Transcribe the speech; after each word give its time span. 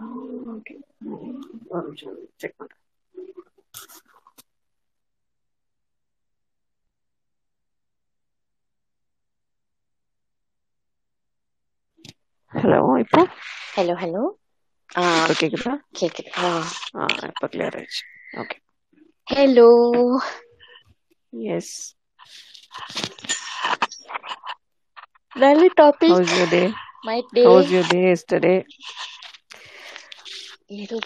Oh, 0.00 0.56
okay. 0.56 0.76
I'm 1.70 1.94
sure 1.94 2.16
check 2.38 2.54
my 2.58 2.66
hello 12.52 12.78
ഇപ്പൊ 13.02 13.20
hello 13.74 13.94
hello 14.00 14.22
കേക്കുതാ 15.32 15.72
കേക്കുതാ 15.98 16.50
ആ 16.96 17.04
ഇപ്പൊ 17.30 17.46
ക്ലിയർ 17.52 17.76
ആയിച്ചു 17.80 18.04
ഓക്കെ 18.40 18.56
ഹലോ 19.28 19.68
യെസ് 21.32 21.76
നല്ല 25.36 25.62
topic 25.78 26.20
how's 26.20 26.32
your 26.32 26.48
day 26.52 26.62
my 27.06 27.18
day 27.36 27.46
how's 27.46 27.70
your 27.72 27.86
day 27.92 28.00
yesterday 28.04 28.54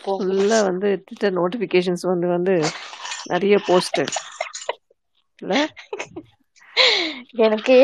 ஃபுல்லாக 0.00 0.66
வந்து 0.68 0.88
ட்விட்டர் 1.02 1.36
நோட்டிஃபிகேஷன்ஸ் 1.36 2.04
வந்து 2.08 2.28
வந்து 2.30 2.54
நிறைய 3.32 3.56
போஸ்ட் 3.66 4.00
எனக்கு 7.42 7.76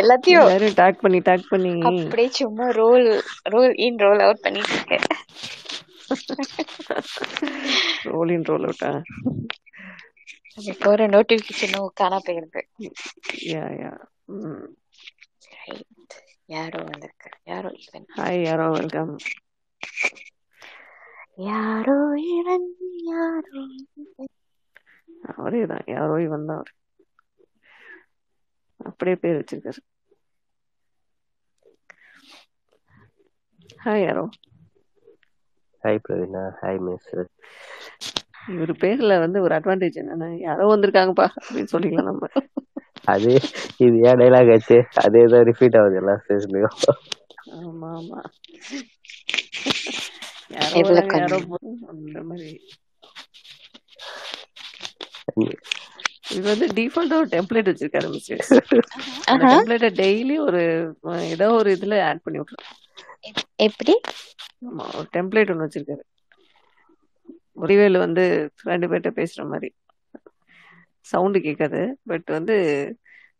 எல்லாத்தையும் 0.00 0.44
எல்லாரும் 0.44 0.76
டாக் 0.80 1.02
பண்ணி 1.02 1.18
டாக் 1.28 1.46
பண்ணி 1.50 1.72
அப்படியே 1.90 2.28
சும்மா 2.38 2.66
roll 2.78 3.08
roll 3.46 3.74
in 3.86 4.00
roll 4.00 4.22
out 4.26 4.44
பண்ணிட்டு 4.44 4.98
ரோல் 8.06 8.32
இன் 8.36 8.46
ரோல் 8.50 8.66
அவுட்டா 8.68 8.90
எனக்கு 10.60 10.86
ஒரு 10.90 11.04
நோட்டிபிகேஷனும் 11.12 11.92
காணா 12.00 12.18
போயிருது 12.26 12.62
யா 13.50 13.64
யா 13.78 13.92
யாரோ 16.48 16.80
வந்திருக்காரு 16.86 17.38
யாரோ 17.46 17.70
ஹாய் 18.16 18.42
யாரோ 18.42 18.66
வெல்கம் 18.74 19.12
யாரோ 21.38 21.96
இவன் 22.32 22.66
யாரோ 23.10 23.62
அவரே 25.32 25.62
தான் 25.70 25.84
யாரோ 25.92 26.14
இவன் 26.24 26.48
தான் 26.48 26.60
அவர் 26.60 26.72
அப்படியே 28.80 29.16
பேர் 29.22 29.38
வச்சிருக்காரு 29.38 29.80
ஹாய் 33.80 34.04
யாரோ 34.04 34.24
ஹாய் 35.82 36.02
பிரவீனா 36.04 36.42
ஹாய் 36.58 36.82
மிஸ் 36.84 37.12
இவர் 38.52 38.72
பேர்ல 38.82 39.14
வந்து 39.22 39.38
ஒரு 39.44 39.52
அட்வான்டேஜ் 39.58 40.00
என்னன்னா 40.02 40.28
யாரோ 40.44 40.64
வந்திருக்காங்கப்பா 40.72 41.26
அப்படின்னு 41.38 41.72
சொல்லிக்கலாம் 41.74 42.10
நம்ம 42.10 42.28
அது 43.08 43.30
இது 43.84 43.96
ஏன் 44.08 44.20
டைலாக் 44.20 44.52
ஆச்சு 44.54 44.76
அதே 45.04 45.22
தான் 45.32 45.46
ரிப்பீட் 45.50 45.78
ஆகுது 45.80 45.98
எல்லா 46.00 46.14
ஸ்டேஜ்லயும் 46.20 46.76
ஆமா 47.60 47.90
ஆமா 47.98 48.20
இது 56.30 56.42
வந்து 56.42 57.16
ஒரு 57.16 57.26
டெம்ப்ளேட் 57.26 57.68
வச்சிருக்காரு 57.68 58.04
டெய்லி 59.90 60.38
ஒரு 60.38 60.92
ஏதோ 61.20 61.52
ஒரு 61.52 61.74
இதுல 61.74 62.02
ஆட் 62.04 62.22
பண்ணி 62.22 62.38
எப்படி 63.56 63.92
ஆமா 64.66 64.96
ஒரு 64.96 65.08
டெம்ப்ளேட் 65.12 65.50
வச்சிருக்காரு 65.50 66.02
வந்து 67.98 68.50
ரெண்டு 68.62 68.86
பேர்ட்ட 68.86 69.10
பேசுற 69.10 69.48
மாதிரி 69.48 69.74
சவுண்ட் 71.00 71.38
கேட்காது 71.38 71.96
பட் 72.02 72.24
வந்து 72.26 72.56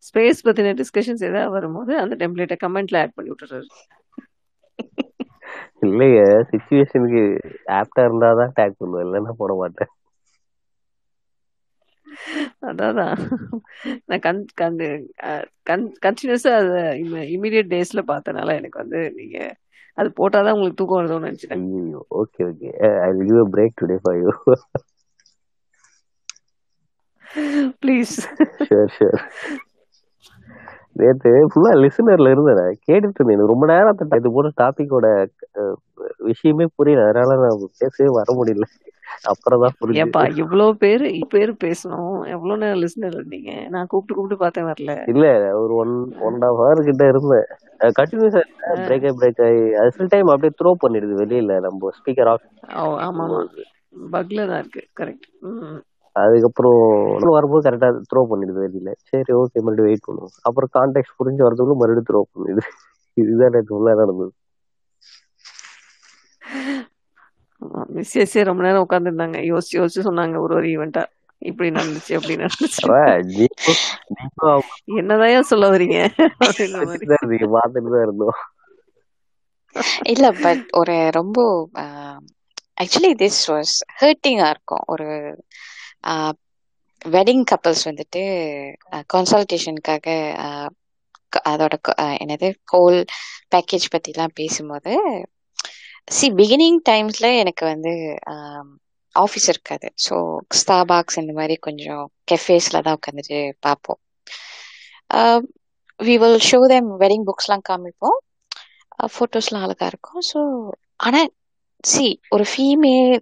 ஸ்பேஸ் 0.00 0.44
பத்தின 0.44 0.74
டிஸ்கஷன்ஸ் 0.74 1.24
ஏதாவது 1.24 1.50
வரும்போது 1.50 1.98
அந்த 1.98 2.28
டெம்ப்ளேட்டை 2.28 2.56
கமெண்ட்ல 2.66 3.00
ஆட் 3.00 3.14
பண்ணி 3.14 3.30
விட்டுறாரு 3.30 3.66
இல்லையே 5.82 6.22
சுச்சுவேஷனுக்கு 6.50 7.22
ஆப்டா 7.78 8.04
இருந்தா 8.06 8.30
தான் 8.38 8.56
டேக் 8.56 8.78
பண்ணுவேன் 8.80 9.06
இல்லைன்னா 9.06 9.34
போட 9.40 9.54
மாட்டேன் 9.60 9.92
அதான் 12.68 12.98
நான் 14.04 14.22
கன் 14.24 14.40
கன் 14.60 14.76
கன் 15.68 15.84
கண்டினியூஸா 16.04 16.52
அது 16.60 16.80
இமீடியட் 17.34 17.72
டேஸ்ல 17.72 18.02
பார்த்தனால 18.08 18.56
எனக்கு 18.60 18.82
வந்து 18.82 19.00
நீங்க 19.18 19.38
அது 19.98 20.08
போட்டாதான் 20.18 20.54
உங்களுக்கு 20.54 20.80
தூக்கம் 20.80 21.00
வருதுன்னு 21.00 21.28
நினைச்சேன் 21.28 21.64
okay 22.20 22.42
okay 22.50 22.70
I 23.00 23.10
will 23.10 23.28
give 23.28 23.40
a 23.40 23.48
break 23.54 23.78
today 23.80 23.98
for 24.02 24.18
you 24.18 24.32
please 27.82 28.14
sure 28.62 28.90
sure 28.94 29.18
நேற்று 30.96 31.32
ஃபுல்லா 31.50 31.72
லிசனர்ல 31.82 32.32
இருந்தேன் 32.34 32.78
கேட்டுட்டு 32.86 33.20
இருந்தேன் 33.20 33.50
ரொம்ப 33.52 33.66
நேரம் 33.70 33.98
தட்ட 34.00 34.20
இது 34.20 34.30
போல 34.30 34.50
டாபிக்கோட 34.58 35.08
விஷயமே 36.28 36.66
புரியல 36.76 37.06
அதனால 37.06 37.36
நான் 37.42 37.62
பேசவே 37.80 38.10
வர 38.18 38.34
முடியல 38.38 38.66
அப்புறம்தான் 39.30 39.76
புரியும் 39.78 40.00
ஏப்பா 40.02 40.22
இவ்வளவு 40.42 40.72
பேர் 40.82 41.04
பேர் 41.32 41.52
பேசணும் 41.64 42.14
எவ்வளவு 42.34 42.60
நேரம் 42.62 42.82
லிசனர் 42.82 43.16
இருந்தீங்க 43.18 43.52
நான் 43.70 43.90
கூப்பிட்டு 43.90 44.16
கூப்பிட்டு 44.16 44.42
பார்த்தேன் 44.42 44.68
வரல 44.70 44.94
இல்ல 45.12 45.26
ஒரு 45.60 45.74
ஒன் 45.82 45.94
ஒன் 46.28 46.38
ஆஃப் 46.48 46.60
ஹவர் 46.60 46.86
கிட்ட 46.88 47.06
இருந்தேன் 47.08 47.46
கண்டினியூஸா 47.94 48.42
பிரேக் 48.82 49.06
ஆகி 49.06 49.16
பிரேக் 49.20 49.42
ஆகி 49.42 49.62
அது 49.80 50.08
டைம் 50.12 50.32
அப்படியே 50.34 50.54
த்ரோ 50.58 50.72
பண்ணிடுது 50.82 51.16
வெளியில 51.22 51.60
நம்ம 51.60 51.92
ஸ்பீக்கர் 51.98 52.30
ஆஃப் 52.32 52.46
ஆமா 53.02 53.26
பக்ல 54.12 54.44
தான் 54.46 54.60
இருக்கு 54.62 54.82
கரெக்ட் 54.94 55.26
அதுக்கப்புறம் 56.16 56.80
வரும்போது 57.30 57.64
கரெக்டா 57.68 57.88
த்ரோ 58.08 58.22
பண்ணிடுது 58.30 58.62
வெளியில 58.64 58.90
சரி 59.02 59.32
ஓகே 59.32 59.58
மறுபடியும் 59.58 59.88
வெயிட் 59.88 60.06
பண்ணுவோம் 60.08 60.34
அப்புறம் 60.42 60.72
கான்டாக்ட் 60.78 61.16
புரிஞ்சு 61.18 61.46
வரதுக்குள்ள 61.46 61.76
மறுபடியும் 61.76 62.08
த்ரோ 62.10 62.22
பண்ணிடுது 62.32 62.64
இதுதான் 63.16 63.50
நேற்று 63.50 63.76
உள்ள 63.76 63.94
நடந்தது 63.94 64.32
மிஸ்எஸ்ஏ 67.94 68.42
ரொம்ப 68.44 68.62
நேரம் 68.62 68.80
உட்கார்ந்து 68.80 69.10
இருந்தாங்க 69.10 69.40
யோசிச்சு 69.50 69.74
யோசிச்சு 69.80 70.06
சொன்னாங்க 70.08 70.38
ஒரு 70.38 70.54
ஒரு 70.54 70.66
ஈவெண்ட்டா 70.66 71.04
இப்படி 71.42 71.68
நடந்துச்சு 71.70 72.14
அப்படி 72.14 72.36
நடந்துச்சு 72.36 72.82
என்னதான் 74.94 75.42
சொல்ல 75.42 75.66
வரீங்க 75.70 75.98
பார்த்துட்டுதான் 77.54 78.04
இருந்தோம் 78.04 78.38
இல்ல 80.04 80.26
பட் 80.42 80.64
ஒரு 80.76 80.94
ரொம்ப 81.10 81.38
ஆக்சுவலி 82.80 83.12
திஸ் 83.14 83.40
வாஸ் 83.48 83.74
ஹர்ட்டிங்கா 84.00 84.48
இருக்கும் 84.48 84.84
ஒரு 84.86 85.06
வெட்டிங் 87.08 87.44
கப்பல்ஸ் 87.50 87.84
வந்துட்டு 87.90 88.22
கன்சல்டேஷனுக்காக 89.14 90.06
அதோட 91.48 91.74
என்னது 92.22 92.48
ஹோல் 92.72 92.98
பேக்கேஜ் 93.54 93.86
பற்றிலாம் 93.94 94.34
பேசும்போது 94.34 94.92
சி 96.08 96.26
பிகினிங் 96.32 96.80
டைம்ஸில் 96.88 97.38
எனக்கு 97.38 97.64
வந்து 97.64 97.92
ஆஃபீஸ் 99.14 99.48
இருக்காது 99.48 99.88
ஸோ 100.06 100.14
ஸ்டாபாக்ஸ் 100.54 101.18
இந்த 101.18 101.32
மாதிரி 101.32 101.54
கொஞ்சம் 101.60 102.02
கெஃபேஸில் 102.30 102.82
தான் 102.82 102.96
உட்காந்துட்டு 102.98 103.38
பார்ப்போம் 103.60 104.00
we 106.00 106.14
will 106.16 106.40
show 106.50 106.60
them 106.66 106.88
wedding 106.98 107.26
புக்ஸ்லாம் 107.26 107.66
காமிப்போம் 107.68 108.18
ஃபோட்டோஸ்லாம் 109.12 109.64
அழகாக 109.64 109.86
இருக்கும் 109.86 110.22
ஸோ 110.32 110.40
ஆனால் 110.96 111.28
சி 111.84 112.06
ஒரு 112.28 112.44
ஃபீமேல் 112.44 113.14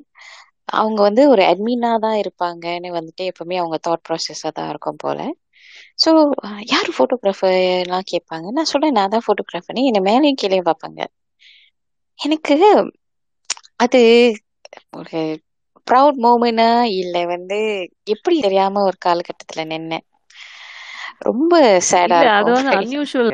அவங்க 0.78 0.99
வந்து 1.02 1.22
ஒரு 1.28 1.43
அட்மினா 1.49 1.90
தான் 1.99 2.19
இருப்பாங்கன்னு 2.20 2.90
வந்துட்டு 2.96 3.22
எப்பவுமே 3.31 3.56
அவங்க 3.58 3.76
தாட் 3.82 4.05
ப்ராசஸ் 4.05 4.44
தான் 4.50 4.70
இருக்கும் 4.70 5.00
போல 5.00 5.19
ஸோ 5.99 6.11
யார் 6.69 6.90
ஃபோட்டோகிராஃபர்லாம் 6.94 8.08
கேட்பாங்க 8.11 8.46
நான் 8.56 8.70
சொல்றேன் 8.70 8.96
நான் 8.99 9.14
தான் 9.14 9.26
ஃபோட்டோகிராஃபர்னு 9.26 9.87
என்னை 9.88 10.02
மேலேயும் 10.08 10.40
கீழே 10.43 10.61
பார்ப்பாங்க 10.64 11.00
எனக்கு 12.19 12.56
அது 13.81 14.00
ஒரு 14.99 15.20
ப்ரவுட் 15.87 16.19
மூமெண்டா 16.25 16.69
இல்லை 16.96 17.22
வந்து 17.32 17.58
எப்படி 18.14 18.37
தெரியாம 18.40 18.82
ஒரு 18.88 18.99
காலகட்டத்தில் 19.00 19.69
நின்னேன் 19.70 20.06
ரொம்ப 21.26 21.55
சேடா 21.88 22.19
அது 22.32 22.50
வந்து 22.50 22.72
அன்யூஷுவல் 22.76 23.32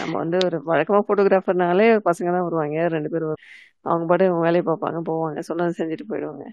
நம்ம 0.00 0.14
வந்து 0.22 0.38
ஒரு 0.46 0.58
வழக்கமா 0.68 1.00
போட்டோகிராஃபர்னாலே 1.06 1.88
பசங்க 2.06 2.28
தான் 2.28 2.46
வருவாங்க 2.46 2.86
ரெண்டு 2.94 3.10
பேரும் 3.14 3.40
அவங்க 3.84 4.04
பாட்டு 4.06 4.26
வேலையை 4.38 4.64
பார்ப்பாங்க 4.66 5.00
போவாங்க 5.08 5.42
சொன்னதை 5.48 5.74
செஞ்சுட்டு 5.78 6.10
போயிடுவாங்க 6.10 6.46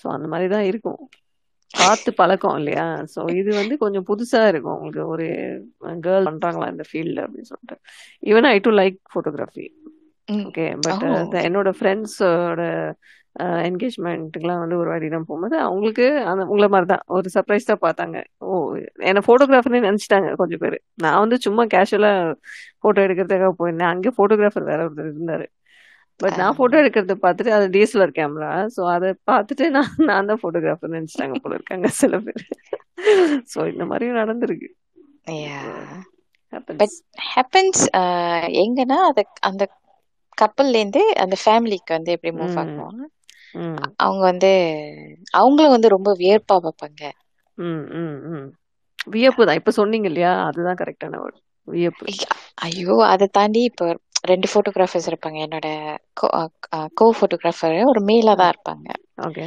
ஸோ 0.04 0.06
அந்த 0.08 0.26
மாதிரி 0.28 0.48
தான் 0.48 0.68
இருக்கும் 0.70 1.00
பார்த்து 1.74 2.10
பழக்கம் 2.12 2.58
இல்லையா 2.58 2.84
ஸோ 3.14 3.20
இது 3.32 3.50
வந்து 3.54 3.74
கொஞ்சம் 3.76 4.06
புதுசாக 4.10 4.50
இருக்கும் 4.52 4.76
உங்களுக்கு 4.76 5.02
ஒரு 5.06 5.26
கேர்ள் 6.04 6.28
பண்ணுறாங்களா 6.28 6.68
இந்த 6.70 6.84
ஃபீல்டு 6.90 7.22
அப்படின்னு 7.24 7.50
சொல்லிட்டு 7.52 7.76
even 8.22 8.48
I 8.50 8.56
do 8.58 8.72
like 8.72 8.98
photography 9.12 9.66
okay 10.28 10.66
but 10.78 11.04
என்னோட 11.40 11.70
ஃப்ரெண்ட்ஸோட 11.70 12.62
என்கேஜ்மெண்ட்டுக்கெலாம் 13.66 14.60
வந்து 14.60 14.76
ஒரு 14.76 14.88
வாட்டி 14.90 15.08
தான் 15.08 15.26
போகும்போது 15.28 15.56
அவங்களுக்கு 15.60 16.04
அந்த 16.24 16.42
உங்களை 16.44 16.68
மாதிரி 16.68 16.86
தான் 16.86 17.02
ஒரு 17.08 17.28
சர்ப்ரைஸ் 17.34 17.68
தான் 17.70 17.82
பார்த்தாங்க 17.82 18.18
ஓ 18.40 18.58
என்னை 19.02 19.22
ஃபோட்டோகிராஃபர்னே 19.26 19.80
நினச்சிட்டாங்க 19.80 20.28
கொஞ்சம் 20.34 20.62
பேர் 20.62 20.76
நான் 20.96 21.20
வந்து 21.20 21.38
சும்மா 21.38 21.64
கேஷுவலாக 21.74 22.36
ஃபோட்டோ 22.80 23.02
எடுக்கிறதுக்காக 23.06 23.54
போயிருந்தேன் 23.58 23.90
அங்கே 23.90 24.12
ஃபோட்டோகிராஃபர் 24.16 24.68
வேற 24.70 24.80
ஒருத்தர் 24.84 25.10
இருந்தார் 25.10 25.46
பட் 26.20 26.36
நான் 26.40 26.56
போட்டோ 26.56 26.74
um, 26.74 26.82
எடுக்கிறத 26.82 27.14
பார்த்துட்டு 27.22 27.54
அது 27.54 27.66
டிஎஸ்எல்ஆர் 27.72 28.16
கேமரா 28.16 28.50
ஸோ 28.74 28.82
அதை 28.92 29.08
பார்த்துட்டு 29.30 29.64
நான் 29.70 29.94
நான் 30.04 30.28
தான் 30.30 30.40
போட்டோகிராஃபர் 30.42 30.94
நினைச்சிட்டாங்க 30.94 31.38
போல 31.42 31.54
இருக்காங்க 31.54 31.88
சில 32.00 32.18
பேர் 32.20 32.44
ஸோ 33.52 33.60
இந்த 33.72 33.84
மாதிரியும் 33.84 34.20
நடந்திருக்கு 34.20 34.70
பட் 36.72 36.94
ஹேப்பன்ஸ் 37.28 37.82
uh, 37.94 38.44
எங்கன்னா 38.62 38.98
அத 39.06 39.24
அந்த 39.42 39.64
கப்பல்லேருந்து 40.38 41.02
அந்த 41.22 41.36
ஃபேமிலிக்கு 41.40 41.92
வந்து 41.92 42.14
எப்படி 42.14 42.32
மூவ் 42.36 42.56
ஆகும் 42.58 43.02
அவங்க 43.98 44.22
வந்து 44.22 44.52
அவங்களும் 45.34 45.74
வந்து 45.74 45.88
ரொம்ப 45.88 46.10
வியர்ப்பா 46.20 46.56
பார்ப்பாங்க 46.58 47.02
வியப்பு 49.08 49.46
தான் 49.46 49.60
இப்ப 49.60 49.72
சொன்னீங்க 49.72 50.08
இல்லையா 50.10 50.32
அதுதான் 50.44 50.80
கரெக்டான 50.80 51.20
ஒரு 51.20 51.36
வியப்பு 51.68 52.14
ஐயோ 52.62 52.94
அதை 53.08 53.26
தாண்டி 53.32 53.60
இப்ப 53.68 53.92
ரெண்டு 54.24 54.46
ஃபோட்டோகிராஃபர்ஸ் 54.50 55.08
இருப்பாங்க 55.10 55.38
என்னோட 55.44 55.68
கோ 56.94 57.06
ஃபோட்டோகிராஃபர் 57.16 57.76
ஒரு 57.84 58.00
மேலாக 58.02 58.36
தான் 58.36 58.52
இருப்பாங்க 58.54 58.88
ஓகே 59.24 59.44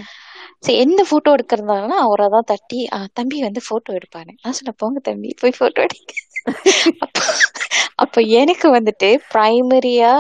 சரி 0.64 0.78
எந்த 0.78 1.02
ஃபோட்டோ 1.08 1.34
எடுக்கிறதுனால 1.36 1.98
அவரை 2.04 2.28
தான் 2.30 2.48
தட்டி 2.48 2.80
தம்பி 3.14 3.40
வந்து 3.42 3.62
ஃபோட்டோ 3.64 3.96
எடுப்பாரு 3.98 4.32
நான் 4.38 4.58
சொன்ன 4.60 4.76
போங்க 4.78 5.02
தம்பி 5.06 5.32
போய் 5.42 5.58
ஃபோட்டோ 5.60 5.86
எடுக்க 5.88 6.14
அப்போ 8.04 8.20
எனக்கு 8.40 8.68
வந்துட்டு 8.72 9.08
ப்ரைமரியா 9.32 10.12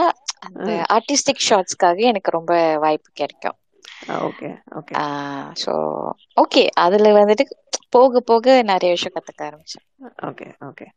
அந்த 0.45 0.71
ஆர்டிஸ்டிக் 0.94 1.45
ஷார்ட்ஸ்க்காக 1.45 2.01
எனக்கு 2.09 2.30
ரொம்ப 2.31 2.54
வாய்ப்பு 2.77 3.09
கிடைக்கும் 3.13 3.57
ஓகே 4.21 4.50
ஓகே 4.75 4.94
ஸோ 5.56 5.74
ஓகே 6.38 6.63
அதில் 6.77 7.18
வந்துட்டு 7.19 7.45
போக 7.89 8.21
போக 8.24 8.56
நிறைய 8.63 8.89
விஷயம் 8.89 9.15
கற்றுக்க 9.15 9.50
ஆரம்பித்தேன் 9.50 9.86
ஓகே 10.27 10.48
ஓகே 10.68 10.88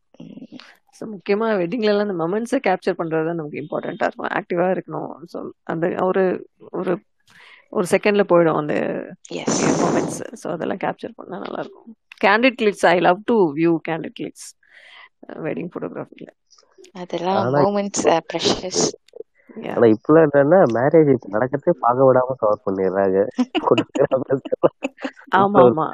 முக்கியமாக 1.05 1.57
வெட்டிங்லலாம் 1.57 2.05
அந்த 2.07 2.15
மொமெண்ட்ஸை 2.23 2.59
கேப்சர் 2.59 2.99
பண்ணுறது 2.99 3.27
தான் 3.27 3.39
நமக்கு 3.39 3.61
இம்பார்ட்டண்ட்டாக 3.61 4.07
இருக்கும் 4.07 4.33
ஆக்டிவாக 4.39 4.75
இருக்கணும் 4.75 5.11
ஸோ 5.33 5.39
அந்த 5.63 5.87
ஒரு 6.03 6.23
ஒரு 6.71 6.93
ஒரு 7.73 7.85
செகண்டில் 7.85 8.29
போயிடும் 8.31 8.59
அந்த 8.61 8.75
மொமெண்ட்ஸ் 9.81 10.21
ஸோ 10.41 10.47
அதெல்லாம் 10.51 10.81
கேப்சர் 10.85 11.17
பண்ணால் 11.17 11.45
நல்லாயிருக்கும் 11.45 11.91
candid 12.21 12.57
clicks 12.57 12.85
I 12.85 12.97
love 12.99 13.21
to 13.25 13.37
view 13.53 13.73
candid 13.89 14.15
clicks 14.15 14.47
wedding 15.39 15.71
ஃபோட்டோகிராஃபியில் 15.73 16.33
அதெல்லாம் 16.95 17.43
மொமெண்ட்ஸ் 17.59 18.05
ப்ரெஷஸ் 18.29 18.83
ஆனா 19.71 19.87
இப்ப 19.87 20.13
என்னன்னா 20.21 20.59
மேரேஜ் 20.75 21.25
நடக்கத்தே 21.27 21.71
பாக 21.79 21.97
விடாம 22.03 22.35
கவர் 22.41 22.65
பண்ணிடுறாங்க 22.65 23.17
ஆமா 25.35 25.59
ஆமா 25.63 25.87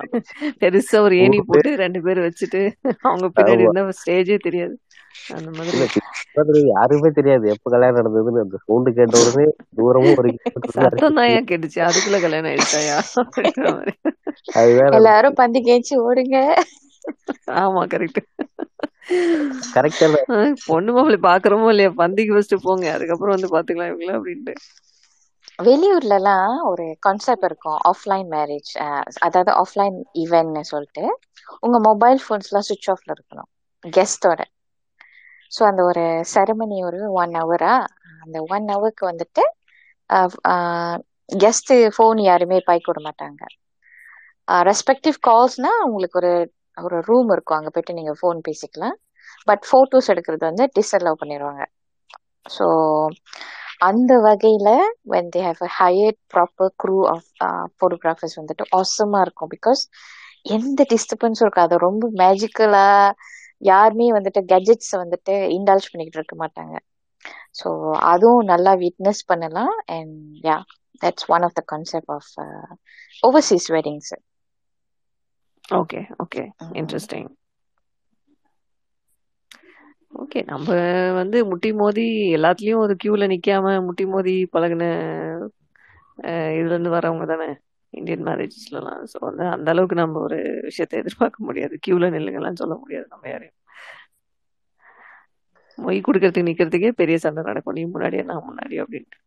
பெருசா 0.60 1.00
ஒரு 1.02 1.16
ஏணி 1.18 1.40
போட்டு 1.42 1.72
ரெண்டு 1.76 2.00
பேரும் 2.02 2.28
வச்சுட்டு 2.28 2.62
அவங்க 3.02 3.28
பின்னாடி 3.30 3.66
என்ன 3.68 3.86
ஸ்டேஜே 4.00 4.38
தெரியாது 4.48 4.76
அந்த 5.36 5.50
மாதிரி 5.52 5.78
யாருமே 6.72 7.10
தெரியாது 7.18 7.46
எப்ப 7.54 7.72
கல்யாணம் 7.74 8.00
நடந்ததுன்னு 8.00 8.44
அந்த 8.44 8.58
சவுண்டு 8.62 8.92
கேட்ட 8.98 9.22
உடனே 9.22 9.46
தூரமும் 9.78 10.14
ஒரு 10.16 10.32
சத்தம் 10.78 11.18
தான் 11.18 11.48
கேட்டுச்சு 11.50 11.80
அதுக்குள்ள 11.88 12.20
கல்யாணம் 12.22 12.52
ஆயிடுச்சாயா 12.52 12.98
எல்லாரும் 14.98 15.38
பந்தி 15.40 15.60
கேச்சு 15.64 15.96
ஓடுங்க 16.04 16.38
ஆமா 17.58 17.82
கரெக்ட் 17.92 18.22
கரெக்டா 19.74 20.08
பொண்ணு 20.66 20.92
மாப்பிள்ளை 20.96 21.20
பாக்குறோமோ 21.26 21.70
இல்லையா 21.74 21.92
பந்திக்கு 22.00 22.36
ஃபர்ஸ்ட் 22.36 22.56
போங்க 22.66 22.88
அதுக்கப்புறம் 22.96 23.36
வந்து 23.36 23.54
பாத்துக்கலாம் 23.54 23.92
இவங்கள 23.92 24.14
அப்படின்ட்டு 24.18 24.56
வெளியூர்ல 25.60 26.16
எல்லாம் 26.18 26.52
ஒரு 26.68 26.86
கான்செப்ட் 27.02 27.48
இருக்கும் 27.48 27.80
ஆஃப்லைன் 27.90 28.28
மேரேஜ் 28.34 28.72
அதாவது 29.26 29.52
ஆஃப்லைன் 29.62 29.98
ஈவென்ட்னு 30.22 30.64
சொல்லிட்டு 30.70 31.06
உங்க 31.64 31.78
மொபைல் 31.88 32.22
போன்ஸ் 32.26 32.50
எல்லாம் 32.50 32.68
சுவிச் 32.68 32.90
ஆஃப்ல 32.94 33.12
இருக்கணும் 33.16 33.50
கெஸ்டோட 33.84 34.42
ஸோ 35.52 35.62
அந்த 35.68 35.82
ஒரு 35.84 36.04
செரமனி 36.34 36.78
ஒரு 36.88 37.00
ஒன் 37.18 37.34
ஹவரா 37.40 37.74
அந்த 38.24 38.38
ஒன் 38.50 38.68
ஹவருக்கு 38.70 39.04
வந்துட்டு 39.10 39.44
கெஸ்ட் 41.38 41.74
ஃபோன் 41.96 42.20
யாருமே 42.24 42.60
பாய்க்க 42.68 43.06
மாட்டாங்க 43.08 43.42
ரெஸ்பெக்டிவ் 44.66 45.18
கால்ஸ்னா 45.24 45.72
உங்களுக்கு 45.86 46.18
ஒரு 46.22 46.34
ஒரு 46.78 46.98
ரூம் 47.08 47.30
இருக்கும் 47.34 47.58
அங்கே 47.58 47.72
போயிட்டு 47.76 47.98
நீங்கள் 47.98 48.18
ஃபோன் 48.20 48.40
பேசிக்கலாம் 48.46 48.96
பட் 49.48 49.64
ஃபோட்டோஸ் 49.70 50.12
எடுக்கிறது 50.14 50.44
வந்து 50.46 50.66
டிஸ்அலவ் 50.78 51.22
பண்ணிடுவாங்க 51.22 51.64
ஸோ 52.50 52.66
அந்த 53.88 54.12
வகையில் 54.26 54.72
when 55.12 55.32
they 55.34 55.42
have 55.42 55.60
a 55.62 55.72
higher 55.78 56.16
proper 56.34 56.72
crew 56.82 56.98
of 57.10 57.28
photographers 57.74 58.38
வந்துட்டு 58.40 58.66
ஆசமாக 58.80 59.26
இருக்கும் 59.26 59.52
பிகாஸ் 59.54 59.82
எந்த 60.56 60.82
டிஸ்டர்பன்ஸும் 60.92 61.46
இருக்காது 61.46 61.76
ரொம்ப 61.84 62.06
மேஜிக்கலாக 62.22 63.16
யாருமே 63.62 64.08
வந்துட்டு 64.16 64.42
கெஜெட்ஸ் 64.52 64.94
வந்துட்டு 65.00 65.34
இன்டால்ஜ் 65.56 65.90
பண்ணிக்கிட்டு 65.90 66.20
இருக்க 66.22 66.38
மாட்டாங்க 66.42 66.76
ஸோ 67.56 67.70
அதுவும் 68.12 68.50
நல்லா 68.52 68.74
விட்னஸ் 68.84 69.24
பண்ணலாம் 69.30 69.76
and 69.96 70.16
yeah 70.44 70.58
that's 71.02 71.28
one 71.34 71.46
of 71.48 71.56
the 71.56 71.64
concept 71.72 72.12
of 72.12 72.32
overseas 73.24 73.68
weddings 73.76 74.14
okay 75.74 76.02
okay 76.24 76.44
interesting 76.76 77.30
okay 80.14 80.40
நம்ம 80.48 80.68
வந்து 81.18 81.38
முட்டி 81.50 81.70
மோதி 81.78 82.06
எல்லாத்துலயும் 82.38 82.84
ஒரு 82.84 82.94
கியூல 83.02 83.28
நிக்காம 83.32 83.76
முட்டி 83.88 84.06
மோதி 84.10 84.36
பழகின 84.54 84.84
இதுல 86.56 86.74
இருந்து 86.74 86.94
வரவங்க 86.94 87.28
தானே 87.32 87.50
இந்தியன் 87.94 88.26
மேரேஜஸ்லலாம் 88.28 89.04
ஸோ 89.12 89.18
வந்து 89.22 89.44
அந்த 89.54 89.68
அளவுக்கு 89.74 89.96
நம்ம 89.96 90.20
ஒரு 90.20 90.40
விஷயத்தை 90.64 90.98
எதிர்பார்க்க 91.00 91.48
முடியாது 91.48 91.76
கியூவில் 91.84 92.14
நில்லுங்கலாம் 92.16 92.62
சொல்ல 92.62 92.76
முடியாது 92.76 93.08
நம்ம 93.10 93.30
யாரையும் 93.30 93.56
மொய் 95.78 96.06
கொடுக்கறதுக்கு 96.06 96.48
நிக்கிறதுக்கே 96.48 96.92
பெரிய 97.02 97.18
சண்டை 97.24 97.42
நடக்கும் 97.44 97.78
நீ 97.78 97.82
முன்னாடியே 97.88 98.24
நான் 98.30 98.48
முன்னாடி 98.48 98.76
அப்படின்ட்டு 98.84 99.20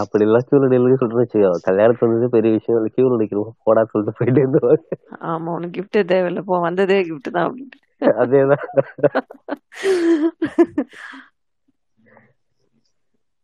அப்படி 0.00 0.24
எல்லாம் 0.26 0.44
கியூல 0.48 0.66
நில்லுங்க 0.72 0.98
சொல்லிட்டு 0.98 1.22
வச்சுக்கோ 1.22 1.50
கல்யாணத்து 1.64 2.04
வந்தது 2.04 2.26
பெரிய 2.34 2.50
விஷயம் 2.56 2.78
இல்லை 2.78 2.90
கியூல 2.96 3.16
நிக்கிறோம் 3.20 3.54
போடா 3.66 3.82
சொல்லிட்டு 3.92 4.16
போயிட்டு 4.18 4.42
இருந்தோம் 4.42 4.82
ஆமா 5.30 5.54
உனக்கு 5.56 5.76
கிஃப்டே 5.78 6.02
தேவையில்லை 6.12 6.42
போ 6.42 6.60
வந்ததே 6.66 6.98
கிஃப்ட் 7.08 7.34
தான் 7.36 7.46
அப்படின்ட்டு 7.46 7.80
அதேதான் 8.22 8.66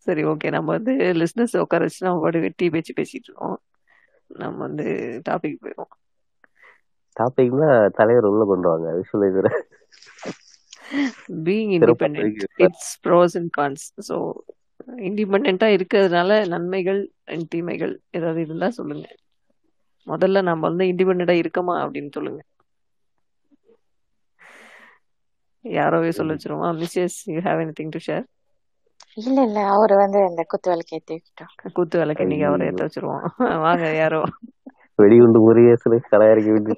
சரி 0.06 0.22
ஓகே 0.24 0.48
நம்ம 0.50 0.68
வந்து 0.76 0.92
லிஸ்னஸ் 1.20 1.56
உட்கார 1.62 1.86
வச்சு 1.86 2.06
நம்ம 2.06 2.20
பாட்டு 2.24 2.44
வெட்டி 2.44 2.66
பேச்சு 2.74 2.92
பேசிட்டு 2.98 3.28
இருக்கோம் 3.28 3.56
நம்ம 4.30 4.58
வந்து 4.58 4.86
டாபிக் 5.28 5.62
போயிடுவோம் 5.62 5.92
டாபிக்னா 7.16 7.68
தலைவர் 7.90 8.24
உள்ள 8.24 8.44
கொண்டு 8.44 8.68
வாங்க 8.68 8.88
visualizer 8.96 9.50
being 11.44 11.72
independent 11.78 12.42
it's 12.56 12.90
pros 13.06 13.36
and 13.36 13.50
cons 13.58 13.86
so 14.08 14.16
இண்டிபெண்டா 14.98 15.68
இருக்கிறதுனால 15.76 16.48
நன்மைகள் 16.48 17.00
அண்ட் 17.24 17.48
தீமைகள் 17.48 17.94
ஏதாவது 18.10 18.40
இருந்தா 18.40 18.68
சொல்லுங்க 18.68 19.06
முதல்ல 20.06 20.42
நம்ம 20.42 20.62
வந்து 20.68 20.84
இண்டிபெண்டா 20.84 21.36
இருக்கோமா 21.38 21.76
அப்படின்னு 21.82 22.12
சொல்லுங்க 22.14 22.42
யாரோவே 25.64 26.08
சொல்ல 26.08 26.34
வச்சிருவோம் 26.34 26.76
Mrs 26.78 27.18
you 27.26 27.40
have 27.40 27.60
any 27.60 27.72
thing 27.72 27.90
to 27.90 27.98
share 27.98 28.24
இல்ல 29.16 29.36
இல்ல 29.46 29.58
அவர் 29.70 29.92
வந்து 30.00 30.18
இந்த 30.26 30.42
குத்து 30.48 30.68
விளக்கு 30.72 30.96
ஏத்திக்கிட்டோம் 30.96 31.52
குத்து 31.76 31.96
விளக்கு 32.00 32.24
இன்னைக்கு 32.26 32.46
அவர் 32.48 32.66
ஏத்த 32.66 32.86
வச்சிருவோம் 32.86 33.24
வாங்க 33.64 33.86
யாரோ 33.96 34.20
வெடிகுண்டு 34.98 35.38
முருகேசனை 35.42 35.98
கலாயிறக்கி 36.06 36.52
விட்டு 36.54 36.74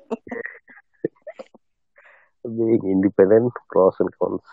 being 2.44 2.86
independent 2.92 3.58
pros 3.70 3.98
and 4.00 4.14
cons 4.16 4.52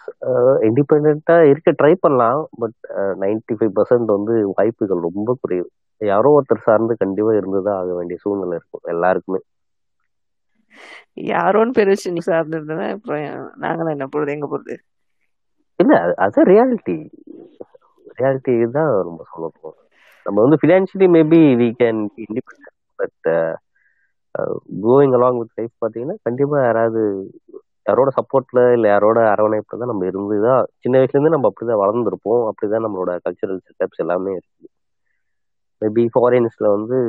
இண்டிபெண்ட்டாக 0.67 1.49
இருக்க 1.51 1.71
ட்ரை 1.79 1.93
பண்ணலாம் 1.99 2.41
பட் 2.61 2.77
நைன்டி 3.23 3.55
ஃபைவ் 3.57 3.73
பர்சன்ட் 3.77 4.15
வந்து 4.15 4.35
வாய்ப்புகள் 4.51 5.05
ரொம்ப 5.07 5.35
குறைவு 5.41 5.67
யாரோ 6.01 6.31
ஒருத்தர் 6.37 6.65
சார்ந்து 6.65 6.95
கண்டிப்பாக 6.97 7.37
இருந்து 7.37 7.71
ஆக 7.75 7.91
வேண்டிய 7.93 8.17
சூழ்நிலை 8.23 8.57
இருக்கும் 8.57 8.87
எல்லாருக்குமே 8.93 9.41
யாரோன்னு 11.29 11.75
பேர் 11.77 11.91
வச்சு 11.91 12.13
நீ 12.13 12.23
சார்ந்து 12.25 12.57
இருந்தா 12.59 12.87
அப்புறம் 12.91 13.23
நாங்களாம் 13.63 13.95
என்ன 13.95 14.07
போறது 14.07 14.35
எங்க 14.35 14.47
போறது 14.47 14.75
இல்ல 15.79 15.93
அதான் 16.23 16.49
ரியாலிட்டி 16.51 16.97
ரியாலிட்டி 18.17 18.53
இதுதான் 18.57 18.91
ரொம்ப 19.07 19.21
சொல்ல 19.29 19.73
நம்ம 20.25 20.37
வந்து 20.41 20.59
financially 20.61 21.07
maybe 21.15 21.41
we 21.55 21.67
can 21.81 22.01
be 22.13 22.23
independent 22.27 22.71
but 22.99 23.27
going 24.85 25.15
along 25.17 25.39
with 25.41 25.57
life 25.57 25.73
பார்த்தீங்கன்னா 25.81 26.17
கண்டிப்பாக 26.25 26.63
யாராவது 26.65 27.01
யாரோட 27.85 28.09
சப்போர்ட்ல 28.15 28.59
இல்லை 28.75 28.87
யாரோட 28.89 29.19
அரவணைப்புல 29.33 29.79
தான் 29.81 29.91
நம்ம 29.91 30.05
இருந்து 30.05 30.37
தான் 30.45 30.63
சின்ன 30.83 30.95
வயசுலேருந்து 30.97 31.35
நம்ம 31.35 31.49
அப்படி 31.49 31.67
தான் 31.67 31.81
வளர்ந்துருப்போம் 31.83 32.43
அப்படி 32.47 32.67
தான் 32.71 32.85
நம்மளோட 32.85 33.11
கல்ச்சுரல் 33.25 33.61
செட்டப்ஸ் 33.67 34.01
எல்லாமே 34.03 34.31
இருக்குது 34.35 34.69
மேபி 35.81 36.05
ஃபாரின்ஸில் 36.13 36.73
வந்து 36.75 36.99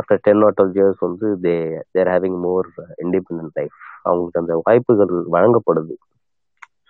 after 0.00 0.22
ten 0.24 0.42
or 0.42 0.56
twelve 0.56 0.76
years 0.76 1.00
வந்து 1.06 1.26
they 1.44 1.54
there 1.92 2.10
having 2.14 2.38
more 2.40 2.68
independent 3.04 3.56
life 3.56 3.76
அவங்களுக்கு 4.04 4.42
அந்த 4.42 4.54
வாய்ப்புகள் 4.66 5.14
வழங்கப்படுது 5.36 5.96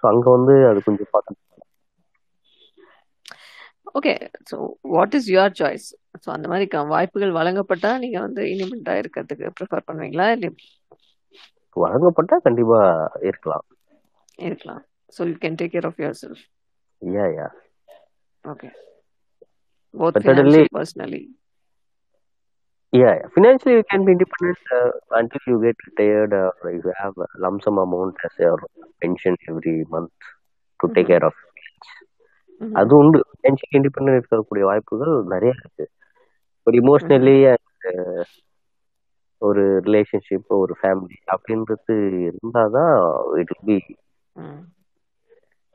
ஸோ 0.00 0.04
அங்கே 0.08 0.30
வந்து 0.30 0.54
அது 0.70 0.80
கொஞ்சம் 0.82 1.12
பார்த்து 1.12 1.42
okay 3.94 4.14
so 4.50 4.56
what 4.94 5.14
is 5.14 5.28
your 5.34 5.54
choice 5.60 5.86
so 6.24 6.30
அந்த 6.30 6.46
மாதிரி 6.48 6.66
வாய்ப்புகள் 6.88 7.36
வழங்கப்பட்டா 7.38 7.92
நீங்க 7.98 8.18
வந்து 8.20 8.42
இனிமெண்டா 8.54 8.94
இருக்கிறதுக்கு 9.02 9.54
ப்ரிஃபர் 9.60 9.86
பண்ணுவீங்களா 9.88 10.28
வழங்கப்பட்டா 11.76 12.36
கண்டிப்பா 12.46 12.80
இருக்கலாம் 13.28 13.64
இருக்கலாம் 14.38 14.82
so 15.16 15.22
you 15.30 15.34
can 15.44 15.58
take 15.62 15.74
care 15.76 15.88
of 15.90 16.00
your 16.04 16.18
self 16.22 16.44
yeah 17.02 17.26
yeah 17.38 17.48
okay 18.44 18.70
both 19.94 20.22
financially 20.26 20.70
personally 20.78 21.24
Yeah, 22.92 23.14
yeah. 23.14 23.28
Financially, 23.34 23.72
you 23.74 23.84
can 23.90 24.04
be 24.04 24.12
independent 24.12 24.58
uh, 24.72 24.90
until 25.10 25.40
you 25.46 25.60
get 25.60 25.76
retired 25.88 26.32
or 26.32 26.52
you 26.70 26.92
have 26.96 27.14
a 27.18 27.26
lump 27.36 27.62
sum 27.62 27.78
amount 27.78 28.14
as 28.24 28.30
your 28.38 28.58
pension 29.02 29.36
every 29.50 29.84
month 29.86 30.12
to 30.80 30.86
mm-hmm. 30.86 30.94
take 30.94 31.08
care 31.08 31.24
of. 31.24 31.34
அது 32.60 32.92
உண்டு 32.96 33.18
financial 33.30 33.76
independent 33.78 34.18
இருக்கக்கூடிய 34.18 34.64
வாய்ப்புகள் 34.64 35.12
நிறைய 35.24 35.52
இருக்கு 35.56 35.86
ஒரு 36.66 36.76
emotionally 36.76 37.36
ஒரு 39.42 39.64
relationship 39.82 40.52
ஒரு 40.56 40.74
family 40.80 41.18
அப்படின்றது 41.34 41.94
இருந்தாதான் 42.28 42.94
it 43.34 43.54
B 43.64 43.76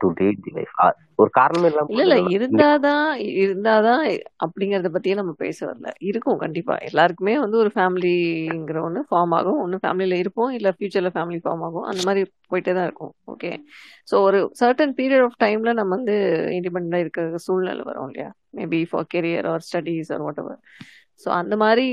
to 0.02 0.08
date 0.18 0.42
the 0.44 0.52
life 0.54 0.76
ஒரு 1.18 1.30
காரணமே 1.30 1.68
இல்லாம 1.70 1.96
இல்ல 1.96 2.14
இருந்தாதான் 2.34 3.08
இருந்தாதான் 3.42 4.04
அப்படிங்கறத 4.44 4.90
பத்தியே 4.94 5.14
நம்ம 5.14 5.32
பேச 5.42 5.58
வரல 5.66 5.90
இருக்கும் 6.02 6.38
கண்டிப்பா 6.38 6.74
எல்லாருக்குமே 6.88 7.34
வந்து 7.38 7.58
ஒரு 7.62 7.70
ஃபேமிலிங்கிற 7.74 8.80
ஒன்று 8.82 9.02
ஃபார்ம் 9.10 9.34
ஆகும் 9.38 9.60
ஒண்ணு 9.60 9.82
ஃபேமிலில 9.82 10.18
இருப்போம் 10.22 10.52
இல்ல 10.52 10.70
ஃபியூச்சர்ல 10.76 11.12
ஃபேமிலி 11.16 11.40
ஃபார்ம் 11.44 11.64
ஆகும் 11.68 11.88
அந்த 11.90 12.02
மாதிரி 12.02 12.22
போயிட்டே 12.50 12.74
தான் 12.74 12.88
இருக்கும் 12.88 13.12
ஓகே 13.32 13.52
சோ 14.08 14.16
ஒரு 14.22 14.40
சர்டன் 14.60 14.96
பீரியட் 14.98 15.26
ஆஃப் 15.26 15.38
டைம்ல 15.40 15.72
நம்ம 15.72 15.92
வந்து 15.96 16.16
இண்டிபெண்டா 16.58 17.00
இருக்கிற 17.00 17.44
சூழ்நிலை 17.46 17.84
வரும் 17.84 18.10
இல்லையா 18.10 18.30
maybe 18.58 18.82
for 18.90 19.08
career 19.14 19.48
or 19.52 19.64
studies 19.68 20.12
or 20.12 20.24
what 20.24 20.42
ever 20.44 20.60
so 21.20 21.28
அந்த 21.40 21.54
மாதிரி 21.56 21.86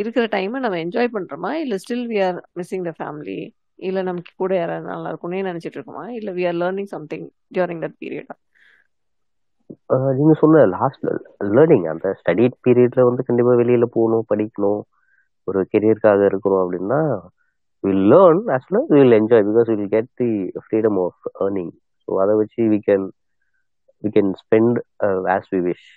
இருக்கிற 0.00 0.24
டைமை 0.32 0.58
நம்ம 0.60 0.78
என்ஜாய் 0.84 1.14
பண்றோமா 1.14 1.52
இல்ல 1.62 1.74
still 1.76 2.06
we 2.08 2.18
are 2.22 2.38
missing 2.58 2.86
the 2.88 2.92
family 2.98 3.38
இல்லை 3.78 4.00
நமக்கு 4.02 4.32
கூட 4.36 4.52
யாராவது 4.56 4.86
நல்லா 4.86 5.08
இருக்கும்னு 5.08 5.46
நினைச்சிட்டு 5.48 5.78
இருக்கோமா 5.78 6.04
இல்லை 6.18 6.32
we 6.34 6.44
are 6.46 6.58
learning 6.62 6.90
something 6.94 7.26
during 7.56 7.82
that 7.84 7.96
period 8.02 8.32
நீங்க 10.18 10.34
சொன்ன 10.40 10.64
லாஸ்ட்ல 10.74 11.10
லேர்னிங் 11.50 11.86
அந்த 11.92 12.08
ஸ்டடி 12.20 12.44
பீரியட்ல 12.66 13.04
வந்து 13.08 13.26
கண்டிப்பா 13.28 13.54
வெளியில 13.62 13.86
போகணும் 13.96 14.28
படிக்கணும் 14.30 14.80
ஒரு 15.48 15.60
கெரியருக்காக 15.72 16.22
இருக்கிறோம் 16.30 16.62
அப்படின்னா 16.62 17.00
will 17.84 18.06
learn 18.12 18.42
as 18.54 18.70
long 18.74 18.88
will 18.94 19.16
enjoy 19.18 19.46
because 19.48 19.68
will 19.72 19.90
get 19.90 20.10
the 20.20 20.30
freedom 20.64 20.98
of 21.04 21.20
earning 21.44 21.72
so 22.08 22.18
அதை 22.22 22.34
வச்சு 22.40 22.62
we 22.72 22.78
can 22.88 23.06
we 24.04 24.10
can 24.16 24.32
spend 24.42 24.78
as 25.34 25.50
we 25.52 25.60
wish 25.66 25.86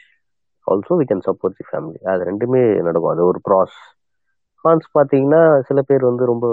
also 0.68 0.98
we 1.00 1.06
can 1.12 1.24
support 1.28 1.58
the 1.60 1.66
family 1.70 2.00
அது 2.12 2.28
ரெண்டுமே 2.32 2.62
நடக்கும் 2.88 3.14
அது 3.14 3.24
ஒரு 3.32 3.42
ப்ராஸ் 3.48 3.78
கான்ஸ் 4.66 4.88
பார்த்தீங்கன்னா 4.98 5.44
சில 5.70 5.82
பேர் 5.82 6.10
வந்து 6.10 6.26
ரொம்ப 6.26 6.48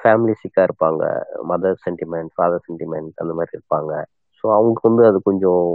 ஃபேமிலி 0.00 0.34
சிக்காக 0.34 0.66
இருப்பாங்க 0.68 1.02
மதர் 1.50 1.82
சென்டிமெண்ட் 1.84 2.32
ஃபாதர் 2.34 2.64
சென்டிமெண்ட் 2.66 3.20
அந்த 3.22 3.32
மாதிரி 3.34 3.56
இருப்பாங்க 3.58 3.92
ஸோ 4.38 4.46
அவங்களுக்கு 4.54 4.88
வந்து 4.88 5.04
அது 5.06 5.18
கொஞ்சம் 5.22 5.66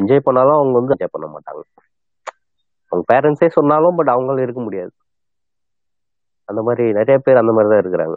என்ஜாய் 0.00 0.26
பண்ணாலும் 0.26 0.58
அவங்க 0.58 0.76
வந்து 0.78 0.94
என்ஜாய் 0.94 1.14
பண்ண 1.14 1.26
மாட்டாங்க 1.34 1.62
அவங்க 2.92 3.04
பேரண்ட்ஸே 3.12 3.48
சொன்னாலும் 3.50 3.98
பட் 3.98 4.14
அவங்களும் 4.14 4.44
இருக்க 4.44 4.62
முடியாது 4.62 4.92
அந்த 6.48 6.60
மாதிரி 6.62 6.84
நிறைய 6.92 7.18
பேர் 7.18 7.42
அந்த 7.42 7.52
மாதிரி 7.52 7.70
தான் 7.70 7.82
இருக்கிறாங்க 7.82 8.16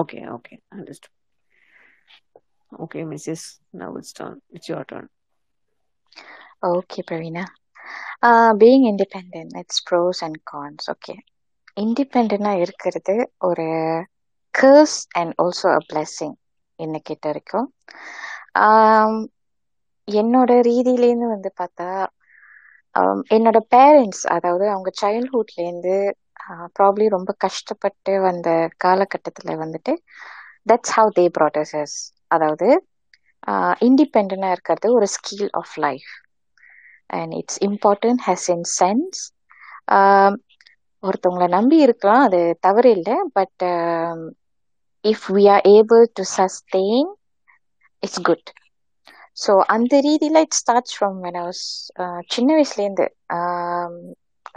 okay 0.00 0.18
okay 0.34 0.54
understand 0.74 1.16
okay 2.72 3.00
Mrs 3.04 3.46
now 3.80 3.96
it's 3.98 4.14
turn 4.18 4.38
it's 4.50 4.70
your 4.70 4.88
turn 4.90 5.08
okay 6.70 7.02
Praveena 7.08 7.44
being 8.58 8.86
independent 8.90 9.54
it's 9.60 9.82
pros 9.90 10.20
and 10.26 10.38
cons 10.52 10.88
okay 10.94 11.14
இண்டிபெண்டன்டா 11.80 12.52
இருக்கிறது 12.62 13.14
ஒரு 13.48 13.66
CARES 14.54 14.98
and 15.18 15.34
also 15.38 15.68
a 15.72 15.82
blessing 15.88 16.36
என்ன 16.78 16.98
கிட்ட 17.02 17.24
வரைக்கும் 17.28 17.68
என்னோட 20.08 20.50
ரீதியிலேருந்து 20.68 21.28
வந்து 21.28 21.50
பார்த்தா 21.54 21.88
என்னோட 23.30 23.58
பேரண்ட்ஸ் 23.74 24.22
அதாவது 24.34 24.64
அவங்க 24.70 24.90
சைல்ட்ஹுட்லேருந்து 25.00 25.96
ப்ராப்ளி 26.76 27.06
ரொம்ப 27.12 27.30
கஷ்டப்பட்டு 27.44 28.12
வந்த 28.20 28.48
காலகட்டத்தில் 28.78 29.60
வந்துட்டு 29.62 29.92
தட்ஸ் 30.66 30.94
ஹவ் 30.96 31.10
தே 31.16 31.24
ப்ராடசஸ் 31.36 31.96
அதாவது 32.30 32.68
இண்டிபெண்டாக 33.86 34.54
இருக்கிறது 34.54 34.88
ஒரு 34.96 35.06
skill 35.14 35.50
of 35.54 35.74
life 35.78 36.10
and 37.10 37.34
it's 37.40 37.60
important 37.68 38.22
as 38.26 38.48
in 38.50 38.66
sense 38.74 39.20
ஒருத்தவங்கள 41.02 41.46
நம்பி 41.48 41.76
இருக்கலாம் 41.84 42.22
அது 42.22 42.40
தவறு 42.60 42.90
இல்லை 42.90 43.16
but 43.32 43.62
if 45.04 45.26
we 45.32 45.44
are 45.48 45.64
able 45.70 46.02
to 46.14 46.24
sustain 46.34 47.10
it's 48.02 48.22
good 48.22 48.48
so 49.36 49.52
அந்த 49.74 49.94
ரீதியில் 50.00 50.42
it 50.42 50.58
start 50.60 50.92
from 50.94 51.18
when 51.20 51.38
I 51.38 51.44
சின்ன 52.34 52.48
வயசுலேருந்து 52.56 53.06
um, 53.36 53.94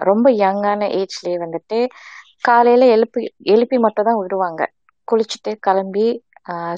ரொம்ப 0.02 0.28
யங்கான 0.40 0.82
ஏஜ்லேயே 1.00 1.38
வந்துட்டு 1.38 1.80
காலையில் 2.44 2.86
எழுப்பி 2.88 3.22
எழுப்பி 3.46 3.78
மட்டும் 3.78 4.08
தான் 4.08 4.20
விடுவாங்க 4.22 4.62
குளிச்சுட்டு 5.08 5.52
கிளம்பி 5.68 6.08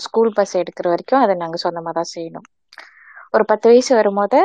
ஸ்கூல் 0.00 0.29
uh, 0.29 0.35
பஸ் 0.37 0.53
எடுக்கிற 0.61 0.87
வரைக்கும் 0.89 1.23
அதை 1.23 1.35
நாங்கள் 1.35 1.63
சொந்தமாக 1.63 1.93
தான் 1.93 2.11
செய்யணும் 2.13 2.47
ஒரு 3.33 3.45
பத்து 3.45 3.65
வயசு 3.71 3.91
வரும்போது 3.95 4.39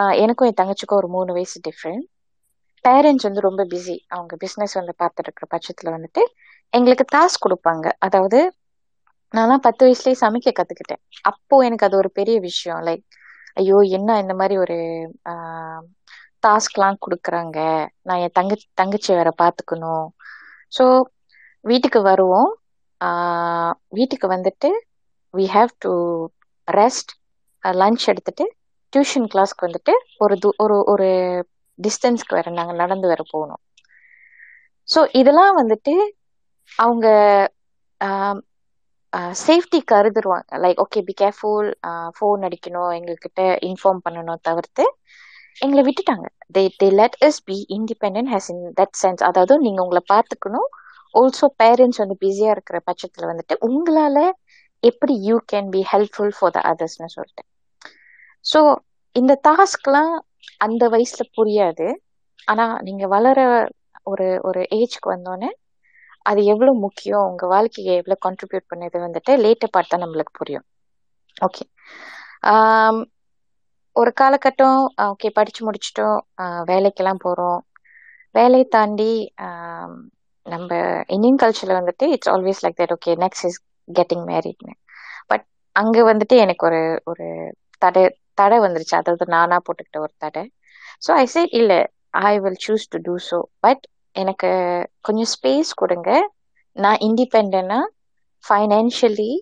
uh, 0.00 0.12
எனக்கும் 0.24 0.48
என் 0.50 0.60
தங்கச்சிக்கும் 0.62 1.00
ஒரு 1.02 1.10
மூணு 1.16 1.32
வயசு 1.32 1.58
டிஃப்ரெண்ட் 1.68 2.04
பேரண்ட்ஸ் 2.84 3.26
வந்து 3.28 3.40
ரொம்ப 3.40 3.62
பிஸி 3.64 3.96
அவங்க 4.08 4.34
பிஸ்னஸ் 4.36 4.74
வந்து 4.74 4.92
பார்த்துட்டு 4.98 5.28
இருக்கிற 5.28 5.46
பட்சத்தில் 5.50 5.94
வந்துட்டு 5.94 6.22
எங்களுக்கு 6.72 7.04
டாஸ்க் 7.14 7.44
கொடுப்பாங்க 7.46 7.86
அதாவது 7.98 8.38
நான்லாம் 9.34 9.62
பத்து 9.62 9.82
வயசுலயே 9.84 10.16
சமைக்க 10.20 10.50
கற்றுக்கிட்டேன் 10.50 11.02
அப்போ 11.22 11.56
எனக்கு 11.64 11.86
அது 11.86 11.96
ஒரு 11.96 12.10
பெரிய 12.12 12.36
விஷயம் 12.40 12.82
லைக் 12.82 13.04
ஐயோ 13.54 13.78
என்ன 13.90 14.18
இந்த 14.20 14.34
மாதிரி 14.34 14.54
ஒரு 14.58 14.76
டாஸ்க்லாம் 16.46 17.02
கொடுக்குறாங்க 17.04 17.58
நான் 18.02 18.22
என் 18.22 18.34
தங்கச்சி 18.34 18.66
தங்கச்சி 18.74 19.10
வேற 19.14 19.30
பார்த்துக்கணும் 19.42 20.06
ஸோ 20.72 20.84
வீட்டுக்கு 21.64 22.00
வருவோம் 22.02 22.50
வீட்டுக்கு 23.92 24.26
வந்துட்டு 24.28 24.70
we 25.34 25.46
have 25.54 25.70
to 25.78 25.92
rest 26.68 27.12
lunch 27.64 28.04
எடுத்துட்டு 28.08 28.44
டியூஷன் 28.92 29.28
கிளாஸ்க்கு 29.32 29.66
வந்துட்டு 29.66 29.94
ஒரு 30.18 30.36
ஒரு 30.58 30.76
ஒரு 30.84 31.08
டிஸ்டன்ஸ்க்கு 31.78 32.34
வேற 32.34 32.50
நாங்க 32.50 32.72
நடந்து 32.72 33.08
வர 33.08 33.22
போகணும் 33.32 33.62
ஸோ 34.88 35.06
இதெல்லாம் 35.12 35.56
வந்துட்டு 35.56 35.94
அவங்க 36.72 37.06
சேஃப்டி 39.40 39.82
கருதுருவாங்க 39.92 40.58
like 40.58 40.80
okay 40.80 41.00
be 41.00 41.12
careful 41.12 41.68
phone 42.18 42.44
அடிக்கணும் 42.44 42.90
எங்ககிட்ட 42.90 43.42
இன்ஃபார்ம் 43.62 44.00
பண்ணணும் 44.04 44.40
தவிர்த்து 44.42 44.84
எங்களை 45.62 45.82
விட்டுட்டாங்க 45.84 46.26
they 46.52 46.68
they 46.78 46.90
let 46.90 47.16
is 47.22 47.42
be 47.42 47.66
in 47.68 47.86
that 48.74 48.96
sense 48.96 49.22
அதாவது 49.22 49.58
நீங்க 49.58 49.82
உங்களை 49.82 50.02
பார்த்துக்கணும் 50.12 50.68
ஆல்சோ 51.14 51.46
பேரண்ட்ஸ் 51.62 51.98
வந்து 51.98 52.16
பிஸியா 52.20 52.50
இருக்கிற 52.50 52.80
பட்சத்துல 52.86 53.26
வந்துட்டு 53.26 53.56
உங்களால 53.62 54.18
எப்படி 54.82 55.14
you 55.22 55.36
can 55.52 55.68
be 55.70 55.82
helpful 55.92 56.34
for 56.38 56.50
the 56.50 56.60
அதர்ஸ்னு 56.62 57.08
சொல்லிட்டு 57.08 57.44
ஸோ 58.44 58.76
இந்த 59.12 59.40
டாஸ்க்லாம் 59.48 60.14
அந்த 60.60 60.84
வயசுல 60.90 61.24
புரியாது 61.36 61.86
ஆனா 62.48 62.66
நீங்க 62.82 63.04
வளர 63.08 63.38
ஒரு 64.06 64.28
ஒரு 64.48 64.60
ஏஜ்க்கு 64.78 65.08
வந்தோடனே 65.10 65.50
அது 66.26 66.40
எவ்வளவு 66.52 66.82
முக்கியம் 66.84 67.26
உங்க 67.28 67.44
வாழ்க்கையை 67.48 67.94
எவ்வளவு 67.96 68.24
கான்ட்ரிபியூட் 68.24 68.70
பண்ணது 68.70 68.98
வந்துட்டு 69.02 69.32
லேட்டர் 69.40 69.74
பார்த்தா 69.74 70.02
நம்மளுக்கு 70.02 70.34
புரியும் 70.34 70.66
ஓகே 71.36 71.64
ஒரு 73.96 74.10
காலகட்டம் 74.16 74.80
ஓகே 75.06 75.28
படிச்சு 75.34 75.60
முடிச்சிட்டோம் 75.66 76.18
வேலைக்கெல்லாம் 76.68 77.22
போறோம் 77.24 77.60
வேலையை 78.34 78.66
தாண்டி 78.68 79.10
நம்ம 80.46 80.70
இந்தியன் 81.14 81.40
கல்ச்சர்ல 81.42 81.76
வந்துட்டு 81.78 82.06
it's 82.14 82.32
always 82.32 82.62
like 82.64 82.80
that 82.80 82.94
okay 82.96 83.12
next 83.20 83.46
is 83.48 83.58
getting 83.88 84.24
மேரிட்னு 84.26 84.74
பட் 85.30 85.44
அங்க 85.76 85.98
வந்துட்டு 86.10 86.36
எனக்கு 86.44 86.64
ஒரு 86.66 86.80
ஒரு 87.10 87.26
தடை 87.82 88.04
தடை 88.38 88.58
வந்துருச்சு 88.58 88.96
அதாவது 88.98 89.26
நானா 89.28 89.56
போட்டுக்கிட்ட 89.60 89.98
ஒரு 90.00 90.14
தடை 90.18 90.44
ஸோ 91.06 91.10
ஐ 91.16 91.24
சே 91.26 91.42
இல்லை 91.52 91.80
I 92.24 92.32
will 92.38 92.60
choose 92.64 92.86
to 92.88 92.98
do 93.02 93.14
so 93.28 93.38
but 93.60 93.82
எனக்கு 94.16 94.50
கொஞ்சம் 95.00 95.30
ஸ்பேஸ் 95.34 95.70
கொடுங்க 95.74 96.10
நான் 96.76 97.02
இண்டிபெண்டனா 97.08 97.80
ஃபைனான்ஷியலி 98.44 99.32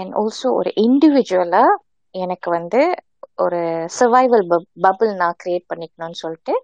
அண்ட் 0.00 0.12
ஆல்சோ 0.14 0.48
ஒரு 0.52 0.70
இண்டிவிஜுவலாக 0.84 1.74
எனக்கு 2.14 2.48
வந்து 2.50 2.80
ஒரு 3.38 3.60
சர்வைவல் 3.96 4.44
பபுள் 4.84 5.12
நான் 5.16 5.38
க்ரியேட் 5.42 5.68
பண்ணிக்கணும்னு 5.70 6.18
சொல்லிட்டு 6.20 6.54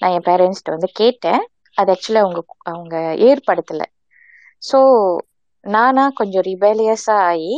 நான் 0.00 0.14
என் 0.16 0.26
பேரண்ட்ஸ்கிட்ட 0.28 0.76
வந்து 0.76 0.90
கேட்டேன் 0.96 1.42
அது 1.78 1.92
ஆக்சுவலாக 1.94 2.24
அவங்க 2.24 2.40
அவங்க 2.66 2.96
ஏற்படுத்தலை 3.28 3.86
ஸோ 4.62 4.78
நானா 5.66 6.04
கொஞ்சம் 6.14 6.44
ரிபேலியஸாக 6.44 7.26
ஆகி 7.30 7.54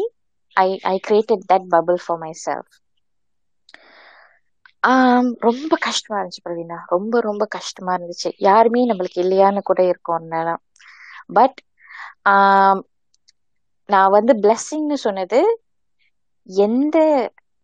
ஐ 0.56 0.68
I 0.84 0.96
created 1.06 1.44
that 1.50 1.66
bubble 1.74 1.98
for 2.04 2.18
my 2.18 2.32
self 2.44 2.72
ரொம்ப 5.46 5.72
கஷ்டமா 5.80 6.18
இருந்துச்சு 6.18 6.42
பிரவீனா 6.42 6.78
ரொம்ப 6.88 7.20
ரொம்ப 7.20 7.44
கஷ்டமா 7.50 7.92
இருந்துச்சு 7.94 8.30
யாருமே 8.40 8.82
நம்மளுக்கு 8.88 9.20
இல்லையான்னு 9.24 9.62
கூட 9.62 9.80
இருக்கும் 9.86 10.28
நேரம் 10.28 10.60
பட் 11.32 11.58
நான் 13.88 14.14
வந்து 14.16 14.32
பிளஸ்ஸிங்னு 14.42 14.96
சொன்னது 15.04 15.40
எந்த 16.48 16.96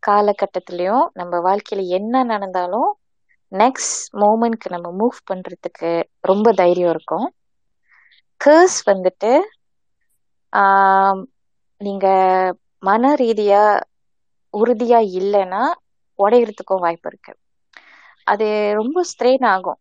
காலகட்டத்திலையும் 0.03 1.05
நம்ம 1.13 1.41
வாழ்க்கையில 1.43 1.85
என்ன 1.97 2.25
நடந்தாலும் 2.25 2.91
நெக்ஸ்ட் 3.53 3.93
மூமெண்ட்க்கு 4.21 4.69
நம்ம 4.71 4.89
மூவ் 4.99 5.19
பண்றதுக்கு 5.25 5.91
ரொம்ப 6.25 6.53
தைரியம் 6.55 6.93
இருக்கும் 6.93 7.27
கேர்ஸ் 8.41 8.79
வந்துட்டு 8.87 9.33
நீங்க 11.81 12.07
மன 12.83 13.13
ரீதியா 13.19 13.63
உறுதியா 14.55 15.01
இல்லைன்னா 15.19 15.63
உடையறதுக்கும் 16.19 16.81
வாய்ப்பு 16.81 17.09
இருக்கு 17.09 17.35
அது 18.25 18.75
ரொம்ப 18.75 19.05
ஸ்ட்ரெயின் 19.05 19.45
ஆகும் 19.45 19.81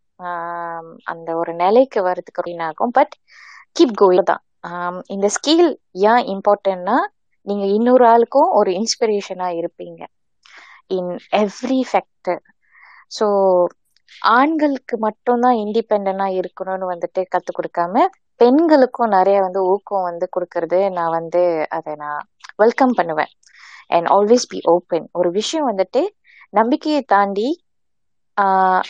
அந்த 1.04 1.36
ஒரு 1.36 1.54
நிலைக்கு 1.54 2.02
வர்றதுக்கு 2.02 2.60
ஆகும் 2.60 2.90
பட் 2.90 3.14
கீப் 3.72 3.96
கோயில் 3.96 4.22
தான் 4.22 4.42
இந்த 5.06 5.28
ஸ்கில் 5.28 5.78
ஏன் 5.92 6.24
இம்பார்ட்டன்னா 6.26 6.98
நீங்க 7.42 7.64
இன்னொரு 7.64 8.06
ஆளுக்கும் 8.06 8.50
ஒரு 8.52 8.70
இன்ஸ்பிரேஷனா 8.70 9.48
இருப்பீங்க 9.48 10.04
இன் 10.88 11.18
எவ்ரி 11.32 11.80
ஃபேக்டர் 11.92 12.42
ஸோ 13.08 13.26
ஆண்களுக்கு 14.22 14.98
மட்டும்தான் 14.98 15.54
இண்டிபெண்டா 15.54 16.26
இருக்கணும்னு 16.26 16.86
வந்துட்டு 16.86 17.22
கத்து 17.28 17.52
கொடுக்காம 17.52 18.04
பெண்களுக்கும் 18.36 19.08
நிறைய 19.08 19.40
வந்து 19.40 19.64
ஊக்கம் 19.64 20.02
வந்து 20.02 20.28
கொடுக்கறது 20.36 20.90
நான் 20.90 21.10
வந்து 21.10 21.66
அதை 21.68 21.94
நான் 21.94 22.28
வெல்கம் 22.56 22.94
பண்ணுவேன் 22.94 23.28
அண்ட் 23.88 24.06
ஆல்வேஸ் 24.06 24.46
பி 24.48 24.60
ஓப்பன் 24.66 25.08
ஒரு 25.12 25.30
விஷயம் 25.30 25.68
வந்துட்டு 25.68 26.08
நம்பிக்கையை 26.52 27.02
தாண்டி 27.06 27.48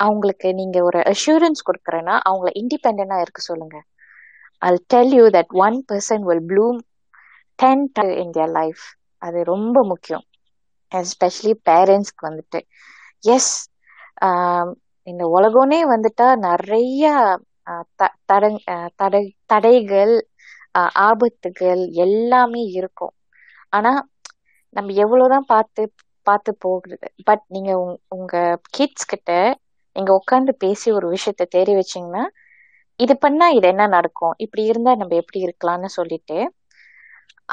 அவங்களுக்கு 0.00 0.48
நீங்க 0.54 0.78
ஒரு 0.82 1.00
அஷூரன்ஸ் 1.06 1.66
கொடுக்குறேன்னா 1.66 2.14
அவங்கள 2.28 2.50
இண்டிபெண்டா 2.60 3.18
இருக்க 3.20 3.40
சொல்லுங்க 3.42 3.76
I 4.62 4.70
tell 4.86 5.12
you 5.14 5.24
that 5.30 5.52
one 5.58 5.76
person 5.88 6.24
will 6.24 6.46
bloom 6.46 6.78
then 7.58 7.84
in 8.16 8.32
their 8.32 8.52
life 8.52 8.84
அது 9.22 9.38
ரொம்ப 9.44 9.76
முக்கியம் 9.84 10.24
எஸ்பெஷலி 10.92 11.54
பேரண்ட்ஸ்க்கு 11.70 12.26
வந்துட்டு 12.28 12.60
எஸ் 13.24 13.52
இந்த 15.06 15.24
உலகம்னே 15.28 15.80
வந்துட்டா 15.92 16.28
நிறைய 16.40 17.04
தடை 18.96 19.22
தடைகள் 19.46 20.14
ஆபத்துகள் 21.02 21.82
எல்லாமே 22.04 22.62
இருக்கும் 22.72 23.14
ஆனா 23.72 23.92
நம்ம 24.76 24.92
எவ்வளவுதான் 24.94 25.48
பார்த்து 25.48 25.82
பார்த்து 26.26 26.50
போகுது 26.62 26.96
பட் 27.26 27.44
நீங்க 27.54 27.70
உங்க 28.16 28.34
கிட்ஸ் 28.72 29.10
கிட்ட 29.12 29.30
நீங்க 29.96 30.10
உட்காந்து 30.18 30.52
பேசி 30.58 30.88
ஒரு 30.92 31.06
விஷயத்த 31.12 31.46
தேடி 31.50 31.72
வச்சீங்கன்னா 31.76 32.24
இது 33.00 33.14
பண்ணா 33.18 33.46
இது 33.54 33.66
என்ன 33.68 33.84
நடக்கும் 33.92 34.14
இப்படி 34.44 34.62
இருந்தா 34.70 34.92
நம்ம 35.00 35.16
எப்படி 35.22 35.40
இருக்கலாம்னு 35.46 35.90
சொல்லிட்டு 35.96 36.38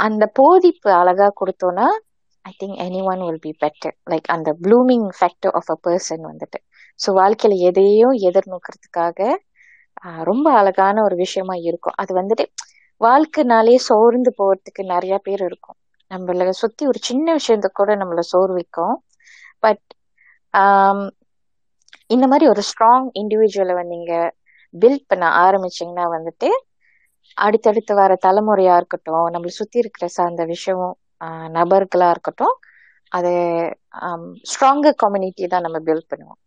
அந்த 0.00 0.24
போதிப்பு 0.38 0.89
அழகா 1.00 1.27
கொடுத்தோம்னா 1.36 1.88
I 2.45 2.51
think 2.55 2.77
any 2.81 3.01
one 3.05 3.22
will 3.24 3.41
be 3.41 3.51
better 3.60 3.95
like 4.07 4.27
அந்த 4.33 4.50
blooming 4.63 5.07
factor 5.17 5.53
of 5.53 5.72
a 5.72 5.77
person 5.83 6.24
வந்துட்டு 6.29 6.60
ஸோ 7.00 7.10
வாழ்க்கையில 7.17 7.57
எதையும் 7.70 8.16
எதிர்நோக்கிறதுக்காக 8.27 9.20
ரொம்ப 10.29 10.48
அழகான 10.59 10.98
ஒரு 11.03 11.16
விஷயமா 11.22 11.55
இருக்கும் 11.68 11.98
அது 11.98 12.11
வந்துட்டு 12.16 12.46
வாழ்க்கைனாலே 13.01 13.75
சோர்ந்து 13.87 14.31
போறதுக்கு 14.37 14.83
நிறைய 14.92 15.16
பேர் 15.24 15.44
இருக்கும் 15.44 15.77
நம்மள 16.13 16.51
சுத்தி 16.57 16.83
ஒரு 16.87 17.00
சின்ன 17.01 17.27
விஷயத்த 17.33 17.68
கூட 17.72 17.92
நம்மள 17.96 18.22
சோர்விக்கும் 18.31 18.96
பட் 19.63 19.83
um, 20.53 21.01
இந்த 22.07 22.25
மாதிரி 22.27 22.46
ஒரு 22.50 22.61
ஸ்ட்ராங் 22.70 23.07
இண்டிவிஜுவலை 23.20 23.74
வந்து 23.75 23.94
நீங்க 23.94 24.13
பில்ட் 24.74 25.05
பண்ண 25.07 25.25
ஆரம்பிச்சீங்கன்னா 25.44 26.05
வந்துட்டு 26.13 26.50
அடுத்தடுத்து 27.37 27.94
வர 27.96 28.11
தலைமுறையா 28.25 28.74
இருக்கட்டும் 28.77 29.25
நம்மளை 29.33 29.51
சுத்தி 29.51 29.77
இருக்கிற 29.79 30.07
சார்ந்த 30.18 30.44
விஷயம் 30.46 30.85
நபர்களா 31.51 32.09
இருக்கட்டும் 32.09 32.55
அது 33.11 33.33
ஸ்ட்ராங்கர் 34.51 34.96
um, 34.96 35.01
கம்யூனிட்டி 35.03 35.48
தான் 35.48 35.66
நம்ம 35.68 35.79
பில்ட் 35.87 36.09
பண்ணுவோம் 36.11 36.39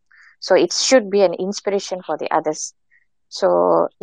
so 0.42 0.54
it's 0.62 0.82
should 0.88 1.10
be 1.10 1.20
an 1.26 1.36
inspiration 1.44 2.02
for 2.06 2.18
the 2.22 2.28
others 2.38 2.66
so 3.32 3.48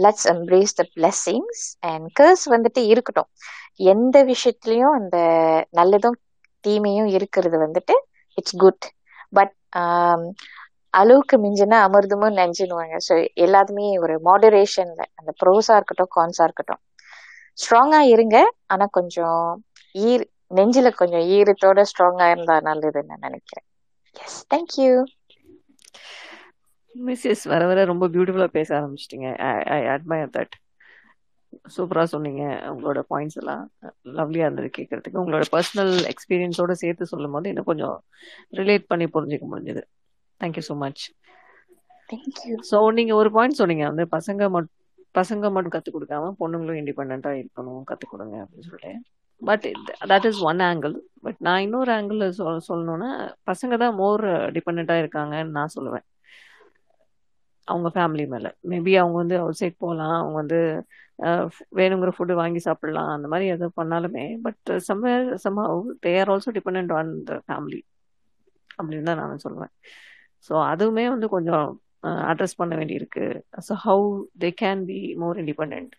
let's 0.00 0.27
embrace 0.27 0.73
the 0.79 0.83
blessings 0.95 1.63
and 1.89 2.05
curse 2.19 2.45
வந்துட்டு 2.49 2.81
இருக்கட்டும் 2.87 3.29
எந்த 3.79 4.17
விஷயத்துலயும் 4.31 4.95
அந்த 4.99 5.17
நல்லதும் 5.73 6.17
தீமையும் 6.63 7.09
இருக்கிறது 7.17 7.57
வந்துட்டு 7.63 7.95
இட்ஸ் 8.37 8.57
குட் 8.59 8.85
பட் 9.33 9.53
அளவுக்கு 10.93 11.35
மிஞ்சினா 11.43 11.77
அமிர்தமும் 11.85 12.37
நஞ்சுன்னுவாங்க 12.39 12.95
ஸோ 13.05 13.13
எல்லாத்துமே 13.45 13.85
ஒரு 14.03 14.15
மாடரேஷன்ல 14.27 15.03
அந்த 15.19 15.31
ப்ரோஸா 15.39 15.75
இருக்கட்டும் 15.77 16.11
கான்ஸா 16.11 16.45
இருக்கட்டும் 16.45 16.81
ஸ்ட்ராங்கா 17.57 17.99
இருங்க 18.11 18.37
ஆனா 18.67 18.85
கொஞ்சம் 18.97 19.41
ஈர் 19.95 20.23
நெஞ்சில 20.51 20.89
கொஞ்சம் 20.95 21.25
ஈரத்தோட 21.35 21.81
ஸ்ட்ராங்கா 21.91 22.27
இருந்தா 22.33 22.55
நல்லதுன்னு 22.67 23.11
நான் 23.11 23.25
நினைக்கிறேன் 23.27 23.67
எஸ் 24.15 24.41
தேங்க்யூ 24.49 24.91
மிஸ்ஸஸ் 26.95 27.43
வர 27.51 27.61
வர 27.69 27.79
ரொம்ப 27.89 28.05
பியூட்டிஃபுல்லா 28.13 28.49
பேச 28.55 28.69
ஆரம்பிச்சிட்டிங்க 28.77 29.29
ஐ 29.73 29.81
அட்மயர் 29.93 30.33
தட் 30.35 30.55
சூப்பராக 31.75 32.07
சொன்னீங்க 32.07 32.43
உங்களோட 32.69 32.99
பாயிண்ட்ஸ் 33.09 33.39
எல்லாம் 33.41 33.63
லவ்லியாக 34.17 34.47
இருந்தது 34.47 34.69
கேட்கறதுக்கு 34.77 35.21
உங்களோட 35.21 35.45
பர்சனல் 35.51 35.93
எக்ஸ்பீரியன்ஸோட 36.11 36.73
சேர்த்து 36.81 37.05
சொல்லும் 37.05 37.31
போது 37.31 37.49
இன்னும் 37.49 37.69
கொஞ்சம் 37.71 37.97
ரிலேட் 38.53 38.85
பண்ணி 38.87 39.07
புரிஞ்சிக்க 39.15 39.47
முடிஞ்சது 39.47 39.83
தேங்க்யூ 40.41 40.63
ஸோ 40.69 40.75
மச் 40.77 41.03
ஸோ 42.69 42.77
நீங்கள் 42.93 43.17
ஒரு 43.17 43.29
பாயிண்ட் 43.31 43.59
சொன்னீங்க 43.61 43.85
வந்து 43.87 44.05
பசங்க 44.15 44.49
மட்டும் 44.49 44.79
பசங்க 45.15 45.49
மட்டும் 45.51 45.73
கற்றுக் 45.73 45.95
கொடுக்காம 45.95 46.31
பொண்ணுங்களும் 46.39 46.79
இண்டிபெண்டா 46.79 47.31
இருக்கணும் 47.33 47.83
கற்றுக் 47.83 48.13
கொடுங்க 48.13 48.37
அப்படின்னு 48.43 48.67
சொல்லிட்டு 48.67 48.93
but 49.41 49.65
that 50.07 50.25
is 50.25 50.41
one 50.41 50.61
angle 50.61 50.95
but 51.23 51.39
நான் 51.39 51.61
இன்னொரு 51.61 51.91
ஆங்கிள் 51.93 52.21
சொல்லணும்னா 52.67 53.09
பசங்க 53.47 53.77
தான் 53.77 53.95
மோர் 53.95 54.23
டிபெண்டா 54.51 54.97
இருக்காங்கன்னு 54.97 55.55
நான் 55.57 55.73
சொல்லுவேன் 55.77 56.05
அவங்க 57.67 57.89
ஃபேமிலி 57.89 58.25
மேலே 58.27 58.49
மேபி 58.69 58.93
அவங்க 58.97 59.17
வந்து 59.17 59.35
அவுட் 59.37 59.59
சைட் 59.59 59.77
போகலாம் 59.77 60.15
அவங்க 60.17 60.37
வந்து 60.37 60.59
வேணுங்கிற 61.69 62.11
ஃபுட்டு 62.15 62.33
வாங்கி 62.33 62.59
சாப்பிடலாம் 62.59 63.11
அந்த 63.13 63.27
மாதிரி 63.27 63.47
எதுவும் 63.49 63.77
பண்ணாலுமே 63.81 64.25
but 64.41 64.71
somewhere 64.89 65.27
somehow 65.45 65.81
they 66.05 66.13
are 66.19 66.31
also 66.31 66.51
depend 66.51 66.93
on 66.93 67.11
the 67.23 67.35
family 67.45 67.81
அப்படின்னு 68.77 69.03
தான் 69.03 69.21
நான் 69.21 69.43
சொல்லுவேன் 69.43 69.73
ஸோ 70.49 70.53
அதுவுமே 70.69 71.05
வந்து 71.09 71.27
கொஞ்சம் 71.29 71.67
அட்ரஸ் 72.25 72.57
பண்ண 72.57 72.73
வேண்டியிருக்கு 72.75 73.25
so 73.67 73.75
how 73.83 74.07
they 74.41 74.49
can 74.61 74.81
be 74.85 74.99
more 75.15 75.37
independent 75.37 75.93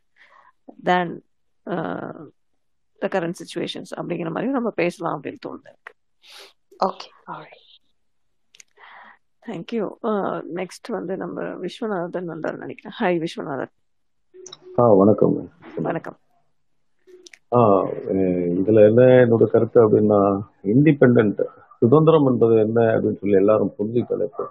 than 0.85 1.13
the 3.03 3.09
current 3.13 3.41
situations 3.43 3.93
அப்படிங்கிற 3.95 4.31
மாதிரி 4.31 4.51
நம்ம 4.51 4.73
பேசலாம் 4.77 5.17
அப்படின்னு 5.17 5.45
தோணுது 5.47 5.71
எனக்கு 5.71 5.93
ஓகே 6.85 7.09
தேங்க்யூ 9.43 9.87
நெக்ஸ்ட் 10.55 10.89
வந்து 10.89 11.15
நம்ம 11.17 11.43
விஸ்வநாதன் 11.63 12.31
வந்தார் 12.33 12.63
நினைக்கிறேன் 12.63 12.97
ஹாய் 13.01 13.19
விஸ்வநாதன் 13.19 13.73
ஆ 14.75 14.85
வணக்கம் 15.01 15.35
வணக்கம் 15.81 16.17
ஆ 17.53 17.61
இதுல 18.59 18.83
என்ன 18.89 19.03
என்னோட 19.21 19.45
கருத்து 19.53 19.79
அப்படின்னா 19.83 20.19
இண்டிபெண்ட் 20.73 21.43
சுதந்திரம் 21.83 22.27
என்பது 22.31 22.55
என்ன 22.65 22.81
அப்படின்னு 22.95 23.21
சொல்லி 23.21 23.37
எல்லாரும் 23.43 23.71
புரிஞ்சு 23.77 24.03
புரிஞ்சுக்கல 24.09 24.49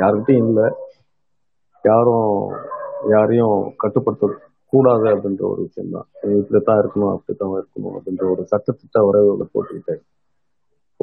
யாருக்கிட்டையும் 0.00 0.48
இல்லை 0.48 0.66
யாரும் 1.84 2.30
யாரையும் 3.10 3.56
கட்டுப்படுத்த 3.76 4.30
கூடாது 4.72 5.06
அப்படின்ற 5.14 5.44
ஒரு 5.50 5.62
விஷயம் 5.66 5.94
தான் 5.96 6.08
இப்படித்தான் 6.36 6.80
இருக்கணும் 6.82 7.14
அப்படித்தான் 7.14 7.56
இருக்கணும் 7.58 7.94
அப்படின்ற 7.96 8.24
ஒரு 8.30 8.44
சட்டத்திட்ட 8.52 9.06
உறவுகளை 9.08 9.46
போட்டுக்கிட்டேன் 9.48 10.02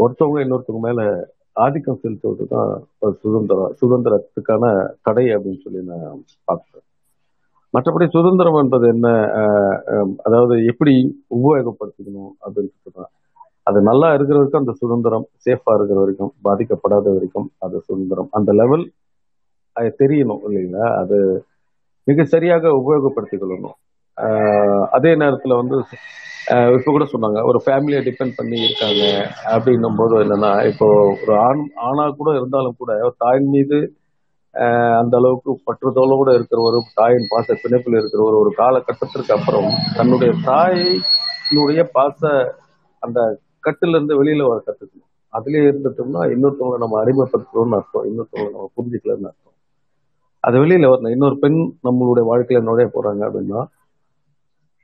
ஒருத்தவங்க 0.00 0.46
இன்னொருத்தவங்க 0.46 0.88
மேல 0.90 1.02
ஆதிக்கம் 1.58 2.02
செலுத்துவது 2.02 2.46
தான் 2.48 2.70
சுதந்திரம் 3.22 3.74
சுதந்திரத்துக்கான 3.82 4.66
தடை 5.02 5.26
அப்படின்னு 5.36 5.64
சொல்லி 5.64 5.82
நான் 5.92 6.20
பார்த்தேன் 6.46 6.86
மற்றபடி 7.74 8.06
சுதந்திரம் 8.08 8.60
என்பது 8.60 8.86
என்ன 8.88 9.08
அதாவது 10.24 10.56
எப்படி 10.66 10.94
உபயோகப்படுத்திக்கணும் 11.38 12.32
அப்படின்னு 12.46 12.76
சொல்றேன் 12.78 13.12
அது 13.68 13.80
நல்லா 13.82 14.08
இருக்கிற 14.14 14.38
வரைக்கும் 14.38 14.64
அந்த 14.64 14.74
சுதந்திரம் 14.74 15.26
சேஃபா 15.40 15.74
இருக்கிற 15.76 16.00
வரைக்கும் 16.00 16.32
பாதிக்கப்படாத 16.44 17.08
வரைக்கும் 17.14 17.48
அது 17.58 17.82
சுதந்திரம் 17.88 18.30
அந்த 18.32 18.52
லெவல் 18.54 18.86
அது 19.76 19.90
தெரியணும் 20.00 20.42
இல்லைங்களா 20.48 20.88
அது 20.98 21.18
மிக 22.08 22.24
சரியாக 22.26 22.72
உபயோகப்படுத்திக் 22.76 23.44
கொள்ளணும் 23.44 23.78
அதே 24.92 25.12
நேரத்துல 25.16 25.58
வந்து 25.58 25.78
இப்போ 26.76 26.92
கூட 26.92 27.06
சொன்னாங்க 27.06 27.40
ஒரு 27.44 27.60
ஃபேமிலியை 27.66 28.02
டிபெண்ட் 28.04 28.38
பண்ணி 28.38 28.58
இருக்காங்க 28.60 29.04
அப்படின்னும் 29.52 29.98
போது 29.98 30.16
என்னன்னா 30.18 30.52
இப்போ 30.66 30.88
ஒரு 31.14 31.34
ஆண் 31.40 31.62
ஆணா 31.80 32.06
கூட 32.12 32.30
இருந்தாலும் 32.36 32.78
கூட 32.78 32.94
தாயின் 33.18 33.50
மீது 33.50 33.78
அந்த 35.00 35.14
அளவுக்கு 35.18 35.50
இருக்கிற 36.34 36.60
ஒரு 36.62 36.80
தாயின் 36.96 37.30
பாச 37.30 37.56
பிணைப்பில் 37.56 38.00
இருக்கிறவர் 38.00 38.40
ஒரு 38.40 38.52
காலகட்டத்திற்கு 38.56 39.34
அப்புறம் 39.34 39.70
தன்னுடைய 39.96 40.32
தாயினுடைய 40.48 41.84
பாச 41.94 42.32
அந்த 43.04 43.20
கட்டிலிருந்து 43.64 44.20
வெளியில 44.22 44.48
வர 44.48 44.60
கத்துக்கணும் 44.60 45.08
அதுலயே 45.34 45.64
இருந்துட்டோம்னா 45.64 46.22
இன்னொருத்தவங்களை 46.32 46.80
நம்ம 46.80 46.98
அடிமைப்படுத்துறோம்னு 47.04 47.78
அர்த்தம் 47.78 48.06
இன்னொருத்தவங்களை 48.06 48.52
நம்ம 48.52 48.70
புரிஞ்சுக்கலன்னு 48.76 49.30
அர்த்தம் 49.30 49.56
அது 50.44 50.58
வெளியில 50.60 50.90
வரணும் 50.90 51.10
இன்னொரு 51.10 51.36
பெண் 51.40 51.60
நம்மளுடைய 51.88 52.26
வாழ்க்கையில 52.28 52.62
நுழைய 52.62 52.90
போறாங்க 52.94 53.22
அப்படின்னா 53.28 53.62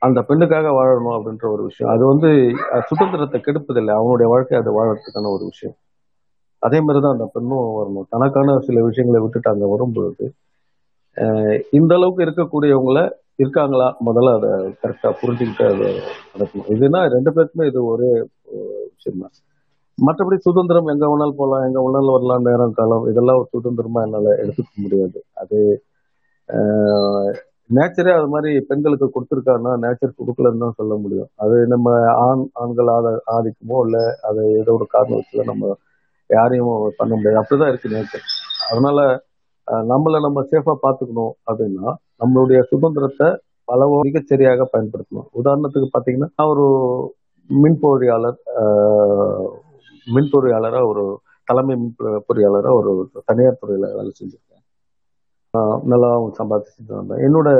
அந்த 0.02 0.20
பெண்ணுக்காக 0.20 0.70
வாழணும் 0.78 1.16
அப்படின்ற 1.16 1.46
ஒரு 1.50 1.62
விஷயம் 1.62 1.92
அது 1.92 2.02
வந்து 2.06 2.30
சுதந்திரத்தை 2.82 3.38
கெடுப்பதில்லை 3.40 3.92
அவனுடைய 3.94 4.26
வாழ்க்கை 4.30 4.56
அதை 4.58 4.72
வாழறதுக்கான 4.74 5.30
ஒரு 5.30 5.44
விஷயம் 5.44 5.76
அதே 6.66 6.78
மாதிரி 6.80 7.00
தான் 7.00 7.16
அந்த 7.16 7.26
பெண்ணும் 7.34 7.76
வரணும் 7.76 8.08
தனக்கான 8.12 8.56
சில 8.66 8.82
விஷயங்களை 8.84 9.20
விட்டுட்டு 9.22 9.52
அங்கே 9.52 9.68
வரும்பொழுது 9.72 10.26
இந்த 11.72 11.92
அளவுக்கு 11.94 12.24
இருக்கக்கூடியவங்கள 12.26 13.00
இருக்காங்களா 13.40 13.88
முதல்ல 14.00 14.30
அதை 14.38 14.50
கரெக்டாக 14.82 15.12
புரிஞ்சுக்கிட்டு 15.20 15.64
அதை 15.66 15.88
நடக்கணும் 16.32 16.70
இதுனா 16.74 17.00
ரெண்டு 17.14 17.30
பேருக்குமே 17.30 17.66
இது 17.66 17.80
ஒரே 17.92 18.10
விஷயம் 18.92 19.22
தான் 19.22 19.34
மற்றபடி 19.98 20.36
சுதந்திரம் 20.46 20.90
எங்க 20.92 21.04
வேணாலும் 21.06 21.38
போகலாம் 21.38 21.66
எங்க 21.66 21.80
வேணாலும் 21.84 22.16
வரலாம் 22.16 22.46
நேரம் 22.48 22.76
காலம் 22.78 23.04
இதெல்லாம் 23.10 23.38
ஒரு 23.40 23.48
சுதந்திரமா 23.54 24.00
என்னால் 24.02 24.30
எடுத்துக்க 24.42 24.72
முடியாது 24.76 25.20
அது 25.34 25.58
நேச்சரே 27.70 28.12
அது 28.16 28.28
மாதிரி 28.28 28.50
பெண்களுக்கு 28.68 29.06
கொடுத்துருக்காங்கன்னா 29.06 29.72
நேச்சர் 29.84 30.18
கொடுக்கலன்னு 30.18 30.62
தான் 30.64 30.76
சொல்ல 30.76 30.94
முடியும் 30.96 31.30
அது 31.36 31.56
நம்ம 31.66 31.94
ஆண் 32.20 32.44
ஆண்கள் 32.54 32.90
ஆத 32.92 33.08
ஆதிக்குமோ 33.34 33.78
இல்லை 33.86 34.04
அதை 34.28 34.42
ஏதோ 34.60 34.74
ஒரு 34.74 34.86
காரணம் 34.92 35.48
நம்ம 35.48 35.72
யாரையும் 36.30 36.70
பண்ண 36.98 37.12
முடியாது 37.14 37.40
அப்படிதான் 37.40 37.70
இருக்கு 37.72 37.94
நேற்று 37.94 38.20
அதனால 38.68 39.00
நம்மளை 39.86 40.18
நம்ம 40.20 40.42
சேஃபா 40.50 40.74
பாத்துக்கணும் 40.82 41.34
அப்படின்னா 41.46 41.86
நம்மளுடைய 42.22 42.58
சுதந்திரத்தை 42.70 43.28
பல 43.68 43.86
மிகச்சரியாக 44.00 44.64
பயன்படுத்தணும் 44.72 45.28
உதாரணத்துக்கு 45.40 45.88
பாத்தீங்கன்னா 45.94 46.30
நான் 46.34 46.52
ஒரு 46.54 46.66
மின் 47.50 47.80
பொறியாளர் 47.82 48.38
மின் 50.06 50.30
பொறியாளரா 50.32 50.80
ஒரு 50.90 51.04
தலைமை 51.48 51.74
மின் 51.74 51.96
பொறியாளரா 52.28 52.70
ஒரு 52.78 52.92
தனியார் 53.28 53.60
துறையில 53.62 53.88
வேலை 53.94 54.12
செஞ்சிருக்கேன் 54.12 54.64
நல்லா 55.84 56.10
சம்பாதிச்சுட்டு 56.38 56.94
வந்தேன் 56.94 57.22
என்னோட 57.26 57.48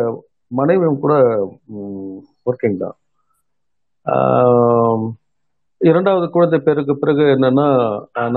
மனைவியும் 0.51 1.03
கூட 1.05 1.14
ஒர்க்கிங் 2.46 2.83
தான் 2.83 2.96
இரண்டாவது 5.81 6.27
குழந்தை 6.31 6.59
பேருக்கு 6.61 6.94
பிறகு 6.96 7.25
என்னன்னா 7.33 7.66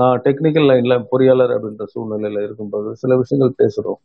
நான் 0.00 0.20
டெக்னிக்கல் 0.24 0.68
லைன்ல 0.70 0.94
பொறியாளர் 1.12 1.54
அப்படின்ற 1.56 1.84
சூழ்நிலையில 1.94 2.42
இருக்கும்போது 2.42 2.88
சில 2.94 3.16
விஷயங்கள் 3.16 3.58
பேசுறோம் 3.58 4.00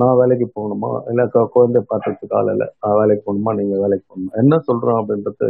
நான் 0.00 0.18
வேலைக்கு 0.20 0.46
போகணுமா 0.50 0.90
இல்லை 1.10 1.24
குழந்தை 1.54 1.80
பார்த்துறதுக்கு 1.82 2.36
ஆள் 2.36 2.52
இல்லை 2.52 2.68
நான் 2.78 2.98
வேலைக்கு 3.00 3.24
போகணுமா 3.26 3.52
நீங்க 3.54 3.76
வேலைக்கு 3.80 4.06
போகணுமா 4.06 4.32
என்ன 4.34 4.60
சொல்றோம் 4.68 5.00
அப்படின்றது 5.00 5.48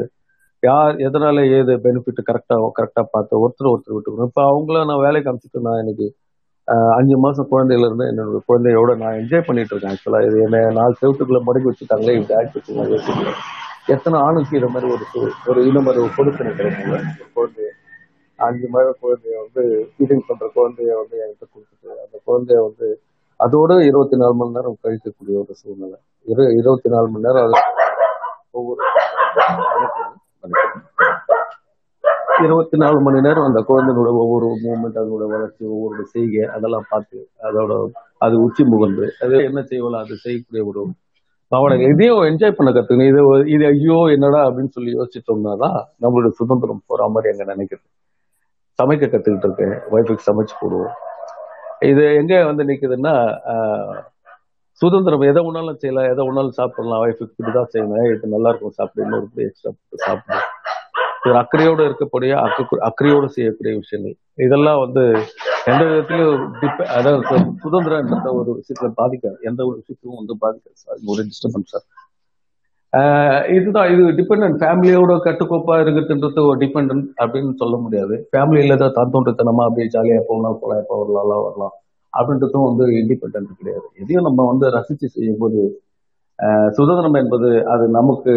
யார் 0.62 0.96
எதனால 1.00 1.44
ஏது 1.50 1.72
பெனிஃபிட் 1.84 2.26
கரெக்டா 2.28 2.56
கரெக்டா 2.76 3.02
பார்த்து 3.14 3.40
ஒருத்தர் 3.40 3.72
ஒருத்தர் 3.72 3.96
விட்டுக்கணும் 3.96 4.30
இப்போ 4.30 4.44
அவங்கள 4.50 4.84
நான் 4.84 5.04
வேலைக்கு 5.06 5.30
அமைச்சிட்டு 5.30 5.66
நான் 5.68 5.80
இன்னைக்கு 5.80 6.08
அஞ்சு 6.98 7.16
மாசம் 7.18 7.50
குழந்தையில 7.50 7.86
இருந்து 7.86 8.06
என்னோட 8.10 8.40
குழந்தையோட 8.50 8.92
நான் 8.96 9.18
என்ஜாய் 9.20 9.46
பண்ணிட்டு 9.46 9.74
இருக்கேன் 9.74 9.94
ஆக்சுவலா 9.94 10.22
இது 10.26 10.38
என்ன 10.44 10.62
நாலு 10.72 10.94
செவத்துக்குள்ள 11.00 11.42
மடக்கி 11.44 11.70
வச்சுட்டாங்களே 11.70 12.16
இப்படி 12.18 12.38
ஆக்கி 12.40 12.62
எத்தனை 13.86 14.16
ஆணுக்கு 14.20 14.56
இது 14.58 14.68
மாதிரி 14.68 14.88
ஒரு 14.92 15.04
ஒரு 15.50 15.60
இனம் 15.68 15.88
அது 15.90 16.02
கொடுத்து 16.16 16.44
நினைக்கிறேன் 16.44 17.08
குழந்தைய 17.34 17.70
அஞ்சு 18.38 18.66
மாதம் 18.68 19.00
குழந்தைய 19.00 19.36
வந்து 19.42 19.62
இது 19.98 20.20
பண்ற 20.28 20.46
குழந்தைய 20.54 20.92
வந்து 21.00 21.16
என்கிட்ட 21.22 21.44
கொடுத்துட்டு 21.46 21.90
அந்த 22.04 22.16
குழந்தைய 22.24 22.60
வந்து 22.62 22.88
அதோட 23.40 23.72
இருபத்தி 23.86 24.16
நாலு 24.16 24.34
மணி 24.34 24.56
நேரம் 24.56 24.80
கழிக்கக்கூடிய 24.82 25.36
ஒரு 25.38 25.54
சூழ்நிலை 25.60 25.98
இரு 26.26 26.44
இருபத்தி 26.58 26.88
நாலு 26.88 27.08
மணி 27.08 27.26
நேரம் 27.26 27.44
அது 27.46 27.62
ஒவ்வொரு 28.54 28.80
இருபத்தி 32.42 32.76
நாலு 32.76 32.98
மணி 33.00 33.18
நேரம் 33.20 33.46
அந்த 33.48 33.60
குழந்தைங்களோட 33.62 34.10
ஒவ்வொரு 34.20 34.46
மூமெண்ட் 34.62 34.98
அதனோட 34.98 35.24
வளர்ச்சி 35.32 35.62
ஒவ்வொரு 35.68 36.04
செய்கை 36.12 36.44
அதெல்லாம் 36.54 36.88
பார்த்து 36.90 37.18
அதோட 37.48 37.74
அது 38.18 38.34
உச்சி 38.40 38.62
முகந்து 38.66 39.06
அது 39.22 39.36
என்ன 39.44 39.60
செய்வலாம் 39.70 40.04
அது 40.04 40.16
செய்யக்கூடிய 40.24 40.62
ஒரு 40.66 40.82
அவனை 41.52 41.76
இதையும் 41.86 42.26
என்ஜாய் 42.28 42.56
பண்ண 42.56 42.70
கத்துக்கணும் 42.70 43.10
இது 43.12 43.22
இது 43.54 43.64
ஐயோ 43.66 43.98
என்னடா 44.14 44.40
அப்படின்னு 44.46 44.74
சொல்லி 44.74 44.92
யோசிச்சிட்டோம்னா 44.92 45.54
தான் 45.56 45.78
நம்மளுடைய 46.02 46.32
சுதந்திரம் 46.38 46.86
போற 46.86 47.08
மாதிரி 47.08 47.30
எங்க 47.32 47.44
நினைக்கிறது 47.52 47.88
சமைக்க 48.78 49.04
கத்துக்கிட்டு 49.06 49.48
இருக்கேன் 49.48 49.74
ஒய்ஃபுக்கு 49.90 50.28
சமைச்சு 50.28 50.54
போடுவோம் 50.60 50.94
இது 51.82 52.02
எங்க 52.14 52.34
வந்து 52.44 52.64
நிக்குதுன்னா 52.64 53.14
சுதந்திரம் 54.80 55.28
எதை 55.30 55.40
உணாலும் 55.42 55.80
செய்யலாம் 55.80 56.10
எதை 56.12 56.22
உணாலும் 56.26 56.58
சாப்பிடலாம் 56.60 57.02
ஒய்ஃபுக்கு 57.04 57.32
இப்படிதான் 57.32 57.70
செய்யணும் 57.74 58.08
இது 58.08 58.34
நல்லா 58.34 58.50
இருக்கும் 58.50 58.78
சாப்பிடணும் 58.80 59.18
ஒரு 59.18 59.46
எக்ஸ்ட்ரா 59.46 59.72
சாப்பிடணும் 60.06 60.51
ஒரு 61.22 61.36
அக்கறையோடு 61.38 61.82
இருக்கக்கூடிய 61.88 62.32
அக்கு 62.36 62.76
அக்கறையோடு 62.80 63.26
செய்யக்கூடிய 63.28 63.72
விஷயங்கள் 63.76 64.14
இதெல்லாம் 64.36 64.80
வந்து 64.80 65.02
எந்த 65.66 65.82
விதத்திலையும் 65.84 66.40
சுதந்திரம் 67.62 68.08
அதாவது 68.14 68.38
ஒரு 68.42 68.60
விஷயத்துல 68.60 68.88
பாதிக்காது 69.00 69.36
எந்த 69.42 69.60
ஒரு 69.66 69.76
விஷயத்தையும் 69.76 70.20
வந்து 70.20 70.36
பாதிக்காது 70.42 70.78
சார் 70.84 70.98
ஒரு 71.06 71.24
டிஸ்டர்பன்ஸ் 71.28 71.72
சார் 71.72 71.86
இதுதான் 73.48 73.90
இது 73.92 74.02
டிபெண்ட் 74.16 74.58
ஃபேமிலியோட 74.62 75.12
கட்டுக்கோப்பா 75.18 75.76
இருக்குதுன்றது 75.80 76.42
ஒரு 76.42 76.58
டிபெண்ட் 76.58 76.92
அப்படின்னு 77.18 77.52
சொல்ல 77.56 77.76
முடியாது 77.76 78.16
ஃபேமிலியில 78.32 78.76
தாத்தோண்டு 78.80 78.98
தந்தோன்றத்தனமா 78.98 79.64
அப்படியே 79.64 79.86
ஜாலியா 79.94 80.18
போகலாம் 80.26 80.58
போல 80.58 80.74
எப்போ 80.76 80.98
வரலாம் 81.02 81.44
வரலாம் 81.44 81.74
அப்படின்றதும் 82.12 82.68
வந்து 82.68 82.84
இண்டிபெண்ட் 83.00 83.58
கிடையாது 83.60 83.86
எதையும் 83.94 84.22
நம்ம 84.22 84.46
வந்து 84.46 84.66
ரசிச்சு 84.70 85.08
செய்யும்போது 85.08 85.60
சுதந்திரம் 86.74 87.14
என்பது 87.14 87.50
அது 87.64 87.84
நமக்கு 87.90 88.32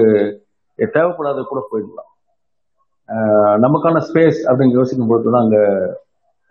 தேவைப்படாத 0.79 1.43
கூட 1.43 1.59
போயிடலாம் 1.69 2.09
நமக்கான 3.59 3.97
ஸ்பேஸ் 3.99 4.39
அப்படின்னு 4.47 4.77
யோசிக்கும் 4.77 5.07
பொழுது 5.07 5.27
தான் 5.27 5.43
அங்கே 5.43 5.61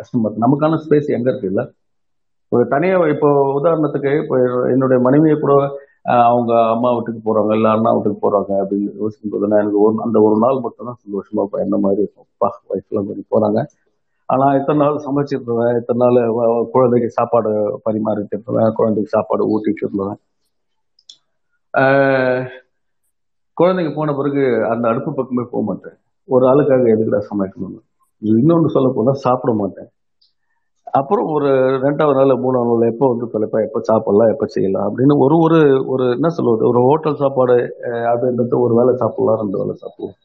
கஷ்டம் 0.00 0.22
பார்த்து 0.22 0.44
நமக்கான 0.44 0.78
ஸ்பேஸ் 0.84 1.08
எங்கே 1.10 1.30
இருக்கு 1.30 1.50
இல்ல 1.52 1.62
ஒரு 2.52 2.64
தனியாக 2.68 3.08
இப்போ 3.08 3.28
உதாரணத்துக்கு 3.54 4.10
இப்போ 4.18 4.36
என்னுடைய 4.68 4.98
மனைவியை 5.00 5.36
கூட 5.38 5.54
அவங்க 6.24 6.52
அம்மா 6.66 6.88
வீட்டுக்கு 6.92 7.20
போகிறாங்க 7.20 7.52
இல்ல 7.54 7.68
அண்ணா 7.68 7.92
வீட்டுக்கு 7.92 8.18
போகிறாங்க 8.20 8.52
அப்படின்னு 8.62 8.90
யோசிக்கும் 9.02 9.32
போது 9.32 9.48
நான் 9.48 9.62
எனக்கு 9.62 9.80
ஒரு 9.80 10.02
அந்த 10.02 10.18
ஒரு 10.20 10.36
நாள் 10.36 10.58
மட்டும் 10.60 10.88
தான் 10.88 11.00
சந்தோஷமா 11.04 11.44
இப்போ 11.44 11.58
என்ன 11.58 11.76
மாதிரி 11.76 12.04
அப்பா 12.22 12.48
ஒய்ஃப்லாம் 12.70 13.08
பண்ணி 13.08 13.24
போகிறாங்க 13.28 13.60
ஆனால் 14.28 14.56
இத்தனை 14.58 14.78
நாள் 14.78 15.00
இருந்தேன் 15.36 15.76
இத்தனை 15.76 15.98
நாள் 16.04 16.18
குழந்தைக்கு 16.70 17.08
சாப்பாடு 17.10 17.50
பரிமாறிட்டு 17.82 18.36
இருந்தேன் 18.36 18.76
குழந்தைக்கு 18.76 19.10
சாப்பாடு 19.10 19.48
ஊட்டிட்டு 19.48 19.84
இருந்தேன் 19.84 20.16
குழந்தைங்க 23.56 23.92
போன 23.94 24.14
பிறகு 24.14 24.44
அந்த 24.70 24.84
அடுப்பு 24.88 25.10
பக்கமே 25.12 25.44
போக 25.50 25.62
மாட்டேன் 25.64 25.98
ஒரு 26.28 26.44
ஆளுக்காக 26.46 26.92
எதுக்குடா 26.94 27.20
சமைக்கணும்னு 27.28 27.80
இன்னொன்று 28.22 28.68
சொல்ல 28.68 28.88
போனால் 28.92 29.22
சாப்பிட 29.22 29.52
மாட்டேன் 29.52 29.90
அப்புறம் 30.94 31.28
ஒரு 31.30 31.50
ரெண்டாவது 31.82 32.16
நாள் 32.18 32.40
மூணாவது 32.40 32.70
நாள் 32.72 32.90
எப்போ 32.90 33.06
வந்து 33.08 33.26
தொலைப்பா 33.32 33.58
எப்போ 33.62 33.80
சாப்பிடலாம் 33.80 34.30
எப்போ 34.30 34.46
செய்யலாம் 34.46 34.86
அப்படின்னு 34.88 35.14
ஒரு 35.18 35.36
ஒரு 35.36 35.58
ஒரு 35.84 36.04
என்ன 36.12 36.28
சொல்லுவது 36.28 36.64
ஒரு 36.68 36.80
ஹோட்டல் 36.82 37.18
சாப்பாடு 37.18 37.56
அப்படின்றது 38.10 38.56
ஒரு 38.58 38.74
வேலை 38.74 38.92
சாப்பிடலாம் 38.94 39.40
ரெண்டு 39.40 39.60
வேலை 39.62 39.74
சாப்பிடலாம் 39.74 40.20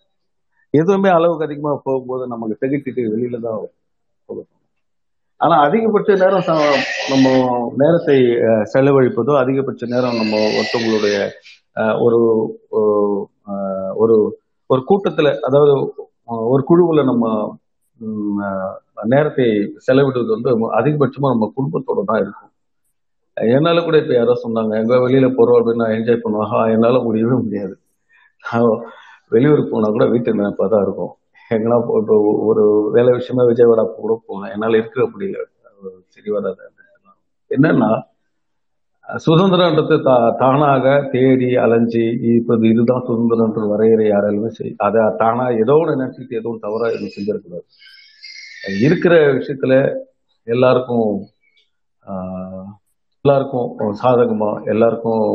எதுவுமே 0.73 1.09
அளவுக்கு 1.09 1.47
அதிகமாக 1.47 1.77
போகும்போது 1.83 2.25
நமக்கு 2.27 2.59
திகச்சிட்டு 2.61 3.03
வெளியில 3.13 3.39
தான் 3.39 3.57
போகணும் 4.29 4.55
ஆனால் 5.41 5.63
அதிகபட்ச 5.65 6.15
நேரம் 6.15 6.45
நம்ம 7.09 7.27
நேரத்தை 7.75 8.17
செலவழிப்பதோ 8.73 9.33
அதிகபட்ச 9.35 9.87
நேரம் 9.87 10.19
நம்ம 10.21 10.35
ஒருத்தவங்களுடைய 10.49 11.17
ஒரு 11.99 12.19
ஒரு 13.95 14.17
ஒரு 14.69 14.81
கூட்டத்துல 14.89 15.29
அதாவது 15.39 15.73
ஒரு 16.49 16.61
குழுவுல 16.67 17.03
நம்ம 17.03 17.25
நேரத்தை 19.05 19.45
செலவிடுவது 19.85 20.31
வந்து 20.35 20.49
அதிகபட்சமா 20.79 21.29
நம்ம 21.29 21.47
குடும்பத்தோட 21.55 22.01
தான் 22.03 22.21
இருக்கும் 22.21 22.45
என்னால 23.37 23.81
கூட 23.83 23.97
இப்ப 23.97 24.13
யாரோ 24.13 24.33
சொன்னாங்க 24.43 24.73
எங்க 24.77 24.95
வெளியில 24.99 25.27
போறோம் 25.29 25.57
அப்படின்னு 25.59 25.83
நான் 25.83 25.95
என்ஜாய் 25.97 26.23
பண்ணுவாங்க 26.23 26.57
என்னால 26.71 26.99
முடியவே 27.03 27.35
முடியாது 27.35 27.75
வெளியூர் 29.31 29.69
போனா 29.71 29.89
கூட 29.89 30.05
வீட்டு 30.05 30.39
நினைப்பா 30.39 30.67
தான் 30.67 30.83
இருக்கும் 30.83 31.13
எங்கெல்லாம் 31.51 31.83
இப்போ 31.99 32.15
ஒரு 32.45 32.63
வேலை 32.91 33.11
விஷயமா 33.13 33.43
விஜயவாடா 33.43 33.83
கூட 33.97 34.15
போனேன் 34.27 34.51
என்னால் 34.51 34.79
இருக்க 34.79 35.05
முடியல 35.13 35.45
சரி 36.09 36.29
வராது 36.29 36.63
என்னன்னா 37.51 37.89
சுதந்திரன்றது 39.09 39.95
தா 39.99 40.15
தானாக 40.39 40.85
தேடி 41.11 41.49
அலைஞ்சி 41.55 42.03
இப்போ 42.31 42.55
இதுதான் 42.63 43.05
சுதந்திரன்ற 43.05 43.61
வரையறை 43.67 44.05
யாராலுமே 44.07 44.49
செய் 44.49 44.75
அதை 44.79 45.03
தானாக 45.17 45.55
ஏதோ 45.55 45.75
ஒன்று 45.75 45.95
நினச்சிக்கிட்டு 45.95 46.39
ஏதோ 46.39 46.49
ஒன்று 46.49 46.65
தவறாக 46.67 46.91
எதுவும் 46.91 47.15
செஞ்சிருக்கூடாது 47.15 47.65
இருக்கிற 48.79 49.15
விஷயத்துல 49.31 49.73
எல்லாருக்கும் 50.47 51.09
எல்லாருக்கும் 53.25 53.95
சாதகமா 53.97 54.51
எல்லாருக்கும் 54.65 55.25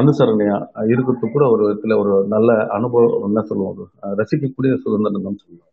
அனுசரணையா 0.00 0.56
இருக்கிறது 0.86 1.28
கூட 1.28 1.44
ஒரு 1.48 1.62
விதத்துல 1.64 1.96
ஒரு 1.98 2.14
நல்ல 2.28 2.50
அனுபவம் 2.72 3.24
என்ன 3.28 3.42
சொல்லுவாங்க 3.42 4.12
ரசிக்கக்கூடிய 4.20 4.74
சுதந்திரம் 4.84 5.26
தான் 5.28 5.42
சொல்லுவாங்க 5.42 5.65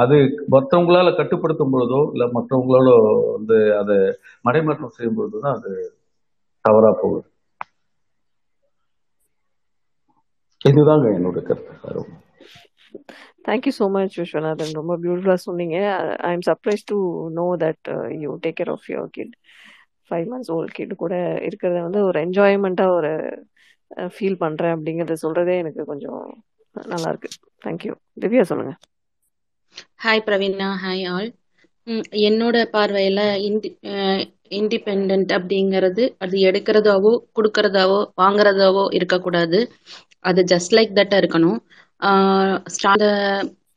அது 0.00 0.16
மற்றவங்களால 0.52 1.08
கட்டுப்படுத்தும் 1.14 1.72
பொழுதோ 1.72 2.00
இல்லை 2.12 2.26
மற்றவங்களால 2.34 2.90
வந்து 3.30 3.56
அதை 3.78 3.96
மடைமாற்றம் 4.44 4.94
செய்யும் 4.96 5.16
பொழுது 5.16 5.38
தான் 5.38 5.56
அது 5.58 5.72
தவறா 6.64 6.90
போகுது 7.00 7.28
இதுதாங்க 10.60 11.08
என்னோட 11.16 11.40
கருத்து 11.42 12.04
தேங்க்யூ 13.46 13.72
ஸோ 13.72 13.86
மச் 13.90 14.16
விஸ்வநாதன் 14.20 14.78
ரொம்ப 14.78 14.92
பியூட்டிஃபுல்லாக 15.02 15.40
சொன்னீங்க 15.46 15.76
I 16.26 16.30
am 16.32 16.46
surprise 16.48 16.82
to 16.90 16.96
know 17.36 17.46
that 17.62 17.88
you 18.22 18.30
take 18.44 18.58
care 18.60 18.72
of 18.74 18.88
your 18.90 19.12
kid 19.16 19.34
five 20.10 20.26
months 20.32 20.50
old 20.50 20.74
kid 20.74 20.94
கூட 20.96 21.14
இருக்கிறத 21.46 21.78
வந்து 21.82 22.02
ஒரு 22.08 22.18
என்ஜாய்மெண்ட்டாக 22.26 22.98
ஒரு 22.98 23.12
ஃபீல் 24.14 24.36
uh, 24.36 24.42
பண்ணுறேன் 24.42 24.74
அப்படிங்கிறத 24.74 25.16
சொல்றதே 25.20 25.54
எனக்கு 25.58 25.82
கொஞ்சம் 25.84 26.22
நல்லா 26.74 27.10
இருக்கு 27.12 27.30
தேங்க்யூ 27.64 27.92
திவ்யா 28.22 28.44
சொல்லுங்கள் 28.50 28.78
ஹாய் 30.04 30.24
பிரவீனா 30.26 30.68
ஹாய் 30.82 31.04
ஆல் 31.06 31.28
என்னோட 32.22 32.56
பார்வையில 32.72 33.20
இண்டி 33.46 33.70
இண்டிபெண்ட் 34.52 35.30
அப்படிங்கிறது 35.32 36.04
அது 36.18 36.36
எடுக்கிறதாவோ 36.48 37.12
கொடுக்கறதாவோ 37.36 38.00
வாங்குறதாவோ 38.16 38.84
இருக்கக்கூடாது 38.92 39.60
அது 40.24 40.42
ஜஸ்ட் 40.44 40.74
லைக் 40.74 40.96
தட் 40.96 41.14
இருக்கணும் 41.14 41.58
அந்த 42.86 43.06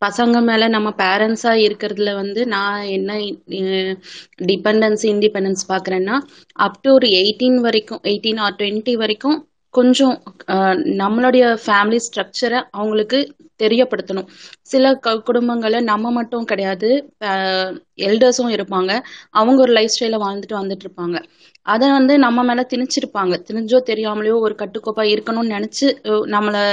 பசங்க 0.02 0.38
மேல 0.42 0.68
நம்ம 0.68 0.90
பேரண்ட்ஸா 1.00 1.54
இருக்கிறதுல 1.64 2.12
வந்து 2.16 2.42
நான் 2.48 2.84
என்ன 2.90 3.16
டிபெண்டன்ஸ் 4.48 5.04
இண்டிபெண்டன்ஸ் 5.06 5.64
பாக்குறேன்னா 5.70 6.16
அப் 6.56 6.80
டு 6.82 6.92
ஒரு 6.94 7.08
எயிட்டீன் 7.20 7.60
வரைக்கும் 7.60 8.02
எயிட்டீன் 8.04 8.40
ஆர் 8.40 8.58
டுவெண்ட்டி 8.60 8.94
வரைக்கும் 8.96 9.38
கொஞ்சம் 9.74 10.16
நம்மளுடைய 11.00 11.44
ஃபேமிலி 11.64 12.00
ஸ்ட்ரக்சரை 12.06 12.60
அவங்களுக்கு 12.72 13.20
தெரியப்படுத்தணும் 13.60 14.30
சில 14.64 14.92
க 14.98 15.16
குடும்பங்களை 15.20 15.80
நம்ம 15.84 16.12
மட்டும் 16.12 16.46
கிடையாது 16.46 16.90
எல்டர்ஸும் 18.04 18.54
இருப்பாங்க 18.56 18.92
அவங்க 19.32 19.60
ஒரு 19.62 19.74
லைஃப் 19.74 19.94
ஸ்டைல 19.96 20.20
வாழ்ந்துட்டு 20.20 20.60
வந்துட்டு 20.60 20.86
இருப்பாங்க 20.88 21.20
அதை 21.66 21.88
வந்து 21.90 22.14
நம்ம 22.18 22.44
மேல 22.44 22.64
திணிச்சிருப்பாங்க 22.70 23.36
திணிஞ்சோ 23.48 23.80
தெரியாமலையோ 23.90 24.38
ஒரு 24.40 24.56
கட்டுக்கோப்பா 24.60 25.06
இருக்கணும்னு 25.10 25.56
நினைச்சு 25.58 25.88
நம்மளை 26.30 26.64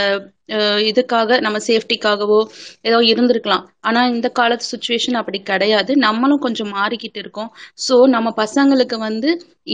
இதுக்காக 0.89 1.39
நம்ம 1.41 1.59
சேஃப்டிக்காகவோ 1.67 2.41
ஏதோ 2.83 2.99
இருந்திருக்கலாம் 3.05 3.65
ஆனா 3.81 4.01
இந்த 4.09 4.29
காலத்து 4.31 4.67
சுச்சுவேஷன் 4.67 5.19
அப்படி 5.19 5.39
கிடையாது 5.43 5.93
நம்மளும் 5.97 6.41
கொஞ்சம் 6.41 6.73
மாறிக்கிட்டு 6.73 7.19
இருக்கோம் 7.19 7.51
ஸோ 7.79 7.97
நம்ம 8.07 8.29
பசங்களுக்கு 8.37 8.97
வந்து 8.99 9.31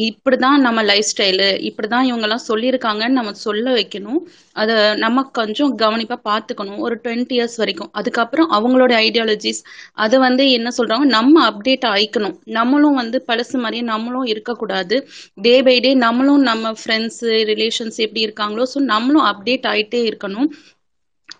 இப்படிதான் 0.02 0.58
நம்ம 0.60 0.80
லைஃப் 0.82 1.08
ஸ்டைலு 1.10 1.48
இப்படிதான் 1.68 2.06
இவங்க 2.06 2.26
எல்லாம் 2.28 2.44
சொல்லியிருக்காங்கன்னு 2.48 3.18
நம்ம 3.18 3.32
சொல்ல 3.42 3.66
வைக்கணும் 3.72 4.20
அதை 4.56 4.76
நம்ம 4.96 5.24
கொஞ்சம் 5.32 5.72
கவனிப்பா 5.78 6.16
பார்த்துக்கணும் 6.24 6.80
ஒரு 6.80 6.96
டுவெண்ட்டி 7.04 7.36
இயர்ஸ் 7.36 7.56
வரைக்கும் 7.56 7.90
அதுக்கப்புறம் 7.92 8.48
அவங்களோட 8.52 8.92
ஐடியாலஜிஸ் 9.02 9.60
அதை 9.96 10.18
வந்து 10.18 10.46
என்ன 10.50 10.70
சொல்றாங்க 10.78 11.06
நம்ம 11.08 11.34
அப்டேட் 11.50 11.86
ஆயிக்கணும் 11.90 12.36
நம்மளும் 12.50 12.94
வந்து 12.94 13.20
பழசு 13.28 13.56
மாதிரியே 13.56 13.84
நம்மளும் 13.84 14.26
இருக்கக்கூடாது 14.26 14.98
டே 15.38 15.54
பை 15.62 15.76
டே 15.80 15.92
நம்மளும் 15.96 16.42
நம்ம 16.42 16.74
ஃப்ரெண்ட்ஸு 16.80 17.32
ரிலேஷன்ஸ் 17.52 17.98
எப்படி 17.98 18.26
இருக்காங்களோ 18.26 18.66
ஸோ 18.74 18.80
நம்மளும் 18.86 19.26
அப்டேட் 19.26 19.68
ஆயிட்டே 19.70 20.02
இருக்கணும் 20.04 20.48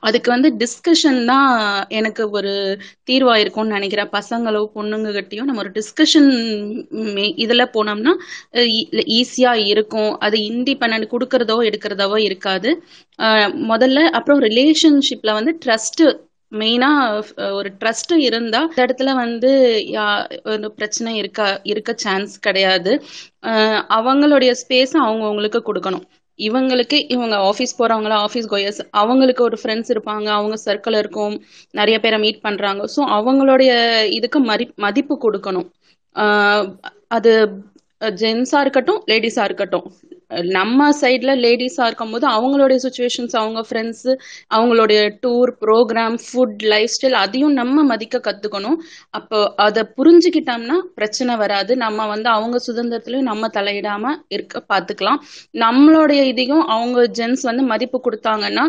அதுக்கு 0.03 0.29
வந்து 0.31 0.49
டிஸ்கஷன் 0.57 1.21
தான் 1.25 1.51
எனக்கு 1.91 2.23
ஒரு 2.31 2.53
தீர்வா 3.11 3.35
இருக்கும்னு 3.37 3.75
நினைக்கிறேன் 3.75 4.11
பசங்களோ 4.13 4.63
பொண்ணுங்க 4.75 5.11
கிட்டயும் 5.11 5.45
நம்ம 5.45 5.63
ஒரு 5.63 5.73
டிஸ்கஷன் 5.73 6.31
இதுல 7.37 7.67
போனோம்னா 7.75 8.15
ஈஸியா 9.13 9.55
இருக்கும் 9.67 10.13
அது 10.21 10.39
இண்டிபெண்ட் 10.51 11.13
கொடுக்கறதோ 11.13 11.59
எடுக்கிறதாவோ 11.65 12.19
இருக்காது 12.23 12.73
முதல்ல 13.67 14.05
அப்புறம் 14.11 14.43
ரிலேஷன்ஷிப்ல 14.43 15.33
வந்து 15.33 15.55
ட்ரஸ்ட் 15.65 16.05
மெயினா 16.53 16.89
ஒரு 17.53 17.69
ட்ரஸ்ட் 17.81 18.13
இருந்தா 18.21 18.61
இந்த 18.65 18.81
இடத்துல 18.87 19.11
வந்து 19.15 19.51
பிரச்சனை 20.77 21.13
இருக்க 21.17 21.61
இருக்க 21.65 21.93
சான்ஸ் 21.97 22.35
கிடையாது 22.41 22.93
அவங்களுடைய 23.99 24.53
ஸ்பேஸ் 24.63 24.95
அவங்கவுங்களுக்கு 25.03 25.63
கொடுக்கணும் 25.67 26.05
இவங்களுக்கு 26.39 26.99
இவங்க 27.09 27.37
ஆஃபீஸ் 27.49 27.79
போறவங்களா 27.79 28.17
ஆஃபீஸ் 28.19 28.49
கோயர்ஸ் 28.51 28.81
அவங்களுக்கு 28.93 29.43
ஒரு 29.43 29.57
ஃப்ரெண்ட்ஸ் 29.63 29.93
இருப்பாங்க 29.93 30.29
அவங்க 30.29 30.57
சர்க்கிள் 30.67 30.99
இருக்கும் 30.99 31.35
நிறைய 31.71 32.01
பேரை 32.01 32.19
மீட் 32.19 32.41
பண்ணுறாங்க 32.43 32.85
ஸோ 32.97 33.01
அவங்களுடைய 33.11 33.73
இதுக்கு 34.11 34.41
மதி 34.43 34.67
மதிப்பு 34.77 35.17
கொடுக்கணும் 35.23 35.69
அது 37.09 37.33
ஜென்ஸாக 38.01 38.61
இருக்கட்டும் 38.61 39.03
லேடிஸாக 39.07 39.45
இருக்கட்டும் 39.45 39.87
நம்ம 40.51 40.89
சைட்ல 41.01 41.33
லேடிஸா 41.37 41.87
இருக்கும் 41.87 42.11
போது 42.11 42.27
அவங்களுடைய 42.27 42.79
சுச்சுவேஷன்ஸ் 42.85 43.37
அவங்க 43.37 43.61
ஃப்ரெண்ட்ஸ் 43.61 44.09
அவங்களுடைய 44.51 45.01
tour 45.23 45.53
program 45.61 46.17
food 46.27 46.63
life 46.65 46.95
style 46.95 47.19
அதையும் 47.21 47.53
நம்ம 47.53 47.85
மதிக்க 47.85 48.21
கத்துக்கணும் 48.25 48.79
அப்போ 49.11 49.41
அதை 49.57 49.85
புரிஞ்சுக்கிட்டோம்னா 49.97 50.79
பிரச்சனை 50.95 51.37
வராது 51.37 51.73
நம்ம 51.77 52.07
வந்து 52.07 52.31
அவங்க 52.31 52.59
சுதந்திரத்திலயும் 52.67 53.23
நம்ம 53.23 53.51
தலையிடாம 53.55 54.15
இருக்க 54.31 54.65
பாத்துக்கலாம் 54.69 55.21
நம்மளுடைய 55.55 56.23
இதையும் 56.25 56.65
அவங்க 56.69 57.01
ஜென்ஸ் 57.19 57.43
வந்து 57.43 57.65
மதிப்பு 57.65 58.01
கொடுத்தாங்கன்னா 58.05 58.67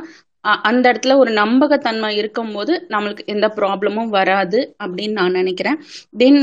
அந்த 0.43 0.91
இடத்துல 0.91 1.15
ஒரு 1.15 1.31
நம்பகத்தன்மை 1.31 2.09
இருக்கும் 2.15 2.51
போது 2.53 2.87
நம்மளுக்கு 2.89 3.23
எந்த 3.25 3.47
ப்ராப்ளமும் 3.55 4.09
வராது 4.09 4.75
அப்படின்னு 4.83 5.11
நான் 5.11 5.31
நினைக்கிறேன் 5.31 5.77
தென் 6.17 6.39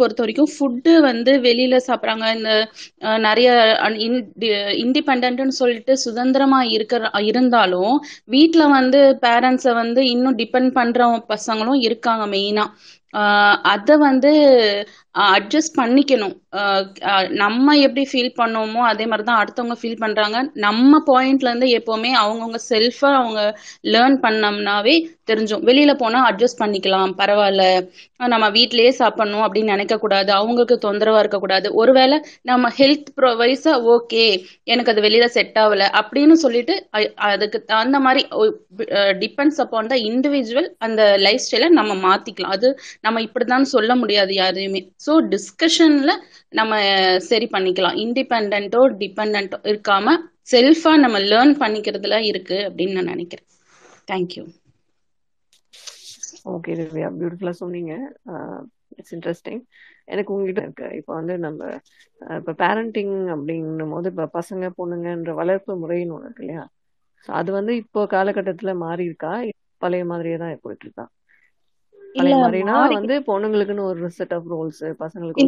பொறுத்த 0.00 0.22
வரைக்கும் 0.22 0.52
ஃபுட்டு 0.58 1.00
வந்து 1.00 1.32
வெளியில 1.40 1.78
சாப்பிட்றாங்க 1.86 2.34
இந்த 2.34 2.68
நிறைய 3.18 3.48
இண்டிபெண்ட்னு 4.76 5.48
சொல்லிட்டு 5.48 5.96
சுதந்திரமா 5.96 6.62
இருக்கிற 6.62 7.10
இருந்தாலும் 7.24 7.96
வீட்டில் 8.24 8.66
வந்து 8.68 9.18
பேரண்ட்ஸை 9.22 9.74
வந்து 9.74 10.06
இன்னும் 10.06 10.38
டிபெண்ட் 10.38 10.72
பண்ற 10.72 11.06
பசங்களும் 11.28 11.80
இருக்காங்க 11.80 12.26
மெயினா 12.26 12.66
அதை 13.62 13.96
வந்து 13.98 14.30
அட்ஜஸ்ட் 15.14 15.78
பண்ணிக்கணும் 15.78 16.34
நம்ம 17.34 17.76
எப்படி 17.78 18.02
ஃபீல் 18.10 18.32
பண்ணோமோ 18.38 18.82
அதே 18.82 19.04
மாதிரி 19.06 19.24
தான் 19.24 19.40
அடுத்தவங்க 19.40 19.76
ஃபீல் 19.80 20.00
பண்ணுறாங்க 20.00 20.38
நம்ம 20.56 21.00
பாயிண்ட்ல 21.06 21.50
இருந்து 21.50 21.68
எப்போவுமே 21.78 22.10
அவங்கவுங்க 22.14 22.60
செல்ஃபா 22.68 23.10
அவங்க 23.14 23.40
லேர்ன் 23.86 24.16
பண்ணோம்னாவே 24.22 24.94
தெரிஞ்சும் 25.26 25.64
வெளியில் 25.64 25.94
போனால் 25.96 26.26
அட்ஜஸ்ட் 26.28 26.60
பண்ணிக்கலாம் 26.60 27.12
பரவாயில்ல 27.18 27.64
நம்ம 28.26 28.46
வீட்லயே 28.50 28.92
சாப்பிடணும் 28.92 29.44
அப்படின்னு 29.44 29.74
நினைக்கக்கூடாது 29.74 30.30
அவங்களுக்கு 30.30 30.76
தொந்தரவாக 30.78 31.22
இருக்கக்கூடாது 31.22 31.68
ஒருவேளை 31.74 32.18
நம்ம 32.42 32.70
ஹெல்த் 32.78 33.10
ப்ரொவைஸா 33.18 33.74
ஓகே 33.88 34.24
எனக்கு 34.64 34.92
அது 34.92 35.00
வெளியில் 35.00 35.28
செட் 35.28 35.58
ஆகலை 35.58 35.88
அப்படின்னு 36.00 36.36
சொல்லிட்டு 36.36 36.76
அதுக்கு 37.28 37.60
அந்த 37.78 37.98
மாதிரி 37.98 38.22
டிபெண்ட்ஸ் 39.20 39.60
அப்பான் 39.60 39.92
தான் 39.92 40.04
இண்டிவிஜுவல் 40.04 40.70
அந்த 40.78 41.02
லைஃப் 41.18 41.44
ஸ்டைலை 41.44 41.70
நம்ம 41.72 41.92
மாற்றிக்கலாம் 42.06 42.56
அது 42.56 42.70
நம்ம 43.00 43.22
இப்படிதான் 43.22 43.72
சொல்ல 43.72 43.92
முடியாது 43.96 44.34
யாரையுமே 44.34 44.82
ஸோ 45.06 45.14
டிஸ்கஷனில் 45.30 46.14
நம்ம 46.52 46.74
சரி 47.24 47.46
பண்ணிக்கலாம் 47.46 47.98
இண்டிபெண்டோ 47.98 48.80
டிபெண்டோ 49.00 49.58
இருக்காம 49.70 50.16
செல்ஃபா 50.48 50.92
நம்ம 50.96 51.16
லேர்ன் 51.24 51.54
பண்ணிக்கிறதுல 51.60 52.18
இருக்கு 52.28 52.58
அப்படின்னு 52.68 52.96
நான் 52.98 53.12
நினைக்கிறேன் 53.14 53.48
தேங்க்யூ 54.08 54.44
ஓகே 56.52 56.74
திவ்யா 56.78 57.08
பியூட்டிஃபுல்லா 57.16 57.54
சொன்னீங்க 57.60 57.92
இட்ஸ் 58.98 59.10
uh, 59.10 59.16
இன்ட்ரெஸ்டிங் 59.16 59.62
எனக்கு 60.06 60.32
உங்ககிட்ட 60.34 60.60
இருக்கு 60.64 60.88
இப்போ 60.98 61.12
வந்து 61.18 61.34
நம்ம 61.38 61.60
uh, 62.20 62.36
இப்போ 62.38 62.52
பேரண்டிங் 62.62 63.16
அப்படின்னும் 63.34 63.92
போது 63.94 64.10
இப்போ 64.12 64.26
பசங்க 64.38 64.70
பொண்ணுங்கன்ற 64.78 65.34
வளர்ப்பு 65.34 65.74
முறைன்னு 65.82 66.14
ஒன்று 66.16 66.28
இருக்கு 66.28 66.44
இல்லையா 66.46 66.64
அது 67.28 67.50
வந்து 67.52 67.72
இப்போ 67.76 68.00
காலகட்டத்தில் 68.06 68.80
மாறி 68.84 69.04
இருக்கா 69.04 69.32
பழைய 69.82 70.04
மாதிரியே 70.04 70.36
தான் 70.36 70.62
போயிட்டு 70.64 70.86
இருக்கா 70.86 71.06
வந்து 72.14 73.18
பொண்ணுங்களுக்குன்னு 73.20 73.80
ஒரு 73.80 74.08
பசங்களுக்கு 74.08 75.42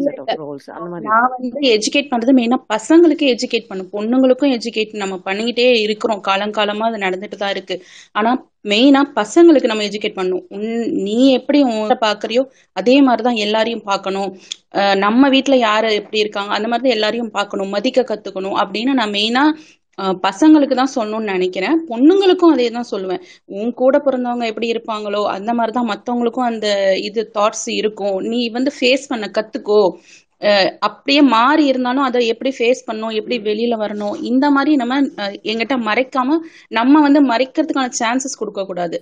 எஜுகேட் 1.61 2.11
பண்றது 2.11 2.33
மெயினா 2.33 2.57
பசங்களுக்கு 2.75 3.37
எஜுகேட் 3.37 3.67
பண்ணும் 3.69 3.89
பொண்ணுங்களுக்கும் 3.93 4.59
எஜுகேட் 4.59 4.97
நம்ம 4.97 5.35
இருக்கிறோம் 5.35 6.21
அது 6.23 7.51
இருக்கு 7.51 7.83
ஆனா 8.13 8.49
மெயினா 8.63 9.03
பசங்களுக்கு 9.15 9.65
நம்ம 9.65 9.83
எஜுகேட் 9.83 10.15
பண்ணும் 10.15 10.45
நீ 11.05 11.33
எப்படி 11.33 11.65
பாக்குறியோ 11.65 12.47
அதே 12.73 13.03
மாதிரிதான் 13.03 13.35
எல்லாரையும் 13.35 13.83
பார்க்கணும் 13.83 14.37
நம்ம 14.95 15.31
வீட்டுல 15.31 15.55
யாரு 15.55 15.95
எப்படி 15.95 16.19
இருக்காங்க 16.19 16.55
அந்த 16.55 16.69
மாதிரி 16.69 16.91
எல்லாரையும் 16.91 17.31
பார்க்கணும் 17.31 17.69
மதிக்க 17.69 18.01
கத்துக்கணும் 18.01 18.65
அப்படின்னு 18.65 18.93
நான் 18.93 19.11
மெயினா 19.11 19.57
பசங்களுக்கு 20.23 20.75
தான் 20.75 20.95
சொல்லணும்னு 20.95 21.33
நினைக்கிறேன் 21.33 21.77
பொண்ணுங்களுக்கும் 21.89 22.55
அதே 22.55 22.69
தான் 22.71 22.91
சொல்லுவேன் 22.91 23.23
உன் 23.55 23.73
கூட 23.73 23.97
பிறந்தவங்க 23.99 24.47
எப்படி 24.47 24.69
இருப்பாங்களோ 24.71 25.23
அந்த 25.33 25.53
மாதிரி 25.55 25.75
தான் 25.75 25.91
மற்றவங்களுக்கும் 25.91 26.51
அந்த 26.51 26.69
இது 27.01 27.23
தாட்ஸ் 27.35 27.69
இருக்கும் 27.75 28.19
நீ 28.29 28.41
வந்து 28.51 28.73
ஃபேஸ் 28.79 29.07
பண்ண 29.09 29.29
கத்துக்கோ 29.31 29.83
அப்படியே 30.81 31.23
மாறி 31.29 31.65
இருந்தாலும் 31.67 32.07
அதை 32.07 32.21
எப்படி 32.27 32.51
ஃபேஸ் 32.59 32.87
பண்ணும் 32.87 33.17
எப்படி 33.17 33.37
வெளியில 33.43 33.75
வரணும் 33.77 34.15
இந்த 34.25 34.47
மாதிரி 34.51 34.75
நம்ம 34.77 35.01
எங்கிட்ட 35.51 35.77
மறைக்காம 35.89 36.39
நம்ம 36.71 37.01
வந்து 37.01 37.23
மறைக்கிறதுக்கான 37.27 37.97
சான்சஸ் 38.01 38.41
கொடுக்க 38.41 38.63
கூடாது 38.65 38.99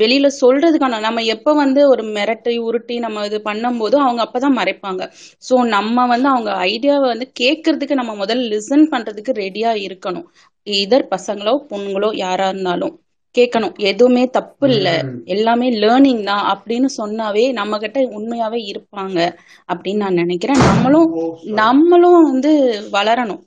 வெளியில 0.00 0.26
சொல்றதுக்கான 0.36 1.00
நம்ம 1.00 1.22
எப்ப 1.34 1.54
வந்து 1.54 1.80
ஒரு 1.88 2.02
மிரட்டி 2.14 2.54
உருட்டி 2.66 2.94
நம்ம 3.00 3.24
இது 3.26 3.38
பண்ணும் 3.42 3.78
போதும் 3.78 4.04
அவங்க 4.04 4.22
அப்பதான் 4.24 4.58
மறைப்பாங்க 4.58 5.02
சோ 5.42 5.56
நம்ம 5.74 6.06
வந்து 6.06 6.28
அவங்க 6.28 6.50
ஐடியாவை 6.68 7.06
வந்து 7.08 7.28
கேட்கறதுக்கு 7.40 8.00
நம்ம 8.00 8.14
முதல்ல 8.20 8.48
லிசன் 8.52 8.86
பண்றதுக்கு 8.92 9.34
ரெடியா 9.38 9.72
இருக்கணும் 9.86 10.26
இதர் 10.66 11.06
பசங்களோ 11.12 11.54
பொண்ணுங்களோ 11.70 12.10
யாரா 12.18 12.46
இருந்தாலும் 12.48 12.94
கேட்கணும் 13.34 13.74
எதுவுமே 13.82 14.22
தப்பு 14.30 14.66
இல்ல 14.68 14.88
எல்லாமே 15.24 15.68
லேர்னிங் 15.78 16.22
தான் 16.22 16.44
அப்படின்னு 16.52 16.88
சொன்னாவே 16.96 17.44
நம்ம 17.52 17.78
கிட்ட 17.78 18.00
உண்மையாவே 18.12 18.60
இருப்பாங்க 18.64 19.18
அப்படின்னு 19.68 20.02
நான் 20.02 20.14
நினைக்கிறேன் 20.14 20.60
நம்மளும் 20.60 21.14
நம்மளும் 21.54 22.20
வந்து 22.22 22.52
வளரணும் 22.92 23.40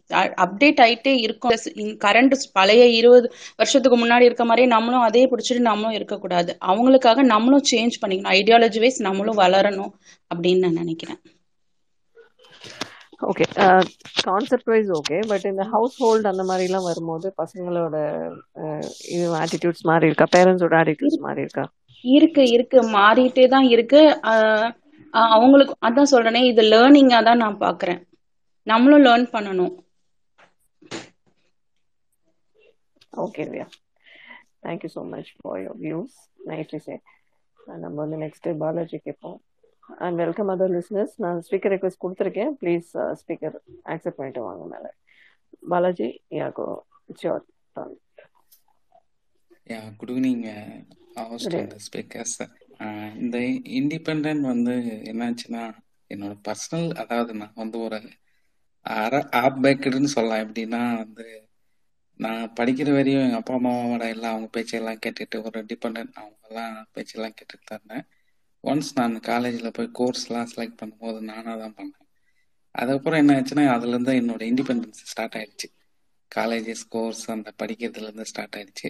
அப்டேட் 0.38 0.82
ஆயிட்டே 0.82 1.14
இருக்கும் 1.20 1.54
கரண்ட் 2.00 2.36
பழைய 2.54 2.86
இருபது 2.92 3.28
வருஷத்துக்கு 3.56 4.00
முன்னாடி 4.00 4.24
இருக்க 4.24 4.46
மாதிரியே 4.46 4.70
நம்மளும் 4.70 5.02
அதே 5.02 5.24
பிடிச்சிட்டு 5.26 5.62
நம்மளும் 5.62 5.92
இருக்கக்கூடாது 5.92 6.54
அவங்களுக்காக 6.68 7.24
நம்மளும் 7.26 7.70
சேஞ்ச் 7.72 8.02
பண்ணிக்கணும் 8.02 8.36
ஐடியாலஜி 8.36 8.80
வைஸ் 8.80 9.02
நம்மளும் 9.02 9.42
வளரணும் 9.42 9.94
அப்படின்னு 10.32 10.64
நான் 10.64 10.82
நினைக்கிறேன் 10.84 11.22
okay 13.22 13.46
concept 14.24 14.70
wise 14.72 14.90
okay 14.98 15.18
but 15.28 15.46
இந்த 15.46 15.64
ஹவுஸ் 15.74 15.96
ஹோல்டு 16.02 16.28
அந்த 16.32 16.44
மாதிரிலாம் 16.44 16.88
வரும்போது 16.88 17.28
பசங்களோட 17.38 17.96
uh, 18.62 18.82
இது 19.14 19.26
ஆட்டிடியூட்ஸ் 19.40 19.86
மாறி 19.90 20.10
இருக்கா 20.10 20.28
பேரண்ட்ஸோட 20.34 20.76
ஆட்டிடியூட்ஸ் 20.80 21.22
மாறி 21.22 21.42
இருக்கா 21.42 21.66
இருக்கு 22.06 22.44
இருக்கு 22.56 22.80
மாறிட்டே 22.96 23.46
தான் 23.48 23.68
இருக்கு 23.76 24.02
uh, 24.32 24.66
அவங்களுக்கு 25.32 25.74
அதான் 25.84 26.12
சொல்றேனே 26.12 26.44
இது 26.44 26.64
லேர்னிங்கா 26.72 27.20
தான் 27.24 27.42
நான் 27.44 27.64
பாக்குறேன் 27.64 28.02
நம்மளும் 28.68 29.06
லேர்ன் 29.06 29.28
பண்ணணும் 29.34 29.74
okay 33.24 33.44
Divya 33.46 33.68
thank you 34.64 34.90
so 34.94 35.02
much 35.10 35.32
for 35.36 35.60
your 35.62 35.80
views 35.84 36.16
nightly 36.48 36.80
say 36.80 36.96
நம்ம 37.78 37.96
வந்து 37.96 38.18
நெக்ஸ்ட் 38.24 38.48
பயாலஜி 38.62 38.98
கேட்போம் 39.00 39.38
அண்ட் 39.90 40.18
வெல்கம் 40.18 40.50
அதர் 40.50 40.74
லிஸ்னஸ் 40.76 41.14
நான் 41.18 41.40
ஸ்பீக்கர் 41.42 41.74
ரெக்வஸ்ட் 41.74 42.04
கொடுத்துருக்கேன் 42.04 42.54
ப்ளீஸ் 42.62 42.90
ஸ்பீக்கர் 43.22 43.56
ஆக்செப்ட் 43.86 44.18
பண்ணிட்டு 44.18 44.42
வாங்க 44.42 44.66
மேலே 44.66 44.92
பாலாஜி 45.70 46.10
யாக்கோ 46.32 46.68
sure 47.20 47.46
yeah 49.68 49.82
good 49.98 50.12
evening 50.12 50.44
house 51.16 51.48
speakers 51.88 52.38
இந்த 53.22 53.38
இண்டிபெண்ட் 53.80 54.46
வந்து 54.46 54.76
என்னாச்சுன்னா 55.12 55.64
என்னோட 56.12 56.34
பர்சனல் 56.48 56.90
அதாவது 56.96 57.34
நான் 57.34 57.60
வந்து 57.60 57.78
ஒரு 57.80 58.00
அரை 58.86 59.20
ஆப் 59.40 59.60
பேக்கடுன்னு 59.64 60.10
சொல்லலாம் 60.16 60.44
எப்படின்னா 60.44 60.82
வந்து 60.98 61.28
நான் 62.20 62.44
படிக்கிற 62.60 62.90
வரையும் 62.92 63.24
எங்கள் 63.24 63.40
அப்பா 63.40 63.56
அம்மாவோட 63.56 64.04
எல்லாம் 64.08 64.34
அவங்க 64.34 64.50
பேச்செல்லாம் 64.50 65.02
கேட்டுட்டு 65.06 65.38
ஒரு 65.42 65.62
டிபெண்ட் 65.72 66.20
அவங்கெல்லாம் 66.20 66.76
பேச்செல்லாம் 66.94 67.36
கேட்டுட்டு 67.40 67.66
தான் 67.68 68.04
ஒன்ஸ் 68.66 68.92
நான் 68.98 69.16
காலேஜில் 69.22 69.76
போய் 69.76 69.96
கோர்ஸ்லாம் 70.00 70.52
செலக்ட் 70.52 70.80
பண்ணும்போது 70.82 71.20
நானாக 71.22 71.56
தான் 71.58 71.76
பண்ணேன் 71.78 72.02
அதுக்கப்புறம் 72.76 73.20
என்ன 73.20 73.34
ஆச்சுன்னா 73.36 73.66
அதுலேருந்து 73.74 74.14
என்னோட 74.14 74.44
இண்டிபெண்டன்ஸ் 74.50 75.04
ஸ்டார்ட் 75.06 75.36
ஆயிடுச்சு 75.36 75.68
காலேஜஸ் 76.32 76.86
கோர்ஸ் 76.90 77.26
அந்த 77.30 77.52
படிக்கிறதுலேருந்து 77.60 78.26
ஸ்டார்ட் 78.26 78.56
ஆயிடுச்சு 78.56 78.90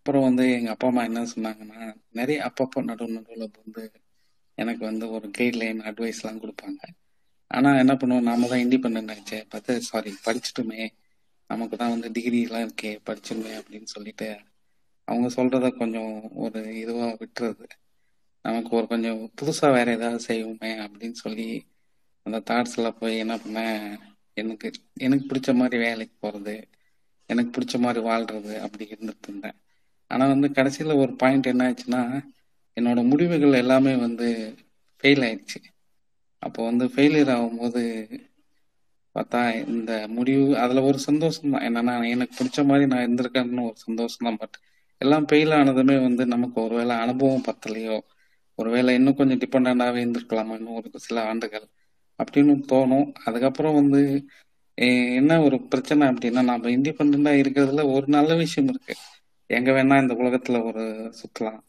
அப்புறம் 0.00 0.24
வந்து 0.24 0.44
எங்கள் 0.50 0.72
அப்பா 0.72 0.86
அம்மா 0.86 1.02
என்ன 1.04 1.20
சொன்னாங்கன்னா 1.30 1.82
நிறைய 2.10 2.38
அப்பப்போ 2.46 2.80
நடுவு 2.82 3.14
நடுவில் 3.14 3.46
வந்து 3.56 3.84
எனக்கு 4.58 4.82
வந்து 4.84 5.06
ஒரு 5.10 5.28
கைட்லைன் 5.38 5.80
அட்வைஸ்லாம் 5.80 6.42
கொடுப்பாங்க 6.42 6.80
ஆனால் 7.50 7.78
என்ன 7.78 7.94
பண்ணுவோம் 7.94 8.22
நாம 8.22 8.48
தான் 8.48 8.62
இண்டிபெண்ட் 8.64 9.12
ஆச்சு 9.12 9.38
பார்த்து 9.48 9.72
சாரி 9.82 10.12
படிச்சுட்டுமே 10.26 10.82
நமக்கு 11.50 11.76
தான் 11.76 11.90
வந்து 11.90 12.08
டிகிரிலாம் 12.08 12.64
இருக்கே 12.64 12.92
படிச்சுடுமே 13.06 13.52
அப்படின்னு 13.58 13.88
சொல்லிட்டு 13.92 14.28
அவங்க 15.08 15.28
சொல்கிறத 15.36 15.70
கொஞ்சம் 15.76 16.14
ஒரு 16.36 16.60
இதுவாக 16.82 17.10
விட்டுறது 17.16 17.66
நமக்கு 18.44 18.72
ஒரு 18.76 18.86
கொஞ்சம் 18.86 19.20
புதுசாக 19.34 19.70
வேறு 19.72 19.90
ஏதாவது 19.92 20.20
செய்வோமே 20.28 20.72
அப்படின்னு 20.84 21.18
சொல்லி 21.20 21.48
அந்த 22.26 22.38
தாட்ஸில் 22.50 22.96
போய் 22.98 23.14
என்ன 23.18 23.34
பண்ணேன் 23.36 23.78
எனக்கு 24.36 24.68
எனக்கு 25.00 25.24
பிடிச்ச 25.26 25.50
மாதிரி 25.54 25.76
வேலைக்கு 25.78 26.16
போகிறது 26.20 26.54
எனக்கு 27.30 27.50
பிடிச்ச 27.50 27.76
மாதிரி 27.78 28.00
வாழ்கிறது 28.04 28.54
அப்படி 28.60 28.84
இருந்துட்டு 28.84 29.28
இருந்தேன் 29.28 29.58
ஆனால் 30.10 30.28
வந்து 30.28 30.48
கடைசியில் 30.52 31.00
ஒரு 31.00 31.12
பாயிண்ட் 31.16 31.46
என்ன 31.46 31.68
ஆச்சுன்னா 31.68 32.02
என்னோட 32.76 33.00
முடிவுகள் 33.04 33.60
எல்லாமே 33.60 33.94
வந்து 33.96 34.28
ஃபெயில் 35.04 35.24
ஆயிடுச்சு 35.24 35.60
அப்போ 36.42 36.60
வந்து 36.64 36.84
ஃபெயிலியர் 36.84 37.32
ஆகும்போது 37.32 37.82
பார்த்தா 39.16 39.40
இந்த 39.66 39.92
முடிவு 40.08 40.44
அதில் 40.56 40.86
ஒரு 40.86 40.98
சந்தோஷம் 40.98 41.52
தான் 41.52 41.64
என்னன்னா 41.64 41.94
எனக்கு 42.04 42.34
பிடிச்ச 42.38 42.60
மாதிரி 42.64 42.86
நான் 42.86 43.04
இருந்திருக்கேன்னு 43.04 43.66
ஒரு 43.66 43.78
சந்தோஷம் 43.78 44.26
தான் 44.26 44.38
பட் 44.38 44.56
எல்லாம் 45.00 45.26
ஃபெயில் 45.26 45.52
ஆனதுமே 45.52 45.96
வந்து 46.02 46.24
நமக்கு 46.26 46.58
ஒருவேளை 46.60 46.94
அனுபவம் 46.96 47.46
பத்தலையோ 47.46 47.96
ஒருவேளை 48.54 48.94
இன்னும் 48.94 49.14
கொஞ்சம் 49.14 49.38
டிபெண்டாகவே 49.38 50.00
இருந்திருக்கலாமா 50.00 50.54
இன்னும் 50.58 50.74
ஒரு 50.74 50.98
சில 50.98 51.24
ஆண்டுகள் 51.24 51.66
அப்படின்னு 52.18 52.64
தோணும் 52.68 53.12
அதுக்கப்புறம் 53.24 53.74
வந்து 53.74 54.24
என்ன 55.18 55.42
ஒரு 55.42 55.60
பிரச்சனை 55.62 56.08
அப்படின்னா 56.08 56.42
நம்ம 56.42 56.68
இண்டிபெண்டா 56.68 57.32
இருக்கிறதுல 57.32 57.92
ஒரு 57.92 58.06
நல்ல 58.06 58.34
விஷயம் 58.34 58.68
இருக்கு 58.68 58.94
எங்க 59.46 59.72
வேணா 59.72 60.02
இந்த 60.02 60.14
உலகத்துல 60.14 60.64
ஒரு 60.64 60.84
சுத்தலாம் 61.22 61.62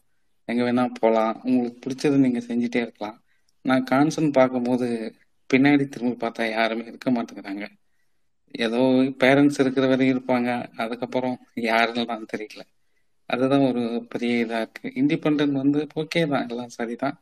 எங்க 0.46 0.62
வேணா 0.62 0.90
போகலாம் 1.00 1.40
உங்களுக்கு 1.42 1.78
பிடிச்சத 1.84 2.16
நீங்க 2.16 2.38
செஞ்சுட்டே 2.38 2.76
இருக்கலாம் 2.76 3.22
நான் 3.62 3.84
கான்சன் 3.84 4.30
பார்க்கும்போது 4.30 5.14
பின்னாடி 5.54 5.88
திரும்பி 5.88 6.26
பார்த்தா 6.26 6.50
யாருமே 6.50 6.84
இருக்க 6.84 7.10
மாட்டேங்கிறாங்க 7.10 7.66
ஏதோ 8.54 8.76
பேரண்ட்ஸ் 9.24 9.60
இருக்கிற 9.60 9.86
வரையும் 9.86 10.14
இருப்பாங்க 10.16 10.66
அதுக்கப்புறம் 10.76 11.38
யாருன்னு 11.54 12.26
தெரியல 12.26 12.62
அதுதான் 13.26 13.60
ஒரு 13.60 14.06
பெரிய 14.08 14.44
இதாக 14.44 14.60
இருக்கு 14.60 15.02
இண்டிபெண்ட் 15.02 15.58
வந்து 15.58 15.86
ஓகே 15.96 16.28
தான் 16.28 16.48
எல்லாம் 16.48 16.68
சரிதான் 16.68 17.16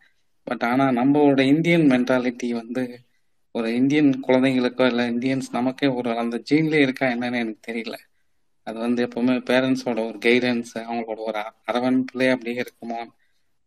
பட் 0.44 0.64
ஆனால் 0.64 0.94
நம்மளோட 0.94 1.40
இந்தியன் 1.40 1.86
மென்டாலிட்டி 1.90 2.48
வந்து 2.52 3.00
ஒரு 3.50 3.74
இந்தியன் 3.74 4.24
குழந்தைங்களுக்கோ 4.28 4.86
இல்லை 4.86 5.06
இந்தியன்ஸ் 5.06 5.48
நமக்கே 5.52 5.86
ஒரு 5.86 6.18
அந்த 6.18 6.42
ஜீன்லேயே 6.50 6.80
இருக்கா 6.80 7.06
என்னன்னு 7.06 7.38
எனக்கு 7.38 7.72
தெரியல 7.72 7.96
அது 8.62 8.78
வந்து 8.78 9.06
எப்பவுமே 9.06 9.42
பேரண்ட்ஸோட 9.42 9.98
ஒரு 10.06 10.18
கைடன்ஸ் 10.18 10.78
அவங்களோட 10.78 11.18
ஒரு 11.18 11.38
அரவணைப்புலேயே 11.66 12.30
அப்படியே 12.30 12.60
இருக்குமோ 12.60 13.00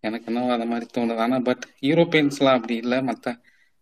எனக்கு 0.00 0.25
என்னவோ 0.25 0.53
அதை 0.53 0.65
மாதிரி 0.67 0.87
தோணுது 0.97 1.17
ஆனால் 1.17 1.41
பட் 1.41 1.65
யூரோப்பியன்ஸ்லாம் 1.81 2.53
அப்படி 2.53 2.75
இல்லை 2.75 3.01
மற்ற 3.01 3.35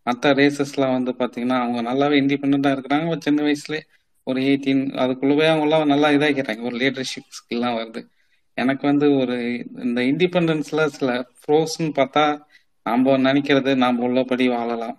மற்ற 0.03 0.33
ரேசஸ்லாம் 0.33 0.91
வந்து 0.91 1.11
பார்த்தீங்கன்னா 1.11 1.57
அவங்க 1.59 1.81
நல்லாவே 1.81 2.15
இண்டிபெண்ட்டாக 2.19 2.75
இருக்கிறாங்க 2.75 3.17
சின்ன 3.17 3.41
வயசுலேயே 3.43 3.83
ஒரு 4.23 4.41
எயிட்டீன் 4.41 4.95
அதுக்குள்ளவே 4.95 5.47
அவங்களாம் 5.47 5.85
நல்லா 5.85 6.09
இதாகிறாங்க 6.09 6.61
ஒரு 6.61 6.77
லீடர்ஷிப் 6.77 7.31
ஸ்கில்லாம் 7.31 7.77
வருது 7.77 8.01
எனக்கு 8.57 8.87
வந்து 8.87 9.15
ஒரு 9.15 9.35
இந்த 9.83 10.01
இண்டிபெண்டன்ஸ்ல 10.01 10.85
சில 10.87 11.25
ஃப்ரோஸ்ன்னு 11.39 11.91
பார்த்தா 11.95 12.25
நம்ம 12.85 13.17
நினைக்கிறது 13.17 13.75
நாம் 13.75 13.99
உள்ளபடி 13.99 14.47
வாழலாம் 14.47 14.97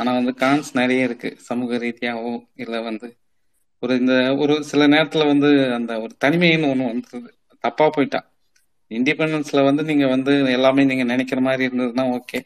ஆனா 0.00 0.12
வந்து 0.12 0.32
கான்ஸ் 0.34 0.76
நிறைய 0.76 1.04
இருக்கு 1.04 1.36
சமூக 1.40 1.78
ரீதியாகவும் 1.78 2.48
இல்லை 2.54 2.82
வந்து 2.82 3.08
ஒரு 3.82 3.94
இந்த 3.96 4.34
ஒரு 4.34 4.62
சில 4.62 4.86
நேரத்துல 4.86 5.26
வந்து 5.26 5.74
அந்த 5.74 6.00
ஒரு 6.00 6.14
தனிமைன்னு 6.24 6.70
ஒன்று 6.70 6.90
வந்துருது 6.90 7.30
தப்பா 7.64 7.86
போயிட்டா 7.88 8.20
இண்டிபெண்டன்ஸ்ல 8.90 9.64
வந்து 9.64 9.82
நீங்க 9.84 10.06
வந்து 10.06 10.50
எல்லாமே 10.50 10.84
நீங்க 10.84 11.04
நினைக்கிற 11.04 11.40
மாதிரி 11.40 11.66
இருந்ததுன்னா 11.66 12.04
ஓகே 12.14 12.40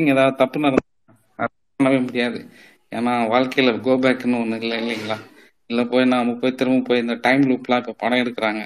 நீங்க 0.00 0.12
ஏதாவது 0.12 0.36
தப்பு 0.36 0.58
பண்ணவே 0.60 1.98
முடியாது 2.00 2.46
ஏன்னா 2.92 3.28
வாழ்க்கையில 3.28 3.72
கோபேக்குன்னு 3.80 4.40
ஒன்று 4.40 4.60
இல்லை 4.60 4.78
இல்லைங்களா 4.78 5.18
இல்லை 5.70 5.84
போய் 5.84 6.04
நான் 6.04 6.38
போய் 6.40 6.54
திரும்ப 6.54 6.86
போய் 6.88 6.98
இந்த 6.98 7.14
டைம் 7.14 7.42
லூப்லாம் 7.42 7.78
இப்போ 7.78 7.92
படம் 7.92 8.18
எடுக்கிறாங்க 8.18 8.62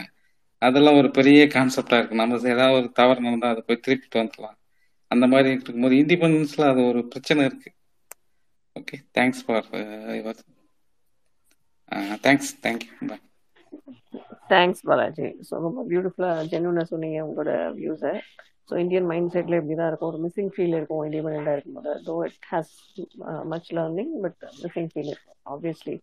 அதெல்லாம் 0.62 0.98
ஒரு 1.00 1.08
பெரிய 1.10 1.40
கான்செப்டா 1.54 1.98
இருக்கு 1.98 2.20
நம்ம 2.20 2.40
ஏதாவது 2.52 2.78
ஒரு 2.80 2.88
தவறு 2.92 3.24
நடந்தா 3.26 3.52
அதை 3.54 3.62
போய் 3.62 3.84
திருப்பிட்டு 3.86 4.20
வந்துடலாம் 4.20 4.58
அந்த 5.10 5.26
மாதிரி 5.26 5.48
இருக்கும்போது 5.54 5.94
இண்டிபெண்டன்ஸ்ல 5.94 6.68
அது 6.68 6.82
ஒரு 6.84 7.00
பிரச்சனை 7.06 7.42
இருக்கு 7.44 7.70
okay 8.76 8.98
thanks 9.18 9.42
for 9.46 9.66
your 10.18 10.40
thanks 12.22 12.52
thank you 12.62 12.92
bye 13.08 13.22
thanks 14.52 14.82
Balaji 14.82 15.28
so 15.48 15.52
ரொம்ப 15.58 15.82
பியூட்டிஃபுல்லாக 15.90 16.46
ஜென்வனாக 16.52 16.86
சொன்னீங்க 16.86 17.18
உங்களோட 17.26 17.52
வியூஸை 17.78 18.14
ஸோ 18.70 18.74
இந்தியன் 18.78 19.06
மைண்ட் 19.06 19.32
செட்டில் 19.34 19.58
இப்படி 19.58 19.74
தான் 19.74 19.90
இருக்கும் 19.90 20.10
ஒரு 20.10 20.20
மிஸ்ஸிங் 20.24 20.52
ஃபீல் 20.54 20.76
இருக்கும் 20.78 21.02
இண்டிபெண்டாக 21.06 21.56
இருக்கும்போது 21.56 21.92
though 22.06 22.14
it 22.24 22.46
has 22.50 22.72
much 23.44 23.70
learning 23.78 24.12
but 24.22 24.40
missing 24.62 24.90
feel 24.92 25.10
இருக்கும் 25.12 25.38
obviously 25.46 25.96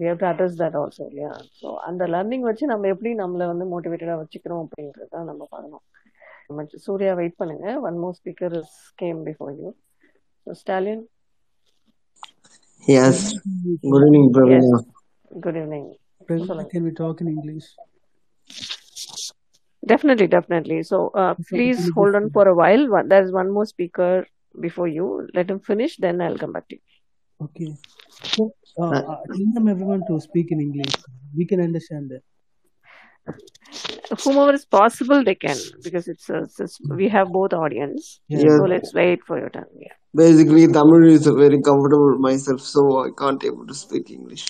we 0.00 0.06
have 0.10 0.20
to 0.22 0.26
address 0.30 0.58
that 0.62 0.76
also 0.80 1.02
இல்லையா 1.10 1.32
ஸோ 1.60 1.68
அந்த 1.88 2.06
லேர்னிங் 2.14 2.46
வச்சு 2.48 2.66
நம்ம 2.72 2.88
எப்படி 2.94 3.10
நம்மளை 3.22 3.46
வந்து 3.52 3.66
மோட்டிவேட்டடாக 3.72 4.18
வச்சுக்கிறோம் 4.22 4.62
அப்படின்றது 4.64 5.08
தான் 5.16 5.28
நம்ம 5.30 5.42
பண்ணணும் 5.54 5.84
நம்ம 6.48 6.64
சூர்யா 6.86 7.12
வெயிட் 7.20 7.38
பண்ணுங்க 7.40 7.66
one 7.88 7.98
more 8.04 8.16
speaker 8.20 8.56
is 8.62 8.76
came 9.02 9.20
before 9.28 9.52
you 9.60 9.70
so 10.46 10.56
Stalin 10.62 11.04
yes 12.88 13.24
good 13.92 14.04
evening 14.08 14.28
Praveena 14.36 14.80
good 15.46 15.60
evening 15.62 15.88
can 16.74 16.86
we 16.88 16.94
talk 17.02 17.22
in 17.24 17.32
English 17.36 17.70
Definitely, 19.82 20.26
definitely. 20.28 20.82
So 20.84 21.08
uh, 21.12 21.34
please 21.50 21.90
hold 21.90 22.14
on 22.14 22.30
for 22.30 22.46
a 22.46 22.54
while. 22.54 22.84
There's 23.04 23.32
one 23.32 23.50
more 23.50 23.66
speaker 23.66 24.26
before 24.56 24.86
you. 24.88 25.28
Let 25.34 25.50
him 25.50 25.60
finish, 25.60 25.96
then 25.96 26.20
I'll 26.20 26.38
come 26.38 26.52
back 26.52 26.68
to 26.68 26.76
you. 26.76 26.82
Okay. 27.40 27.74
So, 28.12 28.52
uh, 28.78 28.84
uh, 28.84 29.16
welcome 29.28 29.66
uh, 29.66 29.70
everyone 29.70 30.04
to 30.08 30.20
speak 30.20 30.52
in 30.52 30.60
English. 30.60 30.94
We 31.36 31.46
can 31.46 31.60
understand 31.60 32.10
that. 32.10 32.22
Whomever 34.24 34.52
is 34.52 34.64
possible, 34.64 35.24
they 35.24 35.34
can 35.34 35.56
because 35.82 36.08
it's, 36.08 36.28
a, 36.28 36.38
uh, 36.38 36.42
it's 36.42 36.60
a, 36.60 36.94
we 36.94 37.08
have 37.08 37.32
both 37.32 37.52
audience. 37.52 38.20
Yeah. 38.28 38.56
So 38.58 38.64
let's 38.64 38.92
wait 38.92 39.24
for 39.24 39.38
your 39.38 39.48
turn. 39.48 39.66
Yeah. 39.78 39.94
Basically, 40.14 40.66
Tamil 40.66 41.04
is 41.12 41.26
very 41.26 41.62
comfortable 41.62 42.18
myself, 42.18 42.60
so 42.60 43.04
I 43.06 43.10
can't 43.16 43.42
able 43.44 43.66
to 43.66 43.74
speak 43.74 44.10
English. 44.10 44.44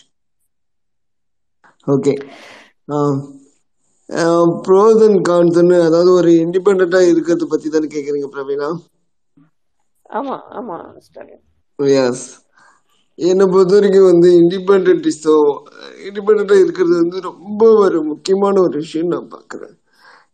okay 1.95 2.13
pros 4.67 5.01
and 5.07 5.21
கான்ஸ்னு 5.29 5.79
அதாவது 5.87 6.11
ஒரு 6.13 6.31
இண்டிபெண்டா 6.45 7.01
இருக்கிறது 7.13 7.47
பத்தி 7.47 7.69
தானே 7.69 7.89
கேக்குறீங்க 7.95 8.29
பிரவீனா 8.37 8.69
ஆமா 10.19 10.37
ஆமா 10.61 10.79
Yes. 11.79 12.42
என்னை 13.19 13.45
பொறுத்த 13.47 13.75
வரைக்கும் 13.75 14.11
வந்து 14.11 14.29
இண்டிபெண்ட் 14.39 15.09
ஸோ 15.17 15.35
இண்டிபெண்ட்டாக 16.07 16.63
இருக்கிறது 16.65 16.95
வந்து 16.95 17.19
ரொம்ப 17.23 17.63
ஒரு 17.79 17.99
முக்கியமான 18.03 18.55
ஒரு 18.61 18.75
விஷயம் 18.79 19.13
நான் 19.15 19.33
பார்க்குறேன் 19.35 19.77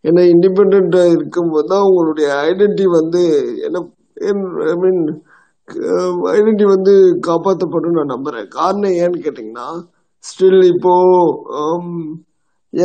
ஏன்னா 0.04 0.22
இண்டிபெண்ட்டாக 0.32 1.14
இருக்கும்போது 1.14 1.68
தான் 1.68 1.86
உங்களுடைய 1.88 2.28
ஐடென்டி 2.44 2.84
வந்து 2.92 3.22
என்ன 3.66 3.82
ஐ 4.66 4.74
மீன் 4.76 5.02
ஐடென்டி 6.32 6.66
வந்து 6.66 6.92
காப்பாற்றப்படும் 7.26 7.98
நான் 7.98 8.14
நம்புகிறேன் 8.14 8.48
காரணம் 8.52 8.96
ஏன்னு 9.00 9.24
கேட்டிங்கன்னா 9.24 9.68
ஸ்டில் 10.24 10.62
இப்போது 10.68 11.84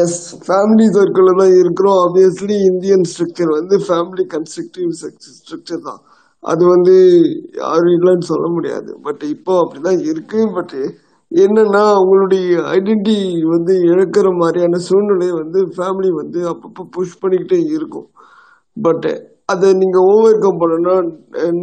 எஸ் 0.00 0.19
um, 0.27 0.41
ஃபேமிலி 0.43 0.85
சர்க்கிளில் 0.89 1.39
தான் 1.39 1.55
இருக்கிறோம் 1.55 1.97
ஆப்வியஸ்லி 2.03 2.57
இந்தியன் 2.67 3.07
ஸ்ட்ரக்சர் 3.09 3.49
வந்து 3.51 3.75
ஃபேமிலி 3.87 4.23
கன்ஸ்ட்ரக்டிவ் 4.33 4.91
ஸ்ட்ரக்சர் 5.39 5.81
தான் 5.81 6.01
அது 6.43 6.63
வந்து 6.65 6.95
யாரும் 7.57 7.95
இல்லைன்னு 7.95 8.29
சொல்ல 8.29 8.47
முடியாது 8.47 8.91
பட் 9.01 9.23
இப்போ 9.29 9.53
அப்படிதான் 9.61 9.99
இருக்கு 10.11 10.39
பட் 10.55 10.77
என்னன்னா 11.31 11.83
அவங்களுடைய 11.91 12.55
ஐடென்டி 12.73 13.17
வந்து 13.47 13.73
இழக்கிற 13.89 14.27
மாதிரியான 14.39 14.81
சூழ்நிலை 14.87 15.29
வந்து 15.33 15.59
ஃபேமிலி 15.75 16.09
வந்து 16.13 16.39
அப்பப்போ 16.51 16.83
புஷ் 16.95 17.21
பண்ணிக்கிட்டே 17.21 17.59
இருக்கும் 17.69 18.09
பட் 18.77 19.07
அதை 19.45 19.69
நீங்க 19.73 19.99
ஓவர் 20.11 20.43
கம் 20.43 20.61
பண்ணணும்னா 20.61 20.95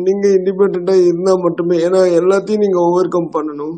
நீங்க 0.00 0.26
இண்டிபெண்டா 0.38 0.96
இருந்தா 1.02 1.34
மட்டுமே 1.44 1.76
ஏன்னா 1.84 2.00
எல்லாத்தையும் 2.18 2.64
நீங்க 2.64 2.78
ஓவர் 2.80 3.14
கம் 3.14 3.30
பண்ணணும் 3.34 3.76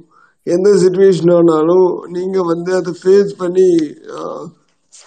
எந்த 0.46 0.68
சுச்சுவேஷன் 0.82 1.34
ஆனாலும் 1.34 1.88
நீங்க 2.08 2.38
வந்து 2.44 2.70
அதை 2.74 2.92
ஃபேஸ் 3.02 3.32
பண்ணி 3.36 3.66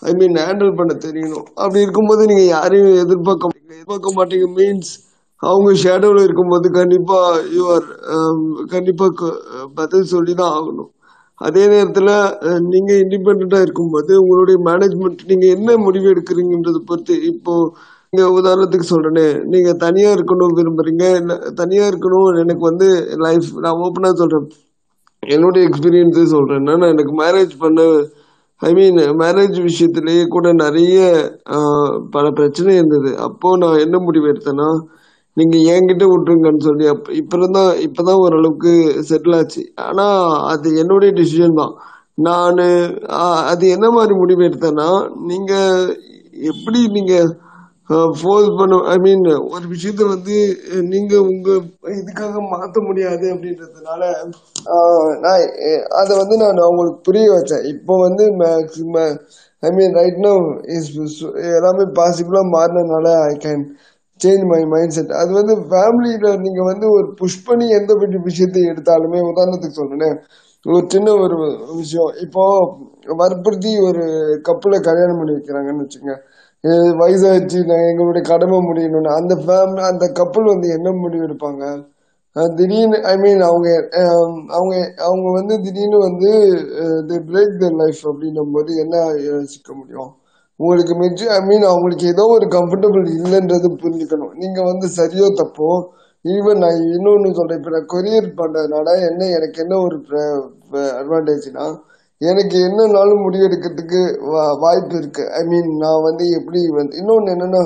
ஐ 0.01 0.13
மீன் 0.13 0.37
ஹேண்டில் 0.39 0.77
பண்ண 0.77 0.93
தெரியணும் 1.05 1.47
அப்படி 1.55 1.83
இருக்கும்போது 1.83 2.23
நீங்க 2.25 2.45
யாரையும் 2.47 2.95
எதிர்பார்க்க 3.03 3.51
எதிர்பார்க்க 3.69 4.17
மாட்டீங்க 4.17 4.47
மீன்ஸ் 4.55 4.93
அவங்க 5.45 5.71
ஷேடோவில் 5.81 6.25
இருக்கும்போது 6.25 6.67
கண்டிப்பாக 6.71 7.39
யூஆர் 7.55 7.87
um, 8.11 8.39
கண்டிப்பாக 8.71 9.31
பதில் 9.75 10.11
சொல்லி 10.11 10.33
தான் 10.33 10.53
ஆகணும் 10.53 10.91
அதே 11.41 11.63
நேரத்தில் 11.67 12.13
நீங்கள் 12.67 13.01
இண்டிபெண்ட்டாக 13.01 13.65
இருக்கும்போது 13.65 14.11
உங்களுடைய 14.21 14.57
மேனேஜ்மெண்ட் 14.67 15.21
நீங்கள் 15.25 15.53
என்ன 15.55 15.77
முடிவு 15.77 16.07
எடுக்கிறீங்கன்றதை 16.11 16.81
பொறுத்து 16.83 17.15
இப்போது 17.31 17.71
நீங்கள் 18.13 18.35
உதாரணத்துக்கு 18.35 18.87
சொல்கிறேனே 18.87 19.27
நீங்கள் 19.45 19.79
தனியாக 19.79 20.15
இருக்கணும் 20.17 20.55
விரும்புகிறீங்க 20.57 21.05
தனியாக 21.55 21.91
இருக்கணும் 21.91 22.29
எனக்கு 22.35 22.63
வந்து 22.63 22.87
லைஃப் 23.19 23.49
நான் 23.63 23.81
ஓப்பனாக 23.81 24.15
சொல்கிறேன் 24.15 24.47
என்னுடைய 25.23 25.63
எக்ஸ்பீரியன்ஸே 25.67 26.25
சொல்கிறேன் 26.31 26.67
நான் 26.69 26.91
எனக்கு 26.91 27.13
மேரேஜ் 27.21 27.53
பண்ண 27.57 27.81
ஐ 28.61 28.71
மீன் 28.73 28.99
மேரேஜ் 29.19 29.57
விஷயத்துலேயே 29.61 30.25
கூட 30.27 30.47
நிறைய 30.55 30.99
பல 32.11 32.25
பிரச்சனை 32.31 32.73
இருந்தது 32.75 33.09
அப்போது 33.25 33.59
நான் 33.61 33.81
என்ன 33.81 33.97
முடிவு 33.99 34.29
எடுத்தேன்னா 34.31 34.69
நீங்கள் 35.37 35.65
என்கிட்ட 35.71 36.05
விட்டுருங்கன்னு 36.07 36.65
சொல்லி 36.65 36.85
அப் 36.87 37.07
இப்போ 37.13 37.47
தான் 37.49 37.71
இப்போ 37.79 38.01
தான் 38.03 38.19
ஓரளவுக்கு 38.19 38.73
செட்டில் 39.09 39.37
ஆச்சு 39.37 39.63
ஆனால் 39.85 40.19
அது 40.51 40.67
என்னுடைய 40.81 41.11
டிசிஷன் 41.13 41.59
தான் 41.59 41.73
நான் 42.17 42.61
அது 43.45 43.65
என்ன 43.67 43.87
மாதிரி 43.91 44.13
முடிவு 44.15 44.43
எடுத்தேன்னா 44.43 44.89
நீங்கள் 45.25 45.89
எப்படி 46.43 46.79
நீங்கள் 46.91 47.31
ஃபோர்ஸ் 48.19 48.49
பண்ண 48.59 48.77
ஐ 48.91 48.95
மீன் 48.97 49.25
ஒரு 49.47 49.65
விஷயத்த 49.67 50.03
வந்து 50.07 50.37
நீங்கள் 50.85 51.25
உங்கள் 51.25 51.65
இதுக்காக 51.95 52.39
மாற்ற 52.53 52.81
முடியாது 52.81 53.25
அப்படின்றதுனால 53.33 54.01
நான் 55.23 55.43
அதை 55.95 56.13
வந்து 56.17 56.35
நான் 56.37 56.65
அவங்களுக்கு 56.65 57.01
புரிய 57.01 57.25
வச்சேன் 57.31 57.67
இப்போ 57.73 57.95
வந்து 57.97 58.25
maximum 58.39 59.13
I 59.63 59.71
mean 59.71 59.93
right 59.93 60.19
no 60.19 60.33
is 60.75 60.89
எல்லாமே 61.51 61.85
பாசிபிளாக 61.95 62.53
மாறினதுனால 62.55 63.11
I 63.25 63.35
can 63.37 63.65
change 64.19 64.43
my 64.45 64.61
mind 64.65 64.95
set 64.95 65.13
அது 65.13 65.31
வந்து 65.33 65.53
ஃபேமிலியில் 65.65 66.27
நீங்கள் 66.39 66.69
வந்து 66.71 66.87
ஒரு 66.91 67.07
புஷ் 67.13 67.43
பண்ணி 67.43 67.65
எந்த 67.71 67.93
விஷயத்தை 68.23 68.63
எடுத்தாலுமே 68.71 69.21
உதாரணத்துக்கு 69.29 69.79
சொல்கிறேன் 69.81 70.17
ஒரு 70.65 70.85
சின்ன 70.87 71.09
ஒரு 71.15 71.35
விஷயம் 71.73 72.13
இப்போ 72.21 72.43
வற்புறுத்தி 73.17 73.71
ஒரு 73.79 74.03
கப்பில் 74.41 74.85
கல்யாணம் 74.87 75.19
பண்ணி 75.19 75.33
வைக்கிறாங்கன்னு 75.33 75.85
வச்சுங்க 75.85 76.13
வயசாகிடுச்சு 76.99 77.59
நான் 77.65 77.89
எங்களுடைய 77.89 78.23
கடமை 78.29 78.59
முடியணும்னு 78.61 79.11
அந்த 79.13 79.33
ஃபேமிலி 79.41 79.83
அந்த 79.89 80.05
கப்பல் 80.11 80.51
வந்து 80.53 80.69
என்ன 80.69 80.93
முடிவு 81.01 81.25
எடுப்பாங்க 81.27 81.65
திடீர்னு 82.55 82.97
ஐ 83.05 83.15
மீன் 83.17 83.41
அவங்க 83.41 83.69
அவங்க 84.51 84.73
அவங்க 85.03 85.27
வந்து 85.31 85.55
திடீர்னு 85.61 85.99
வந்து 85.99 86.31
பிரேக் 87.27 87.55
த 87.59 87.69
லைஃப் 87.75 88.01
அப்படின்னும் 88.07 88.51
போது 88.51 88.71
என்ன 88.75 88.95
யோசிக்க 89.27 89.69
முடியும் 89.73 90.11
உங்களுக்கு 90.59 90.93
மெச்சு 90.95 91.25
ஐ 91.31 91.39
மீன் 91.45 91.65
அவங்களுக்கு 91.65 92.05
ஏதோ 92.07 92.23
ஒரு 92.33 92.45
கம்ஃபர்டபுள் 92.49 93.07
இல்லைன்றது 93.15 93.69
புரிஞ்சுக்கணும் 93.81 94.35
நீங்கள் 94.35 94.69
வந்து 94.71 94.87
சரியோ 94.97 95.27
தப்போ 95.39 95.69
ஈவன் 96.25 96.61
நான் 96.61 96.77
இன்னொன்று 96.91 97.31
சொல்கிறேன் 97.31 97.59
இப்போ 97.59 97.71
நான் 97.71 97.91
கொரியர் 97.93 98.29
பண்ணுறதுனால 98.37 98.87
என்ன 99.09 99.27
எனக்கு 99.29 99.57
என்ன 99.61 99.75
ஒரு 99.79 99.97
அட்வான்டேஜ்னா 100.99 101.65
எனக்கு 102.21 102.57
என்னன்னாலும் 102.67 103.23
முடிவெடுக்கிறதுக்கு 103.23 104.01
வாய்ப்பு 104.59 104.95
இருக்குது 104.97 105.31
ஐ 105.33 105.41
மீன் 105.45 105.69
நான் 105.77 106.05
வந்து 106.05 106.25
எப்படி 106.31 106.61
வந்து 106.71 106.97
இன்னொன்று 106.97 107.33
என்னென்னா 107.33 107.61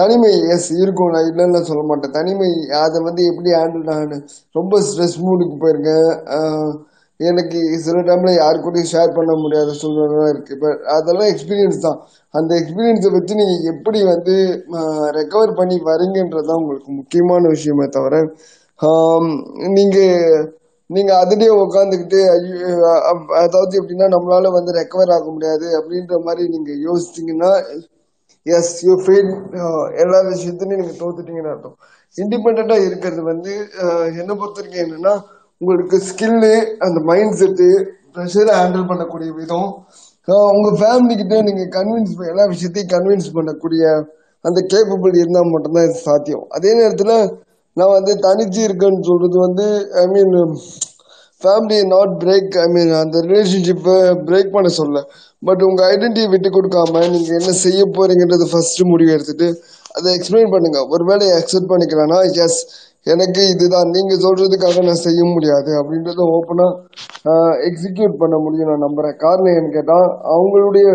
தனிமை 0.00 0.32
எஸ் 0.54 0.70
இருக்கும் 0.74 1.12
நான் 1.14 1.28
இல்லைன்னு 1.30 1.60
சொல்ல 1.62 1.82
மாட்டேன் 1.84 2.14
தனிமை 2.14 2.50
அதை 2.80 2.98
வந்து 3.02 3.22
எப்படி 3.26 3.50
ஹேண்டில் 3.56 3.90
நான் 3.90 4.14
ரொம்ப 4.54 4.80
ஸ்ட்ரெஸ் 4.80 5.18
மூடுக்கு 5.20 5.56
போயிருக்கேன் 5.56 6.10
எனக்கு 7.20 7.58
சில 7.78 7.98
டைமில் 8.00 8.36
யாரு 8.36 8.84
ஷேர் 8.84 9.16
பண்ண 9.16 9.32
முடியாத 9.34 9.72
சூழ்நிலாம் 9.72 10.30
இருக்குது 10.30 10.60
பட் 10.60 10.80
அதெல்லாம் 10.90 11.30
எக்ஸ்பீரியன்ஸ் 11.30 11.80
தான் 11.80 11.98
அந்த 12.34 12.50
எக்ஸ்பீரியன்ஸை 12.54 13.10
வச்சு 13.10 13.34
நீங்கள் 13.34 13.68
எப்படி 13.68 14.00
வந்து 14.04 14.36
ரெக்கவர் 15.10 15.52
பண்ணி 15.54 15.76
வரீங்கன்றது 15.82 16.48
தான் 16.48 16.62
உங்களுக்கு 16.62 16.90
முக்கியமான 16.92 17.48
விஷயமே 17.48 17.88
தவிர 17.88 18.22
நீங்கள் 19.74 20.46
நீங்கள் 20.90 21.20
அதுலேயே 21.20 21.52
உட்காந்துக்கிட்டு 21.58 22.20
அதாவது 23.40 23.72
எப்படின்னா 23.80 24.06
நம்மளால 24.08 24.50
வந்து 24.50 24.70
ரெக்கவர் 24.72 25.12
ஆக 25.12 25.26
முடியாது 25.30 25.66
அப்படின்ற 25.78 26.16
மாதிரி 26.24 26.44
நீங்கள் 26.48 26.80
யோசிச்சிங்கன்னா 26.80 27.50
எஸ் 28.46 28.74
யூ 28.84 28.94
ஃபீல் 29.02 29.30
எல்லா 29.96 30.18
விஷயத்துலையும் 30.28 30.72
நீங்கள் 30.74 31.00
தோத்துட்டீங்கன்னு 31.00 31.52
அர்த்தம் 31.52 31.76
இண்டிபெண்ட்டாக 32.18 32.86
இருக்கிறது 32.86 33.22
வந்து 33.22 33.52
என்னை 34.16 34.34
பொறுத்த 34.34 34.58
வரைக்கும் 34.60 34.84
என்னென்னா 34.84 35.14
உங்களுக்கு 35.60 35.96
ஸ்கில்லு 36.04 36.54
அந்த 36.78 36.98
மைண்ட் 37.04 37.36
செட்டு 37.38 37.68
ப்ரெஷரை 38.14 38.52
ஹேண்டில் 38.54 38.88
பண்ணக்கூடிய 38.90 39.30
விதம் 39.34 39.68
உங்கள் 40.52 40.78
ஃபேமிலிக்கிட்ட 40.80 41.36
நீங்கள் 41.42 41.70
கன்வின்ஸ் 41.70 42.14
எல்லா 42.30 42.44
விஷயத்தையும் 42.46 42.92
கன்வின்ஸ் 42.92 43.28
பண்ணக்கூடிய 43.34 43.84
அந்த 44.44 44.58
கேப்பபிள் 44.72 45.14
இருந்தால் 45.14 45.52
மட்டும்தான் 45.52 45.88
இது 45.88 45.98
சாத்தியம் 46.02 46.44
அதே 46.48 46.70
நேரத்தில் 46.74 47.16
நான் 47.76 47.94
வந்து 47.96 48.12
தனிச்சு 48.22 48.60
இருக்கேன்னு 48.62 49.08
சொல்கிறது 49.08 49.36
வந்து 49.38 49.66
ஐ 50.02 50.04
மீன் 50.06 50.32
ஃபேமிலியை 51.42 51.84
நாட் 51.86 52.14
பிரேக் 52.22 52.56
ஐ 52.58 52.66
மீன் 52.68 52.90
அந்த 52.96 53.18
ரிலேஷன்ஷிப்பை 53.26 53.94
பிரேக் 54.26 54.54
பண்ண 54.56 54.70
சொல்ல 54.78 54.98
பட் 55.42 55.62
உங்கள் 55.62 55.86
ஐடென்டிட்டி 55.86 56.24
விட்டு 56.26 56.48
கொடுக்காம 56.50 57.02
நீங்கள் 57.08 57.38
என்ன 57.38 57.52
செய்ய 57.62 57.82
போறீங்கன்றது 57.96 58.46
ஃபர்ஸ்ட் 58.50 58.82
முடிவு 58.90 59.14
எடுத்துகிட்டு 59.16 59.48
அதை 59.90 60.08
எக்ஸ்பிளைன் 60.14 60.52
பண்ணுங்கள் 60.52 60.88
ஒருவேளை 60.88 61.28
அக்செப்ட் 61.38 61.70
பண்ணிக்கிறேன்னா 61.70 62.18
எஸ் 62.40 62.60
எனக்கு 63.06 63.42
இதுதான் 63.50 63.88
நீங்க 63.88 64.14
சொல்றதுக்காக 64.16 64.82
நான் 64.82 65.04
செய்ய 65.04 65.20
முடியாது 65.26 65.70
அப்படின்றத 65.80 66.24
ஓப்பனா 66.32 66.66
எக்ஸிக்யூட் 67.68 68.20
பண்ண 68.20 68.36
முடியும் 68.38 68.70
நான் 68.70 68.86
நம்புறேன் 68.86 69.16
காரணம் 69.16 69.52
என்னன்னு 69.52 69.76
கேட்டா 69.76 69.98
அவங்களுடைய 70.30 70.86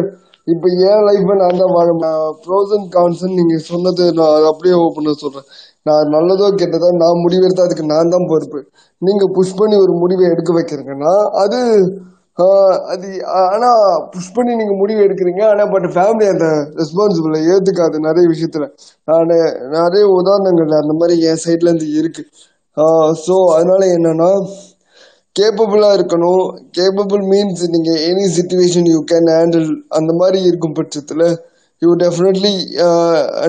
இப்ப 0.47 0.65
ஏன் 0.85 1.03
லைஃப் 1.03 1.31
நான் 1.35 1.61
தான் 1.61 1.71
வாழ 1.71 1.91
ப்ரோஸ் 2.43 2.73
அண்ட் 2.73 2.89
கான்ஸ்ன்னு 2.91 3.37
நீங்க 3.37 3.55
சொன்னது 3.65 4.03
நான் 4.13 4.49
அப்படியே 4.49 4.75
ஓப்பன் 4.79 5.21
சொல்றேன் 5.23 5.47
நான் 5.85 6.11
நல்லதோ 6.11 6.47
கெட்டதோ 6.53 6.89
நான் 6.95 7.23
முடிவெடுத்தா 7.23 7.65
அதுக்கு 7.65 7.85
நான் 7.85 8.13
தான் 8.15 8.29
பொறுப்பு 8.29 8.59
நீங்க 9.01 9.25
புஷ் 9.33 9.57
பண்ணி 9.57 9.75
ஒரு 9.77 9.93
முடிவை 9.95 10.25
எடுக்க 10.29 10.51
வைக்கிறீங்கன்னா 10.53 11.13
அது 11.37 11.59
அது 12.87 13.09
ஆனா 13.41 13.69
புஷ் 14.13 14.33
பண்ணி 14.33 14.53
நீங்க 14.55 14.73
முடிவு 14.73 15.03
எடுக்கிறீங்க 15.03 15.41
ஆனா 15.47 15.63
பட் 15.65 15.87
ஃபேமிலி 15.93 16.25
அந்த 16.31 16.47
ரெஸ்பான்சிபிள் 16.75 17.35
ஏத்துக்காது 17.45 17.99
நிறைய 17.99 18.25
விஷயத்துல 18.29 18.65
நான் 19.07 19.31
நிறைய 19.77 20.03
உதாரணங்கள் 20.17 20.79
அந்த 20.81 20.95
மாதிரி 20.99 21.15
என் 21.27 21.43
சைட்ல 21.45 21.69
இருந்து 21.69 21.89
இருக்கு 21.93 22.23
ஸோ 23.25 23.35
அதனால 23.55 23.81
என்னன்னா 23.95 24.29
கேப்பபிளா 25.35 25.89
இருக்கணும் 25.95 26.43
கேப்பபிள் 26.71 27.23
மீன்ஸ் 27.31 27.63
நீங்க 27.69 27.91
any 28.09 28.25
situation 28.35 28.89
you 28.91 28.99
can 29.03 29.31
handle 29.31 29.69
அந்த 29.89 30.11
மாதிரி 30.13 30.39
இருக்கும் 30.43 30.77
பட்சத்துல 30.77 31.23
யூ 31.81 31.89
டெஃபினெட்லி 31.95 32.53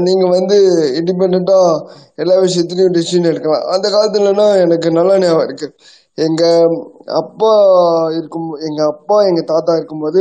நீங்கள் 0.00 0.33
வந்து 0.33 0.57
இண்டிபெண்டா 1.01 1.59
எல்லா 2.15 2.37
விஷயத்துலையும் 2.41 2.97
டிசிஷன் 2.97 3.31
எடுக்கலாம் 3.31 3.69
அந்த 3.73 3.87
காலத்துலனா 3.89 4.49
எனக்கு 4.57 4.91
நல்லா 4.91 5.15
ஞாபகம் 5.19 5.47
இருக்குது 5.47 5.75
எங்க 6.19 6.43
அப்பா 7.15 7.53
இருக்கும் 8.19 8.51
எங்க 8.69 8.81
அப்பா 8.85 9.17
எங்க 9.23 9.43
தாத்தா 9.45 9.73
இருக்கும்போது 9.77 10.21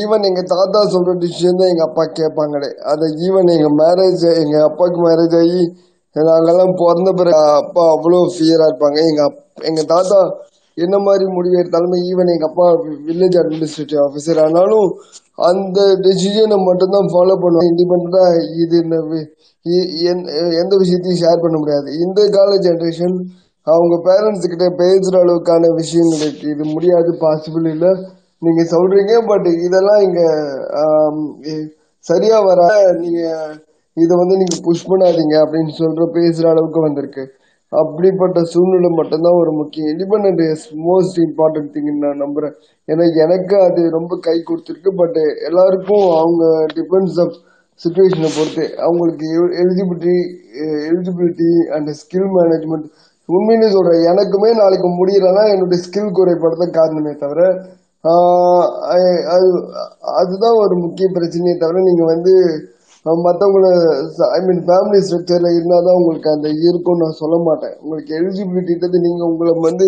ஈவன் 0.00 0.24
எங்க 0.24 0.42
தாத்தா 0.48 0.80
சொல்ற 0.90 1.12
டிசிஷன் 1.20 1.60
தான் 1.60 1.72
எங்க 1.72 1.84
அப்பா 1.86 2.04
கேட்பாங்களே 2.12 2.68
அந்த 2.90 3.06
ஈவன் 3.26 3.48
எங்க 3.48 3.70
மேரேஜ் 3.78 4.26
எங்க 4.42 4.56
அப்பாவுக்கு 4.62 5.00
மேரேஜ் 5.00 5.36
ஆகி 5.36 5.62
நாங்கெல்லாம் 6.16 6.74
பிறந்த 6.80 7.10
பிறகு 7.12 7.42
அப்பா 7.58 7.84
அவ்வளோ 7.92 8.18
ஃபியரா 8.32 8.64
இருப்பாங்க 8.70 8.98
எங்க 9.06 9.22
எங்க 9.62 9.82
தாத்தா 9.88 10.20
என்ன 10.76 10.96
மாதிரி 10.98 11.24
முடிவு 11.32 11.56
எடுத்தாலுமே 11.60 11.98
ஈவன் 12.04 12.32
எங்க 12.34 12.46
அப்பா 12.48 12.66
வில்லேஜ் 13.08 13.36
அட்மினிஸ்ட்ரேட்டிவ் 13.36 14.02
ஆஃபீஸர் 14.02 14.40
ஆனாலும் 14.40 14.86
அந்த 15.42 15.80
டெசிஷனை 16.00 16.58
மட்டும்தான் 16.60 17.10
ஃபாலோ 17.12 17.36
பண்ணுவோம் 17.42 17.68
இண்டிபெண்டா 17.70 18.24
இது 18.62 18.76
என்ன 18.80 18.96
எந்த 20.58 20.74
விஷயத்தையும் 20.76 21.20
ஷேர் 21.20 21.42
பண்ண 21.42 21.56
முடியாது 21.58 21.88
இந்த 21.98 22.20
கால 22.28 22.56
ஜென்ரேஷன் 22.64 23.16
அவங்க 23.66 23.96
பேரண்ட்ஸ் 24.06 24.50
கிட்ட 24.50 24.66
பேசுற 24.80 25.14
அளவுக்கான 25.18 25.68
விஷயங்கள் 25.76 26.22
இருக்கு 26.22 26.46
இது 26.50 26.64
முடியாது 26.66 27.10
பாசிபிள் 27.20 27.66
இல்ல 27.66 27.88
நீங்க 28.42 28.62
சொல்றீங்க 28.72 29.14
பட் 29.26 29.48
இதெல்லாம் 29.66 30.02
இங்க 30.02 30.22
சரியா 32.06 32.38
வர 32.40 32.60
நீங்க 32.98 33.20
இதை 33.96 34.14
வந்து 34.16 34.34
நீங்க 34.36 34.56
புஷ் 34.64 34.88
பண்ணாதீங்க 34.88 35.34
அப்படின்னு 35.44 35.72
சொல்ற 35.74 36.04
பேசுற 36.14 36.44
அளவுக்கு 36.50 36.80
வந்திருக்கு 36.80 37.24
அப்படிப்பட்ட 37.72 38.38
சூழ்நிலை 38.52 38.90
மட்டும்தான் 38.90 39.38
ஒரு 39.38 39.52
முக்கிய 39.52 39.84
independent 39.92 40.40
is 40.46 40.66
most 40.88 41.18
important 41.18 41.70
thing 41.74 41.92
நான் 41.98 42.22
நம்புறேன் 42.24 42.54
ஏன்னா 42.88 43.04
எனக்கு 43.24 43.54
அது 43.62 43.82
ரொம்ப 43.90 44.18
கை 44.18 44.36
கொடுத்துருக்கு 44.40 44.90
பட் 44.94 45.18
எல்லாருக்கும் 45.48 46.06
அவங்க 46.18 46.44
டிபெண்ட்ஸ் 46.74 47.18
ஆஃப் 47.20 47.36
சுச்சுவேஷனை 47.80 48.30
பொறுத்து 48.30 48.64
அவங்களுக்கு 48.78 49.28
eligibility 49.62 50.16
eligibility 50.88 51.50
and 51.76 51.90
skill 52.00 52.30
management 52.36 52.88
உண்மைன்னு 53.28 53.68
சொல்றேன் 53.70 54.06
எனக்குமே 54.06 54.50
நாளைக்கு 54.54 54.88
முடியலன்னா 54.92 55.44
என்னுடைய 55.52 55.80
ஸ்கில் 55.82 56.12
குறைபாடு 56.12 56.56
தான் 56.56 56.76
காரணமே 56.78 57.14
தவிர 57.16 57.40
அது 59.32 59.48
அதுதான் 60.12 60.60
ஒரு 60.60 60.74
முக்கிய 60.76 61.08
பிரச்சனையே 61.08 61.56
தவிர 61.56 61.82
நீங்க 61.82 62.04
வந்து 62.04 62.32
மற்றவங்கள 63.24 63.68
ஐ 64.28 64.38
மீன் 64.40 64.60
ஃபேமிலி 64.66 64.98
ஸ்ட்ரக்சர்ல 65.00 65.48
இருந்தால் 65.54 65.86
தான் 65.86 65.96
உங்களுக்கு 65.96 66.28
அந்த 66.30 66.48
இருக்கும்னு 66.60 67.02
நான் 67.02 67.16
சொல்ல 67.20 67.36
மாட்டேன் 67.46 67.74
உங்களுக்கு 67.82 68.12
எலிஜிபிலிட்டது 68.18 68.98
நீங்கள் 69.06 69.28
உங்களை 69.28 69.52
வந்து 69.60 69.86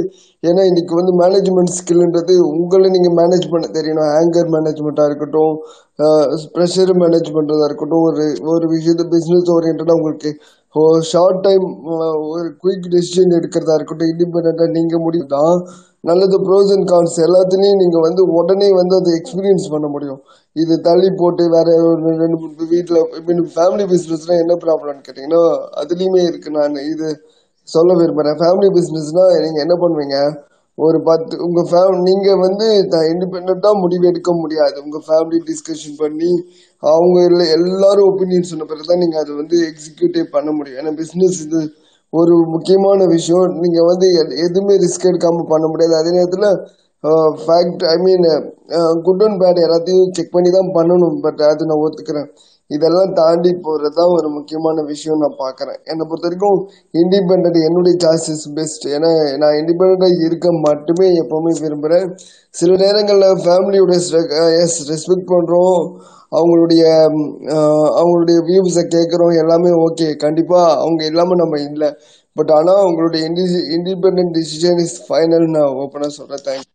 ஏன்னா 0.43 0.63
இன்னைக்கு 0.63 0.95
வந்து 0.95 1.13
மேனேஜ்மெண்ட் 1.21 1.77
ஸ்கில்ன்றது 1.77 2.37
உங்களை 2.53 2.89
நீங்கள் 2.89 3.17
மேனேஜ் 3.21 3.47
பண்ண 3.53 3.69
தெரியணும் 3.77 4.11
ஆங்கர் 4.15 4.51
மேனேஜ்மெண்ட்டாக 4.57 5.11
இருக்கட்டும் 5.11 5.55
ப்ரெஷர் 6.55 6.93
மேனேஜ் 6.97 7.31
பண்றதா 7.33 7.69
இருக்கட்டும் 7.69 8.05
ஒரு 8.09 8.27
ஒரு 8.49 8.69
விஷயத்த 8.75 9.07
பிஸ்னஸ் 9.15 9.53
ஓரியன்டா 9.57 9.97
உங்களுக்கு 9.97 10.33
ஒரு 10.75 11.01
ஷார்ட் 11.05 11.41
டைம் 11.43 11.67
ஒரு 12.29 12.47
குயிக் 12.63 12.89
டெசிஷன் 12.89 13.35
எடுக்கிறதா 13.37 13.75
இருக்கட்டும் 13.75 14.11
இண்டிபெண்டாக 14.11 14.71
நீங்கள் 14.73 15.03
முடியும் 15.03 15.33
தான் 15.33 15.59
நல்லது 16.05 16.37
ப்ரோஸ் 16.47 16.73
அண்ட் 16.73 16.89
கான்ஸ் 16.91 17.19
எல்லாத்துலேயும் 17.27 17.81
நீங்கள் 17.83 18.05
வந்து 18.07 18.23
உடனே 18.35 18.69
வந்து 18.73 18.95
அதை 18.97 19.13
எக்ஸ்பீரியன்ஸ் 19.17 19.67
பண்ண 19.71 19.87
முடியும் 19.89 20.21
இது 20.57 20.75
தள்ளி 20.81 21.11
போட்டு 21.13 21.45
வேற 21.55 21.69
ரெண்டு 22.19 22.37
மூணு 22.37 22.67
வீட்டில் 22.73 23.01
மீன் 23.27 23.45
ஃபேமிலி 23.55 23.87
பிஸ்னஸ்னால் 23.93 24.43
என்ன 24.43 24.57
ப்ராப்ளம்னு 24.65 25.05
கேட்டிங்கன்னா 25.07 25.43
அதுலேயுமே 25.83 26.25
இருக்குது 26.29 26.57
நான் 26.59 26.77
இது 26.87 27.09
சொல்ல 27.69 27.93
விரும்புகிறேன் 27.95 28.39
ஃபேமிலி 28.39 28.71
பிஸ்னஸ்னால் 28.75 29.33
நீங்கள் 29.47 29.65
என்ன 29.67 29.77
பண்ணுவீங்க 29.77 30.19
ஒரு 30.79 30.99
பத்து 31.03 31.35
உங்க 31.39 31.61
ஃபேம் 31.63 31.97
நீங்க 32.03 32.29
வந்து 32.37 32.67
இண்டிபெண்டா 33.11 33.71
முடிவு 33.83 34.05
எடுக்க 34.07 34.31
முடியாது 34.35 34.77
உங்க 34.83 34.99
ஃபேமிலி 35.07 35.39
டிஸ்கஷன் 35.51 35.99
பண்ணி 35.99 36.31
அவங்க 36.83 37.19
இல்லை 37.25 37.45
எல்லாரும் 37.57 38.09
ஒப்பீனியன் 38.11 38.51
சொன்ன 38.51 38.65
பிறகு 38.65 38.89
தான் 38.89 39.03
நீங்க 39.05 39.19
அதை 39.19 39.33
வந்து 39.37 39.59
எக்ஸிக்யூட்டிவ் 39.69 40.27
பண்ண 40.33 40.51
முடியும் 40.53 40.81
ஏன்னா 40.81 40.95
பிசினஸ் 40.97 41.39
இது 41.41 41.61
ஒரு 42.13 42.35
முக்கியமான 42.47 43.07
விஷயம் 43.09 43.55
நீங்க 43.63 43.81
வந்து 43.85 44.09
எதுவுமே 44.45 44.75
ரிஸ்க் 44.77 45.09
எடுக்காம 45.11 45.47
பண்ண 45.49 45.69
முடியாது 45.69 45.95
அதே 45.97 46.11
நேரத்துல 46.19 46.49
fact 47.41 47.83
I 47.87 47.97
mean 47.99 48.27
good 49.03 49.25
and 49.25 49.41
bad 49.41 49.65
எல்லாத்தையும் 49.65 50.13
செக் 50.13 50.35
பண்ணி 50.35 50.51
தான் 50.51 50.71
பண்ணணும் 50.77 51.17
பட் 51.21 51.41
அது 51.49 51.67
நான் 51.67 51.83
ஒத்துக்கிறேன் 51.83 52.29
இதெல்லாம் 52.71 53.13
தாண்டி 53.13 53.51
போகிறது 53.65 53.95
தான் 53.95 54.13
ஒரு 54.15 54.29
முக்கியமான 54.29 54.83
விஷயம் 54.85 55.21
நான் 55.21 55.41
பார்க்குறேன் 55.41 55.79
என்னை 55.85 56.05
பொறுத்த 56.05 56.27
வரைக்கும் 56.27 56.59
இண்டிபெண்ட் 56.95 57.59
என்னுடைய 57.61 57.95
சாய்ஸ் 58.01 58.29
இஸ் 58.31 58.49
பெஸ்ட் 58.53 58.85
ஏன்னா 58.87 59.11
நான் 59.37 59.59
இண்டிபெண்ட்டாக 59.61 60.21
இருக்க 60.27 60.53
மட்டுமே 60.61 61.09
எப்பவுமே 61.23 61.53
விரும்புகிறேன் 61.61 62.09
சில 62.55 62.77
நேரங்களில் 62.77 63.43
ஃபேமிலியோட 63.45 63.95
எஸ் 64.61 64.81
ரெஸ்பெக்ட் 64.91 65.31
பண்ணுறோம் 65.31 65.81
அவங்களுடைய 66.33 66.85
அவங்களுடைய 67.97 68.39
வியூஸை 68.47 68.85
கேட்குறோம் 68.89 69.35
எல்லாமே 69.35 69.73
ஓகே 69.85 70.09
கண்டிப்பாக 70.17 70.79
அவங்க 70.79 71.03
இல்லாமல் 71.05 71.43
நம்ம 71.43 71.61
இல்லை 71.61 71.91
பட் 72.37 72.51
ஆனால் 72.51 72.83
அவங்களுடைய 72.85 73.25
இண்டிபெண்ட் 73.77 74.33
டிசிஷன் 74.35 74.81
இஸ் 74.81 74.97
ஃபைனல் 75.07 75.47
நான் 75.49 75.77
ஓப்பனாக 75.83 76.13
சொல்கிறேன் 76.13 76.47
தேங்க்யூ 76.47 76.73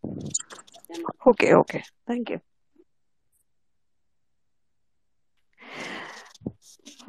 ஓகே 1.31 1.49
ஓகே 1.53 1.81
தேங்க்யூ 2.05 2.39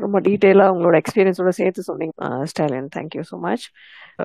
ரொம்ப 0.01 0.19
டீட்டெயிலாக 0.21 0.73
உங்களோட 0.75 0.97
எக்ஸ்பீரியன்ஸோட 1.01 1.49
சேர்த்து 1.49 1.83
சொன்னீங்க 1.83 2.45
Stalin 2.45 2.91
thank you 2.97 3.23
so 3.31 3.39
much 3.39 3.65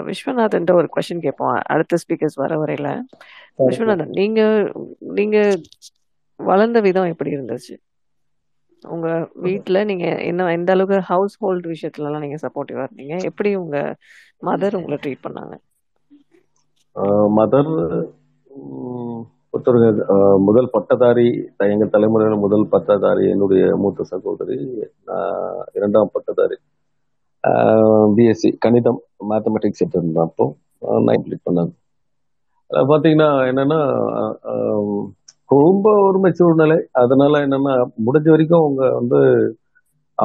Viswanathan 0.06 0.70
ஒரு 0.74 0.90
கொஸ்டின் 0.96 1.20
கேட்போம் 1.20 1.56
அடுத்த 1.68 2.00
ஸ்பீக்கர்ஸ் 2.04 2.38
வர 2.38 2.58
வரையில 2.58 2.90
விஸ்வநாதன் 3.64 4.14
நீங்க 4.14 4.42
நீங்க 5.14 5.38
வளர்ந்த 6.40 6.80
விதம் 6.80 7.06
எப்படி 7.06 7.32
இருந்துச்சு 7.32 7.76
உங்க 8.84 9.10
வீட்டுல 9.44 9.78
நீங்க 9.86 10.06
என்ன 10.22 10.50
எந்த 10.52 10.72
அளவுக்கு 10.72 10.98
ஹவுஸ் 11.08 11.38
ஹோல்டு 11.42 11.72
விஷயத்துல 11.74 12.08
எல்லாம் 12.08 12.26
நீங்க 12.26 12.38
சப்போர்ட்டிவா 12.42 12.84
இருந்தீங்க 12.86 13.16
எப்படி 13.24 13.52
உங்க 13.56 13.78
மதர் 14.46 14.78
உங்களை 14.78 14.98
ட்ரீட் 15.02 15.26
பண்ணாங்க 15.26 15.56
மதர் 17.38 17.72
ஒருத்தர் 19.56 20.00
முதல் 20.40 20.70
பட்டதாரி 20.70 21.28
எங்கள் 21.66 21.92
தலைமுறையில் 21.94 22.42
முதல் 22.42 22.66
பட்டதாரி 22.68 23.26
என்னுடைய 23.30 23.66
மூத்த 23.76 24.06
சகோதரி 24.10 24.58
இரண்டாம் 25.74 26.12
பட்டதாரி 26.14 26.58
பிஎஸ்சி 28.16 28.50
கணிதம் 28.58 29.00
மேத்தமெட்டிக்ஸ் 29.30 29.82
எடுத்திருந்தேன் 29.82 30.28
அப்போ 30.28 30.46
நான் 31.00 31.18
பண்ணாங்க 31.18 31.46
பண்ணாங்க 31.48 31.74
பார்த்தீங்கன்னா 32.72 33.30
என்னன்னா 33.48 33.80
ரொம்ப 35.50 35.88
ஒரு 36.04 36.20
மெச்சூர் 36.20 36.62
நிலை 36.64 36.78
அதனால 37.02 37.42
என்னன்னா 37.46 37.74
முடிஞ்ச 38.00 38.30
வரைக்கும் 38.30 38.62
அவங்க 38.62 38.84
வந்து 38.92 39.20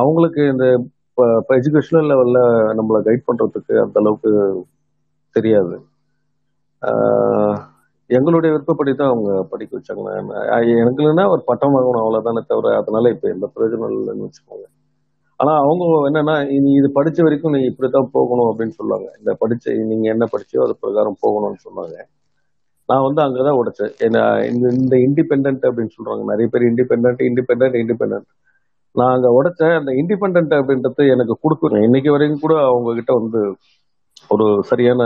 அவங்களுக்கு 0.00 0.43
இந்த 0.49 0.66
இப்போ 1.09 1.55
எஜுகேஷனல் 1.57 2.11
லெவலில் 2.11 2.43
நம்மளை 2.78 3.01
கைட் 3.07 3.28
பண்ணுறதுக்கு 3.28 3.74
அந்த 3.78 3.97
அளவுக்கு 4.01 4.32
தெரியாது 5.36 5.76
எங்களுடைய 8.11 8.53
விருப்பப்படி 8.53 8.95
தான் 8.95 9.09
அவங்க 9.09 9.43
படிக்க 9.43 9.78
வச்சாங்க 9.78 10.11
எனக்கு 10.76 11.30
ஒரு 11.30 11.43
பட்டம் 11.47 11.74
வாங்கணும் 11.74 12.05
அவ்வளவுதானே 12.05 12.43
தவிர 12.47 12.76
அதனால 12.76 13.09
இப்போ 13.09 13.28
எந்த 13.28 13.51
பிரயோஜனம் 13.55 13.97
இல்லைன்னு 13.99 14.26
வச்சுக்கோங்க 14.26 14.66
ஆனா 15.36 15.53
அவங்க 15.57 15.84
என்னன்னா 16.11 16.61
நீ 16.61 16.72
இது 16.72 16.91
படிச்ச 16.95 17.22
வரைக்கும் 17.22 17.53
நீ 17.53 17.61
இப்படித்தான் 17.64 18.09
போகணும் 18.12 18.47
அப்படின்னு 18.47 18.68
சொல்லுவாங்க 18.68 19.12
இந்த 19.18 19.36
படிச்ச 19.41 19.84
நீங்க 19.84 20.09
என்ன 20.11 20.24
படிச்சோ 20.24 20.62
அது 20.62 20.76
பிரகாரம் 20.80 21.16
போகணும்னு 21.20 21.62
சொன்னாங்க 21.68 21.97
நான் 22.86 23.12
வந்து 23.12 23.22
அங்கதான் 23.22 23.59
உடைச்சேன் 23.61 23.93
இந்த 24.80 24.97
இண்டிபெண்ட் 24.97 25.66
அப்படின்னு 25.68 25.95
சொல்றாங்க 25.99 26.24
நிறைய 26.24 26.49
பேர் 26.51 26.62
இண்டிபெண்ட் 26.62 27.22
இண்டிபெண்ட் 27.22 27.76
இண்டிபெண்ட் 27.82 28.22
நான் 28.93 29.14
அங்க 29.14 29.43
உடைச்ச 29.43 29.76
அந்த 29.76 29.93
இண்டிபெண்ட் 29.93 30.53
அப்படின்றது 30.59 31.11
எனக்கு 31.11 31.36
கொடுக்குறேன் 31.43 31.82
இன்னைக்கு 31.82 32.11
வரைக்கும் 32.11 32.41
கூட 32.41 32.61
அவங்க 32.64 32.95
கிட்ட 32.95 33.12
வந்து 33.12 33.57
ஒரு 34.28 34.59
சரியான 34.62 35.03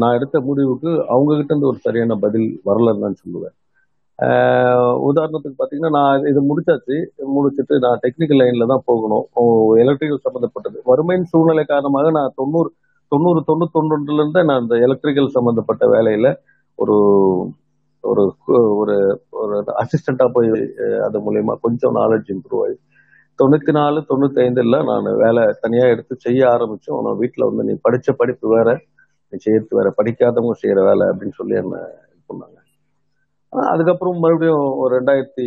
நான் 0.00 0.16
எடுத்த 0.16 0.36
முடிவுக்கு 0.40 0.90
கிட்ட 1.30 1.50
இருந்து 1.50 1.70
ஒரு 1.70 1.78
சரியான 1.78 2.16
பதில் 2.24 2.48
வரலன்னு 2.64 3.20
சொல்லுவேன் 3.22 3.56
உதாரணத்துக்கு 5.06 5.56
பார்த்தீங்கன்னா 5.56 5.90
நான் 5.98 6.26
இது 6.26 6.40
முடிச்சாச்சு 6.46 6.96
முடிச்சுட்டு 7.34 7.74
நான் 7.78 8.00
டெக்னிக்கல் 8.04 8.40
லைனில் 8.40 8.70
தான் 8.70 8.86
போகணும் 8.86 9.24
எலக்ட்ரிக்கல் 9.76 10.24
சம்மந்தப்பட்டது 10.24 10.78
வறுமையின் 10.86 11.30
சூழ்நிலை 11.32 11.64
காரணமாக 11.64 12.10
நான் 12.10 12.34
தொண்ணூறு 12.36 12.70
தொண்ணூறு 13.12 13.42
இருந்து 14.14 14.42
நான் 14.44 14.62
இந்த 14.62 14.76
எலக்ட்ரிக்கல் 14.78 15.34
சம்மந்தப்பட்ட 15.36 15.84
வேலையில் 15.86 16.30
ஒரு 16.78 16.96
ஒரு 18.04 18.24
ஒரு 18.74 18.96
ஒரு 19.34 19.56
அசிஸ்டண்ட்டாக 19.76 20.30
போய் 20.32 20.50
அது 21.06 21.20
மூலயமா 21.20 21.54
கொஞ்சம் 21.60 21.96
நாலேஜ் 21.96 22.28
இம்ப்ரூவ் 22.30 22.64
ஆகி 22.64 22.76
தொண்ணூற்றி 23.38 23.72
நாலு 23.72 23.98
தொண்ணூற்றி 24.10 24.40
ஐந்தில் 24.42 24.84
நான் 24.84 25.08
வேலை 25.16 25.42
தனியாக 25.60 25.94
எடுத்து 25.94 26.14
செய்ய 26.18 26.42
ஆரம்பிச்சோம் 26.48 26.98
வீட்டுல 26.98 27.18
வீட்டில் 27.20 27.48
வந்து 27.48 27.64
நீ 27.64 27.74
படித்த 27.82 28.12
படிப்பு 28.12 28.46
வேறு 28.48 28.74
சேர்த்து 29.38 29.78
வேற 29.78 29.88
படிக்காதவங்க 29.96 30.56
செய்யற 30.62 30.80
வேலை 30.84 31.04
அப்படின்னு 31.06 31.38
சொல்லி 31.38 31.54
என்ன 31.54 31.80
இது 32.06 32.22
பண்ணாங்க 32.28 32.54
அதுக்கப்புறம் 33.70 34.18
மறுபடியும் 34.18 34.64
ஒரு 34.78 34.90
ரெண்டாயிரத்தி 34.94 35.46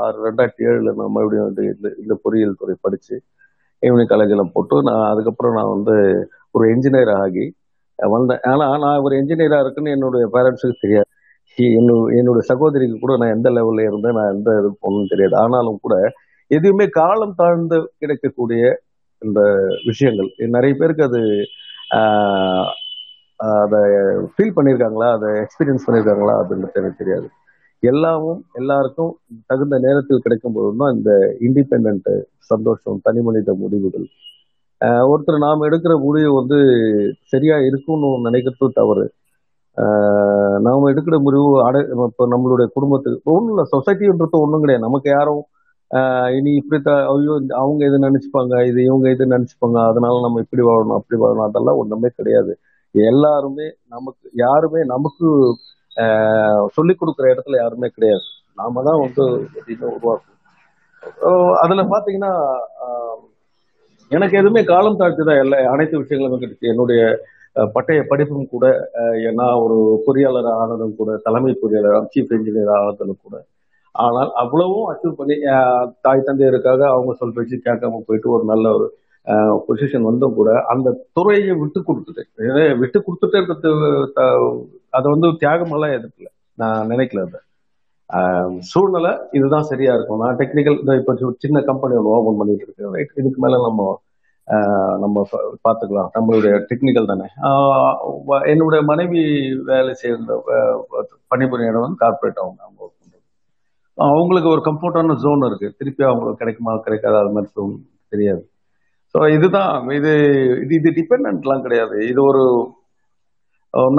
ஆறு 0.00 0.16
ரெண்டாயிரத்தி 0.26 0.66
ஏழுல 0.68 0.92
நான் 0.98 1.14
மறுபடியும் 1.14 1.50
இது 1.52 1.90
இந்த 1.98 2.14
பொறியியல் 2.24 2.60
துறை 2.60 2.76
படிச்சு 2.80 3.16
இவனி 3.82 4.04
காலேஜில் 4.06 4.52
போட்டு 4.52 4.76
நான் 4.82 5.08
அதுக்கப்புறம் 5.08 5.56
நான் 5.56 5.74
வந்து 5.76 5.96
ஒரு 6.54 6.64
என்ஜினியர் 6.70 7.12
ஆகி 7.16 7.46
வந்தேன் 7.98 8.44
ஆனால் 8.44 8.78
நான் 8.80 9.02
ஒரு 9.02 9.14
என்ஜினியராக 9.16 9.64
இருக்குன்னு 9.64 9.94
என்னுடைய 9.94 10.26
பேரண்ட்ஸுக்கு 10.34 10.82
தெரியாது 10.84 11.10
என்னுடைய 12.16 12.44
சகோதரிக்கு 12.48 12.96
கூட 12.98 13.14
நான் 13.16 13.34
எந்த 13.34 13.48
லெவலில் 13.50 13.88
இருந்தேன் 13.88 14.16
நான் 14.18 14.32
எந்த 14.32 14.50
இது 14.58 14.68
போகணும்னு 14.74 15.12
தெரியாது 15.12 15.34
ஆனாலும் 15.36 15.82
கூட 15.82 15.96
எதுவுமே 16.50 16.86
காலம் 16.92 17.34
தாழ்ந்து 17.34 17.76
கிடைக்கக்கூடிய 17.98 18.62
இந்த 19.22 19.40
விஷயங்கள் 19.86 20.30
நிறைய 20.48 20.72
பேருக்கு 20.74 21.04
அது 21.04 21.20
அதை 23.62 23.80
ஃபீல் 24.32 24.56
பண்ணியிருக்காங்களா 24.56 25.08
அதை 25.12 25.28
எக்ஸ்பீரியன்ஸ் 25.42 25.86
பண்ணியிருக்காங்களா 25.86 26.34
அப்படின்றது 26.40 26.80
எனக்கு 26.80 27.00
தெரியாது 27.02 27.28
எல்லாமும் 27.82 28.40
எல்லாருக்கும் 28.54 29.12
தகுந்த 29.46 29.76
நேரத்தில் 29.78 30.24
கிடைக்கும் 30.24 30.56
போது 30.56 30.68
தான் 30.76 30.94
இந்த 30.96 31.12
இண்டிபெண்ட் 31.46 32.10
சந்தோஷம் 32.50 33.00
தனி 33.00 33.20
மனித 33.20 33.54
முடிவுகள் 33.54 34.06
ஒருத்தர் 35.06 35.44
நாம் 35.46 35.66
எடுக்கிற 35.68 35.94
முடிவு 36.00 36.30
வந்து 36.34 36.58
சரியா 37.32 37.56
இருக்கும்னு 37.60 38.10
நினைக்கிறது 38.20 38.68
தவறு 38.72 39.04
நாம் 40.58 40.88
எடுக்கிற 40.88 41.16
முடிவு 41.20 41.50
அடை 41.66 41.80
இப்போ 42.08 42.24
நம்மளுடைய 42.26 42.68
குடும்பத்துக்கு 42.72 43.30
ஒன்றும் 43.30 43.52
இல்லை 43.54 43.66
சொசைட்டின்றது 43.66 44.38
ஒன்றும் 44.38 44.62
கிடையாது 44.64 44.86
நமக்கு 44.86 45.08
யாரும் 45.10 45.42
இனி 46.36 46.50
இப்படி 46.54 46.78
த 46.82 46.92
ஐயோ 47.08 47.34
அவங்க 47.56 47.80
இது 47.86 47.98
நினைச்சுப்பாங்க 47.98 48.54
இது 48.66 48.78
இவங்க 48.82 49.06
இது 49.10 49.24
நினைச்சுப்பாங்க 49.26 49.78
அதனால 49.88 50.20
நம்ம 50.20 50.40
இப்படி 50.40 50.62
வாழணும் 50.62 50.98
அப்படி 50.98 51.16
வாழணும் 51.22 51.46
அதெல்லாம் 51.48 51.80
ஒன்றுமே 51.82 52.10
கிடையாது 52.18 52.52
எல்லாருமே 52.94 53.72
நமக்கு 53.88 54.30
யாருமே 54.32 54.84
நமக்கு 54.84 55.28
சொல்லிக் 56.66 57.00
கொடுக்குற 57.00 57.26
இடத்துல 57.32 57.56
யாருமே 57.56 57.88
கிடையாது 57.88 58.22
நாம 58.54 58.82
தான் 58.82 59.00
வந்து 59.00 59.24
உருவாக்கும் 59.80 60.30
அதுல 61.54 61.82
பாத்தீங்கன்னா 61.82 62.32
எனக்கு 64.08 64.38
எதுவுமே 64.38 64.64
காலம் 64.64 64.98
தாழ்த்துதான் 64.98 65.40
இல்லை 65.40 65.58
எல்லா 65.58 65.70
அனைத்து 65.70 65.98
விஷயங்களும் 65.98 66.40
கிடைச்சி 66.40 66.60
என்னுடைய 66.60 67.20
பட்டய 67.72 68.02
படிப்பும் 68.08 68.48
கூட 68.48 68.90
நான் 69.32 69.54
ஒரு 69.54 70.02
பொறியாளர் 70.06 70.50
ஆனதும் 70.52 70.96
கூட 70.96 71.16
தலைமை 71.16 71.58
பொறியாளர் 71.62 72.10
சீஃப் 72.14 72.32
இன்ஜினியர் 72.32 72.70
ஆனதும் 72.70 73.22
கூட 73.22 73.44
ஆனால் 73.90 74.30
அவ்வளவும் 74.32 74.86
அச்சீவ் 74.90 75.14
பண்ணி 75.16 75.36
தாய் 76.00 76.26
தந்தையருக்காக 76.26 76.82
அவங்க 76.86 77.16
வச்சு 77.34 77.56
கேட்காம 77.64 78.00
போயிட்டு 78.06 78.30
ஒரு 78.30 78.44
நல்ல 78.44 78.72
ஒரு 78.72 78.86
பொசிஷன் 79.66 80.08
வந்தும் 80.08 80.34
கூட 80.34 80.50
அந்த 80.66 80.88
துறையை 81.12 81.54
விட்டு 81.56 81.80
கொடுத்துட்டு 81.80 82.22
விட்டு 82.74 82.98
கொடுத்துட்டே 83.00 83.40
இருக்க 83.40 84.26
அதை 84.90 85.06
வந்து 85.10 85.28
தியாகமெல்லாம் 85.40 85.96
எதிர்க்கல 85.96 86.30
நான் 86.58 86.88
நினைக்கல 86.88 87.24
அந்த 87.24 87.38
சூழ்நிலை 88.62 89.12
இதுதான் 89.32 89.68
சரியா 89.68 89.92
இருக்கும் 89.94 90.22
நான் 90.22 90.38
டெக்னிக்கல் 90.40 90.78
இப்போ 90.96 91.12
சின்ன 91.38 91.60
கம்பெனி 91.60 91.94
ஒன்று 91.96 92.14
ஓபன் 92.16 92.40
பண்ணிட்டு 92.40 92.66
இருக்கேன் 92.66 93.20
இதுக்கு 93.20 93.38
மேல 93.40 93.60
நம்ம 93.62 93.82
நம்ம 95.00 95.16
பார்த்துக்கலாம் 95.62 96.10
நம்மளுடைய 96.14 96.54
டெக்னிக்கல் 96.70 97.10
தானே 97.12 97.26
என்னுடைய 98.44 98.80
மனைவி 98.82 99.22
வேலை 99.64 99.92
செய்யற 99.92 100.38
பணிபுரிய 101.28 101.70
இடம் 101.70 101.84
வந்து 101.84 102.02
கார்பரேட் 102.02 102.42
அவங்க 102.42 102.60
அவங்க 102.62 102.90
அவங்களுக்கு 103.98 104.48
ஒரு 104.48 104.62
கம்ஃபர்டான 104.64 105.16
ஜோன் 105.16 105.46
இருக்கு 105.46 105.68
திருப்பி 105.78 106.02
அவங்களுக்கு 106.04 106.42
கிடைக்குமா 106.42 106.72
கிடைக்காது 106.76 107.16
அது 107.16 107.32
மாதிரி 107.32 107.76
தெரியாது 108.12 108.42
ஸோ 109.14 109.20
இதுதான் 109.36 109.90
இது 109.96 110.12
இது 110.62 110.74
இது 110.80 110.90
டிபெண்ட்லாம் 110.92 111.64
கிடையாது 111.64 111.96
இது 112.10 112.20
ஒரு 112.22 112.44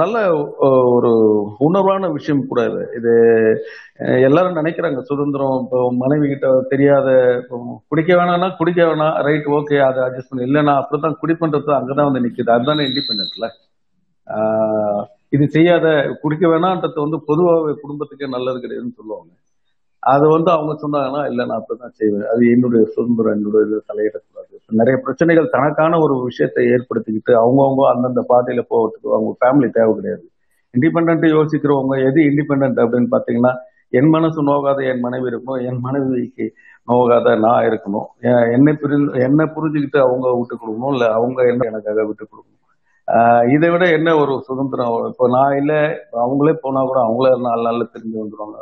நல்ல 0.00 0.16
ஒரு 0.94 1.10
உணர்வான 1.60 2.10
விஷயம் 2.12 2.42
கூட 2.46 2.60
இது 2.66 2.82
இது 2.98 3.12
எல்லாரும் 4.26 4.58
நினைக்கிறாங்க 4.60 5.00
சுதந்திரம் 5.02 5.56
இப்போ 5.62 5.78
மனைவி 5.94 6.26
கிட்ட 6.28 6.48
தெரியாத 6.68 7.08
குடிக்க 7.90 8.10
வேணாம்னா 8.14 8.48
குடிக்க 8.60 8.80
வேணாம் 8.84 9.16
ரைட் 9.26 9.48
ஓகே 9.58 9.78
அதை 9.80 10.02
அட்ஜஸ்ட் 10.04 10.30
பண்ணி 10.32 10.46
இல்லைன்னா 10.48 10.74
அப்புறம் 10.80 11.04
தான் 11.06 11.18
குடிப்பன்றது 11.22 11.72
அங்கதான் 11.78 12.08
வந்து 12.08 12.24
நிற்குது 12.26 12.54
அதுதானே 12.56 12.86
இண்டிபெண்ட்ல 12.88 13.48
இது 15.28 15.44
செய்யாத 15.48 15.86
குடிக்க 16.22 16.46
வேணான்றது 16.48 16.98
வந்து 17.00 17.20
பொதுவாகவே 17.26 17.74
குடும்பத்துக்கே 17.82 18.28
நல்லது 18.28 18.58
கிடையாதுன்னு 18.60 18.98
சொல்லுவாங்க 18.98 19.32
அது 20.04 20.24
வந்து 20.28 20.50
அவங்க 20.52 20.72
சொன்னாங்கன்னா 20.80 21.20
இல்லை 21.26 21.42
நான் 21.44 21.60
அப்படிதான் 21.60 21.96
செய்வேன் 22.00 22.28
அது 22.32 22.42
என்னுடைய 22.50 22.82
சுதந்திரம் 22.94 23.34
என்னுடைய 23.36 23.62
இது 23.66 23.76
தலையிடக்கூடாது 23.90 24.52
நிறைய 24.72 24.96
பிரச்சனைகள் 24.98 25.52
தனக்கான 25.54 25.98
ஒரு 25.98 26.14
விஷயத்தை 26.24 26.64
ஏற்படுத்திக்கிட்டு 26.74 27.32
அவங்கவுங்க 27.42 27.84
அந்தந்த 27.92 28.22
பாதையில 28.32 28.64
போகிறதுக்கு 28.70 29.14
அவங்க 29.16 29.32
ஃபேமிலி 29.40 29.68
தேவை 29.70 29.92
கிடையாது 29.94 30.24
இண்டிபெண்ட்டாக 30.74 31.30
யோசிக்கிறவங்க 31.34 31.96
எது 32.08 32.20
இண்டிபெண்ட் 32.22 32.82
அப்படின்னு 32.84 33.10
பார்த்தீங்கன்னா 33.12 33.52
என் 33.92 34.10
மனசு 34.10 34.40
நோகாத 34.42 34.78
என் 34.82 35.02
மனைவி 35.02 35.28
இருக்கணும் 35.30 35.62
என் 35.68 35.80
மனைவிக்கு 35.80 36.46
நோகாத 36.88 37.36
நான் 37.36 37.66
இருக்கணும் 37.68 38.06
என்னை 38.54 38.72
புரிந்து 38.74 39.20
என்னை 39.26 39.44
புரிஞ்சுக்கிட்டு 39.54 39.98
அவங்க 39.98 40.32
விட்டு 40.34 40.54
கொடுக்கணும் 40.54 40.94
இல்லை 40.94 41.08
அவங்க 41.18 41.40
என்ன 41.52 41.68
எனக்காக 41.70 42.04
விட்டு 42.04 42.24
கொடுக்கணும் 42.24 42.60
இதை 43.54 43.68
விட 43.70 43.84
என்ன 43.88 44.10
ஒரு 44.16 44.34
சுதந்திரம் 44.40 44.94
இப்போ 45.10 45.26
நான் 45.28 45.56
இல்லை 45.56 45.80
அவங்களே 46.22 46.54
போனா 46.62 46.82
கூட 46.82 46.98
அவங்கள 47.04 47.28
நாலு 47.46 47.62
நாளில் 47.62 47.92
தெரிஞ்சு 47.92 48.16
வந்துடுவாங்க 48.20 48.58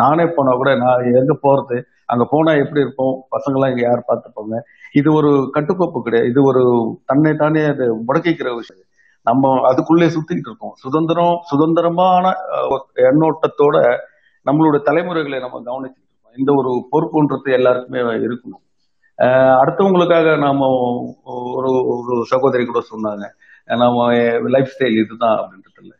நானே 0.00 0.24
போனா 0.26 0.52
கூட 0.52 0.70
நான் 0.76 1.08
எங்க 1.20 1.34
போறது 1.42 1.76
அங்க 2.06 2.24
போனா 2.30 2.52
எப்படி 2.54 2.80
இருப்போம் 2.80 3.14
பசங்களாம் 3.30 3.72
இங்க 3.72 3.82
யார் 3.82 4.08
பார்த்துப்போங்க 4.08 4.56
இது 4.94 5.08
ஒரு 5.12 5.30
கட்டுக்கோப்பு 5.54 5.98
கிடையாது 6.00 6.30
இது 6.30 6.40
ஒரு 6.42 6.62
தன்னை 7.04 7.32
தானே 7.34 7.62
அது 7.64 7.86
முடக்கிக்கிற 8.06 8.50
விஷயம் 8.56 8.86
நம்ம 9.26 9.52
அதுக்குள்ளே 9.68 10.08
சுத்திக்கிட்டு 10.08 10.50
இருக்கோம் 10.50 10.74
சுதந்திரம் 10.76 11.34
சுதந்திரமான 11.50 12.32
எண்ணோட்டத்தோட 13.04 13.76
நம்மளோட 14.46 14.76
தலைமுறைகளை 14.80 15.38
நம்ம 15.40 15.60
கவனிச்சுட்டு 15.60 16.08
இருக்கோம் 16.08 16.36
இந்த 16.36 16.50
ஒரு 16.52 16.72
பொறுப்புன்றது 16.92 17.50
எல்லாருக்குமே 17.50 18.02
இருக்கணும் 18.26 18.64
அடுத்தவங்களுக்காக 19.60 20.28
நாம 20.38 20.68
ஒரு 21.54 21.70
ஒரு 21.92 22.22
சகோதரி 22.30 22.64
கூட 22.64 22.80
சொன்னாங்க 22.90 23.26
நம்ம 23.68 24.06
லைஃப் 24.48 24.72
ஸ்டைல் 24.72 25.00
இதுதான் 25.02 25.36
அப்படின்றது 25.36 25.80
இல்லை 25.82 25.96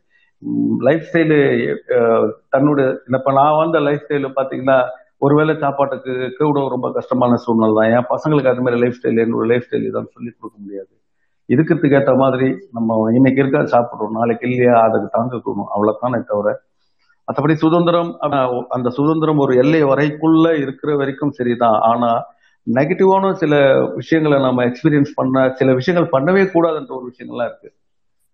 லைஃப் 0.83 1.07
ஸ்டைலு 1.09 1.39
தன்னோட 2.55 2.81
இப்போ 3.11 3.33
நான் 3.33 3.59
வந்த 3.59 3.79
லைஃப் 3.81 4.05
ஸ்டைலு 4.05 4.31
பாத்தீங்கன்னா 4.39 4.79
ஒருவேளை 5.19 5.55
சாப்பாட்டுக்கு 5.57 6.13
கூட 6.39 6.61
ரொம்ப 6.69 6.89
கஷ்டமான 6.91 7.37
சூழ்நிலை 7.37 7.75
தான் 7.75 7.91
என் 7.91 8.09
பசங்களுக்கு 8.09 8.53
அது 8.53 8.65
மாதிரி 8.65 8.81
லைஃப் 8.81 8.99
ஸ்டைல் 8.99 9.23
என்னோட 9.25 9.45
லைஃப் 9.47 9.67
ஸ்டைல் 9.67 9.87
இதான் 9.89 10.13
சொல்லி 10.15 10.31
கொடுக்க 10.31 10.57
முடியாது 10.59 10.93
இருக்கிறதுக்கு 11.49 11.97
ஏற்ற 11.97 12.13
மாதிரி 12.17 12.49
நம்ம 12.73 12.97
இன்னைக்கு 13.11 13.41
இருக்க 13.41 13.61
சாப்பிட்றோம் 13.73 14.19
நாளைக்கு 14.19 14.45
இல்லையா 14.47 14.77
அதுக்கு 14.81 15.09
தாங்கிக்கணும் 15.17 15.71
அவ்வளோதானே 15.75 16.21
தவிர 16.25 16.51
மற்றபடி 17.29 17.55
சுதந்திரம் 17.57 18.11
அந்த 18.69 18.89
சுதந்திரம் 18.91 19.39
ஒரு 19.39 19.53
எல்லை 19.55 19.81
வரைக்குள்ள 19.83 20.47
இருக்கிற 20.57 20.91
வரைக்கும் 20.97 21.37
சரிதான் 21.39 21.79
ஆனா 21.81 22.11
நெகட்டிவான 22.67 23.33
சில 23.33 23.55
விஷயங்களை 23.95 24.39
நம்ம 24.41 24.65
எக்ஸ்பீரியன்ஸ் 24.65 25.13
பண்ண 25.15 25.45
சில 25.55 25.73
விஷயங்கள் 25.73 26.13
பண்ணவே 26.13 26.43
கூடாதுன்ற 26.53 26.93
ஒரு 26.95 27.07
விஷயங்கள்லாம் 27.11 27.51
இருக்கு 27.51 27.71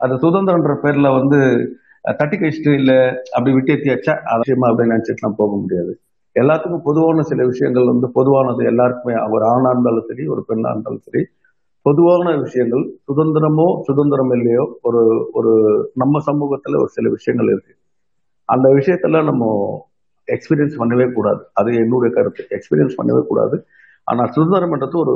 அது 0.01 0.15
சுதந்திரன்ற 0.17 0.73
பேர்ல 0.83 1.11
வந்து 1.19 1.41
தட்டி 2.13 2.37
கழிச்சிட்டு 2.37 2.73
இல்லை 2.73 2.99
அப்படி 3.35 3.53
விட்டு 3.53 3.73
எத்தியாச்சா 3.73 4.15
அவசியமா 4.35 4.67
அப்படின்னு 4.69 4.95
நினைச்சிட்டுலாம் 4.95 5.39
போக 5.39 5.57
முடியாது 5.57 5.93
எல்லாத்துக்கும் 6.37 6.83
பொதுவான 6.83 7.23
சில 7.23 7.45
விஷயங்கள் 7.47 7.85
வந்து 7.85 8.09
பொதுவானது 8.13 8.65
எல்லாருக்குமே 8.65 9.15
ஒரு 9.31 9.45
ஆணா 9.47 9.71
இருந்தாலும் 9.71 10.07
சரி 10.07 10.27
ஒரு 10.27 10.43
பெண்ணா 10.49 10.71
இருந்தாலும் 10.71 11.01
சரி 11.01 11.23
பொதுவான 11.83 12.37
விஷயங்கள் 12.37 12.85
சுதந்திரமோ 13.09 13.67
சுதந்திரம் 13.83 14.33
இல்லையோ 14.33 14.65
ஒரு 14.83 15.03
ஒரு 15.33 15.53
நம்ம 15.95 16.21
சமூகத்துல 16.27 16.79
ஒரு 16.79 16.89
சில 16.89 17.09
விஷயங்கள் 17.09 17.47
இருக்கு 17.47 17.75
அந்த 18.49 18.69
விஷயத்துல 18.69 19.23
நம்ம 19.25 19.45
எக்ஸ்பீரியன்ஸ் 20.29 20.79
பண்ணவே 20.79 21.13
கூடாது 21.13 21.41
அது 21.53 21.71
என்னுடைய 21.75 22.15
கருத்து 22.15 22.43
எக்ஸ்பீரியன்ஸ் 22.51 22.99
பண்ணவே 23.03 23.23
கூடாது 23.27 23.57
ஆனா 24.05 24.23
சுதந்திரம்ன்றது 24.27 24.97
ஒரு 24.97 25.15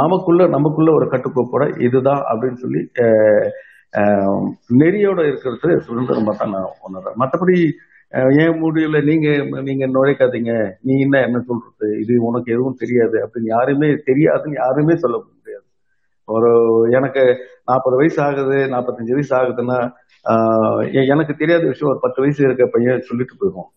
நமக்குள்ள 0.00 0.46
நமக்குள்ள 0.46 0.90
ஒரு 0.92 1.06
கட்டுக்கோப்போட 1.06 1.64
இதுதான் 1.78 2.22
அப்படின்னு 2.30 2.54
சொல்லி 2.54 2.80
நெறியோட 4.80 5.20
இருக்கிறது 5.26 5.72
சுதந்திரம் 5.80 6.28
தான் 6.32 6.54
நான் 6.54 6.76
உணர்றேன் 6.80 7.18
மற்றபடி 7.18 7.56
என் 8.40 8.58
முடியல 8.62 8.98
நீங்க 9.02 9.28
நீங்க 9.62 9.84
நுழைக்காதீங்க 9.86 10.54
நீ 10.80 10.94
என்ன 11.00 11.20
என்ன 11.20 11.38
சொல்றது 11.40 11.88
இது 12.00 12.14
உனக்கு 12.22 12.48
எதுவும் 12.52 12.80
தெரியாது 12.80 13.16
அப்படின்னு 13.24 13.52
யாருமே 13.52 13.88
தெரியாதுன்னு 14.10 14.60
யாருமே 14.60 14.96
சொல்ல 14.96 15.16
முடியாது 15.18 15.66
ஒரு 16.28 16.50
எனக்கு 16.90 17.22
நாற்பது 17.64 17.96
வயசு 17.96 18.18
ஆகுது 18.22 18.58
நாற்பத்தஞ்சு 18.72 19.14
வயசு 19.14 19.32
ஆகுதுன்னா 19.34 19.78
எனக்கு 21.06 21.34
தெரியாத 21.34 21.64
விஷயம் 21.66 21.92
ஒரு 21.92 22.02
பத்து 22.02 22.20
வயசு 22.22 22.40
இருக்க 22.42 22.66
பையன் 22.66 23.08
சொல்லிட்டு 23.08 23.36
போயிடுவோம் 23.40 23.70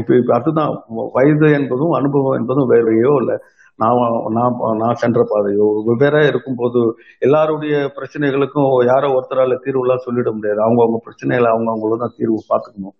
இப்ப 0.00 0.14
இப்போ 0.16 0.32
அதுதான் 0.34 0.70
வயது 1.14 1.48
என்பதும் 1.52 1.92
அனுபவம் 1.92 2.38
என்பதும் 2.40 2.70
வேறையோ 2.70 3.12
இல்லை 3.22 3.36
நான் 3.82 4.00
நான் 4.36 4.56
நான் 4.80 5.00
சென்ற 5.02 5.20
பாதையோ 5.24 5.68
வெவ்வேறா 5.86 6.20
இருக்கும்போது 6.26 6.80
எல்லாருடைய 7.20 7.76
பிரச்சனைகளுக்கும் 7.96 8.72
யாரோ 8.90 9.08
ஒருத்தரால 9.14 9.56
தீர்வுலாம் 9.64 10.04
சொல்லிட 10.06 10.30
முடியாது 10.32 10.60
அவங்கவுங்க 10.66 11.00
பிரச்சனைகளை 11.06 11.48
அவங்கவுங்கள 11.52 11.98
தான் 11.98 12.18
தீர்வு 12.18 12.38
பார்த்துக்கணும் 12.50 12.96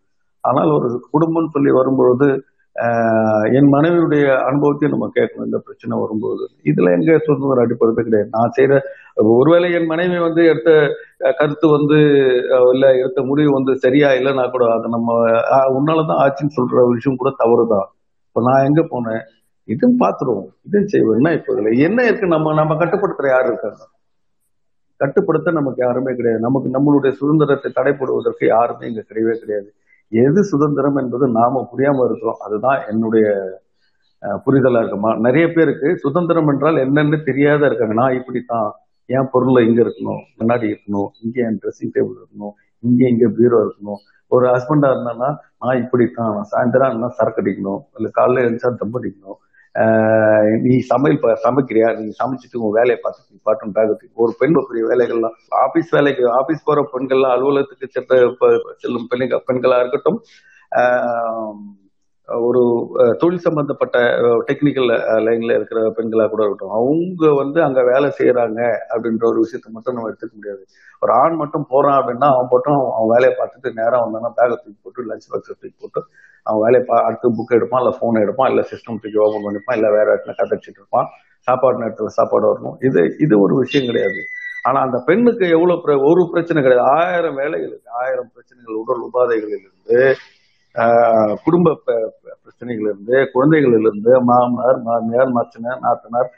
ஆனால் 0.44 0.72
ஒரு 0.76 0.88
குடும்பம்னு 1.12 1.54
சொல்லி 1.54 1.72
வரும்பொழுது 1.72 2.28
என் 3.56 3.68
மனைவியுடைய 3.74 4.24
அனுபவத்தையும் 4.46 4.94
நம்ம 4.94 5.06
கேட்கணும் 5.16 5.48
இந்த 5.48 5.58
பிரச்சனை 5.66 5.94
வரும்போது 6.00 6.44
இதுல 6.70 6.92
எங்க 6.92 7.16
சுதந்திரம் 7.18 7.64
அடிப்படுறது 7.64 8.04
கிடையாது 8.06 8.30
நான் 8.30 8.54
செய்யற 8.56 8.78
ஒருவேளை 9.34 9.68
என் 9.72 9.90
மனைவி 9.90 10.18
வந்து 10.18 10.42
எடுத்த 10.44 10.70
கருத்து 11.38 11.66
வந்து 11.68 11.98
இல்ல 12.72 12.84
எடுத்த 12.96 13.22
முடிவு 13.22 13.50
வந்து 13.50 13.74
சரியா 13.76 14.10
இல்லைன்னா 14.20 14.46
கூட 14.50 14.66
அதை 14.76 14.88
நம்ம 14.90 15.18
உன்னாலதான் 15.76 16.22
ஆச்சுன்னு 16.24 16.56
சொல்ற 16.56 16.86
விஷயம் 16.88 17.20
கூட 17.22 17.32
தவறுதான் 17.42 17.86
இப்ப 18.28 18.42
நான் 18.48 18.66
எங்க 18.68 18.82
போனேன் 18.92 19.22
இதுவும் 19.72 19.98
பார்த்துருவோம் 20.00 20.50
இதுவும் 20.62 20.90
செய்வோம்னா 20.92 21.32
இப்போ 21.32 21.56
இல்லை 21.56 21.72
என்ன 21.80 22.04
இருக்கு 22.04 22.26
நம்ம 22.26 22.52
நம்ம 22.52 22.76
கட்டுப்படுத்துற 22.76 23.28
யாரு 23.30 23.46
இருக்காங்க 23.46 23.82
கட்டுப்படுத்த 25.00 25.52
நமக்கு 25.52 25.80
யாருமே 25.82 26.12
கிடையாது 26.14 26.40
நமக்கு 26.40 26.68
நம்மளுடைய 26.70 27.12
சுதந்திரத்தை 27.12 27.70
தடைப்படுவதற்கு 27.70 28.44
யாருமே 28.46 28.84
இங்க 28.88 29.02
கிடையவே 29.08 29.34
கிடையாது 29.38 29.70
எது 30.12 30.40
சுதந்திரம் 30.44 30.98
என்பது 30.98 31.24
நாம 31.30 31.62
புரியாம 31.72 32.04
இருக்கிறோம் 32.04 32.40
அதுதான் 32.42 32.80
என்னுடைய 32.88 33.26
புரிதலா 34.46 34.80
இருக்குமா 34.80 35.10
நிறைய 35.18 35.44
பேருக்கு 35.48 35.88
சுதந்திரம் 35.96 36.50
என்றால் 36.52 36.76
என்னன்னு 36.76 37.18
தெரியாத 37.22 37.62
இருக்காங்க 37.66 37.94
நான் 37.94 38.16
இப்படித்தான் 38.16 38.68
என் 39.08 39.30
பொருள் 39.30 39.64
இங்க 39.64 39.80
இருக்கணும் 39.82 40.20
முன்னாடி 40.38 40.66
இருக்கணும் 40.66 41.08
இங்க 41.20 41.38
என் 41.46 41.58
ட்ரெஸ்ஸிங் 41.62 41.94
டேபிள் 41.94 42.16
இருக்கணும் 42.16 42.54
இங்க 42.82 43.02
இங்க 43.08 43.26
பீரோ 43.28 43.58
இருக்கணும் 43.64 44.00
ஒரு 44.32 44.46
ஹஸ்பண்டா 44.46 44.88
இருந்தேன்னா 44.90 45.30
நான் 45.62 45.80
இப்படித்தான் 45.80 46.36
சாயந்தரம் 46.52 47.08
சரக்கு 47.10 47.42
அடிக்கணும் 47.42 47.80
இல்ல 47.96 48.08
காலைல 48.14 48.44
எழுந்தா 48.44 48.70
தம் 48.74 48.94
அடிக்கணும் 48.94 49.38
நீ 50.62 50.72
சமையல் 50.80 51.20
சமைக்கிறியா 51.44 51.88
நீ 51.98 52.06
சமைச்சிட்டு 52.18 52.60
உங்க 52.60 52.72
வேலையை 52.78 52.98
பார்த்து 53.02 53.38
பாட்டும் 53.42 53.74
பேகத்துக்கு 53.74 54.22
ஒரு 54.24 54.32
பெண் 54.38 54.58
பெரிய 54.68 54.84
வேலைகள்லாம் 54.86 55.36
ஆபீஸ் 55.62 55.90
வேலைக்கு 55.90 56.24
ஆபீஸ் 56.30 56.64
போற 56.64 56.80
பெண்கள்லாம் 56.92 57.34
அலுவலகத்துக்கு 57.34 57.88
செல்லும் 58.78 59.08
பெண்கள் 59.08 59.46
பெண்களா 59.46 59.78
இருக்கட்டும் 59.78 60.20
ஒரு 62.28 62.60
தொழில் 63.20 63.44
சம்பந்தப்பட்ட 63.46 63.96
டெக்னிக்கல் 64.46 64.90
லைன்ல 65.24 65.52
இருக்கிற 65.54 65.78
பெண்களாக 65.96 66.28
கூட 66.28 66.42
இருக்கட்டும் 66.42 66.76
அவங்க 66.76 67.30
வந்து 67.34 67.58
அங்க 67.62 67.80
வேலை 67.82 68.08
செய்யறாங்க 68.18 68.60
அப்படின்ற 68.90 69.24
ஒரு 69.26 69.40
விஷயத்த 69.44 69.72
மட்டும் 69.72 69.96
நம்ம 69.96 70.10
எடுத்துக்க 70.10 70.34
முடியாது 70.34 70.62
ஒரு 71.02 71.12
ஆண் 71.12 71.34
மட்டும் 71.34 71.66
போறான் 71.68 71.98
அப்படின்னா 72.00 72.28
அவன் 72.32 72.52
மட்டும் 72.52 72.78
அவன் 72.90 73.12
வேலையை 73.14 73.32
பார்த்துட்டு 73.34 73.70
நேரம் 73.72 74.04
வந்தானா 74.04 74.30
பேக்கை 74.36 74.56
தூக்கி 74.56 74.78
போட்டு 74.82 75.08
லஞ்ச் 75.10 75.28
பாக்ஸ் 75.30 75.50
தூக்கி 75.52 75.76
போட்டு 75.76 76.02
அவன் 76.46 76.62
வேலையை 76.64 76.84
பா 76.84 76.96
அடுத்து 77.06 77.34
புக் 77.36 77.56
எடுப்பான் 77.58 77.82
இல்லை 77.82 77.94
போன் 77.98 78.22
எடுப்பான் 78.22 78.50
இல்லை 78.50 78.64
சிஸ்டம் 78.70 79.00
தூக்கி 79.02 79.20
ஓபன் 79.24 79.46
பண்ணிப்பான் 79.46 79.76
இல்லை 79.76 79.90
வேற 79.90 80.06
இடத்துல 80.12 80.34
கதைச்சிட்டு 80.38 80.80
இருப்பான் 80.80 81.08
சாப்பாடு 81.48 81.82
நேரத்தில் 81.82 82.16
சாப்பாடு 82.18 82.46
வரணும் 82.52 82.76
இது 82.80 83.02
இது 83.20 83.34
ஒரு 83.40 83.54
விஷயம் 83.54 83.88
கிடையாது 83.90 84.22
ஆனா 84.64 84.78
அந்த 84.80 84.98
பெண்ணுக்கு 85.06 85.44
எவ்வளவு 85.48 85.96
ஒரு 86.04 86.22
பிரச்சனை 86.32 86.58
கிடையாது 86.62 86.84
ஆயிரம் 86.96 87.38
வேலைகள் 87.40 87.68
இருக்கு 87.68 87.96
ஆயிரம் 88.02 88.30
பிரச்சனைகள் 88.34 88.80
உடல் 88.82 89.02
உபாதைகளிலிருந்து 89.06 89.98
குடும்ப 91.44 91.74
பிரச்சனைகள் 91.80 92.86
இருந்து 92.86 93.16
குழந்தைகள் 93.32 93.76
இருந்து 93.80 94.12
மாமனார் 94.28 94.78
மாமியார் 94.82 95.32
மச்சனர் 95.32 95.82
நாத்தனார் 95.82 96.30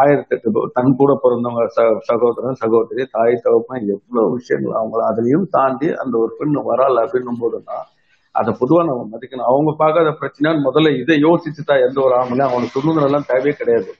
ஆயிரத்தி 0.00 0.34
எட்டு 0.34 0.60
தன் 0.76 0.94
கூட 0.96 1.12
பிறந்தவங்க 1.14 1.64
ச 1.68 1.82
சகோதரன் 2.06 2.60
சகோதரி 2.60 3.02
தாய் 3.10 3.34
தகப்பன் 3.36 3.88
எவ்வளவு 3.94 4.36
விஷயங்கள் 4.36 4.78
அவங்கள 4.78 5.02
அதையும் 5.04 5.48
தாண்டி 5.50 5.88
அந்த 6.02 6.14
ஒரு 6.18 6.32
பெண் 6.38 6.60
வரால் 6.70 7.02
அப்படின்னும் 7.02 7.42
போது 7.42 7.58
தான் 7.62 7.84
அதை 8.34 8.50
பொதுவாக 8.60 8.86
நம்ம 8.88 9.02
மதிக்கணும் 9.06 9.48
அவங்க 9.48 9.70
பார்க்காத 9.74 10.12
பிரச்சனை 10.12 10.54
முதல்ல 10.64 10.92
இதை 10.98 11.16
யோசிச்சுட்டா 11.24 11.74
எந்த 11.86 11.98
ஒரு 12.00 12.14
ஆம்பளையும் 12.14 12.48
அவனுக்கு 12.48 12.76
சுதந்திரம் 12.76 13.08
எல்லாம் 13.08 13.28
தேவையே 13.28 13.54
கிடையாது 13.54 13.92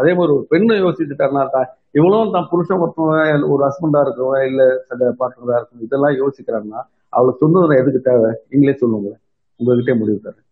அதே 0.00 0.10
மாதிரி 0.12 0.32
ஒரு 0.32 0.44
பெண்ணை 0.50 0.74
யோசிச்சுட்டாருன்னா 0.78 1.44
தான் 1.48 1.68
இவங்களும் 1.94 2.34
தான் 2.36 2.48
புருஷன் 2.50 2.82
ஒருத்தவன் 2.84 3.46
ஒரு 3.48 3.60
ஹஸ்பண்டா 3.66 4.00
இருக்கவன் 4.04 4.46
இல்லை 4.50 4.66
பார்க்கறதா 5.20 5.56
இருக்கும் 5.58 5.84
இதெல்லாம் 5.86 6.16
யோசிக்கிறாங்கன்னா 6.20 6.82
அவளுக்கு 7.12 7.42
சுதந்திரம் 7.42 7.80
எதுக்கு 7.80 8.00
தேவை 8.08 8.30
நீங்களே 8.50 8.74
சொல்லுங்க 8.80 9.10
உங்ககிட்டே 9.60 9.94
முடிவு 10.00 10.18
தரேன் 10.26 10.42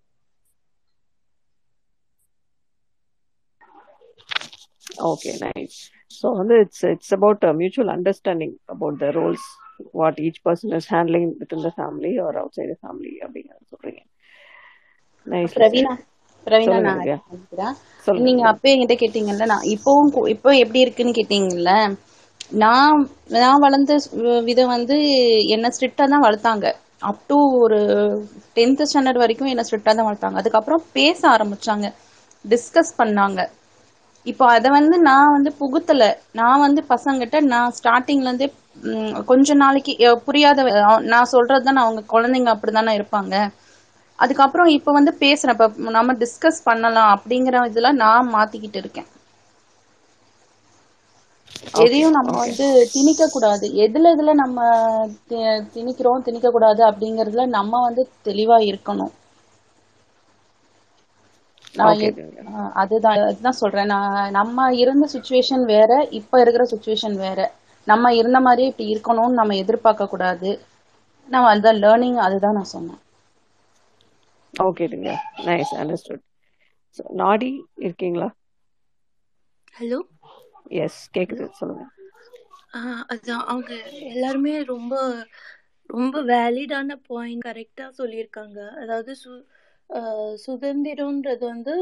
ஓகே 5.08 5.30
நைஸ் 5.42 5.78
ஸோ 6.14 6.26
வந்து 6.36 6.56
it's 6.62 6.84
it's 6.92 7.14
about 7.16 7.44
mutual 7.60 7.92
understanding 7.94 8.54
about 8.74 8.98
the 9.00 9.08
roles 9.16 9.46
what 9.94 10.18
each 10.26 10.40
person 10.46 10.74
is 10.78 10.90
handling 10.94 11.28
with 11.40 11.54
in 11.56 11.64
the 11.66 11.72
family 11.78 12.12
or 12.24 12.38
out 12.42 12.56
side 12.58 12.74
family 12.82 13.12
அப்படிங்கிறது 13.24 13.64
சொல்றீங்க 13.72 14.02
நைஸ் 15.26 15.58
நான் 18.06 18.22
நீங்க 18.24 18.42
அப்பயே 18.48 18.72
என்கிட்ட 18.72 18.96
கேட்டீங்கல்ல 19.02 19.44
நான் 19.52 19.68
இப்பவும் 19.74 20.10
இப்போ 20.34 20.50
எப்படி 20.62 20.82
இருக்குன்னு 20.84 21.18
கேட்டீங்கல்ல 21.20 21.72
நான் 22.50 22.98
நான் 23.34 23.62
வளர்ந்த 23.62 23.92
விதம் 24.44 24.72
வந்து 24.72 24.96
என்னை 25.54 25.68
ஸ்ட்ரிக்டா 25.70 26.04
தான் 26.06 26.24
வளர்த்தாங்க 26.24 26.66
அப் 27.02 27.22
டு 27.26 27.36
ஒரு 27.58 27.78
டென்த் 28.56 28.82
ஸ்டாண்டர்ட் 28.84 29.22
வரைக்கும் 29.22 29.50
என்னை 29.50 29.64
ஸ்ட்ரிக்டாக 29.64 29.94
தான் 29.94 30.08
வளர்த்தாங்க 30.08 30.40
அதுக்கப்புறம் 30.40 30.82
பேச 30.92 31.20
ஆரம்பிச்சாங்க 31.30 31.88
டிஸ்கஸ் 32.44 32.92
பண்ணாங்க 32.98 33.40
இப்போ 34.26 34.44
அதை 34.50 34.68
வந்து 34.70 34.96
நான் 35.02 35.32
வந்து 35.32 35.50
புகுத்தலை 35.58 36.10
நான் 36.32 36.62
வந்து 36.62 36.82
பசங்கிட்ட 36.90 37.40
நான் 37.48 37.74
ஸ்டார்டிங்லேருந்தே 37.78 38.48
கொஞ்ச 39.24 39.54
நாளைக்கு 39.54 39.92
புரியாத 40.24 40.62
நான் 41.06 41.32
சொல்கிறது 41.32 41.66
தான் 41.66 41.82
அவங்க 41.82 42.02
குழந்தைங்க 42.08 42.54
அப்படிதானே 42.54 42.94
இருப்பாங்க 42.94 43.34
அதுக்கப்புறம் 44.18 44.68
இப்போ 44.68 44.90
வந்து 44.92 45.12
பேசுகிறேன் 45.20 45.56
இப்போ 45.56 45.90
நம்ம 45.90 46.14
டிஸ்கஸ் 46.20 46.60
பண்ணலாம் 46.64 47.12
அப்படிங்கிற 47.14 47.64
இதெல்லாம் 47.66 48.00
நான் 48.02 48.32
மாற்றிக்கிட்டு 48.34 48.80
இருக்கேன் 48.80 49.08
எதையும் 51.82 52.16
நம்ம 52.16 52.32
வந்து 52.38 52.66
திணிக்க 52.92 53.24
கூடாது 53.26 53.66
எதுல 53.84 54.12
இதுல 54.14 54.32
நம்ம 54.34 54.58
திணிக்கிறோம் 55.74 56.24
திணிக்க 56.24 56.48
கூடாது 56.50 56.82
அப்படிங்கறதுல 56.90 57.44
நம்ம 57.48 57.80
வந்து 57.80 58.02
தெளிவா 58.24 58.58
இருக்கணும் 58.70 59.12
அதுதான் 62.74 63.18
அதுதான் 63.22 63.58
சொல்றேன் 63.58 63.86
நான் 63.86 64.30
நம்ம 64.30 64.66
இருந்த 64.74 65.06
சுச்சுவேஷன் 65.14 65.64
வேற 65.66 65.92
இப்ப 66.10 66.40
இருக்கிற 66.40 66.64
சுச்சுவேஷன் 66.64 67.16
வேற 67.16 67.40
நம்ம 67.86 68.12
இருந்த 68.14 68.38
மாதிரி 68.40 68.64
இப்படி 68.66 68.92
இருக்கணும்னு 68.94 69.40
நம்ம 69.40 69.56
எதிர்பார்க்க 69.56 70.06
கூடாது 70.06 70.50
நம்ம 71.28 71.48
அதுதான் 71.48 71.80
லேர்னிங் 71.80 72.20
அதுதான் 72.20 72.56
நான் 72.56 72.72
சொன்னேன் 72.72 73.00
ஓகே 74.54 74.86
நைஸ் 75.44 75.74
அண்டர்ஸ்டுட் 75.74 76.24
நாடி 77.16 77.50
இருக்கீங்களா 77.76 78.28
ஹலோ 79.74 79.98
எஸ் 80.66 81.02
கேக்குது 81.14 81.46
சொல்லுங்க 81.52 81.84
அதான் 83.08 83.44
அவங்க 83.44 83.72
எல்லாருமே 84.08 84.54
ரொம்ப 84.66 84.94
ரொம்ப 85.90 86.20
வேலிடான 86.24 86.96
பாயிண்ட் 87.08 87.46
கரெக்டா 87.46 87.86
சொல்லியிருக்காங்க 87.98 88.60
அதாவது 88.74 89.12
சு 89.14 89.32
சுதந்திரம்ன்றது 90.44 91.44
வந்து 91.46 91.74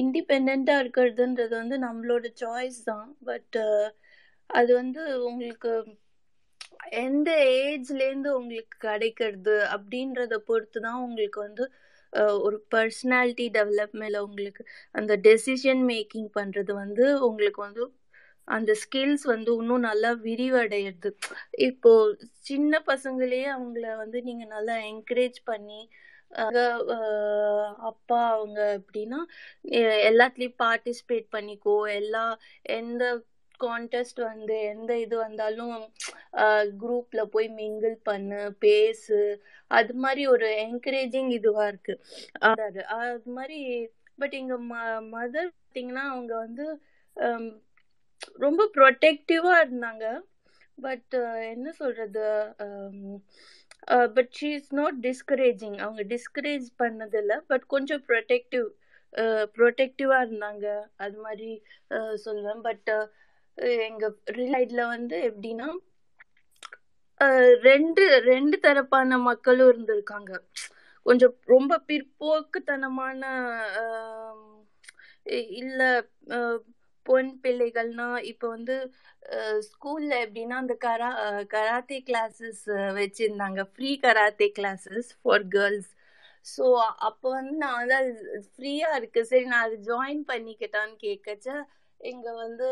இண்டிபெண்டா 0.00 0.74
இருக்கிறதுன்றது 0.78 1.54
வந்து 1.56 1.76
நம்மளோட 1.78 2.26
சாய்ஸ் 2.36 2.80
தான் 2.84 3.08
பட் 3.24 3.58
அது 4.50 4.70
வந்து 4.74 5.02
உங்களுக்கு 5.22 5.72
எந்த 7.00 7.30
ஏஜ்லேருந்து 7.62 8.30
உங்களுக்கு 8.36 8.76
கிடைக்கிறது 8.78 9.56
அப்படின்றத 9.72 10.34
பொறுத்து 10.46 10.80
தான் 10.80 11.02
உங்களுக்கு 11.02 11.40
வந்து 11.40 11.64
ஒரு 12.46 12.58
பர்சனாலிட்டி 12.74 13.46
டெவலப்மெண்ட்ல 13.50 14.20
உங்களுக்கு 14.20 14.64
அந்த 14.94 15.12
டெசிஷன் 15.22 15.82
மேக்கிங் 15.88 16.30
பண்ணுறது 16.34 16.74
வந்து 16.74 17.06
உங்களுக்கு 17.20 17.62
வந்து 17.62 17.84
அந்த 18.48 18.72
ஸ்கில்ஸ் 18.82 19.24
வந்து 19.26 19.50
இன்னும் 19.56 19.86
நல்லா 19.86 20.10
விரிவடையிறது 20.24 21.10
இப்போ 21.68 21.92
சின்ன 22.40 22.82
பசங்களையே 22.86 23.48
அவங்கள 23.54 23.86
வந்து 23.96 24.18
நீங்கள் 24.22 24.52
நல்லா 24.56 24.74
என்கரேஜ் 24.90 25.38
பண்ணி 25.44 25.80
அப்பா 27.90 28.20
அவங்க 28.30 28.60
எப்படின்னா 28.78 29.20
எல்லாத்துலேயும் 30.08 30.58
பார்ட்டிசிபேட் 30.58 31.26
பண்ணிக்கோ 31.32 31.76
எல்லா 31.92 32.24
எந்த 32.76 33.04
கான்டெஸ்ட் 33.60 34.20
வந்து 34.22 34.56
எந்த 34.62 34.92
இது 34.98 35.16
வந்தாலும் 35.16 35.74
குரூப்ல 36.82 37.22
போய் 37.24 37.48
மிங்கிள் 37.56 37.96
பண்ணு 38.02 38.40
பேசு 38.58 39.20
அது 39.70 39.94
மாதிரி 39.94 40.24
ஒரு 40.26 40.48
என்கரேஜிங் 40.66 41.30
இதுவா 41.30 41.66
இருக்கு 41.66 41.96
அது 42.98 43.32
மாதிரி 43.34 43.60
பட் 44.18 44.34
இங்க 44.34 44.56
மதர் 45.12 45.50
பார்த்தீங்கன்னா 45.52 46.04
அவங்க 46.06 46.32
வந்து 46.36 46.66
ரொம்ப 48.36 48.62
ப்ரொடெக்டிவா 48.74 49.54
இருந்தாங்க 49.64 50.06
பட் 50.78 51.14
என்ன 51.50 51.68
சொல்றது 51.72 52.24
but 54.14 54.32
she 54.40 54.48
is 54.52 54.72
not 54.74 54.98
discouraging 55.00 55.76
அவங்க 55.78 56.02
டிஸ்கரேஜ் 56.14 56.66
பண்ணதில்ல 56.78 57.34
பட் 57.46 57.66
கொஞ்சம் 57.66 58.02
ப்ரொடெக்டிவ் 58.08 58.66
ப்ரொடெக்டிவாக 59.54 60.26
இருந்தாங்க 60.26 60.66
அது 60.96 61.16
மாதிரி 61.20 61.50
சொல்லுவேன் 62.24 62.60
பட் 62.60 62.90
எங்க 63.86 64.06
ரிலைட்ல 64.38 64.80
வந்து 64.88 65.18
எப்படின்னா 65.28 65.68
ரெண்டு 67.66 68.02
ரெண்டு 68.26 68.56
தரப்பான 68.64 69.18
மக்களும் 69.22 69.70
இருந்திருக்காங்க 69.70 70.32
கொஞ்சம் 71.06 71.34
ரொம்ப 71.46 71.72
பிற்போக்குத்தனமான 71.88 73.22
இல்ல 75.60 75.80
பொன் 77.06 77.30
பிள்ளைகள்னா 77.42 78.06
இப்போ 78.30 78.46
வந்து 78.48 78.76
ஸ்கூல்ல 79.68 80.12
எப்படின்னா 80.24 80.56
அந்த 80.56 80.74
கரா 80.84 81.10
கராத்தே 81.54 81.98
கிளாஸஸ் 82.08 82.62
வச்சிருந்தாங்க 82.98 83.62
free 83.72 83.90
karate 84.04 84.48
classes 84.58 85.10
for 85.18 85.46
girls 85.54 85.90
so 86.46 86.64
அப்போ 87.08 87.28
வந்து 87.30 87.54
நான் 87.62 87.78
அதான் 87.78 88.08
ஃப்ரீயா 88.48 88.90
இருக்கு 88.98 89.22
சரி 89.30 89.46
நான் 89.46 89.66
அது 89.66 89.78
ஜாயின் 89.88 90.22
பண்ணிக்கிட்டான்னு 90.28 90.96
கேட்கச்ச 91.06 91.48
இங்க 92.00 92.28
வந்து 92.36 92.66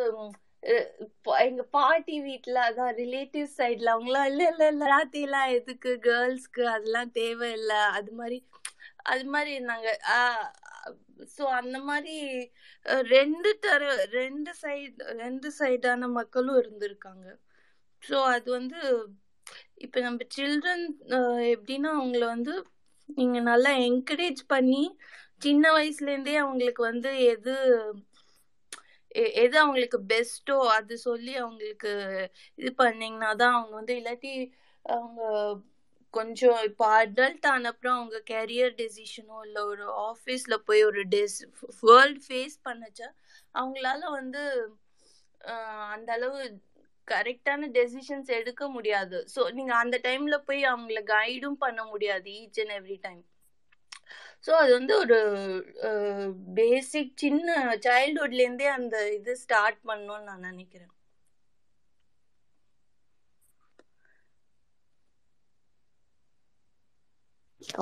எங்க 1.44 1.62
பாட்டி 1.70 2.14
வீட்டுல 2.20 2.58
அதான் 2.66 2.94
ரிலேட்டிவ் 2.96 3.48
சைட்ல 3.56 3.92
அவங்களாம் 3.94 4.28
இல்ல 4.30 4.42
இல்ல 4.48 4.68
இல்ல 4.68 4.84
எல்லாம் 5.16 5.54
எதுக்கு 5.54 5.90
கேர்ள்ஸ்க்கு 6.06 6.62
அதெல்லாம் 6.66 7.10
தேவையில்லை 7.12 7.80
அது 7.98 8.12
மாதிரி 8.12 8.38
அது 9.04 9.24
மாதிரி 9.24 9.50
இருந்தாங்க 9.58 9.88
ஸோ 11.34 11.42
அந்த 11.58 11.78
மாதிரி 11.80 12.16
ரெண்டு 13.10 13.50
தர 13.58 13.82
ரெண்டு 14.12 14.50
சைடு 14.62 15.04
ரெண்டு 15.16 15.48
சைடான 15.58 16.08
மக்களும் 16.10 16.58
இருந்திருக்காங்க 16.58 17.26
ஸோ 18.02 18.16
அது 18.32 18.48
வந்து 18.50 18.80
இப்போ 19.76 19.98
நம்ம 20.00 20.26
சில்ட்ரன் 20.36 20.84
எப்படின்னா 21.54 21.90
அவங்கள 21.92 22.24
வந்து 22.26 22.54
நீங்கள் 23.08 23.42
நல்லா 23.42 23.70
என்கரேஜ் 23.86 24.42
பண்ணி 24.46 24.82
சின்ன 25.38 25.64
வயசுலேருந்தே 25.72 26.34
அவங்களுக்கு 26.36 26.82
வந்து 26.82 27.10
எது 27.32 27.54
எது 29.36 29.54
அவங்களுக்கு 29.58 29.98
பெஸ்ட்டோ 30.08 30.56
அது 30.70 30.94
சொல்லி 31.00 31.32
அவங்களுக்கு 31.34 31.92
இது 32.58 32.70
பண்ணீங்கன்னா 32.74 33.30
தான் 33.34 33.54
அவங்க 33.54 33.74
வந்து 33.76 33.94
இல்லாட்டி 34.00 34.34
அவங்க 34.84 35.22
கொஞ்சம் 36.14 36.58
இப்போ 36.62 36.84
அடல்ட் 36.96 37.46
ஆன 37.46 37.68
அப்புறம் 37.68 37.96
அவங்க 37.96 38.18
கேரியர் 38.26 38.74
டெசிஷனோ 38.74 39.38
இல்லை 39.44 39.62
ஒரு 39.64 39.86
ஆஃபீஸில் 40.04 40.64
போய் 40.64 40.82
ஒரு 40.82 41.02
டெஸ் 41.08 41.38
வேர்ல்ட் 41.82 42.20
ஃபேஸ் 42.26 42.56
பண்ணச்சா 42.64 43.08
அவங்களால 43.54 44.02
வந்து 44.10 44.42
அந்த 45.92 46.10
அளவு 46.12 46.40
கரெக்டான 47.08 47.68
டெசிஷன்ஸ் 47.70 48.30
எடுக்க 48.30 48.64
முடியாது 48.68 49.18
ஸோ 49.34 49.40
நீங்கள் 49.52 49.80
அந்த 49.80 49.96
டைமில் 50.04 50.44
போய் 50.44 50.62
அவங்கள 50.64 51.00
கைடும் 51.10 51.58
பண்ண 51.58 51.80
முடியாது 51.84 52.28
each 52.40 52.60
and 52.60 52.74
every 52.78 52.98
time 53.02 53.22
so 54.44 54.52
அது 54.60 54.70
வந்து 54.76 54.94
ஒரு 55.02 55.18
பேசிக் 56.56 57.12
சின்ன 57.22 57.48
சைல்டுஹுட்லேருந்தே 57.86 58.68
அந்த 58.76 58.96
இது 59.14 59.34
ஸ்டார்ட் 59.44 59.80
பண்ணணும்னு 59.88 60.28
நான் 60.30 60.46
நினைக்கிறேன் 60.50 60.92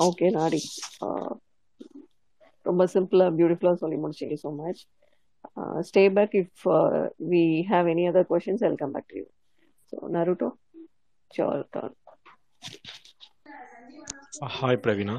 ஓகே 0.05 0.27
நாடி 0.37 0.59
ரொம்ப 2.65 2.83
சிம்பிளாக 2.93 3.31
பியூட்டிஃபுல்லாக 3.37 3.79
சொல்லி 3.81 3.97
முடிச்சிங்க 4.03 4.35
so 4.43 4.51
much 4.59 4.81
stay 5.87 6.03
back 6.17 6.35
if 6.41 6.63
we 7.31 7.43
have 7.71 7.87
any 7.93 8.05
other 8.11 8.29
questions 8.31 8.63
well 8.65 8.79
come 8.81 8.93
back 8.95 9.09
to 9.11 9.17
you 9.21 9.25
so 9.93 9.97
Naruto 10.15 10.49
sure 11.31 11.65
Don 11.75 11.95
hi 14.57 14.81
Praveena 14.83 15.15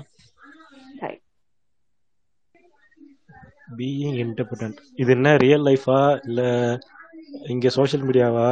being 3.68 4.18
independent 4.22 4.80
இது 4.94 5.10
என்ன 5.12 5.28
ரியல் 5.36 5.66
லைஃபா 5.68 5.98
இல்லை 6.24 6.48
இங்கே 7.48 7.70
சோஷியல் 7.76 8.04
மீடியாவா 8.04 8.48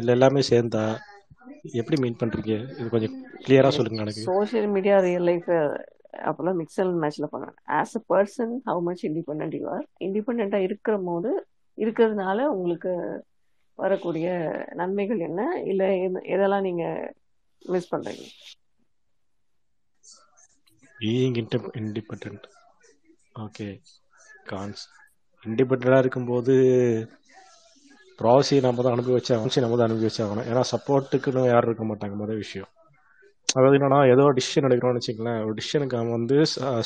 இல்லை 0.00 0.12
எல்லாமே 0.14 0.42
சேர்ந்தா 0.50 0.84
எப்படி 1.72 1.96
மீன் 2.02 2.20
பண்ணுறீங்க 2.20 2.54
இது 2.72 2.86
கொஞ்சம் 2.88 3.14
கிளியரா 3.44 3.70
சொல்லுங்க 3.70 4.04
எனக்கு 4.04 4.28
சோஷியல் 4.30 4.70
மீடியா 4.70 4.96
ரியல் 5.00 5.28
லைஃப் 5.30 5.50
அப்போல்லாம் 6.22 6.58
மிக்ஸல் 6.60 6.88
அண்ட் 6.88 7.02
மேட்ச்ல 7.02 7.26
பண்ணுறேன் 7.32 7.58
as 7.78 7.94
a 7.96 8.02
person 8.10 8.54
how 8.66 8.80
much 8.80 9.04
independent 9.08 9.56
you 9.58 9.66
are 9.68 9.86
இண்டிபெண்ட்டாக 10.00 10.66
இருக்கிற 10.68 10.96
போது 11.02 11.30
இருக்கிறதுனால 11.78 12.38
உங்களுக்கு 12.52 12.92
வரக்கூடிய 13.78 14.26
நன்மைகள் 14.74 15.20
என்ன 15.20 15.42
இல்லை 15.66 15.88
எதெல்லாம் 16.34 16.66
நீங்கள் 16.66 16.98
மிஸ் 17.62 17.92
பண்ணுறீங்க 17.92 18.26
பீயிங் 20.98 21.38
இண்டிபெண்ட் 21.80 22.46
ஓகே 23.36 23.68
கான்ஸ் 24.46 24.82
இண்டிபெண்ட்டாக 25.42 25.98
இருக்கும்போது 25.98 26.54
ப்ராசி 28.18 28.60
நம்ம 28.60 28.82
தான் 28.82 28.92
அனுப்பி 28.92 29.12
வச்சா 29.12 29.36
நம்ம 29.60 29.76
தான் 29.76 29.88
அனுப்பி 29.88 30.06
வச்சாகணும் 30.06 30.46
ஏன்னா 30.46 30.62
சப்போர்ட்டுக்குன்னு 30.72 31.42
யாரும் 31.48 31.70
இருக்க 31.70 31.84
மாட்டாங்க 31.84 32.16
மொதல் 32.16 32.36
விஷயம் 32.36 32.70
அதாவது 33.54 33.76
என்னன்னா 33.78 33.98
ஏதோ 34.06 34.24
டிசிஷன் 34.30 34.66
எடுக்கிறோம்னு 34.68 35.00
வச்சுக்கலாம் 35.00 35.40
ஒரு 35.44 35.54
டிசிஷனுக்கு 35.54 35.96
வந்து 36.10 36.36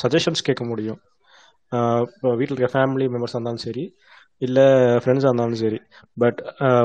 சஜஷன்ஸ் 0.00 0.43
கேட்க 0.43 0.65
முடியும் 0.65 1.01
இப்போ 2.07 2.29
வீட்டில் 2.35 2.57
இருக்க 2.57 2.71
ஃபேமிலி 2.73 3.07
மெம்பர்ஸ் 3.09 3.35
இருந்தாலும் 3.35 3.65
சரி 3.65 3.85
இல்லை 4.43 4.65
ஃப்ரெண்ட்ஸாக 5.03 5.31
இருந்தாலும் 5.31 5.61
சரி 5.61 5.79
பட் 6.17 6.41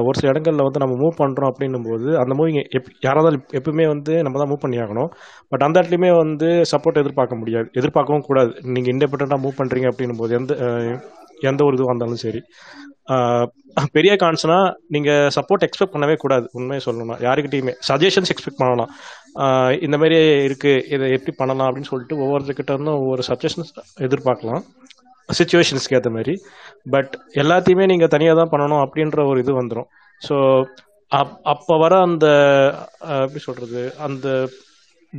ஒரு 0.05 0.15
சில 0.19 0.29
இடங்களில் 0.29 0.63
வந்து 0.63 0.81
நம்ம 0.83 0.95
மூவ் 0.95 1.15
பண்ணுறோம் 1.19 1.49
அப்படின்னும் 1.51 1.87
போது 1.89 2.09
அந்த 2.19 2.33
மூவிங் 2.33 2.59
எப் 2.71 2.91
யாராவது 3.01 3.39
எப்பவுமே 3.53 3.87
வந்து 3.87 4.13
நம்ம 4.21 4.39
தான் 4.39 4.51
மூவ் 4.51 4.61
பண்ணி 4.61 4.79
ஆகணும் 4.79 5.09
பட் 5.49 5.63
அந்த 5.63 5.75
இடத்துலையுமே 5.79 6.11
வந்து 6.17 6.49
சப்போர்ட் 6.71 7.01
எதிர்பார்க்க 7.01 7.41
முடியாது 7.41 7.67
எதிர்பார்க்கவும் 7.73 8.27
கூடாது 8.27 8.53
நீங்கள் 8.67 8.93
இண்டிபெண்ட்டாக 8.95 9.41
மூவ் 9.41 9.59
பண்ணுறீங்க 9.59 9.89
அப்படின்னும் 9.91 10.21
போது 10.21 10.35
எந்த 10.35 10.53
எந்த 11.49 11.61
ஒரு 11.63 11.75
இதுவாக 11.75 11.91
இருந்தாலும் 11.91 12.23
சரி 12.25 12.41
பெரிய 13.95 14.13
கான்ஸ்னா 14.15 14.57
நீங்கள் 14.87 15.29
சப்போர்ட் 15.29 15.65
எக்ஸ்பெக்ட் 15.67 15.93
பண்ணவே 15.93 16.15
கூடாது 16.15 16.45
உண்மையை 16.51 16.81
சொல்லணும்னா 16.85 17.17
யாருக்கிட்டையுமே 17.21 17.73
சஜஷன்ஸ் 17.87 18.31
எக்ஸ்பெக்ட் 18.31 18.59
பண்ணலாம் 18.59 18.91
இந்த 19.81 19.97
மாதிரி 19.97 20.17
இருக்குது 20.47 20.83
இதை 20.87 21.07
எப்படி 21.11 21.33
பண்ணலாம் 21.37 21.67
அப்படின்னு 21.67 21.91
சொல்லிட்டு 21.91 22.17
ஒவ்வொருத்தர்கிட்ட 22.17 22.75
இருந்தும் 22.75 22.99
ஒவ்வொரு 22.99 23.23
சஜஷன்ஸ் 23.27 23.73
எதிர்பார்க்கலாம் 24.03 24.63
சுச்சுவேஷன்ஸ்க்கு 25.29 25.97
ஏற்ற 25.97 26.09
மாதிரி 26.09 26.33
பட் 26.91 27.13
எல்லாத்தையுமே 27.35 27.85
நீங்கள் 27.85 28.13
தனியாக 28.15 28.39
தான் 28.39 28.53
பண்ணணும் 28.53 28.83
அப்படின்ற 28.85 29.25
ஒரு 29.25 29.39
இது 29.39 29.53
வந்துடும் 29.59 29.89
ஸோ 30.21 30.35
அப் 31.11 31.33
அப்போ 31.45 31.75
வர 31.77 31.93
அந்த 32.01 32.27
எப்படி 33.23 33.41
சொல்கிறது 33.41 33.81
அந்த 33.99 34.27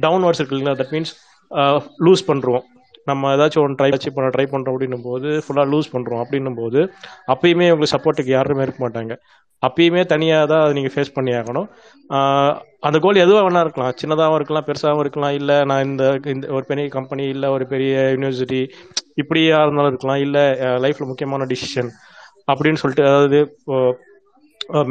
டவுன்வர்ட்ஸ் 0.00 0.43
இல்லைங்களா 0.43 0.77
தட் 0.79 0.93
மீன்ஸ் 0.93 1.13
லூஸ் 1.99 2.29
பண்ணுறோம் 2.29 2.65
நம்ம 3.07 3.31
ஏதாச்சும் 3.35 3.63
ஒன்று 3.63 3.79
ட்ரை 3.79 3.91
அச்சீவ் 3.93 4.17
பண்ண 4.17 4.29
ட்ரை 4.29 4.47
பண்ணுறோம் 4.47 4.75
அப்படின்னும் 4.75 5.07
போது 5.07 5.29
ஃபுல்லாக 5.45 5.71
லூஸ் 5.71 5.93
பண்ணுறோம் 5.93 6.21
அப்படின்னும் 6.23 6.59
போது 6.59 6.81
அப்பயுமே 7.29 7.69
உங்களுக்கு 7.69 7.95
சப்போர்ட்டுக்கு 7.95 8.33
யாருமே 8.33 8.65
இருக்க 8.65 8.81
மாட்டாங்க 8.83 9.15
அப்பயுமே 9.63 10.03
தனியாக 10.07 10.47
தான் 10.47 10.63
அதை 10.63 10.73
நீங்கள் 10.75 10.95
ஃபேஸ் 10.95 11.15
பண்ணி 11.15 11.33
ஆகணும் 11.33 11.67
அந்த 12.83 12.97
கோல் 12.99 13.23
எதுவாக 13.25 13.43
வேணா 13.45 13.61
இருக்கலாம் 13.61 13.93
சின்னதாகவும் 14.01 14.39
இருக்கலாம் 14.39 14.67
பெருசாகவும் 14.69 15.03
இருக்கலாம் 15.05 15.37
இல்லை 15.41 15.57
நான் 15.65 15.85
இந்த 15.85 16.05
இந்த 16.27 16.47
ஒரு 16.49 16.65
பெரிய 16.65 16.87
கம்பெனி 16.89 17.27
இல்லை 17.27 17.49
ஒரு 17.49 17.67
பெரிய 17.67 17.93
யூனிவர்சிட்டி 18.15 18.63
இப்படியா 19.17 19.59
இருந்தாலும் 19.63 19.93
இருக்கலாம் 19.93 20.23
இல்லை 20.23 20.45
லைஃப்ல 20.85 21.07
முக்கியமான 21.07 21.47
டிசிஷன் 21.47 21.91
அப்படின்னு 22.49 22.81
சொல்லிட்டு 22.83 23.05
அதாவது 23.09 23.41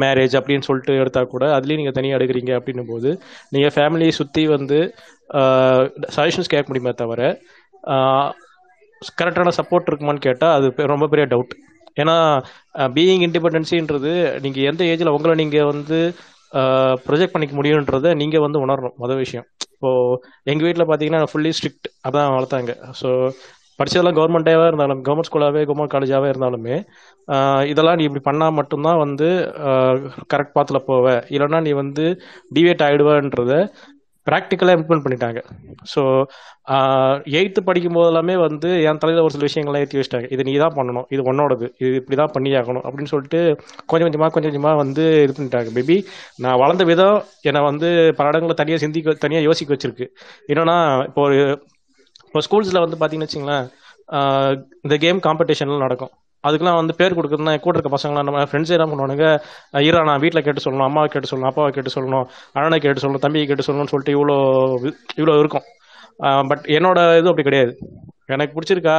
மேரேஜ் 0.00 0.34
அப்படின்னு 0.38 0.66
சொல்லிட்டு 0.66 0.94
எடுத்தால் 0.94 1.32
கூட 1.32 1.44
அதுலேயும் 1.56 1.80
நீங்கள் 1.82 1.96
தனியாக 1.96 2.18
எடுக்கிறீங்க 2.18 2.52
அப்படின்னும் 2.58 2.90
போது 2.90 3.10
நீங்கள் 3.50 3.74
ஃபேமிலியை 3.76 4.12
சுற்றி 4.12 4.42
வந்து 4.46 4.78
சஜஷன்ஸ் 6.16 6.52
கேட்க 6.52 6.66
முடியுமே 6.68 6.92
தவிர 6.94 7.22
கரெக்டான 9.18 9.52
சப்போர்ட் 9.56 9.88
இருக்குமான்னு 9.88 10.26
கேட்டால் 10.26 10.56
அது 10.58 10.86
ரொம்ப 10.86 11.06
பெரிய 11.06 11.26
டவுட் 11.26 11.54
ஏன்னா 11.96 12.16
பீயிங் 12.94 13.24
இண்டிபெண்டன்சின்றது 13.26 14.12
நீங்கள் 14.40 14.66
எந்த 14.66 14.82
ஏஜில் 14.84 15.14
உங்களை 15.14 15.34
நீங்கள் 15.34 15.70
வந்து 15.72 15.98
ப்ரொஜெக்ட் 17.06 17.34
பண்ணிக்க 17.34 17.54
முடியுன்றதை 17.56 18.10
நீங்கள் 18.14 18.40
வந்து 18.40 18.58
உணரணும் 18.58 18.96
மொதல் 18.98 19.16
விஷயம் 19.16 19.46
இப்போது 19.74 20.18
எங்கள் 20.44 20.66
வீட்டில் 20.66 20.86
பார்த்தீங்கன்னா 20.86 21.30
ஃபுல்லி 21.32 21.50
ஸ்ட்ரிக்ட் 21.50 21.88
அதான் 22.08 22.34
வளர்த்தாங்க 22.34 22.72
ஸோ 23.00 23.10
படிச்சதெல்லாம் 23.78 24.18
கவர்மெண்ட்டாகவே 24.18 24.66
இருந்தாலும் 24.68 25.00
கவர்மெண்ட் 25.02 25.28
ஸ்கூலாகவே 25.28 25.62
கவர்மெண்ட் 25.64 25.94
காலேஜாகவே 25.94 26.28
இருந்தாலுமே 26.32 26.76
இதெல்லாம் 27.66 27.98
நீ 27.98 28.04
இப்படி 28.04 28.24
பண்ணால் 28.24 28.56
மட்டும்தான் 28.58 29.02
வந்து 29.04 29.28
கரெக்ட் 30.30 30.54
பாத்தில் 30.54 30.86
போவ 30.86 31.14
இல்லைன்னா 31.30 31.60
நீ 31.60 31.72
வந்து 31.74 32.06
டிவேட் 32.50 32.84
ஆகிடுவன்றத 32.86 33.54
ப்ராக்டிக்கலாக 34.26 34.76
இம்ப்ளிமெண்ட் 34.76 35.04
பண்ணிட்டாங்க 35.04 35.40
ஸோ 35.92 36.02
எயித்து 37.32 37.60
படிக்கும் 37.60 37.96
போதெல்லாமே 37.96 38.34
வந்து 38.38 38.68
என் 38.82 39.00
தலையில் 39.02 39.22
ஒரு 39.22 39.34
சில 39.34 39.44
விஷயங்கள்லாம் 39.44 39.84
ஏற்றி 39.84 39.98
வச்சிட்டாங்க 39.98 40.28
இது 40.30 40.42
நீ 40.42 40.52
தான் 40.56 40.76
பண்ணணும் 40.76 41.06
இது 41.10 41.22
உன்னோடது 41.30 41.66
இது 41.80 41.94
இப்படி 41.94 42.16
தான் 42.16 42.32
பண்ணி 42.32 42.50
ஆகணும் 42.60 42.84
அப்படின்னு 42.86 43.12
சொல்லிட்டு 43.12 43.40
கொஞ்சம் 43.86 44.06
கொஞ்சமாக 44.06 44.30
கொஞ்சம் 44.30 44.50
கொஞ்சமாக 44.50 44.80
வந்து 44.82 45.04
இது 45.24 45.32
பண்ணிட்டாங்க 45.32 45.70
மேபி 45.70 45.96
நான் 46.38 46.60
வளர்ந்த 46.62 46.84
விதம் 46.84 47.18
என்னை 47.42 47.62
வந்து 47.62 47.88
பல 48.16 48.28
இடங்களை 48.28 48.56
தனியாக 48.56 48.82
சிந்திக்க 48.84 49.16
தனியாக 49.24 49.48
யோசிக்க 49.48 49.74
வச்சிருக்கு 49.74 50.08
என்னன்னா 50.48 50.78
இப்போ 51.08 51.22
ஒரு 51.22 51.40
இப்போ 52.32 52.40
ஸ்கூல்ஸில் 52.40 52.80
வந்து 52.80 52.96
பார்த்தீங்கன்னு 52.96 53.26
வச்சிங்களேன் 53.26 53.64
இந்த 54.84 54.94
கேம் 54.96 55.18
காம்படிஷன்லாம் 55.24 55.82
நடக்கும் 55.82 56.12
அதுக்கெல்லாம் 56.44 56.78
வந்து 56.78 56.94
பேர் 56.96 57.16
கொடுக்குறதுனா 57.16 57.52
கூட 57.58 57.74
இருக்க 57.76 57.90
பசங்களாம் 57.90 58.26
நம்ம 58.28 58.44
ஃப்ரெண்ட்ஸே 58.44 58.74
என்ன 58.76 58.86
பண்ணுவானுங்க 58.86 59.26
ஈரா 59.80 60.00
நான் 60.02 60.22
வீட்டில் 60.22 60.44
கேட்டு 60.44 60.64
சொல்லணும் 60.64 60.86
அம்மாவை 60.86 61.08
கேட்டு 61.08 61.30
சொல்லணும் 61.30 61.50
அப்பாவை 61.50 61.70
கேட்டு 61.70 61.92
சொல்லணும் 61.94 62.24
அண்ணனை 62.54 62.78
கேட்டு 62.78 63.02
சொல்லணும் 63.02 63.24
தம்பியை 63.26 63.46
கேட்டு 63.46 63.66
சொல்லணும்னு 63.66 63.92
சொல்லிட்டு 63.94 64.14
இவ்வளோ 64.16 64.36
இவ்வளோ 65.18 65.34
இருக்கும் 65.38 65.66
பட் 66.48 66.64
என்னோட 66.68 67.02
இது 67.18 67.30
அப்படி 67.32 67.46
கிடையாது 67.46 67.74
எனக்கு 68.28 68.56
பிடிச்சிருக்கா 68.56 68.96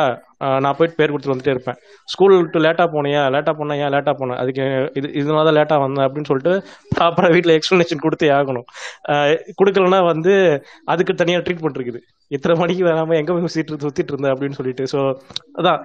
நான் 0.64 0.76
போயிட்டு 0.78 0.98
பேர் 0.98 1.12
கொடுத்துட்டு 1.12 1.34
வந்துட்டே 1.34 1.54
இருப்பேன் 1.56 1.78
ஸ்கூல் 2.08 2.36
விட்டு 2.36 2.64
லேட்டாக 2.66 2.88
போனியா 2.94 3.22
லேட்டாக 3.34 3.56
போனேன் 3.60 3.82
ஏன் 3.84 3.94
லேட்டாக 3.96 4.16
போனேன் 4.20 4.40
அதுக்கு 4.42 4.64
இது 4.96 5.08
இதனால 5.20 5.44
தான் 5.44 5.58
லேட்டாக 5.60 5.84
வந்தேன் 5.84 6.06
அப்படின்னு 6.08 6.30
சொல்லிட்டு 6.32 6.54
ப்ராப்பராக 6.96 7.34
வீட்டில் 7.34 7.56
எக்ஸ்ப்ளனேஷன் 7.56 8.04
கொடுத்தே 8.04 8.30
ஆகணும் 8.34 8.68
கொடுக்கலன்னா 9.60 10.02
வந்து 10.06 10.34
அதுக்கு 10.88 11.16
தனியாக 11.16 11.44
ட்ரீட்மெண்ட் 11.46 11.80
இருக்குது 11.80 12.02
இத்தனை 12.32 12.54
மணிக்கு 12.56 12.84
வராமல் 12.86 13.18
எங்கே 13.18 13.32
போய் 13.34 13.44
சுற்றிட்டு 13.46 13.84
சுற்றிட்டு 13.84 14.12
இருந்தேன் 14.14 14.34
அப்படின்னு 14.34 14.58
சொல்லிட்டு 14.60 14.84
ஸோ 14.94 15.00
அதான் 15.60 15.80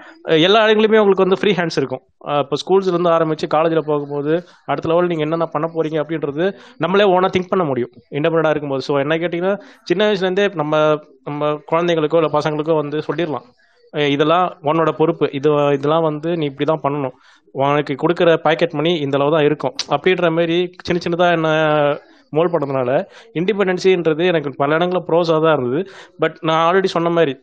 எல்லா 0.40 0.60
இடங்களுமே 0.66 1.00
உங்களுக்கு 1.00 1.26
வந்து 1.26 1.38
ஃப்ரீ 1.40 1.52
ஹேண்ட்ஸ் 1.52 1.78
இருக்கும் 1.80 2.02
இப்போ 2.38 2.56
ஸ்கூல்ஸ்லேருந்து 2.56 3.12
ஆரம்பித்து 3.12 3.46
காலேஜில் 3.48 3.82
போகும்போது 3.82 4.32
அடுத்த 4.68 4.88
லெவல் 4.88 5.10
நீங்கள் 5.10 5.26
என்னென்ன 5.26 5.48
பண்ண 5.54 5.66
போகிறீங்க 5.68 5.98
அப்படின்றது 6.02 6.46
நம்மளே 6.78 7.06
ஓனாக 7.12 7.30
திங்க் 7.34 7.50
பண்ண 7.50 7.64
முடியும் 7.64 7.92
இண்டபெண்டாக 8.12 8.54
இருக்கும்போது 8.54 8.84
ஸோ 8.88 8.94
என்ன 9.00 9.16
கேட்டிங்கன்னா 9.16 9.54
சின்ன 9.86 10.04
வயசுலேருந்தே 10.04 10.46
நம்ம 10.54 10.82
நம்ம 11.24 11.50
குழந்தைங்களுக்கோ 11.70 12.20
இல்லை 12.20 12.32
பசங்களுக்கோ 12.34 12.76
வந்து 12.76 13.00
சொல்லிடலாம் 13.08 13.48
இதெல்லாம் 14.08 14.46
உன்னோட 14.64 14.90
பொறுப்பு 14.92 15.26
இது 15.32 15.50
இதெல்லாம் 15.74 16.06
வந்து 16.06 16.30
நீ 16.38 16.44
இப்படி 16.46 16.66
தான் 16.66 16.84
பண்ணணும் 16.84 17.14
உனக்கு 17.54 17.94
கொடுக்குற 17.94 18.30
பாக்கெட் 18.44 18.74
மணி 18.74 18.92
இந்த 18.98 19.16
அளவு 19.18 19.34
தான் 19.36 19.46
இருக்கும் 19.48 19.74
அப்படின்ற 19.90 20.28
மாதிரி 20.30 20.56
சின்ன 20.86 21.00
சின்னதாக 21.04 21.36
என்ன 21.38 21.48
மோல் 22.32 22.52
பண்ணதுனால 22.52 22.90
இண்டிபெண்டன்சின்றது 23.34 24.24
எனக்கு 24.26 24.50
பல 24.54 24.76
இடங்களில் 24.76 25.06
ப்ரோஸாக 25.08 25.40
தான் 25.44 25.56
இருந்தது 25.56 25.80
பட் 26.18 26.36
நான் 26.42 26.62
ஆல்ரெடி 26.64 26.88
சொன்ன 26.88 27.10
மாதிரி 27.10 27.34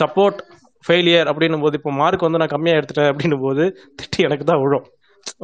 சப்போர்ட் 0.00 0.40
ஃபெயிலியர் 0.84 1.28
அப்படின்னும் 1.30 1.60
போது 1.60 1.78
இப்போ 1.78 1.92
மார்க் 1.92 2.26
வந்து 2.26 2.40
நான் 2.42 2.54
கம்மியாக 2.54 2.80
எடுத்துட்டேன் 2.80 3.10
அப்படின்னும் 3.12 3.44
போது 3.46 3.64
திட்டி 3.98 4.20
எனக்கு 4.22 4.44
தான் 4.44 4.62
விழும் 4.62 4.86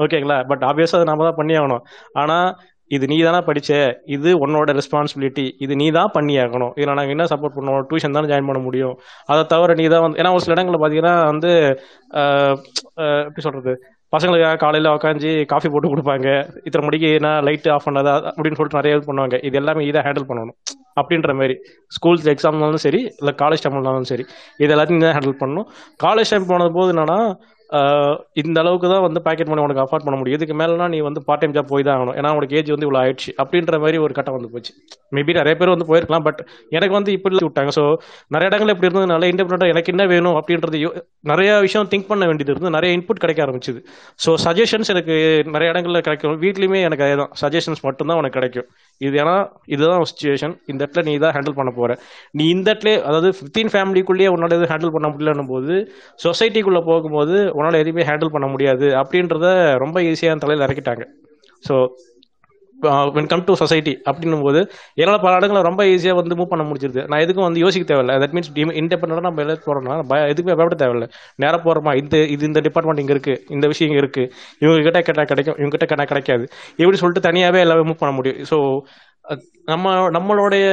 ஓகேங்களா 0.00 0.37
பட் 0.51 0.63
ஆப்வியஸாக 0.63 0.99
அதை 0.99 1.07
நம்ம 1.09 1.25
தான் 1.25 1.39
பண்ணி 1.41 1.55
ஆகணும் 1.55 1.83
ஆனால் 2.15 2.49
இது 2.91 3.05
நீ 3.07 3.17
தானே 3.21 3.41
படிச்ச 3.47 3.71
இது 4.09 4.31
உன்னோட 4.39 4.73
ரெஸ்பான்சிபிலிட்டி 4.73 5.47
இது 5.65 5.75
நீ 5.77 5.87
தான் 5.91 6.13
பண்ணி 6.13 6.35
ஆகணும் 6.43 6.73
இதில் 6.77 6.93
நாங்கள் 6.93 7.15
என்ன 7.17 7.27
சப்போர்ட் 7.33 7.57
பண்ணுவோம் 7.57 7.87
டியூஷன் 7.89 8.17
தானே 8.17 8.31
ஜாயின் 8.31 8.49
பண்ண 8.51 8.61
முடியும் 8.61 8.95
அதை 9.29 9.43
தவிர 9.53 9.75
நீ 9.75 9.87
தான் 9.89 10.05
வந்து 10.05 10.21
ஏன்னா 10.21 10.33
ஒரு 10.33 10.45
சில 10.45 10.57
இடங்களில் 10.57 10.81
பார்த்தீங்கன்னா 10.81 11.15
வந்து 11.25 11.51
எப்படி 13.27 13.45
சொல்கிறது 13.47 13.75
பசங்களுக்கு 14.13 14.51
காலையில் 14.59 14.89
உட்காந்து 14.91 15.31
காஃபி 15.45 15.69
போட்டு 15.69 15.89
கொடுப்பாங்க 15.89 16.29
இத்தனை 16.67 16.83
மணிக்கு 16.85 17.09
நான் 17.25 17.45
லைட் 17.47 17.69
ஆஃப் 17.69 17.87
பண்ணாதா 17.87 18.15
அப்படின்னு 18.29 18.59
சொல்லிட்டு 18.59 18.81
நிறைய 18.81 18.97
இது 18.97 19.09
பண்ணுவாங்க 19.09 19.39
இது 19.43 19.59
எல்லாமே 19.61 19.87
இதை 19.89 20.03
ஹேண்டில் 20.07 20.29
பண்ணணும் 20.29 20.57
அப்படின்ற 21.01 21.33
மாதிரி 21.35 21.55
ஸ்கூல்ஸ் 21.93 22.29
எக்ஸாம்னாலும் 22.33 22.85
சரி 22.85 23.01
இல்லை 23.19 23.33
காலேஜ் 23.43 23.65
டைம்னாலும் 23.65 23.83
இருந்தாலும் 23.83 24.11
சரி 24.13 24.25
இது 24.61 24.71
எல்லாத்தையும் 24.75 25.05
தான் 25.05 25.17
ஹேண்டில் 25.17 25.41
பண்ணணும் 25.41 25.67
காலேஜ் 26.01 26.33
டைம் 26.33 26.51
போனது 26.53 26.73
போது 26.73 26.93
என்னன்னா 26.95 27.19
இந்த 28.35 28.57
அளவுக்கு 28.61 28.89
தான் 28.89 29.05
வந்து 29.07 29.21
பாக்கெட் 29.21 29.49
மணி 29.49 29.63
உனக்கு 29.63 29.83
அஃபோர்ட் 29.83 30.05
பண்ண 30.05 30.17
முடியும் 30.17 30.39
இதுக்கு 30.39 30.55
மேலனா 30.55 30.87
நீ 30.89 30.99
வந்து 31.01 31.21
பார்ட் 31.25 31.41
டைம் 31.41 31.55
ஜாப் 31.55 31.71
போய் 31.71 31.87
தான் 31.87 31.97
ஆகணும் 31.97 32.17
ஏன்னா 32.17 32.31
உனக்கு 32.35 32.57
ஏஜ் 32.57 32.71
வந்து 32.71 32.87
இவ்வளோ 32.87 33.01
ஆயிடுச்சு 33.01 33.31
அப்படின்ற 33.39 33.79
மாதிரி 33.79 33.99
ஒரு 33.99 34.15
கட்டம் 34.15 34.37
வந்து 34.37 34.51
போச்சு 34.53 34.73
மேபி 35.13 35.33
நிறைய 35.33 35.55
பேர் 35.57 35.75
வந்து 35.75 35.89
போயிருக்கலாம் 35.89 36.25
பட் 36.25 36.41
எனக்கு 36.71 36.95
வந்து 36.95 37.13
இப்படி 37.13 37.43
விட்டாங்க 37.43 37.73
ஸோ 37.79 37.85
நிறைய 38.29 38.51
இடங்கள் 38.51 38.73
இப்படி 38.75 38.89
இருந்ததுனால 38.89 39.31
இண்டிபெண்டாக 39.33 39.75
எனக்கு 39.75 39.93
என்ன 39.93 40.07
வேணும் 40.07 40.37
அப்படின்றது 40.37 40.81
நிறைய 41.27 41.51
விஷயம் 41.61 41.89
திங்க் 41.91 42.09
பண்ண 42.09 42.25
வேண்டியது 42.27 42.53
இருந்து 42.53 42.73
நிறைய 42.77 42.97
இன்புட் 42.97 43.21
கிடைக்க 43.21 43.41
ஆரம்பிச்சுது 43.45 43.81
ஸோ 44.21 44.33
சஜஷன்ஸ் 44.45 44.91
எனக்கு 44.91 45.15
நிறைய 45.49 45.69
இடங்களில் 45.71 46.05
கிடைக்கும் 46.05 46.37
வீட்லையுமே 46.43 46.81
எனக்கு 46.83 47.05
அதுதான் 47.07 47.33
சஜஷன்ஸ் 47.43 47.83
மட்டும்தான் 47.85 48.21
உனக்கு 48.21 48.39
கிடைக்கும் 48.39 48.69
இது 49.01 49.17
ஏன்னா 49.19 49.37
இதுதான் 49.67 50.07
சுச்சுவேஷன் 50.11 50.55
இந்த 50.67 50.81
இடத்துல 50.83 51.05
நீ 51.05 51.15
தான் 51.19 51.35
ஹேண்டில் 51.37 51.59
பண்ண 51.59 51.73
போற 51.73 51.93
நீ 52.35 52.47
இந்த 52.51 52.69
இடத்துல 52.71 52.93
அதாவது 53.03 53.31
ஃபிஃப்டீன் 53.37 53.73
ஃபேமிலிக்குள்ளேயே 53.75 54.31
உன்னால் 54.33 54.57
எதுவும் 54.57 54.73
ஹேண்டில் 54.73 54.95
பண்ண 54.95 55.09
முடியலன்னு 55.09 55.47
போது 55.49 55.77
சொசைட்டிக்குள்ளே 56.21 56.83
போகும்போது 56.87 57.39
உன்னால் 57.53 57.83
எதுவுமே 57.83 58.09
ஹேண்டில் 58.11 58.35
பண்ண 58.35 58.49
முடியாது 58.49 58.89
அப்படின்றத 58.97 59.49
ரொம்ப 59.79 60.01
ஈஸியாக 60.07 60.43
தலையில் 60.45 60.67
இறக்கிட்டாங்க 60.67 61.07
so 61.65 61.75
when 63.15 63.29
come 63.29 63.45
to 63.45 63.53
society 63.55 63.93
அப்படின்னும் 64.07 64.43
போது 64.43 64.61
என்னால் 64.95 65.21
பல 65.21 65.33
இடங்களை 65.37 65.61
ரொம்ப 65.63 65.83
ஈஸியாக 65.85 66.19
வந்து 66.19 66.37
மூவ் 66.37 66.51
பண்ண 66.51 66.65
முடிச்சிருது 66.65 67.03
நான் 67.07 67.23
எதுக்கும் 67.25 67.47
வந்து 67.47 67.61
யோசிக்க 67.61 67.85
தேவையில்லை 67.87 68.17
தட் 68.19 68.35
மீன்ஸ் 68.35 68.51
இண்டிபெண்டாக 68.81 69.25
நம்ம 69.27 69.43
எழுத 69.43 69.59
போகிறோம்னா 69.67 69.97
பய 70.07 70.29
எதுக்குமே 70.29 70.57
பயப்பட 70.57 70.79
தேவையில்லை 70.79 71.09
நேராக 71.37 71.61
போகிறோமா 71.63 71.95
இந்த 71.95 72.17
இது 72.27 72.47
இந்த 72.47 72.61
டிபார்ட்மெண்ட் 72.61 73.03
இங்கே 73.03 73.15
இருக்குது 73.17 73.41
இந்த 73.49 73.67
விஷயம் 73.67 73.91
இங்கே 73.91 74.03
இருக்குது 74.05 74.31
இவங்க 74.59 74.83
கிட்ட 74.83 75.03
கேட்டால் 75.03 75.27
கிடைக்கும் 75.27 75.59
இவங்க 75.59 75.73
கிட்ட 75.73 75.87
கேட்டால் 75.87 76.07
கிடைக்காது 76.07 76.45
இப்படி 76.79 76.97
சொல்லிட்டு 76.97 77.27
தனியாகவே 77.29 77.61
எல்லாமே 77.61 77.87
மூவ் 77.89 78.03
பண்ண 78.03 78.15
முடியும் 78.15 78.41
ஸோ 78.45 78.59
நம்ம 79.65 79.95
நம்மளுடைய 80.11 80.67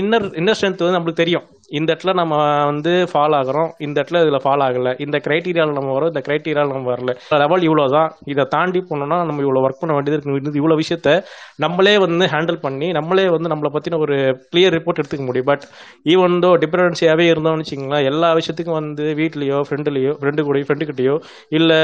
இன்னர் 0.00 0.26
இன்னர் 0.36 0.56
ஸ்ட்ரென்த் 0.56 0.82
வந்து 0.82 0.96
நம்மளுக்கு 0.96 1.22
தெரியும் 1.22 1.46
இந்த 1.70 1.88
இடத்துல 1.92 2.12
நம்ம 2.12 2.34
வந்து 2.64 2.90
ஃபாலோ 3.10 3.36
ஆகிறோம் 3.38 3.70
இந்த 3.78 3.96
இடத்துல 3.96 4.20
இதில் 4.20 4.42
ஃபாலோ 4.44 4.62
ஆகலை 4.66 4.92
இந்த 5.00 5.16
கிரைட்டீரியாவில் 5.18 5.76
நம்ம 5.78 5.92
வரோம் 5.92 6.10
இந்த 6.12 6.22
க்ரைட்டீரியாவில் 6.26 6.74
நம்ம 6.74 6.90
வரல 6.90 7.12
லெவல் 7.42 7.64
இவ்வளோ 7.64 7.84
தான் 7.88 8.10
இதை 8.24 8.44
தாண்டி 8.46 8.80
போனோம்னா 8.90 9.18
நம்ம 9.22 9.42
இவ்வளோ 9.42 9.62
ஒர்க் 9.62 9.80
பண்ண 9.80 9.94
வேண்டியது 9.94 10.18
இருக்கு 10.18 10.60
இவ்வளோ 10.60 10.76
விஷயத்த 10.76 11.14
நம்மளே 11.56 11.94
வந்து 11.98 12.28
ஹேண்டில் 12.34 12.60
பண்ணி 12.60 12.88
நம்மளே 12.92 13.26
வந்து 13.28 13.52
நம்மளை 13.52 13.70
பற்றின 13.70 13.98
ஒரு 13.98 14.18
கிளியர் 14.52 14.76
ரிப்போர்ட் 14.78 15.00
எடுத்துக்க 15.00 15.26
முடியும் 15.26 15.48
பட் 15.50 15.64
ஈவன் 16.06 16.38
தோ 16.40 16.52
டிபெண்டன்சியாகவே 16.64 17.26
இருந்தோம்னு 17.30 17.64
வச்சிங்களேன் 17.64 18.08
எல்லா 18.12 18.30
விஷயத்துக்கும் 18.32 18.78
வந்து 18.80 19.06
வீட்லேயோ 19.22 19.60
ஃப்ரெண்டுலேயோ 19.68 20.14
ஃப்ரெண்டு 20.20 20.46
கூடயோ 20.46 20.66
ஃப்ரெண்டுக்கிட்டேயோ 20.68 21.16
இல்லை 21.52 21.80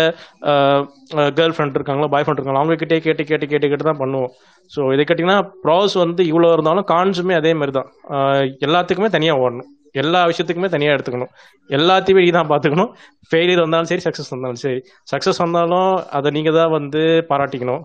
கேர்ள் 1.35 1.57
ஃப்ரெண்ட் 1.57 1.79
இருக்காங்களோ 1.81 2.11
பாய் 2.15 2.25
ஃப்ரெண்ட் 2.25 2.41
இருக்காங்களோ 2.41 2.63
அவங்ககிட்டே 2.63 3.01
கேட்டு 3.01 3.25
கேட்டு 3.25 3.47
கேட்டு 3.47 3.69
கேட்டு 3.69 3.91
தான் 3.91 4.03
பண்ணுவோம் 4.03 4.33
ஸோ 4.73 4.81
இதை 4.93 5.03
கேட்டிங்கன்னா 5.05 5.41
ப்ராஸ் 5.63 5.95
வந்து 5.97 6.23
இவ்வளோ 6.27 6.51
இருந்தாலும் 6.53 6.87
கான்ஸுமே 6.87 7.35
அதே 7.35 7.53
மாதிரி 7.55 7.73
தான் 7.73 7.80
அதுதான் 7.81 8.67
எல்லாத்துக்குமே 8.67 9.09
தனியாக 9.09 9.43
ஓடணும் 9.43 9.69
எல்லா 9.95 10.21
விஷயத்துக்குமே 10.27 10.69
தனியாக 10.69 10.97
எடுத்துக்கணும் 10.97 11.31
எல்லாத்தையுமே 11.71 12.27
தான் 12.31 12.51
பார்த்துக்கணும் 12.51 12.91
ஃபெயிலியர் 13.31 13.63
வந்தாலும் 13.63 13.89
சரி 13.89 14.05
சக்ஸஸ் 14.07 14.31
வந்தாலும் 14.31 14.61
சரி 14.61 14.81
சக்ஸஸ் 15.09 15.43
வந்தாலும் 15.43 15.91
அதை 16.11 16.31
நீங்கள் 16.31 16.57
தான் 16.57 16.71
வந்து 16.71 17.03
பாராட்டிக்கணும் 17.31 17.83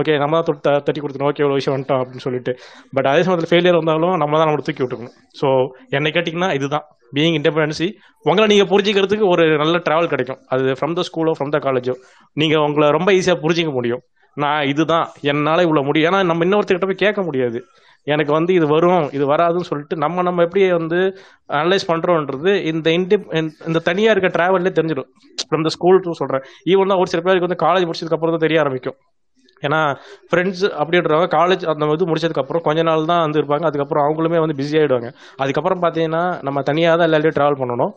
ஓகே 0.00 0.14
நம்ம 0.18 0.36
தான் 0.36 0.46
தொட்டு 0.46 0.70
தட்டி 0.86 1.00
கொடுத்துணும் 1.00 1.28
ஓகே 1.28 1.42
இவ்வளோ 1.42 1.56
விஷயம் 1.58 1.74
வந்துட்டோம் 1.76 2.00
அப்படின்னு 2.00 2.24
சொல்லிட்டு 2.24 2.52
பட் 2.92 3.06
அதே 3.06 3.20
சமயத்தில் 3.22 3.50
ஃபெயிலியர் 3.50 3.78
வந்தாலும் 3.78 4.16
நம்ம 4.16 4.38
தான் 4.38 4.48
நம்ம 4.48 4.64
தூக்கி 4.68 4.82
விட்டுக்கணும் 4.82 5.14
ஸோ 5.40 5.48
என்னை 5.90 6.10
கேட்டிங்கன்னா 6.10 6.48
இதுதான் 6.54 6.86
பீயிங் 7.12 7.36
இண்டிபெண்டன்சி 7.38 7.88
உங்களை 8.24 8.46
நீங்கள் 8.46 8.68
புரிஞ்சிக்கிறதுக்கு 8.68 9.26
ஒரு 9.26 9.44
நல்ல 9.56 9.78
ட்ராவல் 9.78 10.08
கிடைக்கும் 10.08 10.40
அது 10.48 10.74
ஃப்ரம் 10.78 10.94
த 10.94 11.04
ஸ்கூலோ 11.10 11.34
ஃப்ரம் 11.38 11.52
த 11.52 11.58
காலேஜோ 11.58 11.94
நீங்கள் 12.36 12.62
உங்களை 12.62 12.88
ரொம்ப 12.90 13.12
ஈஸியாக 13.12 13.38
புரிஞ்சிக்க 13.40 13.72
முடியும் 13.72 14.02
நான் 14.36 14.68
இதுதான் 14.68 15.06
என்னால் 15.30 15.64
இவ்வளோ 15.64 15.84
முடியும் 15.84 16.08
ஏன்னா 16.08 16.20
நம்ம 16.24 16.46
இன்னொருத்தர்கிட்ட 16.46 16.88
போய் 16.90 17.04
கேட்க 17.04 17.22
முடியாது 17.22 17.60
எனக்கு 18.06 18.32
வந்து 18.32 18.52
இது 18.54 18.66
வரும் 18.66 19.04
இது 19.12 19.24
வராதுன்னு 19.26 19.68
சொல்லிட்டு 19.68 19.96
நம்ம 19.96 20.22
நம்ம 20.22 20.42
எப்படி 20.42 20.64
வந்து 20.72 20.98
அனலைஸ் 21.54 21.88
பண்றோம்ன்றது 21.88 22.52
இந்த 22.70 22.88
இண்டி 22.90 23.18
இந்த 23.66 23.82
தனியா 23.86 24.12
இருக்க 24.12 24.30
டிராவல்லே 24.30 24.72
தெரிஞ்சிடும் 24.72 25.10
ஃப்ரம் 25.44 25.66
த 25.66 25.72
ஸ்கூல் 25.76 26.02
டூ 26.04 26.14
சொல்றேன் 26.14 26.46
ஈவன் 26.72 26.92
தான் 26.92 27.02
ஒரு 27.02 27.12
சில 27.12 27.22
பேருக்கு 27.22 27.48
வந்து 27.48 27.64
காலேஜ் 27.64 27.88
முடிச்சதுக்கு 27.88 28.18
அப்புறம் 28.18 28.36
தான் 28.36 28.46
தெரிய 28.46 28.62
ஆரம்பிக்கும் 28.62 28.98
ஏன்னா 29.62 29.80
ஃப்ரெண்ட்ஸ் 30.30 30.64
அப்படின்றவங்க 30.78 31.28
காலேஜ் 31.34 31.62
அந்த 31.64 31.86
இது 31.92 32.08
முடிச்சதுக்கப்புறம் 32.08 32.64
கொஞ்ச 32.64 32.80
நாள் 32.82 33.04
தான் 33.04 33.22
வந்து 33.22 33.40
இருப்பாங்க 33.40 33.64
அதுக்கப்புறம் 33.64 34.04
அவங்களுமே 34.04 34.38
வந்து 34.38 34.56
பிஸி 34.58 34.76
ஆகிடுவாங்க 34.80 35.10
அதுக்கப்புறம் 35.38 35.82
பார்த்தீங்கன்னா 35.84 36.22
நம்ம 36.42 36.62
தனியாக 36.62 36.96
தான் 36.96 37.08
எல்லாத்தையும் 37.08 37.38
ட்ராவல் 37.38 37.60
பண்ணணும் 37.62 37.92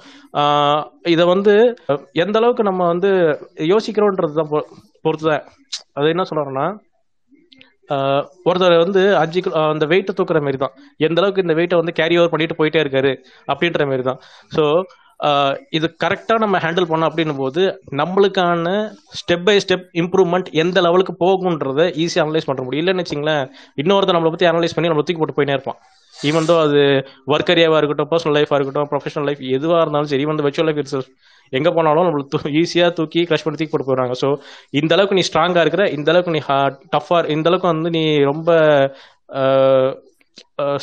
இதை 1.07 1.25
வந்து 1.25 1.55
எந்த 2.17 2.37
அளவுக்கு 2.37 2.63
நம்ம 2.63 2.87
வந்து 2.87 3.11
யோசிக்கிறோன்றது 3.67 4.35
தான் 4.35 4.51
ஒருத்தர் 5.07 5.43
அது 5.93 6.13
என்ன 6.13 6.25
சொல்றாருன்னா 6.29 6.67
ஒருத்தர் 8.45 8.75
வந்து 8.77 9.01
அஞ்சு 9.17 9.41
கிலோ 9.41 9.59
அந்த 9.67 9.85
வெயிட்டை 9.85 10.13
தூக்குற 10.13 10.39
மாதிரி 10.41 10.57
தான் 10.57 10.73
எந்த 10.99 11.19
அளவுக்கு 11.21 11.43
இந்த 11.45 11.55
வெயிட்டை 11.59 11.77
வந்து 11.77 11.93
கேரி 11.93 12.15
ஓவர் 12.17 12.33
பண்ணிட்டு 12.33 12.57
போயிட்டே 12.59 12.79
இருக்காரு 12.83 13.11
அப்படின்ற 13.47 13.85
மாதிரி 13.85 14.03
தான் 14.03 14.19
ஸோ 14.51 14.63
இது 15.71 15.87
கரெக்டாக 16.03 16.39
நம்ம 16.39 16.57
ஹேண்டில் 16.63 16.89
பண்ணோம் 16.89 17.09
அப்படின்னும் 17.09 17.39
போது 17.39 17.61
நம்மளுக்கான 18.01 18.73
ஸ்டெப் 19.19 19.45
பை 19.45 19.55
ஸ்டெப் 19.59 19.85
இம்ப்ரூவ்மெண்ட் 20.01 20.49
எந்த 20.55 20.81
லெவலுக்கு 20.81 21.13
போகுன்றத 21.23 21.83
ஈஸியாக 22.03 22.25
அனலைஸ் 22.25 22.49
பண்ண 22.49 22.63
முடியும் 22.63 22.83
இல்லைன்னு 22.83 23.05
வச்சிங்களேன் 23.05 23.45
இன்னொருத்தர் 23.77 24.17
நம்மளை 24.17 24.33
பற்றி 24.33 24.49
அனலைஸ் 24.51 24.75
பண்ணி 24.75 24.91
நம்ம 24.91 25.03
தூக்கி 25.03 25.21
போட்டு 25.21 25.37
போயினே 25.39 25.55
இருப்பான் 25.57 25.79
ஈவன் 26.15 26.49
தோ 26.49 26.57
அது 26.61 26.81
ஒர்க் 27.27 27.51
ஏரியாவாக 27.53 27.79
இருக்கட்டும் 27.79 28.11
பர்சனல் 28.11 28.37
லைஃபாக 28.37 28.57
இருக்கட்டும் 28.57 28.89
ப்ரொஃபஷனல் 28.91 29.27
லைஃப் 29.29 29.41
எதுவாக 29.51 29.81
இருந்தாலும் 29.83 30.11
சரி 30.11 30.23
ஈவன் 30.23 30.45
வெர்ச்சுவல் 30.45 30.69
லைஃப் 30.69 30.81
இட்ஸ் 30.83 30.99
எங்கே 31.53 31.71
போனாலும் 31.71 32.07
நம்மளுக்கு 32.07 32.51
ஈஸியாக 32.53 32.91
தூக்கி 32.93 33.21
கிரஷ் 33.23 33.45
பண்ணி 33.45 33.59
தூக்கி 33.59 33.73
போட்டு 33.73 33.87
போயிடுறாங்க 33.89 34.15
ஸோ 34.21 34.29
இந்த 34.71 34.91
அளவுக்கு 34.95 35.17
நீ 35.19 35.23
ஸ்ட்ராங்காக 35.29 35.63
இருக்கிற 35.63 35.85
இந்த 35.89 36.11
அளவுக்கு 36.11 36.35
நீ 36.35 36.41
டஃப்பாக 36.89 37.21
இந்த 37.27 37.49
அளவுக்கு 37.49 37.67
வந்து 37.67 37.89
நீ 37.89 38.03
ரொம்ப 38.23 38.49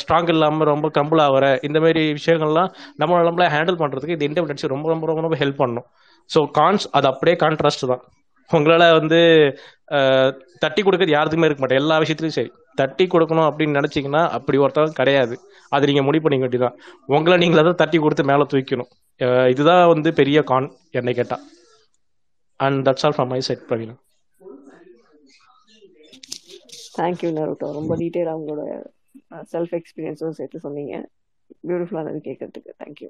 ஸ்ட்ராங் 0.00 0.29
இல்லாமல் 0.29 0.69
ரொம்ப 0.69 0.87
கம்பிள் 0.89 1.21
ஆகிற 1.21 1.45
இந்த 1.63 1.77
மாதிரி 1.79 2.01
விஷயங்கள்லாம் 2.13 2.69
நம்ம 2.95 3.21
நம்மள 3.23 3.47
ஹேண்டில் 3.49 3.81
பண்ணுறதுக்கு 3.81 4.17
இந்த 4.17 4.27
இண்டிபெண்டன்ஸ் 4.27 4.73
ரொம்ப 4.73 4.89
ரொம்ப 4.89 5.07
ரொம்ப 5.07 5.21
ரொம்ப 5.21 5.37
ஹெல்ப் 5.37 5.61
பண்ணும் 5.63 5.87
ஸோ 6.29 6.41
கான்ஸ் 6.59 6.85
அது 6.91 7.07
அப்படியே 7.07 7.37
கான்ட்ராஸ்ட் 7.43 7.85
தான் 7.85 8.03
உங்களால் 8.49 8.97
வந்து 8.99 9.19
தட்டி 10.59 10.81
கொடுக்கறது 10.81 11.15
யாருக்குமே 11.15 11.47
இருக்க 11.47 11.61
மாட்டேன் 11.61 11.81
எல்லா 11.81 11.95
விஷயத்துலையும் 11.97 12.37
சரி 12.37 12.51
தட்டி 12.77 13.05
கொடுக்கணும் 13.05 13.47
அப்படின்னு 13.49 13.77
நினச்சிங்கன்னா 13.79 14.21
அப்படி 14.29 14.57
ஒருத்தர் 14.57 14.97
கிடையாது 14.99 15.35
அது 15.71 15.87
நீங்கள் 15.87 16.07
முடிவு 16.07 16.23
பண்ணிக்க 16.23 16.45
வேண்டியதான் 16.45 16.77
உங்களை 17.09 17.37
நீங்களே 17.37 17.63
தான் 17.63 17.81
தட்டி 17.81 17.97
கொடுத்து 17.97 18.23
மேலே 18.23 18.45
தூக்கணும் 18.51 18.91
இதுதான் 19.51 19.83
வந்து 19.87 20.09
பெரிய 20.13 20.39
கான் 20.43 20.67
என்னை 20.91 21.13
கேட்டால் 21.13 21.43
and 22.59 22.81
that's 22.87 23.05
all 23.05 23.15
from 23.15 23.31
my 23.33 23.39
set 23.41 23.63
Praveena 23.69 23.95
thank you 26.97 27.29
Naruto 27.37 27.69
ரொம்ப 27.71 27.93
டீட்டெயிலாக 28.01 28.39
உங்களோட 28.39 28.63
செல்ஃப் 29.51 29.73
எக்ஸ்பீரியன்ஸும் 29.73 30.37
சேர்த்து 30.39 30.59
சொன்னீங்க 30.59 30.93
பியூட்டிஃபுல்லாக 31.63 32.03
இருந்தது 32.05 32.25
கேட்கறதுக்கு 32.27 32.73
தேங்க்யூ 32.83 33.09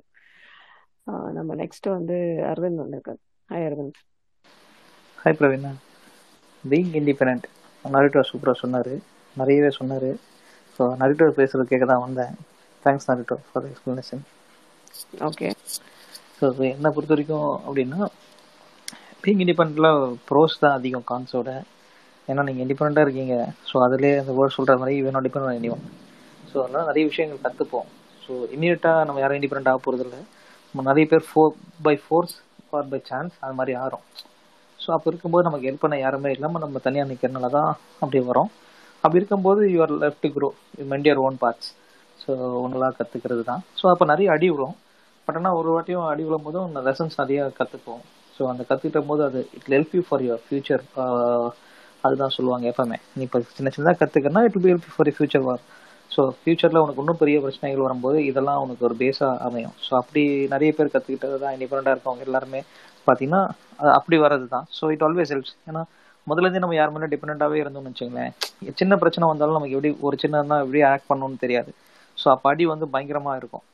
நம்ம 1.33 1.55
நெக்ஸ்ட் 1.55 1.89
வந்து 1.89 2.17
அரவிந்த் 2.51 2.83
வந்திருக்காரு 2.83 3.19
hi 3.49 3.65
Aravind 3.65 3.99
hi 5.19 5.37
Praveena 5.39 5.71
being 6.63 6.93
independent 6.99 7.45
Naruto 7.85 8.23
சூப்பராக 8.29 8.57
சொன்னார் 8.61 8.93
நிறையவே 9.35 9.71
சொன்னார் 9.77 10.09
ஸோ 10.79 10.83
நரிட்டோ 11.01 11.27
பேசுகிறது 11.37 11.71
கேட்க 11.71 11.85
தான் 11.85 12.03
வந்தேன் 12.03 12.33
thanks 12.85 13.09
Naruto 13.09 13.37
for 13.45 13.67
explanation 13.69 14.23
okay 15.23 15.49
so 16.37 16.45
என்னை 16.69 16.89
பொறுத்த 16.89 17.13
வரைக்கும் 17.13 17.49
அப்படின்னா 17.65 17.99
பீங் 19.23 19.41
இண்டிபெண்ட்டில் 19.43 19.89
ப்ரோஸ் 20.29 20.55
தான் 20.59 20.75
அதிகம் 20.75 21.07
கான்ஸோட 21.07 21.51
ஏன்னா 22.27 22.43
நீங்கள் 22.43 22.63
இண்டிபெண்ட்டாக 22.65 23.05
இருக்கீங்க 23.07 23.35
ஸோ 23.69 23.75
அதிலே 23.85 24.11
அந்த 24.21 24.31
வேர்ட் 24.31 24.55
சொல்கிற 24.55 24.75
மாதிரி 24.77 24.95
இவனோ 24.97 25.21
டிபெண்ட் 25.25 25.47
பண்ண 25.47 25.77
ஸோ 26.49 26.55
அதனால் 26.63 26.85
நிறைய 26.85 27.03
விஷயங்கள் 27.05 27.43
கற்றுப்போம் 27.45 27.87
ஸோ 28.21 28.33
இமீடியட்டாக 28.51 29.05
நம்ம 29.05 29.19
யாரும் 29.19 29.39
இண்டிபெண்ட் 29.39 29.69
ஆக 29.71 29.79
போகிறதில்ல 29.79 30.19
நம்ம 30.75 30.85
நிறைய 30.89 31.05
பேர் 31.05 31.25
four 31.27 31.51
by 31.81 31.95
force 32.03 32.35
for 32.65 32.87
by 32.89 32.99
chance 33.09 33.33
அது 33.41 33.53
மாதிரி 33.53 33.73
ஆகும் 33.77 34.05
ஸோ 34.79 34.89
அப்போ 34.91 35.07
இருக்கும்போது 35.11 35.45
நமக்கு 35.47 35.67
ஹெல்ப் 35.69 35.83
பண்ண 35.83 35.97
யாருமே 35.97 36.31
இல்லாமல் 36.31 36.63
நம்ம 36.63 36.79
தனியாக 36.79 37.09
நிற்கிறனால 37.11 37.49
தான் 37.49 37.69
அப்படி 37.99 38.19
வரோம் 38.27 38.49
அப்படி 39.05 39.21
இருக்கும்போது 39.21 39.61
your 39.73 39.93
left 40.03 40.27
grow 40.35 40.49
மெண்ட் 40.91 41.07
your 41.09 41.23
own 41.25 41.37
parts 41.41 41.69
so 42.19 42.31
ஒன்றெல்லாம் 42.61 42.97
கற்றுக்கிறது 42.99 43.43
தான் 43.43 43.61
ஸோ 43.79 43.85
அப்போ 43.91 44.05
நிறைய 44.05 44.27
அடி 44.31 44.47
விடும் 44.51 44.75
பட் 45.27 45.37
ஆனால் 45.39 45.57
ஒரு 45.59 45.69
வாட்டியும் 45.73 46.07
அடி 46.11 46.23
விடும் 46.23 46.45
போதும் 46.47 46.77
லெசன்ஸ் 46.87 47.19
நிறைய 47.21 47.39
கற்றுக்குவோம் 47.59 48.03
ஸோ 48.37 48.43
அந்த 48.51 48.63
கற்றுக்கிட்ட 48.63 49.01
போது 49.05 49.21
அது 49.27 49.39
it 49.57 49.69
help 49.69 49.93
you 49.97 50.03
for 50.07 50.23
your 50.25 50.41
future 50.45 50.83
அதுதான் 52.03 52.35
சொல்லுவாங்க 52.35 52.65
எப்பவுமே 52.71 52.97
நீ 53.15 53.21
இப்போ 53.27 53.39
சின்ன 53.57 53.69
சின்னதாக 53.75 53.97
கற்றுக்கன்னா 54.01 54.41
it 54.47 54.57
be 54.57 54.69
help 54.71 54.87
for 54.95 55.11
future 55.15 55.45
வார் 55.47 55.61
ஸோ 56.11 56.23
ஃப்யூச்சரில் 56.35 56.81
உனக்கு 56.81 57.01
இன்னும் 57.03 57.21
பெரிய 57.21 57.37
பிரச்சனைகள் 57.41 57.85
வரும்போது 57.85 58.17
இதெல்லாம் 58.25 58.59
உனக்கு 58.61 58.83
ஒரு 58.87 58.95
பேஸாக 58.99 59.45
அமையும் 59.47 59.75
ஸோ 59.85 59.91
அப்படி 59.97 60.23
நிறைய 60.53 60.71
பேர் 60.71 60.93
கற்றுக்கிட்டது 60.93 61.37
தான் 61.37 61.55
இண்டிபெண்ட்டாக 61.55 61.95
இருக்கவங்க 61.95 62.25
எல்லாருமே 62.27 62.61
பார்த்தீங்கன்னா 63.07 63.41
அப்படி 63.95 64.17
வர்றது 64.23 64.47
தான் 64.47 64.65
ஸோ 64.77 64.91
இட் 64.93 65.05
ஆல்வேஸ் 65.07 65.31
ஹெல்ப்ஸ் 65.33 65.55
ஏன்னா 65.67 65.81
முதல்ல 66.27 66.47
இருந்து 66.47 66.63
நம்ம 66.63 66.75
யார் 66.75 66.91
மேலே 66.91 67.07
டிபெண்டாகவே 67.11 67.57
இருந்தோம்னு 67.61 67.91
வச்சுங்களேன் 67.91 68.33
சின்ன 68.73 68.93
பிரச்சனை 68.95 69.29
வந்தாலும் 69.29 69.57
நமக்கு 69.57 69.77
எப்படி 69.77 69.91
ஒரு 70.01 70.17
தான் 70.43 70.61
எப்படி 70.61 70.81
ஆக்ட் 70.87 71.09
பண்ணணும்னு 71.09 71.37
தெரியாது 71.37 71.71
ஸோ 72.17 72.27
அப்போ 72.29 72.49
அடி 72.49 72.65
வந்து 72.65 72.85
பயங்கரமாக 72.89 73.37
இருக்கும் 73.37 73.65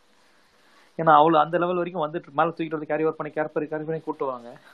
ஏன்னா 0.99 1.11
அவ்வளோ 1.13 1.37
அந்த 1.39 1.55
லெவல் 1.57 1.77
வரைக்கும் 1.77 2.03
வந்துட்டு 2.03 2.33
மேலே 2.33 2.49
தூக்கிட்டு 2.49 2.77
வந்து 2.77 2.89
கேரி 2.89 3.03
ஓவர் 3.03 3.17
பண்ணி 3.17 3.31
கேர் 3.31 3.51
பண்ணி 3.53 3.67
கேரி 3.67 3.83
பண்ணி 3.83 3.99
கூட்டு 3.99 4.25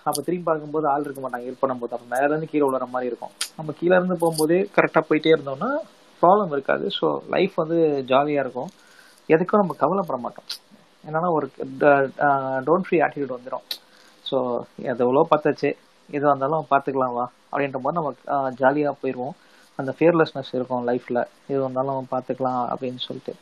அப்போ 0.06 0.20
திரும்பி 0.22 0.46
பார்க்கும்போது 0.46 0.88
ஆள் 0.88 1.04
இருக்க 1.04 1.22
மாட்டாங்க 1.22 1.46
ஹெல்ப் 1.46 1.64
பண்ணும்போது 1.64 1.94
அப்போ 1.94 2.22
இருந்து 2.26 2.50
கீழே 2.52 2.64
விழுற 2.64 2.88
மாதிரி 2.92 3.10
இருக்கும் 3.10 3.34
நம்ம 3.58 3.76
கீழே 3.80 3.96
இருந்து 3.96 4.18
போகும்போதே 4.20 4.60
கரெக்டாக 4.76 5.04
போயிட்டே 5.08 5.34
இருந்தோம்னா 5.34 5.70
ப்ராப்ளம் 6.22 6.52
இருக்காது 6.52 6.86
ஸோ 7.00 7.08
லைஃப் 7.30 7.56
வந்து 7.56 7.78
ஜாலியாக 8.04 8.44
இருக்கும் 8.44 8.72
எதுக்கும் 9.30 9.62
நம்ம 9.62 9.76
கவலைப்பட 9.80 10.18
மாட்டோம் 10.18 10.48
என்னன்னா 11.04 11.30
ஒரு 11.32 11.48
டோன்ட் 12.66 12.88
ஃப்ரீ 12.88 13.00
ஆட்டிடியூட் 13.02 13.36
வந்துடும் 13.38 13.66
ஸோ 14.26 14.38
எதோ 14.84 15.26
பார்த்தாச்சு 15.30 15.70
எதுவாக 16.10 16.34
இருந்தாலும் 16.34 16.70
பார்த்துக்கலாம் 16.70 17.14
வா 17.14 17.26
அப்படின்ற 17.52 17.80
போது 17.80 17.98
நம்ம 17.98 18.12
ஜாலியாக 18.60 18.96
போயிடுவோம் 19.02 19.36
அந்த 19.80 19.92
ஃபியர்லெஸ்னஸ் 19.98 20.54
இருக்கும் 20.54 20.86
லைஃப்பில் 20.86 21.22
எது 21.50 21.60
வந்தாலும் 21.60 22.12
பார்த்துக்கலாம் 22.12 22.62
அப்படின்னு 22.72 23.02
சொல்லிட்டு 23.08 23.34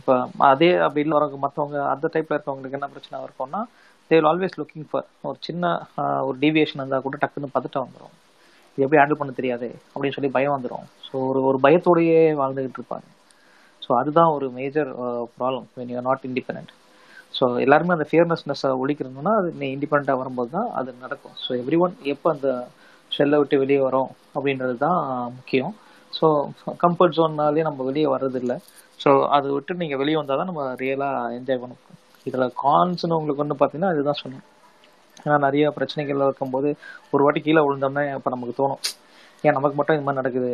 இப்போ 0.00 0.14
அதே 0.46 0.70
அப்படி 0.78 1.02
இல்லை 1.04 1.14
வரவங்க 1.16 1.38
மற்றவங்க 1.44 1.78
அந்த 1.92 2.06
டைப்பில் 2.14 2.36
இருக்கவங்களுக்கு 2.36 2.78
என்ன 2.78 2.88
பிரச்சனை 2.88 3.22
இருக்கும்னா 3.22 3.60
தேர் 4.10 4.28
ஆல்வேஸ் 4.30 4.58
லுக்கிங் 4.58 4.88
ஃபார் 4.90 5.06
ஒரு 5.24 5.38
சின்ன 5.40 5.64
ஒரு 6.24 6.36
டீவியேஷன் 6.38 6.80
இருந்தால் 6.80 7.04
கூட 7.06 7.16
டக்குன்னு 7.16 7.54
பதட்டம் 7.56 7.86
வந்துடும் 7.86 8.14
இது 8.78 8.84
எப்படி 8.84 9.00
ஹேண்டில் 9.00 9.20
பண்ண 9.20 9.32
தெரியாது 9.32 9.68
அப்படின்னு 9.92 10.16
சொல்லி 10.16 10.30
பயம் 10.30 10.54
வந்துடும் 10.56 10.86
ஸோ 11.06 11.14
ஒரு 11.28 11.40
ஒரு 11.42 11.58
பயத்தோடையே 11.64 12.20
வாழ்ந்துகிட்டு 12.40 12.80
இருப்பாங்க 12.80 13.06
ஸோ 13.82 13.92
அதுதான் 13.98 14.30
ஒரு 14.30 14.46
major 14.50 14.90
problem 15.36 15.66
when 15.76 15.90
you're 15.90 16.08
not 16.08 16.26
independent 16.26 16.72
so 17.34 17.46
எல்லாருமே 17.60 17.94
அந்த 17.96 18.06
ஃபியர்னஸ்னஸை 18.10 18.70
ஒழிக்கிறதுனா 18.82 19.32
அது 19.40 19.48
நீ 19.60 19.66
இண்டிபெண்ட்டாக 19.74 20.20
வரும்போது 20.20 20.50
தான் 20.50 20.68
அது 20.72 20.90
நடக்கும் 21.00 21.36
ஸோ 21.42 21.50
எவ்ரி 21.60 21.78
ஒன் 21.80 21.94
எப்போ 22.12 22.28
அந்த 22.34 22.48
ஷெல்லை 23.10 23.38
விட்டு 23.38 23.56
வெளியே 23.58 23.80
வரோம் 23.84 24.10
அப்படின்றது 24.34 24.74
தான் 24.78 25.00
முக்கியம் 25.36 25.72
ஸோ 26.12 26.26
கம்ஃபர்ட் 26.82 27.16
ஜோன்னாலே 27.16 27.64
நம்ம 27.66 27.84
வெளியே 27.84 28.08
வர்றதில்லை 28.14 28.56
ஸோ 29.00 29.10
அதை 29.28 29.48
விட்டு 29.50 29.80
நீங்கள் 29.80 30.00
வெளியே 30.00 30.18
வந்தால் 30.18 30.40
தான் 30.40 30.50
நம்ம 30.50 30.62
ரியலாக 30.80 31.34
என்ஜாய் 31.36 31.60
பண்ண 31.62 31.72
முடியும் 31.74 31.98
இதில் 32.26 32.54
கான்ஸ்னு 32.62 33.18
உங்களுக்கு 33.18 33.42
ஒன்று 33.44 33.56
பார்த்தீங்கன்னா 33.56 33.92
இதுதான் 33.94 34.20
சொன்னேன் 34.22 34.44
ஏன்னா 35.16 35.36
நிறைய 35.44 35.66
பிரச்சனைகள் 35.70 36.24
இருக்கும்போது 36.24 36.68
ஒரு 37.12 37.22
வாட்டி 37.24 37.40
கீழே 37.40 37.62
விழுந்தோம்னா 37.64 38.02
இப்போ 38.12 38.30
நமக்கு 38.30 38.54
தோணும் 38.58 38.82
ஏன் 39.44 39.56
நமக்கு 39.56 39.76
மட்டும் 39.76 39.96
இது 39.96 40.06
மாதிரி 40.06 40.20
நடக்குது 40.20 40.50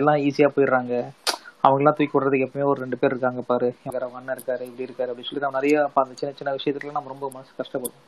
எல்லாம் 0.00 0.20
ஈஸியாக 0.26 0.52
போயிடுறாங்க 0.54 0.94
அவங்களாம் 1.64 1.96
தூக்கி 1.98 2.14
விடுறதுக்கு 2.14 2.46
எப்பவுமே 2.46 2.64
ஒரு 2.70 2.78
ரெண்டு 2.80 2.96
பேர் 2.98 3.12
இருக்காங்க 3.12 3.42
பாரு 3.42 3.68
வேற 3.88 4.06
அண்ணன் 4.10 4.34
இருக்காரு 4.36 4.62
இப்படி 4.66 4.84
இருக்காரு 4.86 5.10
அப்படின்னு 5.10 5.28
சொல்லி 5.28 5.44
நம்ம 5.44 5.58
நிறைய 5.58 5.76
அந்த 5.96 6.14
சின்ன 6.14 6.32
சின்ன 6.32 6.52
விஷயத்துக்குலாம் 6.56 6.98
நம்ம 6.98 7.12
ரொம்ப 7.12 7.28
மனசு 7.34 7.52
கஷ்டப்படும் 7.60 8.02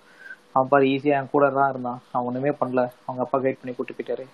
அவன் 0.53 0.69
பாரு 0.69 0.85
ஈஸியாக 0.91 1.21
என் 1.21 1.31
கூட 1.31 1.47
தான் 1.51 1.71
இருந்தான் 1.73 2.01
அவன் 2.11 2.27
ஒன்றுமே 2.29 2.53
பண்ணல 2.59 2.83
அவங்க 3.05 3.23
அப்பா 3.25 3.39
கைட் 3.39 3.61
பண்ணி 3.61 3.73
கூட்டு 3.75 3.95
போயிட்டாரு 3.95 4.25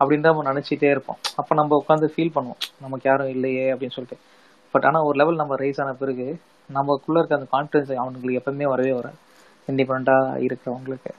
அப்படின்னு 0.00 0.24
தான் 0.24 0.34
நம்ம 0.34 0.46
நினச்சிட்டே 0.50 0.90
இருப்போம் 0.90 1.18
அப்போ 1.36 1.52
நம்ம 1.54 1.76
உட்காந்து 1.76 2.08
ஃபீல் 2.14 2.34
பண்ணுவோம் 2.34 2.60
நமக்கு 2.80 3.08
யாரும் 3.08 3.32
இல்லையே 3.34 3.66
அப்படின்னு 3.72 3.96
சொல்லிட்டு 3.96 4.18
பட் 4.74 4.86
ஆனால் 4.88 5.06
ஒரு 5.08 5.16
லெவல் 5.18 5.40
நம்ம 5.40 5.56
ரைஸ் 5.56 5.80
ஆன 5.80 5.94
பிறகு 5.94 6.26
நமக்குள்ளே 6.70 7.20
இருக்க 7.20 7.38
அந்த 7.38 7.48
கான்ஃபிடன்ஸ் 7.52 7.92
அவனுங்களுக்கு 7.96 8.40
எப்பவுமே 8.40 8.68
வரவே 8.72 8.92
வர 8.92 9.08
இண்டிபெண்டா 9.68 10.16
இருக்கிறவங்களுக்கு 10.46 11.12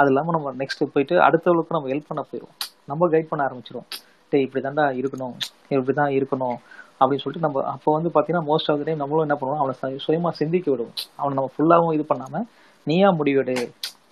அது 0.00 0.08
இல்லாமல் 0.08 0.36
நம்ம 0.36 0.54
நெக்ஸ்ட்டு 0.58 0.90
போயிட்டு 0.94 1.14
அடுத்தவளுக்கு 1.26 1.76
நம்ம 1.76 1.88
ஹெல்ப் 1.88 2.10
பண்ண 2.10 2.22
போயிடுவோம் 2.24 2.56
நம்ம 2.84 3.08
கைட் 3.08 3.30
பண்ண 3.30 3.42
ஆரம்பிச்சிடும் 3.48 3.88
டே 4.32 4.38
இப்படி 4.44 4.60
தாண்டா 4.64 4.84
இருக்கணும் 5.00 5.36
இப்படி 5.70 5.94
தான் 5.94 6.12
இருக்கணும் 6.16 6.58
அப்படின்னு 7.00 7.22
சொல்லிட்டு 7.22 7.46
நம்ம 7.46 7.62
அப்போ 7.72 7.90
வந்து 7.96 8.10
பார்த்தீங்கன்னா 8.10 8.46
மோஸ்ட் 8.48 8.68
ஆஃப் 8.70 8.78
த 8.80 8.86
டைம் 8.86 9.02
நம்மளும் 9.02 9.26
என்ன 9.26 9.36
பண்ணுவோம் 9.40 9.60
அவனை 9.62 9.98
சுயமாக 9.98 10.32
சிந்திக்க 10.36 10.66
விடுவோம் 10.70 10.96
அவனை 11.16 11.34
நம்ம 11.34 11.50
ஃபுல்லாகவும் 11.54 11.94
இது 11.94 12.04
பண்ணாமல் 12.04 12.46
நீயா 12.86 13.08
முடிவெடு 13.18 13.56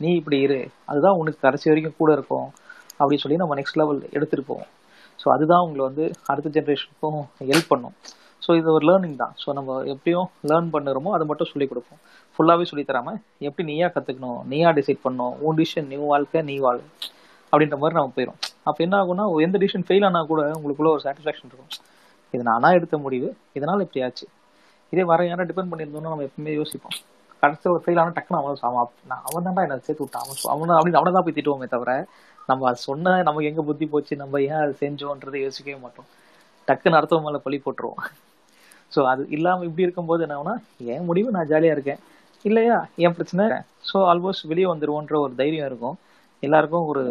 நீ 0.00 0.09
இப்படி 0.17 0.39
இரு 0.41 0.61
அதுதான் 0.85 1.19
உனக்கு 1.19 1.39
கடைசி 1.41 1.67
வரைக்கும் 1.71 1.99
கூட 1.99 2.11
இருக்கும் 2.13 2.49
அப்படின்னு 3.01 3.23
சொல்லி 3.23 3.41
நம்ம 3.43 3.55
நெக்ஸ்ட் 3.55 3.81
லெவல் 3.81 4.01
எடுத்துகிட்டு 4.09 4.49
போவோம் 4.49 4.71
ஸோ 5.19 5.27
அதுதான் 5.31 5.65
உங்களை 5.67 5.83
வந்து 5.85 6.05
அடுத்த 6.27 6.49
ஜென்ரேஷனுக்கும் 6.51 7.21
ஹெல்ப் 7.43 7.71
பண்ணும் 7.71 7.95
ஸோ 8.43 8.53
இது 8.57 8.69
ஒரு 8.73 8.85
லேர்னிங் 8.89 9.17
தான் 9.17 9.33
ஸோ 9.43 9.53
நம்ம 9.53 9.77
எப்படியும் 9.85 10.27
லேர்ன் 10.51 10.69
பண்ணுறோமோ 10.75 11.13
அதை 11.15 11.25
மட்டும் 11.27 11.51
சொல்லிக் 11.53 11.71
கொடுப்போம் 11.71 12.01
ஃபுல்லாகவே 12.39 12.85
தராமல் 12.85 13.19
எப்படி 13.41 13.65
நீயா 13.65 13.89
கற்றுக்கணும் 13.89 14.41
நீயா 14.45 14.71
டிசைட் 14.71 15.05
பண்ணணும் 15.05 15.35
உன் 15.43 15.59
டிசிஷன் 15.59 15.89
நீ 15.89 15.99
வாழ்க்கை 16.05 16.43
நீ 16.43 16.57
வாழ் 16.59 16.81
அப்படின்ற 17.53 17.77
மாதிரி 17.79 17.97
நம்ம 17.99 18.13
போயிடும் 18.17 18.39
அப்போ 18.65 18.81
என்ன 18.85 18.95
ஆகும்னா 18.97 19.27
எந்த 19.43 19.57
டிசிஷன் 19.59 19.87
ஃபெயில் 19.89 20.07
ஆனால் 20.07 20.27
கூட 20.27 20.41
உங்களுக்குள்ள 20.57 20.91
ஒரு 20.93 21.03
சாட்டிஸ்ஃபேக்ஷன் 21.05 21.49
இருக்கும் 21.49 21.73
இது 22.35 22.43
நானா 22.43 22.69
எடுத்த 22.71 22.97
முடிவு 22.99 23.29
இதனால 23.57 23.85
இப்படி 23.87 24.03
ஆச்சு 24.03 24.27
இதே 24.93 25.05
வர 25.05 25.21
யாரும் 25.27 25.49
டிபெண்ட் 25.51 25.71
பண்ணியிருந்தோம்னா 25.73 26.13
நம்ம 26.13 26.27
எப்பவுமே 26.29 26.53
யோசிப்போம் 26.53 26.97
கடைசியில் 27.43 27.83
ஃபெயில் 27.85 28.01
ஆனால் 28.03 28.17
டக்குனு 28.17 28.39
அவன் 28.39 28.61
அவன் 29.21 29.45
தான் 29.45 29.47
தான்டா 29.47 29.65
என்ன 29.67 29.79
சேர்த்து 29.79 30.05
விட்டான் 30.05 30.25
அவன் 30.25 30.39
அவனை 30.55 30.75
அப்படின்னு 30.77 31.01
அவனை 31.01 31.11
தான் 31.13 31.27
போய் 31.27 31.37
திட்டுவோமே 31.39 31.67
தவிர 31.67 31.93
நம்ம 32.49 32.73
சொன்ன 32.83 33.17
நமக்கு 33.23 33.49
எங்கே 33.49 33.63
புத்தி 33.63 33.87
போச்சு 33.87 34.15
நம்ம 34.17 34.41
ஏன் 34.47 34.63
அது 34.63 34.75
செஞ்சோன்றதை 34.81 35.41
யோசிக்கவே 35.41 35.79
மாட்டோம் 35.81 36.09
டக்குன்னு 36.69 36.99
அடுத்தவங்க 36.99 37.29
மேலே 37.29 37.41
பழி 37.43 37.59
போட்டுருவோம் 37.59 38.03
ஸோ 38.93 39.01
அது 39.05 39.23
இல்லாமல் 39.31 39.67
இப்படி 39.67 39.87
இருக்கும்போது 39.87 40.25
என்னன்னா 40.27 40.55
என் 40.87 41.05
முடிவு 41.05 41.29
நான் 41.31 41.49
ஜாலியாக 41.49 41.77
இருக்கேன் 41.77 42.01
இல்லையா 42.45 42.77
என் 43.05 43.15
பிரச்சனை 43.15 43.45
ஸோ 43.85 43.99
ஆல்மோஸ்ட் 44.11 44.49
வெளியே 44.49 44.69
வந்துடுவோன்ற 44.71 45.17
ஒரு 45.19 45.33
தைரியம் 45.35 45.69
இருக்கும் 45.69 45.97
எல்லாருக்கும் 46.43 46.89
ஒரு 46.89 47.03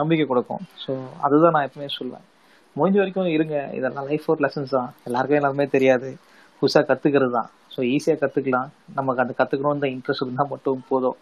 நம்பிக்கை 0.00 0.24
கொடுக்கும் 0.26 0.64
ஸோ 0.84 0.92
அதுதான் 1.20 1.54
நான் 1.56 1.66
எப்பவுமே 1.68 1.88
சொல்லுவேன் 1.98 2.26
முடிஞ்ச 2.76 2.96
வரைக்கும் 2.98 3.34
இருங்க 3.34 3.56
இதெல்லாம் 3.76 4.08
லைஃப் 4.08 4.26
ஒரு 4.32 4.40
லெசன்ஸ் 4.44 4.74
தான் 4.76 4.90
எல்லாருக்கும் 5.04 5.38
எல்லாருமே 5.38 5.66
தெரியாது 5.72 6.08
புதுசாக 6.62 6.84
கற்றுக்கிறது 6.84 7.32
தான் 7.32 7.48
ஸோ 7.74 7.80
ஈஸியாக 7.90 8.18
கற்றுக்கலாம் 8.20 8.68
நமக்கு 8.94 9.22
அந்த 9.24 9.34
கற்றுக்கணுன்ற 9.38 9.88
இன்ட்ரெஸ்ட் 9.94 10.24
இருந்தால் 10.24 10.50
மட்டும் 10.52 10.84
போதும் 10.88 11.18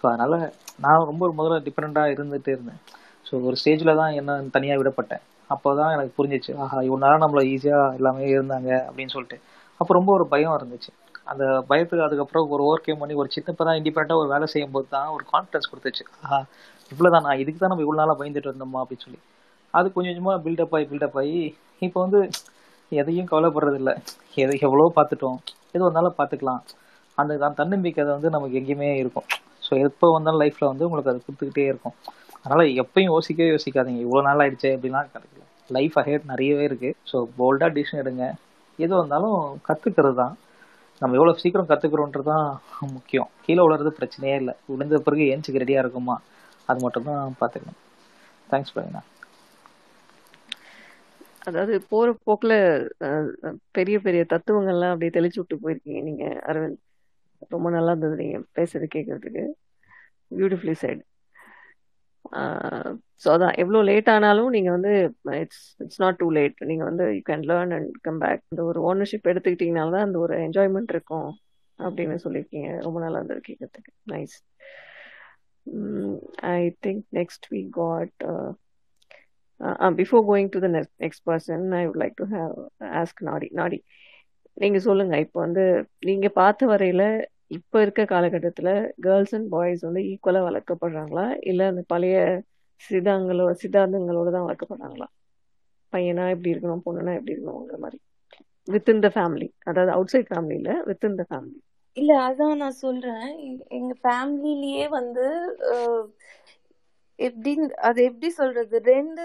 ஸோ 0.00 0.04
அதனால் 0.08 0.36
நான் 0.80 1.06
ரொம்ப 1.06 1.22
ஒரு 1.26 1.34
முதல்ல 1.38 1.58
டிஃப்ரெண்ட்டாக 1.66 2.14
இருந்துகிட்டே 2.14 2.52
இருந்தேன் 2.54 2.80
ஸோ 3.26 3.40
ஒரு 3.44 3.56
ஸ்டேஜில் 3.60 3.98
தான் 4.00 4.12
என்ன 4.12 4.36
தனியாக 4.54 4.80
விடப்பட்டேன் 4.80 5.24
அப்போ 5.50 5.68
தான் 5.74 5.92
எனக்கு 5.92 6.12
புரிஞ்சிச்சு 6.16 6.52
ஆஹா 6.62 6.78
இவ்வளோ 6.86 7.02
நேரம் 7.04 7.22
நம்மளை 7.24 7.42
ஈஸியாக 7.52 7.96
எல்லாமே 7.98 8.26
இருந்தாங்க 8.30 8.70
அப்படின்னு 8.86 9.14
சொல்லிட்டு 9.14 9.38
அப்போ 9.80 9.92
ரொம்ப 9.94 10.10
ஒரு 10.12 10.24
பயம் 10.26 10.56
இருந்துச்சு 10.58 10.90
அந்த 11.30 11.44
பயத்துக்கு 11.68 12.06
அதுக்கப்புறம் 12.06 12.52
ஒரு 12.54 12.62
ஓவர் 12.66 12.84
கேம் 12.84 13.00
பண்ணி 13.00 13.14
ஒரு 13.22 13.30
சின்ன 13.32 13.54
தான் 13.60 13.78
இண்டிபெண்ட்டாக 13.78 14.20
ஒரு 14.22 14.28
வேலை 14.28 14.46
செய்யும்போது 14.52 14.86
தான் 14.88 15.08
ஒரு 15.08 15.24
கான்ஃபிடன்ஸ் 15.32 15.70
கொடுத்துச்சு 15.70 16.04
ஆஹா 16.22 16.38
இவ்வளோதான் 16.92 17.26
நான் 17.26 17.40
இதுக்கு 17.42 17.60
தான் 17.60 17.72
நம்ம 17.72 17.84
இவ்வளோ 17.84 18.00
நாளாக 18.00 18.18
பயந்துட்டு 18.20 18.50
இருந்தோமா 18.50 18.80
அப்படின்னு 18.82 19.06
சொல்லி 19.06 19.20
அது 19.78 19.86
கொஞ்சம் 19.94 20.12
கொஞ்சமாக 20.12 20.38
பில்டப் 20.44 20.74
ஆகி 20.76 20.86
பில்டப் 20.90 21.18
ஆகி 21.20 21.40
இப்போ 21.82 21.98
வந்து 22.04 22.20
எதையும் 22.92 23.30
கவலைப்படுறதில்ல 23.30 23.90
எதை 24.36 24.54
எவ்வளோ 24.66 24.86
பார்த்துட்டோம் 24.96 25.38
எது 25.74 25.82
வந்தாலும் 25.84 26.16
பார்த்துக்கலாம் 26.18 26.62
அந்த 27.18 27.50
தன்னம்பிக்கை 27.54 28.00
அதை 28.04 28.12
வந்து 28.14 28.30
நமக்கு 28.30 28.58
எங்கேயுமே 28.60 28.88
இருக்கும் 29.00 29.26
ஸோ 29.62 29.72
எப்போ 29.86 30.06
வந்தாலும் 30.12 30.42
லைஃப்பில் 30.42 30.70
வந்து 30.70 30.86
உங்களுக்கு 30.86 31.12
அது 31.12 31.20
கொடுத்துக்கிட்டே 31.20 31.66
இருக்கும் 31.70 31.96
அதனால் 32.38 32.74
எப்பயும் 32.82 33.10
யோசிக்கவே 33.10 33.48
யோசிக்காதீங்க 33.48 34.02
இவ்வளோ 34.04 34.22
நாள் 34.26 34.42
ஆயிடுச்சு 34.42 34.68
அப்படின்லாம் 34.74 35.08
கிடைக்கல 35.08 35.44
லைஃப் 35.70 35.96
அஹேட் 36.00 36.30
நிறையவே 36.30 36.64
இருக்குது 36.68 36.96
ஸோ 37.10 37.16
போல்டாக 37.38 37.70
டிசிஷன் 37.74 38.02
எடுங்க 38.02 38.26
எது 38.78 38.92
வந்தாலும் 38.94 39.36
கற்றுக்கிறது 39.66 40.16
தான் 40.20 40.34
நம்ம 41.02 41.16
எவ்வளோ 41.16 41.34
சீக்கிரம் 41.40 41.68
கற்றுக்குறோன்றது 41.68 42.28
தான் 42.30 42.46
முக்கியம் 42.94 43.28
கீழே 43.44 43.60
விழுறது 43.64 43.92
பிரச்சனையே 43.98 44.36
இல்லை 44.40 44.54
விழுந்த 44.66 45.00
பிறகு 45.00 45.26
ஏஞ்சிக்கு 45.32 45.62
ரெடியாக 45.62 45.84
இருக்குமா 45.84 46.16
அது 46.68 46.80
மட்டும் 46.80 47.08
தான் 47.10 47.38
பார்த்துக்கணும் 47.40 47.78
தேங்க்ஸ் 48.48 48.74
பண்ணிங்கண்ணா 48.74 49.04
அதாவது 51.48 51.74
போற 51.90 52.08
போக்குல 52.26 52.54
பெரிய 53.72 53.96
பெரிய 53.98 54.22
தத்துவங்கள்லாம் 54.30 54.92
அப்படியே 54.92 55.12
தெளிச்சு 55.14 55.40
விட்டு 55.40 55.56
போயிருக்கீங்க 55.56 56.02
நீங்க 56.02 56.24
அரவிந்த் 56.46 56.80
ரொம்ப 57.50 57.68
நல்லா 57.70 57.92
இருந்தது 57.92 58.16
நீங்க 58.16 58.38
பேசுறது 58.54 58.88
கேட்கறதுக்கு 58.94 59.44
பியூட்டிஃபுல்லி 60.30 60.76
சைடு 60.82 61.02
ஸோ 63.22 63.28
அதான் 63.34 63.54
எவ்வளோ 63.54 63.80
லேட் 63.82 64.08
ஆனாலும் 64.08 64.50
நீங்கள் 64.50 64.74
வந்து 64.76 64.92
it's 65.38 65.64
it's 65.80 66.00
not 66.00 66.18
too 66.18 66.26
late 66.30 66.58
நீங்கள் 66.64 66.88
வந்து 66.88 67.04
you 67.14 67.22
can 67.26 67.46
learn 67.50 67.72
and 67.74 67.90
come 68.02 68.18
back 68.18 68.42
இந்த 68.50 68.62
ஒரு 68.64 68.80
ஓனர்ஷிப் 68.90 69.30
எடுத்துக்கிட்டீங்கனால 69.32 69.94
தான் 69.96 70.06
அந்த 70.08 70.18
ஒரு 70.18 70.36
என்ஜாய்மெண்ட் 70.46 70.92
இருக்கும் 70.94 71.30
அப்படின்னு 71.78 72.22
சொல்லியிருக்கீங்க 72.24 72.70
ரொம்ப 72.82 72.98
நல்லா 73.00 73.18
இருந்தது 73.18 73.42
கேட்கறதுக்கு 73.48 73.92
nice 74.06 74.36
I 76.50 76.58
think 76.86 77.04
next 77.12 77.48
week 77.50 77.72
got 77.72 78.16
Uh, 79.60 79.74
uh, 79.80 79.90
before 79.92 80.24
going 80.24 80.50
to 80.50 80.60
the 80.60 80.68
next, 80.68 80.90
next 81.00 81.20
person 81.24 81.60
I 81.72 81.82
would 81.86 81.98
like 82.02 82.14
to 82.16 82.26
have 82.32 82.52
ask 82.98 83.20
நாடி 83.28 83.48
நாடி 83.60 83.78
நீங்கள் 84.56 84.84
சொல்லுங்கள் 84.84 85.22
இப்போ 85.24 85.38
வந்து 85.40 85.64
நீங்கள் 86.04 86.34
பார்த்த 86.36 86.66
வரையில் 86.66 87.06
இப்போ 87.50 87.76
இருக்க 87.80 88.02
காலகட்டத்தில் 88.12 88.72
கேர்ள்ஸ் 89.04 89.34
அண்ட் 89.36 89.48
பாய்ஸ் 89.48 89.82
வந்து 89.88 90.02
ஈக்குவலாக 90.10 90.46
வளர்க்கப்படுறாங்களா 90.48 91.26
இல்லை 91.50 91.66
அந்த 91.72 91.82
பழைய 91.92 92.16
சிதாங்களோ 92.80 93.46
சித்தாந்தங்களோடு 93.62 94.34
தான் 94.36 94.46
வளர்க்கப்படுறாங்களா 94.46 95.08
பையனா 95.92 96.26
எப்படி 96.34 96.52
இருக்கணும் 96.54 96.84
பொண்ணுனா 96.86 97.14
எப்படி 97.18 97.34
இருக்கணும்ங்கிற 97.34 97.78
மாதிரி 97.86 97.98
வித்தின் 98.68 99.04
த 99.06 99.10
ஃபேமிலி 99.14 99.48
அதாவது 99.68 99.92
அவுட் 99.96 100.12
சைட் 100.14 100.30
ஃபேமிலியில் 100.32 100.72
வித்தின் 100.88 101.18
த 101.20 101.24
ஃபேமிலி 101.30 101.58
இல்ல 101.96 102.12
அதான் 102.26 102.60
நான் 102.62 102.80
சொல்றேன் 102.84 103.28
எங்க 103.78 103.92
ஃபேமிலியிலேயே 104.02 104.84
வந்து 104.98 105.26
எப்படின்னு 107.18 107.66
அது 107.80 108.00
எப்படி 108.04 108.28
சொல்றது 108.32 108.76
ரெண்டு 108.86 109.24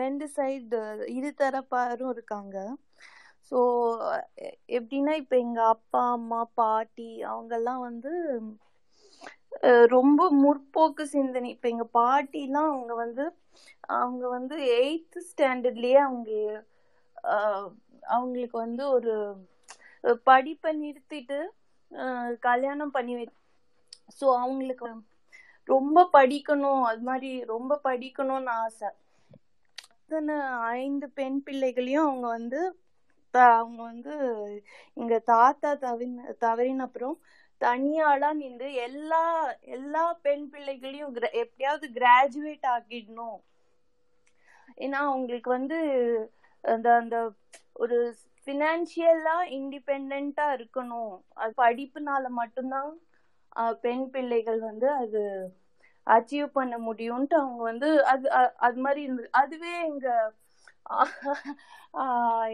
ரெண்டு 0.00 0.24
சைடு 0.36 0.80
இரு 1.08 1.30
தரப்பாரும் 1.38 2.12
இருக்காங்க 2.12 2.56
ஸோ 3.50 3.60
எப்படின்னா 4.76 5.14
இப்போ 5.14 5.36
எங்கள் 5.36 5.72
அப்பா 5.72 6.02
அம்மா 6.12 6.40
பாட்டி 6.54 7.10
அவங்கெல்லாம் 7.22 7.80
வந்து 7.80 8.12
ரொம்ப 9.92 10.22
முற்போக்கு 10.38 11.04
சிந்தனை 11.06 11.48
இப்போ 11.50 11.68
எங்கள் 11.68 11.94
பாட்டிலாம் 11.94 12.70
அவங்க 12.70 12.92
வந்து 12.94 13.24
அவங்க 13.96 14.24
வந்து 14.28 14.56
எயித்து 14.78 15.20
ஸ்டாண்டர்ட்லேயே 15.30 15.98
அவங்க 16.02 16.30
அவங்களுக்கு 18.08 18.56
வந்து 18.58 18.84
ஒரு 18.88 19.14
படிப்பை 20.26 20.70
நிறுத்திட்டு 20.78 21.38
கல்யாணம் 22.42 22.94
பண்ணி 22.96 23.14
வை 23.14 23.26
ஸோ 24.18 24.26
அவங்களுக்கு 24.38 24.86
ரொம்ப 25.68 25.98
படிக்கணும் 26.12 26.82
அது 26.82 27.02
மாதிரி 27.02 27.30
ரொம்ப 27.44 27.80
படிக்கணும்னு 27.84 28.52
ஆசை 28.56 28.88
அத்தனை 30.02 30.36
ஐந்து 30.78 31.06
பெண் 31.10 31.38
பிள்ளைகளையும் 31.42 32.06
அவங்க 32.06 32.26
வந்து 32.28 32.60
அவங்க 33.34 33.80
வந்து 33.82 34.14
இங்க 34.96 35.14
தாத்தா 35.24 35.70
தவின் 35.84 36.16
தவறின 36.40 36.86
அப்புறம் 36.86 37.16
தனியாளா 37.60 38.30
நின்று 38.32 38.68
எல்லா 38.86 39.22
எல்லா 39.76 40.04
பெண் 40.22 40.44
பிள்ளைகளையும் 40.50 41.14
எப்படியாவது 41.42 41.86
கிராஜுவேட் 41.92 42.68
ஆக்கிடணும் 42.72 43.38
ஏன்னா 44.78 44.98
அவங்களுக்கு 45.04 45.50
வந்து 45.50 45.78
அந்த 46.64 46.88
அந்த 46.94 47.16
ஒரு 47.74 47.98
ஃபினான்சியலா 48.46 49.36
இண்டிபெண்டா 49.58 50.46
இருக்கணும் 50.58 51.12
அது 51.34 51.52
படிப்புனால 51.56 52.26
மட்டும்தான் 52.40 52.92
பெண் 53.82 54.04
பிள்ளைகள் 54.10 54.60
வந்து 54.60 54.88
அது 54.94 55.22
அச்சீவ் 56.06 56.48
பண்ண 56.52 56.74
முடியும்ட்டு 56.78 57.36
அவங்க 57.36 57.62
வந்து 57.62 57.88
அது 58.04 58.26
அது 58.58 58.78
மாதிரி 58.80 59.00
இருந்தது 59.02 59.28
அதுவே 59.32 59.72
எங்க 59.82 60.08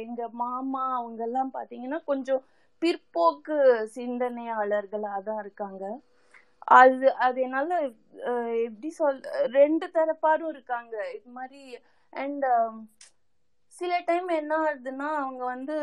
எங்க 0.03 0.23
மாமா 0.35 0.83
அவங்க 0.95 1.23
எல்லாம் 1.25 1.55
பாத்தீங்கன்னா 1.55 2.01
கொஞ்சம் 2.05 2.43
பிற்போக்கு 2.83 3.57
சிந்தனையாளர்களாக 3.95 5.20
தான் 5.23 5.41
இருக்காங்க 5.41 5.85
அது 6.77 7.07
அது 7.19 7.39
என்னால 7.41 7.77
எப்படி 8.65 8.89
சொல் 8.93 9.20
ரெண்டு 9.53 9.87
தரப்பாரும் 9.89 10.51
இருக்காங்க 10.51 10.95
இது 11.15 11.31
மாதிரி 11.31 11.62
அண்ட் 12.12 12.47
சில 13.75 13.93
டைம் 14.07 14.29
என்ன 14.33 14.55
ஆகுதுன்னா 14.61 15.09
அவங்க 15.16 15.43
வந்து 15.45 15.77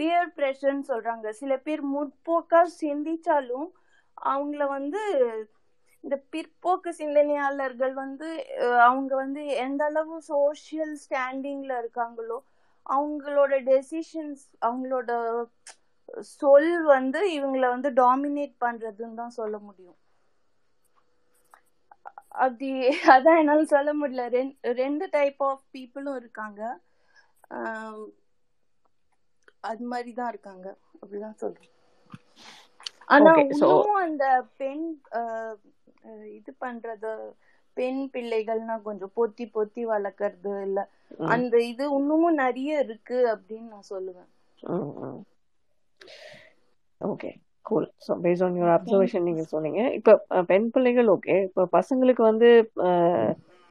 பியர் 0.00 0.30
ப்ரெஷர்னு 0.36 0.84
சொல்றாங்க 0.90 1.28
சில 1.32 1.52
பேர் 1.58 1.82
முற்போக்கா 1.92 2.60
சிந்திச்சாலும் 2.80 3.68
அவங்கள 4.20 4.62
வந்து 4.68 5.02
இந்த 6.04 6.16
பிற்போக்கு 6.32 6.90
சிந்தனையாளர்கள் 6.92 7.94
வந்து 7.94 8.28
அவங்க 8.80 9.12
வந்து 9.14 9.40
எந்த 9.56 9.82
அளவு 9.84 10.14
சோசியல் 10.28 10.94
ஸ்டாண்டிங்ல 11.02 11.72
இருக்காங்களோ 11.78 12.38
அவங்களோட 12.86 13.54
டெசிஷன்ஸ் 13.64 14.44
அவங்களோட 14.62 15.10
சொல் 16.34 16.72
வந்து 16.86 17.20
இவங்கள 17.32 17.64
வந்து 17.68 17.90
டாமினேட் 17.96 18.54
பண்றதுன்னு 18.60 19.14
தான் 19.14 19.38
சொல்ல 19.38 19.56
முடியும் 19.58 19.98
அப்படி 22.36 22.68
அதான் 23.12 23.40
என்னால 23.40 23.64
சொல்ல 23.72 23.90
முடியல 23.94 24.24
ரெண்டு 24.74 25.06
டைப் 25.08 25.42
ஆஃப் 25.42 25.64
பீப்புளும் 25.74 26.18
இருக்காங்க 26.20 26.62
அது 29.62 29.84
மாதிரி 29.84 30.12
தான் 30.12 30.28
இருக்காங்க 30.28 30.66
அப்படிதான் 31.00 31.40
சொல்றேன் 31.40 31.70
ஆனா 33.10 33.32
இன்னும் 33.54 33.94
அந்த 34.02 34.24
பெண் 34.58 34.84
இது 36.38 36.50
பண்றது 36.60 37.12
பெண் 37.76 38.00
பிள்ளைகள்னா 38.12 38.76
கொஞ்சம் 38.82 39.12
பொத்தி 39.16 39.44
பொத்தி 39.54 39.82
வளர்க்கறது 39.88 40.52
இல்ல 40.66 40.80
அந்த 41.32 41.54
இது 41.70 41.84
இன்னமும் 41.98 42.40
நிறைய 42.42 42.84
இருக்கு 42.84 43.18
அப்படின்னு 43.34 43.68
நான் 43.74 43.90
சொல்லுவேன் 43.90 44.30
okay 47.00 47.30
cool 47.66 47.86
so 48.04 48.12
base 48.22 48.42
on 48.42 48.56
your 48.56 48.74
observation 48.74 49.26
நீங்க 49.28 49.42
சொன்னீங்க 49.52 49.80
இப்ப 49.98 50.14
பெண் 50.50 50.68
பிள்ளைகள் 50.70 51.08
ஓகே 51.14 51.36
இப்ப 51.48 51.66
பசங்களுக்கு 51.72 52.22
வந்து 52.24 52.48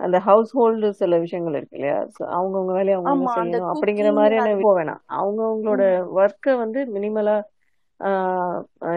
அந்த 0.00 0.17
ஹவுஸ் 0.27 0.51
ஹோல்டு 0.53 0.89
சில 0.99 1.17
விஷயங்கள் 1.19 1.57
இருக்கு 1.57 1.77
இல்லையா 1.79 1.97
அவங்கவுங்க 2.31 2.73
வேலையை 2.73 2.97
அவங்க 2.99 3.27
செய்யணும் 3.33 3.71
அப்படிங்கிற 3.71 4.09
மாதிரியான 4.13 4.53
வேணாம் 4.71 5.01
அவங்கவுங்களோட 5.17 5.83
ஒர்க்கை 6.17 6.53
வந்து 6.63 6.79
மினிமலா 6.95 7.37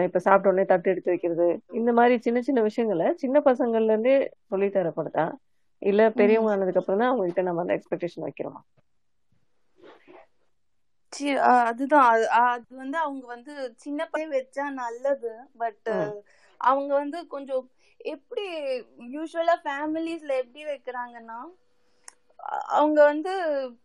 இப்ப 0.05 0.19
சாப்பிட்ட 0.19 0.51
உடனே 0.51 0.65
தட்டு 0.65 0.91
எடுத்து 0.91 1.11
வைக்கிறது 1.11 1.47
இந்த 1.71 1.91
மாதிரி 1.93 2.15
சின்ன 2.19 2.41
சின்ன 2.41 2.61
விஷயங்களை 2.61 3.07
சின்ன 3.15 3.39
பசங்கள்ல 3.45 3.91
இருந்தே 3.91 4.15
சொல்லி 4.47 4.69
தரப்படுதா 4.71 5.25
இல்ல 5.81 6.01
பெரியவங்க 6.11 6.53
ஆனதுக்கு 6.53 6.81
அப்புறம் 6.81 7.01
தான் 7.01 7.11
அவங்ககிட்ட 7.11 7.41
நம்ம 7.41 7.63
அந்த 7.63 7.75
எக்ஸ்பெக்டேஷன் 7.77 8.25
வைக்கிறோமா 8.25 8.61
அதுதான் 11.65 12.07
அது 12.43 12.75
வந்து 12.75 12.97
அவங்க 12.97 13.25
வந்து 13.27 13.53
சின்ன 13.77 14.05
பையன் 14.05 14.35
வச்சா 14.35 14.65
நல்லது 14.75 15.31
பட் 15.57 15.89
அவங்க 16.61 16.91
வந்து 16.93 17.19
கொஞ்சம் 17.27 17.65
எப்படி 18.05 18.45
யூஸ்வலா 19.11 19.55
ஃபேமிலிஸ்ல 19.63 20.33
எப்படி 20.37 20.63
வைக்கிறாங்கன்னா 20.65 21.39
அவங்க 22.71 22.99
வந்து 23.03 23.33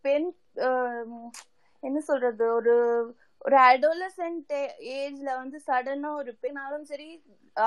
பெண் 0.01 0.27
என்ன 1.83 1.99
சொல்றது 2.01 2.45
ஒரு 2.53 2.73
ஒரு 3.45 3.57
அடோலசென்ட் 3.69 4.53
ஏஜ்ல 4.95 5.29
வந்து 5.37 5.57
சடனா 5.67 6.09
ஒரு 6.13 6.31
பெண்ணாலும் 6.41 6.87
சரி 6.91 7.09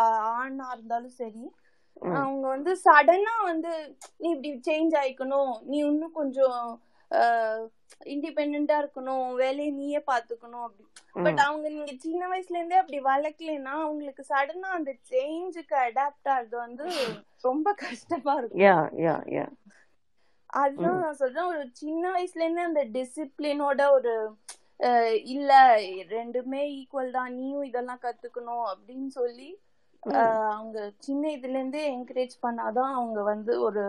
ஆணா 0.34 0.66
இருந்தாலும் 0.72 1.16
சரி 1.16 1.44
அவங்க 2.16 2.44
வந்து 2.48 2.72
சடனா 2.84 3.34
வந்து 3.42 3.72
நீ 4.20 4.28
இப்படி 4.30 4.50
சேஞ்ச் 4.68 4.94
ஆயிக்கணும் 5.02 5.52
நீ 5.62 5.78
இன்னும் 5.82 6.12
கொஞ்சம் 6.12 6.60
இண்டிபெண்டா 8.06 8.76
இருக்கணும் 8.82 9.26
வேலையை 9.34 9.72
நீயே 9.72 10.00
பாத்துக்கணும் 10.06 10.64
அப்படி 10.64 10.86
பட் 11.24 11.40
அவங்க 11.40 11.66
நீங்க 11.68 11.92
சின்ன 11.98 12.22
வயசுல 12.28 12.59
இருந்தே 12.59 12.78
அப்படி 12.80 13.00
வளர்க்கலன்னா 13.04 13.74
அவங்களுக்கு 13.80 14.22
சடனா 14.30 14.70
அந்த 14.70 14.92
சேஞ்சுக்கு 15.10 15.76
அடாப்ட் 15.80 16.30
ஆகுது 16.36 16.56
வந்து 16.59 16.86
ரொம்ப 17.44 17.68
கஷ்டமா 17.84 18.34
இருக்கும் 18.34 18.64
அதுதான் 20.52 20.98
நான் 21.00 21.20
சொல்றேன் 21.20 21.50
ஒரு 21.52 21.62
சின்ன 21.74 22.04
வயசுல 22.12 22.44
இருந்தே 22.44 22.64
அந்த 22.64 22.82
டிசிப்ளினோட 22.96 23.82
ஒரு 23.90 24.14
இல்ல 25.24 25.52
ரெண்டுமே 26.09 26.62
ஈக்குவல் 26.78 27.10
தான் 27.10 27.34
நீயும் 27.34 27.64
இதெல்லாம் 27.64 28.02
கத்துக்கணும் 28.02 28.64
அப்படின்னு 28.72 29.10
சொல்லி 29.14 29.50
அவங்க 30.50 30.78
சின்ன 30.98 31.24
இதுல 31.28 31.59
இருந்தே 31.59 31.82
என்கரேஜ் 31.92 32.34
பண்ணாதான் 32.42 32.92
அவங்க 32.94 33.20
வந்து 33.22 33.52
ஒரு 33.60 33.84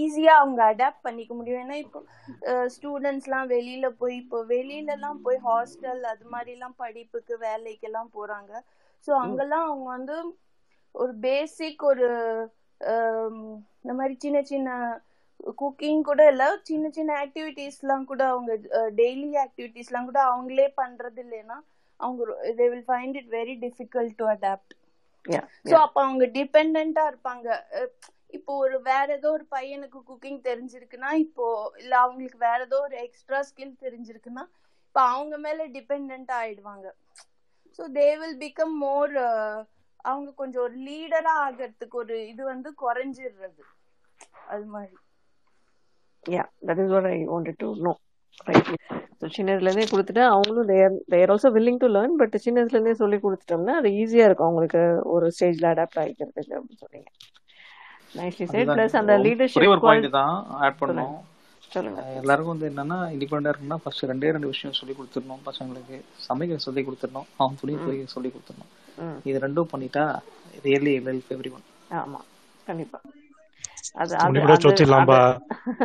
ஈஸியா 0.00 0.32
அவங்க 0.38 0.60
அடாப்ட் 0.64 1.04
பண்ணிக்க 1.04 1.32
முடியும் 1.34 1.62
ஏன்னா 1.62 1.76
இப்போ 1.76 2.00
ஸ்டூடெண்ட்ஸ்லாம் 2.66 3.48
வெளியில 3.48 3.86
போய் 3.98 4.16
இப்போ 4.16 4.38
வெளியில 4.48 4.90
எல்லாம் 4.90 5.20
போய் 5.22 5.38
ஹாஸ்டல் 5.44 6.02
அது 6.04 6.24
மாதிரி 6.24 6.52
எல்லாம் 6.52 6.76
படிப்புக்கு 6.76 7.36
வேலைக்கு 7.38 7.86
எல்லாம் 7.86 8.10
போறாங்க 8.14 8.52
ஸோ 9.08 9.12
அங்கெல்லாம் 9.14 9.66
அவங்க 9.66 9.88
வந்து 9.90 10.16
ஒரு 10.94 11.12
பேசிக் 11.20 11.82
ஒரு 11.82 12.08
இந்த 13.82 13.92
மாதிரி 13.92 14.14
சின்ன 14.18 14.38
சின்ன 14.42 14.70
குக்கிங் 15.58 16.02
கூட 16.02 16.22
இல்ல 16.30 16.44
சின்ன 16.62 16.90
சின்ன 16.90 17.18
எல்லாம் 17.66 18.04
கூட 18.04 18.22
அவங்க 18.26 18.52
டெய்லி 18.94 19.30
ஆக்டிவிட்டிஸ்லாம் 19.36 20.04
கூட 20.04 20.20
அவங்களே 20.24 20.68
பண்றது 20.76 21.20
இல்லைன்னா 21.24 21.58
அவங்க 22.00 22.24
they 22.56 22.66
will 22.68 22.88
find 22.88 23.16
it 23.16 23.30
very 23.30 23.54
difficult 23.60 24.16
to 24.16 24.26
adapt 24.26 24.74
so 25.64 25.74
அப்போ 25.76 26.00
அவங்க 26.02 26.26
டிபெண்டா 26.26 27.04
இருப்பாங்க 27.08 27.48
இப்போ 28.30 28.52
ஒரு 28.56 28.76
வேற 28.82 29.06
ஏதோ 29.12 29.28
ஒரு 29.30 29.44
பையனுக்கு 29.50 29.98
குக்கிங் 30.06 30.40
தெரிஞ்சிருக்குன்னா 30.40 31.10
இப்போ 31.16 31.44
இல்ல 31.78 31.96
அவங்களுக்கு 31.96 32.38
வேற 32.38 32.58
ஏதோ 32.62 32.78
ஒரு 32.80 32.96
எக்ஸ்ட்ரா 32.96 33.40
ஸ்கில் 33.42 33.74
தெரிஞ்சிருக்குன்னா 33.82 34.44
இப்போ 34.86 35.00
அவங்க 35.00 35.36
மேல 35.38 35.66
டிபெண்ட் 35.68 36.32
ஆயிடுவாங்க 36.38 36.86
so 37.78 37.84
they 37.92 38.08
will 38.16 38.38
become 38.38 38.76
more 38.76 39.14
அவங்க 40.04 40.30
கொஞ்சம் 40.34 40.62
ஒரு 40.62 40.76
லீடரா 40.78 41.34
ஆகிறதுக்கு 41.46 41.96
ஒரு 41.96 42.28
இது 42.28 42.44
வந்து 42.44 42.70
குறைஞ்சிடுறது 42.84 43.64
அது 44.48 44.66
மாதிரி 44.66 44.96
yeah 46.26 46.44
that 46.68 46.80
is 46.82 46.92
what 46.94 47.08
I 47.08 47.18
wanted 47.26 47.58
to 47.58 47.68
know 47.86 47.92
right 48.46 48.70
so 49.20 49.28
சின்னதுலேருந்தே 49.36 49.86
கொடுத்துட்டு 49.92 50.22
அவங்களும் 50.26 50.68
they're 50.70 50.98
they're 51.14 51.30
also 51.30 51.50
willing 51.54 51.80
to 51.82 51.88
learn 51.94 52.14
but 52.20 52.36
சின்னதுலேருந்தே 52.44 52.94
சொல்லி 53.00 53.18
கொடுத்துட்டோம்னா 53.18 53.74
அது 53.80 53.90
ஈஸியாக 54.00 54.28
இருக்கும் 54.28 54.48
அவங்களுக்கு 54.48 54.82
ஒரு 55.14 55.28
ஸ்டேஜில் 55.36 55.70
அடாப்ட் 55.72 56.00
ஆகிக்கிறதுக்கு 56.02 56.54
அப்படின்னு 56.58 56.82
சொன்னீங்க 56.84 57.10
நைஸ்லி 58.14 58.46
சைட் 58.52 58.70
ப்ளஸ் 58.70 58.96
அந்த 59.00 59.16
லீடர்ஷிப் 59.24 59.72
ஒரு 59.74 59.82
பாயிண்ட் 59.82 60.10
தான் 60.12 60.36
ஆட் 60.60 60.78
பண்ணோம் 60.82 61.16
எல்லாருக்கும் 62.20 62.54
வந்து 62.54 62.68
என்னன்னா 62.70 62.98
இண்டிபெண்டா 63.14 63.50
இருக்குன்னா 63.50 63.78
ஃபர்ஸ்ட் 63.82 64.08
ரெண்டே 64.10 64.30
ரெண்டு 64.36 64.52
விஷயம் 64.52 64.78
சொல்லி 64.78 64.94
கொடுத்துடணும் 64.94 65.42
பசங்களுக்கு 65.48 65.96
சமைக்க 66.26 66.58
சொல்லி 66.66 66.82
கொடுத்துடணும் 66.86 67.28
அவன் 67.36 67.60
துணி 67.60 67.74
போய் 67.82 68.00
சொல்லி 68.14 68.30
கொடுத்துடணும் 68.30 68.72
இது 69.28 69.44
ரெண்டும் 69.46 69.70
பண்ணிட்டா 69.72 70.04
ரியலி 70.64 70.94
வெல் 71.06 71.22
எவ்ரி 71.34 71.52
ஒன் 71.56 71.66
ஆமா 71.98 72.20
கண்டிப்பா 72.66 73.00
அது 73.94 74.12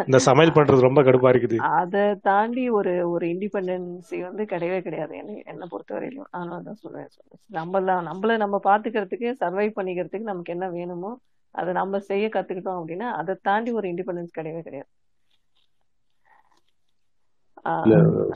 இந்த 0.07 0.19
சமையல் 0.27 0.55
பண்றது 0.55 0.88
ரொம்ப 0.88 1.01
கடுப்பா 1.03 1.31
இருக்குது 1.31 1.57
அதை 1.73 2.05
தாண்டி 2.21 2.63
ஒரு 2.69 2.93
ஒரு 3.07 3.25
இண்டிபெண்டன்சி 3.27 4.17
வந்து 4.21 4.45
கிடையவே 4.45 4.80
கிடையாது 4.81 5.13
என்ன 5.17 5.38
என்ன 5.45 5.67
பொறுத்தவரையிலும் 5.71 6.31
அதனால 6.31 6.61
தான் 6.61 6.81
சொல்றேன் 6.81 7.07
நம்மள 7.51 7.99
நம்மள 8.01 8.38
நம்ம 8.38 8.59
பாத்துக்கிறதுக்கு 8.63 9.30
சர்வைவ் 9.39 9.77
பண்ணிக்கிறதுக்கு 9.77 10.31
நமக்கு 10.31 10.55
என்ன 10.55 10.67
வேணுமோ 10.69 11.13
அதை 11.55 11.71
நம்ம 11.73 11.99
செய்ய 12.07 12.27
கத்துக்கிட்டோம் 12.30 12.80
அப்படின்னா 12.80 13.09
அதை 13.13 13.34
தாண்டி 13.41 13.71
ஒரு 13.71 13.88
இண்டிபெண்டன்ஸ் 13.91 14.38
கிடையவே 14.38 14.61
கிடையாது 14.61 14.91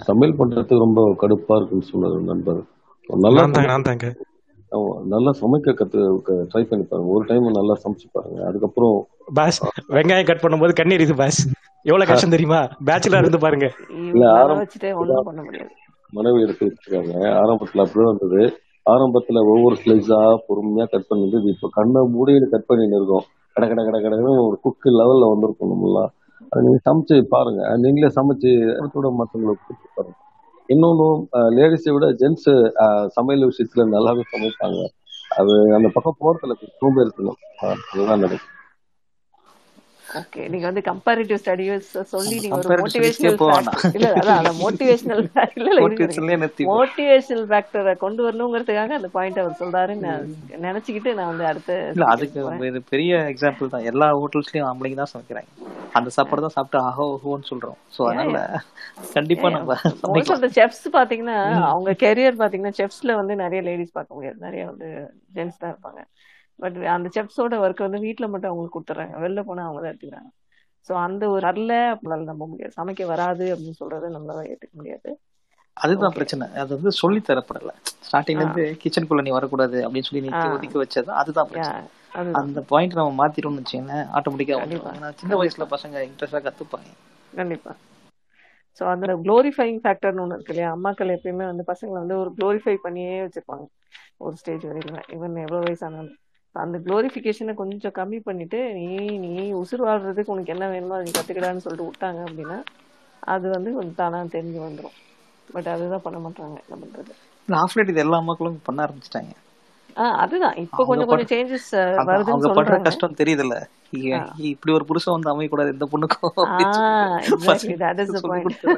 சமையல் 0.08 0.38
பண்றதுக்கு 0.38 0.84
ரொம்ப 0.86 1.02
கடுப்பா 1.22 1.56
இருக்குன்னு 1.58 1.90
சொன்னாரு 1.90 2.20
நண்பர் 2.24 2.62
நல்லா 3.10 3.44
தாங்க 3.84 4.10
நல்லா 5.12 5.32
சமைக்க 5.40 5.74
கத்து 5.74 6.00
ட்ரை 6.52 6.64
பண்ணி 6.64 6.86
பாருங்க 6.86 7.14
ஒரு 7.14 7.24
டைம் 7.26 7.46
நல்லா 7.52 7.76
சமைச்சு 7.84 8.08
பாருங்க 8.12 8.40
அதுக்கப்புறம் 8.46 8.98
பாஸ் 9.28 9.60
வெங்காயம் 9.96 10.30
கட் 10.30 10.44
பண்ணும்போது 10.44 10.74
கண்ணீர் 10.74 11.04
இது 11.06 11.16
பாஸ் 11.16 11.40
எவ்வளவு 11.86 12.10
கஷ்டம் 12.10 12.36
தெரியுமா 12.36 12.62
பேச்சுலர் 12.88 13.24
இருந்து 13.24 13.40
பாருங்க 13.40 13.68
மனைவி 16.14 16.44
எடுத்து 16.44 16.68
வச்சிருக்காங்க 16.68 17.14
ஆரம்பத்துல 17.40 17.84
அப்படியே 17.86 18.08
வந்தது 18.08 18.42
ஆரம்பத்துல 18.86 19.42
ஒவ்வொரு 19.54 19.76
ஸ்லைஸா 19.76 20.20
பொறுமையா 20.46 20.86
கட் 20.86 21.10
பண்ணிட்டு 21.10 21.52
இப்ப 21.56 21.70
கண்ணை 21.74 22.02
மூடியில 22.14 22.46
கட் 22.52 22.70
பண்ணிட்டு 22.70 23.00
இருக்கோம் 23.00 23.26
கட 23.56 23.66
கட 23.68 23.82
கட 23.82 23.98
கடை 24.04 24.38
ஒரு 24.44 24.58
குக்கு 24.62 24.90
லெவல்ல 24.92 25.28
வந்திருக்கும் 25.32 25.72
நம்மள 25.74 26.02
அது 26.52 26.64
நீங்க 26.66 26.80
சமைச்சு 26.86 27.16
பாருங்க 27.30 27.62
நீங்களே 27.78 28.10
சமைச்சு 28.18 28.52
கூட 28.94 29.10
மற்றவங்களுக்கு 29.20 29.66
கூப்பிட்டு 29.66 29.96
பாருங்க 29.98 30.18
இன்னொன்னு 30.70 31.08
லேடிஸை 31.58 31.92
விட 31.94 32.08
ஜென்ஸ் 32.22 32.50
சமையல் 33.16 33.50
விஷயத்துல 33.52 33.86
நல்லாவே 33.96 34.24
சமைப்பாங்க 34.34 34.82
அது 35.32 35.56
அந்த 35.74 35.90
பக்கம் 35.96 36.22
போறதுல 36.22 36.56
சோம்பேறித்தனம் 36.80 37.42
அதுதான் 37.66 38.24
நடக்கும் 38.26 38.57
ஓகே 40.16 40.42
நீங்க 40.48 40.66
வந்து 40.68 40.84
கம்பேரிட்டிவ் 40.84 41.40
ஸ்டடிஸ் 41.42 41.90
சொல்லி 42.12 42.36
நீங்க 42.44 42.58
ஒரு 42.60 42.78
மோட்டிவேஷனல் 42.82 43.38
இல்ல 43.98 44.10
அதான் 44.14 44.38
அந்த 44.38 44.54
மோட்டிவேஷனல் 44.60 45.24
இல்ல 45.58 45.68
இல்ல 45.70 46.68
மோட்டிவேஷனல் 46.72 47.48
ஃபேக்டரை 47.50 47.96
கொண்டு 47.98 48.22
வரணுங்கிறதுக்காக 48.26 48.96
அந்த 48.96 49.10
பாயிண்ட் 49.16 49.42
அவர் 49.44 49.60
சொல்றாருன்னு 49.60 50.14
நினைச்சுக்கிட்டு 50.66 51.14
நான் 51.14 51.32
வந்து 51.32 51.48
அடுத்து 51.52 51.78
இல்ல 51.94 52.08
அதுக்கு 52.14 52.70
இது 52.70 52.82
பெரிய 52.94 53.20
எக்ஸாம்பிள் 53.34 53.74
தான் 53.76 53.88
எல்லா 53.92 54.10
ஹோட்டல்ஸ்லயும் 54.18 54.70
ஆம்பளைங்க 54.70 55.00
தான் 55.02 55.14
சமைக்கிறாங்க 55.14 55.52
அந்த 55.94 56.10
சாப்பாடு 56.16 56.46
தான் 56.46 56.56
சாப்பிட்டு 56.56 56.80
ஆஹோ 56.84 57.06
ஓஹோன்னு 57.14 57.50
சொல்றோம் 57.52 57.78
சோ 57.96 58.02
அதனால 58.08 58.40
கண்டிப்பா 59.14 59.50
நம்ம 59.50 59.78
மோஸ்ட் 60.10 60.34
ஆஃப் 60.36 60.58
செஃப்ஸ் 60.58 60.88
பாத்தீங்கன்னா 60.98 61.38
அவங்க 61.66 61.92
கெரியர் 62.04 62.42
பாத்தீங்கன்னா 62.42 62.78
செஃப்ஸ்ல 62.80 63.14
வந்து 63.16 63.36
நிறைய 63.36 63.62
லேடிஸ் 63.62 63.96
பார்க்க 63.98 64.18
முடியாது 64.18 64.40
நிறைய 64.40 64.64
வந்து 64.66 64.90
ஜென்ஸ் 65.34 65.62
தான் 65.62 65.74
இருப்பாங்க 65.74 66.02
பட் 66.60 66.78
அந்த 66.96 67.08
செப்ஸோட 67.16 67.56
ஒர்க் 67.64 67.86
வந்து 67.86 68.00
வீட்டில் 68.00 68.32
மட்டும் 68.32 68.52
அவங்களுக்கு 68.52 68.78
கொடுத்துறாங்க 68.78 69.16
வெளில 69.20 69.42
போனால் 69.44 69.68
அவங்க 69.68 69.82
தான் 69.82 69.94
எடுத்துக்கிறாங்க 69.94 70.30
ஸோ 70.90 70.94
அந்த 70.98 71.24
ஒரு 71.30 71.46
அல்ல 71.46 71.72
அப்படி 71.94 72.26
நம்ப 72.26 72.46
முடியாது 72.48 72.78
சமைக்க 72.78 73.06
வராது 73.06 73.46
அப்படின்னு 73.54 73.80
சொல்றதை 73.80 74.10
நம்மளால 74.14 74.46
ஏற்றுக்க 74.52 74.74
முடியாது 74.74 75.10
அதுதான் 75.78 76.16
பிரச்சனை 76.16 76.46
அது 76.62 76.72
வந்து 76.78 76.92
சொல்லி 77.00 77.20
தரப்படல 77.22 77.72
ஸ்டார்டிங்ல 78.04 78.46
இருந்து 78.46 79.08
குள்ள 79.10 79.24
நீ 79.24 79.34
வரக்கூடாது 79.36 79.78
அப்படின்னு 79.84 80.08
சொல்லி 80.08 80.24
நீ 80.26 80.32
ஒதுக்கி 80.50 80.80
வச்சது 80.80 81.12
அதுதான் 81.14 81.50
பிரச்சனை 81.52 81.84
அந்த 82.42 82.60
பாயிண்ட் 82.70 82.98
நம்ம 83.00 83.18
மாத்திரணும்னு 83.18 83.62
வச்சுக்கோங்க 83.62 83.98
ஆட்டோமேட்டிக்கா 84.18 85.12
சின்ன 85.20 85.36
வயசுல 85.42 85.68
பசங்க 85.76 86.06
இன்ட்ரெஸ்டா 86.08 86.42
கத்துப்பாங்க 86.46 86.90
கண்டிப்பா 87.34 87.74
ஸோ 88.82 88.86
அந்த 88.86 89.14
குளோரிஃபைங் 89.24 89.80
ஃபேக்டர்னு 89.84 90.24
ஒன்று 90.24 90.36
இருக்கு 90.36 90.54
இல்லையா 90.54 90.70
அம்மாக்கள் 90.76 91.14
எப்பயுமே 91.16 91.46
வந்து 91.46 91.64
பசங்களை 91.70 91.98
வந்து 92.00 92.18
ஒரு 92.18 92.32
குளோரிஃபை 92.36 92.76
பண்ணியே 92.84 93.16
வச்சிருப்பாங்க 93.24 93.66
ஒரு 94.20 94.36
ஸ்டேஜ் 94.36 94.66
வரைக்கும் 94.66 95.08
இவன் 95.16 95.44
எவ்வளோ 95.46 95.62
வயசானாலும் 95.66 96.18
அந்த 96.58 96.78
குளோரிஃபிகேஷனை 96.86 97.54
கொஞ்சம் 97.54 97.96
கம்மி 97.96 98.20
பண்ணிவிட்டு 98.20 98.60
நீ 98.74 98.88
நீ 99.24 99.32
உசுர் 99.60 99.86
வாழ்கிறதுக்கு 99.86 100.34
உனக்கு 100.36 100.54
என்ன 100.54 100.68
வேணுமோ 100.68 100.98
அதை 100.98 101.12
கற்றுக்கிடான்னு 101.12 101.66
சொல்லிட்டு 101.66 101.90
விட்டாங்க 101.90 102.22
அப்படின்னா 102.28 102.58
அது 103.24 103.46
வந்து 103.50 103.70
கொஞ்சம் 103.74 103.96
தானாக 103.96 104.28
தெரிஞ்சு 104.28 104.60
வந்துடும் 104.60 104.98
பட் 105.48 105.68
அதுதான் 105.68 106.06
பண்ண 106.06 106.20
மாட்டாங்க 106.20 106.58
என்ன 106.64 106.78
பண்ணுறது 106.78 107.14
ஆஃப்லைட் 107.48 107.92
இது 107.94 108.02
எல்லா 108.02 108.20
மக்களும் 108.22 108.64
பண்ண 108.64 108.80
ஆரம்பிச்சிட்டாங்க 108.86 109.34
அதுதான் 110.18 110.56
இப்ப 110.58 110.86
கொஞ்சம் 110.86 111.10
கொஞ்சம் 111.10 111.30
சேஞ்சஸ் 111.32 111.70
வருதுன்னு 112.10 112.46
சொல்றாங்க 112.48 112.88
கஷ்டம் 112.88 113.20
தெரியுதுல்ல 113.20 113.56
இப்படி 114.50 114.72
ஒரு 114.74 114.86
புருஷன் 114.86 115.16
வந்து 115.16 115.32
அமைய 115.32 115.50
கூடாது 115.50 115.74
இந்த 115.74 115.86
பொண்ணுக்கு 115.92 116.18
that 117.82 118.02
is 118.04 118.26
point 118.26 118.58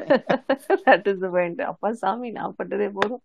that 0.86 1.08
is 1.08 1.26
point 1.32 1.62
அப்பா 1.62 1.90
சாமி 1.94 2.30
நான் 2.30 2.56
பட்டதே 2.58 2.88
போதும் 2.92 3.22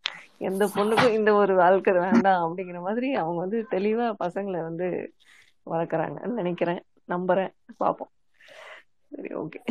எந்த 0.41 0.63
பொண்ணுக்கும் 0.75 1.15
இந்த 1.15 1.33
ஒரு 1.33 1.55
வாழ்க்கை 1.55 1.93
வேண்டாம் 1.99 2.43
அப்படிங்கிற 2.45 2.81
மாதிரி 2.81 3.09
அவங்க 3.15 3.39
வந்து 3.41 3.61
தெளிவா 3.71 4.07
பசங்களை 4.23 4.61
வந்து 4.61 4.89
வளர்க்குறாங்கன்னு 5.67 6.35
நினைக்கிறேன் 6.35 6.81
நம்புறேன் 7.09 7.53
பாப்போம் 7.79 8.11
சரி 9.11 9.31
ஓகே 9.35 9.61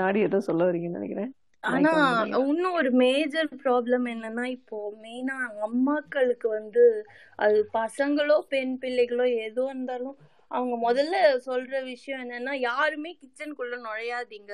நாடி 0.00 0.20
ஏதோ 0.20 0.38
சொல்ல 0.40 0.62
வரீங்கன்னு 0.64 0.98
நினைக்கிறேன் 0.98 1.32
ஆனா 1.64 1.92
இன்னும் 2.42 2.72
ஒரு 2.72 2.90
மேஜர் 2.94 3.48
ப்ராப்ளம் 3.64 4.06
என்னன்னா 4.10 4.44
இப்போ 4.50 4.78
மெயினா 5.02 5.36
அம்மாக்களுக்கு 5.62 6.48
வந்து 6.48 6.84
அது 7.38 7.58
பசங்களோ 7.74 8.36
பெண் 8.48 8.74
பிள்ளைகளோ 8.82 9.26
எதுவும் 9.44 9.72
இருந்தாலும் 9.74 10.16
அவங்க 10.50 10.74
முதல்ல 10.82 11.16
சொல்ற 11.46 11.74
விஷயம் 11.84 12.22
என்னன்னா 12.24 12.54
யாருமே 12.62 13.12
கிச்சனுக்குள்ள 13.12 13.76
நுழையாதீங்க 13.78 14.52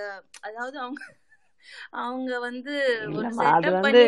அதாவது 0.41 0.77
அவங்க 0.79 1.03
அவங்க 1.91 2.33
வந்து 2.39 2.75
அது 3.51 3.71
வந்து 3.73 4.01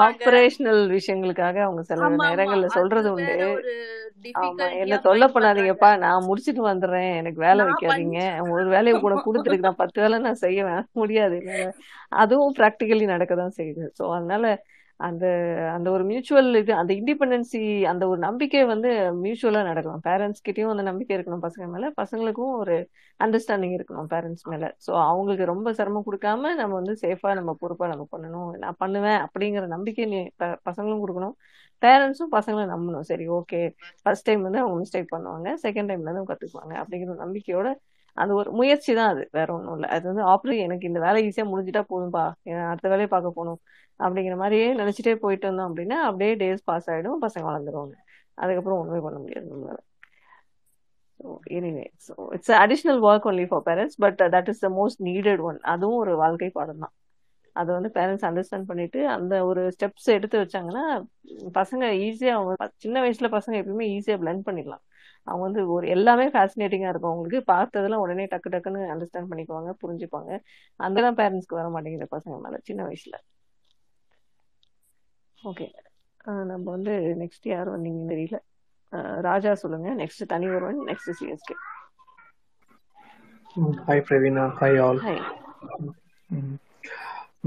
ஆபரேஷனல் 0.00 0.82
விஷயங்களுக்காக 0.88 1.56
அவங்க 1.58 1.82
சில 1.82 2.08
நேரங்கள்ல 2.18 2.66
சொல்றது 2.66 3.08
உண்டு 3.12 3.38
என்ன 4.80 4.96
தொல்லை 4.98 5.26
பண்ணாதீங்கப்பா 5.28 5.90
நான் 5.98 6.24
முடிச்சிட்டு 6.24 6.62
வந்துடுறேன் 6.66 7.10
எனக்கு 7.14 7.40
வேலை 7.40 7.62
வைக்காதீங்க 7.64 8.20
ஒரு 8.50 8.68
வேலையை 8.68 8.96
கூட 9.00 9.16
கொடுத்துருக்கு 9.24 9.68
நான் 9.68 9.76
பத்து 9.76 10.00
வேலை 10.00 10.18
நான் 10.18 10.42
செய்வேன் 10.44 10.84
முடியாது 10.92 11.38
அதுவும் 12.16 12.54
ப்ராக்டிக்கலி 12.58 13.06
நடக்க 13.06 13.50
செய்யுது 13.52 13.86
ஸோ 13.98 14.04
அதனால 14.14 14.44
அந்த 15.00 15.24
அந்த 15.74 15.88
ஒரு 15.90 16.04
மியூச்சுவல் 16.04 16.48
இது 16.54 16.72
அந்த 16.74 16.92
இண்டிபெண்டன்சி 16.94 17.60
அந்த 17.90 18.04
ஒரு 18.08 18.20
நம்பிக்கை 18.20 18.62
வந்து 18.64 18.90
மியூச்சுவலாக 19.20 19.68
நடக்கணும் 19.68 20.02
பேரண்ட்ஸ் 20.04 20.44
கிட்டேயும் 20.46 20.72
அந்த 20.72 20.84
நம்பிக்கை 20.88 21.14
இருக்கணும் 21.16 21.44
பசங்க 21.44 21.66
மேலே 21.66 21.88
பசங்களுக்கும் 21.96 22.52
ஒரு 22.56 22.76
அண்டர்ஸ்டாண்டிங் 23.20 23.74
இருக்கணும் 23.76 24.10
பேரண்ட்ஸ் 24.12 24.46
மேலே 24.48 24.68
ஸோ 24.86 24.92
அவங்களுக்கு 25.04 25.44
ரொம்ப 25.44 25.72
சிரமம் 25.72 26.06
கொடுக்காம 26.06 26.52
நம்ம 26.54 26.72
வந்து 26.74 26.94
சேஃபாக 27.02 27.34
நம்ம 27.34 27.54
பொறுப்பாக 27.60 27.90
நம்ம 27.92 28.06
பண்ணணும் 28.12 28.50
நான் 28.58 28.78
பண்ணுவேன் 28.78 29.20
அப்படிங்கிற 29.26 29.66
நம்பிக்கை 29.68 30.06
நீ 30.06 30.20
பசங்களும் 30.68 31.02
கொடுக்கணும் 31.04 31.36
பேரண்ட்ஸும் 31.82 32.32
பசங்களை 32.32 32.66
நம்பணும் 32.66 33.06
சரி 33.10 33.26
ஓகே 33.32 33.60
ஃபர்ஸ்ட் 34.02 34.26
டைம் 34.26 34.42
வந்து 34.42 34.62
அவங்க 34.62 34.76
மிஸ்டேக் 34.78 35.12
பண்ணுவாங்க 35.12 35.50
செகண்ட் 35.64 35.90
டைம்ல 35.90 36.14
தான் 36.14 36.28
கற்றுக்குவாங்க 36.28 36.74
அப்படிங்கிற 36.82 37.16
நம்பிக்கையோட 37.22 37.70
அந்த 38.18 38.32
ஒரு 38.34 38.50
முயற்சி 38.52 38.92
தான் 38.94 39.10
அது 39.10 39.22
வேற 39.32 39.48
ஒன்றும் 39.54 39.76
இல்லை 39.76 39.88
அது 39.88 40.04
வந்து 40.08 40.24
ஆப்ரேட் 40.30 40.64
எனக்கு 40.64 40.88
இந்த 40.88 41.00
வேலை 41.00 41.18
ஈஸியாக 41.26 41.50
முடிஞ்சிட்டா 41.50 41.82
போதும்பா 41.90 42.24
அடுத்த 42.70 42.86
வேலையை 42.88 43.08
பார்க்க 43.08 43.36
போகணும் 43.36 43.60
அப்படிங்கிற 44.00 44.36
மாதிரியே 44.36 44.68
நினச்சிட்டே 44.74 45.14
போயிட்டு 45.18 45.48
வந்தோம் 45.48 45.68
அப்படின்னா 45.68 45.98
அப்படியே 46.06 46.32
டேஸ் 46.42 46.62
பாஸ் 46.64 46.88
ஆகிடும் 46.92 47.22
பசங்க 47.24 47.44
வளர்ந்துருவாங்க 47.48 47.96
அதுக்கப்புறம் 48.38 48.80
ஒன்றுமே 48.80 49.00
பண்ண 49.00 49.18
முடியாது 49.18 49.46
நம்மளால 49.50 49.78
anyway 51.56 51.86
so 52.06 52.12
it's 52.36 52.54
additional 52.60 53.00
work 53.06 53.26
only 53.30 53.44
for 53.50 53.64
parents 53.66 53.98
but 54.04 54.20
that 54.26 54.48
is 54.48 54.64
the 54.66 54.68
most 54.76 55.00
needed 55.08 55.42
one 55.48 55.58
அதுவும் 55.72 55.98
ஒரு 55.98 56.12
வாழ்க்கை 56.16 56.48
பாடம் 56.50 56.82
தான் 56.84 56.94
அதை 57.56 57.70
வந்து 57.74 57.90
பேரண்ட்ஸ் 57.96 58.26
அண்டர்ஸ்டாண்ட் 58.28 58.68
பண்ணிட்டு 58.68 59.00
அந்த 59.14 59.34
ஒரு 59.44 59.62
ஸ்டெப்ஸ் 59.74 60.08
எடுத்து 60.08 60.36
வச்சாங்கன்னா 60.38 60.84
பசங்க 61.54 61.84
ஈஸியாக 62.04 62.36
அவங்க 62.36 62.68
சின்ன 62.76 62.96
வயசுல 63.00 63.30
பசங்க 63.34 63.56
எப்பயுமே 63.60 63.88
ஈஸியாக 63.96 64.20
பிளெண்ட் 64.22 64.46
பண்ணிடலாம் 64.48 64.84
அவங்க 65.26 65.42
வந்து 65.46 65.62
ஒரு 65.68 65.86
எல்லாமே 65.88 66.26
ஃபேசினேட்டிங்காக 66.34 66.92
இருக்கும் 66.92 67.12
அவங்களுக்கு 67.12 67.40
பார்த்ததெல்லாம் 67.50 68.04
உடனே 68.04 68.24
டக்கு 68.26 68.52
டக்குன்னு 68.54 68.90
அண்டர்ஸ்டாண்ட் 68.92 69.30
பண்ணிக்குவாங்க 69.32 69.72
புரிஞ்சுப்பாங்க 69.82 70.30
அந்த 70.80 71.02
தான் 71.02 71.18
பேரண்ட்ஸ்க்கு 71.20 71.60
வர 71.60 71.68
மாட்டேங்குது 71.68 72.08
பசங்க 72.16 72.38
மேலே 72.38 72.60
சின்ன 72.64 72.80
வயசுல 72.86 73.18
ஓகே 75.42 75.66
நம்ம 76.44 76.64
வந்து 76.70 76.94
நெக்ஸ்ட் 77.16 77.46
யார் 77.46 77.68
வந்தீங்கன்னு 77.68 78.12
தெரியல 78.12 78.38
ராஜா 79.20 79.52
சொல்லுங்க 79.54 79.90
நெக்ஸ்ட் 79.94 80.24
தனி 80.26 80.48
ஒருவன் 80.48 80.80
next 80.86 81.12
CSK 81.20 81.56
hi 83.86 84.04
Praveena 84.08 84.44
hi 84.58 84.78
all 84.78 85.00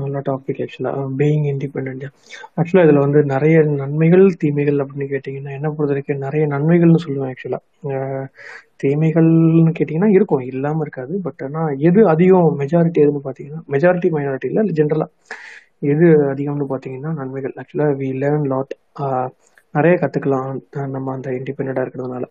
நல்ல 0.00 0.20
டாபிக் 0.20 0.62
ஆக்சுவலாக 0.62 1.02
பீயிங் 1.18 1.46
இண்டிபெண்ட் 1.46 2.06
ஆக்சுவலாக 2.58 2.86
இதில் 2.86 3.02
வந்து 3.02 3.20
நிறைய 3.24 3.58
நன்மைகள் 3.64 4.26
தீமைகள் 4.36 4.80
அப்படின்னு 4.80 5.08
கேட்டிங்கன்னா 5.12 5.52
என்ன 5.52 5.70
பொறுத்த 5.70 6.16
நிறைய 6.18 6.46
நன்மைகள்னு 6.48 7.04
சொல்லுவேன் 7.04 7.32
ஆக்சுவலாக 7.34 8.28
தீமைகள்னு 8.78 9.72
கேட்டிங்கன்னா 9.72 10.12
இருக்கும் 10.12 10.44
இல்லாமல் 10.44 10.82
இருக்காது 10.82 11.16
பட் 11.22 11.44
ஆனால் 11.44 11.78
எது 11.80 12.02
அதிகம் 12.08 12.58
மெஜாரிட்டி 12.60 13.02
எதுன்னு 13.02 13.26
பார்த்தீங்கன்னா 13.26 13.62
மெஜாரிட்டி 13.68 14.10
மைனாரிட்டி 14.10 14.46
இல்லை 14.46 14.74
ஜென்ரலாக 14.74 15.12
எது 15.84 16.08
அதிகம்னு 16.32 16.68
பார்த்தீங்கன்னா 16.70 17.12
நன்மைகள் 17.14 17.54
ஆக்சுவலாக 17.58 17.98
வி 18.00 18.10
லேர்ன் 18.22 18.48
லாட் 18.48 18.74
நிறைய 19.76 19.94
கற்றுக்கலாம் 19.98 20.50
நம்ம 20.90 21.14
அந்த 21.14 21.30
இண்டிபெண்டாக 21.32 21.86
இருக்கிறதுனால 21.86 22.26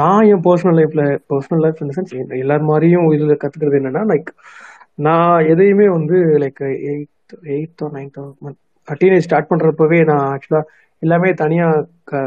நான் 0.00 0.26
என் 0.26 0.42
பர்சனல் 0.42 0.76
லைஃப்பில் 0.76 1.06
பர்சனல் 1.26 1.62
லைஃப் 1.64 1.80
இந்த 1.80 1.94
சென்ஸ் 1.94 2.12
எல்லார் 2.38 2.68
மாதிரியும் 2.70 3.06
இதில் 3.12 3.40
கற்றுக்கிறது 3.42 3.78
என்னென்னா 3.80 4.02
லைக் 4.06 4.30
நான் 4.98 5.46
எதையுமே 5.46 5.86
வந்து 5.88 6.16
லைக் 6.42 6.62
எயித் 6.90 7.34
எயித்தோ 7.50 7.86
நைன்த்தோ 7.94 8.24
டீனேஜ் 9.00 9.26
ஸ்டார்ட் 9.26 9.50
பண்ணுறப்பவே 9.50 9.98
நான் 10.04 10.26
ஆக்சுவலாக 10.28 10.66
எல்லாமே 11.02 11.28
தனியாக 11.34 11.82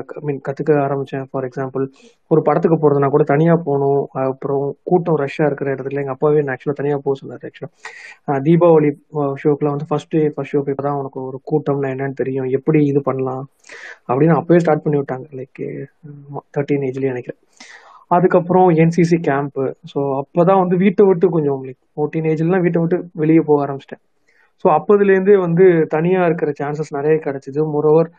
க 0.09 0.19
மீன் 0.21 0.37
கற்றுக்க 0.39 0.71
ஆரம்பித்தேன் 0.83 1.25
ஃபார் 1.29 1.45
எக்ஸாம்பிள் 1.47 1.83
ஒரு 2.31 2.41
படத்துக்கு 2.41 2.77
போறதுனா 2.77 3.07
கூட 3.07 3.23
தனியாக 3.23 3.57
போகணும் 3.65 4.01
அப்புறம் 4.23 4.65
கூட்டம் 4.83 5.17
ரஷ்ஷாக 5.21 5.49
இருக்கிற 5.49 5.69
இடத்துல 5.75 6.01
எங்கள் 6.01 6.15
அப்பாவே 6.15 6.41
நான் 6.41 6.53
ஆக்சுவலா 6.53 6.77
தனியாக 6.77 7.01
போக 7.01 7.15
சொன்னார் 7.15 7.45
ஆக்சுவலாக 7.47 8.39
தீபாவளி 8.41 8.91
ஷோக்கெலாம் 9.35 9.75
வந்து 9.75 9.89
ஃபர்ஸ்ட் 9.89 10.11
டே 10.11 10.21
ஃபர்ஸ்ட் 10.27 10.53
ஷோக்கு 10.53 10.73
இப்போ 10.75 10.85
தான் 10.87 10.99
உனக்கு 10.99 11.19
ஒரு 11.21 11.39
கூட்டம்னா 11.51 11.89
என்னன்னு 11.89 12.19
தெரியும் 12.19 12.49
எப்படி 12.51 12.81
இது 12.85 13.01
பண்ணலாம் 13.01 13.43
அப்படின்னு 14.09 14.37
அப்போவே 14.37 14.61
ஸ்டார்ட் 14.65 14.85
பண்ணி 14.85 14.99
விட்டாங்க 14.99 15.27
லைக் 15.33 15.61
தேர்ட்டீன் 16.53 16.87
ஏஜ்லயே 16.89 17.13
நினைக்கிறேன் 17.15 17.41
அதுக்கப்புறம் 18.11 18.69
என்சிசி 18.77 19.17
கேம்ப்பு 19.27 19.65
ஸோ 19.91 19.99
அப்போ 20.17 20.41
தான் 20.43 20.61
வந்து 20.61 20.77
வீட்டை 20.77 21.03
விட்டு 21.05 21.27
கொஞ்சம் 21.29 21.61
லைக் 21.67 21.81
ஃபோர்டீன் 21.93 22.29
ஏஜ்லாம் 22.31 22.65
வீட்டை 22.65 22.79
விட்டு 22.81 22.97
வெளியே 23.15 23.41
போக 23.41 23.59
ஆரம்பிச்சிட்டேன் 23.65 24.01
ஸோ 24.65 24.67
அப்போதுலேருந்தே 24.73 25.35
வந்து 25.37 25.65
தனியாக 25.87 26.25
இருக்கிற 26.25 26.49
சான்சஸ் 26.57 26.91
நிறைய 26.93 27.15
கிடச்சிது 27.23 27.61
மோரோவர் 27.71 28.09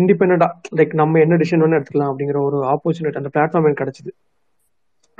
இண்டிபெண்டா 0.00 0.48
லைக் 0.78 0.92
நம்ம 0.94 1.20
என்ன 1.20 1.36
டிசிஷன் 1.36 1.62
வேணும் 1.62 1.78
எடுத்துக்கலாம் 1.78 2.10
அப்படிங்கிற 2.10 2.40
ஒரு 2.40 2.58
ஆப்பர்ச்சுனிட்டி 2.66 3.20
அந்த 3.22 3.30
பிளாட்ஃபார்ம் 3.34 3.66
எனக்கு 3.66 3.82
கிடைச்சிது 3.82 4.12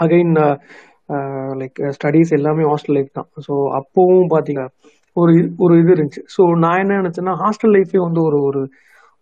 அகைன் 0.00 0.34
லைக் 1.56 1.78
ஸ்டடீஸ் 1.92 2.32
எல்லாமே 2.32 2.64
ஹாஸ்டல் 2.64 2.96
லைஃப் 2.96 3.12
தான் 3.12 3.28
ஸோ 3.46 3.54
அப்போவும் 3.78 4.30
பார்த்தீங்கன்னா 4.34 4.68
ஒரு 5.16 5.32
ஒரு 5.58 5.74
இது 5.78 5.90
இருந்துச்சு 5.94 6.22
ஸோ 6.36 6.42
நான் 6.56 6.80
என்ன 6.80 6.98
நினச்சேன்னா 7.02 7.34
ஹாஸ்டல் 7.36 7.74
லைஃபே 7.76 8.00
வந்து 8.00 8.20
ஒரு 8.22 8.38
ஒரு 8.40 8.60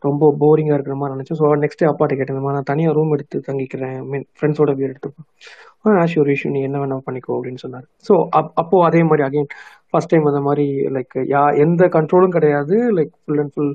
ரொம்ப 0.03 0.25
போரிங்காக 0.41 0.77
இருக்கிற 0.77 0.95
மாதிரி 0.97 1.15
நினைச்சேன் 1.17 1.39
ஸோ 1.41 1.47
நெக்ஸ்ட் 1.63 1.81
டே 1.81 1.87
அப்பாட்ட 1.87 2.17
கேட்டேன் 2.17 2.39
மாதிரி 2.39 2.57
நான் 2.57 2.71
தனியாக 2.71 2.95
ரூம் 2.95 3.13
எடுத்து 3.13 3.37
தங்கிக்கிறேன் 3.47 3.97
மீன் 4.11 4.27
ஃப்ரெண்ட்ஸோட 4.37 4.73
வீடு 4.73 4.91
எடுத்துப்பேன் 4.93 5.97
ஆஷ் 6.03 6.17
ஒரு 6.19 6.31
இஷ்யூ 6.35 6.51
நீ 6.51 6.61
என்ன 6.63 6.79
வேணால் 6.79 7.05
பண்ணிக்கோ 7.07 7.33
அப்படின்னு 7.37 7.63
சொன்னார் 7.65 7.87
ஸோ 8.09 8.15
அப் 8.39 8.51
அப்போ 8.55 8.79
அதே 8.85 9.01
மாதிரி 9.03 9.25
அகைன் 9.29 9.49
ஃபர்ஸ்ட் 9.91 10.13
டைம் 10.13 10.27
அந்த 10.27 10.41
மாதிரி 10.41 10.67
லைக் 10.97 11.17
யா 11.33 11.43
எந்த 11.65 11.85
கண்ட்ரோலும் 11.97 12.35
கிடையாது 12.37 12.77
லைக் 12.99 13.13
ஃபுல் 13.21 13.41
அண்ட் 13.41 13.55
ஃபுல் 13.55 13.73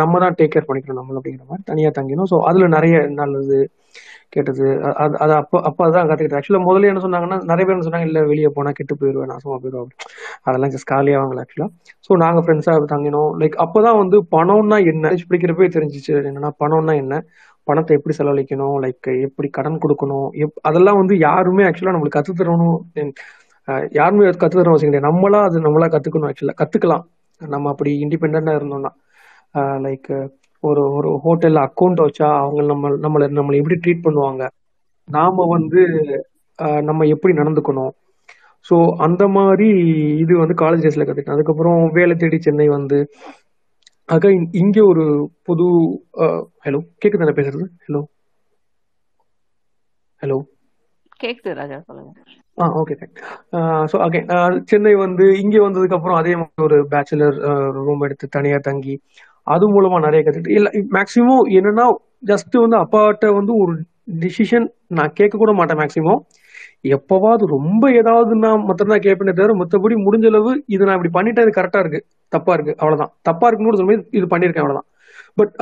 நம்ம 0.00 0.18
தான் 0.18 0.36
டேக் 0.38 0.54
கேர் 0.54 0.68
பண்ணிக்கணும் 0.68 1.00
நம்மள 1.00 1.18
அப்படிங்கிற 1.20 1.46
மாதிரி 1.48 1.64
தனியா 1.64 1.90
தங்கினோம் 1.96 2.30
ஸோ 2.32 2.38
அதுல 2.42 2.68
நிறைய 2.68 2.96
நல்லது 3.12 3.58
கேட்டது 4.30 4.66
அது 5.02 5.14
அது 5.16 5.32
அப்போ 5.32 5.56
அப்போ 5.60 5.82
அதான் 5.86 6.08
கற்றுக்கிட்டு 6.08 6.38
ஆக்சுவலாக 6.38 6.66
முதல்ல 6.66 6.88
என்ன 6.88 7.02
சொன்னாங்கன்னா 7.04 7.38
நிறைய 7.44 7.64
பேர் 7.66 7.86
சொன்னாங்க 7.86 8.08
இல்லை 8.08 8.22
வெளியே 8.22 8.48
போனால் 8.48 8.76
கெட்டு 8.78 8.94
போயிடுவேன் 9.00 9.30
நாசமாக 9.32 9.58
போயிடுவோம் 9.62 9.92
அதெல்லாம் 10.42 10.72
ஜஸ்ட் 10.74 10.90
காலியாக 10.90 11.22
வாங்கல 11.22 11.42
ஆக்சுவலாக 11.44 11.70
ஸோ 12.08 12.16
நாங்கள் 12.16 12.44
ஃப்ரெண்ட்ஸாக 12.44 12.86
தங்கினோம் 12.86 13.30
லைக் 13.38 13.56
அப்போ 13.56 13.80
தான் 13.82 13.98
வந்து 13.98 14.18
பணம்னா 14.36 14.78
என்ன 14.84 15.12
பிடிக்கிறப்பே 15.22 15.68
தெரிஞ்சிச்சு 15.68 16.14
என்னன்னா 16.22 16.50
பணம்னா 16.64 16.94
என்ன 16.94 17.16
பணத்தை 17.66 17.94
எப்படி 17.96 18.14
செலவழிக்கணும் 18.14 18.76
லைக் 18.78 19.08
எப்படி 19.22 19.48
கடன் 19.50 19.80
கொடுக்கணும் 19.84 20.28
எப் 20.36 20.60
அதெல்லாம் 20.62 20.96
வந்து 20.96 21.14
யாருமே 21.18 21.64
ஆக்சுவலாக 21.64 21.94
நம்மளுக்கு 21.96 22.18
கற்றுத்தரணும் 22.18 22.76
தரணும் 22.92 23.14
யாருமே 23.92 24.24
கற்றுத்தரணும் 24.24 24.56
தரணும் 24.56 24.74
அவசியம் 24.74 24.92
கிடையாது 24.92 25.08
நம்மளா 25.10 25.40
அது 25.42 25.66
நம்மளா 25.66 25.88
கற்றுக்கணும் 25.88 26.28
ஆக்சுவலாக 26.28 26.58
கற்றுக்கலாம் 26.62 27.04
நம்ம 27.40 27.70
அப்படி 27.70 27.90
இண்டிபெண்டாக 28.04 28.58
இருந்தோம்னா 28.60 28.92
லைக் 29.82 30.10
ஒரு 30.62 30.82
ஒரு 30.92 31.10
ஹோட்டல்ல 31.24 31.60
அக்கௌண்ட் 31.68 32.00
வச்சா 32.00 32.28
அவங்க 32.38 32.62
நம்ம 32.64 32.90
நம்மளை 33.04 33.26
நம்மளை 33.30 33.58
எப்படி 33.58 33.78
ட்ரீட் 33.80 34.06
பண்ணுவாங்க 34.06 34.44
நாம 35.08 35.46
வந்து 35.46 35.82
நம்ம 36.82 37.06
எப்படி 37.06 37.32
நடந்துக்கணும் 37.34 37.92
ஸோ 38.66 38.76
அந்த 38.98 39.24
மாதிரி 39.28 39.68
இது 40.18 40.32
வந்து 40.38 40.54
காலேஜ் 40.54 40.84
டேஸ்ல 40.84 41.04
கற்றுக்கிட்டேன் 41.04 41.36
அதுக்கப்புறம் 41.36 41.80
வேலை 41.92 42.14
தேடி 42.16 42.38
சென்னை 42.38 42.68
வந்து 42.68 42.98
ஆக 44.08 44.26
இங்கே 44.54 44.82
ஒரு 44.82 45.04
புது 45.42 45.66
ஹலோ 46.64 46.80
கேக்குது 47.00 47.22
நான் 47.22 47.38
பேசுறது 47.38 47.66
ஹலோ 47.86 48.00
ஹலோ 50.20 50.36
கேக்குது 51.20 51.52
ராஜா 51.54 51.76
சொல்லுங்க 51.80 52.10
ah 52.58 52.66
okay 52.80 52.94
so 53.90 53.96
okay 54.06 54.20
Chennai 54.64 54.92
வந்து 54.96 55.24
இங்கே 55.36 55.60
வந்ததுக்கு 55.60 55.96
அப்புறம் 55.96 56.18
அதே 56.18 56.32
மாதிரி 56.36 56.62
ஒரு 56.62 56.78
பேச்சுலர் 56.90 57.36
ரூம் 57.78 58.04
எடுத்து 58.04 58.26
தனியாக 58.28 58.60
தங்கி 58.60 58.94
அது 59.46 59.64
மூலமா 59.68 59.98
நிறைய 59.98 60.20
கத்துக்கிட்டு 60.22 60.58
இல்லை 60.58 60.72
மேக்சிமம் 60.96 61.44
என்னன்னா 61.58 61.86
ஜஸ்ட் 62.30 62.56
வந்து 62.56 62.76
அப்பாட்ட 62.76 63.30
வந்து 63.34 63.52
ஒரு 63.62 63.72
டிசிஷன் 64.22 64.66
நான் 64.96 65.14
கேட்க 65.14 65.34
கூட 65.36 65.52
மாட்டேன் 65.52 65.80
மேக்சிமம் 65.80 66.20
எப்பவாவது 66.88 67.44
ரொம்ப 67.48 67.84
ஏதாவது 67.92 68.32
நான் 68.36 68.66
மட்டும்தான் 68.66 69.04
கேட்பேனே 69.06 69.32
தவிர 69.32 69.54
மற்றபடி 69.54 69.94
முடிஞ்ச 70.02 70.26
அளவு 70.26 70.52
இது 70.66 70.82
நான் 70.84 70.98
இப்படி 70.98 71.12
பண்ணிட்டேன் 71.14 71.46
அது 71.46 71.56
கரெக்டா 71.56 71.80
இருக்கு 71.80 72.00
தப்பா 72.32 72.52
இருக்கு 72.54 72.74
அவ்வளவுதான் 72.80 73.12
தப்பா 73.22 73.48
இருக்குன்னு 73.48 73.72
சொல்லும்போது 73.72 74.04
இது 74.10 74.26
பண்ணியிருக்கேன் 74.26 74.64
அவ்வளவுதான் 74.64 74.88
பட் 75.38 75.52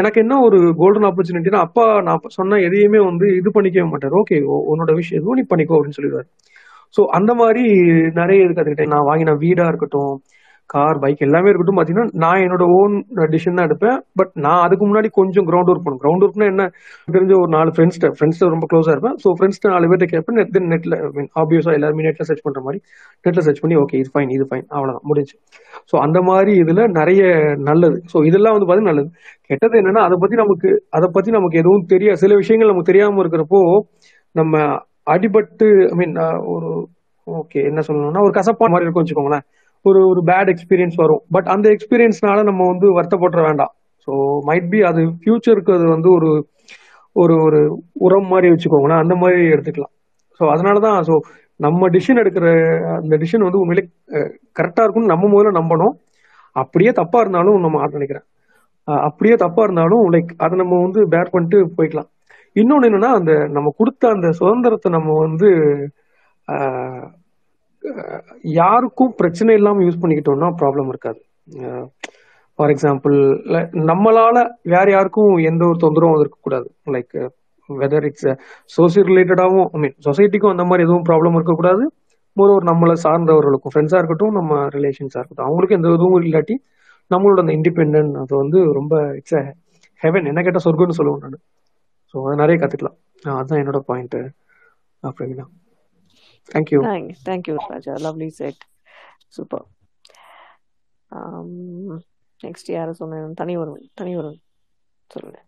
எனக்கு 0.00 0.18
என்ன 0.20 0.34
ஒரு 0.40 0.58
கோல்டன் 0.72 1.06
ஆப்பர்ச்சுனிட்டினா 1.08 1.60
அப்பா 1.60 1.84
நான் 2.00 2.34
சொன்ன 2.36 2.58
எதையுமே 2.60 3.00
வந்து 3.00 3.26
இது 3.40 3.50
பண்ணிக்கவே 3.50 3.86
மாட்டார் 3.88 4.16
ஓகே 4.20 4.38
உன்னோட 4.72 4.92
விஷயம் 4.94 5.20
எதுவும் 5.20 5.38
நீ 5.40 5.44
பண்ணிக்கோ 5.48 5.76
அப்படின்னு 5.76 5.98
சொல்லிடுவாரு 5.98 6.28
ஸோ 6.94 7.02
அந்த 7.10 7.32
மாதிரி 7.34 7.64
நிறைய 8.14 8.44
இது 8.44 8.52
கற்றுக்கிட்டேன் 8.52 8.94
நான் 8.94 9.08
வாங்கின 9.10 9.34
வீடா 9.36 9.66
இருக்கட்டும் 9.66 10.14
கார் 10.70 10.98
பைக் 10.98 11.22
எல்லாமே 11.22 11.48
இருக்கட்டும் 11.48 11.78
பார்த்தீங்கன்னா 11.78 12.12
நான் 12.22 12.42
என்னோட 12.44 12.64
ஓன் 12.76 12.94
டிசிஷன் 13.26 13.58
தான் 13.58 13.66
எடுப்பேன் 13.68 13.98
பட் 14.16 14.32
நான் 14.44 14.62
அதுக்கு 14.62 14.84
முன்னாடி 14.86 15.08
கொஞ்சம் 15.18 15.46
கிரவுண்ட் 15.48 15.70
ஒர்க் 15.70 15.84
பண்ணும் 15.84 16.00
கிரவுண்ட் 16.00 16.24
ஒர்க்னா 16.26 16.46
என்ன 16.46 16.64
தெரிஞ்ச 17.08 17.32
ஒரு 17.38 17.50
நாலு 17.50 17.70
ஃப்ரெண்ட்ஸ் 17.74 17.98
ஃப்ரெண்ட்ஸ் 18.14 18.40
ரொம்ப 18.46 18.66
க்ளோஸாக 18.66 18.94
இருப்பேன் 18.96 19.16
ஸோ 19.24 19.30
ஃப்ரெண்ட்ஸ் 19.36 19.60
நாலு 19.66 19.90
பேர்ட்ட 19.90 20.08
கேட்பேன் 20.12 20.38
நெட் 20.38 20.52
நெட்ல 20.54 20.72
நெட்டில் 20.74 20.96
மீன் 21.16 21.28
ஆப்வியஸா 21.36 21.74
எல்லாருமே 21.78 22.06
நெட்ல 22.06 22.26
சர்ச் 22.28 22.44
பண்ணுற 22.44 22.62
மாதிரி 22.62 22.80
நெட்டில் 23.24 23.44
சர்ச் 23.44 23.60
பண்ணி 23.60 23.76
ஓகே 23.76 23.98
இது 23.98 24.12
ஃபைன் 24.14 24.30
இது 24.30 24.46
ஃபைன் 24.50 24.66
அவ்வளவுதான் 24.70 25.06
முடிஞ்சு 25.08 25.36
ஸோ 25.92 25.96
அந்த 25.98 26.20
மாதிரி 26.22 26.54
இதில் 26.62 26.82
நிறைய 26.92 27.22
நல்லது 27.62 27.98
ஸோ 28.12 28.24
இதெல்லாம் 28.26 28.56
வந்து 28.56 28.68
பாத்தீங்கன்னா 28.68 28.94
நல்லது 28.94 29.10
கெட்டது 29.50 29.76
என்னன்னா 29.80 30.02
அதை 30.02 30.18
பற்றி 30.18 30.36
நமக்கு 30.36 30.70
அதை 30.92 31.08
பற்றி 31.10 31.32
நமக்கு 31.32 31.60
எதுவும் 31.62 31.86
தெரியாது 31.86 32.20
சில 32.20 32.34
விஷயங்கள் 32.36 32.72
நமக்கு 32.72 32.90
தெரியாமல் 32.90 33.22
இருக்கிறப்போ 33.24 33.60
நம்ம 34.34 34.56
அடிபட்டு 35.06 35.68
ஐ 35.86 35.96
மீன் 35.96 36.16
ஒரு 36.52 36.68
ஓகே 37.26 37.60
என்ன 37.62 37.80
சொல்லணும்னா 37.86 38.22
ஒரு 38.22 38.32
கசப்பான 38.32 38.70
மாதிரி 38.70 38.86
இருக்கும் 38.86 39.04
வச்சுக்கோங்களேன் 39.04 39.44
ஒரு 39.84 40.00
ஒரு 40.08 40.20
பேட் 40.22 40.50
எக்ஸ்பீரியன்ஸ் 40.50 40.96
வரும் 40.96 41.22
பட் 41.30 41.48
அந்த 41.48 41.66
எக்ஸ்பீரியன்ஸ்னால 41.68 42.42
நம்ம 42.42 42.66
வந்து 42.66 42.88
வருத்தப்படுற 42.96 43.40
வேண்டாம் 43.42 43.72
ஸோ 44.08 44.12
மைட் 44.44 44.68
பி 44.70 44.78
அது 44.82 45.02
ஃபியூச்சருக்கு 45.20 45.72
அது 45.72 45.86
வந்து 45.86 46.08
ஒரு 46.10 46.30
ஒரு 47.16 47.34
ஒரு 47.44 47.60
உரம் 48.00 48.28
மாதிரி 48.28 48.50
வச்சுக்கோங்கன்னா 48.52 48.98
அந்த 48.98 49.14
மாதிரி 49.14 49.40
எடுத்துக்கலாம் 49.46 49.92
ஸோ 50.40 50.44
அதனால 50.50 50.76
தான் 50.80 50.98
ஸோ 51.02 51.14
நம்ம 51.60 51.88
டிசிஷன் 51.88 52.20
எடுக்கிற 52.22 52.46
அந்த 52.96 53.14
டிசிஷன் 53.16 53.46
வந்து 53.46 53.60
உண்மையிலே 53.60 53.84
கரெக்டாக 54.56 54.84
இருக்கும்னு 54.84 55.12
நம்ம 55.12 55.28
முதல்ல 55.28 55.52
நம்பணும் 55.60 55.94
அப்படியே 56.56 56.90
தப்பாக 56.92 57.22
இருந்தாலும் 57.22 57.58
நம்ம 57.60 57.80
ஆட் 57.80 57.98
நினைக்கிறேன் 57.98 58.26
அப்படியே 59.02 59.34
தப்பாக 59.34 59.66
இருந்தாலும் 59.66 60.04
லைக் 60.10 60.32
அதை 60.36 60.54
நம்ம 60.58 60.78
வந்து 60.82 61.00
பேர் 61.08 61.32
பண்ணிட்டு 61.32 61.58
போய்க்கலாம் 61.76 62.08
இன்னொன்று 62.56 62.88
என்னன்னா 62.88 63.10
அந்த 63.10 63.32
நம்ம 63.48 63.68
கொடுத்த 63.78 64.08
அந்த 64.08 64.28
சுதந்திரத்தை 64.32 64.88
நம்ம 64.90 65.10
வந்து 65.18 65.50
யாருக்கும் 68.56 69.12
பிரச்சனை 69.14 69.54
இல்லாமல் 69.54 69.84
யூஸ் 69.84 70.00
பண்ணிக்கிட்டோம்னா 70.02 70.48
ப்ராப்ளம் 70.60 70.88
இருக்காது 70.88 71.20
ஃபார் 72.58 72.72
எக்ஸாம்பிள் 72.74 73.16
நம்மளால 73.90 74.38
வேற 74.64 74.86
யாருக்கும் 74.90 75.32
எந்த 75.42 75.62
ஒரு 75.66 75.78
தொந்தரவும் 75.80 76.20
இருக்கக்கூடாது 76.20 76.68
லைக் 76.92 77.16
வெதர் 77.68 78.06
இட்ஸ் 78.06 78.30
சோசியல் 78.76 79.08
ரிலேட்டடாகவும் 79.08 79.68
ஐ 79.74 79.80
மீன் 79.80 79.96
சொசைட்டிக்கும் 80.04 80.52
அந்த 80.52 80.64
மாதிரி 80.64 80.84
எதுவும் 80.84 81.06
ப்ராப்ளம் 81.08 81.36
இருக்கக்கூடாது 81.36 81.84
ஒரு 82.36 82.52
ஒரு 82.52 82.64
நம்மளை 82.66 82.94
சார்ந்தவர்களுக்கும் 82.96 83.72
ஃப்ரெண்ட்ஸாக 83.72 84.00
இருக்கட்டும் 84.00 84.36
நம்ம 84.36 84.60
ரிலேஷன்ஸாக 84.68 85.20
இருக்கட்டும் 85.20 85.48
அவங்களுக்கும் 85.48 85.80
எந்த 85.80 85.90
இதுவும் 85.90 86.22
இல்லாட்டி 86.22 86.54
நம்மளோட 87.10 87.40
அந்த 87.40 87.54
இண்டிபெண்டன்ட் 87.58 88.14
அது 88.16 88.34
வந்து 88.36 88.60
ரொம்ப 88.72 88.94
இட்ஸ் 89.16 89.38
ஹெவன் 90.02 90.28
என்ன 90.30 90.42
கேட்டால் 90.42 90.66
சொர்க்கம்னு 90.66 90.98
சொல்லுவோம் 91.00 91.24
நான் 91.24 91.42
ஸோ 92.14 92.18
அதை 92.26 92.36
நிறைய 92.36 92.56
கற்றுக்கலாம் 92.60 92.96
அதுதான் 93.34 93.60
என்னோட 93.62 93.80
பாயிண்ட்டு 93.90 94.20
அப்படிங்களா 95.02 95.46
Thank 96.48 96.70
you. 96.70 96.82
Thank, 96.82 97.18
thank 97.18 97.46
you, 97.46 97.58
Raja. 97.68 97.94
Lovely 97.98 98.30
set. 98.30 98.58
Super. 99.30 99.62
Next 102.40 102.68
um, 102.68 102.74
யார 102.74 102.90
சொன்னேன் 103.00 103.34
தனி 103.40 103.54
ஒருவன் 103.56 103.88
தனி 103.94 104.12
ஒருவன் 104.16 104.38
சொல்லுங்க 105.10 105.38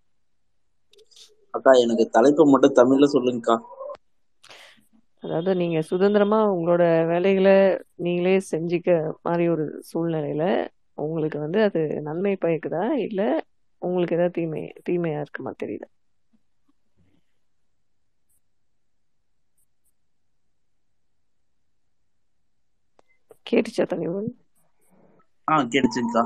அக்கா 1.55 1.73
எனக்கு 1.85 2.05
தலைப்பு 2.09 2.45
மட்டும் 2.53 2.77
தமிழ்ல 2.79 3.07
சொல்லுங்கக்கா 3.15 3.57
அதாவது 5.23 5.51
நீங்க 5.55 5.79
சுதந்திரமா 5.83 6.39
உங்களோட 6.55 6.85
வேலைகளை 7.07 7.55
நீங்களே 8.07 8.37
செஞ்சுக்க 8.51 8.91
மாதிரி 9.23 9.45
ஒரு 9.49 9.65
சூழ்நிலையில 9.91 10.45
உங்களுக்கு 10.99 11.39
வந்து 11.39 11.61
அது 11.69 11.83
நன்மை 12.09 12.35
பயக்குதா 12.45 12.85
இல்ல 13.07 13.23
உங்களுக்கு 13.83 14.17
ஏதாவது 14.19 14.37
தீமை 14.39 14.63
தீமையா 14.89 15.21
இருக்குமா 15.21 15.53
தெரியல 15.63 15.87
கேட்டுச்சா 23.47 23.85
தனிமன் 23.91 24.31
ஆ 25.49 25.57
கேட்டுச்சுக்கா 25.73 26.23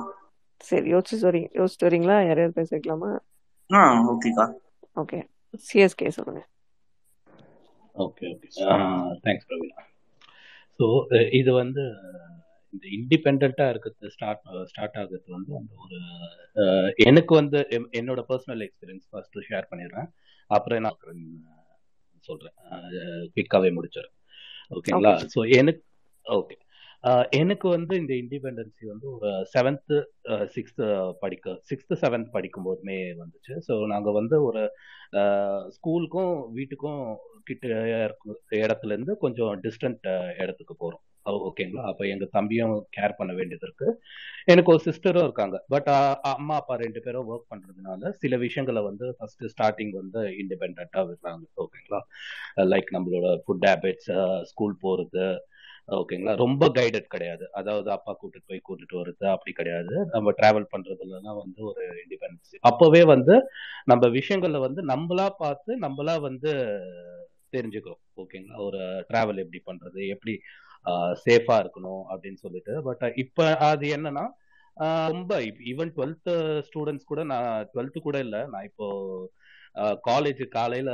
சரி 0.60 0.88
யோசிச்சு 0.92 1.16
சரி 1.24 1.42
யோசிச்சு 1.58 1.86
வரீங்களா 1.88 2.16
யார் 2.20 2.40
யார் 2.42 2.58
பேச 2.58 2.70
வைக்கலாமா 2.76 3.10
ஆ 3.70 3.82
ஓகேக்கா 4.12 4.46
ஓகே 4.96 5.18
சிஎஸ்கே 5.64 6.10
சொல்லுங்க 6.16 6.42
okay 7.96 8.26
okay 8.32 8.48
thanks 9.24 9.48
Pravina 9.48 9.84
so 10.80 10.86
இது 11.38 11.50
வந்து 11.54 11.84
இந்த 12.74 12.84
இண்டிபெண்ட்டாக 12.96 13.72
இருக்கிறது 13.72 14.10
ஸ்டார்ட் 14.14 14.42
ஸ்டார்ட் 14.70 14.98
ஆகுறது 15.00 15.28
வந்து 15.36 15.52
அந்த 15.60 15.72
ஒரு 15.84 15.98
எனக்கு 17.06 17.32
வந்து 17.34 17.60
என்னோட 18.00 18.22
பர்சனல் 18.30 18.64
எக்ஸ்பீரியன்ஸ் 18.66 19.06
ஃபர்ஸ்ட் 19.10 19.38
ஷேர் 19.48 19.70
பண்ணிடுறேன் 19.70 20.08
அப்புறம் 20.50 20.84
நான் 20.84 21.00
சொல்கிறேன் 22.24 22.56
குயிக்காகவே 23.34 23.70
முடிச்சிடும் 23.76 24.14
ஓகேங்களா 24.70 25.12
ஸோ 25.34 25.40
எனக்கு 25.58 25.82
ஓகே 26.26 26.56
எனக்கு 27.34 27.66
வந்து 27.68 27.92
இந்த 27.96 28.12
இண்டிபெண்டன்சி 28.14 28.84
வந்து 28.86 29.06
ஒரு 29.10 29.28
செவன்த்து 29.52 29.96
சிக்ஸ்த்து 30.46 30.86
படிக்க 31.20 31.54
சிக்ஸ்த்து 31.70 32.00
செவன்த் 32.00 32.30
படிக்கும் 32.30 32.64
போதுமே 32.64 32.98
வந்துச்சு 33.18 33.54
ஸோ 33.68 33.74
நாங்கள் 33.86 34.12
வந்து 34.12 34.38
ஒரு 34.42 34.62
ஸ்கூலுக்கும் 35.68 36.32
வீட்டுக்கும் 36.54 37.02
கிட்ட 37.44 37.66
இடத்துல 38.58 38.92
இருந்து 38.92 39.14
கொஞ்சம் 39.16 39.52
டிஸ்டன்ட் 39.60 40.08
இடத்துக்கு 40.38 40.74
போகிறோம் 40.74 41.04
ஓகேங்களா 41.46 41.82
அப்போ 41.82 42.04
எங்கள் 42.06 42.32
தம்பியும் 42.32 42.74
கேர் 42.96 43.16
பண்ண 43.16 43.32
வேண்டியது 43.34 43.66
இருக்கு 43.66 43.88
எனக்கு 44.46 44.72
ஒரு 44.72 44.82
சிஸ்டரும் 44.84 45.26
இருக்காங்க 45.26 45.56
பட் 45.68 45.88
அம்மா 46.32 46.54
அப்பா 46.54 46.74
ரெண்டு 46.76 47.00
பேரும் 47.00 47.28
ஒர்க் 47.28 47.50
பண்ணுறதுனால 47.52 48.10
சில 48.16 48.36
விஷயங்களை 48.36 48.82
வந்து 48.82 49.08
ஃபர்ஸ்ட் 49.18 49.44
ஸ்டார்டிங் 49.46 49.92
வந்து 49.92 50.22
இண்டிபெண்ட்டாக 50.42 51.04
விடுறாங்க 51.04 51.46
ஓகேங்களா 51.56 52.00
லைக் 52.66 52.90
நம்மளோட 52.92 53.30
ஃபுட் 53.44 53.66
ஹேபிட்ஸ் 53.68 54.10
ஸ்கூல் 54.42 54.76
போகிறது 54.80 55.26
ஓகேங்களா 55.88 56.32
ரொம்ப 56.36 56.64
கைடட் 56.68 57.06
கிடையாது 57.06 57.44
அதாவது 57.52 57.88
அப்பா 57.90 58.12
கூட்டிட்டு 58.12 58.48
போய் 58.48 58.66
கூட்டிட்டு 58.68 58.96
வருது 58.98 59.24
அப்படி 59.26 59.52
கிடையாது 59.52 59.94
நம்ம 60.06 60.32
டிராவல் 60.38 60.70
பண்றதுலாம் 60.70 61.38
வந்து 61.38 61.60
ஒரு 61.64 61.84
இண்டிபெண்டன்ஸ் 62.02 62.58
அப்பவே 62.60 63.02
வந்து 63.04 63.36
நம்ம 63.84 64.08
விஷயங்களை 64.10 64.60
வந்து 64.60 64.82
நம்மளா 64.84 65.28
பார்த்து 65.38 65.78
நம்மளா 65.78 66.16
வந்து 66.20 66.52
தெரிஞ்சுக்கிறோம் 67.50 68.02
ஓகேங்களா 68.16 68.58
ஒரு 68.58 68.80
டிராவல் 69.08 69.42
எப்படி 69.42 69.62
பண்றது 69.66 70.00
எப்படி 70.08 70.34
சேஃபா 71.24 71.56
இருக்கணும் 71.60 72.04
அப்படின்னு 72.10 72.38
சொல்லிட்டு 72.38 72.74
பட் 72.82 73.04
இப்ப 73.16 73.48
அது 73.66 73.86
என்னன்னா 73.96 74.26
ரொம்ப 75.08 75.32
ஈவன் 75.72 75.90
டுவெல்த் 75.96 76.30
ஸ்டூடெண்ட்ஸ் 76.68 77.04
கூட 77.04 77.20
நான் 77.24 77.68
டுவெல்த்து 77.74 78.00
கூட 78.00 78.18
இல்லை 78.18 78.40
நான் 78.46 78.64
இப்போ 78.64 78.86
காலேஜ் 80.04 80.42
காலையில 80.48 80.90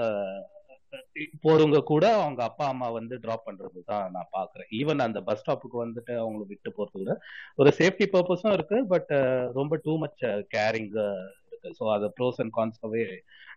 போறவங்க 1.43 1.79
கூட 1.83 2.05
அவங்க 2.17 2.43
அப்பா 2.43 2.67
அம்மா 2.67 2.89
வந்து 2.91 3.15
டிராப் 3.19 3.47
பண்றது 3.47 3.81
தான் 3.85 4.07
நான் 4.11 4.33
பாக்குறேன் 4.33 4.69
ஈவன் 4.73 5.07
அந்த 5.07 5.21
பஸ் 5.21 5.41
ஸ்டாப்புக்கு 5.41 5.79
வந்துட்டு 5.85 6.13
அவங்களை 6.17 6.45
விட்டு 6.47 6.73
போறது 6.73 6.99
கூட 6.99 7.15
ஒரு 7.55 7.73
சேஃப்டி 7.79 8.09
பர்பஸும் 8.13 8.55
இருக்கு 8.55 8.79
பட் 8.87 9.13
ரொம்ப 9.53 9.81
டூ 9.85 9.95
மச் 9.99 10.23
கேரிங் 10.51 10.93
இருக்கு 10.93 11.75
ஸோ 11.75 11.85
அதை 11.93 12.09
ப்ரோஸ் 12.19 12.41
அண்ட் 12.41 12.55
கான்ஸாவே 12.57 13.05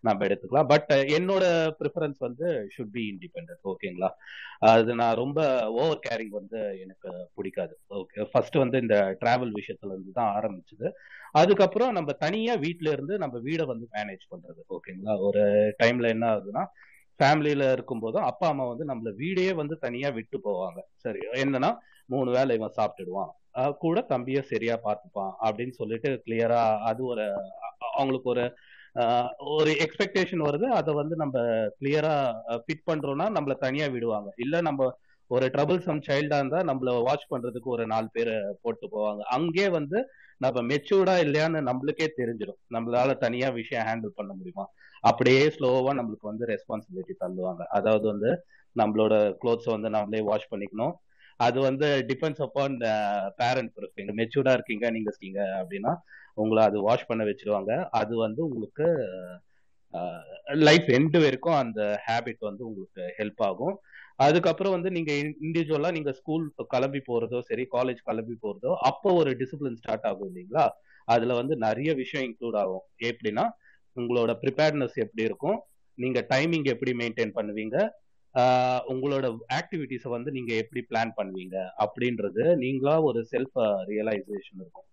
நம்ம 0.02 0.26
எடுத்துக்கலாம் 0.26 0.68
பட் 0.68 0.92
என்னோட 1.10 1.46
ப்ரிஃபரன்ஸ் 1.80 2.20
வந்து 2.20 2.48
ஷுட் 2.76 2.94
பி 2.94 3.04
இண்டிபெண்ட் 3.12 3.52
ஓகேங்களா 3.64 4.10
அது 4.68 4.92
நான் 4.96 5.16
ரொம்ப 5.16 5.40
ஓவர் 5.76 6.04
கேரிங் 6.08 6.34
வந்து 6.34 6.60
எனக்கு 6.80 7.10
பிடிக்காது 7.34 7.76
ஓகே 7.96 8.28
ஃபர்ஸ்ட் 8.32 8.58
வந்து 8.58 8.80
இந்த 8.82 8.98
டிராவல் 9.22 9.54
விஷயத்துல 9.58 9.94
இருந்து 9.94 10.14
தான் 10.14 10.34
ஆரம்பிச்சது 10.36 10.90
அதுக்கப்புறம் 11.32 11.92
நம்ம 11.92 12.12
தனியா 12.20 12.54
வீட்டுல 12.58 12.92
இருந்து 12.92 13.16
நம்ம 13.18 13.38
வீடை 13.40 13.66
வந்து 13.66 13.88
மேனேஜ் 13.94 14.26
பண்றது 14.30 14.62
ஓகேங்களா 14.70 15.16
ஒரு 15.20 15.44
டைம்ல 15.84 16.08
என்ன 16.08 16.28
ஆகுதுன்னா 16.28 16.66
ஃபேமிலியில 17.20 17.66
இருக்கும்போதும் 17.74 18.28
அப்பா 18.28 18.48
அம்மா 18.48 18.66
வந்து 18.68 18.86
நம்மள 18.86 19.12
வீடே 19.16 19.54
வந்து 19.54 19.76
தனியா 19.78 20.10
விட்டு 20.10 20.38
போவாங்க 20.44 20.80
சரி 20.96 21.22
என்னன்னா 21.36 21.72
மூணு 22.06 22.30
வேலை 22.32 22.56
இவன் 22.56 22.78
சாப்பிட்டுடுவான் 22.78 23.32
கூட 23.78 24.00
தம்பிய 24.10 24.40
சரியா 24.50 24.76
பார்த்துப்பான் 24.84 25.34
அப்படின்னு 25.42 25.74
சொல்லிட்டு 25.74 26.10
கிளியரா 26.26 26.62
அது 26.84 27.02
ஒரு 27.06 27.26
அவங்களுக்கு 27.94 28.30
ஒரு 28.30 28.46
ஒரு 29.56 29.72
எக்ஸ்பெக்டேஷன் 29.84 30.46
வருது 30.46 30.68
அதை 30.70 30.92
வந்து 30.94 31.16
நம்ம 31.16 31.38
கிளியரா 31.80 32.14
ஃபிட் 32.64 32.88
பண்றோம்னா 32.88 33.28
நம்மள 33.36 33.56
தனியா 33.58 33.88
விடுவாங்க 33.88 34.30
இல்ல 34.36 34.62
நம்ம 34.62 34.88
ஒரு 35.32 35.46
ட்ரபிள் 35.48 35.80
சம் 35.80 36.06
சைல்டா 36.08 36.38
இருந்தா 36.38 36.60
நம்மள 36.64 36.92
வாட்ச் 37.04 37.30
பண்றதுக்கு 37.30 37.70
ஒரு 37.70 37.86
நாலு 37.86 38.08
பேர் 38.12 38.32
போட்டு 38.62 38.86
போவாங்க 38.92 39.22
அங்கே 39.30 39.66
வந்து 39.70 40.00
நம்ம 40.42 40.62
மெச்சூர்டா 40.64 41.16
இல்லையான்னு 41.18 41.60
நம்மளுக்கே 41.68 42.08
தெரிஞ்சிடும் 42.18 42.60
நம்மளால 42.76 43.14
தனியா 43.18 43.48
விஷயம் 43.52 43.88
ஹேண்டில் 43.88 44.18
பண்ண 44.18 44.32
முடியுமா 44.34 44.66
அப்படியே 45.02 45.42
ஸ்லோவா 45.50 45.92
நம்மளுக்கு 45.94 46.30
வந்து 46.30 46.46
ரெஸ்பான்சிபிலிட்டி 46.46 47.14
தள்ளுவாங்க 47.20 47.64
அதாவது 47.70 48.06
வந்து 48.08 48.32
நம்மளோட 48.76 49.14
க்ளோத்ஸை 49.42 49.72
வந்து 49.72 49.90
நம்மளே 49.90 50.22
வாஷ் 50.22 50.52
பண்ணிக்கணும் 50.52 50.96
அது 51.40 51.58
வந்து 51.62 51.88
டிபெண்ட்ஸ் 52.08 52.44
அப்பான் 52.46 52.76
பேரண்ட் 53.38 53.76
இருக்கீங்க 53.78 54.14
மெச்சூர்டா 54.14 54.54
இருக்கீங்க 54.54 54.86
நீங்க 54.90 55.10
இருக்கீங்க 55.10 55.42
அப்படின்னா 55.60 55.92
உங்களை 56.34 56.62
அது 56.64 56.78
வாஷ் 56.82 57.10
பண்ண 57.10 57.24
வச்சிருவாங்க 57.24 57.74
அது 57.92 58.14
வந்து 58.18 58.42
உங்களுக்கு 58.44 58.88
லைஃப் 60.64 60.88
எண்டு 60.90 61.20
வரைக்கும் 61.20 61.60
அந்த 61.60 61.82
ஹேபிட் 62.06 62.42
வந்து 62.42 62.64
உங்களுக்கு 62.66 63.04
ஹெல்ப் 63.20 63.44
ஆகும் 63.44 63.76
அதுக்கப்புறம் 64.20 64.76
வந்து 64.76 64.90
நீங்க 64.92 65.12
இண்டிவிஜுவலா 65.44 65.90
நீங்க 65.92 66.12
ஸ்கூல் 66.12 66.46
கிளம்பி 66.68 67.02
போறதோ 67.08 67.40
சரி 67.50 67.64
காலேஜ் 67.72 68.02
கிளம்பி 68.06 68.36
போறதோ 68.44 68.72
அப்போ 68.88 69.10
ஒரு 69.14 69.32
டிசிப்ளின் 69.36 69.80
ஸ்டார்ட் 69.82 70.08
ஆகும் 70.08 70.30
இல்லைங்களா 70.30 70.66
அதுல 71.08 71.36
வந்து 71.36 71.56
நிறைய 71.58 71.90
விஷயம் 71.94 72.26
இன்க்ளூட் 72.28 72.58
ஆகும் 72.58 72.86
எப்படின்னா 73.04 73.46
உங்களோட 73.98 74.32
ப்ரிப்பேர்ட்னஸ் 74.42 74.98
எப்படி 74.98 75.24
இருக்கும் 75.24 75.60
நீங்க 75.98 76.20
டைமிங் 76.30 76.68
எப்படி 76.68 76.92
மெயின்டைன் 76.94 77.38
பண்ணுவீங்க 77.38 77.78
உங்களோட 78.88 79.26
ஆக்டிவிட்டிஸை 79.58 80.10
வந்து 80.10 80.30
நீங்க 80.32 80.52
எப்படி 80.56 80.82
பிளான் 80.90 81.14
பண்ணுவீங்க 81.18 81.58
அப்படின்றது 81.86 82.44
நீங்களா 82.56 82.96
ஒரு 83.02 83.22
செல்ஃப் 83.32 83.58
ரியலைசேஷன் 83.90 84.62
இருக்கும் 84.62 84.88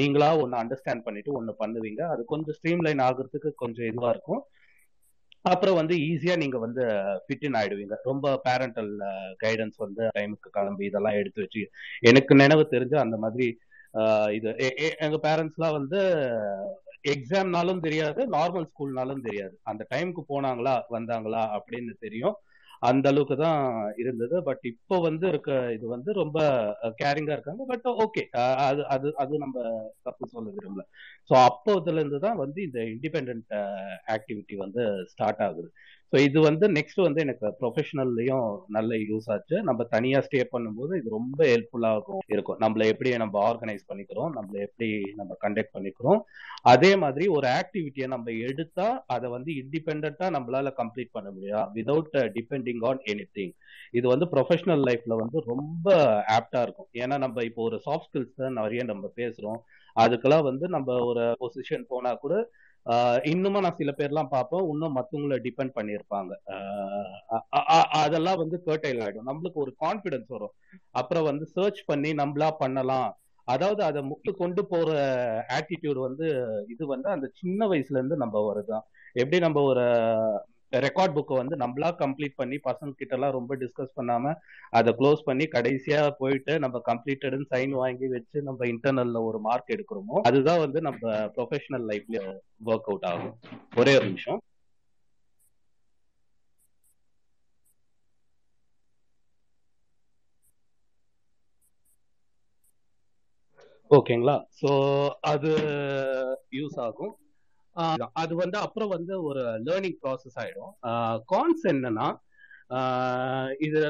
நீங்களா 0.00 0.28
ஒன்று 0.40 0.58
அண்டர்ஸ்டாண்ட் 0.58 1.06
பண்ணிட்டு 1.06 1.30
ஒன்று 1.32 1.52
பண்ணுவீங்க 1.58 2.02
அது 2.08 2.22
கொஞ்சம் 2.24 2.56
ஸ்ட்ரீம் 2.58 2.84
லைன் 2.84 3.02
ஆகுறதுக்கு 3.06 3.50
கொஞ்சம் 3.54 3.88
இதுவாக 3.88 4.12
இருக்கும் 4.14 4.42
அப்புறம் 5.48 5.76
வந்து 5.76 5.94
ஈஸியாக 6.06 6.36
நீங்கள் 6.36 6.60
வந்து 6.60 6.82
ஃபிட்டின் 7.24 7.56
ஆயிடுவீங்க 7.56 7.96
ரொம்ப 8.02 8.34
பேரண்டல் 8.44 8.90
கைடன்ஸ் 9.36 9.78
வந்து 9.78 10.02
டைமுக்கு 10.14 10.50
கிளம்பி 10.50 10.84
இதெல்லாம் 10.86 11.14
எடுத்து 11.14 11.42
வச்சு 11.42 11.62
எனக்கு 12.02 12.34
நினைவு 12.34 12.64
தெரிஞ்சு 12.68 12.96
அந்த 12.96 13.16
மாதிரி 13.16 13.46
இது 14.32 14.48
எங்கள் 14.98 15.24
பேரண்ட்ஸ்லாம் 15.24 15.78
வந்து 15.78 16.00
எக்ஸாம்னாலும் 17.08 17.80
தெரியாது 17.80 18.20
நார்மல் 18.28 18.68
ஸ்கூல்னாலும் 18.70 19.24
தெரியாது 19.24 19.54
அந்த 19.62 19.82
டைமுக்கு 19.90 20.22
போனாங்களா 20.28 20.74
வந்தாங்களா 20.90 21.42
அப்படின்னு 21.56 21.92
தெரியும் 22.00 22.36
அந்த 22.82 23.06
அளவுக்கு 23.08 23.36
தான் 23.36 23.60
இருந்தது 23.96 24.36
பட் 24.42 24.64
இப்போ 24.64 24.96
வந்து 25.00 25.26
இருக்க 25.28 25.50
இது 25.72 25.86
வந்து 25.86 26.10
ரொம்ப 26.12 26.38
கேரிங்கா 27.00 27.32
இருக்காங்க 27.32 27.64
பட் 27.66 27.86
ஓகே 28.04 28.22
அது 28.68 28.82
அது 28.86 29.08
அது 29.16 29.38
நம்ம 29.38 29.56
தப்பு 30.02 30.26
சொல்ல 30.26 30.48
விரும்பல 30.50 30.84
ஸோ 31.30 31.34
அப்போதுல 31.44 32.00
இருந்து 32.00 32.20
தான் 32.20 32.36
வந்து 32.36 32.60
இந்த 32.62 32.80
இண்டிபெண்ட் 32.94 33.54
ஆக்டிவிட்டி 34.08 34.56
வந்து 34.56 34.82
ஸ்டார்ட் 35.12 35.42
ஆகுது 35.42 35.68
ஸோ 36.12 36.16
இது 36.24 36.38
வந்து 36.40 36.66
நெக்ஸ்ட் 36.68 37.00
வந்து 37.02 37.20
எனக்கு 37.20 37.48
ப்ரொஃபஷனல்லையும் 37.58 38.46
நல்ல 38.68 38.92
யூஸ் 39.08 39.26
ஆச்சு 39.30 39.56
நம்ம 39.62 39.84
தனியாக 39.90 40.24
ஸ்டே 40.26 40.40
பண்ணும்போது 40.52 40.92
இது 40.96 41.08
ரொம்ப 41.10 41.40
ஹெல்ப்ஃபுல்லாக 41.44 42.14
இருக்கும் 42.28 42.60
நம்மளை 42.60 42.84
எப்படி 42.86 43.10
நம்ம 43.16 43.40
ஆர்கனைஸ் 43.48 43.84
பண்ணிக்கிறோம் 43.88 44.30
நம்மளை 44.32 44.60
எப்படி 44.62 44.88
நம்ம 45.14 45.36
கண்டக்ட் 45.40 45.74
பண்ணிக்கிறோம் 45.74 46.20
அதே 46.64 46.92
மாதிரி 46.96 47.26
ஒரு 47.28 47.48
ஆக்டிவிட்டியை 47.50 48.08
நம்ம 48.08 48.30
எடுத்தா 48.44 48.88
அதை 49.06 49.28
வந்து 49.30 49.52
இண்டிபெண்ட்டாக 49.54 50.30
நம்மளால 50.30 50.72
கம்ப்ளீட் 50.76 51.12
பண்ண 51.12 51.30
முடியா 51.30 51.60
without 51.74 52.16
depending 52.32 52.82
on 52.82 53.02
any 53.06 53.26
thing 53.32 53.54
இது 53.90 54.06
வந்து 54.08 54.28
ப்ரொஃபஷனல் 54.32 54.84
லைஃப்ல 54.88 55.16
வந்து 55.16 55.40
ரொம்ப 55.46 55.86
ஆப்டா 56.30 56.62
இருக்கும் 56.62 56.90
ஏன்னா 56.94 57.18
நம்ம 57.18 57.44
இப்போ 57.44 57.62
ஒரு 57.62 57.78
சாஃப்ட் 57.84 58.08
ஸ்கில்ஸ் 58.08 58.58
நிறைய 58.58 58.82
நம்ம 58.84 59.10
பேசுறோம் 59.16 59.60
அதுக்கெல்லாம் 59.96 60.48
வந்து 60.48 60.66
நம்ம 60.68 60.96
ஒரு 61.04 61.24
பொசிஷன் 61.40 61.84
போனா 61.88 62.10
கூட 62.16 62.34
இன்னுமா 63.24 63.58
நான் 63.60 63.78
சில 63.78 63.90
பேர்லாம் 63.98 64.30
பார்ப்போம் 64.30 64.68
இன்னும் 64.70 64.96
மத்தவங்களை 64.96 65.38
டிபெண்ட் 65.38 65.76
பண்ணியிருப்பாங்க 65.76 66.32
அதெல்லாம் 68.02 68.38
வந்து 68.38 68.58
ஃபர்டைல் 68.66 69.02
ஆகிடும் 69.02 69.28
நம்மளுக்கு 69.30 69.58
ஒரு 69.58 69.72
கான்ஃபிடன்ஸ் 69.80 70.28
வரும் 70.28 70.54
அப்புறம் 70.92 71.24
வந்து 71.24 71.46
சர்ச் 71.46 71.82
பண்ணி 71.86 72.12
நம்மளா 72.14 72.50
பண்ணலாம் 72.58 73.10
அதாவது 73.48 73.80
அதை 73.84 74.00
முட்டு 74.02 74.30
கொண்டு 74.34 74.62
போற 74.66 74.88
ஆட்டிடியூட் 75.48 76.00
வந்து 76.00 76.26
இது 76.68 76.86
வந்து 76.86 77.08
அந்த 77.10 77.26
சின்ன 77.34 77.68
வயசுல 77.68 77.98
இருந்து 77.98 78.16
நம்ம 78.16 78.42
வருதான் 78.48 78.84
எப்படி 79.14 79.38
நம்ம 79.38 79.62
ஒரு 79.62 79.84
ரெக்கார்ட் 80.72 81.14
புக்கை 81.14 81.36
வந்து 81.36 81.54
நம்மளா 81.56 81.90
கம்ப்ளீட் 82.00 82.34
பண்ணி 82.36 82.56
பசங்க 82.64 82.92
கிட்ட 82.94 83.14
எல்லாம் 83.14 83.36
ரொம்ப 83.36 83.52
டிஸ்கஸ் 83.56 83.96
பண்ணாம 83.96 84.32
அதை 84.72 84.92
க்ளோஸ் 84.98 85.20
பண்ணி 85.24 85.44
கடைசியா 85.54 86.00
போயிட்டு 86.18 86.54
நம்ம 86.58 86.82
கம்ப்ளீட்டடுன்னு 86.88 87.50
சைன் 87.52 87.74
வாங்கி 87.74 88.08
வச்சு 88.08 88.40
நம்ம 88.42 88.66
இன்டர்னல்ல 88.72 89.22
ஒரு 89.24 89.40
மார்க் 89.40 89.74
எடுக்கிறோமோ 89.76 90.18
அதுதான் 90.28 90.60
வந்து 90.60 90.82
நம்ம 90.88 91.04
ப்ரொஃபஷனல் 91.36 91.86
லைஃப்ல 91.90 92.20
ஒர்க் 92.68 92.90
அவுட் 92.90 93.08
ஆகும் 93.12 93.34
ஒரே 93.76 93.94
ஒரு 93.98 94.06
நிமிஷம் 94.06 94.40
ஓகேங்களா 103.90 104.36
ஸோ 104.58 104.70
அது 105.28 105.50
யூஸ் 106.52 106.76
ஆகும் 106.80 107.14
அது 108.14 108.32
வந்து 108.36 108.56
அப்புறம் 108.58 108.88
வந்து 108.88 109.14
ஒரு 109.22 109.42
லேர்னிங் 109.66 109.98
ப்ராசஸ் 110.02 110.38
ஆயிடும் 110.38 110.72
கான்ஸ் 111.28 111.64
என்னன்னா 111.72 112.08
இது 113.60 113.80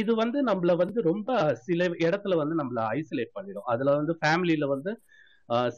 இது 0.00 0.12
வந்து 0.14 0.38
நம்மள 0.48 0.72
வந்து 0.76 0.98
ரொம்ப 1.02 1.30
சில 1.62 1.84
இடத்துல 2.04 2.34
வந்து 2.36 2.54
நம்மள 2.54 2.80
ஐசோலேட் 2.98 3.32
பண்ணிடும் 3.32 3.70
அதுல 3.72 3.94
வந்து 3.96 4.14
ஃபேமிலியில 4.20 4.66
வந்து 4.68 4.92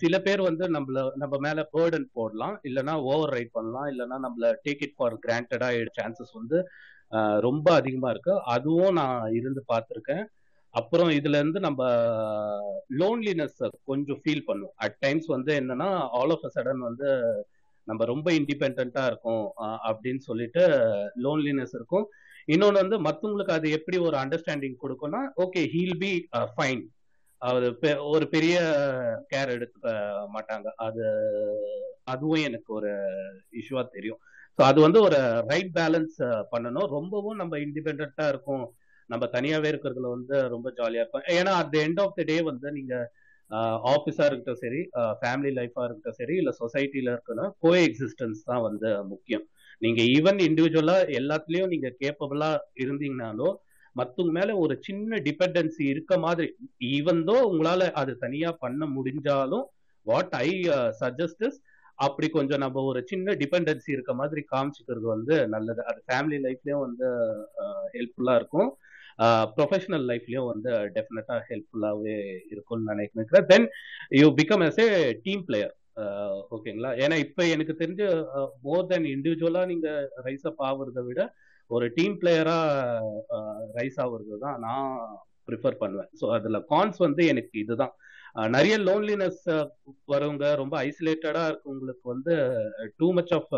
சில 0.00 0.15
பேர் 0.19 0.43
வந்து 0.43 0.65
நம்மள 0.69 0.99
நம்ம 1.17 1.35
மேல 1.39 1.63
பேர்டன் 1.73 2.07
போடலாம் 2.13 2.55
இல்லைன்னா 2.63 2.95
ஓவர் 3.09 3.33
ரைட் 3.35 3.53
பண்ணலாம் 3.53 3.89
இல்லைன்னா 3.89 4.19
நம்மள 4.27 4.51
டேக் 4.65 4.85
இட் 4.87 4.97
ஃபார் 4.97 5.17
கிராண்டடா 5.25 5.69
சான்சஸ் 5.93 6.33
வந்து 6.33 6.59
ரொம்ப 7.41 7.67
அதிகமா 7.75 8.09
இருக்கு 8.11 8.35
அதுவும் 8.55 8.97
நான் 8.97 9.21
இருந்து 9.33 9.63
பார்த்துருக்கேன் 9.69 10.25
அப்புறம் 10.75 11.11
இதுல 11.11 11.39
இருந்து 11.39 11.61
நம்ம 11.61 11.83
லோன்லினஸ் 13.01 13.61
கொஞ்சம் 13.85 14.21
ஃபீல் 14.23 14.47
பண்ணும் 14.47 14.75
அட் 14.77 14.99
டைம்ஸ் 15.01 15.27
வந்து 15.27 15.53
என்னன்னா 15.61 15.89
ஆல் 16.19 16.31
ஆஃப் 16.31 16.45
அ 16.45 16.51
சடன் 16.55 16.83
வந்து 16.83 17.09
நம்ம 17.87 18.05
ரொம்ப 18.05 18.29
இண்டிபெண்டா 18.33 19.05
இருக்கும் 19.07 19.45
அப்படின்னு 19.89 20.23
சொல்லிட்டு 20.27 20.63
லோன்லினஸ் 21.25 21.75
இருக்கும் 21.75 22.07
இன்னொன்று 22.49 22.83
வந்து 22.83 22.97
மற்றவங்களுக்கு 23.07 23.57
அது 23.57 23.69
எப்படி 23.71 23.97
ஒரு 23.99 24.17
அண்டர்ஸ்டாண்டிங் 24.17 24.79
கொடுக்கும்னா 24.81 25.23
ஓகே 25.45 25.63
ஹீல் 25.73 25.99
பி 25.99 26.13
ஃபைன் 26.53 26.83
அவர் 27.43 27.65
ஒரு 28.09 28.25
பெரிய 28.27 28.55
கேர் 29.29 29.55
எடுத்துக்க 29.57 29.89
மாட்டாங்க 30.35 30.69
அது 30.79 31.05
அதுவும் 32.05 32.45
எனக்கு 32.45 32.71
ஒரு 32.75 32.91
இஷ்யூவா 33.61 33.83
தெரியும் 33.89 34.21
ஸோ 34.59 34.63
அது 34.63 34.79
வந்து 34.81 35.01
ஒரு 35.03 35.19
ரைட் 35.51 35.73
பேலன்ஸ் 35.75 36.17
பண்ணணும் 36.53 36.89
ரொம்பவும் 36.91 37.37
நம்ம 37.37 37.59
இண்டிபெண்டா 37.67 38.27
இருக்கும் 38.29 38.65
நம்ம 39.11 39.25
தனியாவே 39.33 39.69
இருக்கிறதுல 39.73 40.11
வந்து 40.11 40.37
ரொம்ப 40.49 40.69
ஜாலியா 40.77 41.03
இருக்கும் 41.03 41.29
ஏன்னா 41.37 41.53
at 41.61 41.73
the 41.73 41.79
end 41.85 42.01
of 42.01 42.17
the 42.17 42.25
day 42.25 42.37
வந்து 42.43 42.71
நீங்க 42.73 42.95
ஆஃபீஸா 43.91 44.25
இருக்கட்டும் 44.27 44.63
சரி 44.63 44.81
ஃபேமிலி 45.21 45.53
லைஃபா 45.53 45.85
இருக்கட்டும் 45.85 46.19
சரி 46.19 46.35
இல்ல 46.37 46.51
சொசைட்டில 46.59 47.13
இருக்கணும் 47.15 47.53
கோ 47.59 47.71
எக்ஸிஸ்டன்ஸ் 47.85 48.43
தான் 48.45 48.63
வந்து 48.63 48.91
முக்கியம் 49.05 49.47
நீங்க 49.83 50.01
ஈவன் 50.17 50.39
இண்டிவிஜுவலா 50.47 50.97
எல்லாத்துலயும் 51.19 51.73
நீங்க 51.73 51.89
கேப்பபிளா 52.01 52.51
இருந்தீங்கனாலும் 52.77 53.57
மத்தவங்க 53.97 54.33
மேல 54.33 54.57
ஒரு 54.57 54.75
சின்ன 54.81 55.19
டிபெண்டன்சி 55.19 55.85
இருக்க 55.85 56.15
மாதிரி 56.19 56.49
ஈவன் 56.91 57.23
தோ 57.25 57.37
உங்களால 57.49 57.87
அது 57.93 58.13
தனியா 58.17 58.51
பண்ண 58.61 58.87
முடிஞ்சாலும் 58.97 59.65
வாட் 60.07 60.35
ஐ 60.41 60.51
சஜஸ்ட் 61.01 61.45
இஸ் 61.49 61.59
அப்படி 61.99 62.27
கொஞ்சம் 62.29 62.63
நம்ம 62.63 62.83
ஒரு 62.83 63.01
சின்ன 63.05 63.33
டிபெண்டன்சி 63.35 63.91
இருக்க 63.93 64.13
மாதிரி 64.15 64.41
காமிச்சுக்கிறது 64.53 65.07
வந்து 65.07 65.37
நல்லது 65.49 65.83
அது 65.85 65.99
ஃபேமிலி 66.07 66.39
லைஃப்லயும் 66.45 66.85
வந்து 66.87 67.09
ஹெல்ப்ஃபுல்லா 67.95 68.35
இருக்கும் 68.35 68.71
ப்ரொஃபஷனல் 69.57 70.07
லைஃப்லயும் 70.07 70.49
வந்து 70.49 70.71
டெஃபினட்டாக 70.97 71.41
ஹெல்ப்ஃபுல்லாகவே 71.49 72.17
இருக்கும்னு 72.51 72.93
நினைக்கிறேன் 72.95 73.47
then 73.47 73.67
you 74.13 74.29
become 74.35 74.65
as 74.67 74.81
a 74.85 74.89
team 75.23 75.43
player 75.45 75.75
ஓகேங்களா 76.51 76.91
ஏன்னா 76.99 77.17
இப்போ 77.17 77.43
எனக்கு 77.47 77.75
தெரிஞ்சு 77.79 78.09
மோர் 78.63 78.87
தென் 78.87 79.09
இண்டிவிஜுவலாக 79.15 79.67
நீங்கள் 79.67 80.05
ரைஸ் 80.25 80.47
அப் 80.47 80.63
ஆகுறத 80.63 81.03
விட 81.05 81.23
ஒரு 81.71 81.87
டீம் 81.95 82.15
பிளேயராக 82.21 83.41
ரைஸ் 83.75 83.99
ஆகுறது 83.99 84.39
தான் 84.39 84.59
நான் 84.59 84.93
ப்ரிஃபர் 85.49 85.81
பண்ணுவேன் 85.81 86.11
ஸோ 86.21 86.27
அதில் 86.33 86.67
கான்ஸ் 86.69 86.99
வந்து 86.99 87.23
எனக்கு 87.27 87.57
இதுதான் 87.59 87.95
நிறைய 88.49 88.75
லோன்லினஸ் 88.79 89.43
வரவங்க 90.13 90.45
ரொம்ப 90.55 90.75
ஐசோலேட்டடா 90.83 91.43
இருக்கவங்களுக்கு 91.51 92.05
வந்து 92.05 92.35
too 92.99 93.09
much 93.13 93.33
of 93.33 93.55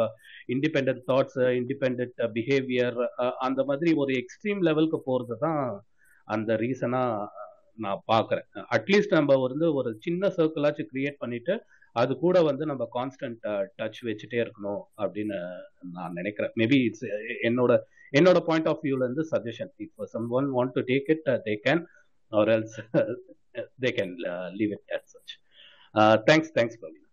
independent 0.55 0.93
thoughts 1.09 1.41
independent 1.61 2.03
behaviour 2.37 2.99
அந்த 3.41 3.63
மாதிரி 3.65 3.93
ஒரு 3.95 4.15
எக்ஸ்ட்ரீம் 4.23 4.63
லெவலுக்கு 4.69 5.01
போறது 5.07 5.37
தான் 5.39 5.63
அந்த 6.29 6.57
ரீசனா 6.57 7.03
நான் 7.79 8.03
பாக்குறேன் 8.07 8.47
அட்லீஸ்ட் 8.77 9.19
நம்ம 9.19 9.37
வந்து 9.45 9.67
ஒரு 9.75 9.91
சின்ன 9.99 10.33
சர்க்கிளாச்சும் 10.39 10.91
கிரியேட் 10.91 11.21
பண்ணிட்டு 11.21 11.55
அது 11.97 12.13
கூட 12.17 12.37
வந்து 12.43 12.65
நம்ம 12.67 12.85
கான்ஸ்டன்ட் 12.93 13.47
டச் 13.79 14.01
வச்சுட்டே 14.09 14.39
இருக்கணும் 14.43 14.83
அப்படின்னு 14.99 15.39
நான் 15.93 16.13
நினைக்கிறேன் 16.13 16.53
மேபி 16.61 16.79
இட்ஸ் 16.89 17.07
என்னோட 17.49 17.73
என்னோட 18.13 18.39
பாயிண்ட் 18.47 18.69
ஆஃப் 18.69 18.85
வியூல 18.85 19.05
இருந்து 19.05 19.25
suggestion 19.33 19.73
if 19.79 20.07
some 20.15 20.29
one 20.39 20.49
want 20.57 20.75
to 20.77 20.83
take 20.89 21.11
it 21.15 21.27
they 21.47 21.55
can 21.67 21.83
or 22.33 22.51
else 22.51 22.79
Uh, 23.55 23.63
they 23.79 23.93
can 23.93 24.17
uh, 24.25 24.51
leave 24.53 24.73
it 24.73 24.83
as 24.89 25.03
such. 25.07 25.31
Uh, 25.95 26.19
thanks, 26.27 26.51
thanks, 26.51 26.77
Pravina. 26.77 27.07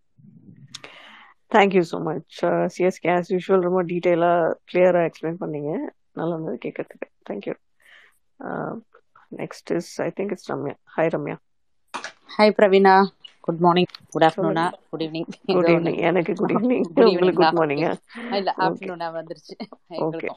thank you 1.52 1.82
so 1.90 1.98
much 2.06 2.38
CSK 2.74 3.10
as 3.14 3.30
usual 3.34 3.62
ரொம்ப 3.66 3.82
டீட்டெயிலாக 3.92 4.48
கிளியராக 4.70 5.08
explain 5.10 5.38
பண்ணீங்க 5.44 5.70
நல்லா 6.18 6.34
இருந்தது 6.36 6.58
கேட்கறதுக்கு 6.66 7.08
thank you 7.30 7.54
next 9.40 9.72
is 9.78 9.92
I 10.06 10.10
think 10.18 10.34
it's 10.36 10.50
Ramya 10.52 10.76
hi 10.96 11.12
Ramya 11.16 11.38
hi 12.36 12.54
Pravina 12.58 12.96
good 13.48 13.62
morning 13.66 13.90
good 14.14 14.26
ஆஃப்டர்நூனா 14.28 14.66
good 14.92 15.04
evening 15.06 15.30
good 15.50 15.70
evening 15.74 16.00
எனக்கு 16.10 16.36
good 16.42 16.54
evening 16.58 16.86
உங்களுக்கு 17.06 17.40
குட் 17.42 17.58
மார்னிங் 17.60 17.84
இல்ல 18.40 18.50
ஆஃப்டர்நூனா 18.66 19.10
வந்துருச்சு 19.20 19.56
ஓகே 20.08 20.30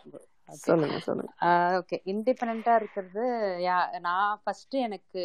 சொல்லுங்க 0.66 0.98
சொல்லுங்க 1.08 1.32
ஓகே 1.80 1.98
இன்டிபெண்டன்ட்டா 2.12 2.76
இருக்குது 2.82 3.26
நான் 4.08 4.38
ஃபர்ஸ்ட் 4.44 4.76
எனக்கு 4.86 5.24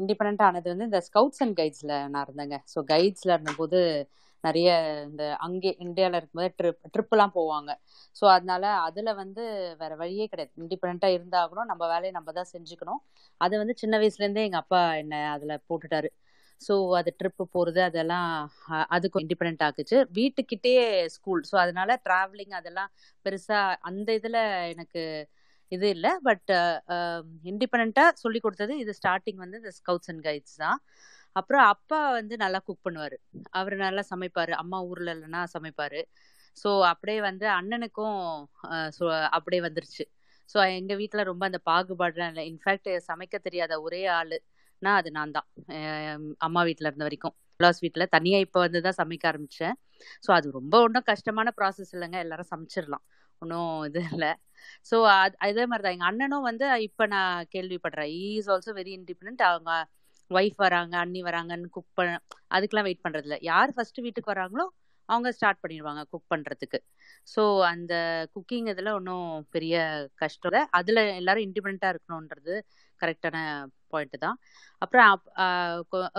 இண்டிபெண்ட்டாக 0.00 0.48
ஆனது 0.48 0.68
வந்து 0.70 0.88
இந்த 0.90 1.00
ஸ்கவுட்ஸ் 1.06 1.42
அண்ட் 1.44 1.56
கைட்ஸில் 1.60 1.94
நான் 2.08 2.24
இருந்தேங்க 2.24 2.58
ஸோ 2.72 2.80
கைட்ஸில் 2.88 3.34
இருந்தபோது 3.36 3.80
நிறைய 4.44 4.68
இந்த 5.04 5.24
அங்கே 5.38 5.70
இந்தியாவில் 5.78 6.18
இருக்கும்போது 6.18 6.50
ட்ரிப் 6.58 6.80
ட்ரிப்பெலாம் 6.94 7.34
போவாங்க 7.36 7.70
ஸோ 8.16 8.24
அதனால 8.26 8.64
அதில் 8.86 9.10
வந்து 9.14 9.42
வேறு 9.80 9.96
வழியே 9.96 10.26
கிடையாது 10.26 10.52
இண்டிபெண்ட்டாக 10.62 11.16
இருந்தாகணும் 11.16 11.70
நம்ம 11.70 11.82
வேலையை 11.86 12.12
நம்ம 12.12 12.32
தான் 12.32 12.50
செஞ்சுக்கணும் 12.52 13.00
அது 13.40 13.54
வந்து 13.58 13.76
சின்ன 13.78 13.96
வயசுலேருந்தே 13.98 14.44
எங்கள் 14.44 14.62
அப்பா 14.64 14.80
என்னை 14.96 15.20
அதில் 15.34 15.62
போட்டுட்டாரு 15.68 16.10
ஸோ 16.60 16.74
அது 16.98 17.10
ட்ரிப்பு 17.20 17.44
போகிறது 17.54 17.80
அதெல்லாம் 17.82 18.28
அதுக்கும் 18.90 19.24
இண்டிபெண்ட் 19.24 19.62
ஆக்குச்சு 19.62 19.98
வீட்டுக்கிட்டேயே 20.18 20.84
ஸ்கூல் 21.14 21.42
ஸோ 21.50 21.54
அதனால 21.56 21.96
ட்ராவலிங் 22.04 22.54
அதெல்லாம் 22.60 22.90
பெருசாக 23.26 23.78
அந்த 23.82 24.08
இதில் 24.14 24.40
எனக்கு 24.72 25.02
இது 25.72 25.86
இல்லை 25.88 26.12
பட் 26.22 26.50
இண்டிபெண்ட்டாக 27.44 28.18
சொல்லி 28.22 28.40
கொடுத்தது 28.40 28.74
இது 28.78 28.92
ஸ்டார்டிங் 28.94 29.40
வந்து 29.44 29.60
இந்த 29.62 29.72
ஸ்கவுட்ஸ் 29.78 30.10
அண்ட் 30.12 30.24
கைட்ஸ் 30.24 30.56
தான் 30.56 30.78
அப்புறம் 31.36 31.64
அப்பா 31.66 32.00
வந்து 32.10 32.34
நல்லா 32.36 32.58
குக் 32.64 32.86
பண்ணுவார் 32.86 33.16
அவர் 33.50 33.76
நல்லா 33.78 34.02
சமைப்பார் 34.04 34.52
அம்மா 34.54 34.78
ஊரில் 34.82 35.12
இல்லைன்னா 35.14 35.42
சமைப்பார் 35.54 36.00
ஸோ 36.56 36.70
அப்படியே 36.84 37.20
வந்து 37.20 37.46
அண்ணனுக்கும் 37.50 38.18
அப்படியே 39.32 39.60
வந்துருச்சு 39.60 40.04
ஸோ 40.50 40.58
எங்கள் 40.70 40.98
வீட்டில் 40.98 41.28
ரொம்ப 41.30 41.42
அந்த 41.46 41.60
பாகுபாடுலாம் 41.70 42.32
இல்லை 42.32 42.44
இன்ஃபேக்ட் 42.48 42.90
சமைக்க 43.08 43.36
தெரியாத 43.38 43.74
ஒரே 43.80 44.02
ஆளுனா 44.16 44.92
அது 45.00 45.10
நான் 45.10 45.34
தான் 45.36 45.48
அம்மா 46.38 46.62
வீட்டில் 46.62 46.88
இருந்த 46.90 47.04
வரைக்கும் 47.04 47.34
பிளாஸ் 47.60 47.80
வீட்டில் 47.80 48.10
தனியாக 48.10 48.44
இப்போ 48.46 48.58
வந்து 48.60 48.80
தான் 48.80 48.98
சமைக்க 49.00 49.24
ஆரம்பித்தேன் 49.28 49.76
ஸோ 50.22 50.30
அது 50.32 50.46
ரொம்ப 50.50 50.74
ஒன்றும் 50.82 51.08
கஷ்டமான 51.10 51.48
ப்ராசஸ் 51.58 51.92
இல்லைங்க 51.94 52.18
எல்லாரும் 52.18 52.50
சமைச்சிடலாம் 52.50 53.04
ஒன்றும் 53.42 53.72
இது 53.88 54.00
இல்லை 54.10 54.32
ஸோ 54.90 54.96
அது 55.14 55.34
அதே 55.46 55.64
மாதிரி 55.66 55.84
தான் 55.84 55.94
எங்கள் 55.96 56.10
அண்ணனும் 56.10 56.46
வந்து 56.48 56.66
இப்போ 56.86 57.04
நான் 57.14 57.48
கேள்விப்படுறேன் 57.54 58.10
he 58.18 58.26
is 58.38 58.50
also 58.54 58.72
very 58.78 58.92
independent 58.98 59.42
அவங்க 59.48 59.72
ஒய்ஃப் 60.30 60.60
வராங்க 60.64 60.94
அண்ணி 61.04 61.20
வராங்கன்னு 61.28 61.68
குக் 61.70 61.96
பண்ண 61.98 62.12
அதுக்கெலாம் 62.54 62.88
வெயிட் 62.88 63.04
பண்ணுறதில்ல 63.06 63.38
யார் 63.48 63.74
ஃபஸ்ட்டு 63.76 64.04
வீட்டுக்கு 64.06 64.32
வராங்களோ 64.32 64.66
அவங்க 65.08 65.28
ஸ்டார்ட் 65.36 65.62
பண்ணிடுவாங்க 65.62 66.02
குக் 66.12 66.30
பண்ணுறதுக்கு 66.32 66.78
ஸோ 67.28 67.42
அந்த 67.70 67.94
குக்கிங் 68.34 68.68
இதில் 68.72 68.90
ஒன்றும் 68.92 69.26
பெரிய 69.50 69.76
கஷ்டம் 70.22 70.50
இல்லை 70.50 70.62
அதில் 70.78 71.02
எல்லோரும் 71.18 71.46
இண்டிபெண்ட்டாக 71.48 71.94
இருக்கணுன்றது 71.94 72.54
கரெக்டான 73.00 73.36
பாயிண்ட் 73.92 74.16
தான் 74.18 74.38
அப்புறம் 74.82 75.10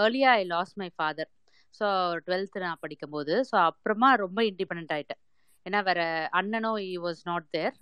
ஏர்லியாக 0.03 0.39
I 0.39 0.45
lost 0.47 0.73
my 0.81 0.89
father 0.97 1.31
so 1.75 1.85
twelfth 2.25 2.65
நான் 2.65 2.81
படிக்கும்போது 2.81 3.35
ஸோ 3.49 3.55
அப்புறமா 3.63 4.09
ரொம்ப 4.23 4.39
இண்டிபெண்ட் 4.51 4.93
ஆகிட்டேன் 4.95 5.21
ஏன்னா 5.65 5.79
வேற 5.83 6.01
அண்ணனோ 6.37 6.71
இ 6.85 6.93
வாஸ் 7.03 7.21
நாட் 7.25 7.45
தேர் 7.51 7.75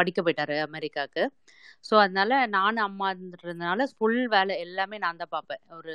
படிக்க 0.00 0.18
போயிட்டாரு 0.22 0.56
அமெரிக்காவுக்கு 0.66 1.24
ஸோ 1.84 1.94
அதனால 2.02 2.32
நானும் 2.54 2.84
அம்மா 2.84 3.06
இருந்ததுனால 3.12 3.46
இருந்தனால 3.46 3.86
ஃபுல் 3.92 4.20
வேலை 4.28 4.54
எல்லாமே 4.66 4.98
நான் 4.98 5.16
தான் 5.16 5.34
பார்ப்பேன் 5.34 5.62
ஒரு 5.78 5.94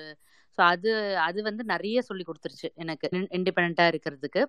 ஸோ 0.57 0.63
அது 0.67 0.91
அது 1.25 1.39
வந்து 1.43 1.63
நிறைய 1.71 1.97
சொல்லி 2.07 2.23
கொடுத்துருச்சு 2.25 2.69
எனக்கு 2.83 3.07
இண்டிபெண்ட்டாக 3.37 3.91
இருக்கிறதுக்கு 3.93 4.41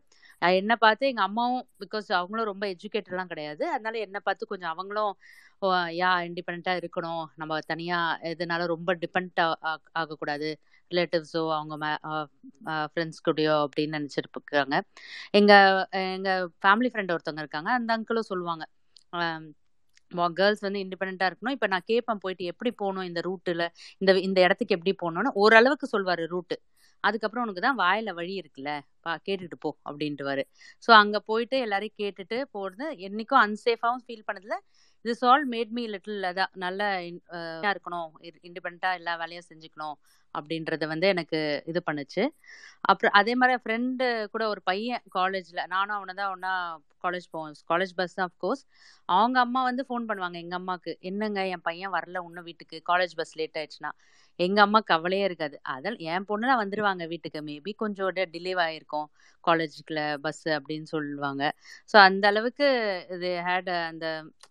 என்னை 0.56 0.76
பார்த்து 0.78 1.10
எங்கள் 1.10 1.26
அம்மாவும் 1.26 1.64
பிகாஸ் 1.82 2.08
அவங்களும் 2.18 2.50
ரொம்ப 2.50 2.64
எஜுகேட்டட்லாம் 2.74 3.32
கிடையாது 3.32 3.64
அதனால 3.74 3.98
என்னை 4.06 4.20
பார்த்து 4.22 4.50
கொஞ்சம் 4.52 4.72
அவங்களும் 4.74 5.12
யா 5.96 6.10
இண்டிபெண்ட்டாக 6.26 6.80
இருக்கணும் 6.80 7.22
நம்ம 7.34 7.58
தனியாக 7.70 8.28
எதனால 8.30 8.66
ரொம்ப 8.74 8.90
டிபெண்ட் 9.02 9.40
ஆகக்கூடாது 9.94 10.48
ரிலேட்டிவ்ஸோ 10.90 11.42
அவங்க 11.56 11.74
ஃப்ரெண்ட்ஸ் 12.92 13.24
கூடயோ 13.26 13.54
அப்படின்னு 13.64 13.96
நினச்சிட்டு 13.98 14.30
இருக்காங்க 14.30 14.76
எங்கள் 15.34 15.78
எங்கள் 16.08 16.46
ஃபேமிலி 16.58 16.90
ஃப்ரெண்ட் 16.90 17.14
ஒருத்தவங்க 17.14 17.44
இருக்காங்க 17.44 17.70
அந்த 17.78 17.96
அங்கிளும் 17.96 18.30
சொல்லுவாங்க 18.30 18.64
கேர்ள்ஸ் 20.36 20.64
வந்து 20.66 20.82
இண்டிபெண்ட்டாக 20.84 21.30
இருக்கணும் 21.30 21.56
இப்போ 21.56 21.66
நான் 21.66 21.86
கேட்பேன் 21.86 22.22
போயிட்டு 22.22 22.44
எப்படி 22.44 22.70
போகணும் 22.74 23.02
இந்த 23.02 23.20
ரூட்டில் 23.20 23.64
இந்த 24.00 24.12
இந்த 24.20 24.38
இடத்துக்கு 24.40 24.76
எப்படி 24.76 24.94
போகணும்னு 24.98 25.32
ஓரளவுக்கு 25.34 25.86
சொல்வார் 25.86 26.24
ரூட்டு 26.26 26.56
அதுக்கப்புறம் 27.04 27.44
உனக்கு 27.44 27.60
தான் 27.60 27.78
வாயில 27.78 28.12
வழி 28.14 28.34
இருக்குல்ல 28.40 28.70
பா 29.02 29.12
கேட்டுட்டு 29.26 29.56
போ 29.56 29.70
அப்படின்ட்டுவாரு 29.84 30.42
ஸோ 30.82 30.90
அங்கே 30.92 31.20
போயிட்டு 31.26 31.56
எல்லாரையும் 31.58 31.98
கேட்டுட்டு 31.98 32.38
போகிறது 32.50 32.86
என்றைக்கும் 32.98 33.42
அன்சேஃபாகவும் 33.42 34.04
ஃபீல் 34.06 34.26
பண்ணதுல 34.28 34.56
this 35.04 35.24
all 35.24 35.44
made 35.46 35.72
me 35.72 35.82
little 35.86 36.24
அதான் 36.24 36.54
நல்ல 36.56 36.82
இருக்கணும் 37.70 38.10
இண்டிபெண்டாக 38.44 38.98
எல்லா 38.98 39.12
வேலையும் 39.16 39.48
செஞ்சுக்கணும் 39.48 39.96
அப்படின்றத 40.34 40.86
வந்து 40.86 41.06
எனக்கு 41.08 41.38
இது 41.66 41.80
பண்ணுச்சு 41.86 42.22
அப்புறம் 42.84 43.14
அதே 43.14 43.32
மாதிரி 43.34 43.60
ஃப்ரெண்டு 43.62 44.06
கூட 44.30 44.42
ஒரு 44.48 44.60
பையன் 44.62 45.04
காலேஜில் 45.08 45.62
நானும் 45.66 45.96
அவனை 45.96 46.14
தான் 46.14 46.32
ஒன்றா 46.32 46.52
காலேஜ் 47.04 47.26
போவோம் 47.30 47.54
காலேஜ் 47.68 47.92
பஸ் 47.94 48.14
தான் 48.14 48.28
அஃப்கோர்ஸ் 48.28 48.62
அவங்க 49.08 49.38
அம்மா 49.40 49.60
வந்து 49.62 49.82
ஃபோன் 49.88 50.08
பண்ணுவாங்க 50.08 50.38
எங்கள் 50.38 50.58
அம்மாவுக்கு 50.58 50.92
என்னங்க 51.00 51.42
என் 51.46 51.66
பையன் 51.68 51.94
வரல 51.96 52.22
இன்னும் 52.24 52.44
வீட்டுக்கு 52.44 52.78
காலேஜ் 52.90 53.14
பஸ் 53.16 53.36
லேட் 53.40 53.58
ஆயிடுச்சுன்னா 53.58 53.92
எங்கள் 54.38 54.64
அம்மா 54.64 54.80
கவலையே 54.84 55.24
இருக்காது 55.24 55.56
அதனால் 55.66 55.96
என் 56.08 56.28
பொண்ணுலாம் 56.28 56.60
வந்துடுவாங்க 56.62 57.04
வீட்டுக்கு 57.06 57.40
மேபி 57.42 57.72
கொஞ்சம் 57.76 58.12
டிலே 58.32 58.52
ஆகிருக்கும் 58.58 59.08
காலேஜுக்குள்ள 59.44 60.00
பஸ் 60.18 60.44
அப்படின்னு 60.56 60.86
சொல்லுவாங்க 60.86 61.42
ஸோ 61.94 61.96
அந்த 61.98 62.24
அளவுக்கு 62.28 62.66
இது 63.14 63.30
ஹேட் 63.46 63.70
அந்த 63.82 64.06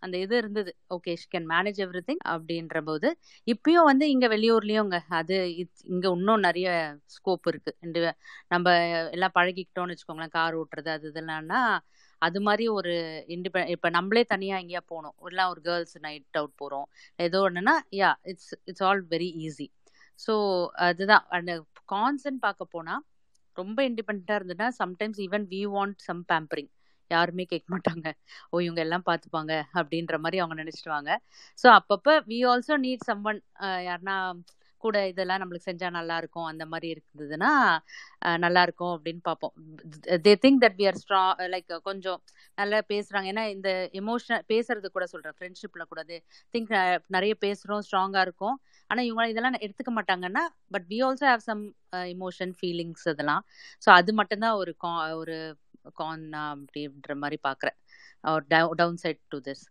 அந்த 0.00 0.16
இது 0.18 0.34
இருந்தது 0.38 0.72
okay 0.96 1.14
she 1.16 1.28
can 1.28 1.48
manage 1.48 1.80
every 1.86 2.02
thing 2.02 2.24
அப்படின்ற 2.34 2.80
போது 2.82 3.10
இப்பயும் 3.48 3.88
வந்து 3.88 4.08
இங்கே 4.10 4.28
வெளியூர்லேயும் 4.28 4.92
அது 5.18 5.38
இங்கே 5.88 6.10
இன்னும் 6.12 6.46
நிறைய 6.46 6.70
ஸ்கோப் 7.08 7.50
இருக்குது 7.52 8.14
நம்ம 8.48 8.68
எல்லாம் 9.12 9.36
பழகிக்கிட்டோம்னு 9.36 9.96
வச்சுக்கோங்களேன் 9.96 10.36
கார் 10.36 10.60
ஓட்டுறது 10.62 10.90
அது 10.90 11.08
இதெல்லாம்னா 11.12 11.62
அது 12.22 12.40
மாதிரி 12.42 12.66
ஒரு 12.70 12.94
இண்டிபெண்ட் 13.28 13.72
இப்போ 13.72 13.90
நம்மளே 13.90 14.24
தனியாக 14.26 14.62
எங்கேயா 14.64 14.84
போகணும் 14.86 15.16
இல்லை 15.30 15.46
ஒரு 15.50 15.62
கேர்ள்ஸ் 15.62 15.98
நைட் 16.00 16.38
அவுட் 16.38 16.56
போகிறோம் 16.56 16.88
ஏதோ 17.20 17.40
ஒன்றுனா 17.48 17.76
yeah 17.98 18.12
it's 18.24 18.54
it's 18.66 18.84
all 18.84 19.04
very 19.10 19.30
easy 19.44 19.68
so 20.20 20.34
அதுதான் 20.86 21.26
அந்த 21.30 21.54
கான்சன்ட் 21.94 22.42
பார்க்க 22.42 22.74
போனால் 22.76 23.04
ரொம்ப 23.58 23.80
இண்டிபெண்ட்டாக 23.90 24.40
இருந்ததுன்னா 24.40 24.70
sometimes 24.80 25.20
even 25.20 25.46
we 25.50 25.62
want 25.68 26.00
some 26.00 26.24
pampering 26.30 26.72
யாருமே 27.12 27.44
கேட்க 27.44 27.68
மாட்டாங்க 27.74 28.08
ஓ 28.50 28.62
இவங்க 28.62 28.82
எல்லாம் 28.82 29.06
பார்த்துப்பாங்க 29.06 29.54
அப்படின்ற 29.74 30.16
மாதிரி 30.18 30.40
அவங்க 30.40 30.56
நினச்சிடுவாங்க 30.64 31.12
ஸோ 31.60 31.68
அப்பப்போ 31.76 32.14
we 32.28 32.40
also 32.44 32.78
need 32.78 33.06
some 33.06 33.24
one 33.24 33.40
யாருன்னா 33.86 34.18
கூட 34.78 34.98
இதெல்லாம் 35.08 35.42
நம்மளுக்கு 35.42 35.70
செஞ்சா 35.70 35.90
நல்லா 35.90 36.16
இருக்கும் 36.18 36.46
அந்த 36.46 36.64
மாதிரி 36.66 36.88
இருந்ததுன்னா 36.94 37.52
நல்லா 38.38 38.62
இருக்கும் 38.62 38.94
அப்படின்னு 38.98 39.22
பார்ப்போம் 39.22 39.54
they 40.26 40.34
think 40.44 40.62
that 40.64 40.78
we 40.80 40.88
are 40.88 41.50
like 41.50 41.74
கொஞ்சம் 41.82 42.20
நல்லா 42.58 42.80
பேசுறாங்க 42.90 43.28
ஏன்னா 43.28 43.46
இந்த 43.48 43.70
எமோஷனல் 44.02 44.46
பேசுறது 44.48 44.90
கூட 44.90 45.06
சொல்றேன் 45.06 45.38
ஃப்ரெண்ட்ஷிப்ல 45.38 45.86
கூட 45.86 46.04
திங்க் 46.54 46.74
நிறைய 47.08 47.36
பேசுறோம் 47.46 47.84
ஸ்ட்ராங்கா 47.88 48.24
இருக்கும் 48.28 48.58
ஆனா 48.90 49.02
இவங்க 49.02 49.30
இதெல்லாம் 49.30 49.60
எடுத்துக்க 49.60 49.92
மாட்டாங்கன்னா 49.98 50.44
but 50.72 50.88
we 50.90 51.00
also 51.04 51.26
have 51.26 51.46
some 51.48 51.64
emotion 52.12 52.54
feelings 52.60 53.08
இதெல்லாம் 53.08 53.44
ஸோ 53.86 53.90
அது 53.92 54.14
மட்டும்தான் 54.14 54.58
ஒரு 54.58 54.74
கா 54.78 54.94
ஒரு 55.16 55.38
கான் 55.96 56.28
அப்படின்ற 56.44 57.16
மாதிரி 57.16 57.38
பார்க்குறேன் 57.44 57.78
down 58.76 59.02
side 59.04 59.22
to 59.30 59.40
this 59.48 59.66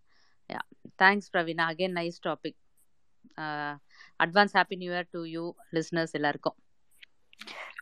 yeah 0.50 0.60
thanks 0.98 1.30
Praveena 1.32 1.64
again 1.72 1.96
nice 1.96 2.20
topic 2.26 2.60
advance 4.20 4.56
happy 4.56 4.76
new 4.76 4.92
year 4.92 5.10
to 5.12 5.22
you 5.34 5.44
listeners 5.74 6.14
எல்லாருக்கும் 6.14 6.56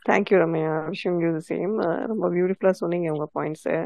தேங்க் 0.05 0.31
யூ 0.33 0.39
ரம்யா 0.39 0.73
விஷயம் 0.89 1.19
யூ 1.21 1.31
சேம் 1.51 1.75
ரொம்ப 2.07 2.25
பியூட்டிஃபுல்லாக 2.29 2.77
சொன்னீங்க 2.83 3.09
உங்கள் 3.15 3.33
பாயிண்ட்ஸை 3.35 3.77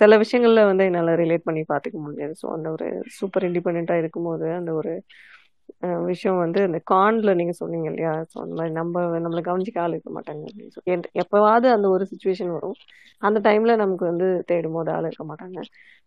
சில 0.00 0.16
விஷயங்களில் 0.16 0.68
வந்து 0.68 0.84
என்னால் 0.84 1.12
ரிலேட் 1.14 1.46
பண்ணி 1.46 1.62
பார்த்துக்க 1.68 2.00
முடியாது 2.00 2.34
ஸோ 2.42 2.48
அந்த 2.52 2.68
ஒரு 2.70 2.88
சூப்பர் 3.18 3.46
இண்டிபெண்ட்டாக 3.48 4.02
இருக்கும்போது 4.02 4.46
அந்த 4.52 4.72
ஒரு 4.72 4.92
விஷயம் 6.10 6.38
வந்து 6.38 6.60
இந்த 6.64 6.78
கான்ல 6.90 7.30
நீங்க 7.34 7.54
சொன்னீங்க 7.58 7.88
இல்லையா 7.90 8.12
ஸோ 8.30 8.36
அந்த 8.42 8.54
மாதிரி 8.54 8.72
நம்ம 8.72 9.02
நம்மளை 9.18 9.42
கவனிச்சுக்க 9.42 9.78
ஆள் 9.78 9.94
இருக்க 9.94 10.10
மாட்டாங்க 10.16 10.42
அப்படின்னு 10.48 10.74
சொல்லி 10.76 10.92
எப்பவாவது 11.22 11.68
அந்த 11.72 11.86
ஒரு 11.88 12.04
சுச்சுவேஷன் 12.12 12.52
வரும் 12.56 12.76
அந்த 13.22 13.38
டைம்ல 13.44 13.74
நமக்கு 13.76 14.04
வந்து 14.04 14.28
தேடும் 14.46 14.72
போது 14.72 14.90
ஆள் 14.90 15.08
இருக்க 15.08 15.24
மாட்டாங்க 15.24 15.58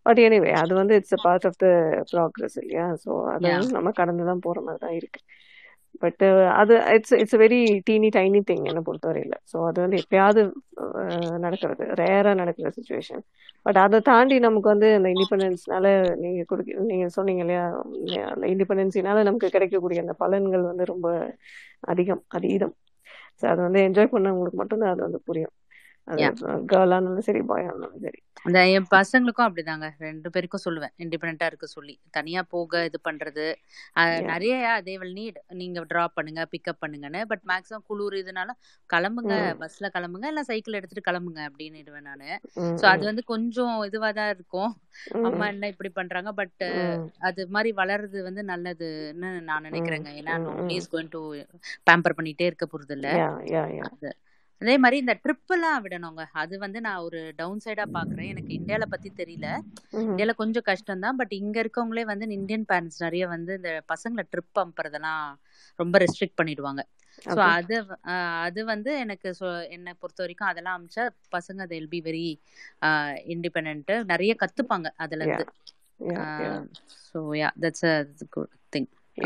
பட் 0.06 0.20
எனிவே 0.24 0.50
அது 0.62 0.72
வந்து 0.74 0.96
it's 0.98 1.14
a 1.14 1.20
part 1.22 1.46
of 1.46 1.58
the 1.58 1.68
progress 2.12 2.56
இல்லையா 2.62 2.86
ஸோ 3.04 3.12
அது 3.32 3.48
நம்ம 3.76 3.92
கடந்து 3.92 4.24
தான் 4.24 4.44
போற 4.44 4.60
மாதிரி 4.60 4.82
தான் 4.84 4.96
இருக்கு 4.98 5.20
பட் 6.00 6.22
uh, 6.24 6.46
அது 6.52 6.74
it's 6.94 7.14
it's 7.14 7.36
very 7.36 7.60
teeny 7.86 8.08
tiny 8.16 8.40
thing 8.48 8.64
என்னை 8.64 8.82
பொறுத்தவரையில் 8.82 9.36
ஸோ 9.52 9.56
அது 9.68 9.78
வந்து 9.84 9.98
எப்பயாவது 10.02 10.42
uh, 10.82 11.36
நடக்கிறது 11.44 11.84
ரேராக 12.00 12.34
நடக்கிற 12.34 12.70
சுச்சுவேஷன் 12.70 13.22
பட் 13.66 13.78
அதை 13.78 13.98
தாண்டி 14.08 14.38
நமக்கு 14.38 14.68
வந்து 14.68 14.88
அந்த 14.94 15.08
இண்டிபெண்டன்ஸ்னால 15.08 15.86
நீங்கள் 16.16 16.48
கொடுக்க 16.48 16.88
நீங்கள் 16.90 17.14
சொன்னீங்க 17.16 17.44
இல்லையா 17.46 17.64
அந்த 18.32 18.44
இண்டிபெண்டன்ஸினால 18.46 19.22
நமக்கு 19.22 19.50
கிடைக்கக்கூடிய 19.50 20.04
அந்த 20.04 20.16
பலன்கள் 20.22 20.68
வந்து 20.70 20.86
ரொம்ப 20.86 21.08
அதிகம் 21.86 22.24
அதீதம் 22.30 22.74
ஸோ 23.42 23.46
அது 23.46 23.60
வந்து 23.62 23.80
என்ஜாய் 23.88 24.12
பண்ணவங்களுக்கு 24.12 24.60
மட்டும்தான் 24.60 24.94
அது 24.94 25.02
வந்து 25.02 25.20
புரியும் 25.24 25.54
இருந்தாலும் 26.08 27.26
சரி 27.28 27.40
பாயா 27.44 27.68
இருந்தாலும் 27.68 28.02
சரி 28.02 28.20
அந்த 28.44 28.58
என் 28.68 28.88
பசங்களுக்கும் 28.90 29.46
அப்படிதாங்க 29.46 29.86
ரெண்டு 29.98 30.28
பேருக்கும் 30.30 30.62
சொல்லுவேன் 30.64 30.92
இண்டிபெண்டா 31.02 31.46
இருக்க 31.46 31.66
சொல்லி 31.68 31.94
தனியா 32.10 32.40
போக 32.50 32.82
இது 32.84 32.98
பண்றது 33.00 33.46
நிறைய 34.28 34.52
அதே 34.70 34.94
நீட் 35.16 35.38
நீங்க 35.52 35.84
டிராப் 35.84 36.14
பண்ணுங்க 36.14 36.42
பிக்கப் 36.52 36.80
பண்ணுங்கன்னு 36.82 37.22
பட் 37.28 37.44
மேக்ஸிமம் 37.44 37.86
குளிர் 37.86 38.16
இதனால 38.16 38.52
கிளம்புங்க 38.90 39.36
பஸ்ல 39.62 39.88
கிளம்புங்க 39.88 40.28
இல்ல 40.28 40.42
சைக்கிள் 40.42 40.78
எடுத்துட்டு 40.80 41.06
கிளம்புங்க 41.08 41.42
அப்படின்னுடுவேன் 41.48 42.08
நானு 42.10 42.28
சோ 42.80 42.86
அது 42.86 43.02
வந்து 43.04 43.24
கொஞ்சம் 43.24 43.74
இதுவா 43.82 44.10
தான் 44.10 44.32
இருக்கும் 44.34 44.70
அம்மா 45.28 45.46
என்ன 45.46 45.68
இப்படி 45.68 45.92
பண்றாங்க 45.92 46.32
பட் 46.32 46.64
அது 47.20 47.48
மாதிரி 47.48 47.72
வளர்றது 47.74 48.20
வந்து 48.22 48.44
நல்லதுன்னு 48.44 49.30
நான் 49.42 49.66
நினைக்கிறேங்க 49.70 50.10
ஏன்னா 50.20 50.36
nobody 50.44 50.76
is 50.76 50.92
going 50.94 51.12
to 51.12 51.22
pamper 51.88 52.18
பண்ணிட்டே 52.20 52.48
இருக்க 52.48 52.66
போறது 52.66 52.96
இல்ல 52.98 53.08
அதே 54.62 54.74
மாதிரி 54.82 54.96
இந்த 55.02 55.14
ட்ரிப் 55.24 55.52
எல்லாம் 55.52 55.80
விடணுங்க 55.84 56.22
அது 56.34 56.54
வந்து 56.58 56.78
நான் 56.80 57.02
ஒரு 57.06 57.18
டவுன் 57.36 57.62
சைடா 57.64 57.84
பாக்குறேன் 57.96 58.30
எனக்கு 58.30 58.52
இந்தியால 58.58 58.84
பத்தி 58.92 59.08
தெரியல 59.18 59.48
இந்தியால 60.02 60.34
கொஞ்சம் 60.36 60.66
கஷ்டம் 60.66 61.04
தான் 61.04 61.18
பட் 61.18 61.34
இங்க 61.40 61.56
இருக்கவங்களே 61.64 62.04
வந்து 62.04 62.28
இந்தியன் 62.38 62.68
பேரண்ட்ஸ் 62.68 63.02
நிறைய 63.02 63.26
வந்து 63.26 63.52
இந்த 63.54 63.72
பசங்களை 63.92 64.24
ட்ரிப் 64.32 64.60
அனுப்புறதெல்லாம் 64.62 65.24
ரொம்ப 65.78 65.98
ரெஸ்ட்ரிக்ட் 65.98 66.38
பண்ணிடுவாங்க 66.38 66.82
ஸோ 67.26 67.40
அது 67.50 67.76
அது 68.46 68.60
வந்து 68.64 68.90
எனக்கு 69.04 69.28
ஸோ 69.38 69.46
என்னை 69.70 69.92
பொறுத்த 70.00 70.20
வரைக்கும் 70.22 70.50
அதெல்லாம் 70.50 70.76
அமிச்சா 70.78 71.04
பசங்க 71.30 71.62
அது 71.62 71.78
பி 71.88 72.00
வெரி 72.00 72.26
இண்டிபெண்ட் 73.34 73.92
நிறைய 74.04 74.34
கத்துப்பாங்க 74.42 74.90
அதுல 74.96 75.24
இருந்து 75.24 75.46
ஸோ 77.06 77.20
யா 77.36 77.50
தட்ஸ் 77.60 78.24
குட் 78.30 78.52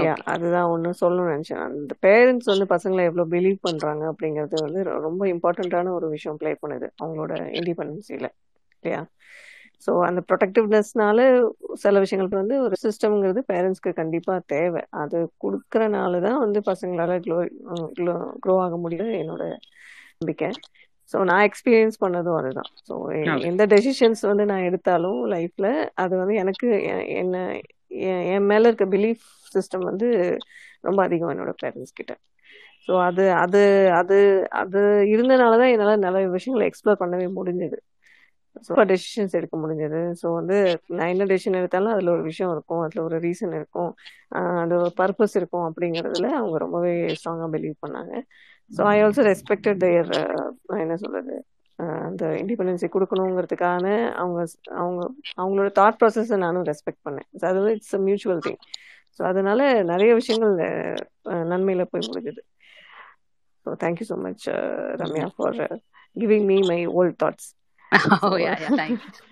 யா 0.00 0.12
அதுதான் 0.32 0.68
ஒன்று 0.72 0.90
சொல்லணும்னு 1.00 1.32
நினச்சேன் 1.32 1.62
அந்த 1.66 1.94
பேரண்ட்ஸ் 2.04 2.50
வந்து 2.52 2.66
பசங்களை 2.72 3.02
எவ்வளோ 3.08 3.24
பிலீவ் 3.32 3.58
பண்ணுறாங்க 3.64 4.02
அப்படிங்கிறது 4.12 4.56
வந்து 4.60 4.80
ரொம்ப 5.06 5.22
இம்பார்ட்டன்ட்டான 5.32 5.92
ஒரு 5.98 6.08
விஷயம் 6.14 6.38
ப்ளே 6.40 6.52
பண்ணுது. 6.62 6.88
அவங்களோட 6.96 7.32
இண்டிபெண்டன்ஸில. 7.58 8.28
இல்லையா? 8.76 9.00
ஸோ 9.82 9.90
அந்த 10.06 10.20
ப்ரொடெக்டிவ்னஸ்னால 10.28 11.20
சில 11.82 12.00
விஷயங்களுக்கு 12.04 12.40
வந்து 12.40 12.56
ஒரு 12.64 12.76
சிஸ்டம்ங்கிறது 12.84 13.40
பேரண்ட்ஸ்க்கு 13.48 13.92
கண்டிப்பாக 13.94 14.40
தேவை. 14.48 14.82
அது 15.02 15.16
கொடுக்குறனால 15.44 16.20
தான் 16.26 16.40
வந்து 16.44 16.60
பசங்களால் 16.68 17.14
க்ளோ 17.24 17.38
க்ளோ 17.98 18.14
க்ரோ 18.42 18.56
ஆக 18.62 18.76
முடியுது 18.84 19.12
என்னோட 19.22 19.44
நம்பிக்கை. 20.18 20.50
ஸோ 21.10 21.18
நான் 21.28 21.46
எக்ஸ்பீரியன்ஸ் 21.48 21.96
பண்ணதும் 22.02 22.38
அதுதான். 22.40 22.70
ஸோ 22.88 22.94
எந்த 23.50 23.62
டெசிஷன்ஸ் 23.72 24.22
வந்து 24.30 24.44
நான் 24.50 24.66
எடுத்தாலும் 24.68 25.18
லைஃப்பில் 25.32 25.70
அது 26.02 26.14
வந்து 26.16 26.34
எனக்கு 26.42 26.68
எ 26.88 26.96
என்ன 27.16 27.36
எ 28.04 28.14
என் 28.34 28.48
மேலே 28.50 28.66
இருக்க 28.68 28.86
பிலீஃப் 28.88 29.24
சிஸ்டம் 29.54 29.84
வந்து 29.84 30.08
ரொம்ப 30.80 31.00
அதிகம் 31.02 31.32
என்னோட 31.34 31.52
பேரண்ட்ஸ் 31.62 31.96
கிட்ட 31.96 32.12
ஸோ 32.88 32.92
அது 33.00 33.24
அது 33.34 33.60
அது 33.92 34.18
அது 34.60 34.80
இருந்தனால 35.14 35.56
தான் 35.56 35.72
என்னால் 35.72 36.04
நிறைய 36.06 36.26
விஷயங்களை 36.28 36.66
எக்ஸ்ப்ளோர் 36.68 37.00
பண்ணவே 37.02 37.26
முடிஞ்சது 37.38 37.78
ஸோ 38.66 38.72
டெசிஷன்ஸ் 38.84 39.36
எடுக்க 39.36 39.56
முடிஞ்சது 39.56 40.00
ஸோ 40.20 40.28
வந்து 40.34 40.56
நான் 40.88 41.10
என்ன 41.10 41.26
டெசிஷன் 41.26 41.58
எடுத்தாலும் 41.60 41.92
அதில் 41.92 42.14
ஒரு 42.14 42.22
விஷயம் 42.22 42.52
இருக்கும் 42.52 42.80
அதில் 42.80 43.04
ஒரு 43.04 43.16
ரீசன் 43.18 43.54
இருக்கும் 43.54 43.90
அது 44.60 44.74
ஒரு 44.78 44.90
பர்பஸ் 44.98 45.36
இருக்கும் 45.36 45.66
அப்படிங்கிறதுல 45.68 46.30
அவங்க 46.36 46.58
ரொம்பவே 46.58 46.94
ஸ்ட்ராங்காக 47.20 47.50
பிலீவ் 47.54 47.76
பண்ணாங்க 47.86 48.14
ஸோ 48.70 48.82
ஐ 48.86 48.96
ஆல்சோ 49.02 49.24
ரெஸ்பெக்டட் 49.28 49.84
நான் 50.68 50.82
என்ன 50.82 50.96
சொல்கிறது 50.96 51.36
அந்த 52.08 52.24
இண்டிபெண்டன்ஸை 52.40 52.88
கொடுக்கணுங்கிறதுக்கான 52.88 53.86
அவங்க 54.16 54.40
அவங்க 54.76 55.00
அவங்களோட 55.38 55.68
தாட் 55.78 55.98
ப்ராசஸை 56.00 56.38
நானும் 56.38 56.66
ரெஸ்பெக்ட் 56.66 57.04
பண்ணேன் 57.04 57.28
அதாவது 57.38 57.70
இட்ஸ் 57.72 57.96
மியூச்சுவல் 58.00 58.42
திங் 58.42 58.60
ஸோ 59.18 59.22
அதனால 59.22 59.60
நிறைய 59.82 60.14
விஷயங்கள் 60.14 60.54
நன்மையில 61.48 61.84
போய் 61.84 62.08
முடிஞ்சது 62.08 62.42
so 63.66 63.72
thank you 63.80 64.06
so 64.10 64.18
much 64.18 64.44
Ramya 65.02 65.28
for 65.36 65.58
giving 66.16 66.46
me 66.46 66.58
my 66.68 66.86
old 66.92 67.18
thoughts 67.22 67.48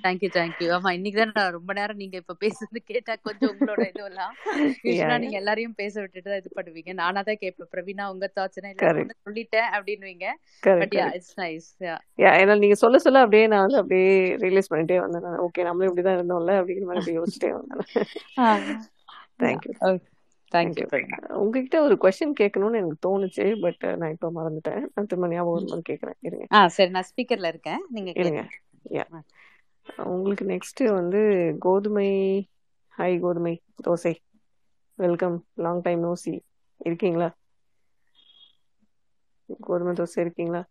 thank you 0.02 0.68
ஆமா 0.76 0.90
ரொம்ப 1.50 1.72
நேரம் 1.72 1.96
நீங்க 1.96 2.16
இப்ப 2.16 2.34
பேசுறது 2.40 2.80
கேட்டா 2.86 3.14
கொஞ்சம் 3.22 3.50
உங்களோட 3.50 3.82
இதுவெல்லாம் 3.88 4.32
நீங்க 5.22 5.36
எல்லாரையும் 5.36 5.76
பேச 5.76 5.94
விட்டுட்டு 6.00 6.36
இது 6.36 6.50
பண்ணுவீங்க 6.54 6.92
நானா 6.92 7.22
தான் 7.22 7.40
பிரவீனா 7.72 8.06
உங்க 8.06 8.28
தாட்ஸ்னா 8.36 8.72
சொல்லிட்டேன் 9.26 9.68
நீங்க 12.58 12.74
சொல்ல 12.74 12.98
சொல்ல 12.98 13.22
அப்படியே 13.22 13.46
அப்படியே 13.74 14.12
பண்ணிட்டே 14.70 14.98
வந்தேன் 15.00 15.40
ஓகே 15.46 15.62
நம்மளும் 15.62 15.92
இருந்தோம்ல 16.14 16.54
யோசிச்சிட்டே 17.16 17.52
தேங்க்யூ 19.40 19.72
தேங்க்யூ 20.52 20.84
oh, 20.86 21.38
உங்ககிட்ட 21.38 21.78
ஒரு 21.82 21.94
கொஸ்டின் 22.02 22.38
கேட்கணும்னு 22.38 22.80
எனக்கு 22.80 22.98
தோணுச்சு 23.06 23.44
பட் 23.60 23.82
நான் 23.98 24.12
இப்போ 24.12 24.28
மறந்துட்டேன் 24.36 24.84
நான் 24.92 25.08
திரும்ப 25.10 25.28
ஞாபகம் 25.28 25.56
வரும்போது 25.56 25.84
கேட்குறேன் 25.88 26.18
இருங்க 26.22 26.46
ஆ 26.52 26.60
சரி 26.76 26.90
நான் 26.90 27.08
ஸ்பீக்கர்ல 27.08 27.50
இருக்கேன் 27.52 27.82
நீங்க 27.90 28.12
இருங்க 28.16 28.44
உங்களுக்கு 30.08 30.44
நெக்ஸ்ட் 30.46 30.82
வந்து 30.92 31.20
Kothumai 31.58 32.08
hi 32.94 33.10
Kothumai 33.18 33.54
Dosai 33.84 34.14
welcome 34.98 35.36
long 35.58 35.82
time 35.82 36.00
no 36.00 36.14
see 36.16 36.34
இருக்கீங்களா 36.80 37.28
கோதுமை 39.60 39.92
தோசை 39.94 40.18
இருக்கீங்களா 40.24 40.62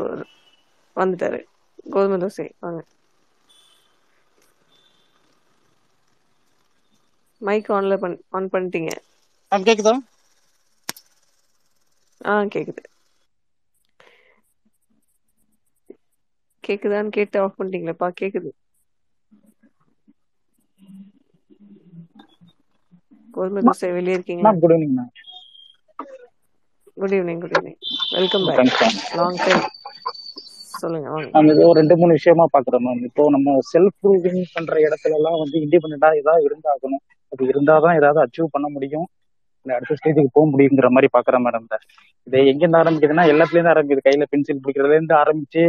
வந்துட்டாரு 0.98 1.40
கோதுமை 1.88 2.18
தோசை 2.22 2.46
வாங்க 2.60 2.80
மைக் 7.42 7.70
ஆன்ல 7.74 7.96
பண்ண 8.00 8.18
ஆன் 8.36 8.52
பண்ணிட்டீங்க 8.54 8.92
கேக்குதா 9.52 9.94
ஆ 12.22 12.36
கேக்குது 12.54 12.84
கேக்குதான்னு 16.64 17.12
கேட்டு 17.16 17.38
ஆஃப் 17.42 17.58
பா 18.00 18.10
கேக்குது 18.18 18.52
கோதுமை 23.36 23.62
தோசை 23.64 23.90
வெளிய 23.94 24.18
இருக்கீங்க 24.18 24.46
good 24.58 24.74
evening 24.76 24.98
good 26.98 27.14
evening 27.14 27.42
good 27.42 27.56
evening 27.56 27.80
welcome 28.14 28.46
back 28.50 28.66
long 29.18 29.40
time 29.40 29.64
சொல்லுங்க 30.78 31.10
அந்த 31.40 31.52
ஒரு 31.68 31.78
ரெண்டு 31.80 31.96
மூணு 32.00 32.18
விஷயமா 32.18 32.46
பாக்குறோம் 32.54 32.84
மேம் 32.86 33.04
இப்போ 33.08 33.24
நம்ம 33.36 33.58
செல்ஃப் 33.70 33.98
ப்ரூவிங் 34.02 34.42
பண்ற 34.56 34.76
இடத்துல 34.88 35.18
எல்லாம் 35.20 35.40
வந்து 35.44 35.58
இண்டிபெண்டா 35.64 36.10
ஏதாவது 36.22 36.44
இருந்தாகணும் 36.48 37.04
அது 37.32 37.50
இருந்தாதான் 37.52 37.98
ஏதாவது 38.00 38.22
அச்சீவ் 38.24 38.54
பண்ண 38.56 38.68
முடியும் 38.70 39.08
அடுத்த 39.66 39.96
ஸ்டேஜுக்கு 40.00 40.36
போக 40.36 40.46
முடியுங்கிற 40.52 40.90
மாதிரி 40.90 41.08
பாக்குற 41.14 41.38
மேடம் 41.40 41.68
இது 42.28 42.40
எங்க 42.52 42.64
இருந்து 42.64 42.82
ஆரம்பிக்குதுன்னா 42.82 43.26
எல்லாத்துலயும் 43.32 43.60
இருந்து 43.60 43.74
ஆரம்பிக்குது 43.74 44.06
கையில 44.08 44.28
பென்சில் 44.30 44.62
பிடிக்கிறதுல 44.62 44.98
இருந்து 44.98 45.16
ஆரம்பிச்சு 45.18 45.64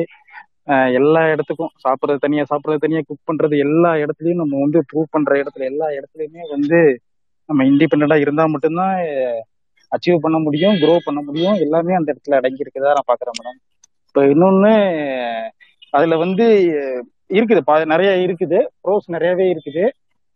எல்லா 0.98 1.20
இடத்துக்கும் 1.32 1.72
சாப்பிட்றது 1.84 2.18
தனியா 2.18 2.42
சாப்பிட்றது 2.50 2.84
தனியா 2.86 3.00
குக் 3.00 3.28
பண்றது 3.28 3.55
எல்லா 3.66 3.92
இடத்துலயும் 4.02 4.42
நம்ம 4.42 4.60
வந்து 4.64 4.80
ப்ரூவ் 4.90 5.09
பண்ற 5.10 5.32
இடத்துல 5.42 5.64
எல்லா 5.64 5.86
இடத்துலயுமே 5.98 6.42
வந்து 6.50 6.80
நம்ம 7.48 7.64
இண்டிபெண்டா 7.64 8.18
இருந்தா 8.24 8.44
மட்டும்தான் 8.46 8.96
அச்சீவ் 9.92 10.24
பண்ண 10.24 10.38
முடியும் 10.38 10.78
க்ரோ 10.80 10.94
பண்ண 11.05 11.20
முடியும் 11.22 11.56
எல்லாமே 11.56 11.94
அந்த 11.94 12.09
இடத்துல 12.12 12.38
அடங்கி 12.38 12.64
இருக்குதா 12.64 12.94
நான் 12.94 13.10
பாக்குறேன் 13.10 13.38
மேடம் 13.38 13.59
இப்போ 14.18 14.30
இன்னொன்னு 14.30 14.70
அதுல 15.94 16.14
வந்து 16.16 16.46
இருக்குது 17.30 17.60
பா 17.60 17.74
நிறைய 17.84 18.10
இருக்குது 18.22 18.59
ப்ரோஸ் 18.82 19.05
நிறையவே 19.09 19.44
இருக்குது 19.50 19.84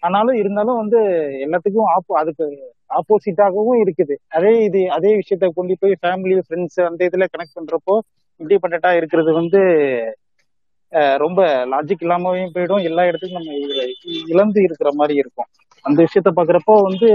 ஆனாலும் 0.02 0.36
இருந்தாலும் 0.36 0.78
வந்து 0.78 1.00
எல்லாத்துக்கும் 1.44 1.88
ஆப்போ 1.94 2.12
அதுக்கு 2.20 2.46
ஆப்போசிட்டாகவும் 2.90 3.80
இருக்குது 3.82 4.16
அதே 4.28 4.52
இது 4.64 4.82
அதே 4.88 5.10
விஷயத்த 5.16 5.48
கொண்டு 5.52 5.76
போய் 5.80 5.96
ஃபேமிலி 6.02 6.36
ஃப்ரெண்ட்ஸ் 6.40 6.78
அந்த 6.80 7.02
இதுல 7.04 7.26
கனெக்ட் 7.26 7.58
பண்றப்போ 7.58 7.96
இண்டிபெண்டா 8.40 8.92
இருக்கிறது 8.92 9.32
வந்து 9.32 9.62
ரொம்ப 11.16 11.40
லாஜிக் 11.68 12.04
இல்லாமவும் 12.06 12.54
போயிடும் 12.54 12.86
எல்லா 12.90 13.08
இடத்துக்கும் 13.08 13.40
நம்ம 13.40 13.58
இழந்து 14.28 14.62
இருக்கிற 14.62 14.92
மாதிரி 14.94 15.16
இருக்கும் 15.16 15.50
அந்த 15.84 15.98
விஷயத்த 16.02 16.32
பாக்குறப்போ 16.38 16.76
வந்து 16.82 17.10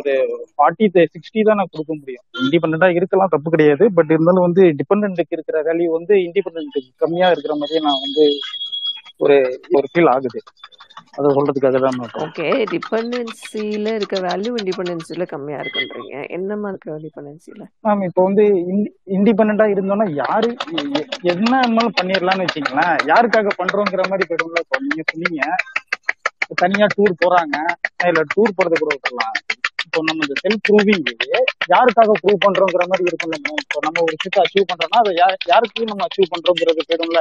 ஒரு 0.00 0.14
ஃபார்ட்டி 0.50 0.86
சிக்ஸ்டி 1.06 1.42
தான் 1.42 1.58
நான் 1.60 1.72
கொடுக்க 1.72 1.92
முடியும் 1.94 2.24
இண்டிபெண்டா 2.40 2.88
இருக்கலாம் 2.94 3.34
தப்பு 3.34 3.50
கிடையாது 3.50 3.86
பட் 3.96 4.14
இருந்தாலும் 4.14 4.46
வந்து 4.46 4.64
டிபெண்ட்டுக்கு 4.80 5.36
இருக்கிற 5.36 5.60
வேல்யூ 5.68 5.90
வந்து 5.90 6.16
இண்டிபெண்ட்டுக்கு 6.24 6.90
கம்மியா 7.04 7.28
இருக்கிற 7.32 7.54
மாதிரி 7.56 7.84
நான் 7.86 8.02
வந்து 8.06 8.26
ஒரு 9.20 9.38
ஒரு 9.76 9.86
ஃபீல் 9.90 10.12
ஆகுது 10.14 10.40
அதை 11.14 11.28
சொல்றதுக்காக 11.36 11.78
தான் 11.78 11.96
ஓகே 12.24 12.48
டிபெண்டன்சில 12.72 13.94
இருக்க 13.96 14.16
வேல்யூ 14.26 14.52
இண்டிபெண்டன்சில 14.58 15.24
கம்மியா 15.32 15.58
இருக்குன்றீங்க 15.62 16.20
என்னமா 16.28 16.70
இருக்க 16.72 16.98
டிபெண்டன்சில 16.98 17.64
மேம் 17.84 18.04
இப்போ 18.08 18.22
வந்து 18.28 18.44
இண்டிபெண்டா 19.16 19.66
இருந்தோம்னா 19.72 20.08
யாரு 20.22 20.50
என்ன 21.32 21.52
இருந்தாலும் 21.58 21.98
பண்ணிடலாம்னு 21.98 22.46
வச்சுங்களேன் 22.46 22.96
யாருக்காக 23.10 23.54
பண்றோங்கிற 23.58 24.04
மாதிரி 24.10 24.28
போயிடும்ல 24.30 24.64
இப்போ 24.64 24.82
நீங்க 24.86 25.04
சொன்னீங்க 25.10 25.42
தனியா 26.58 26.86
டூர் 26.92 27.20
போறாங்க 27.22 27.56
இல்ல 28.06 28.22
டூர் 28.34 28.56
போறது 28.58 28.76
கூட 28.76 28.92
விட்டுலாம் 28.94 29.36
இப்போ 29.88 30.00
நம்ம 30.06 30.24
இந்த 30.24 30.34
செல்ஃப் 30.40 30.62
ப்ரூவிங் 30.66 31.04
யாருக்காக 31.72 32.14
ப்ரூவ் 32.18 32.40
பண்றோங்கிற 32.44 32.84
மாதிரி 32.90 33.04
இருக்கும்ல 33.08 33.36
இப்போ 33.62 33.78
நம்ம 33.84 34.00
ஒரு 34.02 34.12
விஷயத்தை 34.16 34.40
அச்சீவ் 34.42 34.66
பண்றோம்னா 34.70 34.98
அதை 34.98 35.12
யார் 35.16 35.36
யாருக்கும் 35.50 35.90
நம்ம 35.90 36.06
அச்சீவ் 36.06 36.32
பண்றோங்கிறது 36.32 36.82
போயிடும்ல 36.82 37.20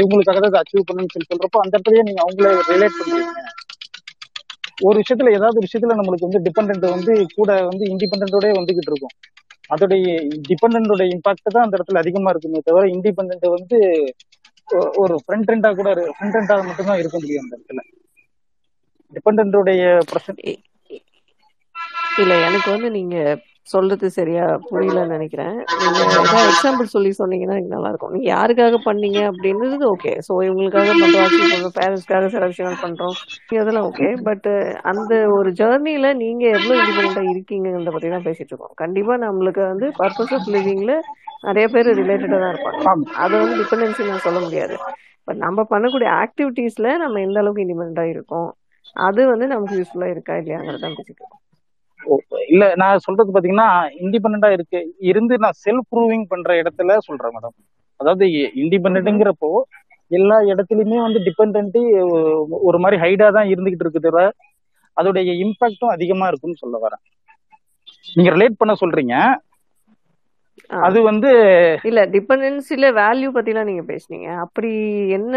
இவங்களுக்காக 0.00 0.40
தான் 0.44 0.60
அச்சீவ் 0.60 0.86
பண்ணணும்னு 0.88 1.14
சொல்லி 1.14 1.30
சொல்றப்போ 1.30 1.60
அந்த 1.62 1.72
இடத்துலயே 1.74 2.04
நீங்க 2.08 2.20
அவங்கள 2.24 2.50
ரிலேட் 2.70 2.98
பண்ணுவீங்க 2.98 3.42
ஒரு 4.82 4.96
விஷயத்துல 5.02 5.32
ஏதாவது 5.36 5.58
ஒரு 5.58 5.66
விஷயத்துல 5.66 5.96
நம்மளுக்கு 5.98 6.28
வந்து 6.28 6.42
டிபெண்ட் 6.46 6.86
வந்து 6.88 7.12
கூட 7.34 7.50
வந்து 7.70 7.84
இண்டிபெண்டோடய 7.92 8.58
வந்துகிட்டு 8.58 8.92
இருக்கும் 8.92 9.14
அதோடைய 9.70 10.08
டிபெண்டோட 10.48 11.04
இம்பாக்ட் 11.14 11.54
தான் 11.54 11.64
அந்த 11.64 11.76
இடத்துல 11.78 12.02
அதிகமா 12.02 12.32
இருக்குமே 12.34 12.62
தவிர 12.66 12.86
இண்டிபெண்ட் 12.94 13.46
வந்து 13.56 13.78
ஒரு 14.98 15.16
ஃப்ரண்ட் 15.22 15.50
ரெண்டா 15.52 15.72
கூட 15.74 15.88
ஃப்ரண்ட் 16.10 16.38
ரெண்டா 16.38 16.56
மட்டும்தான் 16.62 17.02
இருக்க 17.02 17.16
முடியும் 17.18 17.44
அந்த 17.44 17.54
இடத்துல 17.58 17.82
டிபெண்டோடைய 19.12 19.82
பிரச்சனை 20.10 20.54
இல்ல 22.18 22.34
எனக்கு 22.46 22.68
வந்து 22.70 22.88
நீங்க 22.90 23.16
சொல்றது 23.68 24.06
சரியா 24.16 24.42
புரியலன்னு 24.66 25.14
நினைக்கிறேன் 25.14 25.54
நீங்க 25.78 26.00
எக்ஸாம்பிள் 26.42 26.90
சொல்லி 26.92 27.10
சொன்னீங்கன்னா 27.12 27.56
நல்லா 27.66 27.88
இருக்கும் 27.88 28.12
நீங்க 28.12 28.28
யாருக்காக 28.28 28.78
பண்ணீங்க 28.84 29.20
அப்படின்றது 29.30 29.86
ஓகே 29.90 30.12
சோ 30.26 30.32
இவங்களுக்காக 30.46 30.92
பண்றோம் 30.96 31.74
பேரண்ட்ஸ்க்காக 31.78 32.28
சில 32.28 32.46
விஷயங்கள் 32.46 32.82
பண்றோம் 32.82 33.16
அதெல்லாம் 33.56 33.88
ஓகே 33.88 34.10
பட் 34.22 34.48
அந்த 34.84 35.14
ஒரு 35.36 35.50
ஜேர்னில 35.60 36.10
நீங்க 36.16 36.44
எவ்வளவு 36.50 36.78
இண்டிபெண்டா 36.82 37.24
இருக்கீங்க 37.30 37.72
பத்தி 37.88 38.10
தான் 38.10 38.26
பேசிட்டு 38.26 38.52
இருக்கோம் 38.52 38.74
கண்டிப்பா 38.74 39.16
நம்மளுக்கு 39.24 39.62
வந்து 39.64 39.88
பர்பஸ் 39.98 40.34
ஆஃப் 40.34 40.48
லிவிங்ல 40.48 40.94
நிறைய 41.42 41.66
பேர் 41.68 41.90
ரிலேட்டடா 41.94 42.38
தான் 42.38 42.54
இருப்பாங்க 42.54 43.10
அதை 43.16 43.34
வந்து 43.38 43.58
டிபெண்டன்சி 43.62 44.06
நான் 44.06 44.24
சொல்ல 44.26 44.40
முடியாது 44.40 44.76
பட் 45.28 45.40
நம்ம 45.40 45.60
பண்ணக்கூடிய 45.70 46.10
ஆக்டிவிட்டீஸ்ல 46.22 46.90
நம்ம 46.98 47.20
எந்த 47.20 47.40
அளவுக்கு 47.40 47.64
இண்டிபெண்டா 47.64 48.06
இருக்கோம் 48.12 48.48
அது 49.02 49.22
வந்து 49.26 49.46
நமக்கு 49.46 49.78
யூஸ்ஃபுல்லா 49.78 50.10
இருக்கா 50.10 50.36
இல்லையாங்கிறதான் 50.36 50.96
பேசிட்டு 50.98 51.22
இருக்கோம் 51.22 51.42
இல்ல 52.48 52.64
நான் 52.74 52.98
சொல்றது 52.98 53.32
பாத்தீங்கன்னா 53.32 53.68
இண்டிபெண்டா 54.00 54.50
இருக்கு 54.52 54.80
இருந்து 55.00 55.34
நான் 55.38 55.58
செல்ஃப் 55.64 55.88
ப்ரூவிங் 55.90 56.26
பண்ற 56.28 56.52
இடத்துல 56.56 56.96
சொல்றேன் 56.98 57.34
மேடம் 57.34 57.56
அதாவது 58.00 58.26
இண்டிபெண்ட்டுங்கிறப்போ 58.62 59.50
எல்லா 60.10 60.36
இடத்துலயுமே 60.44 60.98
வந்து 61.02 61.20
டிபெண்ட் 61.20 61.78
ஒரு 62.62 62.78
மாதிரி 62.78 62.96
ஹைடா 62.96 63.28
தான் 63.28 63.50
இருந்துகிட்டு 63.52 63.86
இருக்குது 63.86 64.24
அதோடைய 64.96 65.32
இம்பாக்டும் 65.44 65.94
அதிகமா 65.94 66.28
இருக்கும்னு 66.28 66.62
சொல்ல 66.62 66.76
வரேன் 66.78 67.02
நீங்க 68.16 68.30
ரிலேட் 68.30 68.60
பண்ண 68.60 68.72
சொல்றீங்க 68.74 69.16
அது 70.70 70.98
வந்து 71.02 71.30
இல்ல 71.84 72.00
டிபெண்டன்சில 72.06 72.86
வேல்யூ 72.98 73.28
பத்தி 73.30 73.52
எல்லாம் 73.52 73.68
நீங்க 73.70 73.82
பேசுனீங்க 73.82 74.28
அப்படி 74.44 74.70
என்ன 75.08 75.34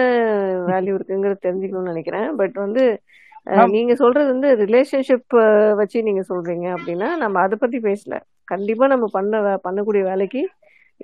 வேல்யூ 0.68 0.94
இருக்குங்கிறது 0.96 1.46
தெரிஞ்சுக்கணும்னு 1.46 1.92
நினைக்கிறேன் 1.92 2.30
பட் 2.36 2.56
வந்து 2.56 2.84
நீங்க 3.72 3.94
சொல்றது 3.96 4.30
வந்து 4.32 4.50
ரிலேஷன்ஷிப் 4.56 5.36
வச்சு 5.76 6.00
நீங்க 6.04 6.24
சொல்றீங்க 6.30 6.68
அப்படின்னா 6.76 7.10
நம்ம 7.18 7.42
அதை 7.42 7.58
பத்தி 7.60 7.80
பேசல 7.80 8.18
கண்டிப்பா 8.44 8.86
நம்ம 8.88 9.06
பண்ண 9.12 9.58
பண்ணக்கூடிய 9.58 10.04
வேலைக்கு 10.04 10.42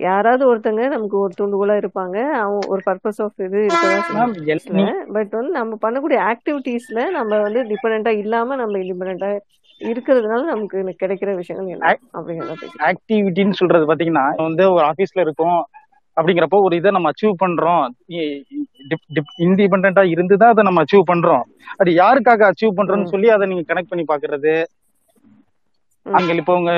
யாராவது 0.00 0.43
ஒருத்தங்க 0.47 0.83
நமக்கு 0.87 1.17
ஒரு 1.17 1.33
துண்டுகோலா 1.37 1.75
இருப்பாங்க 1.75 2.17
அவங்க 2.33 2.61
ஒரு 2.67 2.81
பர்பஸ் 2.85 3.21
ஆஃப் 3.21 3.43
இது 3.43 3.61
பட் 5.13 5.33
வந்து 5.33 5.51
நம்ம 5.51 5.77
பண்ணக்கூடிய 5.81 6.19
ஆக்டிவிட்டீஸ்ல 6.31 7.03
நம்ம 7.11 7.39
வந்து 7.41 7.61
டிபெண்டா 7.63 8.13
இல்லாம 8.23 8.55
நம்ம 8.55 8.79
இண்டிபெண்டா 8.79 9.29
இருக்கிறதுனால 9.81 10.41
நமக்கு 10.45 10.95
கிடைக்கிற 10.99 11.31
விஷயங்கள் 11.35 11.73
என்ன 11.75 11.93
அப்படிங்கிறத 12.13 12.69
ஆக்டிவிட்டின்னு 12.89 13.53
சொல்றது 13.53 13.85
பாத்தீங்கன்னா 13.85 14.27
வந்து 14.39 14.65
ஒரு 14.71 14.85
ஆபீஸ்ல 14.85 15.21
இருக்கும் 15.21 15.57
அப்படிங்கிறப்போ 16.17 16.57
ஒரு 16.65 16.73
இதை 16.79 16.89
நம்ம 16.91 17.09
அச்சீவ் 17.11 17.35
பண்றோம் 17.41 17.83
இண்டிபெண்டா 19.45 20.03
இருந்து 20.13 20.35
தான் 20.37 20.53
அதை 20.53 20.63
நம்ம 20.63 20.83
அச்சீவ் 20.83 21.09
பண்றோம் 21.11 21.43
அது 21.77 21.91
யாருக்காக 21.95 22.45
அச்சீவ் 22.49 22.77
பண்றோம்னு 22.77 23.13
சொல்லி 23.13 23.29
அதை 23.29 23.47
நீங்க 23.47 23.65
கனெக்ட் 23.67 23.91
பண்ணி 23.91 24.05
பாக்குறது 24.05 24.55
அங்க 26.05 26.33
இப்போ 26.33 26.55
உங்க 26.55 26.73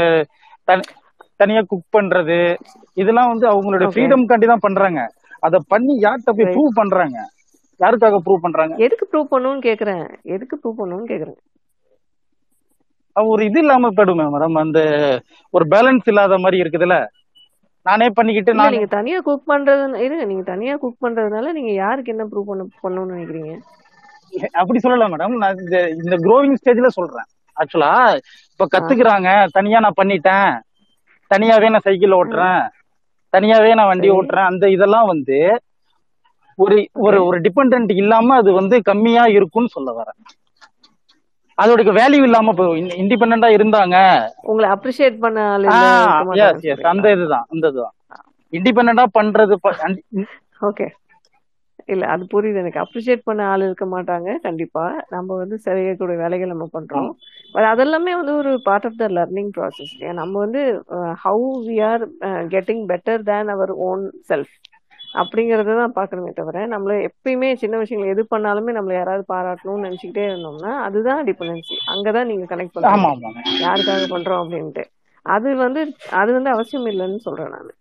தனியா 1.40 1.62
குக் 1.64 1.96
பண்றது 1.96 2.40
இதெல்லாம் 2.98 3.32
வந்து 3.32 3.46
அவங்களுடைய 3.50 3.88
ஃப்ரீடம் 3.92 4.28
காண்டி 4.30 4.48
தான் 4.48 4.66
பண்றாங்க 4.66 5.02
அதை 5.44 5.58
பண்ணி 5.74 5.94
யார்கிட்ட 6.06 6.32
போய் 6.34 6.54
ப்ரூவ் 6.54 6.72
பண்றாங்க 6.80 7.18
யாருக்காக 7.80 8.20
ப்ரூவ் 8.26 8.46
பண்றாங்க 8.46 8.76
எதுக்கு 8.86 9.06
ப்ரூவ் 9.12 9.32
பண்ணணும்னு 9.34 9.62
கேக்குறேன் 9.68 10.06
எதுக்கு 10.36 10.56
ப்ரூவ் 10.58 10.80
பண்ணணும்னு 10.80 11.12
கேக்குறேன் 11.12 11.38
ஒரு 13.16 13.44
இது 13.46 13.60
இல்லாம 13.62 13.90
போயிடுமே 13.90 14.26
மேடம் 14.34 14.58
அந்த 14.62 14.80
ஒரு 15.54 15.66
பேலன்ஸ் 15.72 16.10
இல்லாத 16.12 16.38
மாதிரி 16.38 16.58
இருக்குதுல்ல 16.64 16.98
நானே 17.88 18.08
பண்ணிக்கிட்டு 18.16 18.54
நான் 18.54 18.76
நீங்க 18.76 18.90
தனியா 18.94 19.18
குக் 19.26 19.50
பண்றது 19.50 19.84
இருங்க 20.06 20.24
நீங்க 20.26 20.46
தனியா 20.46 20.76
குக் 20.76 21.04
பண்றதுனால 21.04 21.52
நீங்க 21.58 21.72
யாருக்கு 21.78 22.14
என்ன 22.14 22.26
ப்ரூவ் 22.32 22.50
பண்ண 22.50 22.64
பண்ணணும்னு 22.84 23.16
நினைக்கிறீங்க 23.16 23.54
அப்படி 24.62 24.80
சொல்லல 24.80 25.08
மேடம் 25.10 25.36
நான் 25.42 25.62
இந்த 25.98 26.16
க்ரோவிங் 26.26 26.58
ஸ்டேஜ்ல 26.60 26.90
சொல்றேன் 26.98 27.28
ஆக்சுவலா 27.58 27.92
இப்ப 28.52 28.66
கத்துக்கிறாங்க 28.74 29.30
தனியா 29.58 29.80
நான் 29.80 30.00
பண்ணிட்டேன் 30.00 30.50
தனியாவே 31.32 31.70
நான் 31.70 31.86
சைக்கிள் 31.86 32.18
ஓட்டுறேன் 32.18 32.62
தனியாவே 33.34 33.72
நான் 33.78 33.90
வண்டி 33.90 34.10
ஓட்டுறேன் 34.10 34.50
அந்த 34.50 34.66
இதெல்லாம் 34.70 35.08
வந்து 35.08 35.40
ஒரு 36.60 36.78
ஒரு 37.06 37.18
ஒரு 37.26 37.38
டிபெண்ட் 37.46 37.92
இல்லாம 37.96 38.36
அது 38.36 38.52
வந்து 38.54 38.76
கம்மியா 38.90 39.24
இருக்கும்னு 39.38 39.76
சொல்ல 39.76 39.90
வரேன் 39.98 40.20
அதோட 41.58 41.94
வேல்யூ 41.98 42.24
இல்லாம 42.24 42.54
போ 42.54 42.66
இண்டிபெண்டா 43.00 43.50
இருந்தாங்க 43.56 43.98
உங்களை 44.44 44.68
அப்ரிஷியேட் 44.76 45.18
பண்ண 45.20 45.48
அந்த 46.92 47.08
இதுதான் 47.16 47.48
அந்த 47.48 47.68
இதுதான் 47.68 47.96
இண்டிபெண்டா 48.54 49.06
பண்றது 49.18 49.56
ஓகே 50.62 50.88
இல்ல 51.86 52.06
அது 52.08 52.24
புரியுது 52.26 52.62
எனக்கு 52.62 52.82
அப்ரிஷியேட் 52.82 53.28
பண்ண 53.28 53.42
ஆள் 53.48 53.66
இருக்க 53.66 53.86
மாட்டாங்க 53.86 54.30
கண்டிப்பா 54.44 54.84
நம்ம 55.10 55.36
வந்து 55.36 55.58
சரியக்கூடிய 55.66 56.18
வேலைகள் 56.18 56.54
நம்ம 56.54 56.66
பண்றோம் 56.74 57.10
பட் 57.56 57.68
அதெல்லாமே 57.70 58.14
வந்து 58.16 58.34
ஒரு 58.36 58.52
part 58.66 58.88
of 58.90 58.98
the 58.98 59.08
learning 59.10 59.52
process 59.58 59.94
நம்ம 60.14 60.34
வந்து 60.38 60.64
how 61.24 61.48
we 61.68 61.78
are 61.84 62.04
getting 62.48 62.84
better 62.92 63.24
than 63.24 63.52
our 63.56 63.74
own 63.88 64.04
self 64.28 64.54
அப்படிங்கறதான் 65.14 65.96
பாக்கணுமே 65.96 66.34
தவிர 66.34 66.68
நம்மள 66.68 67.10
எப்பயுமே 67.10 67.56
சின்ன 67.56 67.78
விஷயங்கள் 67.78 68.10
எது 68.10 68.28
பண்ணாலுமே 68.36 68.76
நம்மள 68.78 68.94
யாராவது 68.94 69.26
பாராட்டணும்னு 69.34 69.86
நினைச்சுக்கிட்டே 69.88 70.26
இருந்தோம்னா 70.28 70.74
அதுதான் 70.80 71.26
டிபெண்டன்சி 71.26 71.78
அங்கதான் 71.88 72.26
நீங்க 72.26 72.56
கனெக்ட் 72.56 72.76
பண்ணுவோம் 72.76 73.24
யாருக்காக 73.60 74.06
பண்றோம் 74.10 74.44
அப்படின்ட்டு 74.44 74.86
அது 75.26 75.56
வந்து 75.56 75.82
அது 76.12 76.34
வந்து 76.34 76.50
அவசியம் 76.50 76.86
இல்லைன்னு 76.86 77.18
சொல்றேன் 77.18 77.50
நான் 77.50 77.74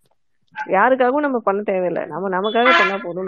யாருக்காகவும் 0.73 1.25
நம்ம 1.25 1.37
பண்ண 1.39 1.59
தேவையில்லை 1.63 2.03
நம்ம 2.05 2.29
நமக்காக 2.29 2.71
பண்ணா 2.73 2.97
போதும் 3.03 3.27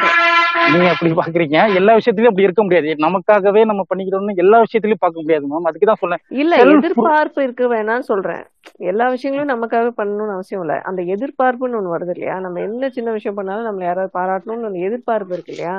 நீங்க 0.71 0.89
அப்படி 0.91 1.11
பாக்குறீங்க 1.13 1.57
எல்லா 1.79 1.93
விஷயத்திலயும் 1.99 2.31
அப்படி 2.31 2.47
இருக்க 2.47 2.63
முடியாது 2.63 2.89
நமக்காகவே 3.05 3.61
நம்ம 3.63 3.83
பண்ணிக்கிறோம்னு 3.89 4.35
எல்லா 4.37 4.59
விஷயத்திலயும் 4.59 5.03
பார்க்க 5.03 5.23
முடியாது 5.23 5.45
மேம் 5.51 5.69
அதுக்கு 5.69 5.89
தான் 5.89 6.01
சொல்றேன் 6.01 6.23
இல்ல 6.41 6.57
எதிர்பார்ப்பு 6.67 7.45
இருக்க 7.45 7.67
வேணாம்னு 7.67 8.09
சொல்றேன் 8.09 8.43
எல்லா 8.89 9.07
விஷயங்களும் 9.09 9.53
நமக்காக 9.53 9.91
பண்ணணும்னு 9.99 10.35
அவசியம் 10.37 10.63
இல்ல 10.65 10.75
அந்த 10.85 11.01
எதிர்பார்ப்புன்னு 11.15 11.79
ஒண்ணு 11.79 11.95
வருது 11.95 12.15
இல்லையா 12.15 12.35
நம்ம 12.39 12.61
என்ன 12.61 12.89
சின்ன 12.89 13.11
விஷயம் 13.11 13.39
பண்ணாலும் 13.39 13.69
நம்ம 13.69 13.85
யாராவது 13.85 14.11
பாராட்டணும்னு 14.13 14.69
ஒரு 14.71 14.85
எதிர்பார்ப்பு 14.89 15.35
இருக்கு 15.35 15.55
இல்லையா 15.55 15.77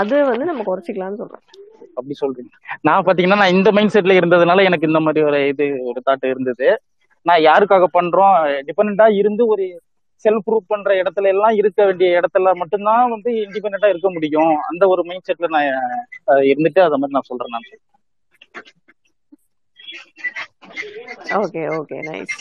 அதை 0.00 0.20
வந்து 0.24 0.50
நம்ம 0.50 0.64
குறைச்சிக்கலாம்னு 0.64 1.22
சொல்றேன் 1.22 1.44
அப்படி 1.96 2.16
சொல்றீங்க 2.20 2.52
நான் 2.80 3.06
பாத்தீங்கன்னா 3.06 3.40
நான் 3.42 3.56
இந்த 3.56 3.70
மைண்ட் 3.72 3.94
செட்ல 3.94 4.18
இருந்ததுனால 4.18 4.64
எனக்கு 4.64 4.88
இந்த 4.88 5.00
மாதிரி 5.00 5.22
ஒரு 5.24 5.40
இது 5.48 5.66
ஒரு 5.84 6.00
தாட் 6.06 6.32
இருந்தது 6.32 6.68
நான் 7.26 7.42
யாருக்காக 7.42 7.86
பண்றோம் 7.92 8.34
டிபெண்டா 8.66 9.06
இருந்து 9.20 9.42
ஒரு 9.46 9.64
செல்ஃப் 10.24 10.46
ப்ரூவ் 10.46 10.64
பண்ற 10.66 10.92
இடத்துல 10.94 11.28
எல்லாம் 11.28 11.54
இருக்க 11.56 11.80
வேண்டிய 11.84 12.08
இடத்துல 12.20 12.52
மட்டும்தான் 12.54 13.04
வந்து 13.10 13.30
இண்டிபெண்டா 13.42 13.90
இருக்க 13.90 14.10
முடியும் 14.10 14.54
அந்த 14.70 14.86
ஒரு 14.88 15.04
மைண்ட் 15.04 15.28
செட்ல 15.28 15.50
நான் 15.56 15.68
இருந்துட்டு 16.50 16.82
அத 16.82 16.98
மாதிரி 16.98 17.16
நான் 17.18 17.30
சொல்றேன் 17.30 17.54
நான் 17.56 17.68
ஓகே 21.38 21.62
ஓகே 21.76 21.98
நைஸ் 22.06 22.34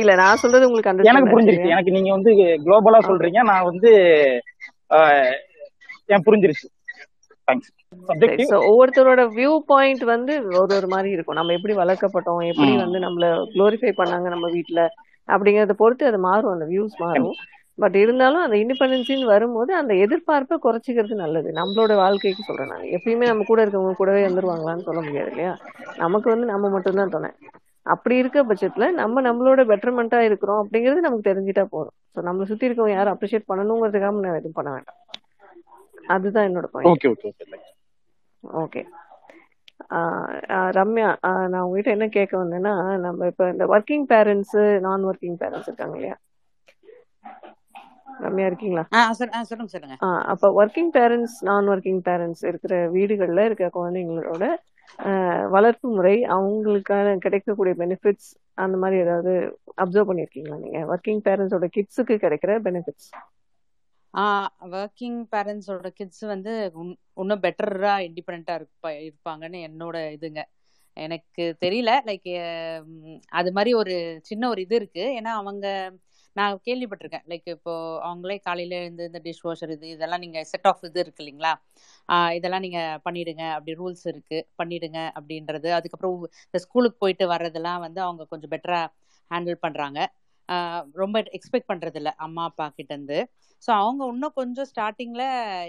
இல்ல 0.00 0.12
நான் 0.14 0.40
சொல்றது 0.42 0.68
உங்களுக்கு 0.68 0.92
அந்த 0.92 1.10
எனக்கு 1.10 1.32
புரிஞ்சிருச்சு 1.34 1.74
எனக்கு 1.74 1.96
நீங்க 1.96 2.10
வந்து 2.12 2.32
குளோபலா 2.64 3.02
சொல்றீங்க 3.10 3.42
நான் 3.50 3.68
வந்து 3.70 3.90
எனக்கு 6.08 6.26
புரிஞ்சிருச்சு 6.28 6.66
தேங்க்ஸ் 7.48 7.72
ஒவ்வொருத்தரோட 8.66 9.22
வியூ 9.34 9.52
பாயிண்ட் 9.66 10.04
வந்து 10.06 10.34
ஒரு 10.60 10.72
ஒரு 10.76 10.88
மாதிரி 10.88 11.10
இருக்கும் 11.10 11.38
நம்ம 11.38 11.52
எப்படி 11.52 11.74
வளர்க்கப்பட்டோம் 11.74 12.42
எப்படி 12.46 12.72
வந்து 12.76 13.00
நம்மள 13.00 13.26
குளோரிஃபை 13.52 13.92
பண்ணாங்க 14.00 14.28
நம்ம 14.28 14.48
வீட்டுல 14.48 14.82
அப்படிங்கறத 15.28 15.76
பொறுத்து 15.78 16.04
அது 16.06 16.18
மாறும் 16.20 16.54
அந்த 16.54 16.66
வியூஸ் 16.66 16.96
மாறும் 17.00 17.36
பட் 17.78 17.96
இருந்தாலும் 17.96 18.42
அந்த 18.42 18.56
இண்டிபெண்டன்ஸின்னு 18.56 19.26
வரும்போது 19.26 19.70
அந்த 19.74 19.92
எதிர்பார்ப்பை 20.04 20.56
குறைச்சிக்கிறது 20.58 21.16
நல்லது 21.16 21.48
நம்மளோட 21.52 21.94
வாழ்க்கைக்கு 21.94 22.46
சொல்றேன் 22.46 22.72
நான் 22.72 22.86
எப்பயுமே 22.90 23.26
நம்ம 23.26 23.44
கூட 23.46 23.60
இருக்கவங்க 23.62 23.94
கூடவே 23.94 24.22
வந்துருவாங்களான்னு 24.26 24.82
சொல்ல 24.82 25.00
முடியாது 25.00 25.30
இல்லையா 25.30 25.52
நமக்கு 25.96 26.30
வந்து 26.30 26.46
நம்ம 26.46 26.70
மட்டும்தான் 26.70 27.08
துணை 27.08 27.30
அப்படி 27.86 28.16
இருக்க 28.16 28.38
பட்சத்துல 28.42 28.86
நம்ம 28.92 29.20
நம்மளோட 29.20 29.60
பெட்டர்மெண்டா 29.66 30.20
இருக்கிறோம் 30.20 30.62
அப்படிங்கிறது 30.62 31.00
நமக்கு 31.00 31.28
தெரிஞ்சுட்டா 31.30 31.64
போதும் 31.70 31.96
ஸோ 32.14 32.22
நம்மளை 32.22 32.46
சுத்தி 32.46 32.68
இருக்கவங்க 32.68 32.96
யாரும் 32.96 33.14
அப்ரிஷியேட் 33.14 33.50
பண்ணணுங்கிறதுக்காக 33.50 34.24
நான் 34.24 34.40
எதுவும் 34.40 34.58
பண்ண 34.58 34.70
வேண்டாம் 34.70 35.00
அதுதான் 36.08 36.48
என்னோட 36.48 36.66
பாயிண்ட் 36.72 37.06
ஓகே 38.44 38.82
ரம்யா 40.72 41.08
நான் 41.48 41.64
உங்ககிட்ட 41.64 41.90
என்ன 41.90 42.06
கேட்க 42.08 42.34
வந்தேன்னா 42.38 42.74
நம்ம 42.98 43.26
இப்போ 43.26 43.46
இந்த 43.50 43.64
ஒர்க்கிங் 43.66 44.06
பேரண்ட்ஸ் 44.06 44.56
நான் 44.80 45.04
ஒர்க்கிங் 45.04 45.38
பேரண்ட்ஸ் 45.38 45.68
இருக்காங்க 45.68 45.96
இல்லையா 45.96 46.16
ரம்யா 48.20 48.46
இருக்கீங்களா 48.46 48.84
சொல்லுங்க 49.12 49.68
சொல்லுங்க 49.74 49.96
அப்ப 50.26 50.50
ஒர்க்கிங் 50.60 50.92
பேரண்ட்ஸ் 50.94 51.36
நான் 51.40 51.68
ஒர்க்கிங் 51.68 52.02
பேரண்ட்ஸ் 52.02 52.44
இருக்கிற 52.44 52.74
வீடுகள்ல 52.90 53.44
இருக்கிற 53.44 53.68
குழந்தைங்களோட 53.70 54.46
வளர்ப்பு 55.50 55.86
முறை 55.88 56.16
அவங்களுக்கான 56.34 57.14
கிடைக்கக்கூடிய 57.16 57.74
பெனிஃபிட்ஸ் 57.74 58.30
அந்த 58.58 58.76
மாதிரி 58.76 58.96
ஏதாவது 59.00 59.32
அப்சர்வ் 59.82 60.08
பண்ணிருக்கீங்களா 60.10 60.58
நீங்க 60.58 60.80
ஒர்க்கிங் 60.86 61.22
பேரண்ட்ஸோட 61.24 61.68
கிட்ஸுக்கு 61.68 62.16
கிடைக்கிற 62.16 62.52
பெனிஃபிட்ஸ் 62.60 63.10
ஒர்க்கிங் 64.72 65.18
பேரண்ட்ஸோட 65.32 65.88
கிட்ஸ் 65.98 66.24
வந்து 66.26 66.52
இன்னும் 67.16 67.42
பெட்டரா 67.42 67.94
இண்டிபெண்டா 68.06 68.54
இருப்ப 68.58 68.92
இருப்பாங்கன்னு 69.00 69.58
என்னோட 69.68 69.96
இதுங்க 70.16 70.42
எனக்கு 70.96 71.44
தெரியல 71.64 71.90
லைக் 72.06 72.30
அது 73.32 73.50
மாதிரி 73.52 73.70
ஒரு 73.74 73.94
சின்ன 74.22 74.48
ஒரு 74.48 74.60
இது 74.60 74.76
இருக்கு 74.76 75.04
ஏன்னா 75.18 75.32
அவங்க 75.40 75.66
நான் 76.36 76.56
கேள்விப்பட்டிருக்கேன் 76.66 77.26
லைக் 77.28 77.46
இப்போ 77.54 77.74
அவங்களே 78.06 78.36
காலையில 78.46 78.78
இருந்து 78.80 79.04
இந்த 79.06 79.20
டிஷ் 79.24 79.44
வாஷர் 79.44 79.72
இது 79.72 79.86
இதெல்லாம் 79.88 80.22
நீங்க 80.24 80.40
செட் 80.44 80.68
ஆஃப் 80.70 80.84
இது 80.84 80.98
இருக்கு 81.04 81.22
இல்லைங்களா 81.22 81.52
இதெல்லாம் 82.32 82.64
நீங்க 82.66 82.80
பண்ணிடுங்க 83.06 83.44
அப்படி 83.54 83.74
ரூல்ஸ் 83.78 84.04
இருக்கு 84.12 84.38
பண்ணிடுங்க 84.58 85.00
அப்படின்றது 85.16 85.70
அதுக்கப்புறம் 85.72 86.16
இந்த 86.46 86.60
ஸ்கூலுக்கு 86.66 86.98
போயிட்டு 87.00 87.26
வர்றதெல்லாம் 87.34 87.80
வந்து 87.80 88.02
அவங்க 88.02 88.26
கொஞ்சம் 88.32 88.52
பெட்டரா 88.54 88.80
ஹேண்டில் 89.30 89.62
பண்றாங்க 89.62 89.98
ரொம்ப 90.94 91.18
எக்ஸ்பெக்ட் 91.32 91.68
பண்றது 91.68 91.96
இல்லை 91.96 92.12
அம்மா 92.16 92.42
அப்பா 92.44 92.66
கிட்ட 92.68 92.92
இருந்து 92.94 93.18
ஸோ 93.62 93.70
அவங்க 93.72 94.02
இன்னும் 94.06 94.32
கொஞ்சம் 94.32 94.68
ஸ்டார்டிங்ல 94.70 95.24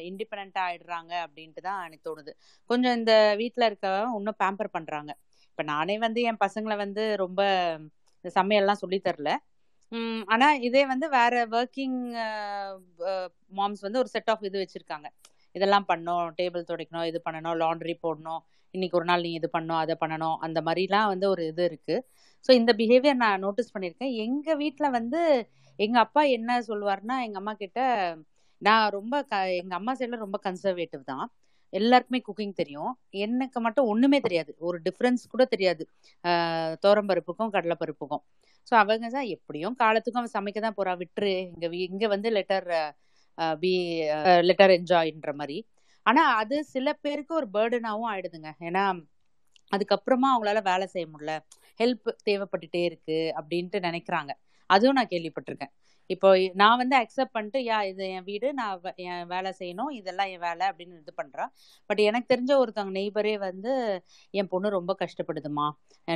இண்டிபெண்டா 0.10 0.62
ஆயிடுறாங்க 0.64 1.14
அப்படின்ட்டு 1.26 1.62
தான் 1.62 1.80
எனக்கு 1.86 2.08
தோணுது 2.10 2.32
கொஞ்சம் 2.70 2.98
இந்த 2.98 3.14
வீட்டில் 3.38 3.68
இருக்க 3.68 3.88
இன்னும் 4.20 4.40
பேம்பர் 4.40 4.76
பண்றாங்க 4.76 5.12
இப்போ 5.50 5.64
நானே 5.64 5.96
வந்து 5.98 6.22
என் 6.22 6.44
பசங்களை 6.44 6.76
வந்து 6.78 7.04
ரொம்ப 7.18 7.42
சமையல்லாம் 8.26 8.82
சொல்லி 8.82 9.00
தரல 9.00 9.32
ஆனா 10.28 10.48
இதே 10.60 10.84
வந்து 10.86 11.08
வேற 11.10 11.34
ஒர்க்கிங் 11.52 11.98
மாம்ஸ் 13.52 13.82
வந்து 13.82 14.00
ஒரு 14.00 14.10
செட் 14.10 14.30
ஆஃப் 14.30 14.44
இது 14.44 14.58
வச்சிருக்காங்க 14.64 15.08
இதெல்லாம் 15.56 15.88
பண்ணணும் 15.90 16.28
டேபிள் 16.36 16.68
துடைக்கணும் 16.70 17.06
இது 17.06 17.20
பண்ணணும் 17.26 17.58
லாண்ட்ரி 17.58 17.96
போடணும் 18.04 18.42
இன்னைக்கு 18.74 18.98
ஒரு 19.00 19.06
நாள் 19.06 19.22
நீ 19.22 19.32
இது 19.34 19.48
பண்ணணும் 19.54 19.82
அதை 19.82 19.96
பண்ணணும் 20.02 20.38
அந்த 20.46 20.60
மாதிரிலாம் 20.62 21.08
வந்து 21.08 21.28
ஒரு 21.30 21.44
இது 21.48 21.64
இருக்குது 21.70 22.04
ஸோ 22.46 22.52
இந்த 22.52 22.72
பிஹேவியர் 22.80 23.22
நான் 23.22 23.44
நோட்டீஸ் 23.46 23.74
பண்ணியிருக்கேன் 23.74 24.14
எங்கள் 24.26 24.58
வீட்டில் 24.58 24.96
வந்து 24.96 25.22
எங்கள் 25.80 26.04
அப்பா 26.04 26.22
என்ன 26.30 26.60
சொல்லுவார்னா 26.68 27.16
எங்கள் 27.26 27.42
அம்மா 27.42 27.54
கிட்ட 27.56 27.80
நான் 28.62 28.86
ரொம்ப 28.90 29.16
க 29.24 29.40
எங்கள் 29.58 29.78
அம்மா 29.78 29.94
சைடில் 29.94 30.24
ரொம்ப 30.26 30.38
கன்சர்வேட்டிவ் 30.44 31.04
தான் 31.04 31.26
எல்லாருக்குமே 31.74 32.20
குக்கிங் 32.22 32.54
தெரியும் 32.54 32.92
எனக்கு 33.18 33.60
மட்டும் 33.60 33.90
ஒன்றுமே 33.90 34.20
தெரியாது 34.20 34.52
ஒரு 34.60 34.78
டிஃப்ரென்ஸ் 34.86 35.24
கூட 35.28 35.44
தெரியாது 35.46 35.84
தோரம்பருப்புக்கும் 36.86 37.52
கடலைப்பருப்புக்கும் 37.52 38.24
ஸோ 38.68 38.74
அவங்க 38.76 39.10
தான் 39.10 39.28
எப்படியும் 39.28 39.76
காலத்துக்கும் 39.76 40.22
அவன் 40.22 40.36
சமைக்க 40.38 40.60
தான் 40.60 40.78
போகிறா 40.78 40.94
விட்டுரு 41.02 41.34
இங்கே 41.46 41.70
இங்கே 41.88 42.08
வந்து 42.08 42.30
லெட்டர் 42.32 42.68
பி 43.60 43.74
லெட்டர் 44.42 44.74
என்ஜாய்ன்ற 44.78 45.32
மாதிரி 45.34 45.58
ஆனா 46.08 46.24
அது 46.40 46.58
சில 46.74 46.88
பேருக்கு 47.04 47.34
ஒரு 47.34 47.48
பேர்டனாவும் 47.54 48.10
ஆயிடுதுங்க 48.12 48.52
ஏன்னா 48.68 48.84
அதுக்கப்புறமா 49.72 50.28
அவங்களால 50.34 50.60
வேலை 50.64 50.86
செய்ய 50.88 51.08
முடியல 51.08 51.34
ஹெல்ப் 51.80 52.10
தேவைப்பட்டுட்டே 52.28 52.84
இருக்கு 52.86 53.18
அப்படின்ட்டு 53.40 53.80
நினைக்கிறாங்க 53.88 54.32
அதுவும் 54.70 54.98
நான் 54.98 55.14
கேள்விப்பட்டிருக்கேன் 55.14 55.74
இப்போ 56.10 56.28
நான் 56.54 56.78
வந்து 56.78 56.96
அக்செப்ட் 56.98 57.34
பண்ணிட்டு 57.34 57.60
யா 57.64 57.78
இது 57.84 58.04
என் 58.10 58.26
வீடு 58.26 58.48
நான் 58.54 58.76
என் 59.06 59.26
வேலை 59.28 59.50
செய்யணும் 59.60 59.90
இதெல்லாம் 59.98 60.30
என் 60.34 60.44
வேலை 60.46 60.64
அப்படின்னு 60.70 61.02
இது 61.02 61.14
பண்ணுறான் 61.18 61.52
பட் 61.90 62.02
எனக்கு 62.02 62.32
தெரிஞ்ச 62.34 62.52
ஒருத்தவங்க 62.60 62.94
நெய்பரே 62.98 63.34
வந்து 63.42 63.72
என் 64.34 64.50
பொண்ணு 64.50 64.70
ரொம்ப 64.70 64.94
கஷ்டப்படுதுமா 65.02 65.66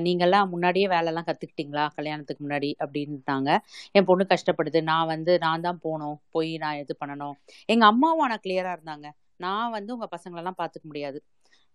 நீங்கள்லாம் 0.00 0.51
முன்னாடியே 0.51 0.87
வேலைலாம் 0.87 1.27
கற்றுக்கிட்டீங்களா 1.27 1.85
கல்யாணத்துக்கு 1.97 2.45
முன்னாடி 2.45 2.69
அப்படின்ட்டாங்க 2.79 3.49
என் 3.95 4.07
பொண்ணு 4.07 4.25
கஷ்டப்படுது 4.29 4.81
நான் 4.83 5.09
வந்து 5.09 5.35
நான் 5.39 5.65
தான் 5.67 5.81
போகணும் 5.83 6.17
போய் 6.31 6.53
நான் 6.57 6.79
இது 6.79 6.95
பண்ணணும் 7.01 7.35
எங்கள் 7.69 7.89
அம்மாவும் 7.89 8.25
ஆனால் 8.27 8.43
கிளியராக 8.45 8.77
இருந்தாங்க 8.77 9.09
நான் 9.41 9.71
வந்து 9.71 9.91
உங்க 9.95 10.07
பசங்களெல்லாம் 10.13 10.59
பார்த்துக்க 10.59 10.85
முடியாது 10.85 11.19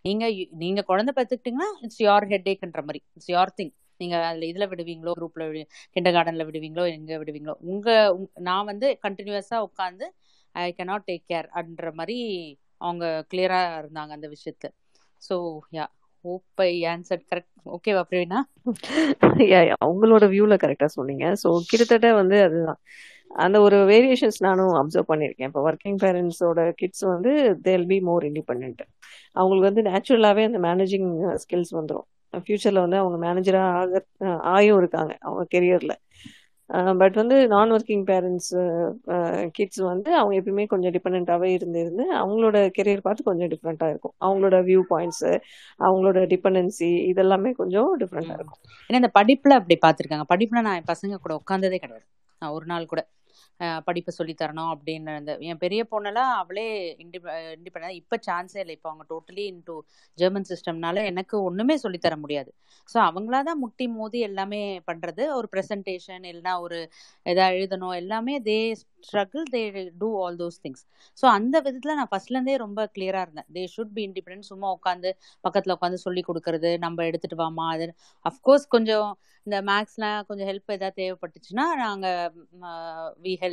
நீங்க 0.05 0.25
நீங்க 0.57 0.81
குழந்தை 0.83 1.11
பார்த்துக்கிட்டீங்கன்னா 1.13 1.69
இட்ஸ் 1.81 2.01
யோர் 2.03 2.27
ஹெட் 2.27 2.49
ஏக்ன்ற 2.51 2.81
மாதிரி 2.83 3.01
இட்ஸ் 3.15 3.31
யோர் 3.33 3.53
திங் 3.55 3.73
நீங்க 3.99 4.15
அதுல 4.27 4.45
இதுல 4.45 4.65
விடுவீங்களோ 4.71 5.13
குரூப்ல 5.17 5.43
விடு 5.47 5.61
கிண்டர் 5.95 6.15
கார்டன்ல 6.15 6.45
விடுவீங்களோ 6.49 6.83
எங்க 6.93 7.11
விடுவீங்களோ 7.17 7.55
உங்க 7.71 7.87
நான் 8.41 8.67
வந்து 8.67 8.89
கண்டினியூஸா 9.05 9.59
உட்காந்து 9.67 10.07
ஐ 10.55 10.65
கேனாட் 10.77 11.07
டேக் 11.07 11.25
கேர் 11.25 11.47
அப்படின்ற 11.55 11.89
மாதிரி 11.93 12.17
அவங்க 12.81 13.05
கிளியரா 13.31 13.61
இருந்தாங்க 13.79 14.11
அந்த 14.17 14.27
விஷயத்த 14.35 14.65
ஸோ 15.21 15.35
யா 15.71 15.85
ஓப்பை 16.25 16.69
ஆன்சர் 16.91 17.27
கரெக்ட் 17.29 17.53
ஓகேவா 17.75 18.03
பிரவீனா 18.09 18.39
உங்களோட 19.89 20.25
வியூல 20.33 20.55
கரெக்டா 20.63 20.87
சொன்னீங்க 20.95 21.25
ஸோ 21.43 21.49
கிட்டத்தட்ட 21.69 22.07
வந்து 22.13 22.37
அதுதான் 22.43 22.79
அந்த 23.31 23.57
ஒரு 23.59 23.77
வேரியேஷன்ஸ் 23.85 24.39
நானும் 24.41 24.75
அப்சர்வ் 24.75 25.09
பண்ணியிருக்கேன் 25.09 25.49
இப்போ 25.49 25.61
ஒர்க்கிங் 25.61 25.99
பேரண்ட்ஸோட 26.01 26.61
கிட்ஸ் 26.71 27.05
வந்து 27.05 27.31
தேல் 27.61 27.87
பி 27.87 27.97
மோர் 28.01 28.23
இண்டிபெண்ட் 28.23 28.81
அவங்களுக்கு 29.35 29.69
வந்து 29.69 29.83
நேச்சுரலாகவே 29.89 30.45
அந்த 30.45 30.59
மேனேஜிங் 30.59 31.09
ஸ்கில்ஸ் 31.35 31.73
வந்துடும் 31.75 32.07
ஃப்யூச்சரில் 32.33 32.83
வந்து 32.83 32.97
அவங்க 32.97 33.17
மேனேஜராக 33.17 33.67
ஆக 33.73 34.01
ஆயும் 34.51 34.77
இருக்காங்க 34.77 35.13
அவங்க 35.23 35.43
கெரியரில் 35.55 35.95
பட் 36.97 37.15
வந்து 37.15 37.35
நான் 37.47 37.69
ஒர்க்கிங் 37.71 38.03
பேரண்ட்ஸ் 38.03 38.49
கிட்ஸ் 39.51 39.81
வந்து 39.81 40.09
அவங்க 40.15 40.33
எப்பயுமே 40.39 40.65
கொஞ்சம் 40.67 40.93
டிபெண்ட்டாகவே 40.93 41.49
இருந்து 41.53 41.79
இருந்து 41.79 42.05
அவங்களோட 42.17 42.57
கெரியர் 42.77 43.05
பார்த்து 43.05 43.23
கொஞ்சம் 43.23 43.51
டிஃப்ரெண்ட்டாக 43.53 43.89
இருக்கும் 43.89 44.15
அவங்களோட 44.21 44.57
வியூ 44.61 44.81
பாயிண்ட்ஸு 44.89 45.31
அவங்களோட 45.79 46.21
டிபெண்டன்சி 46.27 46.91
இதெல்லாமே 47.11 47.51
கொஞ்சம் 47.51 47.91
டிஃப்ரெண்ட்டாக 47.97 48.39
இருக்கும் 48.39 48.61
ஏன்னா 48.89 48.95
இந்த 48.95 49.11
படிப்பில் 49.11 49.59
அப்படி 49.59 49.77
பார்த்துருக்காங்க 49.81 50.27
படிப்பில் 50.27 50.61
நான் 50.61 50.89
பசங்க 50.91 51.15
கூட 51.17 51.33
உட்காந்ததே 51.35 51.79
கிடையாது 51.79 52.05
நான் 52.41 52.51
ஒரு 52.51 52.65
நாள் 52.65 52.85
கூட 52.85 53.01
படிப்பு 53.87 54.11
சொல்லித்தரணும் 54.17 54.71
அப்படின்னு 54.73 55.13
இருந்த 55.13 55.33
என் 55.47 55.61
பெரிய 55.63 55.81
பொண்ணெல்லாம் 55.91 56.31
அவளே 56.37 56.65
இண்டிப 57.03 57.25
இண்டிபெண்ட் 57.53 57.97
இப்போ 57.99 58.17
சான்ஸே 58.27 58.59
இல்லை 58.63 58.75
இப்போ 58.75 58.89
அவங்க 58.91 59.05
டோட்டலி 59.09 59.43
இன்டூ 59.51 59.75
ஜெர்மன் 60.17 60.47
சிஸ்டம்னால 60.49 61.03
எனக்கு 61.05 61.37
ஒன்றுமே 61.43 61.77
சொல்லித்தர 61.83 62.17
முடியாது 62.17 62.51
ஸோ 62.89 62.97
அவங்களா 63.07 63.39
தான் 63.43 63.61
முட்டி 63.63 63.87
மோதி 63.93 64.19
எல்லாமே 64.21 64.61
பண்ணுறது 64.87 65.23
ஒரு 65.37 65.49
ப்ரெசன்டேஷன் 65.53 66.25
இல்லைனா 66.25 66.53
ஒரு 66.59 66.79
எதாவது 67.25 67.55
எழுதணும் 67.57 67.95
எல்லாமே 67.95 68.35
they 68.41 68.59
struggle 69.03 69.45
they 69.51 69.63
do 69.99 70.09
all 70.21 70.37
those 70.39 70.59
things 70.63 70.83
so 71.17 71.25
அந்த 71.33 71.55
விதத்தில் 71.59 71.97
நான் 71.97 72.11
ஃபர்ஸ்ட்லேருந்தே 72.11 72.57
ரொம்ப 72.57 72.81
கிளியராக 72.95 73.25
இருந்தேன் 73.27 73.49
தே 73.55 73.63
ஷுட் 73.73 73.93
பி 73.93 74.03
இண்டிபெண்ட் 74.07 74.49
சும்மா 74.49 74.69
உட்காந்து 74.77 75.11
பக்கத்தில் 75.43 75.75
உட்காந்து 75.75 75.99
சொல்லி 75.99 76.23
கொடுக்கறது 76.23 76.71
நம்ம 76.77 77.05
எடுத்துகிட்டு 77.05 77.41
வாமா 77.43 77.67
அது 77.75 77.87
அஃப்கோர்ஸ் 78.25 78.67
கொஞ்சம் 78.67 79.09
இந்த 79.47 79.57
மேக்ஸ்லாம் 79.67 80.25
கொஞ்சம் 80.25 80.47
ஹெல்ப் 80.47 80.71
எதாவது 80.71 80.97
தேவைப்பட்டுச்சுன்னா 80.97 81.65
நாங்கள் 81.77 82.31
we 83.19 83.33
help 83.41 83.46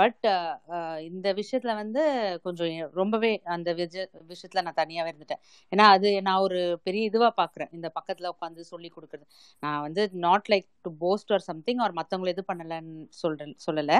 but 0.00 0.24
uh, 0.28 0.54
uh, 0.68 0.96
இந்த 1.08 1.28
விஷயத்துல 1.32 1.72
வந்து 1.74 2.02
கொஞ்சம் 2.42 2.70
ரொம்பவே 2.92 3.30
அந்த 3.54 3.70
விஷயத்துல 3.74 4.62
நான் 4.62 4.80
தனியாவே 4.80 5.10
இருந்துட்டேன் 5.10 5.42
ஏன்னா 5.72 5.84
அது 5.88 6.08
நான் 6.22 6.44
ஒரு 6.46 6.60
பெரிய 6.82 7.02
இதுவா 7.04 7.28
பாக்குறேன் 7.36 7.70
இந்த 7.72 7.88
பக்கத்துல 7.98 8.32
உட்காந்து 8.34 8.66
சொல்லி 8.72 8.90
கொடுக்குறது 8.90 9.26
நான் 9.62 9.82
வந்து 9.82 10.04
not 10.26 10.50
like 10.52 10.68
to 10.82 10.92
post 11.04 11.32
or 11.32 11.46
something 11.50 11.82
அவர் 11.84 11.98
மத்தவங்களை 12.00 12.32
இது 12.32 12.44
பண்ணலன்னு 12.50 12.96
சொல்றேன் 13.22 13.54
சொல்லல 13.66 13.99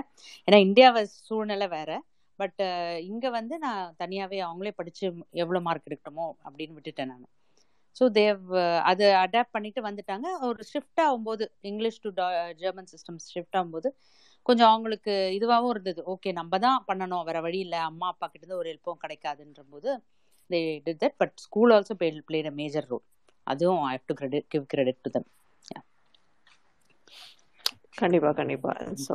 ஏன்னா 0.49 0.61
இந்தியாவை 0.61 1.05
சூழ்நிலை 1.21 1.69
வேற 1.69 1.93
பட் 2.39 2.61
uh, 2.63 2.95
இங்க 3.11 3.27
வந்து 3.31 3.55
நான் 3.59 3.95
தனியாவே 3.99 4.41
அவங்களே 4.47 4.75
படிச்சு 4.77 5.05
எவ்வளவு 5.43 5.67
மார்க் 5.69 5.89
எடுக்கணுமோ 5.91 6.29
அப்படின்னு 6.45 6.77
விட்டுட்டேன் 6.79 7.11
நான் 7.13 7.25
ஸோ 7.97 8.05
தேவ் 8.13 8.41
அது 8.85 9.05
அடாப்ட் 9.17 9.55
பண்ணிட்டு 9.57 9.81
வந்துட்டாங்க 9.83 10.29
ஒரு 10.49 10.63
ஷிஃப்ட் 10.73 11.03
ஆகும்போது 11.05 11.45
English 11.63 12.01
to 12.01 12.11
German 12.63 12.91
system 12.93 13.21
shift 13.35 13.57
ஆகும்போது 13.59 13.91
கொஞ்சம் 14.47 14.71
அவங்களுக்கு 14.71 15.13
இதுவாகவும் 15.37 15.73
இருந்தது 15.75 16.01
ஓகே 16.13 16.31
நம்ம 16.33 16.59
தான் 16.59 16.85
பண்ணணும் 16.89 17.25
வேற 17.25 17.39
வழி 17.41 17.59
இல்லை 17.59 17.79
அம்மா 17.87 18.09
அப்பா 18.13 18.27
கிட்ட 18.27 18.55
ஒரு 18.57 18.69
ஹெல்ப்பும் 18.73 19.03
கிடைக்காதுன்ற 19.05 19.63
போது 19.71 19.91
they 20.51 20.61
did 20.87 21.01
that 21.03 21.17
but 21.19 21.37
school 21.39 21.73
also 21.77 21.95
played 22.01 22.27
played 22.29 22.51
a 22.53 22.55
major 22.55 22.89
role 22.91 23.05
அதுவும் 23.47 23.83
I 23.85 23.95
have 23.95 24.07
to 24.07 24.17
credit 24.21 24.49
give 24.49 24.67
credit 24.75 25.01
to 25.05 25.11
them 25.11 25.29
கண்டிப்பாக 27.99 28.35
கண்டிப்பாக 28.35 28.87
so 29.05 29.15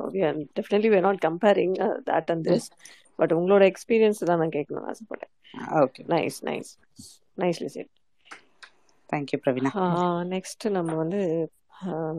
definitely 0.57 0.89
we're 0.89 1.05
not 1.07 1.21
comparing 1.25 1.75
that 2.09 2.29
and 2.33 2.45
this 2.49 2.67
but 3.19 3.33
உங்களோட 3.33 3.63
எக்ஸ்பீரியன்ஸ் 3.71 4.27
தான் 4.29 4.41
நான் 4.41 4.55
கேட்கணும்னு 4.57 4.91
ஆசைப்பட்டேன் 4.93 5.33
okay 5.81 6.03
nice 6.13 6.37
nice 6.49 6.71
nicely 7.37 7.69
said 7.69 7.91
thank you 9.09 9.39
Praveena 9.43 9.71
next 10.33 10.65
நம்ம 10.77 10.95
வந்து 10.95 11.19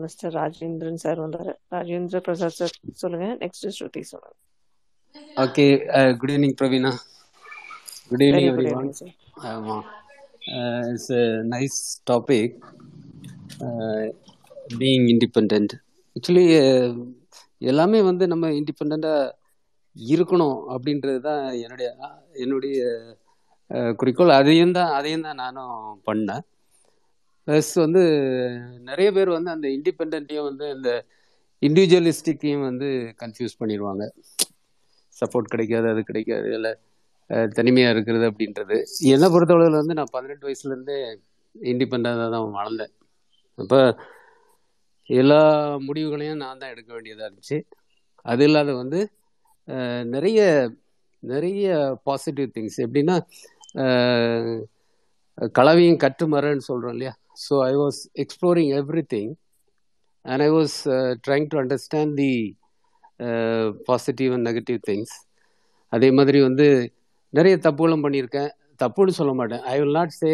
மிஸ்டர் 0.00 0.33
ராஜேந்திரன் 0.33 1.01
சார் 1.03 1.19
வந்தார் 1.19 1.51
ராஜேந்திர 1.69 2.19
பிரசாத் 2.19 2.59
சார் 2.59 2.73
சொல்லுங்க 2.95 3.27
நெக்ஸ்ட் 3.41 3.67
ஸ்ருதி 3.69 4.01
சொல்லுங்க 4.11 4.37
okay 5.37 5.65
good 6.19 6.31
evening 6.31 6.55
Praveena 6.59 6.91
good 8.09 8.23
evening 8.23 8.49
everyone 8.51 8.91
ஆமா 9.49 9.77
it's 10.89 11.11
nice 11.53 11.79
topic 12.11 12.55
being 14.79 15.07
independent 15.13 15.75
actually 16.15 16.45
எல்லாமே 17.61 17.99
வந்து 18.01 18.25
நம்ம 18.27 18.45
இண்டிபெண்ட்டாக 18.59 19.19
இருக்கணும் 19.95 20.57
அப்படின்றது 20.73 21.19
தான் 21.21 21.41
என்னுடைய 21.63 21.89
என்னுடைய 22.35 22.77
குறிக்கோள் 23.99 24.37
அதையும் 24.39 24.75
தான் 24.77 24.91
அதையும் 24.91 25.25
தான் 25.27 25.41
நானும் 25.43 25.75
பண்ணேன் 26.05 26.43
ப்ளஸ் 27.47 27.71
வந்து 27.75 28.01
நிறைய 28.81 29.09
பேர் 29.11 29.29
வந்து 29.29 29.51
அந்த 29.51 29.67
இண்டிபெண்ட்டையும் 29.67 30.47
வந்து 30.49 30.65
இந்த 30.75 30.91
இண்டிவிஜுவலிஸ்டிக்கையும் 31.61 32.65
வந்து 32.65 32.87
கன்ஃபியூஸ் 33.17 33.59
பண்ணிடுவாங்க 33.61 34.05
சப்போர்ட் 35.17 35.51
கிடைக்காது 35.51 35.87
அது 35.89 36.01
கிடைக்காது 36.03 36.47
இல்லை 36.53 36.71
தனிமையாக 37.53 37.93
இருக்கிறது 37.93 38.25
அப்படின்றது 38.31 38.77
என்னை 39.09 39.27
பொறுத்தளவில் 39.29 39.81
வந்து 39.81 39.93
நான் 39.93 40.13
பதினெட்டு 40.13 40.47
வயசுலேருந்தே 40.47 40.97
இண்டிபெண்ட்டாக 41.55 42.27
தான் 42.29 42.57
வளர்ந்தேன் 42.57 42.93
அப்போ 43.57 43.79
எல்லா 45.09 45.41
முடிவுகளையும் 45.79 46.41
நான் 46.43 46.57
தான் 46.57 46.69
எடுக்க 46.69 46.89
வேண்டியதாக 46.93 47.27
இருந்துச்சு 47.27 47.57
அது 48.25 48.43
இல்லாத 48.43 48.71
வந்து 48.73 48.99
நிறைய 50.05 50.39
நிறைய 51.23 51.65
பாசிட்டிவ் 52.03 52.53
திங்ஸ் 52.55 52.79
எப்படின்னா 52.79 53.15
கலவையும் 55.55 55.97
கற்று 55.97 56.25
மரன்னு 56.27 56.67
சொல்கிறோம் 56.67 56.93
இல்லையா 56.93 57.13
so 57.37 57.55
I 57.67 57.73
was 57.75 57.99
exploring 58.23 58.71
every 58.77 59.03
thing 59.13 59.31
and 60.25 60.43
I 60.43 60.49
was 60.49 60.75
trying 61.25 61.47
to 61.51 61.59
understand 61.61 62.13
the 62.21 62.33
positive 63.87 64.31
positive 64.31 64.35
negative 64.47 64.79
things 64.87 65.15
அதே 65.93 66.09
மாதிரி 66.11 66.39
வந்து 66.41 66.65
நிறைய 67.33 67.55
தப்புகளும் 67.65 68.03
பண்ணியிருக்கேன் 68.05 68.49
தப்புன்னு 68.79 69.17
சொல்ல 69.19 69.33
மாட்டேன் 69.33 69.63
I 69.71 69.75
will 69.79 69.97
not 69.99 70.13
say 70.19 70.31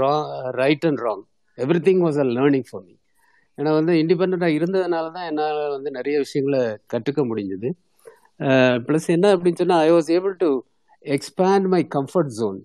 raw 0.00 0.14
right 0.58 0.84
and 0.84 1.00
wrong 1.00 1.22
every 1.58 1.80
thing 1.86 2.02
was 2.06 2.18
a 2.18 2.26
learning 2.36 2.66
for 2.68 2.84
me 2.86 2.94
ஏன்னா 3.58 3.70
வந்து 3.78 3.92
இண்டிபெண்ட்டாக 4.02 4.56
இருந்ததுனால 4.58 5.06
தான் 5.12 5.28
என்னால் 5.30 5.60
வந்து 5.68 5.90
நிறைய 5.90 6.16
விஷயங்களை 6.18 6.60
கற்றுக்க 6.92 7.22
முடிஞ்சுது 7.30 7.70
ப்ளஸ் 8.86 9.08
என்ன 9.10 9.32
அப்படின்னு 9.34 9.60
சொன்னால் 9.62 9.82
I 9.86 9.90
was 9.90 10.10
able 10.16 10.34
to 10.36 10.50
expand 11.04 11.68
my 11.74 11.82
comfort 11.96 12.32
zone 12.38 12.58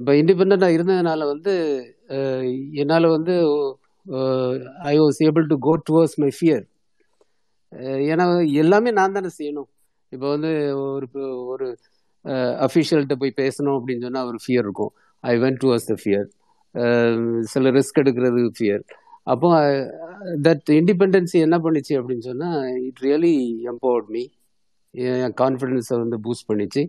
இப்போ 0.00 0.12
இண்டிபெண்ட்டாக 0.14 0.76
இருந்ததுனால 0.76 1.20
வந்து 1.26 1.52
என்னால் 2.72 3.06
வந்து 3.08 3.34
I 4.84 4.94
was 4.98 5.18
able 5.22 5.46
to 5.46 5.56
go 5.58 5.72
towards 5.90 6.16
my 6.18 6.30
fear 6.38 6.64
ஏன்னா 8.04 8.24
எல்லாமே 8.62 8.90
நான் 8.90 9.16
தானே 9.16 9.30
செய்யணும் 9.38 9.68
இப்போ 10.12 10.26
வந்து 10.28 10.50
ஒரு 10.84 11.06
ஒரு 11.46 11.66
அஃபிஷியல்கிட்ட 12.66 13.16
போய் 13.18 13.40
பேசணும் 13.40 13.76
அப்படின்னு 13.78 14.04
சொன்னால் 14.04 14.28
ஒரு 14.28 14.38
ஃபியர் 14.44 14.64
இருக்கும் 14.64 14.92
I 15.24 15.34
went 15.38 15.60
towards 15.64 15.88
the 15.88 15.96
fear 16.02 16.26
சில 17.44 17.70
ரிஸ்க் 17.70 18.00
எடுக்கிறது 18.02 18.42
ஃபியர் 18.58 18.82
அப்போ 19.26 19.48
தட் 20.42 20.70
இண்டிபெண்டன்சி 20.78 21.38
என்ன 21.40 21.56
பண்ணிச்சு 21.58 21.94
அப்படின்னு 21.98 22.24
சொன்னால் 22.26 22.60
இட் 22.86 23.02
ரியலி 23.02 23.34
எம்பவர்ட் 23.72 24.08
மீ 24.08 24.22
என் 24.94 25.36
கான்ஃபிடென்ஸை 25.40 25.96
வந்து 25.98 26.18
பூஸ்ட் 26.24 26.48
பண்ணிச்சு 26.48 26.82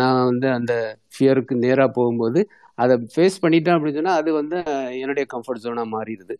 நான் 0.00 0.24
வந்து 0.24 0.46
அந்த 0.50 0.74
ஃபியருக்கு 1.14 1.54
நேராக 1.56 1.88
போகும்போது 1.90 2.40
அதை 2.78 2.94
ஃபேஸ் 3.12 3.42
பண்ணிட்டேன் 3.42 3.76
அப்படின்னு 3.76 3.98
சொன்னால் 3.98 4.20
அது 4.20 4.30
வந்து 4.32 4.58
என்னுடைய 5.00 5.24
கம்ஃபர்ட் 5.30 5.64
ஜோனாக 5.64 5.88
மாறிடுது 5.94 6.36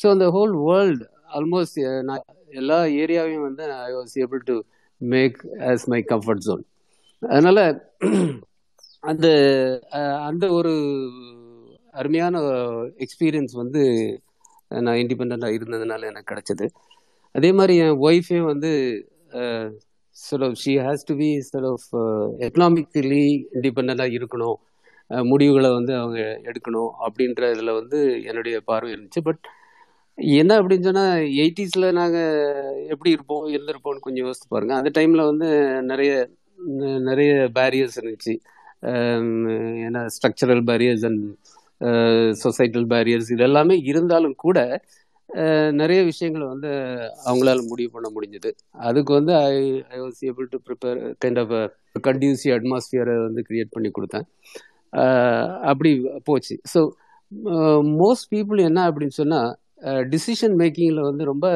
ஸோ 0.00 0.04
eh, 0.04 0.12
அந்த 0.14 0.26
ஹோல் 0.30 0.52
வேர்ல்டு 0.62 1.04
ஆல்மோஸ்ட் 1.36 1.78
நான் 2.02 2.24
எல்லா 2.52 2.78
ஏரியாவையும் 3.02 3.46
வந்து 3.48 3.64
I 3.80 3.90
was 3.92 4.14
able 4.22 4.42
to 4.44 4.56
make 5.00 5.38
as 5.68 5.84
my 5.92 6.00
comfort 6.12 6.44
zone 6.46 6.62
அதனால் 7.22 7.62
அந்த 9.04 9.26
அந்த 10.22 10.44
ஒரு 10.50 10.72
அருமையான 11.94 12.36
எக்ஸ்பீரியன்ஸ் 13.00 13.54
வந்து 13.54 13.82
நான் 14.80 15.00
இண்டிபெண்ட்டாக 15.00 15.56
இருந்ததுனால 15.56 16.06
எனக்கு 16.06 16.30
கிடச்சிது 16.32 16.66
அதே 17.34 17.50
மாதிரி 17.52 17.74
என் 17.78 17.98
ஒய்ஃபே 18.00 18.40
வந்து 18.42 18.70
சில 20.16 20.48
ஷீ 20.62 20.72
ஹேஸ் 20.86 21.06
டு 21.08 21.14
பி 21.16 21.28
சில 21.42 21.66
எக்கனாமிக்கலி 22.46 23.24
இண்டிபெண்ட்டாக 23.54 24.16
இருக்கணும் 24.18 24.58
முடிவுகளை 25.10 25.70
வந்து 25.70 25.92
அவங்க 25.96 26.20
எடுக்கணும் 26.44 26.92
அப்படின்ற 27.00 27.50
இதில் 27.50 27.72
வந்து 27.72 27.98
என்னுடைய 28.24 28.56
பார்வை 28.64 28.90
இருந்துச்சு 28.92 29.22
பட் 29.22 29.42
என்ன 30.38 30.52
அப்படின்னு 30.60 30.86
சொன்னால் 30.86 31.26
எயிட்டிஸில் 31.36 31.86
நாங்கள் 31.92 32.88
எப்படி 32.88 33.10
இருப்போம் 33.10 33.46
இருந்திருப்போம்னு 33.46 34.00
கொஞ்சம் 34.00 34.26
யோசித்து 34.26 34.48
பாருங்கள் 34.48 34.78
அந்த 34.78 34.90
டைமில் 34.98 35.28
வந்து 35.28 35.48
நிறைய 35.82 36.12
நிறைய 37.00 37.32
பேரியர்ஸ் 37.54 37.98
இருந்துச்சு 37.98 38.34
ஏன்னா 39.82 40.00
structural 40.06 40.62
barriers 40.66 41.06
and 41.06 41.24
societal 42.44 42.86
barriers 42.86 43.30
இது 43.32 43.44
எல்லாமே 43.44 43.76
இருந்தாலும் 43.82 44.36
கூட 44.36 44.58
நிறைய 45.72 46.00
விஷயங்களை 46.02 46.46
வந்து 46.46 46.70
அவங்களால 47.24 47.60
முடிவு 47.68 47.90
பண்ண 47.90 48.08
முடிஞ்சது 48.14 48.50
அதுக்கு 48.80 49.12
வந்து 49.12 49.32
I 49.44 49.54
I 49.90 50.00
was 50.00 50.20
able 50.24 50.48
to 50.50 50.58
prepare 50.66 51.00
kind 51.24 51.40
of 51.40 51.54
conducive 52.08 52.50
அட்மாஸ்பியரை 52.52 53.14
வந்து 53.22 53.42
கிரியேட் 53.48 53.74
பண்ணி 53.74 53.90
கொடுத்தேன் 53.90 54.26
அப்படி 55.62 56.04
போச்சு 56.24 56.58
ஸோ 56.74 56.92
மோஸ்ட் 57.80 58.28
பீப்புள் 58.30 58.58
என்ன 58.58 58.90
அப்படின்னு 58.90 59.10
சொன்னால் 59.10 59.56
டிசிஷன் 60.02 60.56
மேக்கிங்கில் 60.56 61.00
வந்து 61.00 61.24
ரொம்ப 61.24 61.46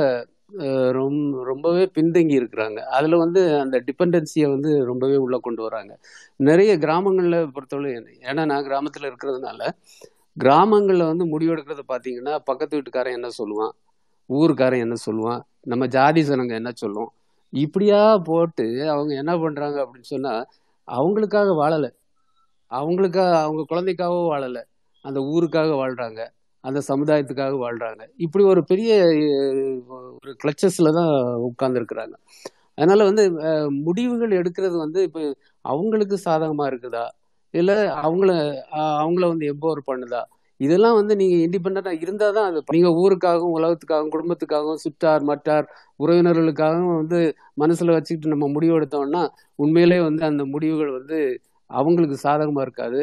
ரொம் 0.90 1.32
ரொம்பவே 1.42 1.84
பின்தங்கி 1.86 2.40
இருக்கிறாங்க 2.40 2.80
அதில் 2.86 3.16
வந்து 3.16 3.58
அந்த 3.60 3.82
டிபெண்டன்சியை 3.86 4.48
வந்து 4.50 4.84
ரொம்பவே 4.84 5.16
உள்ளே 5.16 5.38
கொண்டு 5.40 5.62
வராங்க 5.62 5.98
நிறைய 6.36 6.78
கிராமங்களில் 6.78 7.50
பொறுத்தவரை 7.52 7.92
ஏன்னா 8.22 8.44
நான் 8.44 8.64
கிராமத்தில் 8.64 9.08
இருக்கிறதுனால 9.10 9.68
கிராமங்களில் 10.36 11.06
வந்து 11.06 11.24
முடிவெடுக்கிறத 11.26 11.82
பார்த்தீங்கன்னா 11.88 12.38
பக்கத்து 12.44 12.76
வீட்டுக்காரன் 12.76 13.12
என்ன 13.12 13.28
சொல்லுவான் 13.38 13.74
ஊருக்காரன் 14.30 14.80
என்ன 14.80 14.96
சொல்லுவான் 15.06 15.40
நம்ம 15.62 15.86
ஜாதி 15.86 16.22
ஜனங்க 16.22 16.54
என்ன 16.54 16.72
சொல்லுவோம் 16.74 17.12
இப்படியா 17.50 18.16
போட்டு 18.16 18.88
அவங்க 18.88 19.14
என்ன 19.14 19.36
பண்ணுறாங்க 19.36 19.78
அப்படின்னு 19.80 20.02
சொன்னால் 20.02 20.48
அவங்களுக்காக 20.88 21.54
வாழலை 21.54 21.90
அவங்களுக்காக 22.76 23.34
அவங்க 23.42 23.62
குழந்தைக்காகவும் 23.64 24.28
வாழலை 24.28 24.62
அந்த 25.04 25.18
ஊருக்காக 25.32 25.72
வாழ்றாங்க 25.74 26.20
அந்த 26.64 26.78
சமுதாயத்துக்காக 26.88 27.56
வாழ்றாங்க 27.56 28.02
இப்படி 28.16 28.44
ஒரு 28.44 28.62
பெரிய 28.64 28.92
ஒரு 30.18 30.32
கிளச்சஸ்ல 30.42 30.92
தான் 30.92 31.12
உட்கார்ந்துருக்குறாங்க 31.48 32.14
அதனால 32.78 33.04
வந்து 33.04 33.24
முடிவுகள் 33.84 34.38
எடுக்கிறது 34.40 34.76
வந்து 34.76 35.00
இப்போ 35.02 35.20
அவங்களுக்கு 35.64 36.16
சாதகமா 36.24 36.64
இருக்குதா 36.66 37.04
இல்ல 37.54 37.72
அவங்கள 38.00 38.30
அவங்கள 38.96 39.24
வந்து 39.28 39.46
எம்பவர் 39.46 39.88
பண்ணுதா 39.88 40.22
இதெல்லாம் 40.60 40.96
வந்து 40.96 41.14
நீங்க 41.16 41.36
இண்டிபெண்டா 41.36 41.92
இருந்தால் 41.96 42.36
தான் 42.36 42.46
அது 42.50 42.60
நீங்க 42.68 42.90
ஊருக்காகவும் 43.02 43.56
உலகத்துக்காகவும் 43.58 44.12
குடும்பத்துக்காகவும் 44.14 44.82
சுற்றார் 44.84 45.24
மற்றார் 45.24 45.66
உறவினர்களுக்காகவும் 46.00 46.96
வந்து 46.96 47.18
மனசுல 47.60 47.94
வச்சுக்கிட்டு 47.96 48.32
நம்ம 48.34 48.48
முடிவு 48.48 48.76
எடுத்தோம்னா 48.78 49.22
உண்மையிலே 49.58 49.98
வந்து 50.00 50.24
அந்த 50.24 50.44
முடிவுகள் 50.44 50.92
வந்து 50.96 51.18
அவங்களுக்கு 51.70 52.16
சாதகமாக 52.20 52.66
இருக்காது 52.66 53.00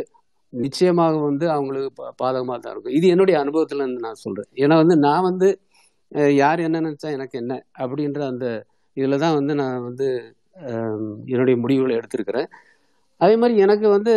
நிச்சயமாக 0.53 1.15
வந்து 1.19 1.45
அவங்களுக்கு 1.49 1.89
பாதகமாக 2.19 2.57
தான் 2.57 2.73
இருக்கும் 2.73 2.95
இது 2.95 3.05
என்னுடைய 3.07 3.35
அனுபவத்தில் 3.39 3.83
இருந்து 3.83 4.05
நான் 4.05 4.21
சொல்கிறேன் 4.23 4.49
ஏன்னா 4.63 4.75
வந்து 4.75 4.95
நான் 4.99 5.27
வந்து 5.29 5.47
யார் 6.39 6.59
என்ன 6.59 6.81
நினச்சா 6.81 7.09
எனக்கு 7.11 7.35
என்ன 7.39 7.53
அப்படின்ற 7.79 8.21
அந்த 8.27 8.47
இதில் 8.97 9.21
தான் 9.23 9.35
வந்து 9.35 9.53
நான் 9.55 9.79
வந்து 9.81 10.07
என்னுடைய 11.27 11.55
முடிவுகளை 11.57 11.93
எடுத்திருக்கிறேன் 11.97 12.49
அதே 13.21 13.35
மாதிரி 13.35 13.55
எனக்கு 13.61 13.87
வந்து 13.89 14.13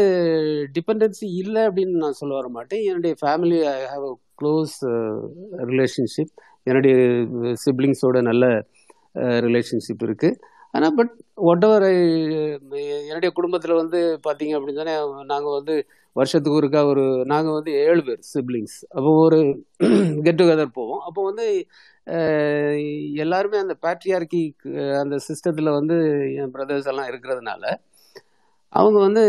டிபெண்டன்சி 0.74 1.26
இல்லை 1.34 1.62
அப்படின்னு 1.68 2.02
நான் 2.04 2.18
சொல்ல 2.20 2.34
வர 2.34 2.48
மாட்டேன் 2.48 2.82
என்னுடைய 2.88 3.14
family 3.20 3.58
I 3.70 3.78
have 3.92 4.04
a 4.04 4.14
close 4.34 4.76
relationship 5.70 6.32
என்னுடைய 6.66 6.94
சிப்ளிங்ஸோட 7.64 8.20
நல்ல 8.22 8.44
ரிலேஷன்ஷிப் 9.40 10.04
இருக்குது 10.06 10.38
ஆனால் 10.76 10.94
பட் 10.94 11.12
ஒட்டவர் 11.50 11.86
என்னுடைய 13.04 13.30
குடும்பத்தில் 13.32 13.80
வந்து 13.80 14.00
பார்த்தீங்க 14.26 14.54
அப்படின்னு 14.56 14.82
தானே 14.82 14.94
நாங்கள் 15.24 15.56
வந்து 15.58 15.74
வருஷத்துக்கு 16.16 16.58
ஒருக்கா 16.58 16.80
ஒரு 16.84 17.04
நாங்கள் 17.26 17.56
வந்து 17.56 17.72
ஏழு 17.82 18.02
பேர் 18.02 18.20
சிப்ளிங்ஸ் 18.30 18.76
அப்போ 18.94 19.10
ஒரு 19.24 19.38
கெட் 20.24 20.40
டுகெதர் 20.40 20.76
போவோம் 20.78 21.02
அப்போ 21.04 21.22
வந்து 21.24 21.46
எல்லாருமே 23.16 23.58
அந்த 23.58 23.74
பேட்ரியார்கி 23.82 24.42
அந்த 25.00 25.16
சிஸ்டத்தில் 25.26 25.76
வந்து 25.76 25.96
என் 26.36 26.54
பிரதர்ஸ் 26.54 26.88
எல்லாம் 26.88 27.10
இருக்கிறதுனால 27.10 27.64
அவங்க 28.72 28.98
வந்து 28.98 29.22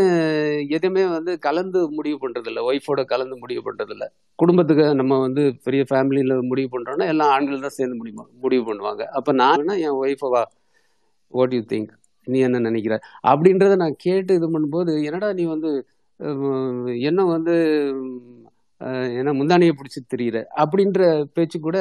எதுவுமே 0.69 1.03
வந்து 1.07 1.31
கலந்து 1.39 1.79
முடிவு 1.89 2.17
பண்ணுறதில்ல 2.23 2.61
ஒய்ஃபோட 2.63 3.01
கலந்து 3.05 3.35
முடிவு 3.35 3.61
பண்ணுறதில்ல 3.61 4.05
குடும்பத்துக்கு 4.39 4.85
நம்ம 4.93 5.13
வந்து 5.19 5.43
பெரிய 5.63 5.83
ஃபேமிலியில் 5.89 6.33
முடிவு 6.43 6.69
பண்ணுறோன்னா 6.73 7.05
எல்லாம் 7.07 7.31
ஆண்கள் 7.31 7.65
தான் 7.65 7.77
சேர்ந்து 7.77 7.95
முடிவு 7.95 8.25
முடிவு 8.41 8.63
பண்ணுவாங்க 8.69 9.03
அப்போ 9.11 9.33
நான் 9.33 9.75
என் 9.79 9.99
ஒய்ஃபை 9.99 10.29
வாட் 11.33 11.53
யூ 11.53 11.61
திங்க் 11.67 11.91
நீ 12.27 12.37
என்ன 12.39 12.59
நினைக்கிற 12.59 12.95
அப்படின்றத 13.27 13.75
நான் 13.75 13.95
கேட்டு 13.97 14.31
இது 14.33 14.47
பண்ணும்போது 14.47 14.93
என்னடா 15.03 15.29
நீ 15.33 15.43
வந்து 15.45 15.71
என்ன 17.01 17.25
வந்து 17.25 17.55
என்ன 19.11 19.31
முந்தானையை 19.33 19.73
பிடிச்சி 19.75 19.99
தெரிகிற 20.07 20.37
அப்படின்ற 20.55 21.01
பேச்சு 21.33 21.57
கூட 21.59 21.77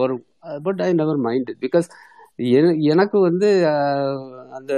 வரும் 0.00 0.24
but 0.62 0.80
I 0.82 0.90
never 0.92 1.20
mind 1.20 1.50
because 1.60 1.88
எனக்கு 2.88 3.18
வந்து 3.20 3.48
அந்த 4.50 4.72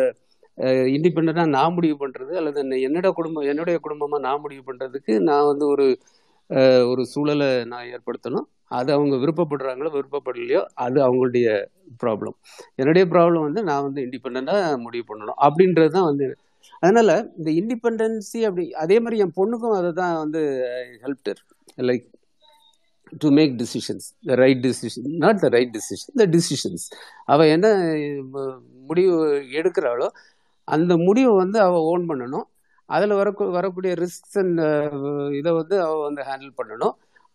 இண்டிபெண்டாக 0.95 1.45
நான் 1.49 1.75
முடிவு 1.75 1.97
பண்ணுறது 1.97 2.33
அல்லது 2.33 2.63
என்னோட 2.89 3.09
குடும்பம் 3.11 3.49
என்னுடைய 3.49 3.77
குடும்பமாக 3.79 4.23
நான் 4.23 4.43
முடிவு 4.43 4.63
பண்ணுறதுக்கு 4.67 5.15
நான் 5.21 5.47
வந்து 5.47 5.65
ஒரு 5.67 5.87
ஒரு 6.91 7.03
சூழலை 7.07 7.49
நான் 7.65 7.89
ஏற்படுத்தணும் 7.89 8.47
அது 8.71 8.91
அவங்க 8.93 9.15
விருப்பப்படுறாங்களோ 9.17 9.91
விருப்பப்படலையோ 9.95 10.63
அது 10.75 10.99
அவங்களுடைய 11.01 11.47
ப்ராப்ளம் 12.03 12.37
என்னுடைய 12.77 13.05
ப்ராப்ளம் 13.07 13.45
வந்து 13.45 13.63
நான் 13.63 13.85
வந்து 13.85 14.01
இண்டிபெண்ட்டாக 14.07 14.79
முடிவு 14.79 15.05
பண்ணணும் 15.11 15.39
அப்படின்றது 15.39 15.93
தான் 15.93 16.09
வந்து 16.11 16.27
அதனால் 16.83 17.15
இந்த 17.39 17.49
இண்டிபெண்டன்சி 17.53 18.41
அப்படி 18.45 18.65
அதே 18.77 18.97
மாதிரி 19.01 19.21
என் 19.21 19.37
பொண்ணுக்கும் 19.37 19.77
அதை 19.77 19.91
தான் 19.93 20.15
வந்து 20.19 20.43
helped her 21.05 21.41
like 21.83 22.07
to 23.23 23.29
make 23.31 23.55
decisions 23.59 24.07
the 24.27 24.35
right 24.35 24.63
decision 24.67 25.09
not 25.19 25.41
the 25.41 25.49
right 25.49 25.73
decision 25.73 26.15
the 26.15 26.27
decisions 26.37 26.87
அவள் 27.27 27.53
என்ன 27.57 27.67
முடிவு 28.87 29.17
எடுக்கிறாளோ 29.61 30.07
அந்த 30.69 30.93
முடிவை 30.97 31.35
வந்து 31.35 31.59
அவள் 31.61 31.87
ஓன் 31.91 32.05
பண்ணணும் 32.11 32.47
அதில் 32.89 33.15
வரக்கு 33.15 33.45
வரக்கூடிய 33.51 33.93
ரிஸ்க்ஸ் 33.95 34.39
அண்ட் 34.39 34.61
இதை 35.33 35.53
வந்து 35.53 35.77
அவ 35.83 35.95
வந்து 36.01 36.23
ஹேண்டில் 36.23 36.53
பண்ணணும் 36.61 36.95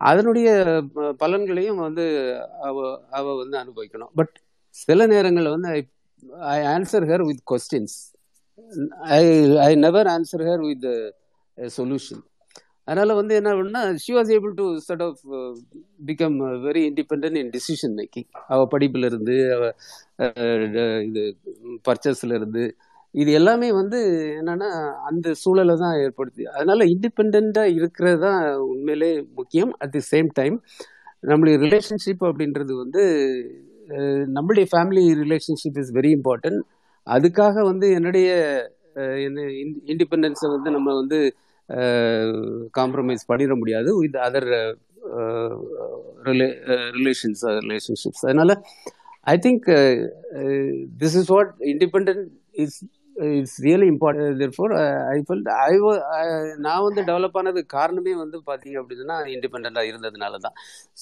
அதனுடைய 0.01 0.49
பலன்களையும் 1.21 1.79
வந்து 1.79 2.05
அவ 2.61 2.75
அவ 3.11 3.25
வந்து 3.35 3.57
அனுபவிக்கணும் 3.57 4.11
பட் 4.15 4.35
சில 4.75 5.07
நேரங்களில் 5.07 5.53
வந்து 5.55 5.69
I 5.69 5.79
I 6.51 6.59
answer 6.73 7.07
her 7.09 7.25
with 7.25 7.43
questions 7.51 7.97
I 9.11 9.23
I 9.61 9.71
never 9.77 10.09
answer 10.15 10.43
her 10.47 10.63
with 10.65 10.89
solution 11.57 12.23
அதனால் 12.87 13.13
வந்து 13.13 13.33
என்ன 13.35 13.51
பண்ணால் 13.53 13.97
she 13.97 14.11
was 14.13 14.29
able 14.35 14.53
to 14.53 14.65
sort 14.79 15.01
of 15.01 15.21
become 16.05 16.37
very 16.65 16.81
independent 16.89 17.37
in 17.41 17.51
decision 17.51 17.95
making 17.97 18.27
அவள் 18.47 18.69
படிப்புல 18.71 19.09
இருந்து 19.11 19.35
அவ 19.55 19.71
இது 21.03 21.23
பர்ச்சேஸ்ல 21.85 22.37
இருந்து 22.37 22.63
இது 23.17 23.31
எல்லாமே 23.31 23.67
வந்து 23.71 23.99
என்னன்னா 24.39 24.69
அந்த 25.07 25.27
சூழலை 25.41 25.75
தான் 25.75 25.99
ஏற்படுத்தி 26.03 26.43
அதனால 26.53 26.85
இண்டிபெண்ட்டாக 26.93 27.75
இருக்கிறது 27.77 28.19
தான் 28.25 28.41
உண்மையிலே 28.67 29.11
முக்கியம் 29.35 29.71
அட் 29.77 29.93
தி 29.95 30.01
சேம் 30.09 30.29
டைம் 30.35 30.57
நம்மளுடைய 31.23 31.57
ரிலேஷன்ஷிப் 31.65 32.23
அப்படின்றது 32.23 32.73
வந்து 32.75 33.03
நம்மளுடைய 34.29 34.65
family 34.71 35.03
relationship 35.23 35.79
is 35.83 35.91
very 35.91 36.11
important 36.17 36.61
அதுக்காக 37.07 37.63
வந்து 37.63 37.87
என்னுடைய 37.97 38.29
என்ன 39.25 39.45
இண்டிபெண்டன்ஸை 39.93 40.49
வந்து 40.55 40.69
நம்ம 40.71 40.89
வந்து 40.95 41.19
காம்ப்ரமைஸ் 42.73 43.23
பண்ணிட 43.29 43.55
முடியாது 43.55 43.89
வித் 43.97 44.19
அதர் 44.27 44.49
ரிலே 46.27 46.47
ரிலேஷன்ஸ் 46.97 47.43
ரிலேஷன்ஷிப்ஸ் 47.59 48.23
அதனால 48.25 48.51
I 49.27 49.35
think 49.39 49.65
this 50.99 51.17
is 51.21 51.31
what 51.35 51.51
independent 51.73 52.11
is 52.59 52.77
it's 53.17 53.57
really 53.61 53.87
important 53.87 54.37
therefore 54.37 54.73
I 55.09 55.17
felt 55.21 55.49
I 55.59 55.71
நான் 56.57 56.83
வந்து 56.83 57.01
டெவலப் 57.03 57.37
ஆனது 57.37 57.65
காரணமே 57.65 58.13
வந்து 58.15 58.39
பார்த்தீங்க 58.47 58.77
அப்படின்னா 58.81 59.17
இண்டிபெண்ட்டாக 59.35 59.89
இருந்ததுனால 59.91 60.37
தான் 60.37 60.55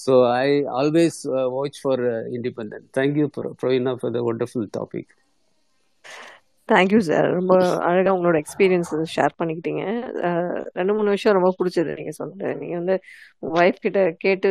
so 0.00 0.14
I 0.38 0.48
always 0.80 1.20
watch 1.50 1.80
for 1.82 2.04
independent 2.30 2.74
thank you 2.98 3.28
Praveena 3.62 3.94
for 4.00 4.12
the 4.12 4.22
wonderful 4.22 4.68
topic 4.76 5.12
thank you 6.68 7.00
sir 7.00 7.26
ரொம்ப 7.30 7.54
அழகாக 7.80 8.14
உங்களோட 8.14 8.36
எக்ஸ்பீரியன்ஸ் 8.36 8.90
ஷேர் 9.12 9.36
பண்ணிக்கிட்டீங்க 9.38 9.82
ரெண்டு 10.74 10.94
மூணு 10.94 11.10
விஷயம் 11.10 11.36
ரொம்ப 11.36 11.50
பிடிச்சது 11.58 11.92
நீங்கள் 11.94 12.16
சொன்னது 12.18 12.48
நீங்கள் 12.54 12.80
வந்து 12.80 12.96
உங்கள் 13.42 13.60
ஒய்ஃப் 13.60 13.84
கிட்ட 13.84 14.00
கேட்டு 14.24 14.50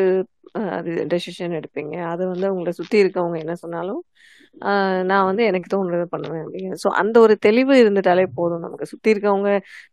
அது 0.75 0.91
டெசிஷன் 1.05 1.57
எடுப்பீங்க 1.57 1.95
அதை 2.11 2.23
வந்து 2.27 2.47
உங்களை 2.51 2.73
சுற்றி 2.73 2.97
இருக்கவங்க 3.03 3.37
என்ன 3.39 3.55
சொன்னாலும் 3.55 4.01
நான் 5.05 5.25
வந்து 5.25 5.43
எனக்கு 5.45 5.67
தோணுறதை 5.73 6.05
பண்ணுவேன் 6.09 6.43
அப்படிங்கிற 6.43 6.75
ஸோ 6.83 6.89
அந்த 6.93 7.15
ஒரு 7.19 7.33
தெளிவு 7.37 7.73
இருந்துட்டாலே 7.81 8.25
போதும் 8.35 8.63
நமக்கு 8.63 8.85
சுற்றி 8.85 9.13
இருக்கவங்க 9.13 9.51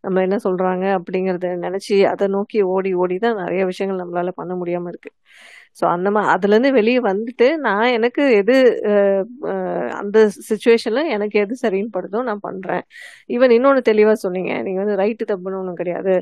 நம்ம 0.00 0.22
என்ன 0.22 0.38
சொல்கிறாங்க 0.44 0.84
அப்படிங்கிறத 0.98 1.50
நினச்சி 1.58 1.96
அதை 2.04 2.28
நோக்கி 2.28 2.60
ஓடி 2.72 2.92
ஓடி 2.94 3.18
தான் 3.18 3.40
நிறைய 3.42 3.64
விஷயங்கள் 3.64 4.02
நம்மளால் 4.02 4.38
பண்ண 4.40 4.54
முடியாமல் 4.54 4.92
இருக்குது 4.92 5.16
ஸோ 5.76 5.84
அந்த 5.86 6.08
மா 6.10 6.22
அதுலேருந்து 6.32 6.70
வெளியே 6.72 7.00
வந்துட்டு 7.02 7.46
நான் 7.58 7.92
எனக்கு 7.92 8.22
எது 8.40 8.54
அந்த 10.00 10.18
சுச்சுவேஷனில் 10.48 11.10
எனக்கு 11.10 11.36
எது 11.38 11.54
சரின்னு 11.62 11.94
படுதோ 11.94 12.20
நான் 12.22 12.42
பண்ணுறேன் 12.42 12.82
ஈவன் 13.30 13.54
இன்னொன்று 13.54 13.82
தெளிவாக 13.82 14.16
சொன்னீங்க 14.16 14.52
நீங்கள் 14.62 14.82
வந்து 14.84 14.96
ரைட்டு 14.96 15.30
தப்புன்னு 15.30 15.60
ஒன்றும் 15.60 15.80
கிடையாது 15.80 16.14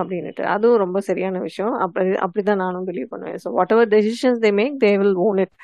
அப்படின்ட்டு 0.00 0.46
அதுவும் 0.46 0.82
ரொம்ப 0.84 1.00
சரியான 1.00 1.40
விஷயம் 1.40 1.76
அப்படி 1.78 2.14
அப்படி 2.18 2.44
தான் 2.44 2.62
நானும் 2.64 2.88
பிலீவ் 2.88 3.12
பண்ணுவேன் 3.12 3.42
so 3.44 3.50
what 3.50 3.74
ever 3.76 3.92
decisions 3.92 4.40
they 4.40 4.52
make 4.52 4.76
they 4.80 4.92
will 4.96 5.18
own 5.26 5.40
it 5.44 5.54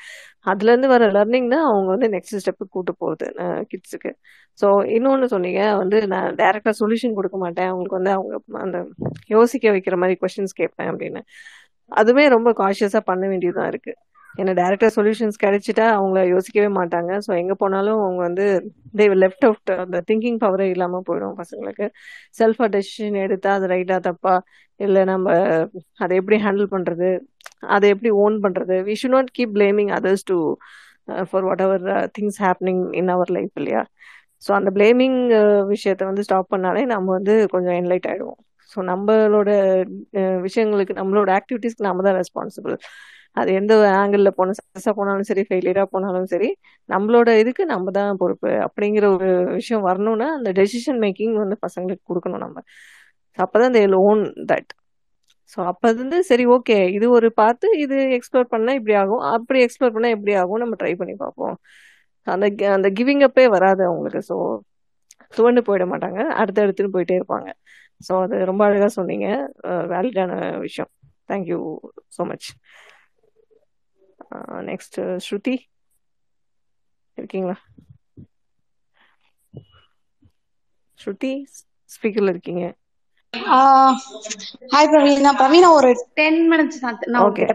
அதுலேருந்து 0.45 0.87
வர 0.87 1.05
லேர்னிங் 1.11 1.49
தான் 1.49 1.65
அவங்க 1.69 1.89
வந்து 1.91 2.07
நெக்ஸ்ட் 2.09 2.37
ஸ்டெப்புக்கு 2.37 2.73
கூட்டு 2.73 2.93
போகுது 2.93 3.27
கிட்ஸுக்கு 3.63 4.11
ஸோ 4.59 4.67
இன்னொன்று 4.89 5.27
சொன்னீங்க 5.27 5.61
வந்து 5.75 5.97
நான் 6.07 6.35
டேரெக்டாக 6.35 6.75
சொல்யூஷன் 6.79 7.15
கொடுக்க 7.15 7.37
மாட்டேன் 7.37 7.69
அவங்களுக்கு 7.69 7.99
வந்து 7.99 8.13
அவங்க 8.13 8.35
அந்த 8.57 8.79
யோசிக்க 9.29 9.71
வைக்கிற 9.71 9.97
மாதிரி 9.97 10.17
கொஷின்ஸ் 10.21 10.53
கேட்பேன் 10.53 10.91
அப்படின்னு 10.91 11.21
அதுவுமே 11.91 12.25
ரொம்ப 12.27 12.49
காஷியஸாக 12.53 13.03
பண்ண 13.05 13.23
வேண்டியதாக 13.27 13.71
இருக்குது 13.71 13.99
என்ன 14.35 14.51
டேரக்டாக 14.53 14.91
சொல்யூஷன்ஸ் 14.95 15.41
கிடைச்சிட்டா 15.43 15.85
அவங்க 15.95 16.19
யோசிக்கவே 16.25 16.69
மாட்டாங்க 16.77 17.11
ஸோ 17.25 17.31
எங்கே 17.33 17.55
போனாலும் 17.55 17.99
அவங்க 18.01 18.21
வந்து 18.21 18.45
தே 18.97 19.05
லெஃப்ட் 19.15 19.45
அவுட் 19.45 19.71
அந்த 19.77 19.97
திங்கிங் 20.07 20.39
பவரே 20.43 20.67
இல்லாமல் 20.69 21.05
போயிடும் 21.07 21.37
பசங்களுக்கு 21.39 21.87
செல்ஃபா 22.39 22.67
டெசிஷன் 22.67 23.17
எடுத்தால் 23.17 23.57
அது 23.57 23.69
ரைட்டா 23.73 23.97
தப்பா 24.07 24.35
இல்லை 24.79 25.01
நம்ம 25.03 25.29
அதை 25.97 26.13
எப்படி 26.17 26.37
ஹேண்டில் 26.45 26.69
பண்ணுறது 26.71 27.09
அதை 27.67 27.87
எப்படி 27.89 28.11
ஓன் 28.23 28.37
பண்ணுறது 28.45 28.75
we 28.87 28.95
should 28.99 29.15
not 29.17 29.31
keep 29.31 29.55
blaming 29.57 29.91
others 29.97 30.25
to 30.25 30.37
for 31.29 31.45
what 31.47 31.63
ever 31.67 31.87
things 32.17 32.39
happening 32.45 32.83
in 32.93 33.11
our 33.15 33.31
life 33.37 33.55
இல்லையா 33.55 33.83
ஸோ 34.43 34.49
அந்த 34.57 34.69
பிளேமிங் 34.75 35.17
uh, 35.39 35.61
விஷயத்த 35.71 36.03
வந்து 36.09 36.25
ஸ்டாப் 36.27 36.51
பண்ணாலே 36.53 36.83
நம்ம 36.91 37.07
வந்து 37.17 37.33
கொஞ்சம் 37.53 37.77
என்லைட் 37.79 38.07
ஆகிடுவோம் 38.11 38.39
ஸோ 38.71 38.79
நம்மளோட 38.89 39.49
uh, 40.19 40.35
விஷயங்களுக்கு 40.45 40.93
நம்மளோட 40.99 41.29
ஆக்டிவிட்டீஸ்க்கு 41.39 41.87
நம்ம 41.87 42.03
தான் 42.07 42.17
ரெஸ்பான்சிபிள் 42.19 42.75
அது 43.37 43.49
எந்த 43.53 43.73
ஆங்கிளில் 43.95 44.35
போன 44.37 44.53
சக்ஸஸாக 44.57 44.93
போனாலும் 44.95 45.27
சரி 45.29 45.43
ஃபெயிலியரா 45.47 45.83
போனாலும் 45.91 46.27
சரி 46.27 46.49
நம்மளோட 46.89 47.29
இதுக்கு 47.39 47.63
நம்ம 47.65 47.91
தான் 47.91 48.19
பொறுப்பு 48.21 48.51
அப்படிங்கிற 48.65 49.05
ஒரு 49.15 49.29
விஷயம் 49.53 49.83
வரணும்னா 49.83 50.27
அந்த 50.37 50.51
டெசிஷன் 50.51 50.99
மேக்கிங் 51.03 51.35
வந்து 51.35 51.57
பசங்களுக்கு 51.65 52.05
கொடுக்கணும் 52.09 52.43
நம்ம 52.45 52.63
அப்போ 53.37 53.57
தான் 53.59 53.75
தே 53.75 53.83
ஓன் 54.03 54.23
தட் 54.45 54.71
ஸோ 55.51 55.59
அப்போ 55.65 55.87
வந்து 55.93 56.17
சரி 56.21 56.43
ஓகே 56.47 56.77
இது 56.89 57.05
ஒரு 57.09 57.27
பார்த்து 57.33 57.67
இது 57.83 57.97
எக்ஸ்ப்ளோர் 58.17 58.51
பண்ணால் 58.51 58.77
இப்படி 58.79 58.95
ஆகும் 58.95 59.23
அப்படி 59.29 59.59
எக்ஸ்ப்ளோர் 59.63 59.95
பண்ணால் 59.95 60.15
எப்படி 60.15 60.33
ஆகும் 60.35 60.61
நம்ம 60.63 60.75
ட்ரை 60.79 60.91
பண்ணி 60.95 61.15
பார்ப்போம் 61.15 61.55
அந்த 62.27 62.47
அந்த 62.73 62.87
கிவிங் 62.97 63.23
அப்பே 63.23 63.45
வராது 63.55 63.81
அவங்களுக்கு 63.87 64.21
ஸோ 64.29 64.35
துவண்டு 65.33 65.61
போயிட 65.61 65.85
மாட்டாங்க 65.85 66.19
அடுத்த 66.41 66.63
அடுத்துன்னு 66.65 66.93
போயிட்டே 66.95 67.17
இருப்பாங்க 67.19 67.49
ஸோ 68.01 68.13
அது 68.23 68.35
ரொம்ப 68.45 68.61
அழகாக 68.65 68.91
சொன்னீங்க 68.97 69.27
வேலிடான 69.91 70.33
விஷயம் 70.59 70.91
thank you 71.29 71.59
so 72.17 72.23
much 72.25 72.47
next 74.69 74.97
Shruti 75.25 75.55
இருக்கீங்களா 77.17 77.55
ஸ்ருதி 80.99 81.31
ஸ்பீக்கர்ல 81.89 82.33
இருக்கீங்க 82.35 82.63
ஹாய் 84.73 84.89
பிரவீனா 84.91 85.31
பிரவீனா 85.41 85.67
ஒரு 85.79 85.89
10 86.19 86.39
மினிட்ஸ் 86.51 86.79
நான் 86.83 87.25
ஓகே 87.27 87.45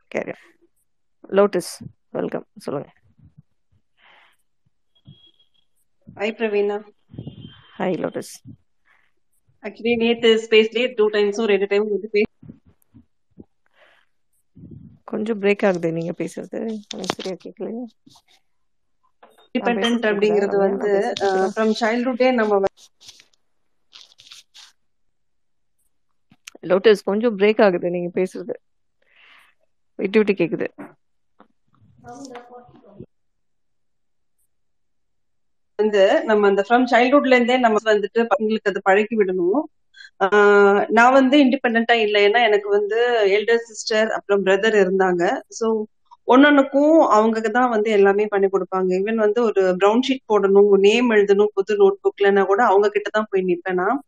ஓகே 0.00 0.22
லோட்டஸ் 1.38 1.72
வெல்கம் 2.18 2.46
சொல்லுங்க 2.64 2.88
hi 6.08 6.36
Praveena 6.38 6.78
hi 7.78 7.98
Lotus 8.04 8.32
actually 9.64 9.94
நேத்து 10.02 10.28
ஸ்பேஸ்லயே 10.44 10.88
டூ 10.98 11.06
டைம்ஸும் 11.16 11.50
ரெண்டு 11.52 11.66
டைம் 11.72 11.86
வந்து 11.88 12.10
கொஞ்சம் 15.10 15.40
பிரேக் 15.42 15.64
ஆகுது 15.68 15.88
நீங்க 15.96 16.12
பேசுறது 16.20 16.60
சரியா 17.12 17.36
கேக்கல 17.42 17.70
டிபெண்டன்ட் 19.54 20.04
அப்படிங்கிறது 20.10 20.56
வந்து 20.66 20.90
ஃப்ரம் 21.52 21.72
சைல்ட்ஹுட்டே 21.80 22.28
நம்ம 22.32 22.60
லோட்டஸ் 26.70 27.06
கொஞ்சம் 27.06 27.36
பிரேக் 27.38 27.62
ஆகுது 27.66 27.94
நீங்க 27.94 28.10
பேசுறது 28.16 28.54
விட்டு 29.98 30.18
விட்டு 30.20 30.34
கேக்குது 30.34 30.68
வந்து 35.78 36.02
நம்ம 36.28 36.48
அந்த 36.48 36.62
ஃப்ரம் 36.66 36.86
சைல்ட்ஹுட்ல 36.90 37.36
இருந்தே 37.36 37.56
நம்ம 37.58 37.78
வந்துட்டு 37.86 38.20
பசங்களுக்கு 38.30 38.70
அது 38.72 38.80
பழக்கி 38.88 39.14
விடணும் 39.20 39.60
நான் 40.88 41.12
வந்து 41.12 41.36
இண்டிபெண்டா 41.44 41.94
இல்லை 41.98 42.20
ஏன்னா 42.24 42.40
எனக்கு 42.40 42.68
வந்து 42.68 42.98
எல்டர் 43.28 43.64
சிஸ்டர் 43.68 44.10
அப்புறம் 44.10 44.44
பிரதர் 44.46 44.76
இருந்தாங்க 44.76 45.24
ஸோ 45.60 45.68
ஒன்னொன்னுக்கும் 46.28 46.96
அவங்க 47.08 47.48
தான் 47.48 47.70
வந்து 47.70 47.88
எல்லாமே 47.90 48.24
பண்ணி 48.26 48.48
கொடுப்பாங்க 48.48 48.90
ஈவன் 48.98 49.16
வந்து 49.16 49.40
ஒரு 49.42 49.62
ப்ரௌன் 49.78 50.04
ஷீட் 50.08 50.28
போடணும் 50.28 50.68
நேம் 50.78 51.08
எழுதணும் 51.10 51.50
புது 51.54 51.74
நோட் 51.78 51.96
புக்லன்னா 52.02 52.42
கூட 52.46 52.60
அவங்க 52.64 52.88
கிட்டதான் 52.88 53.16
தான் 53.16 53.28
போய் 53.30 53.46
நிற்பேன் 53.48 53.74
நான் 53.74 53.98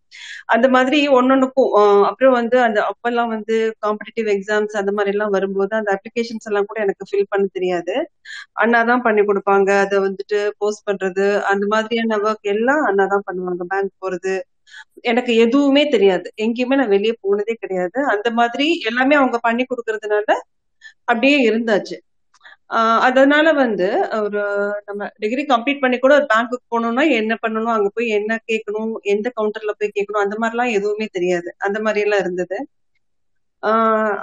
அந்த 0.47 0.69
மாதிரி 0.69 0.99
ஒன்னொன்னுக்கும் 1.09 1.73
அப்புறம் 2.03 2.33
வந்து 2.33 2.57
அந்த 2.61 2.81
அப்பெல்லாம் 2.83 3.29
வந்து 3.29 3.57
காம்படிட்டிவ் 3.81 4.29
எக்ஸாம்ஸ் 4.29 4.77
அந்த 4.77 4.93
மாதிரி 4.93 5.12
எல்லாம் 5.12 5.31
வரும்போது 5.31 5.74
அந்த 5.77 5.91
அப்ளிகேஷன்ஸ் 5.97 6.49
எல்லாம் 6.49 6.65
கூட 6.66 6.81
எனக்கு 6.81 7.09
ஃபில் 7.11 7.31
பண்ண 7.31 7.47
தெரியாது 7.53 7.97
அண்ணாதான் 8.65 9.03
பண்ணி 9.03 9.23
கொடுப்பாங்க 9.23 9.70
அதை 9.79 9.99
வந்துட்டு 9.99 10.41
போஸ்ட் 10.59 10.87
பண்றது 10.91 11.27
அந்த 11.45 11.66
மாதிரியான 11.66 12.20
ஒர்க் 12.23 12.53
எல்லாம் 12.55 12.85
அண்ணாதான் 12.85 13.27
பண்ணுவாங்க 13.27 13.66
பேங்க் 13.69 13.95
போறது 13.99 14.37
எனக்கு 15.03 15.33
எதுவுமே 15.37 15.83
தெரியாது 15.89 16.29
எங்கேயுமே 16.37 16.77
நான் 16.77 16.89
வெளியே 16.89 17.15
போனதே 17.20 17.55
கிடையாது 17.55 17.99
அந்த 18.15 18.29
மாதிரி 18.31 18.66
எல்லாமே 18.91 19.15
அவங்க 19.15 19.39
பண்ணி 19.41 19.65
கொடுக்கறதுனால 19.65 20.29
அப்படியே 21.09 21.39
இருந்தாச்சு 21.49 21.97
அதனால 23.07 23.47
வந்து 23.55 23.87
ஒரு 24.19 24.43
நம்ம 24.87 25.09
டிகிரி 25.19 25.43
கம்ப்ளீட் 25.45 25.83
பண்ணி 25.83 25.97
கூட 25.99 26.12
ஒரு 26.15 26.27
பேங்க்குக்கு 26.31 26.66
போகணும்னா 26.69 27.05
என்ன 27.19 27.35
பண்ணணும் 27.43 27.74
அங்க 27.74 27.89
போய் 27.89 28.09
என்ன 28.11 28.39
கேட்கணும் 28.49 28.93
எந்த 29.07 29.29
கவுண்டர்ல 29.37 29.73
போய் 29.73 29.95
கேட்கணும் 29.97 30.24
அந்த 30.24 30.37
மாதிரிலாம் 30.43 30.74
எதுவுமே 30.74 31.09
தெரியாது 31.12 31.51
அந்த 31.59 31.81
மாதிரி 31.81 32.05
எல்லாம் 32.05 32.20
இருந்தது 32.20 32.59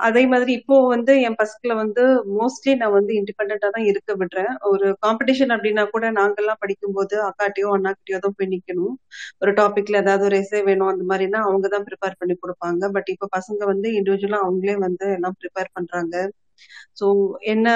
அதே 0.05 0.21
மாதிரி 0.25 0.51
இப்போ 0.53 0.75
வந்து 0.87 1.13
என் 1.21 1.37
பசங்களை 1.39 1.75
வந்து 1.75 2.03
மோஸ்ட்லி 2.33 2.71
நான் 2.75 2.95
வந்து 2.95 3.11
இண்டிபெண்டா 3.19 3.67
தான் 3.67 3.85
இருக்க 3.85 4.11
விடுறேன் 4.13 4.51
ஒரு 4.63 4.87
காம்படிஷன் 5.05 5.53
அப்படின்னா 5.55 5.83
கூட 5.87 6.05
நாங்கெல்லாம் 6.11 6.61
படிக்கும்போது 6.61 7.15
அக்காட்டையோ 7.27 7.69
அண்ணாக்கிட்டயோ 7.75 8.19
தான் 8.19 8.35
போய் 8.37 8.51
நிக்கணும் 8.51 8.95
ஒரு 9.41 9.53
டாபிக்ல 9.53 10.01
ஏதாவது 10.01 10.27
ஒரு 10.29 10.37
எஸ்ஏ 10.39 10.61
வேணும் 10.63 10.91
அந்த 10.91 11.05
மாதிரினா 11.11 11.41
அவங்க 11.45 11.67
தான் 11.67 11.87
ப்ரிப்பேர் 11.87 12.19
பண்ணி 12.21 12.37
கொடுப்பாங்க 12.37 12.91
பட் 12.91 13.11
இப்போ 13.15 13.29
பசங்க 13.37 13.63
வந்து 13.65 13.89
இண்டிவிஜுவலா 13.99 14.41
அவங்களே 14.45 14.77
வந்து 14.79 15.07
எல்லாம் 15.15 15.37
ப்ரிப்பேர் 15.39 15.73
பண்றாங்க 15.73 16.15
ஸோ 16.95 17.05
என்ன 17.53 17.67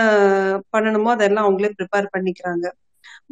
பண்ணணுமோ 0.73 1.11
அதெல்லாம் 1.13 1.47
அவங்களே 1.47 1.71
ப்ரிப்பேர் 1.77 2.13
பண்ணிக்கிறாங்க 2.15 2.65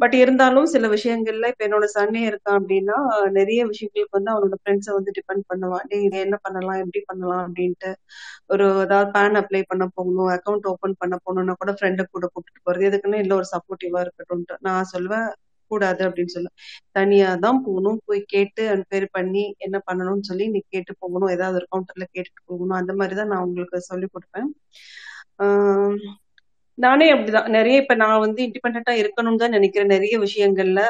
பட் 0.00 0.14
இருந்தாலும் 0.14 0.66
சில 0.66 0.86
விஷயங்கள்ல 0.88 1.48
இப்ப 1.50 1.62
என்னோட 1.66 1.86
சன்னே 1.94 2.22
இருக்கான் 2.28 2.58
அப்படின்னா 2.60 2.96
நிறைய 3.30 3.60
விஷயங்களுக்கு 3.66 4.16
வந்து 4.16 4.32
அவனோட 4.32 4.56
ஃப்ரெண்ட்ஸை 4.62 4.92
வந்து 4.94 5.12
டிபெண்ட் 5.18 5.44
பண்ணுவான் 5.50 5.86
நீ 5.90 5.98
இதை 6.02 6.18
என்ன 6.20 6.36
பண்ணலாம் 6.42 6.80
எப்படி 6.80 7.02
பண்ணலாம் 7.06 7.42
அப்படின்ட்டு 7.46 7.90
ஒரு 8.46 8.66
ஏதாவது 8.80 9.10
பேன் 9.10 9.38
அப்ளை 9.40 9.62
பண்ண 9.68 9.86
போகணும் 9.94 10.30
அக்கௌண்ட் 10.30 10.68
ஓபன் 10.68 10.98
பண்ண 10.98 11.16
போகணும்னா 11.24 11.56
கூட 11.62 11.72
ஃப்ரெண்டை 11.72 12.06
கூட 12.08 12.26
கூப்பிட்டு 12.26 12.60
போறது 12.64 12.88
எதுக்குன்னு 12.90 13.22
இல்லை 13.22 13.36
ஒரு 13.36 13.48
சப்போர்ட்டிவா 13.54 14.02
இருக்கட்டும் 14.02 14.44
நான் 14.60 14.90
சொல்லுவேன் 14.94 15.28
கூடாது 15.70 16.02
அப்படின்னு 16.06 16.34
சொல்ல 16.34 16.48
தனியா 16.92 17.28
தான் 17.36 17.60
போகணும் 17.62 18.00
போய் 18.04 18.22
கேட்டு 18.26 18.62
அன்ஃபேர் 18.72 19.06
பண்ணி 19.12 19.44
என்ன 19.58 19.76
பண்ணணும்னு 19.86 20.28
சொல்லி 20.30 20.46
நீ 20.48 20.60
கேட்டு 20.66 20.94
போகணும் 20.98 21.30
ஏதாவது 21.30 21.58
ஒரு 21.60 21.68
கவுண்டர்ல 21.72 22.06
கேட்டுட்டு 22.08 22.42
போகணும் 22.46 22.78
அந்த 22.80 22.94
மாதிரி 22.94 23.16
தான் 23.16 23.32
நான் 23.32 23.46
உங்களுக்கு 23.46 23.80
சொல்லி 23.90 24.08
கொடுப்பேன் 24.10 24.50
நானே 26.82 27.06
அப்படிதான் 27.12 27.48
நிறைய 27.48 27.80
இப்ப 27.80 27.94
நான் 27.94 28.20
வந்து 28.20 28.40
இண்டிபெண்டா 28.42 28.92
இருக்கணும்னு 29.00 29.36
தான் 29.36 29.50
நினைக்கிறேன் 29.50 29.86
நிறைய 29.86 30.14
விஷயங்கள்ல 30.18 30.80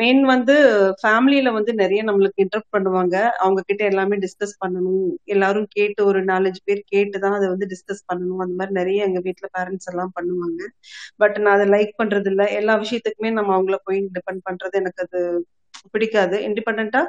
மெயின் 0.00 0.22
வந்து 0.24 0.54
ஃபேமிலியில 1.02 1.52
வந்து 1.52 1.72
நிறைய 1.74 2.00
நம்மளுக்கு 2.04 2.42
இன்டர்ப்ட் 2.44 2.74
பண்ணுவாங்க 2.76 3.16
அவங்க 3.38 3.62
கிட்ட 3.66 3.84
எல்லாமே 3.84 4.16
டிஸ்கஸ் 4.16 4.54
பண்ணணும் 4.64 5.04
எல்லாரும் 5.24 5.68
கேட்டு 5.70 6.02
ஒரு 6.04 6.22
நாலஞ்சு 6.24 6.62
பேர் 6.64 6.82
கேட்டுதான் 6.94 7.36
அதை 7.36 7.48
வந்து 7.48 7.68
டிஸ்கஸ் 7.70 8.04
பண்ணணும் 8.12 8.42
அந்த 8.42 8.54
மாதிரி 8.54 8.78
நிறைய 8.80 9.06
எங்க 9.06 9.20
வீட்டுல 9.20 9.48
பேரண்ட்ஸ் 9.58 9.90
எல்லாம் 9.92 10.12
பண்ணுவாங்க 10.20 10.62
பட் 11.16 11.38
நான் 11.38 11.54
அதை 11.54 11.68
லைக் 11.68 11.94
பண்றது 11.98 12.30
இல்ல 12.30 12.44
எல்லா 12.52 12.76
விஷயத்துக்குமே 12.76 13.32
நம்ம 13.32 13.52
அவங்கள 13.58 13.78
போய் 13.84 14.00
டிபெண்ட் 14.18 14.44
பண்றது 14.50 14.74
எனக்கு 14.74 15.02
அது 15.02 15.20
பிடிக்காது 15.90 16.36
இண்டிபெண்டா 16.46 17.02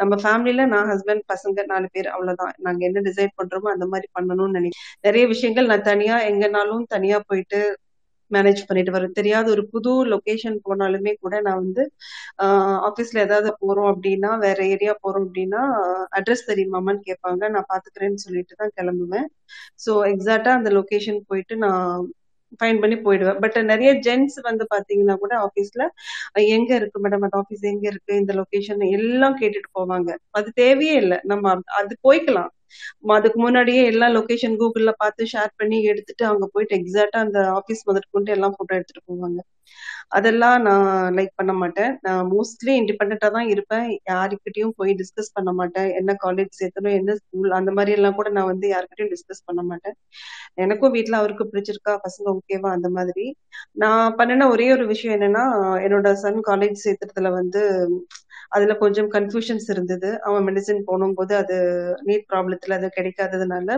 நம்ம 0.00 0.14
ஃபேமிலியில 0.22 0.66
நான் 0.66 0.90
ஹஸ்பண்ட் 0.90 1.24
பசங்க 1.26 1.64
நாலு 1.66 1.88
பேர் 1.92 2.08
அவ்வளவுதான் 2.08 2.54
நாங்க 2.58 2.82
என்ன 2.84 3.02
டிசைட் 3.08 3.38
பண்றோமோ 3.40 3.70
அந்த 3.72 3.86
மாதிரி 3.86 4.08
பண்ணணும்னு 4.14 4.58
நினைக்கிறேன் 4.58 4.88
நிறைய 5.04 5.26
விஷயங்கள் 5.26 5.70
நான் 5.72 5.88
தனியா 5.92 6.16
எங்கனாலும் 6.30 6.84
தனியா 6.88 7.18
போயிட்டு 7.28 7.60
மேனேஜ் 8.30 8.60
பண்ணிட்டு 8.66 8.92
வரேன் 8.94 9.14
தெரியாத 9.14 9.46
ஒரு 9.50 9.62
புது 9.68 9.92
லொக்கேஷன் 10.10 10.56
போனாலுமே 10.66 11.12
கூட 11.16 11.34
நான் 11.40 11.60
வந்து 11.62 11.82
ஆபீஸ்ல 12.88 13.22
ஏதாவது 13.22 13.50
போறோம் 13.62 13.90
அப்படின்னா 13.92 14.30
வேற 14.38 14.58
ஏரியா 14.66 14.94
போறோம் 15.04 15.26
அப்படின்னா 15.26 15.62
அட்ரஸ் 16.18 16.48
தெரியுமாமான்னு 16.50 17.02
கேட்பாங்க 17.08 17.48
நான் 17.48 17.70
பாத்துக்கிறேன்னு 17.70 18.24
சொல்லிட்டு 18.26 18.56
தான் 18.56 18.74
கிளம்புவேன் 18.78 19.28
ஸோ 19.78 19.92
எக்ஸாக்டா 20.12 20.52
அந்த 20.58 20.70
லொக்கேஷன் 20.78 21.20
போயிட்டு 21.30 21.56
நான் 21.58 22.04
ஃபைன் 22.56 22.80
பண்ணி 22.80 22.96
போயிடுவேன் 22.98 23.40
பட் 23.40 23.56
நிறைய 23.64 23.90
ஜென்ஸ் 24.00 24.36
வந்து 24.40 24.64
பாத்தீங்கன்னா 24.70 25.16
கூட 25.16 25.34
ஆஃபீஸ்ல 25.38 25.82
எங்க 26.50 26.70
இருக்கு 26.74 27.00
மேடம் 27.00 27.26
அந்த 27.26 27.38
ஆஃபீஸ் 27.38 27.64
எங்க 27.64 27.86
இருக்கு 27.88 28.14
இந்த 28.16 28.34
லொகேஷன் 28.34 28.84
எல்லாம் 28.90 29.38
கேட்டுட்டு 29.40 29.70
போவாங்க 29.74 30.10
அது 30.30 30.50
தேவையே 30.54 30.94
இல்லை 30.94 31.18
நம்ம 31.24 31.54
அது 31.76 31.96
போய்க்கலாம் 32.02 32.50
அதுக்கு 33.14 33.38
முன்னாடியே 33.40 33.82
எல்லா 33.84 34.08
லொகேஷன் 34.16 34.58
கூகுள்ல 34.60 34.92
பார்த்து 34.98 35.30
ஷேர் 35.32 35.52
பண்ணி 35.56 35.78
எடுத்துட்டு 35.84 36.24
அங்க 36.24 36.46
போயிட்டு 36.54 36.76
எக்ஸாக்டா 36.78 37.20
அந்த 37.26 37.40
ஆபீஸ் 37.58 37.86
முதற்கொண்டு 37.86 38.32
எல்லாம் 38.36 38.56
போட்டோ 38.58 38.74
எடுத்துட்டு 38.74 39.04
போவாங்க 39.08 39.40
அதெல்லாம் 40.10 40.58
நான் 40.62 40.86
லைக் 41.16 41.32
பண்ண 41.36 41.52
மாட்டேன் 41.54 41.92
நான் 42.02 42.22
மோஸ்ட்லி 42.30 42.72
இண்டிபெண்டா 42.78 43.28
தான் 43.28 43.48
இருப்பேன் 43.48 43.86
யாருக்கிட்டையும் 44.10 44.74
போய் 44.78 44.92
டிஸ்கஸ் 44.94 45.34
பண்ண 45.34 45.50
மாட்டேன் 45.52 45.88
என்ன 45.98 46.14
காலேஜ் 46.22 46.58
சேர்த்தணும் 46.60 46.96
என்ன 46.98 47.16
ஸ்கூல் 47.20 47.56
அந்த 47.58 47.72
மாதிரி 47.72 47.96
எல்லாம் 47.98 48.16
கூட 48.16 48.30
நான் 48.30 48.50
வந்து 48.52 48.68
யாருக்கிட்டையும் 48.68 49.12
டிஸ்கஸ் 49.14 49.46
பண்ண 49.48 49.62
மாட்டேன் 49.64 49.96
எனக்கும் 50.58 50.94
வீட்டுல 50.96 51.18
அவருக்கு 51.18 51.46
பிடிச்சிருக்கா 51.46 51.94
பசங்க 52.06 52.28
ஓகேவா 52.34 52.70
அந்த 52.72 52.90
மாதிரி 52.90 53.26
நான் 53.76 54.16
பண்ணின 54.16 54.48
ஒரே 54.48 54.68
ஒரு 54.72 54.86
விஷயம் 54.86 55.16
என்னன்னா 55.18 55.44
என்னோட 55.84 56.10
சன் 56.24 56.40
காலேஜ் 56.48 56.84
சேர்த்துறதுல 56.86 57.32
வந்து 57.32 57.62
அதுல 58.52 58.74
கொஞ்சம் 58.74 59.08
கன்ஃபியூஷன்ஸ் 59.12 59.68
இருந்தது 59.70 60.10
அவன் 60.22 60.46
மெடிசன் 60.48 60.82
போது 61.14 61.32
அது 61.36 61.56
நீட் 62.04 62.26
ப்ராப்ளத்துல 62.32 62.78
அது 62.78 62.88
கிடைக்காததுனால 62.96 63.76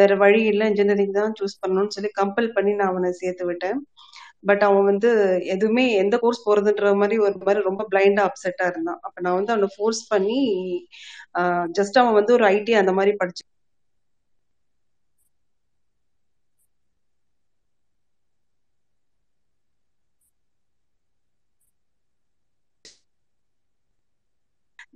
வேற 0.00 0.14
வழி 0.16 0.40
இல்ல 0.44 0.62
இன்ஜினியரிங் 0.66 1.12
தான் 1.12 1.36
சூஸ் 1.40 1.60
பண்ணணும்னு 1.62 1.94
சொல்லி 1.94 2.10
கம்பல் 2.14 2.50
பண்ணி 2.52 2.72
நான் 2.74 2.88
அவனை 2.88 3.10
சேர்த்து 3.14 3.44
விட்டேன் 3.46 3.78
பட் 4.44 4.62
அவன் 4.62 4.84
வந்து 4.84 5.10
எதுவுமே 5.46 5.84
எந்த 5.96 6.16
கோர்ஸ் 6.16 6.44
போறதுன்ற 6.46 6.90
மாதிரி 6.94 7.16
ஒரு 7.18 7.38
மாதிரி 7.38 7.60
ரொம்ப 7.62 7.82
பிளைண்டா 7.90 8.24
அப்செட்டா 8.26 8.66
இருந்தான் 8.66 9.00
அப்ப 9.02 9.16
நான் 9.20 9.34
வந்து 9.34 9.52
அவனை 9.52 9.68
ஃபோர்ஸ் 9.76 10.02
பண்ணி 10.08 10.40
ஜஸ்ட் 11.78 11.98
அவன் 11.98 12.18
வந்து 12.20 12.34
ஒரு 12.34 12.46
ஐடி 12.52 12.74
அந்த 12.74 12.92
மாதிரி 12.92 13.14
படிச்சு 13.16 13.44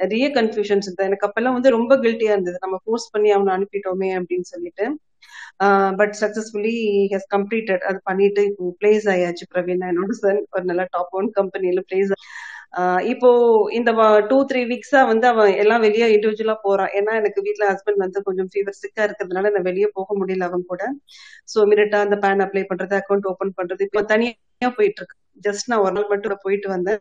நிறைய 0.00 0.26
கன்ஃபியூஷன்ஸ் 0.36 0.86
இருந்தது 0.86 1.08
எனக்கு 1.08 1.26
அப்பெல்லாம் 1.28 1.56
வந்து 1.58 1.70
ரொம்ப 1.70 1.94
கில்ட்டியா 2.02 2.34
இருந்தது 2.34 2.58
நம்ம 2.60 2.78
ஃபோர்ஸ் 2.84 3.10
பண்ணி 3.10 3.30
அவனை 3.30 3.52
அனுப்பிட்டோமே 3.56 4.10
அப்படின்னு 4.18 4.48
சொல்லிட்டு 4.50 4.86
பட் 5.98 6.14
சக்சஸ்ஃபுல்லி 6.20 6.76
ஹஸ் 7.12 7.28
கம்ப்ளீட்டட் 7.30 7.82
அது 7.82 7.98
பண்ணிட்டு 8.04 8.42
இப்போ 8.44 8.70
பிளேஸ் 8.80 9.06
ஆயாச்சு 9.08 9.46
பிரவீன் 9.50 9.84
என்னோட 9.88 10.14
சன் 10.20 10.40
ஒரு 10.54 10.64
நல்ல 10.64 10.84
டாப் 10.90 11.12
ஒன் 11.12 11.28
கம்பெனியில 11.36 11.82
பிளேஸ் 11.88 12.12
இப்போ 13.10 13.28
இந்த 13.72 13.90
டூ 14.28 14.36
த்ரீ 14.44 14.60
வீக்ஸா 14.64 15.00
வந்து 15.06 15.26
அவன் 15.26 15.52
எல்லாம் 15.54 15.84
வெளியே 15.86 16.06
இண்டிவிஜுவலா 16.12 16.56
போறான் 16.66 16.92
ஏன்னா 16.98 17.12
எனக்கு 17.14 17.40
வீட்டுல 17.46 17.64
ஹஸ்பண்ட் 17.70 18.02
வந்து 18.02 18.20
கொஞ்சம் 18.22 18.50
ஃபீவர் 18.52 18.78
சிக்கா 18.78 19.02
இருக்கிறதுனால 19.06 19.50
நான் 19.50 19.68
வெளியே 19.70 19.88
போக 19.94 20.16
முடியல 20.20 20.48
அவன் 20.50 20.68
கூட 20.68 20.84
சோ 21.48 21.66
மினிட்டா 21.66 22.00
அந்த 22.00 22.18
பேன் 22.18 22.44
அப்ளை 22.46 22.64
பண்றது 22.70 22.96
அக்கௌண்ட் 23.00 23.28
ஓபன் 23.32 23.56
பண்றது 23.58 23.84
இப்போ 23.88 24.02
தனியா 24.12 24.70
போயிட்டு 24.78 25.00
இருக்கு 25.02 25.18
ஜஸ்ட் 25.40 25.68
நான் 25.68 25.82
ஒரு 25.82 25.94
நாள் 25.96 26.10
மட்டும் 26.10 26.42
போயிட்டு 26.44 26.68
வந்தேன் 26.72 27.00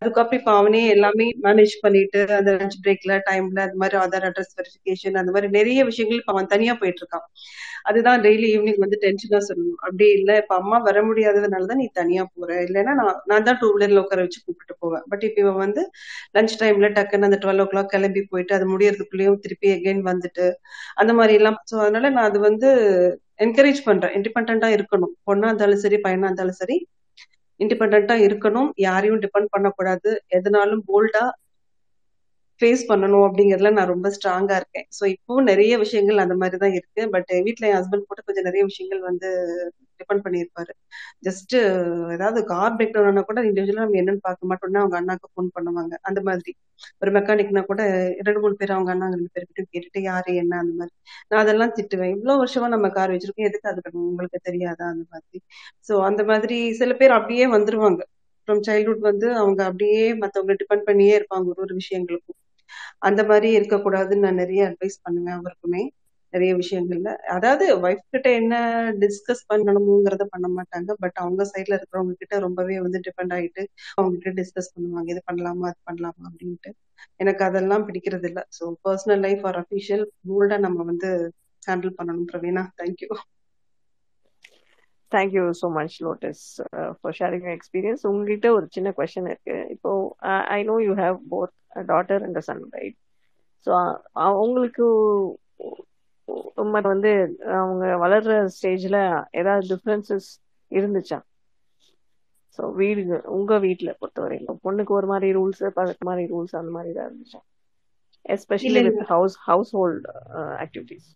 அதுக்கப்புறம் 0.00 0.38
இப்ப 0.40 0.52
அவனே 0.56 0.82
எல்லாமே 0.88 1.26
மேனேஜ் 1.44 1.74
பண்ணிட்டு 1.82 2.20
அந்த 2.36 2.50
லஞ்ச் 2.54 2.76
பிரேக்ல 2.82 3.14
டைம்ல 3.26 3.60
அந்த 3.66 3.76
மாதிரி 3.76 3.96
ஆதார் 4.00 4.26
அட்ரஸ் 4.28 4.54
வெரிஃபிகேஷன் 4.58 5.18
அந்த 5.20 5.32
மாதிரி 5.32 5.48
நிறைய 5.58 5.80
விஷயங்கள் 5.90 6.20
இப்ப 6.20 6.32
அவன் 6.34 6.52
தனியா 6.52 6.74
போயிட்டு 6.80 7.02
இருக்கான் 7.02 7.26
அதுதான் 7.88 8.22
டெய்லி 8.24 8.46
ஈவினிங் 8.54 8.82
வந்து 8.82 8.98
டென்ஷனா 9.04 9.40
சொல்லணும் 9.48 9.80
அப்படி 9.84 10.06
இல்ல 10.18 10.30
இப்ப 10.38 10.54
அம்மா 10.58 10.78
வர 10.88 10.98
முடியாததுனாலதான் 11.06 11.80
நீ 11.82 11.86
தனியா 11.94 12.24
போற 12.32 12.50
இல்லைன்னா 12.66 12.94
நான் 13.00 13.18
நான் 13.26 13.46
தான் 13.46 13.58
டூ 13.60 13.68
வீலர்ல 13.74 14.02
உட்கார 14.02 14.24
வச்சு 14.26 14.40
கூப்பிட்டு 14.40 14.76
போவேன் 14.78 15.04
பட் 15.08 15.24
இப்ப 15.24 15.40
இவன் 15.40 15.60
வந்து 15.64 15.84
லஞ்ச் 16.36 16.54
டைம்ல 16.60 16.90
டக்குன்னு 16.96 17.28
அந்த 17.28 17.40
டுவெல் 17.42 17.62
ஓ 17.62 17.66
கிளாக் 17.66 17.90
கிளம்பி 17.90 18.22
போயிட்டு 18.30 18.54
அது 18.58 18.66
முடியறதுக்குள்ளேயும் 18.72 19.40
திருப்பி 19.44 19.70
அகைன் 19.74 20.02
வந்துட்டு 20.10 20.46
அந்த 20.96 21.12
மாதிரி 21.14 21.34
எல்லாம் 21.40 21.58
ஸோ 21.64 21.76
அதனால 21.80 22.10
நான் 22.10 22.28
அது 22.30 22.40
வந்து 22.42 22.70
என்கரேஜ் 23.40 23.80
பண்றேன் 23.84 24.14
இண்டிபெண்டா 24.16 24.70
இருக்கணும் 24.76 25.14
பொண்ணா 25.28 25.50
இருந்தாலும் 25.50 25.82
சரி 25.84 25.98
பையனா 26.04 26.28
இருந்தாலும் 26.28 26.60
சரி 26.62 26.76
இண்டிபெண்டா 27.60 28.16
இருக்கணும் 28.26 28.70
யாரையும் 28.78 29.22
டிபெண்ட் 29.22 29.52
பண்ணக்கூடாது 29.52 30.10
எதனாலும் 30.28 30.82
போல்டா 30.88 31.24
ஃபேஸ் 32.60 32.82
பண்ணணும் 32.88 33.24
அப்படிங்கிறதுல 33.26 33.70
நான் 33.70 33.86
ரொம்ப 33.86 34.08
ஸ்ட்ராங்கா 34.10 34.56
இருக்கேன் 34.56 34.86
ஸோ 34.90 35.04
இப்போ 35.06 35.40
நிறைய 35.42 35.74
விஷயங்கள் 35.78 36.18
அந்த 36.18 36.34
மாதிரி 36.34 36.56
தான் 36.58 36.74
இருக்கு 36.74 37.02
பட் 37.10 37.30
வீட்டில் 37.42 37.68
என் 37.68 37.78
ஹஸ்பண்ட் 37.78 38.06
போட்டு 38.06 38.26
கொஞ்சம் 38.26 38.44
நிறைய 38.44 38.62
விஷயங்கள் 38.64 39.00
வந்து 39.00 39.28
டிபெண்ட் 40.00 40.24
பண்ணியிருப்பாரு 40.26 40.72
ஜஸ்ட் 41.22 41.54
ஏதாவது 42.16 42.40
கார் 42.46 42.76
பிரேக் 42.76 42.94
டவுன்னா 42.96 43.24
கூட 43.24 43.40
இண்டிவிஜுவலா 43.44 43.84
நம்ம 43.84 44.00
என்னன்னு 44.02 44.22
பார்க்க 44.22 44.50
மாட்டோம்னா 44.50 44.82
அவங்க 44.82 44.98
அண்ணாக்கு 45.00 45.32
ஃபோன் 45.32 45.50
பண்ணுவாங்க 45.56 45.96
அந்த 46.02 46.20
மாதிரி 46.22 46.52
ஒரு 47.02 47.10
மெக்கானிக்னா 47.10 47.62
கூட 47.64 47.82
ரெண்டு 48.20 48.40
மூணு 48.40 48.54
பேர் 48.54 48.74
அவங்க 48.76 48.90
அண்ணா 48.92 49.08
ரெண்டு 49.14 49.32
பேர் 49.32 49.48
கிட்ட 49.48 49.62
கேட்டுட்டு 49.66 50.02
யாரு 50.02 50.30
என்ன 50.42 50.58
அந்த 50.58 50.74
மாதிரி 50.78 50.94
நான் 51.30 51.42
அதெல்லாம் 51.42 51.74
திட்டுவேன் 51.76 52.14
இவ்வளவு 52.14 52.40
வருஷமா 52.42 52.68
நம்ம 52.68 52.90
கார் 52.90 53.14
வச்சிருக்கோம் 53.14 53.48
எதுக்கு 53.50 53.70
அது 53.72 53.82
உங்களுக்கு 54.04 54.40
தெரியாதா 54.42 54.86
அந்த 54.92 55.04
மாதிரி 55.10 55.40
சோ 55.88 55.96
அந்த 56.04 56.24
மாதிரி 56.24 56.58
சில 56.80 56.94
பேர் 56.94 57.18
அப்படியே 57.18 57.46
வந்துருவாங்க 57.52 58.02
ஃப்ரம் 58.48 58.62
சைல்ட்ஹுட் 58.66 59.08
வந்து 59.08 59.26
அவங்க 59.36 59.60
அப்படியே 59.64 60.04
மத்தவங்க 60.22 60.54
டிபெண்ட் 60.60 60.86
பண்ணியே 60.86 61.14
இருப்பாங்க 61.16 61.48
ஒரு 61.52 61.60
ஒரு 61.60 61.74
விஷயங்களுக்கும் 61.74 62.38
அந்த 63.00 63.20
மாதிரி 63.24 63.48
இருக்கக்கூடாதுன்னு 63.58 64.26
நான் 64.26 64.40
நிறைய 64.42 64.62
அட்வைஸ் 64.68 64.98
பண்ணுவேன் 65.02 65.36
அவருக்குமே 65.36 65.82
நிறைய 66.32 66.50
விஷயங்கள்ல 66.54 67.10
அதாவது 67.28 67.64
ஒய்ஃப் 67.82 68.04
கிட்ட 68.14 68.28
என்ன 68.30 68.54
டிஸ்கஸ் 68.98 69.42
பண்ணணுங்கிறத 69.48 70.24
பண்ண 70.30 70.48
மாட்டாங்க 70.48 70.94
பட் 71.00 71.16
அவங்க 71.16 71.44
சைட்ல 71.44 71.76
இருக்கிறவங்க 71.78 72.14
கிட்ட 72.14 72.38
ரொம்பவே 72.38 72.76
வந்து 72.80 73.00
டிபெண்ட் 73.08 73.34
ஆகிட்டு 73.34 73.64
அவங்க 73.96 74.14
கிட்ட 74.16 74.32
டிஸ்கஸ் 74.40 74.72
பண்ணுவாங்க 74.74 75.10
இது 75.10 75.22
பண்ணலாமா 75.30 75.66
அது 75.70 75.80
பண்ணலாமா 75.84 76.24
அப்படின்ட்டு 76.30 76.72
எனக்கு 77.16 77.44
அதெல்லாம் 77.44 77.86
பிடிக்கிறது 77.86 78.28
இல்ல 78.30 78.40
so 78.58 78.66
personal 78.82 79.20
life 79.20 79.44
or 79.46 79.60
official 79.62 80.06
போல்டா 80.28 80.58
நம்ம 80.58 80.84
வந்து 80.84 81.10
ஹேண்டில் 81.62 81.96
பண்ணணும் 81.98 82.28
Praveena 82.32 82.64
thank you 82.78 83.10
you 85.34 85.44
so 85.60 85.68
much 85.72 85.96
Lotus 86.02 86.44
for 86.98 87.16
sharing 87.18 87.48
experience 87.52 88.02
உங்ககிட்ட 88.06 88.48
ஒரு 88.52 88.66
சின்ன 88.70 88.88
கொஷன் 88.98 89.28
இருக்கு 89.28 89.56
இப்போ 89.70 89.92
I 90.48 90.58
know 90.62 90.76
you 90.80 90.92
have 90.94 91.16
both 91.30 91.54
daughter 91.88 92.22
and 92.22 92.40
son 92.40 92.64
right 92.74 92.98
so 93.66 93.72
அவங்களுக்கு 94.26 94.86
ரொம்ப 96.56 96.80
வந்து 96.84 97.12
அவங்க 97.56 97.84
வளர்ற 98.04 98.34
ஸ்டேஜ்ல 98.56 98.98
ஏதாவது 99.40 99.64
டிஃப்ரென்சஸ் 99.72 100.28
இருந்துச்சா 100.70 101.18
ஸோ 102.58 102.62
வீடு 102.74 103.02
உங்க 103.36 103.54
வீட்டுல 103.58 103.90
பொறுத்தவரையிலும் 104.00 104.60
பொண்ணுக்கு 104.64 104.92
ஒரு 104.92 105.06
மாதிரி 105.06 105.28
ரூல்ஸ் 105.32 105.64
பசங்க 105.78 106.02
மாதிரி 106.04 106.24
ரூல்ஸ் 106.26 106.58
அந்த 106.60 106.72
மாதிரி 106.76 106.92
தான் 106.92 107.08
இருந்துச்சா 107.08 107.40
especially 108.26 108.82
with 108.88 109.06
house 109.12 109.36
house 109.46 109.72
hold 109.76 110.06
activities 110.64 111.08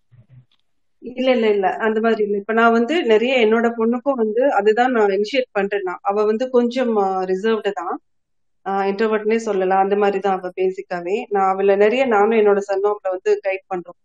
இல்ல 1.03 1.29
இல்ல 1.31 1.47
இல்ல 1.55 1.67
அந்த 1.87 1.99
மாதிரி 2.01 2.23
இல்ல 2.27 2.37
இப்ப 2.39 2.53
நான் 2.53 2.77
வந்து 2.77 2.95
நிறைய 3.05 3.33
என்னோட 3.45 3.67
பொண்ணுக்கும் 3.79 4.21
வந்து 4.23 4.43
அதுதான் 4.59 4.95
நான் 4.97 5.15
இனிஷியேட் 5.17 5.51
பண்றேன் 5.53 5.91
அவ 6.03 6.17
வந்து 6.25 6.45
கொஞ்சம் 6.57 6.95
ரிசர்வ்டு 7.33 7.71
uh, 7.71 7.77
தான் 7.81 7.95
இன்டர்வர்ட்னே 8.91 9.37
uh, 9.37 9.45
சொல்லலாம் 9.49 9.85
அந்த 9.85 9.97
மாதிரி 10.03 10.19
தான் 10.21 10.37
அவ 10.39 10.51
பேசிக்காவே 10.57 11.17
நான் 11.31 11.51
அவள 11.51 11.77
நிறைய 11.85 12.05
நானும் 12.15 12.41
என்னோட 12.41 12.63
சன்னும் 12.71 13.01
வந்து 13.09 13.33
கைட் 13.47 13.67
பண்றோம் 13.73 13.99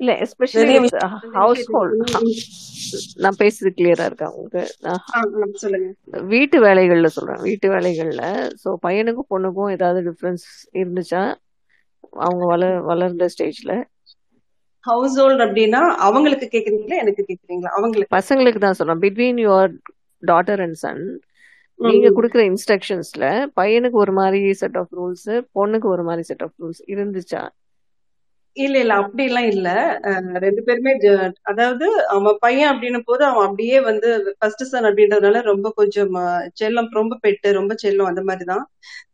இல்ல 0.00 0.12
எஸ்பெஷலி 0.24 0.76
ஹவுஸ்ஹோல்ட் 1.36 1.94
நான் 3.16 3.38
பேசுறது 3.40 3.70
கிளியரா 3.76 4.06
இருக்கா 4.06 4.28
உங்களுக்கு 4.34 6.20
வீட்டு 6.28 6.58
வேலைகள்ல 6.64 7.10
சொல்றேன் 7.16 7.42
வீட்டு 7.42 7.68
வேலைகள்ல 7.74 8.22
சோ 8.62 8.70
பையனுக்கும் 8.86 9.30
பொண்ணுக்கும் 9.32 9.74
ஏதாவது 9.76 10.00
டிஃபரன்ஸ் 10.08 10.46
இருந்துச்சா 10.74 11.22
அவங்க 12.18 12.44
வளர் 12.46 12.78
வளர்ந்த 12.82 13.28
ஸ்டேஜ்ல 13.34 13.74
ஹவுஸ் 14.84 15.18
ஹோல்ட் 15.20 15.42
அப்படின்னா 15.44 15.82
அவங்களுக்கு 16.06 16.46
கேக்குறீங்களா 16.48 16.96
எனக்கு 16.96 17.22
கேக்குறீங்களா 17.22 17.70
அவங்களுக்கு 17.76 18.14
பசங்களுக்கு 18.16 18.60
தான் 18.60 18.78
சொல்றேன் 18.80 19.02
between 19.04 19.40
your 19.44 19.72
daughter 20.22 20.62
and 20.64 20.78
son 20.82 21.04
நீங்க 21.80 22.08
குடுக்குற 22.10 22.40
இன்ஸ்ட்ரக்ஷன்ஸ்ல 22.50 23.26
பையனுக்கு 23.56 23.96
ஒரு 23.96 24.12
மாதிரி 24.12 24.40
செட் 24.60 24.76
ஆஃப் 24.76 24.92
ரூல்ஸ் 24.92 25.30
பொண்ணுக்கு 25.52 25.88
ஒரு 25.88 26.02
மாதிரி 26.02 26.22
செட் 26.22 26.44
ஆஃப் 26.46 26.56
ரூல்ஸ் 26.58 26.82
இருந்துச்சா 26.86 27.42
இல்ல 28.56 28.76
இல்ல 28.78 28.94
அப்படி 28.94 29.22
எல்லாம் 29.24 29.46
இல்ல. 29.46 29.68
ரெண்டு 30.38 30.62
பேருமே 30.62 30.92
அதாவது 31.44 31.86
அவன் 32.08 32.36
பையன் 32.40 32.70
அப்படின்னும் 32.72 33.06
போது, 33.06 33.22
அவன் 33.24 33.46
அப்படியே 33.46 33.78
வந்து 33.80 34.08
ஃபர்ஸ்ட் 34.38 34.64
சன் 34.64 34.84
அப்படின்றதுனால 34.84 35.40
ரொம்ப 35.42 35.72
கொஞ்சம் 35.76 36.12
செல்லம், 36.60 36.90
ரொம்ப 36.92 37.18
பெட்டு, 37.22 37.50
ரொம்ப 37.52 37.74
செல்லம் 37.82 38.10
அந்த 38.10 38.22
மாதிரிதான் 38.22 38.64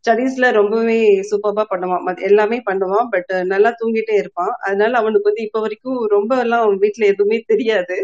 ஸ்டடீஸ்ல 0.00 0.51
ரொம்பவே 0.51 0.99
சூப்பர்பா 1.31 1.65
பண்ணுவான். 1.73 1.99
எல்லாமே 2.23 2.59
பண்ணுவான். 2.69 3.09
பட் 3.11 3.33
நல்லா 3.45 3.71
தூங்கிட்டே 3.81 4.15
இருப்பான். 4.17 4.53
அதனால 4.65 4.97
அவனுக்கு 4.97 5.29
வந்து 5.29 5.43
இப்ப 5.43 5.61
வரைக்கும் 5.61 5.99
ரொம்ப 6.09 6.31
எல்லாம் 6.39 6.67
வீட்டுல 6.81 7.07
எதுவுமே 7.07 7.39
தெரியாது. 7.47 7.97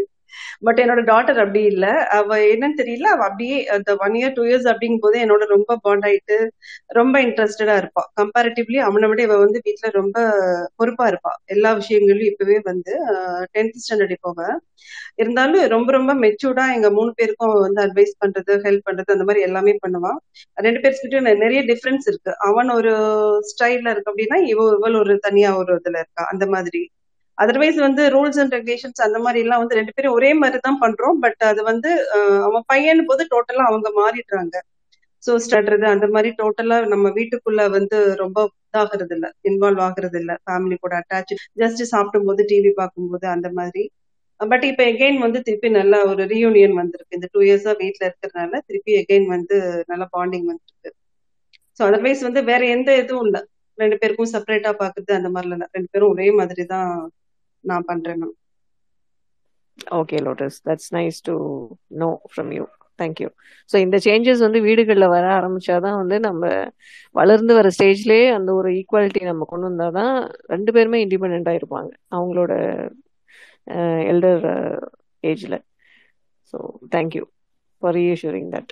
பட் 0.62 0.80
என்னோட 0.80 1.02
டாட்டர் 1.06 1.42
அப்படி 1.44 1.62
இல்ல 1.72 1.86
அவ 2.18 2.38
என்னன்னு 2.48 2.80
தெரியல 2.80 3.10
அவ 3.10 3.24
அப்படியே 3.28 3.58
அந்த 3.76 3.92
ஒன் 4.00 4.16
இயர் 4.20 4.36
டூ 4.38 4.46
இயர்ஸ் 4.48 4.68
அப்படிங்கும் 4.72 5.06
போது 5.06 5.18
என்னோட 5.24 5.46
ரொம்ப 5.52 5.78
பாண்ட் 5.84 6.06
ஆயிட்டு 6.06 6.38
ரொம்ப 6.98 7.16
இன்ட்ரெஸ்டடா 7.22 7.76
இருப்பா 7.82 8.04
கம்பேரிட்டிவ்லி 8.22 8.80
அவனை 8.88 9.10
விட 9.10 9.22
இவ 9.24 9.38
வந்து 9.38 9.62
வீட்டுல 9.68 9.92
ரொம்ப 9.98 10.18
பொறுப்பா 10.80 11.08
இருப்பா 11.08 11.34
எல்லா 11.48 11.72
விஷயங்களும் 11.74 12.30
இப்பவே 12.32 12.58
வந்து 12.66 12.94
டென்த் 13.56 13.80
ஸ்டாண்டர்ட் 13.80 14.16
இப்போவ 14.18 14.40
இருந்தாலும் 15.18 15.64
ரொம்ப 15.76 15.90
ரொம்ப 15.92 16.12
மெச்சூர்டா 16.24 16.66
எங்க 16.74 16.90
மூணு 16.92 17.12
பேருக்கும் 17.16 17.54
வந்து 17.60 17.82
அட்வைஸ் 17.86 18.14
பண்றது 18.20 18.54
ஹெல்ப் 18.66 18.86
பண்றது 18.88 19.16
அந்த 19.16 19.26
மாதிரி 19.26 19.46
எல்லாமே 19.48 19.74
பண்ணுவான் 19.84 20.20
ரெண்டு 20.58 20.82
பேர்கிட்டயும் 20.84 21.30
நிறைய 21.44 21.62
டிஃபரன்ஸ் 21.72 22.08
இருக்கு 22.08 22.34
அவன் 22.48 22.70
ஒரு 22.78 22.94
ஸ்டைல்ல 23.52 23.94
இருக்கு 23.94 24.12
அப்படின்னா 24.12 24.40
இவ 24.52 24.68
இவள் 24.78 25.00
ஒரு 25.02 25.16
தனியா 25.22 25.52
ஒரு 25.58 25.74
இதுல 25.80 25.98
இருக்கா 26.04 26.26
அந்த 26.32 26.46
மாதிரி 26.48 26.82
அதர்வைஸ் 27.38 27.80
வந்து 27.82 28.04
ரூல்ஸ் 28.14 28.40
அண்ட் 28.42 28.56
ரெகுலேஷன்ஸ் 28.58 29.04
அந்த 29.06 29.18
மாதிரி 29.20 29.40
எல்லாம் 29.44 29.62
வந்து 29.64 29.78
ரெண்டு 29.80 29.94
பேரும் 29.96 30.16
ஒரே 30.16 30.32
மாதிரி 30.42 30.60
தான் 30.60 30.82
பண்றோம் 30.84 31.18
பட் 31.24 31.42
அது 31.50 31.62
வந்து 31.64 31.90
அவன் 32.48 32.66
பையன் 32.68 33.08
போது 33.10 33.24
டோட்டலா 33.34 33.66
அவங்க 33.70 33.90
மாறிடுறாங்க 34.00 34.56
சோ 35.24 35.34
ஸ்டட்றது 35.46 35.86
அந்த 35.92 36.08
மாதிரி 36.08 36.30
டோட்டலா 36.40 36.78
நம்ம 36.94 37.08
வீட்டுக்குள்ள 37.16 37.62
வந்து 37.78 37.98
ரொம்ப 38.20 38.40
இதாகிறது 38.68 39.14
இல்ல 39.18 39.28
இன்வால்வ் 39.50 39.82
ஆகுறது 39.86 40.18
இல்ல 40.22 40.34
ஃபேமிலி 40.44 40.76
கூட 40.78 40.94
அட்டாச் 41.00 41.34
ஜஸ்ட் 41.62 41.84
சாப்பிடும் 41.94 42.28
போது 42.30 42.44
டிவி 42.52 42.72
பார்க்கும்போது 42.78 43.26
அந்த 43.36 43.50
மாதிரி 43.58 43.84
பட் 44.40 44.66
இப்ப 44.70 44.82
எகைன் 44.92 45.20
வந்து 45.20 45.40
திருப்பி 45.46 45.70
நல்லா 45.72 46.00
ஒரு 46.10 46.24
ரீயூனியன் 46.32 46.76
வந்திருக்கு 46.80 47.18
இந்த 47.18 47.28
டூ 47.34 47.40
இயர்ஸா 47.46 47.74
வீட்டுல 47.80 48.04
இருக்கிறதுனால 48.08 48.60
திருப்பி 48.68 48.92
எகைன் 49.00 49.28
வந்து 49.36 49.56
நல்லா 49.88 50.08
பாண்டிங் 50.14 50.48
வந்துருக்கு 50.50 50.92
ஸோ 51.80 51.84
அதர்வைஸ் 51.88 52.22
வந்து 52.22 52.42
வேற 52.44 52.62
எந்த 52.76 52.90
இதுவும் 52.98 53.26
இல்லை 53.26 53.42
ரெண்டு 53.78 53.96
பேருக்கும் 53.98 54.32
செப்பரேட்டா 54.34 54.72
பாக்குறது 54.76 55.12
அந்த 55.18 55.30
மாதிரி 55.30 55.50
மாதிரிலாம் 55.50 55.76
ரெண்டு 55.76 55.90
பேரும் 55.92 56.14
ஒரே 56.14 56.28
மாதிரி 56.40 56.64
தான் 56.68 56.92
நான் 57.68 57.88
பண்றேன்னு 57.88 58.28
okay 59.96 60.18
Lotus 60.22 60.58
that's 60.68 60.92
nice 60.94 61.20
to 61.28 61.36
know 62.02 62.10
from 62.32 62.52
you 62.58 62.64
thank 63.00 63.20
you 63.24 63.30
so 63.70 63.76
இந்த 63.78 63.98
சேஞ்சஸ் 64.06 64.42
வந்து 64.46 64.60
வீடுகளில் 64.62 65.14
வர 65.16 65.26
ஆரம்பிச்சாதான் 65.36 65.98
வந்து 65.98 66.18
நம்ம 66.20 66.44
வளர்ந்து 67.16 67.54
வர 67.54 67.68
ஸ்டேஜ்லேயே 67.76 68.28
அந்த 68.38 68.50
ஒரு 68.54 68.70
ஈக்குவாலிட்டி 68.80 69.22
நம்ம 69.24 69.46
கொண்டு 69.46 69.68
வந்தால் 69.70 69.98
தான் 70.00 70.16
ரெண்டு 70.48 70.74
பேருமே 70.74 71.00
இண்டிபெண்ட்டாக 71.06 71.60
இருப்பாங்க 71.62 71.92
அவங்களோட 72.12 72.54
எல்டர் 74.12 74.46
ஏஜில் 75.24 75.60
so 76.54 76.60
thank you 76.96 77.24
for 77.82 77.98
reassuring 77.98 78.50
that 78.52 78.72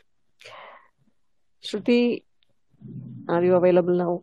Shruti 1.63 2.01
are 3.29 3.45
you 3.47 3.53
available 3.55 3.97
now 4.03 4.15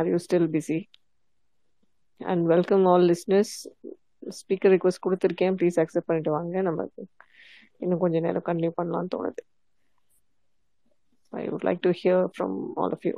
R 0.00 0.08
you 0.08 0.18
still 0.24 0.48
busy 0.54 0.78
and 2.20 2.44
welcome 2.46 2.84
all 2.86 3.06
listeners 3.10 3.54
speaker 4.36 4.72
request 4.74 5.04
கொடுத்துருக்கேன் 5.04 5.56
ப்ளீஸ் 5.60 5.78
அக்செப்ட் 5.82 6.08
பண்ணிட்டு 6.08 6.34
வாங்க 6.36 6.62
நமக்கு 6.62 7.02
இன்னும் 7.80 8.02
கொஞ்சம் 8.02 8.24
நேரம் 8.26 8.46
கண்டினியூ 8.48 8.72
பண்ணலாம்னு 8.78 9.12
தோணுது 9.14 9.42
I 11.32 11.44
would 11.48 11.66
like 11.68 11.82
to 11.82 11.92
hear 12.00 12.24
from 12.34 12.56
all 12.78 12.94
of 12.96 13.06
you 13.08 13.16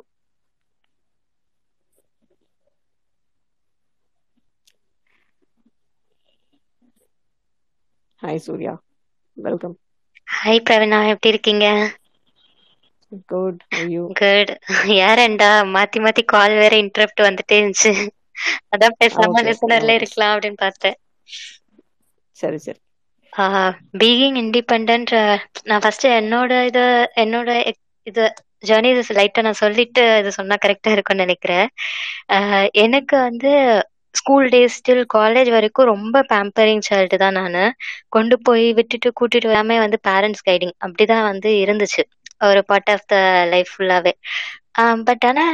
hi 8.22 8.42
Surya 8.44 8.72
welcome 9.36 9.74
hi 10.28 10.64
Praveena 10.66 10.98
எப்படி 11.10 11.32
இருக்கீங்க 11.32 11.66
குட் 13.28 13.60
ஐயோ 13.78 14.04
குட் 14.18 14.50
யாரேண்டா 14.96 15.50
மாத்தி 15.72 15.98
மாத்தி 16.00 16.22
கால் 16.26 16.54
வேற 16.54 16.74
இன்டரப்ட் 16.76 17.26
வந்துட்டே 17.26 17.58
இருந்துச்சு 17.58 17.92
அதான் 18.72 18.98
பேசாம 18.98 19.42
லிசனர்ல 19.46 19.94
இருக்கலாம் 19.98 20.34
அப்படின்னு 20.34 20.60
பார்த்தேன் 20.60 20.96
சரி 22.36 22.58
சரி 22.58 22.80
பீயிங் 23.94 24.36
இண்டிபெண்ட் 24.42 25.12
நான் 25.66 25.82
ஃபர்ஸ்ட் 25.82 26.06
என்னோட 26.16 26.52
இத 26.66 26.80
என்னோட 27.16 27.50
இது 28.06 28.24
ஜேர்னி 28.64 28.90
இது 28.94 29.14
லைட்டா 29.14 29.40
நான் 29.42 29.62
சொல்லிட்டு 29.62 30.02
இது 30.20 30.30
சொன்னா 30.32 30.56
கரெக்டா 30.64 30.90
இருக்கும்னு 30.92 31.26
நினைக்கிறேன் 31.26 31.66
எனக்கு 32.84 33.16
வந்து 33.20 33.50
ஸ்கூல் 34.14 34.46
டேஸ் 34.48 34.76
ஸ்டில் 34.76 35.04
காலேஜ் 35.14 35.50
வரைக்கும் 35.50 35.90
ரொம்ப 35.90 36.22
பேம்பரிங் 36.30 36.84
சைல்டு 36.86 37.16
தான் 37.16 37.36
நான் 37.38 37.58
கொண்டு 38.08 38.36
போய் 38.42 38.66
விட்டுட்டு 38.72 39.08
கூட்டிட்டு 39.20 39.50
வராம 39.50 39.78
வந்து 39.78 39.98
பேரண்ட்ஸ் 40.08 40.46
கைடிங் 40.48 40.74
அப்படிதான் 40.80 41.26
வந்து 41.30 41.50
இருந்துச்சு 41.64 42.04
ஒரு 42.40 42.60
பார்ட் 42.64 42.90
ஆஃப் 42.90 43.06
த 43.08 43.16
லைஃப் 43.44 43.70
ஃபுல்லாவே 43.74 44.12
பட் 45.04 45.24
ஆனா 45.24 45.44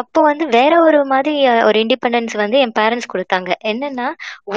அப்போ 0.00 0.20
வந்து 0.22 0.44
வேற 0.48 0.72
ஒரு 0.80 0.98
மாதிரி 1.04 1.32
ஒரு 1.64 1.78
இண்டிபெண்டன்ஸ் 1.84 2.34
வந்து 2.36 2.56
என் 2.58 2.74
பேரண்ட்ஸ் 2.78 3.10
கொடுத்தாங்க 3.12 3.50
என்னன்னா 3.64 4.08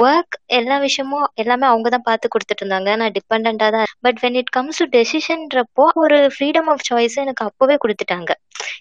ஒர்க் 0.00 0.36
எல்லா 0.46 0.76
விஷயமும் 0.78 1.26
எல்லாமே 1.34 1.66
அவங்க 1.66 1.88
தான் 1.88 2.04
பார்த்து 2.04 2.32
கொடுத்துட்டு 2.34 2.62
இருந்தாங்க 2.62 2.90
நான் 2.96 3.14
டிபெண்டா 3.14 3.68
தான் 3.68 3.88
but 4.00 4.18
when 4.22 4.36
it 4.36 4.52
comes 4.52 4.80
to 4.82 4.86
டெசிஷன்றப்போ 4.92 5.86
ஒரு 5.94 6.18
ஃப்ரீடம் 6.36 6.68
ஆஃப் 6.68 6.84
சாய்ஸ் 6.90 7.16
எனக்கு 7.18 7.44
அப்போவே 7.44 7.76
கொடுத்துட்டாங்க 7.84 8.32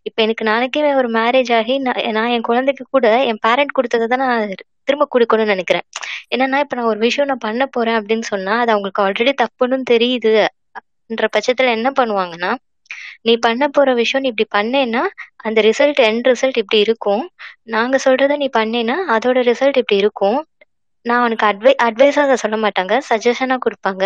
இப்போ 0.03 0.19
எனக்கு 0.21 0.43
நாளைக்கே 0.43 0.93
ஒரு 0.95 1.11
மேரேஜ் 1.11 1.51
ஆகி 1.51 1.75
நான் 1.79 2.31
என் 2.31 2.41
குழந்தைக்கு 2.41 2.85
கூட 2.89 3.07
என் 3.25 3.41
பேரண்ட் 3.41 3.71
கொடுத்ததை 3.71 4.07
தான் 4.07 4.23
நான் 4.25 4.55
திரும்ப 4.83 5.07
கொடுக்கணும்னு 5.11 5.53
நினைக்கிறேன் 5.53 5.85
என்னன்னா 6.31 6.59
இப்போ 6.59 6.75
நான் 6.75 6.89
ஒரு 6.89 6.99
விஷயம் 6.99 7.29
நான் 7.29 7.45
பண்ண 7.45 7.63
போறேன் 7.67 7.97
அப்படின்னு 7.99 8.25
சொன்னா 8.25 8.53
அது 8.59 8.71
அவங்களுக்கு 8.71 9.03
ஆல்ரெடி 9.03 9.33
தப்புன்னு 9.41 9.87
தெரியுதுன்ற 9.91 11.27
பட்சத்துல 11.33 11.71
என்ன 11.71 11.89
பண்ணுவாங்கன்னா 11.91 12.51
நீ 13.25 13.33
பண்ண 13.37 13.63
போகிற 13.67 13.91
விஷயம் 13.93 14.23
நீ 14.23 14.29
இப்படி 14.29 14.47
பண்ணேன்னா 14.51 15.03
அந்த 15.41 15.59
ரிசல்ட் 15.61 15.99
என் 15.99 16.21
ரிசல்ட் 16.25 16.57
இப்படி 16.57 16.79
இருக்கும் 16.79 17.23
நாங்கள் 17.67 18.03
சொல்கிறத 18.05 18.37
நீ 18.37 18.47
பண்ணேன்னா 18.53 18.97
அதோட 19.15 19.39
ரிசல்ட் 19.43 19.79
இப்படி 19.81 19.97
இருக்கும் 19.97 20.39
நான் 21.05 21.23
உனக்கு 21.23 21.45
அட்வை 21.45 21.71
அட்வைஸா 21.83 22.23
அதை 22.23 22.35
சொல்ல 22.35 22.57
மாட்டாங்க 22.57 22.95
சஜஷனா 23.07 23.55
கொடுப்பாங்க 23.57 24.03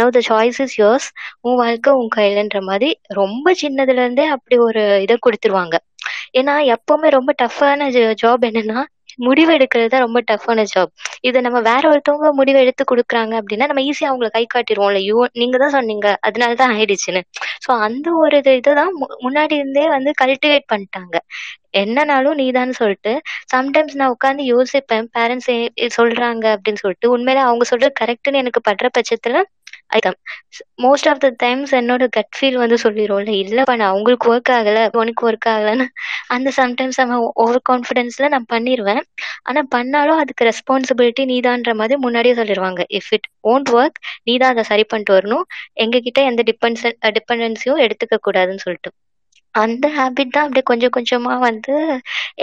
no 0.00 0.04
the 0.10 0.20
choice 0.28 0.58
is 0.60 0.76
yours 0.80 1.08
உன் 1.40 1.56
வாழ்க்கை 1.56 1.92
உன் 1.92 2.12
கையிலன்ற 2.16 2.60
மாதிரி 2.60 2.90
ரொம்ப 3.12 3.54
சின்னதுலேருந்தே 3.62 4.26
அப்படி 4.26 4.58
ஒரு 4.58 4.82
இதை 5.00 5.16
கொடுத்துருவாங்க 5.26 5.76
ஏன்னா 6.32 6.54
எப்போவுமே 6.74 7.10
ரொம்ப 7.10 7.30
டஃப்பான 7.38 7.88
ஜாப் 8.22 8.44
என்னன்னா 8.50 8.80
முடிவு 9.18 9.50
எடுக்கிறது 9.54 9.88
தான் 9.88 10.04
ரொம்ப 10.04 10.18
டஃப்பான 10.26 10.64
ஜாப் 10.72 10.90
இதை 11.20 11.40
நம்ம 11.40 11.58
வேற 11.60 11.82
ஒருத்தவங்க 11.88 12.30
முடிவு 12.32 12.58
எடுத்து 12.58 12.84
கொடுக்குறாங்க 12.84 13.34
அப்படின்னா 13.40 13.66
நம்ம 13.66 13.82
ஈஸியாக 13.82 14.10
அவங்கள 14.12 14.28
கை 14.28 14.44
காட்டிடுவோம்ல 14.46 15.00
ஐயோ 15.00 15.20
நீங்க 15.32 15.58
தான் 15.58 15.74
சொன்னீங்க 15.74 16.08
அதனால 16.20 16.54
தான் 16.54 16.74
ஆயிடுச்சுன்னு 16.74 17.22
ஸோ 17.66 17.70
அந்த 17.80 18.10
ஒரு 18.16 18.38
இது 18.38 18.54
இதுதான் 18.56 18.92
முன்னாடி 19.24 19.56
இருந்தே 19.56 19.86
வந்து 19.88 20.12
கல்டிவேட் 20.22 20.66
பண்ணிட்டாங்க 20.68 21.16
என்னனாலும் 21.74 22.38
நீதான்னு 22.38 22.74
சொல்லிட்டு 22.74 23.12
சம்டைம்ஸ் 23.52 23.96
நான் 23.96 24.14
உட்காந்து 24.14 24.44
யோசிப்பேன் 24.44 25.08
பேரண்ட்ஸ் 25.12 25.50
சொல்றாங்க 25.96 26.46
அப்படின்னு 26.56 26.82
சொல்லிட்டு 26.82 27.12
உண்மையில 27.14 27.44
அவங்க 27.46 27.64
சொல்றது 27.64 27.92
கரெக்டுன்னு 28.00 28.42
எனக்கு 28.44 28.62
படுற 28.68 28.88
பட்சத்துல 28.96 29.42
item 29.90 30.16
most 30.82 31.08
of 31.08 31.20
the 31.20 31.28
times 31.38 31.72
என்னோட 31.74 32.04
கட் 32.16 32.32
ஃபீல் 32.36 32.56
வந்து 32.56 32.76
சொல்லிடுவோம்ல 32.82 33.32
இல்ல 33.42 33.60
பண்ண 33.64 33.82
அவங்களுக்கு 33.86 34.26
ஒர்க் 34.32 34.52
ஆகலை 34.56 34.82
உனக்கு 35.00 35.26
ஒர்க் 35.28 35.48
ஆகலைன்னு 35.52 35.86
அந்த 36.28 36.50
சம்டைம்ஸ் 36.58 37.00
அவன் 37.02 37.14
ஓவர் 37.36 37.62
கான்ஃபிடென்ஸில் 37.70 38.28
நான் 38.28 38.50
பண்ணிடுவேன் 38.52 39.02
ஆனால் 39.44 39.70
பண்ணாலும் 39.70 40.20
அதுக்கு 40.22 40.48
ரெஸ்பான்சிபிலிட்டி 40.50 41.24
நீதான்ற 41.32 41.74
மாதிரி 41.74 41.98
முன்னாடியே 42.02 42.36
சொல்லிடுவாங்க 42.36 42.84
இஃப் 42.98 43.10
இட் 43.12 43.28
ஓன்ட் 43.46 43.72
ஒர்க் 43.76 43.98
நீ 44.24 44.34
தான் 44.36 44.54
அதை 44.54 44.64
சரி 44.70 44.86
பண்ணிட்டு 44.86 45.16
வரணும் 45.16 45.44
எங்ககிட்ட 45.84 46.22
எந்த 46.26 46.44
டிபென்ஸ் 46.50 46.84
டிபெண்டன்ஸையும் 47.18 47.82
எடுத்துக்க 47.86 48.18
கூடாதுன்னு 48.22 48.64
சொல்லிட்டு 48.66 48.92
அந்த 49.56 49.86
ஹேபிட் 49.94 50.34
தான் 50.34 50.46
அப்படியே 50.46 50.64
கொஞ்சம் 50.64 50.94
கொஞ்சமாக 50.96 51.38
வந்து 51.44 51.74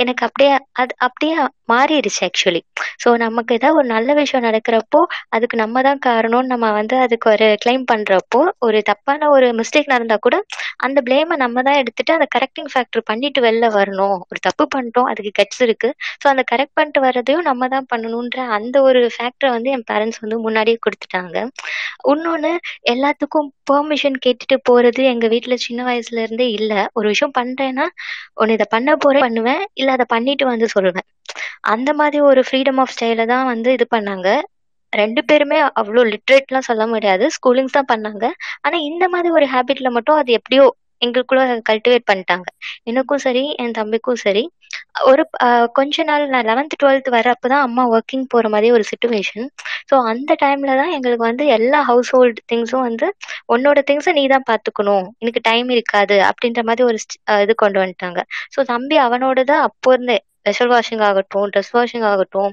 எனக்கு 0.00 0.23
அப்படியே 0.27 0.53
அது 0.81 0.93
அப்படியே 0.99 1.35
மாறிடுச்சு 1.69 2.21
ஆக்சுவலி 2.23 2.61
ஸோ 3.03 3.09
நமக்கு 3.17 3.51
ஏதாவது 3.53 3.77
ஒரு 3.77 3.87
நல்ல 3.87 4.09
விஷயம் 4.13 4.45
நடக்கிறப்போ 4.45 4.99
அதுக்கு 5.35 5.55
நம்ம 5.57 5.81
தான் 5.81 6.01
காரணம்னு 6.05 6.51
நம்ம 6.53 6.71
வந்து 6.71 6.95
அதுக்கு 7.03 7.27
ஒரு 7.33 7.47
கிளைம் 7.63 7.85
பண்ணுறப்போ 7.91 8.41
ஒரு 8.59 8.79
தப்பான 8.89 9.29
ஒரு 9.29 9.47
மிஸ்டேக் 9.59 9.93
நடந்தால் 9.93 10.23
கூட 10.23 10.37
அந்த 10.85 10.99
பிளேமை 11.05 11.37
நம்ம 11.37 11.63
தான் 11.63 11.79
எடுத்துட்டு 11.81 12.13
அந்த 12.13 12.27
கரெக்டிங் 12.33 12.69
ஃபேக்டர் 12.73 13.07
பண்ணிட்டு 13.07 13.41
வெளில 13.41 13.67
வரணும் 13.75 14.17
ஒரு 14.23 14.39
தப்பு 14.39 14.65
பண்ணிட்டோம் 14.73 15.09
அதுக்கு 15.11 15.31
கெட்ஸ் 15.39 15.61
இருக்கு 15.61 15.91
ஸோ 16.15 16.27
அந்த 16.29 16.45
கரெக்ட் 16.51 16.75
பண்ணிட்டு 16.75 17.01
வர்றதையும் 17.03 17.47
நம்ம 17.49 17.67
தான் 17.67 17.89
பண்ணணுன்ற 17.91 18.39
அந்த 18.53 18.75
ஒரு 18.81 19.01
ஃபேக்டரை 19.15 19.51
வந்து 19.53 19.71
என் 19.71 19.87
பேரண்ட்ஸ் 19.89 20.21
வந்து 20.21 20.39
முன்னாடியே 20.43 20.79
கொடுத்துட்டாங்க 20.83 21.37
இன்னொன்று 22.11 22.51
எல்லாத்துக்கும் 22.93 23.49
பெர்மிஷன் 23.65 24.17
கேட்டுட்டு 24.23 24.55
போகிறது 24.63 25.01
எங்கள் 25.05 25.31
வீட்டில் 25.33 25.63
சின்ன 25.63 25.81
வயசுல 25.85 26.23
இருந்தே 26.23 26.47
இல்லை 26.55 26.79
ஒரு 27.03 27.13
விஷயம் 27.13 27.35
பண்றேன்னா 27.37 27.85
ஒன்னு 28.35 28.57
இதை 28.57 28.67
பண்ண 28.69 28.95
போறேன் 28.97 29.25
பண்ணுவேன் 29.25 29.63
இல்ல 29.73 29.91
அதை 29.97 30.05
பண்ணிட்டு 30.09 30.45
வந்து 30.49 30.67
சொல்லுவேன் 30.75 31.07
அந்த 31.73 31.89
மாதிரி 31.99 32.19
ஒரு 32.29 32.41
ஃப்ரீடம் 32.47 32.79
ஆஃப் 32.79 32.93
ஸ்டைல 32.93 33.25
தான் 33.27 33.45
வந்து 33.49 33.69
இது 33.77 33.87
பண்ணாங்க 33.91 34.27
ரெண்டு 34.93 35.21
பேருமே 35.23 35.59
அவ்வளோ 35.79 36.01
லிட்ரேட்லாம் 36.09 36.67
சொல்ல 36.67 36.83
முடியாது 36.87 37.25
ஸ்கூலிங்ஸ் 37.35 37.77
தான் 37.77 37.91
பண்ணாங்க 37.91 38.25
ஆனா 38.61 38.77
இந்த 38.89 39.05
மாதிரி 39.13 39.29
ஒரு 39.33 39.45
ஹேபிட்ல 39.53 39.89
மட்டும் 39.95 40.17
அது 40.17 40.31
எப்படியோ 40.39 40.65
எங்களுக்குள்ள 41.01 41.41
கல்டிவேட் 41.69 42.09
பண்ணிட்டாங்க 42.09 42.47
எனக்கும் 42.89 43.23
சரி 43.25 43.43
என் 43.57 43.77
தம்பிக்கும் 43.77 44.21
சரி 44.23 44.43
ஒரு 44.95 45.23
கொஞ்ச 45.73 46.03
நாள் 46.03 46.23
நான் 46.27 46.47
லெவன்த்து 46.47 46.79
டுவெல்த் 46.81 47.09
வரப்போ 47.15 47.47
தான் 47.47 47.63
அம்மா 47.63 47.83
ஒர்க்கிங் 47.93 48.25
போகிற 48.29 48.49
மாதிரி 48.49 48.67
ஒரு 48.71 48.83
சுச்சுவேஷன் 48.91 49.47
ஸோ 49.89 49.95
அந்த 50.09 50.31
டைமில் 50.41 50.73
தான் 50.75 50.93
எங்களுக்கு 50.93 51.25
வந்து 51.25 51.45
எல்லா 51.55 51.79
ஹவுஸ் 51.83 52.11
ஹோல்டு 52.15 52.41
திங்ஸும் 52.51 52.85
வந்து 52.85 53.07
உன்னோட 53.47 53.81
திங்ஸை 53.87 54.13
நீ 54.13 54.25
தான் 54.27 54.47
பார்த்துக்கணும் 54.49 55.07
எனக்கு 55.19 55.41
டைம் 55.41 55.69
இருக்காது 55.69 56.17
அப்படின்ற 56.29 56.63
மாதிரி 56.63 56.83
ஒரு 56.83 56.99
இது 57.43 57.55
கொண்டு 57.55 57.81
வந்துட்டாங்க 57.83 58.21
ஸோ 58.55 58.61
தம்பி 58.65 58.99
அவனோடது 58.99 59.55
அப்போ 59.59 59.91
இருந்தே 59.93 60.19
ஸ்பெஷல் 60.43 60.71
வாஷிங் 60.71 61.01
ஆகட்டும் 61.01 61.45
ட்ரெஸ் 61.51 61.69
வாஷிங் 61.71 62.05
ஆகட்டும் 62.09 62.51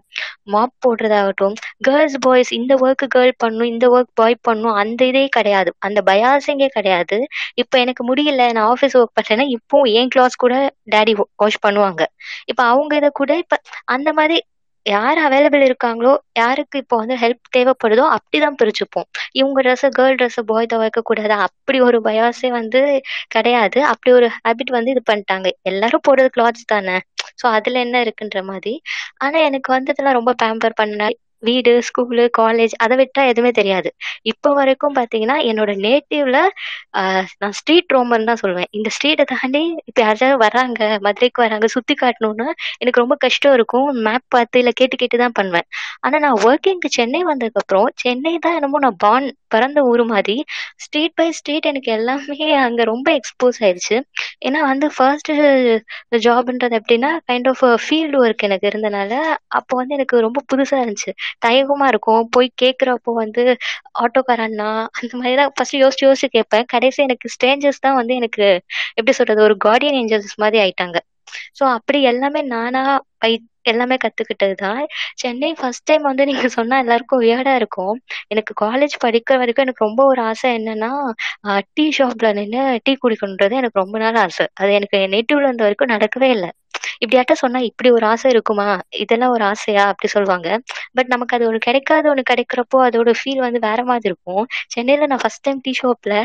மாப் 0.45 0.75
போடுறதாகட்டும் 0.85 1.55
கேர்ள்ஸ் 1.83 2.19
பாய்ஸ் 2.19 2.51
இந்த 2.53 2.73
ஒர்க்கு 2.81 3.07
கேர்ள் 3.15 3.33
பண்ணும் 3.39 3.69
இந்த 3.69 3.87
ஒர்க் 3.89 4.13
பாய் 4.15 4.37
பண்ணும் 4.43 4.77
அந்த 4.77 5.01
இதே 5.05 5.25
கிடையாது 5.29 5.71
அந்த 5.79 6.01
பயாசிங்கே 6.03 6.69
கிடையாது 6.69 7.19
இப்போ 7.55 7.79
எனக்கு 7.79 8.05
முடியல 8.05 8.47
நான் 8.53 8.69
ஆஃபீஸ் 8.69 8.97
ஒர்க் 8.97 9.17
பண்றேன்னா 9.17 9.47
இப்போ 9.49 9.81
என் 9.95 10.09
கிளாஸ் 10.09 10.37
கூட 10.37 10.55
டேடி 10.87 11.15
வாஷ் 11.37 11.63
பண்ணுவாங்க 11.63 12.05
இப்போ 12.47 12.65
அவங்க 12.65 12.95
இதை 12.97 13.11
கூட 13.15 13.35
இப்போ 13.39 13.59
அந்த 13.87 14.11
மாதிரி 14.13 14.39
யார் 14.87 15.19
அவைலபிள் 15.19 15.63
இருக்காங்களோ 15.63 16.13
யாருக்கு 16.37 16.77
இப்போ 16.79 16.97
வந்து 16.97 17.17
ஹெல்ப் 17.17 17.51
தேவைப்படுதோ 17.57 18.05
அப்படிதான் 18.15 18.57
பிரிச்சுப்போம் 18.61 19.07
இவங்க 19.33 19.63
ட்ரெஸ் 19.63 19.85
கேர்ள் 19.97 20.17
ட்ரெஸ் 20.17 20.41
பாய் 20.47 20.67
தான் 20.67 20.91
கூடாது 21.03 21.35
அப்படி 21.41 21.81
ஒரு 21.81 21.99
பயாஸே 22.01 22.51
வந்து 22.51 22.81
கிடையாது 23.29 23.81
அப்படி 23.85 24.13
ஒரு 24.13 24.29
ஹேபிட் 24.37 24.71
வந்து 24.71 24.91
இது 24.91 25.03
பண்ணிட்டாங்க 25.11 25.51
எல்லாரும் 25.63 26.07
போடுறது 26.09 26.31
கிளாத்ஸ் 26.35 26.71
தானே 26.71 26.97
ஸோ 27.41 27.47
அதில் 27.53 27.83
என்ன 27.83 27.99
இருக்குன்ற 28.05 28.41
மாதிரி 28.45 28.75
ஆனால் 29.19 29.45
எனக்கு 29.45 29.71
வந்ததெல்லாம் 29.73 30.19
ரொம்ப 30.19 30.35
பேம்பர் 30.43 30.79
பண்ண 30.79 31.11
வீடு 31.43 31.73
ஸ்கூலு 31.87 32.25
காலேஜ் 32.39 32.75
அதை 32.79 32.95
விட்டா 32.97 33.23
எதுவுமே 33.25 33.51
தெரியாது 33.51 33.91
இப்போ 34.23 34.49
வரைக்கும் 34.55 34.97
பார்த்தீங்கன்னா 34.97 35.37
என்னோட 35.45 35.73
நேட்டிவ்ல 35.85 36.39
நான் 37.41 37.55
ஸ்ட்ரீட் 37.59 37.95
ரோமன் 37.97 38.29
தான் 38.29 38.41
சொல்லுவேன் 38.43 38.71
இந்த 38.71 38.89
ஸ்ட்ரீட்டை 38.89 39.27
தாண்டி 39.33 39.63
இப்போ 39.85 40.01
யாராவது 40.01 40.39
வராங்க 40.45 40.81
மதுரைக்கு 41.01 41.45
வராங்க 41.45 41.69
சுற்றி 41.69 41.97
காட்டணும்னா 41.97 42.49
எனக்கு 42.79 43.03
ரொம்ப 43.03 43.17
கஷ்டம் 43.17 43.55
இருக்கும் 43.55 43.89
மேப் 44.03 44.27
பார்த்து 44.29 44.61
இல்லை 44.61 44.75
கேட்டு 44.77 44.97
கேட்டு 44.97 45.19
தான் 45.19 45.37
பண்ணுவேன் 45.39 45.69
ஆனால் 46.01 46.25
நான் 46.27 46.41
ஒர்க்கிங்க்கு 46.45 46.91
சென்னை 46.91 47.23
வந்ததுக்கப்புறம் 47.31 47.89
சென்னை 47.97 48.35
தான் 48.39 48.59
என்னமோ 48.59 48.81
நான் 48.81 49.01
பான் 49.01 49.29
பிறந்த 49.51 49.81
ஊர் 49.85 50.03
மாதிரி 50.07 50.37
ஸ்ட்ரீட் 50.85 51.15
பை 51.15 51.29
ஸ்ட்ரீட் 51.31 51.67
எனக்கு 51.67 51.91
எல்லாமே 51.93 52.49
அங்கே 52.61 52.85
ரொம்ப 52.85 53.09
எக்ஸ்போஸ் 53.13 53.59
ஆயிடுச்சு 53.63 53.97
ஏன்னா 54.47 54.61
வந்து 54.65 54.89
ஃபர்ஸ்ட்டு 54.95 55.37
ஜாப்ன்றது 56.21 56.79
எப்படின்னா 56.81 57.11
கைண்ட் 57.29 57.49
ஆஃப் 57.49 57.65
ஃபீல்டு 57.85 58.21
ஒர்க் 58.23 58.45
எனக்கு 58.45 58.69
இருந்தனால 58.71 59.13
அப்போ 59.51 59.73
வந்து 59.77 59.97
எனக்கு 59.99 60.17
ரொம்ப 60.21 60.43
புதுசாக 60.53 60.83
இருந்துச்சு 60.83 61.13
தயகமாக 61.39 61.91
இருக்கும் 61.91 62.25
போய் 62.31 62.51
கேட்குறப்போ 62.63 63.15
வந்து 63.15 63.45
ஆட்டோக்காரண்ணா 64.01 64.71
அந்த 64.99 65.13
மாதிரி 65.17 65.37
தான் 65.37 65.53
ஃபர்ஸ்ட் 65.55 65.79
யோசிச்சு 65.81 66.07
யோசிச்சு 66.09 66.31
கேட்பேன் 66.31 66.69
கடைசி 66.69 67.01
எனக்கு 67.03 67.33
ஸ்ட்ரேஞ்சர்ஸ் 67.35 67.85
தான் 67.87 67.99
வந்து 68.01 68.15
எனக்கு 68.15 68.47
எப்படி 68.95 69.15
சொல்கிறது 69.15 69.47
ஒரு 69.49 69.57
கார்டியன் 69.65 69.99
ஏஞ்சல்ஸ் 70.01 70.37
மாதிரி 70.39 70.61
ஆயிட்டாங்க 70.65 70.99
சோ 71.55 71.65
அப்படி 71.77 72.01
எல்லாமே 72.11 72.43
நானா 72.51 72.83
பை 73.19 73.33
எல்லாமே 73.65 73.97
கத்துக்கிட்டது 74.03 74.55
தான் 74.57 74.83
சென்னை 75.17 75.51
ஃபர்ஸ்ட் 75.59 75.87
டைம் 75.87 76.05
வந்து 76.09 76.25
நீங்க 76.27 76.47
சொன்னா 76.55 76.77
எல்லாருக்கும் 76.79 77.23
வியர்டா 77.23 77.55
இருக்கும் 77.55 77.97
எனக்கு 78.29 78.53
காலேஜ் 78.63 78.95
படிக்கிற 79.03 79.37
வரைக்கும் 79.39 79.67
எனக்கு 79.67 79.87
ரொம்ப 79.87 80.03
ஒரு 80.05 80.23
ஆசை 80.27 80.51
என்னன்னா 80.59 80.91
டீ 81.77 81.87
ஷாப்ல 81.97 82.31
நின்று 82.35 82.63
டீ 82.87 82.95
குடிக்கணுன்றது 82.99 83.61
எனக்கு 83.61 83.83
ரொம்ப 83.83 83.99
நாள் 83.99 84.19
ஆசை 84.21 84.47
அது 84.57 84.73
எனக்கு 84.79 85.01
நெட்டிவ்ல 85.15 85.49
இருந்த 85.49 85.65
வரைக்கும் 85.67 85.95
நடக்கவே 85.95 86.31
இல்லை 86.31 86.51
இப்படியாட்ட 87.03 87.35
சொன்னா 87.41 87.61
இப்படி 87.69 87.89
ஒரு 87.91 88.07
ஆசை 88.07 88.29
இருக்குமா 88.31 88.67
இதெல்லாம் 89.01 89.33
ஒரு 89.33 89.45
ஆசையா 89.45 89.85
அப்படி 89.89 90.09
சொல்லுவாங்க 90.09 90.49
பட் 90.95 91.09
நமக்கு 91.09 91.37
அது 91.37 91.45
ஒரு 91.47 91.59
கிடைக்காத 91.59 92.11
ஒண்ணு 92.11 92.25
கிடைக்கிறப்போ 92.31 92.79
அதோட 92.87 93.13
ஃபீல் 93.17 93.41
வந்து 93.41 93.61
வேற 93.61 93.81
மாதிரி 93.85 94.11
இருக்கும் 94.11 94.43
சென்னையில 94.75 95.07
நான் 95.07 95.23
ஃபர்ஸ்ட் 95.23 95.45
டைம் 95.45 95.61
டீ 95.61 95.75
ஷாப்ல 95.81 96.15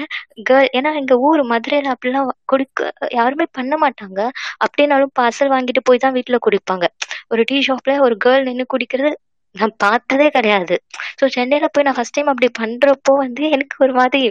கேர்ள் 0.46 0.70
ஏன்னா 0.76 0.92
எங்க 0.96 1.16
ஊர் 1.22 1.44
மதுரையில 1.52 1.94
அப்படிலாம் 1.94 2.32
குடிக்க 2.46 2.90
யாருமே 3.12 3.48
பண்ண 3.52 3.76
மாட்டாங்க 3.78 4.20
அப்படின்னாலும் 4.66 5.14
பார்சல் 5.20 5.54
வாங்கிட்டு 5.54 5.84
போய் 5.84 6.04
தான் 6.04 6.16
வீட்டுல 6.16 6.40
குடிப்பாங்க 6.46 6.88
ஒரு 7.32 7.44
டீ 7.44 7.60
ஷாப்ல 7.68 7.94
ஒரு 8.00 8.18
கேர்ள் 8.26 8.48
நின்று 8.50 8.66
குடிக்கிறது 8.74 9.12
நான் 9.56 9.74
பார்த்ததே 9.78 10.28
கிடையாது 10.30 10.76
ஸோ 11.20 11.26
சென்னையில் 11.28 11.72
போய் 11.74 11.84
நான் 11.84 11.98
ஃபர்ஸ்ட் 11.98 12.16
டைம் 12.16 12.32
அப்படி 12.32 12.50
பண்ணுறப்போ 12.60 13.14
வந்து 13.18 13.44
எனக்கு 13.50 13.76
ஒரு 13.86 13.94
மாதிரி 13.94 14.22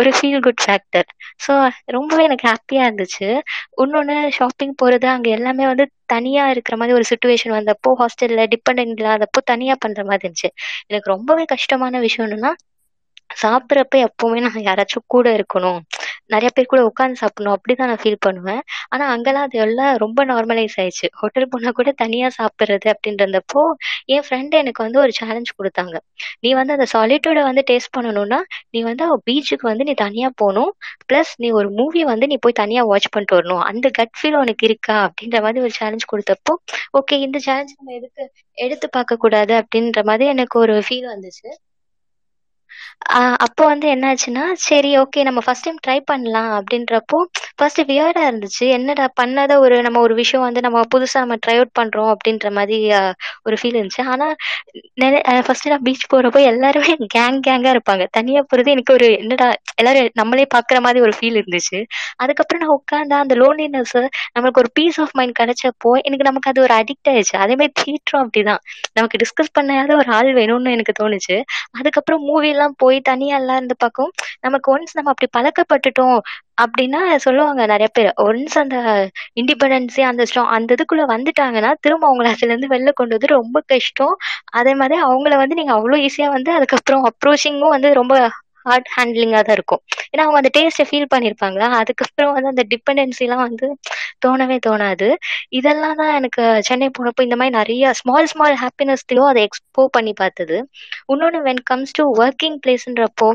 ஒரு 0.00 0.10
ஃபீல் 0.10 0.42
குட் 0.42 0.62
ஃபேக்டர் 0.64 1.08
ஸோ 1.46 1.52
ரொம்பவே 1.88 2.24
எனக்கு 2.24 2.46
ஹாப்பியாக 2.48 2.88
இருந்துச்சு 2.88 3.28
இன்னொன்று 3.82 4.16
ஷாப்பிங் 4.30 4.74
போகிறது 4.76 5.08
அங்கே 5.08 5.30
எல்லாமே 5.30 5.66
வந்து 5.66 5.86
தனியாக 6.06 6.52
இருக்கிற 6.52 6.74
மாதிரி 6.76 6.96
ஒரு 6.96 7.06
சுச்சுவேஷன் 7.08 7.56
வந்தப்போ 7.56 7.92
ஹாஸ்டலில் 8.00 8.50
டிபெண்ட் 8.54 8.94
இல்லாதப்போ 8.94 9.42
தனியாக 9.44 9.78
பண்ணுற 9.84 10.02
மாதிரி 10.04 10.24
இருந்துச்சு 10.24 10.50
எனக்கு 10.88 11.08
ரொம்பவே 11.10 11.46
கஷ்டமான 11.46 12.00
விஷயம் 12.00 12.26
என்னன்னா 12.28 12.52
சாப்பிட்றப்ப 13.36 13.96
எப்போவுமே 14.04 14.40
நான் 14.40 14.66
யாராச்சும் 14.66 15.06
கூட 15.06 15.28
இருக்கணும் 15.38 15.80
நிறையா 16.32 16.50
பேர் 16.52 16.70
கூட 16.70 16.80
உட்காந்து 16.82 17.20
சாப்பிட்ணும் 17.20 17.54
அப்படி 17.54 17.72
தான் 17.74 17.88
நான் 17.88 18.00
ஃபீல் 18.00 18.22
பண்ணுவேன் 18.26 18.60
ஆனால் 18.88 19.10
அங்கெல்லாம் 19.12 19.46
அது 19.46 19.58
எல்லாம் 19.58 19.92
ரொம்ப 19.96 20.24
நார்மலைஸ் 20.24 20.76
ஆயிடுச்சு 20.78 21.08
ஹோட்டல் 21.20 21.48
போனால் 21.48 21.76
கூட 21.78 21.90
தனியாக 22.02 22.30
சாப்பிட்றது 22.38 22.88
அப்படின்றப்போ 22.92 23.62
என் 24.06 24.24
ஃப்ரெண்டு 24.26 24.58
எனக்கு 24.58 24.82
வந்து 24.82 24.98
ஒரு 24.98 25.12
சேலஞ்ச் 25.18 25.52
கொடுத்தாங்க 25.58 25.96
நீ 26.40 26.50
வந்து 26.52 26.74
அந்த 26.76 26.86
சாலிட்டூடை 26.92 27.44
வந்து 27.44 27.62
டேஸ்ட் 27.66 27.94
பண்ணணும்னா 27.96 28.40
நீ 28.70 28.82
வந்து 28.82 29.06
பீச்சுக்கு 29.26 29.66
வந்து 29.66 29.86
நீ 29.88 29.94
தனியாக 29.94 30.32
போகணும் 30.36 30.72
ப்ளஸ் 31.08 31.32
நீ 31.36 31.50
ஒரு 31.50 31.70
மூவி 31.70 32.02
வந்து 32.04 32.26
நீ 32.26 32.38
போய் 32.38 32.60
தனியாக 32.62 32.90
வாட்ச் 32.90 33.08
பண்ணிட்டு 33.08 33.38
வரணும் 33.38 33.64
அந்த 33.68 33.88
கட் 33.90 34.14
ஃபீல் 34.18 34.38
உனக்கு 34.38 34.66
இருக்கா 34.66 34.98
அப்படின்ற 35.06 35.40
மாதிரி 35.40 35.62
ஒரு 35.62 35.74
சேலஞ்ச் 35.78 36.10
கொடுத்தப்போ 36.12 36.54
ஓகே 36.98 37.18
இந்த 37.20 37.40
சேலஞ்ச் 37.46 37.74
நம்ம 37.78 37.94
எதுக்கு 37.94 38.26
எடுத்து 38.58 38.88
பார்க்கக்கூடாது 38.96 39.54
அப்படின்ற 39.58 40.02
மாதிரி 40.02 40.26
எனக்கு 40.28 40.56
ஒரு 40.58 40.76
ஃபீல் 40.86 41.08
வந்துச்சு 41.08 41.48
அப்போ 43.38 43.62
வந்து 43.66 43.86
என்னாச்சுன்னா 43.88 44.42
சரி 44.62 44.90
ஓகே 44.98 45.20
நம்ம 45.22 45.40
ஃபர்ஸ்ட் 45.40 45.66
டைம் 45.66 45.78
ட்ரை 45.84 45.96
பண்ணலாம் 46.02 46.48
அப்படின்றப்போ 46.56 47.18
ஃபர்ஸ்ட் 47.56 47.80
வியர்டா 47.88 48.22
இருந்துச்சு 48.22 48.64
என்னடா 48.68 49.04
பண்ணாத 49.20 49.52
ஒரு 49.58 49.76
நம்ம 49.82 50.00
ஒரு 50.00 50.14
விஷயம் 50.14 50.44
வந்து 50.44 50.60
நம்ம 50.60 50.82
புதுசா 50.94 51.18
நம்ம 51.20 51.36
ட்ரை 51.36 51.54
அவுட் 51.56 51.72
பண்றோம் 51.78 52.10
அப்படின்ற 52.10 52.50
மாதிரி 52.50 52.78
ஒரு 53.42 53.56
ஃபீல் 53.56 53.78
இருந்துச்சு 53.78 54.04
ஆனா 54.06 54.26
ஃபர்ஸ்ட் 55.42 55.68
நான் 55.68 55.84
பீச் 55.84 56.04
போறப்போ 56.12 56.42
எல்லாருமே 56.44 56.92
கேங் 57.14 57.40
கேங்கா 57.40 57.72
இருப்பாங்க 57.76 58.06
தனியா 58.10 58.42
போறது 58.52 58.70
எனக்கு 58.70 58.94
ஒரு 58.94 59.08
என்னடா 59.16 59.48
எல்லாரும் 59.74 60.10
நம்மளே 60.14 60.46
பாக்குற 60.54 60.80
மாதிரி 60.80 61.02
ஒரு 61.02 61.14
ஃபீல் 61.18 61.38
இருந்துச்சு 61.40 61.80
அதுக்கப்புறம் 62.16 62.62
நான் 62.62 62.74
உட்காந்தா 62.76 63.18
அந்த 63.18 63.36
லோன்லினஸ் 63.36 63.96
நம்மளுக்கு 64.32 64.62
ஒரு 64.64 64.72
பீஸ் 64.74 65.00
ஆஃப் 65.00 65.14
மைண்ட் 65.14 65.38
கிடைச்சப்போ 65.38 65.92
எனக்கு 66.02 66.24
நமக்கு 66.24 66.50
அது 66.50 66.62
ஒரு 66.62 66.76
அடிக்ட் 66.78 67.10
ஆயிடுச்சு 67.10 67.36
அதே 67.36 67.56
மாதிரி 67.56 67.74
தியேட்டரும் 67.80 68.24
அப்படிதான் 68.24 68.62
நமக்கு 68.94 69.22
டிஸ்கஸ் 69.24 69.54
பண்ணாத 69.54 69.96
ஒரு 69.96 70.10
ஆள் 70.12 70.32
வேணும்னு 70.34 70.76
எனக்கு 70.76 70.94
தோணுச்சு 71.02 71.38
அதுக்கப்புறம் 71.78 72.24
மூவி 72.24 72.48
எல்லாம் 72.48 72.76
போ 72.78 72.87
போய் 72.88 73.00
தனியா 73.08 73.36
எல்லாம் 73.38 73.58
இருந்து 73.58 73.78
பார்க்கும் 73.78 74.12
நமக்கு 74.40 74.72
ஒன்ஸ் 74.74 74.96
நம்ம 74.96 75.12
அப்படி 75.12 75.28
பழக்கப்பட்டுட்டோம் 75.36 76.18
அப்படின்னா 76.62 77.00
சொல்லுவாங்க 77.24 77.62
நிறைய 77.66 77.88
பேர் 77.92 78.10
ஒன்ஸ் 78.24 78.56
அந்த 78.58 78.76
இண்டிபெண்டன்ஸே 79.40 80.04
அந்த 80.08 80.22
ஸ்ட்ரா 80.28 80.42
அந்த 80.56 80.76
இதுக்குள்ள 80.76 81.04
வந்துட்டாங்கன்னா 81.12 81.70
திரும்ப 81.80 82.08
அவங்கள 82.08 82.30
இருந்து 82.46 82.72
வெளில 82.74 82.92
கொண்டு 82.92 83.16
வந்து 83.16 83.30
ரொம்ப 83.34 83.58
கஷ்டம் 83.68 84.14
அதே 84.52 84.74
மாதிரி 84.74 84.96
அவங்கள 85.04 85.36
வந்து 85.36 85.58
நீங்க 85.60 85.74
அவ்வளோ 85.74 85.98
ஈஸியா 86.06 86.28
வந்து 86.30 86.52
அதுக்கப்புறம் 86.52 87.06
அப்ரோச்சிங்கும் 87.10 87.74
வந்து 87.76 87.90
ரொம்ப 87.94 88.14
ஹார்ட் 88.68 88.90
ஹேண்ட்லிங்கா 88.94 89.40
தான் 89.40 89.56
இருக்கும் 89.56 89.82
ஏன்னா 90.10 90.22
அவங்க 90.24 90.38
அந்த 90.38 90.50
டேஸ்ட்டை 90.56 90.86
ஃபீல் 90.88 91.10
பண்ணியிருப்பாங்களா 91.14 91.68
அதுக்கப்புறம் 91.78 92.32
வந்து 92.32 92.52
அந்த 92.54 92.64
டிபெண்டன்சிலாம் 92.70 93.44
வந்து 93.44 93.68
தோணவே 94.18 94.58
தோணாது 94.66 95.08
இதெல்லாம் 95.50 95.96
தான் 95.96 96.14
எனக்கு 96.14 96.44
சென்னை 96.68 96.88
போனப்போ 96.98 97.22
இந்த 97.22 97.36
மாதிரி 97.36 97.56
நிறைய 97.56 97.92
ஸ்மால் 97.94 98.28
ஸ்மால் 98.28 98.56
ஹாப்பினஸ்லையும் 98.62 99.28
அதை 99.28 99.42
எக்ஸ்போ 99.44 99.84
பண்ணி 99.90 100.14
பார்த்தது 100.14 100.58
இன்னொன்று 101.08 101.40
வென் 101.42 101.62
கம்ஸ் 101.64 101.96
டு 101.98 102.06
ஒர்க்கிங் 102.18 102.58
பிளேஸ்ன்றப்போ 102.64 103.28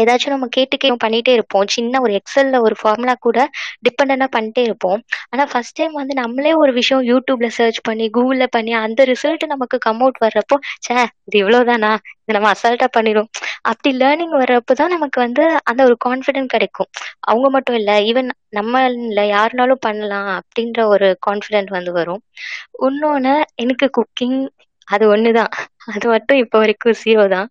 ஏதாச்சும் 0.00 0.34
நம்ம 0.34 0.46
கேட்டுக்கே 0.56 0.90
பண்ணிகிட்டே 1.04 1.32
இருப்போம் 1.34 1.66
சின்ன 1.68 2.00
ஒரு 2.00 2.12
எக்ஸல்ல 2.14 2.56
ஒரு 2.60 2.76
ஃபார்முலா 2.80 3.14
கூட 3.20 3.38
டிபெண்டனாக 3.82 4.30
பண்ணிட்டே 4.34 4.62
இருப்போம் 4.64 5.00
ஆனால் 5.30 5.50
ஃபஸ்ட் 5.50 5.76
டைம் 5.78 5.94
வந்து 5.94 6.14
நம்மளே 6.14 6.52
ஒரு 6.54 6.72
விஷயம் 6.72 7.02
யூடியூப்பில் 7.08 7.54
சர்ச் 7.56 7.80
பண்ணி 7.82 8.06
கூகுளில் 8.10 8.52
பண்ணி 8.52 8.74
அந்த 8.80 9.06
ரிசல்ட் 9.10 9.46
நமக்கு 9.46 9.78
கம் 9.78 10.00
அவுட் 10.00 10.20
வர்றப்போ 10.24 10.58
சே 10.80 10.96
இது 11.24 11.36
இவ்வளவுதானா 11.42 11.92
இது 12.20 12.36
நம்ம 12.36 12.50
அசால்ட்டாக 12.50 12.90
பண்ணிடும் 12.94 13.28
அப்படி 13.62 13.90
லேர்னிங் 13.98 14.36
வர்றப்போ 14.38 14.74
தான் 14.74 14.94
நமக்கு 14.94 15.18
வந்து 15.20 15.44
அந்த 15.64 15.80
ஒரு 15.84 15.96
கான்ஃபிடென்ட் 16.04 16.50
கிடைக்கும் 16.50 16.90
அவங்க 17.28 17.46
மட்டும் 17.50 17.76
இல்லை 17.76 17.96
ஈவன் 18.06 18.28
நம்ம 18.50 18.82
இல்ல 18.90 19.22
யாருனாலும் 19.28 19.84
பண்ணலாம் 19.86 20.30
அப்படின்ற 20.36 20.80
ஒரு 20.88 21.08
கான்ஃபிடென்ட் 21.26 21.70
வந்து 21.70 21.92
வரும் 21.98 22.22
இன்னொன்று 22.86 23.34
எனக்கு 23.58 23.88
குக்கிங் 23.96 24.38
அது 24.88 25.04
ஒன்று 25.08 25.30
தான் 25.32 25.52
அது 25.90 26.06
மட்டும் 26.08 26.38
இப்போ 26.38 26.56
வரைக்கும் 26.58 26.98
ஜீரோ 27.00 27.24
தான் 27.32 27.48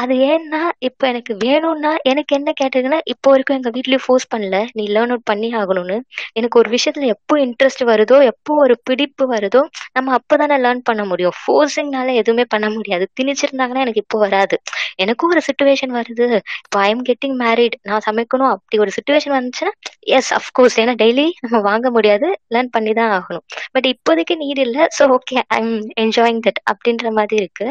அது 0.00 0.14
ஏன்னா 0.26 0.60
இப்போ 0.86 1.04
எனக்கு 1.06 1.32
வேணும்னா 1.42 1.92
எனக்கு 2.10 2.32
என்ன 2.36 2.50
கேட்டதுன்னா 2.60 2.98
இப்போ 3.12 3.28
வரைக்கும் 3.30 3.56
எங்கள் 3.56 3.74
வீட்லயும் 3.76 4.02
ஃபோர்ஸ் 4.04 4.26
பண்ணல 4.32 4.58
நீ 4.76 4.84
லேர்ன் 4.88 5.12
அவுட் 5.12 5.24
பண்ணி 5.24 5.48
ஆகணும்னு 5.54 5.96
எனக்கு 6.32 6.58
ஒரு 6.58 6.68
விஷயத்தில் 6.68 7.06
எப்போ 7.08 7.36
இன்ட்ரெஸ்ட் 7.40 7.82
வருதோ 7.84 8.18
எப்போ 8.28 8.54
ஒரு 8.64 8.74
பிடிப்பு 8.82 9.24
வருதோ 9.32 9.62
நம்ம 9.92 10.12
அப்பதானே 10.18 10.58
லேர்ன் 10.64 10.82
பண்ண 10.82 11.04
முடியும் 11.04 11.34
ஃபோர்ஸிங்னால 11.38 12.14
எதுவுமே 12.14 12.44
பண்ண 12.48 12.68
முடியாது 12.70 13.06
திணிச்சிருந்தாங்கன்னா 13.20 13.84
எனக்கு 13.86 14.02
இப்போ 14.04 14.18
வராது 14.18 14.58
எனக்கும் 14.98 15.32
ஒரு 15.34 15.42
சுச்சுவேஷன் 15.48 15.92
வருது 15.98 16.28
இப்போ 16.62 16.78
ஐ 16.80 16.88
எம் 16.90 17.04
கெட்டிங் 17.08 17.36
மேரிட் 17.38 17.76
நான் 17.82 18.04
சமைக்கணும் 18.06 18.50
அப்படி 18.50 18.78
ஒரு 18.78 18.94
சுச்சுவேஷன் 18.96 19.36
வந்துச்சுன்னா 19.36 19.74
எஸ் 20.12 20.32
அஃப்கோர்ஸ் 20.34 20.78
ஏன்னா 20.80 20.96
டெய்லி 21.02 21.26
நம்ம 21.42 21.62
வாங்க 21.62 21.86
முடியாது 21.90 22.30
லேர்ன் 22.54 22.72
பண்ணி 22.72 22.92
தான் 22.92 23.12
ஆகணும் 23.18 23.44
பட் 23.72 23.88
இப்போதைக்கு 23.92 24.36
நீட் 24.36 24.62
இல்லை 24.66 24.84
so 24.98 25.04
okay 25.10 25.36
I 25.50 25.60
am 25.60 25.74
enjoying 25.98 26.40
that 26.46 26.62
அப்படின்ற 26.70 27.12
மாதிரி 27.12 27.38
இருக்கு 27.42 27.68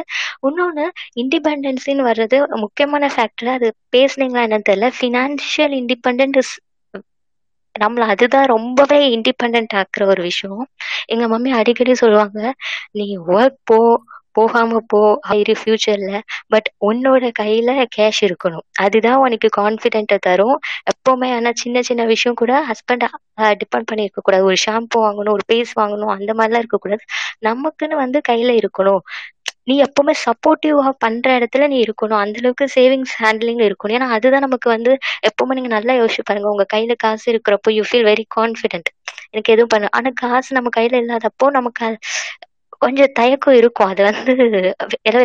இன்னொன்று 0.48 0.86
இண்டிபெண்டன்ஸின்னு 1.22 2.06
வர்றது 2.18 2.38
முக்கியமான 2.64 3.10
ஃபேக்டர் 3.14 3.52
அது 3.54 3.68
பேசுனீங்களா 3.94 4.46
என்னன்னு 4.46 4.70
தெரியல 4.70 4.90
ஃபினான்ஷியல் 4.98 5.76
இண்டிபெண்ட் 5.80 6.38
இஸ் 6.38 6.54
நம்மளை 7.76 8.06
அதுதான் 8.12 8.48
ரொம்பவே 8.52 9.00
இண்டிபெண்ட் 9.16 9.74
ஆக்குற 9.80 10.04
ஒரு 10.08 10.22
விஷயம் 10.24 10.64
எங்க 11.10 11.26
மம்மி 11.28 11.52
அடிக்கடி 11.58 11.94
சொல்லுவாங்க 12.00 12.40
நீ 12.96 13.06
ஒர்க் 13.32 13.60
போ 13.66 13.78
போகாம 14.36 14.80
போ 14.90 15.00
ஆயிரு 15.30 15.54
ஃபியூச்சர்ல 15.60 16.12
பட் 16.52 16.68
உன்னோட 16.88 17.30
கையில 17.40 17.72
கேஷ் 17.92 18.22
இருக்கணும் 18.22 18.66
அதுதான் 18.82 19.22
உனக்கு 19.24 19.48
கான்ஃபிடென்ட்டை 19.58 20.18
தரும் 20.22 20.58
எப்பவுமே 20.92 21.30
ஆனா 21.34 21.52
சின்ன 21.62 21.82
சின்ன 21.82 22.06
விஷயம் 22.12 22.38
கூட 22.38 22.54
ஹஸ்பண்ட் 22.70 23.06
டிபெண்ட் 23.56 23.90
பண்ணி 23.90 24.06
இருக்கக்கூடாது 24.06 24.46
ஒரு 24.46 24.60
ஷாம்பு 24.66 25.00
வாங்கணும் 25.04 25.36
ஒரு 25.36 25.46
பேஸ் 25.50 25.74
வாங்கணும் 25.76 26.14
அந்த 26.16 26.32
மாதிரிலாம் 26.34 26.64
இருக்கக்கூடாது 26.64 27.04
நமக்குன்னு 27.48 27.98
வந்து 27.98 28.22
கையில 28.30 28.54
இருக்கணும் 28.60 29.02
நீ 29.68 29.76
எப்பவுமே 29.84 30.14
சப்போர்ட்டிவா 30.22 30.90
பண்ணுற 31.02 31.30
இடத்துல 31.38 31.68
நீ 31.68 31.78
இருக்கணும் 31.84 32.20
அந்தளவுக்கு 32.20 32.66
சேவிங்ஸ் 32.76 33.16
ஹேண்ட்லிங் 33.20 33.64
இருக்கணும் 33.68 33.96
ஏன்னா 33.98 34.10
அதுதான் 34.16 34.46
நமக்கு 34.46 34.70
வந்து 34.70 34.92
எப்பவுமே 35.30 35.56
நீங்கள் 35.56 35.76
நல்லா 35.76 35.96
யோசிச்சு 36.00 36.28
பாருங்கள் 36.30 36.54
உங்கள் 36.54 36.72
கையில் 36.74 36.96
காசு 36.98 37.28
இருக்கிறப்போ 37.34 37.72
யூ 37.76 37.84
ஃபீல் 37.90 38.08
வெரி 38.08 38.26
கான்ஃபிடென்ட் 38.38 38.90
எனக்கு 39.30 39.54
எதுவும் 39.56 39.74
பண்ண 39.74 39.90
ஆனால் 39.92 40.18
காசு 40.18 40.58
நம்ம 40.58 40.72
கையில் 40.72 40.98
இல்லாதப்போ 41.02 41.48
நமக்கு 41.52 41.88
கொஞ்சம் 42.82 43.14
தயக்கம் 43.14 43.56
இருக்கும் 43.58 43.90
அது 43.90 44.02
வந்து 44.08 44.34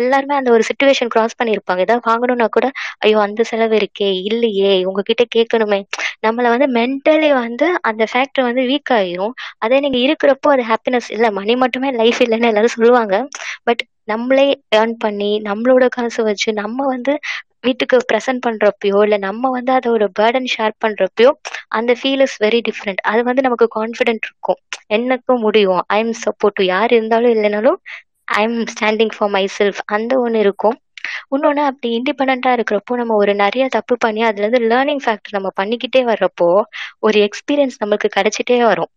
எல்லாருமே 0.00 0.35
அந்த 0.37 0.49
ஒரு 0.51 0.63
சுச்சுவேஷன் 0.69 1.11
கிராஸ் 1.11 1.37
பண்ணியிருப்பாங்க 1.39 1.83
ஏதாவது 1.85 2.07
வாங்கணும்னா 2.09 2.47
கூட 2.47 2.67
ஐயோ 2.99 3.17
அந்த 3.19 3.41
செலவு 3.43 3.75
இருக்கே 3.77 4.09
இல்லையே 4.29 4.71
உங்ககிட்ட 4.85 5.23
கேட்கணுமே 5.35 5.79
நம்மளை 6.25 6.49
வந்து 6.49 6.67
மென்டலி 6.77 7.31
வந்து 7.39 7.67
அந்த 7.81 8.03
ஃபேக்டர் 8.11 8.47
வந்து 8.49 8.63
வீக் 8.71 8.93
ஆயிரும் 8.93 9.35
அதே 9.59 9.79
நீங்கள் 9.79 10.03
இருக்கிறப்போ 10.05 10.49
அது 10.49 10.65
ஹாப்பினஸ் 10.71 11.09
இல்லை 11.11 11.31
மணி 11.31 11.55
மட்டுமே 11.63 11.91
லைஃப் 11.93 12.21
இல்லைன்னு 12.25 12.51
எல்லாரும் 12.51 12.75
சொல்லுவாங்க 12.77 13.17
பட் 13.63 13.83
நம்மளே 14.07 14.47
ஏர்ன் 14.75 14.95
பண்ணி 14.99 15.31
நம்மளோட 15.45 15.85
காசு 15.89 16.21
வச்சு 16.23 16.49
நம்ம 16.53 16.85
வந்து 16.87 17.13
வீட்டுக்கு 17.61 17.97
ப்ரெசென்ட் 18.09 18.43
பண்ணுறப்பயோ 18.45 18.99
இல்லை 19.03 19.17
நம்ம 19.19 19.49
வந்து 19.49 19.71
அதை 19.71 19.89
ஒரு 19.91 20.07
பேர்டன் 20.19 20.49
ஷேர் 20.53 20.73
பண்ணுறப்பயோ 20.83 21.29
அந்த 21.69 21.91
ஃபீல் 21.99 22.23
இஸ் 22.23 22.37
வெரி 22.41 22.59
டிஃப்ரெண்ட் 22.61 23.01
அது 23.05 23.21
வந்து 23.23 23.41
நமக்கு 23.41 23.67
கான்ஃபிடென்ட் 23.75 24.25
இருக்கும் 24.25 24.59
என்னக்கும் 24.89 25.39
முடியும் 25.39 25.81
ஐ 25.89 25.99
எம் 25.99 26.15
சப்போர்ட் 26.23 26.61
யார் 26.65 26.93
இருந்தாலும் 26.93 27.33
இல்லைனாலும் 27.35 27.77
I 28.31 28.41
am 28.43 28.59
standing 28.73 29.13
for 29.15 29.31
my 29.31 29.45
self 29.57 29.81
அந்த 29.89 30.13
ஒன்று 30.19 30.39
இருக்கும் 30.39 30.77
இன்னொன்று 31.29 31.63
அப்படி 31.63 31.89
இண்டிபெண்ட்டாக 31.95 32.57
இருக்கிறப்போ 32.57 32.97
நம்ம 32.97 33.15
ஒரு 33.15 33.33
நிறைய 33.35 33.65
தப்பு 33.69 33.95
பண்ணி 33.97 34.21
அதுலேருந்து 34.23 34.61
லேர்னிங் 34.71 35.03
ஃபேக்டர் 35.05 35.37
நம்ம 35.37 35.51
பண்ணிக்கிட்டே 35.57 36.03
வர்றப்போ 36.11 36.49
ஒரு 36.99 37.19
எக்ஸ்பீரியன்ஸ் 37.27 37.79
நம்மளுக்கு 37.81 38.09
கிடைச்சிட்டே 38.17 38.59
வரும் 38.65 38.91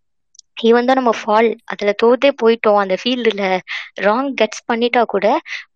ஈவன் 0.63 0.89
தான் 0.89 0.99
நம்ம 0.99 1.13
ஃபால் 1.19 1.49
அதில் 1.67 1.99
தோத்தே 2.03 2.31
போயிட்டோம் 2.41 2.81
அந்த 2.83 2.95
ஃபீல்டில் 3.01 3.43
ராங் 4.05 4.31
கட்ஸ் 4.39 4.63
பண்ணிட்டா 4.69 5.03
கூட 5.07 5.27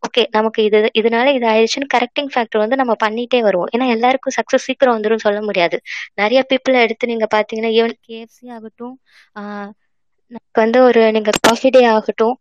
ஓகே 0.07 0.23
நமக்கு 0.31 0.61
இது 0.69 0.81
இதனால 1.01 1.33
இது 1.37 1.47
ஆயிடுச்சுன்னு 1.47 1.93
கரெக்டிங் 1.95 2.31
ஃபேக்டர் 2.33 2.63
வந்து 2.63 2.81
நம்ம 2.81 2.97
பண்ணிட்டே 3.03 3.41
வருவோம் 3.47 3.71
ஏன்னா 3.75 3.89
எல்லாருக்கும் 3.97 4.37
சக்ஸஸ் 4.39 4.67
சீக்கிரம் 4.69 4.97
வந்துடும் 4.97 5.25
சொல்ல 5.27 5.41
முடியாது 5.49 5.79
நிறைய 6.19 6.43
பீப்புளை 6.51 6.81
எடுத்து 6.87 7.11
நீங்கள் 7.13 7.33
பார்த்தீங்கன்னா 7.35 7.73
ஈவன் 7.79 7.97
கேஎஃப்சி 8.01 8.47
ஆகட்டும் 8.57 8.97
நமக்கு 10.33 10.61
வந்து 10.61 10.81
ஒரு 10.89 11.03
நீங்கள் 11.13 11.41
காஃபி 11.43 11.71
டே 11.71 11.83
ஆகட்டும் 11.93 12.37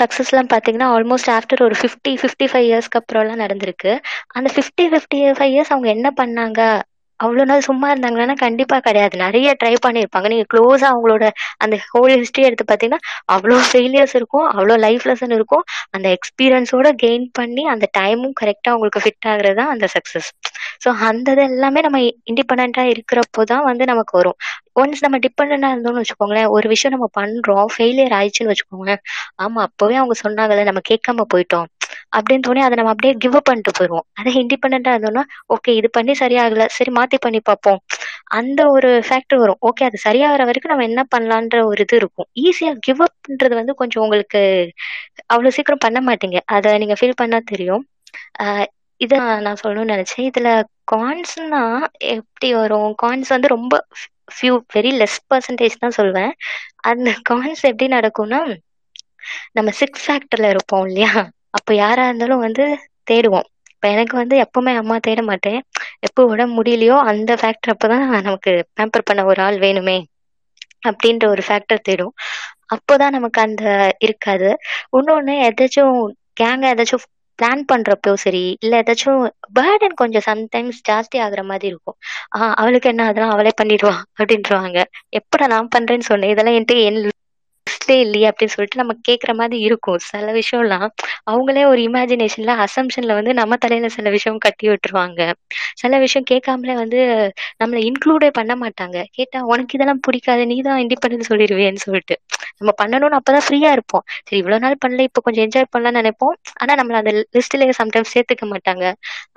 சக்ஸஸ்லாம் 0.00 0.48
பார்த்தீங்கன்னா 0.50 0.88
ஆல்மோஸ்ட் 0.94 1.30
ஆஃப்டர் 1.34 1.62
ஒரு 1.66 1.76
ஃபிஃப்டி 1.80 2.12
ஃபிஃப்டி 2.20 2.46
ஃபைவ் 2.50 2.66
இயர்ஸ்க்கு 2.68 2.98
அப்புறம்லாம் 3.00 3.42
நடந்திருக்கு 3.42 3.92
அந்த 4.36 4.48
ஃபிஃப்டி 4.54 4.84
ஃபிஃப்டி 4.92 5.20
ஃபைவ் 5.38 5.52
இயர்ஸ் 5.54 5.72
அவங்க 5.72 5.88
என்ன 5.94 6.08
பண்ணாங்க 6.18 6.60
அவ்வளோ 7.20 7.44
நாள் 7.44 7.60
சும்மா 7.60 7.88
இருந்தாங்கன்னா 7.92 8.36
கண்டிப்பாக 8.36 8.80
கிடையாது 8.80 9.16
நிறைய 9.16 9.48
ட்ரை 9.60 9.74
பண்ணியிருப்பாங்க 9.84 10.28
நீங்கள் 10.28 10.50
க்ளோஸாக 10.52 10.90
அவங்களோட 10.92 11.24
அந்த 11.58 11.76
ஹோல் 11.86 12.14
ஹிஸ்ட்ரி 12.14 12.44
எடுத்து 12.44 12.64
பார்த்தீங்கன்னா 12.64 13.02
அவ்வளோ 13.32 13.58
ஃபெயிலியர்ஸ் 13.68 14.16
இருக்கும் 14.16 14.46
அவ்வளோ 14.50 14.76
லைஃப் 14.76 15.06
லெசன் 15.06 15.34
இருக்கும் 15.34 15.64
அந்த 15.90 16.08
எக்ஸ்பீரியன்ஸோட 16.08 16.90
கெயின் 17.02 17.26
பண்ணி 17.32 17.64
அந்த 17.66 17.88
டைமும் 17.98 18.34
கரெக்டாக 18.40 18.72
அவங்களுக்கு 18.72 19.02
ஃபிட் 19.04 19.28
ஆகுறது 19.28 19.54
தான் 19.54 19.70
அந்த 19.70 19.88
சக்ஸஸ் 19.94 20.30
ஸோ 20.84 20.90
அந்த 21.02 21.30
எல்லாமே 21.46 21.80
நம்ம 21.80 21.98
இண்டிபெண்ட்டாக 22.26 22.92
இருக்கிறப்போ 22.92 23.42
தான் 23.44 23.64
வந்து 23.64 23.84
நமக்கு 23.84 24.14
வரும் 24.18 24.38
ஒன்ஸ் 24.74 25.02
நம்ம 25.02 25.18
டிபெண்டாக 25.18 25.72
இருந்தோம்னு 25.72 26.02
வச்சுக்கோங்களேன் 26.02 26.48
ஒரு 26.48 26.66
விஷயம் 26.68 26.94
நம்ம 26.96 27.08
பண்ணுறோம் 27.18 27.68
ஃபெயிலியர் 27.74 28.14
ஆயிடுச்சுன்னு 28.14 28.52
வச்சுக்கோங்களேன் 28.52 29.02
ஆமாம் 29.36 29.64
அப்போவே 29.64 29.94
அவங்க 29.94 30.16
சொன்னாங்கல்ல 30.24 30.64
நம்ம 30.64 30.82
கேட்காம 30.90 31.26
போயிட்டோம் 31.34 31.68
அப்படின்னு 32.14 32.44
தோணி 32.46 32.60
அதை 32.60 32.74
நம்ம 32.76 32.92
அப்படியே 32.92 33.12
கிவ் 33.18 33.38
பண்ணிட்டு 33.40 33.72
போயிடுவோம் 33.72 34.06
அதே 34.14 34.32
இண்டிபெண்டாக 34.40 34.94
இருந்தோம்னா 34.94 35.24
ஓகே 35.54 35.70
இது 35.76 35.88
பண்ணி 35.92 36.14
சரியாகல 36.20 36.66
சரி 36.74 36.92
மாற்றி 36.94 37.18
பண்ணி 37.18 37.40
பார்ப்போம் 37.42 37.80
அந்த 38.34 38.60
ஒரு 38.70 38.90
ஃபேக்டர் 39.06 39.42
வரும் 39.42 39.60
ஓகே 39.68 39.84
அது 39.84 39.98
சரியாகிற 40.04 40.44
வரைக்கும் 40.44 40.72
நம்ம 40.72 40.86
என்ன 40.86 41.02
பண்ணலான்ற 41.14 41.58
ஒரு 41.66 41.82
இது 41.82 41.96
இருக்கும் 41.96 42.28
ஈஸியாக 42.44 42.78
கிவ் 42.86 43.02
அப்ன்றது 43.06 43.54
வந்து 43.54 43.74
கொஞ்சம் 43.74 44.04
உங்களுக்கு 44.04 44.42
அவ்வளோ 45.28 45.52
சீக்கிரம் 45.58 45.84
பண்ண 45.84 46.00
மாட்டீங்க 46.08 46.40
அதை 46.54 46.72
நீங்கள் 46.78 47.00
ஃபீல் 47.00 47.20
பண்ணால் 47.20 47.48
தெரியும் 47.48 47.84
இதை 49.00 49.16
நான் 49.44 49.60
சொல்லணும்னு 49.62 49.94
நினச்சேன் 49.94 50.26
இதில் 50.26 50.52
கான்ஸ்னா 50.92 51.62
எப்படி 52.14 52.48
வரும் 52.54 52.92
கான்ஸ் 53.02 53.30
வந்து 53.34 53.48
ரொம்ப 53.48 53.74
ஃபியூ 54.34 54.54
வெரி 54.74 54.92
லெஸ் 54.96 55.18
பர்சன்டேஜ் 55.30 55.80
தான் 55.80 55.96
சொல்வேன் 55.98 56.32
அந்த 56.82 57.10
கான்ஸ் 57.30 57.62
எப்படி 57.64 57.88
நடக்கும்னா 57.94 58.40
நம்ம 59.54 59.70
சிக்ஸ் 59.78 60.04
ஃபேக்டரில் 60.04 60.52
இருப்போம் 60.52 60.86
இல்லையா 60.86 61.12
அப்போ 61.54 61.72
யாராக 61.78 62.08
இருந்தாலும் 62.08 62.44
வந்து 62.44 62.64
தேடுவோம் 63.10 63.46
இப்போ 63.72 63.88
எனக்கு 63.90 64.14
வந்து 64.16 64.36
எப்பவுமே 64.44 64.72
அம்மா 64.78 64.96
தேட 65.00 65.22
மாட்டேன் 65.24 65.58
எப்போ 66.00 66.22
உடம்பு 66.30 66.54
முடியலையோ 66.58 66.96
அந்த 67.10 67.32
ஃபேக்டர் 67.40 67.72
அப்போ 67.72 67.88
தான் 67.88 68.04
நமக்கு 68.20 68.52
பேம்பர் 68.76 69.08
பண்ண 69.08 69.24
ஒரு 69.30 69.40
ஆள் 69.42 69.58
வேணுமே 69.60 69.96
அப்படின்ற 70.88 71.24
ஒரு 71.28 71.42
ஃபேக்டர் 71.46 71.84
தேடும் 71.84 72.14
அப்போதான் 72.74 73.14
நமக்கு 73.16 73.40
அந்த 73.40 73.64
இருக்காது 74.00 74.48
இன்னொன்று 74.96 75.34
ஏதாச்சும் 75.46 75.98
கேங்க 76.36 76.64
ஏதாச்சும் 76.70 77.04
பிளான் 77.38 77.62
பண்றப்போ 77.68 78.10
சரி 78.22 78.42
இல்லை 78.60 78.76
ஏதாச்சும் 78.80 79.22
பேர்டன் 79.56 79.96
கொஞ்சம் 79.96 80.26
சம்டைம்ஸ் 80.26 80.78
ஜாஸ்தி 80.88 81.16
ஆகுற 81.22 81.42
மாதிரி 81.46 81.66
இருக்கும் 81.66 81.96
ஆஹ் 82.36 82.54
அவளுக்கு 82.56 82.90
என்ன 82.90 83.06
அதெல்லாம் 83.06 83.34
அவளே 83.34 83.52
பண்ணிடுவான் 83.60 84.02
அப்படின்றவாங்க 84.14 84.78
எப்படா 85.18 85.46
நான் 85.52 85.72
பண்றேன்னு 85.74 86.08
சொன்னேன் 86.10 86.32
இதெல்லாம் 86.34 86.56
என்கிட்ட 86.56 86.84
என் 86.84 87.00
டே 87.86 87.96
இல்லையே 88.00 88.26
அப்படின்னு 88.30 88.54
சொல்லிட்டு 88.54 88.80
நம்ம 88.80 88.94
கேட்குற 89.08 89.30
மாதிரி 89.34 89.56
இருக்கும் 89.60 90.00
சில 90.04 90.32
விஷயம்லாம் 90.32 90.86
அவங்களே 91.26 91.64
ஒரு 91.64 91.80
இமேஜினேஷன்ல 91.88 92.52
அசம்ஷன்ல 92.58 93.14
வந்து 93.14 93.32
நம்ம 93.34 93.56
தலையில 93.56 93.88
சில 93.88 94.10
விஷயம் 94.10 94.38
கட்டி 94.38 94.66
விட்டுருவாங்க 94.68 95.20
சில 95.74 95.98
விஷயம் 95.98 96.24
கேட்காமலே 96.24 96.74
வந்து 96.74 97.00
நம்மளை 97.62 97.80
இன்க்ளூடே 97.88 98.30
பண்ண 98.30 98.54
மாட்டாங்க 98.56 98.98
கேட்டா 99.10 99.40
உனக்கு 99.44 99.76
இதெல்லாம் 99.78 100.02
பிடிக்காது 100.06 100.44
நீ 100.46 100.56
தான் 100.60 100.80
இண்டிபெண்டன்ஸ் 100.80 101.30
சொல்லிடுவேன்னு 101.30 101.82
சொல்லிட்டு 101.82 102.16
நம்ம 102.58 102.72
பண்ணணும்னு 102.82 103.18
அப்பதான் 103.18 103.46
ஃப்ரீயா 103.46 103.70
இருப்போம் 103.72 104.04
சரி 104.18 104.38
இவ்வளவு 104.38 104.62
நாள் 104.62 104.76
பண்ணல 104.84 105.00
இப்போ 105.00 105.20
கொஞ்சம் 105.20 105.44
என்ஜாய் 105.44 105.70
பண்ணலாம்னு 105.72 106.00
நினைப்போம் 106.00 106.34
ஆனா 106.54 106.72
நம்மள 106.74 106.98
அந்த 106.98 107.12
லிஸ்ட்லயே 107.32 107.74
சம்டைம்ஸ் 107.78 108.12
சேர்த்துக்க 108.14 108.46
மாட்டாங்க 108.46 108.84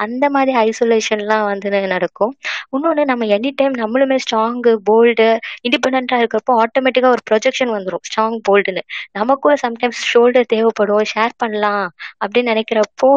அந்த 0.00 0.25
மாதிரி 0.29 0.53
எல்லாம் 1.11 1.45
வந்து 1.45 1.67
நடக்கும் 1.87 2.33
இன்னொன்னு 2.71 3.03
நம்ம 3.05 3.25
எனி 3.35 3.51
டைம் 3.55 3.75
நம்மளுமே 3.77 4.17
ஸ்ட்ராங்கு 4.23 4.73
போல்டு 4.89 5.27
இண்டிபெண்டா 5.63 6.19
இருக்கிறப்போ 6.21 6.55
ஆட்டோமேட்டிக்கா 6.63 7.09
ஒரு 7.09 7.23
ப்ரொஜெக்ஷன் 7.31 7.73
வந்துடும் 7.75 8.03
ஸ்ட்ராங் 8.17 8.37
போல்டுன்னு 8.47 8.81
நமக்கும் 9.17 9.59
சம்டைம்ஸ் 9.61 10.01
ஷோல்டர் 10.09 10.47
தேவைப்படும் 10.53 11.07
ஷேர் 11.11 11.33
பண்ணலாம் 11.37 11.83
அப்படின்னு 12.21 12.51
நினைக்கிறப்போ 12.53 13.09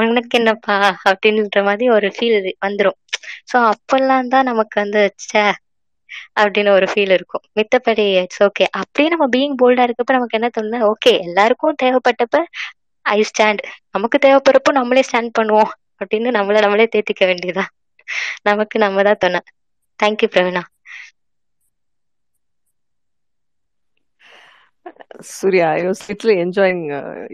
உனக்கு 0.00 0.38
என்னப்பா 0.40 0.76
அப்படின்ற 1.10 1.60
மாதிரி 1.68 1.88
ஒரு 1.96 2.08
ஃபீல் 2.14 2.36
வந்துடும் 2.64 2.98
ஸோ 3.50 3.56
அப்பெல்லாம் 3.72 4.30
தான் 4.34 4.48
நமக்கு 4.50 4.76
வந்து 4.82 5.02
சே 5.24 5.44
அப்படின்னு 6.38 6.70
ஒரு 6.78 6.86
ஃபீல் 6.90 7.14
இருக்கும் 7.16 7.44
மித்தபடி 7.58 8.06
இட்ஸ் 8.20 8.42
ஓகே 8.46 8.64
அப்படியே 8.80 9.10
நம்ம 9.14 9.26
பீயிங் 9.34 9.56
போல்டா 9.60 9.84
இருக்கப்ப 9.88 10.16
நமக்கு 10.16 10.38
என்ன 10.38 10.50
தோணுது 10.56 10.80
ஓகே 10.88 11.12
எல்லாருக்கும் 11.26 11.78
தேவைப்பட்டப்ப 11.82 12.40
ஐ 13.06 13.20
ஸ்டாண்ட் 13.30 13.62
நமக்கு 13.90 14.18
தேவைப்படுறப்போ 14.26 14.72
நம்மளே 14.78 15.04
ஸ்டாண்ட் 15.08 15.32
பண்ணுவோம் 15.38 15.70
அப்படின்னு 16.00 16.30
நம்மள 16.36 16.58
நம்மளே 16.64 16.88
தேத்திக்க 16.92 17.24
வேண்டியதா 17.30 17.66
நமக்கு 18.42 18.76
நம்ம 18.78 19.02
தான் 19.02 19.22
தோண 19.22 19.38
thank you 20.00 20.28
Praveena 20.34 20.64
Surya 25.30 25.66
I 25.72 25.80
was 25.86 26.02
literally 26.08 26.34
enjoying 26.42 26.82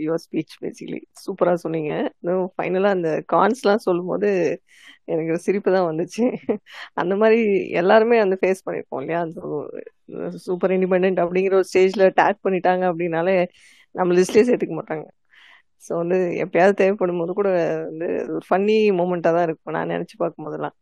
your 0.05 0.23
speech 0.25 0.55
basically 0.63 1.01
சூப்பராக 1.23 1.59
சொன்னீங்க 1.65 1.93
இன்னும் 2.13 2.47
ஃபைனலாக 2.55 2.97
அந்த 2.97 3.11
கான்ஸ்லாம் 3.33 3.85
சொல்லும்போது 3.85 4.31
எனக்கு 5.07 5.33
ஒரு 5.35 5.43
சிரிப்பு 5.45 5.71
தான் 5.73 5.89
வந்துச்சு 5.89 6.25
அந்த 6.95 7.15
மாதிரி 7.17 7.41
எல்லாருமே 7.81 8.17
வந்து 8.19 8.39
ஃபேஸ் 8.41 8.65
பண்ணியிருப்போம் 8.67 9.03
இல்லையா 9.03 9.21
அந்த 9.27 9.41
சூப்பர் 10.47 10.75
இண்டிபெண்ட் 10.77 11.23
அப்படிங்கிற 11.25 11.55
ஒரு 11.55 11.69
ஸ்டேஜில் 11.71 12.07
டேக் 12.21 12.41
பண்ணிட்டாங்க 12.47 12.85
அப்படின்னாலே 12.91 13.37
நம்ம 13.95 14.17
லிஸ்ட்லேயே 14.19 14.49
சேர்த்துக்க 14.49 14.77
மாட்டாங்க 14.77 15.07
ஸோ 15.85 15.93
வந்து 15.97 16.19
எப்பயாவது 16.45 16.75
தேவைப்படும் 16.75 17.21
போது 17.23 17.33
கூட 17.33 17.49
வந்து 17.87 18.09
ஒரு 18.35 18.45
ஃபன்னி 18.49 18.77
மூமெண்ட்டாக 18.99 19.35
தான் 19.37 19.47
இருக்கும் 19.49 19.77
நான் 19.77 19.93
நினச்சி 19.95 20.17
பார்க்கும் 20.17 20.47
போதெல்லாம் 20.47 20.77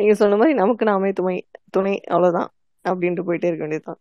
நீங்கள் 0.00 0.20
சொன்ன 0.20 0.36
மாதிரி 0.36 0.54
நமக்கு 0.54 0.84
நாமே 0.84 1.10
துணை 1.12 1.36
துணை 1.70 1.94
அவ்வளோதான் 2.12 2.50
அப்படின்ட்டு 2.84 3.26
போயிட்டே 3.28 3.50
இருக்க 3.50 3.64
வேண்டியது 3.64 3.86
தான் 3.86 4.00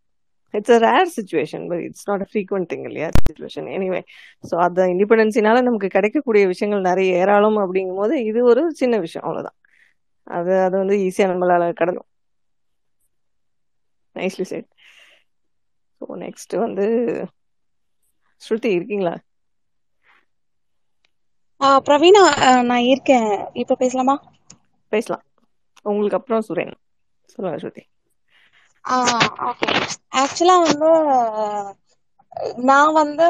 it's 0.53 0.73
a 0.75 0.79
rare 0.79 1.09
situation 1.15 1.63
but 1.69 1.83
it's 1.85 2.07
not 2.09 2.23
a 2.25 2.27
frequent 2.31 2.69
thing 2.71 2.85
இல்லையா 2.89 3.09
சுச்சுவேஷன் 3.19 3.67
எனிவே 3.75 4.01
ஸோ 4.43 4.55
அந்த 4.57 4.81
இண்டிபெண்டன்சினால 4.93 5.61
நமக்கு 5.61 5.89
கிடைக்கக்கூடிய 5.89 6.45
விஷயங்கள் 6.47 6.87
நிறைய 6.89 7.11
ஏராளம் 7.17 7.59
அப்படிங்கும் 7.63 8.01
போது 8.01 8.17
இது 8.23 8.41
ஒரு 8.43 8.63
சின்ன 8.73 8.97
விஷயம் 8.99 9.25
அவ்வளோதான் 9.25 9.57
அது 10.27 10.53
அது 10.59 10.75
வந்து 10.77 10.97
ஈஸியாக 11.05 11.31
நம்மளால் 11.31 11.67
கடந்தும் 11.73 12.09
நைஸ்லி 14.15 14.45
செட் 14.45 14.69
ஸோ 16.01 16.15
நெக்ஸ்ட் 16.23 16.55
வந்து 16.57 16.85
ஸ்ருதி 18.41 18.71
இருக்கீங்களா 18.71 19.15
பிரவீனா 21.85 22.21
நான் 22.63 22.87
இருக்கேன் 22.87 23.29
இப்போ 23.53 23.73
பேசலாமா 23.75 24.15
பேசலாம் 24.91 25.23
உங்களுக்கு 25.85 26.17
அப்புறம் 26.17 26.45
சுரேன் 26.47 26.73
சொல்லுங்க 27.29 27.57
ஸ்ருதி 27.57 27.83
ஆக்சுவலா 30.21 30.55
வந்து 30.63 30.89
நான் 32.67 32.95
வந்து 32.95 33.25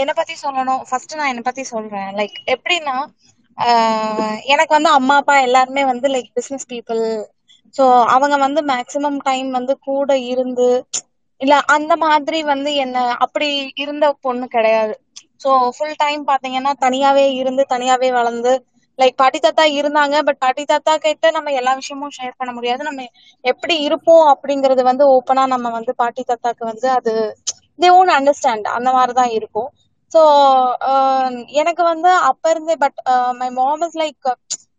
என்ன 0.00 0.12
பத்தி 0.14 0.34
சொல்லணும் 0.40 0.82
ஃபர்ஸ்ட் 0.88 1.14
நான் 1.14 1.32
என்ன 1.32 1.42
பத்தி 1.44 1.62
சொல்றேன் 1.70 2.10
லைக் 2.18 2.36
எப்படின்னா 2.54 2.96
எனக்கு 4.52 4.72
வந்து 4.74 4.90
அம்மா 4.94 5.16
அப்பா 5.20 5.34
எல்லாருமே 5.46 5.82
வந்து 5.88 6.06
லைக் 6.10 6.30
பிசினஸ் 6.38 6.68
பீப்புள் 6.68 7.02
ஸோ 7.74 7.84
அவங்க 8.14 8.36
வந்து 8.40 8.60
மேக்சிமம் 8.70 9.18
டைம் 9.24 9.48
வந்து 9.52 9.74
கூட 9.86 10.10
இருந்து 10.30 10.68
இல்ல 11.40 11.54
அந்த 11.74 11.92
மாதிரி 12.02 12.38
வந்து 12.46 12.70
என்ன 12.82 12.96
அப்படி 13.24 13.48
இருந்த 13.82 14.06
பொண்ணு 14.20 14.46
கிடையாது 14.50 14.94
ஸோ 15.40 15.48
ஃபுல் 15.74 15.96
டைம் 15.98 16.22
பாத்தீங்கன்னா 16.28 16.72
தனியாவே 16.82 17.26
இருந்து 17.40 17.62
தனியாவே 17.68 18.08
வளர்ந்து 18.12 18.52
லைக் 18.98 19.16
பாட்டி 19.16 19.38
தாத்தா 19.38 19.64
இருந்தாங்க 19.76 20.16
பட் 20.22 20.38
பாட்டி 20.38 20.62
தாத்தா 20.64 20.94
கிட்ட 20.98 21.30
நம்ம 21.30 21.52
எல்லா 21.52 21.72
விஷயமும் 21.74 22.14
ஷேர் 22.18 22.38
பண்ண 22.38 22.50
முடியாது 22.52 22.82
நம்ம 22.84 23.06
எப்படி 23.44 23.76
இருப்போம் 23.82 24.26
அப்படிங்கறது 24.32 24.82
வந்து 24.82 25.04
ஓப்பனா 25.14 25.44
நம்ம 25.46 25.70
வந்து 25.70 25.94
பாட்டி 25.94 26.24
தாத்தாக்கு 26.24 26.64
வந்து 26.64 26.88
அது 26.90 27.14
தே 27.82 27.90
ஓன் 27.90 28.12
அண்டர்ஸ்டாண்ட் 28.16 28.68
அந்த 28.70 28.90
மாதிரிதான் 28.92 29.32
இருக்கும் 29.38 29.70
ஸோ 30.12 30.22
uh, 30.88 31.28
எனக்கு 31.60 31.82
வந்து 31.84 32.10
அப்ப 32.28 32.50
இருந்தே 32.50 32.74
but 32.76 32.98
my 33.38 33.48
mom 33.50 33.84
is 33.86 33.96
like 34.00 34.26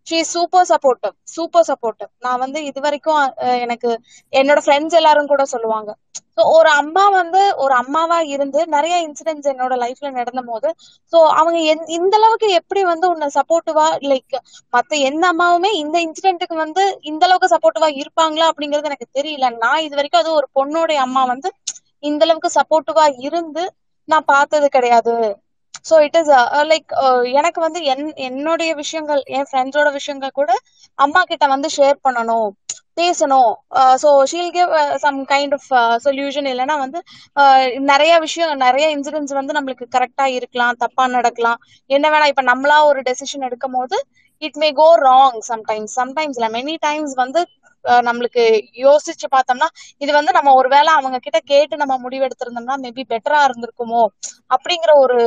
she 0.08 0.18
super 0.32 0.68
supportive 0.70 1.14
super 1.34 1.68
supportive 1.68 2.10
நான் 2.26 2.42
வந்து 2.42 2.60
இது 2.70 2.80
வரைக்கும் 2.82 3.22
எனக்கு 3.64 3.90
என்னோட 4.34 4.62
ஃப்ரெண்ட்ஸ் 4.64 4.98
எல்லாரும் 5.00 5.30
கூட 5.30 5.44
சொல்லுவாங்க 5.54 5.92
ஸோ 6.36 6.44
ஒரு 6.54 6.70
அம்மா 6.74 7.04
வந்து 7.16 7.42
ஒரு 7.64 7.74
அம்மாவா 7.74 8.18
இருந்து 8.34 8.60
நிறைய 8.74 8.96
இன்சிடென்ட்ஸ் 9.06 9.50
என்னோட 9.52 9.74
லைஃப்ல 9.84 10.10
நடந்த 10.12 10.42
போது 10.44 10.70
ஸோ 11.14 11.20
அவங்க 11.34 11.58
இந்த 11.98 12.14
அளவுக்கு 12.20 12.48
எப்படி 12.60 12.82
வந்து 12.84 13.08
உன்னை 13.10 13.28
சப்போர்ட்டிவா 13.38 13.86
லைக் 14.06 14.36
மத்த 14.74 15.00
எந்த 15.10 15.26
அம்மாவுமே 15.28 15.72
இந்த 15.84 16.00
இன்சிடென்ட்டுக்கு 16.06 16.58
வந்து 16.58 16.86
இந்த 17.12 17.24
அளவுக்கு 17.26 17.54
சப்போர்ட்டிவா 17.56 17.90
இருப்பாங்களா 18.02 18.48
அப்படிங்கிறது 18.52 18.92
எனக்கு 18.92 19.10
தெரியல 19.20 19.50
நான் 19.58 19.86
இது 19.86 19.96
வரைக்கும் 19.96 20.24
அது 20.24 20.32
ஒரு 20.34 20.50
பொண்ணுடைய 20.60 21.00
அம்மா 21.02 21.24
வந்து 21.26 21.52
இந்த 22.04 22.24
அளவுக்கு 22.26 22.52
சப்போர்ட்டிவா 22.58 23.08
இருந்து 23.28 23.66
நான் 24.10 24.30
பார்த்தது 24.30 24.68
கிடையாது 24.70 25.16
சோ 25.86 25.96
இட் 26.06 26.18
இஸ் 26.20 26.32
லைக் 26.68 26.92
எனக்கு 27.34 27.60
வந்து 27.62 27.80
என் 27.92 28.06
என்னுடைய 28.28 28.72
விஷயங்கள் 28.76 29.22
என் 29.36 29.48
ஃப்ரெண்ட்ஸோட 29.50 29.90
விஷயங்கள் 29.94 30.38
கூட 30.40 30.52
அம்மா 31.00 31.22
கிட்ட 31.24 31.48
வந்து 31.48 31.70
ஷேர் 31.78 31.98
பண்ணணும் 32.06 32.50
பேசணும் 32.98 33.52
so 34.02 34.10
she'll 34.32 34.52
give 34.52 34.72
some 35.04 35.20
kind 35.32 35.54
of 35.54 35.70
solution 36.06 36.50
இல்லைன்னா 36.52 36.76
வந்து 36.78 37.00
uh, 37.38 37.62
நிறைய 37.92 38.14
விஷயம் 38.20 38.52
நிறைய 38.66 38.88
இன்சிடென்ட்ஸ் 38.96 39.38
வந்து 39.40 39.56
நம்மளுக்கு 39.58 39.86
கரெக்டா 39.96 40.26
இருக்கலாம் 40.38 40.80
தப்பா 40.84 41.06
நடக்கலாம் 41.16 41.62
என்ன 41.90 42.12
வேணா 42.14 42.28
இப்ப 42.32 42.46
நம்மளா 42.52 42.78
ஒரு 42.90 43.02
டெசிஷன் 43.02 43.48
எடுக்கும் 43.50 43.78
போது 43.80 43.98
it 44.42 44.58
may 44.58 44.70
go 44.76 44.88
wrong 45.04 45.40
sometimes 45.50 45.94
sometimes 46.00 46.38
இல்ல 46.40 46.50
மெனி 46.52 46.76
டைம்ஸ் 46.82 47.16
வந்து 47.24 47.42
நம்மளுக்கு 48.04 48.44
யோசிச்சு 48.78 49.28
பார்த்தோம்னா 49.28 49.68
இது 50.02 50.12
வந்து 50.12 50.32
நம்ம 50.32 50.54
ஒருவேளை 50.54 50.92
அவங்க 50.94 51.18
கிட்ட 51.20 51.40
கேட்டு 51.46 51.82
நம்ம 51.82 51.96
முடிவெடுத்திருந்தோம்னா 52.04 52.78
மேபி 52.84 53.06
பெட்டரா 53.06 53.40
இருந்திருக்குமோ 53.44 54.04
அப்படிங்கிற 54.52 54.94
ஒரு 54.98 55.18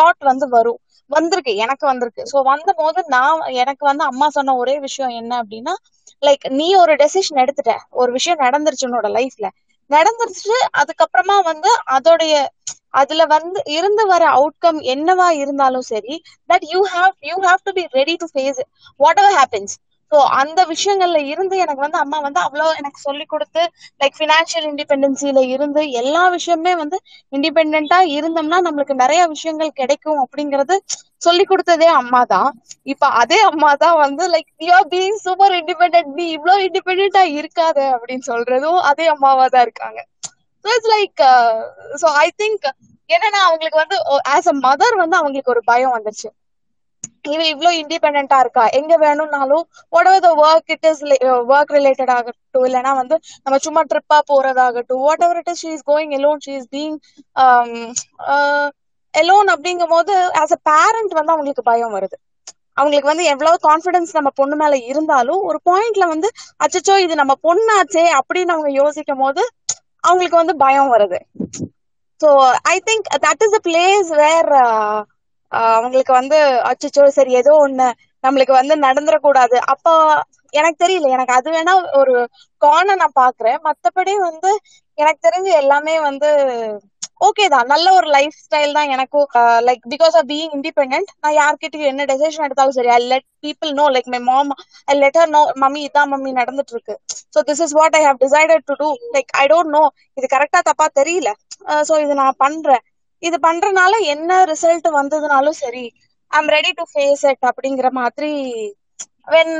தாட் 0.00 0.22
வந்து 0.22 0.48
வரும் 0.48 0.80
வந்திருக்கு 1.10 1.52
எனக்கு 1.56 1.84
வந்திருக்கு 1.86 2.22
ஸோ 2.24 2.38
வந்த 2.44 2.70
போது 2.72 3.00
நான் 3.08 3.42
எனக்கு 3.56 3.84
வந்து 3.84 4.04
அம்மா 4.04 4.26
சொன்ன 4.28 4.56
ஒரே 4.56 4.74
விஷயம் 4.78 5.12
என்ன 5.20 5.32
அப்படின்னா 5.42 5.74
லைக் 6.22 6.44
நீ 6.56 6.66
ஒரு 6.76 6.92
டெசிஷன் 6.94 7.42
எடுத்துட்ட 7.42 7.72
ஒரு 7.92 8.10
விஷயம் 8.12 8.42
நடந்துருச்சு 8.44 8.86
உன்னோட 8.86 9.08
லைஃப்ல 9.10 9.48
நடந்துருச்சு 9.90 10.56
அதுக்கப்புறமா 10.80 11.36
வந்து 11.42 11.70
அதோடைய 11.96 12.36
அதுல 12.94 13.22
வந்து 13.26 13.60
இருந்து 13.72 14.04
வர 14.06 14.22
அவுட்கம் 14.36 14.78
என்னவா 14.92 15.28
இருந்தாலும் 15.40 15.86
சரி 15.86 16.14
that 16.50 16.66
you 16.72 16.80
have 16.92 17.12
you 17.22 17.36
have 17.44 17.60
to 17.64 17.72
be 17.72 17.84
ready 17.92 18.14
to 18.16 18.28
face 18.32 18.60
what 19.00 19.20
ever 19.22 19.36
happens 19.40 19.74
so 20.12 20.18
அந்த 20.40 20.60
விஷயங்கள்ல 20.70 21.20
இருந்து 21.30 21.54
எனக்கு 21.62 21.84
வந்து 21.84 21.98
அம்மா 22.02 22.18
வந்து 22.24 22.40
அவ்வளவு 22.42 22.76
எனக்கு 22.76 23.00
சொல்லி 23.00 23.24
கொடுத்து 23.26 23.62
லைக் 24.00 24.18
பினான்சியல் 24.20 24.68
இண்டிபெண்டன்சில 24.68 25.42
இருந்து 25.54 25.82
எல்லா 26.00 26.22
விஷயமே 26.36 26.72
வந்து 26.76 26.98
இண்டிபெண்டா 27.32 27.98
இருந்தோம்னா 28.14 28.60
நம்மளுக்கு 28.66 28.96
நிறைய 29.02 29.22
விஷயங்கள் 29.28 29.76
கிடைக்கும் 29.76 30.22
அப்படிங்கறது 30.24 30.76
சொல்லி 31.22 31.44
கொடுத்ததே 31.46 31.88
அம்மா 31.98 32.20
தான் 32.26 32.50
இப்ப 32.92 33.08
அதே 33.20 33.38
அம்மா 33.50 33.70
தான் 33.76 33.96
வந்து 34.02 34.24
like 34.32 34.50
you 34.60 34.72
are 34.74 34.88
being 34.92 35.18
super 35.24 35.54
independent 35.58 35.98
நீ 36.16 36.26
இவ்வளவு 36.36 36.64
இண்டிபெண்டா 36.66 37.24
இருக்காது 37.38 37.84
அப்படின்னு 37.94 38.26
சொல்றதும் 38.30 38.80
அதே 38.90 39.06
அம்மாவா 39.14 39.46
தான் 39.48 39.66
இருக்காங்க 39.68 40.00
லைக் 40.88 41.22
சோ 42.00 42.06
ஐ 42.20 42.28
திங்க் 42.38 42.66
என்னன்னா 43.10 43.40
அவங்களுக்கு 43.46 43.82
வந்து 43.82 43.96
ஆஸ் 44.30 44.48
அ 44.48 44.56
மதர் 44.64 44.96
வந்து 45.02 45.16
அவங்களுக்கு 45.18 45.54
ஒரு 45.54 45.62
பயம் 45.68 45.94
வந்துருச்சு 45.94 46.28
இவ 47.28 47.42
இவ்ளோ 47.50 47.70
இண்டிபெண்டா 47.80 48.38
இருக்கா 48.44 48.64
எங்க 48.78 48.94
வேணும்னாலும் 48.98 49.64
what 49.92 50.08
ever 50.08 50.24
the 50.24 50.32
work 50.42 50.72
it 50.74 50.86
is 50.86 51.02
work 51.50 51.72
related 51.72 52.12
ஆகட்டும் 52.16 52.66
இல்லைன்னா 52.68 52.92
வந்து 52.98 53.16
நம்ம 53.40 53.58
சும்மா 53.66 53.82
ட்ரிப்பா 53.90 54.18
போறதாகட்டும் 54.30 55.02
what 55.04 55.24
ever 55.24 55.40
it 55.40 55.50
is 55.52 55.62
she 55.62 55.70
is 55.72 55.86
going 55.86 56.14
alone 56.18 56.42
she 56.42 56.54
is 56.56 56.70
being 56.72 56.96
alone 59.14 59.48
அப்படிங்கும் 59.52 59.92
போது 59.92 60.14
ஆஸ் 60.40 60.54
அ 60.54 60.60
பேரண்ட் 60.68 61.12
வந்து 61.14 61.34
அவங்களுக்கு 61.34 61.62
பயம் 61.64 61.94
வருது 61.96 62.16
அவங்களுக்கு 62.76 63.10
வந்து 63.10 63.24
எவ்வளவு 63.32 63.56
கான்பிடன்ஸ் 63.66 64.16
நம்ம 64.16 64.30
பொண்ணு 64.34 64.56
மேல 64.56 64.74
இருந்தாலும் 64.90 65.42
ஒரு 65.48 65.58
பாயிண்ட்ல 65.66 66.06
வந்து 66.10 66.28
அச்சச்சோ 66.64 66.96
இது 67.04 67.14
நம்ம 67.20 67.34
பொண்ணாச்சே 67.44 68.04
அப்படின்னு 68.18 68.54
அவங்க 68.56 68.70
யோசிக்கும் 68.78 69.22
போது 69.22 69.42
அவங்களுக்கு 70.04 70.36
வந்து 70.36 70.56
பயம் 70.60 70.92
வருது 70.92 71.18
so 72.20 72.28
I 72.68 72.76
think 72.86 73.08
that 73.24 73.44
is 73.46 73.56
a 73.58 73.62
place 73.66 74.10
where 74.16 74.50
அவங்களுக்கு 75.52 76.12
வந்து 76.12 76.38
அச்சோ 76.70 77.04
சரி 77.10 77.32
ஏதோ 77.40 77.52
ஒண்ணு 77.64 77.88
நம்மளுக்கு 78.24 78.54
வந்து 78.54 78.74
நடந்துடக்கூடாது 78.86 79.56
அப்ப 79.72 79.86
எனக்கு 80.54 80.82
தெரியல 80.82 81.08
எனக்கு 81.14 81.36
அது 81.36 81.48
வேணா 81.50 81.72
ஒரு 82.00 82.14
காண 82.62 82.94
நான் 82.96 83.18
பாக்குறேன் 83.18 83.58
மத்தபடி 83.66 84.12
வந்து 84.28 84.50
எனக்கு 84.98 85.20
தெரிஞ்சு 85.26 85.50
எல்லாமே 85.62 85.94
வந்து 86.06 86.28
ஓகே 87.26 87.44
தான் 87.48 87.70
நல்ல 87.72 87.86
ஒரு 87.98 88.08
லைஃப் 88.14 88.34
ஸ்டைல் 88.40 88.74
தான் 88.74 88.90
எனக்கும் 88.94 89.26
like 89.66 89.82
because 89.92 90.16
of 90.18 90.28
being 90.28 90.54
independent 90.56 90.94
நான் 91.16 91.36
யார்கிட்டயும் 91.36 91.90
என்ன 91.92 92.04
டெசிஷன் 92.10 92.46
எடுத்தாலும் 92.46 92.76
சரி 92.78 92.90
I 92.90 92.98
let 93.04 93.26
people 93.44 93.70
know 93.78 93.84
like 93.94 94.10
my 94.14 94.20
mom 94.26 94.50
I 94.88 94.96
let 94.96 95.18
know 95.30 95.42
mummy 95.62 95.82
இதான் 95.86 96.12
மம்மி 96.12 96.32
நடந்துட்டு 96.40 96.74
இருக்கு 96.76 96.96
so 97.34 97.40
this 97.48 97.62
is 97.66 97.74
what 97.78 97.96
I 97.96 98.02
have 98.06 98.20
decided 98.24 98.66
to 98.70 98.76
do 98.82 98.90
like 99.16 99.32
I 99.36 99.46
don't 99.46 99.74
know 99.76 99.82
இது 100.18 100.28
கரெக்டா 100.34 100.60
தப்பா 100.68 100.88
தெரியல 101.00 101.32
ஸோ 101.82 101.96
இது 102.04 102.16
நான் 102.22 102.38
பண்றேன் 102.38 102.84
இது 103.22 103.36
பண்றதுனால 103.40 103.92
என்ன 104.06 104.40
ரிசல்ட் 104.44 104.88
வந்ததுனாலும் 104.96 105.60
சரி 105.60 105.84
M 106.30 106.50
ready 106.50 106.72
to 106.72 106.84
face 106.90 107.24
it 107.30 107.44
அப்படிங்கிற 107.50 107.88
மாதிரி 107.92 108.32
வென் 109.28 109.54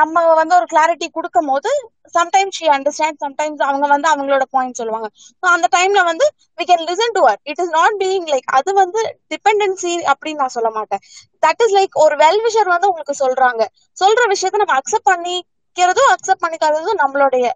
நம்ம 0.00 0.16
வந்து 0.34 0.54
ஒரு 0.56 0.66
கிளாரிட்டி 0.72 1.06
கொடுக்கும் 1.10 1.48
போது 1.52 1.70
சம்டைம்ஸ் 2.14 2.56
ஷி 2.58 2.66
அண்டர்ஸ்டாண்ட் 2.74 3.18
சம்டைம்ஸ் 3.22 3.62
அவங்க 3.62 3.86
வந்து 3.86 4.08
அவங்களோட 4.10 4.44
பாயிண்ட் 4.50 4.78
சொல்லுவாங்க 4.80 5.08
ஸோ 5.42 5.46
அந்த 5.52 5.66
டைம்ல 5.72 6.00
வந்து 6.10 6.26
we 6.58 6.64
can 6.64 6.84
listen 6.90 7.14
to 7.16 7.22
uh 7.30 7.40
it 7.44 7.60
is 7.64 7.72
not 7.72 7.96
being 8.02 8.28
like 8.32 8.46
அது 8.58 8.72
வந்து 8.74 9.00
டிபெண்டன்சி 9.34 9.94
அப்படின்னு 10.12 10.42
நான் 10.42 10.54
சொல்ல 10.58 10.70
மாட்டேன் 10.70 11.02
தட் 11.42 11.62
இஸ் 11.66 11.74
லைக் 11.78 11.96
ஒரு 12.04 12.16
வெல் 12.22 12.40
விஷர் 12.44 12.72
வந்து 12.74 12.90
உங்களுக்கு 12.90 13.16
சொல்றாங்க 13.24 13.64
சொல்ற 13.96 14.22
விஷயத்த 14.34 14.62
நம்ம 14.62 14.76
அக்செப்ட் 14.78 15.10
பண்ணிக்கிறதும் 15.10 16.12
அக்செப்ட் 16.14 16.44
பண்ணிக்காததும் 16.44 17.02
நம்மளுடைய 17.04 17.46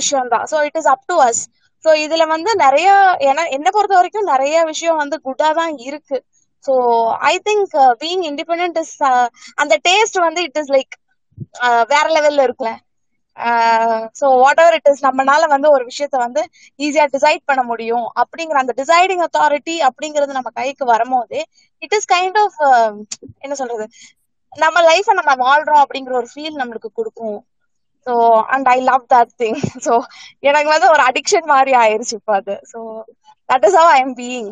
விஷயம் 0.00 0.32
தான் 0.34 0.44
so 0.50 0.58
it 0.66 0.78
is 0.78 0.90
up 0.92 1.06
to 1.08 1.16
us 1.24 1.42
so 1.84 1.90
இதுல 2.04 2.24
வந்து 2.26 2.50
நிறைய 2.62 2.88
ஏன்னா 3.28 3.44
என்ன 3.56 3.68
பொறுத்த 3.70 3.94
வரைக்கும் 3.96 4.30
நிறைய 4.32 4.56
விஷயம் 4.64 5.00
வந்து 5.02 5.16
குட்டா 5.26 5.48
தான் 5.60 5.74
இருக்கு 5.86 6.18
so 6.64 6.72
I 7.26 7.34
think 7.46 7.74
being 8.00 8.24
independent 8.30 8.78
is 8.78 8.96
அந்த 9.58 9.74
டேஸ்ட் 9.86 10.18
வந்து 10.20 10.42
இட் 10.48 10.58
இஸ் 10.58 10.72
லைக் 10.76 10.94
வேற 11.92 12.06
லெவல்ல 12.12 12.46
இருக்குல்ல 12.46 12.72
so 14.16 14.26
what 14.40 14.60
ever 14.62 14.76
it 14.78 14.88
is 14.88 15.04
நம்மனால 15.06 15.44
வந்து 15.52 15.68
ஒரு 15.70 15.84
விஷயத்த 15.90 16.16
வந்து 16.18 16.42
ஈஸியா 16.80 17.04
டிசைட் 17.14 17.42
பண்ண 17.46 17.62
முடியும் 17.64 18.06
அப்படிங்கிற 18.22 18.58
அந்த 18.60 18.74
டிசைடிங் 18.80 19.22
அத்தாரிட்டி 19.26 19.76
அப்படிங்கிறது 19.88 20.38
நம்ம 20.38 20.50
கைக்கு 20.56 20.86
வரும்போது 20.86 21.38
இட் 21.82 21.96
இஸ் 21.98 22.10
கைண்ட் 22.12 22.38
ஆஃப் 22.38 22.58
என்ன 23.40 23.54
சொல்றது 23.54 23.86
நம்ம 24.52 24.78
லைஃப 24.82 25.14
நம்ம 25.18 25.32
வாழ்றோம் 25.44 25.82
அப்படிங்கிற 25.82 26.14
ஒரு 26.20 26.28
ஃபீல் 26.32 26.60
நம்மளுக்கு 26.60 26.90
கொடுக்கும் 26.92 27.38
so 28.06 28.14
and 28.54 28.68
I 28.68 28.78
love 28.82 29.04
that 29.14 29.32
thing 29.42 29.58
so 29.86 29.94
எனக்கு 30.40 30.70
வந்து 30.70 30.88
ஒரு 30.94 31.02
அடிக்ஷன் 31.08 31.48
மாதிரி 31.48 31.74
ஆயிருச்சு 31.80 32.14
இப்போ 32.20 32.34
அது 32.36 32.56
so 32.72 32.80
that 33.48 33.66
is 33.68 33.78
how 33.80 33.90
I 33.90 33.98
am 34.00 34.16
being 34.20 34.50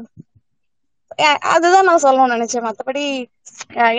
அதுதான் 1.53 1.89
நான் 1.89 2.05
சொல்லணும்னு 2.05 2.37
நினைச்சேன் 2.37 2.67
மற்றபடி 2.67 3.05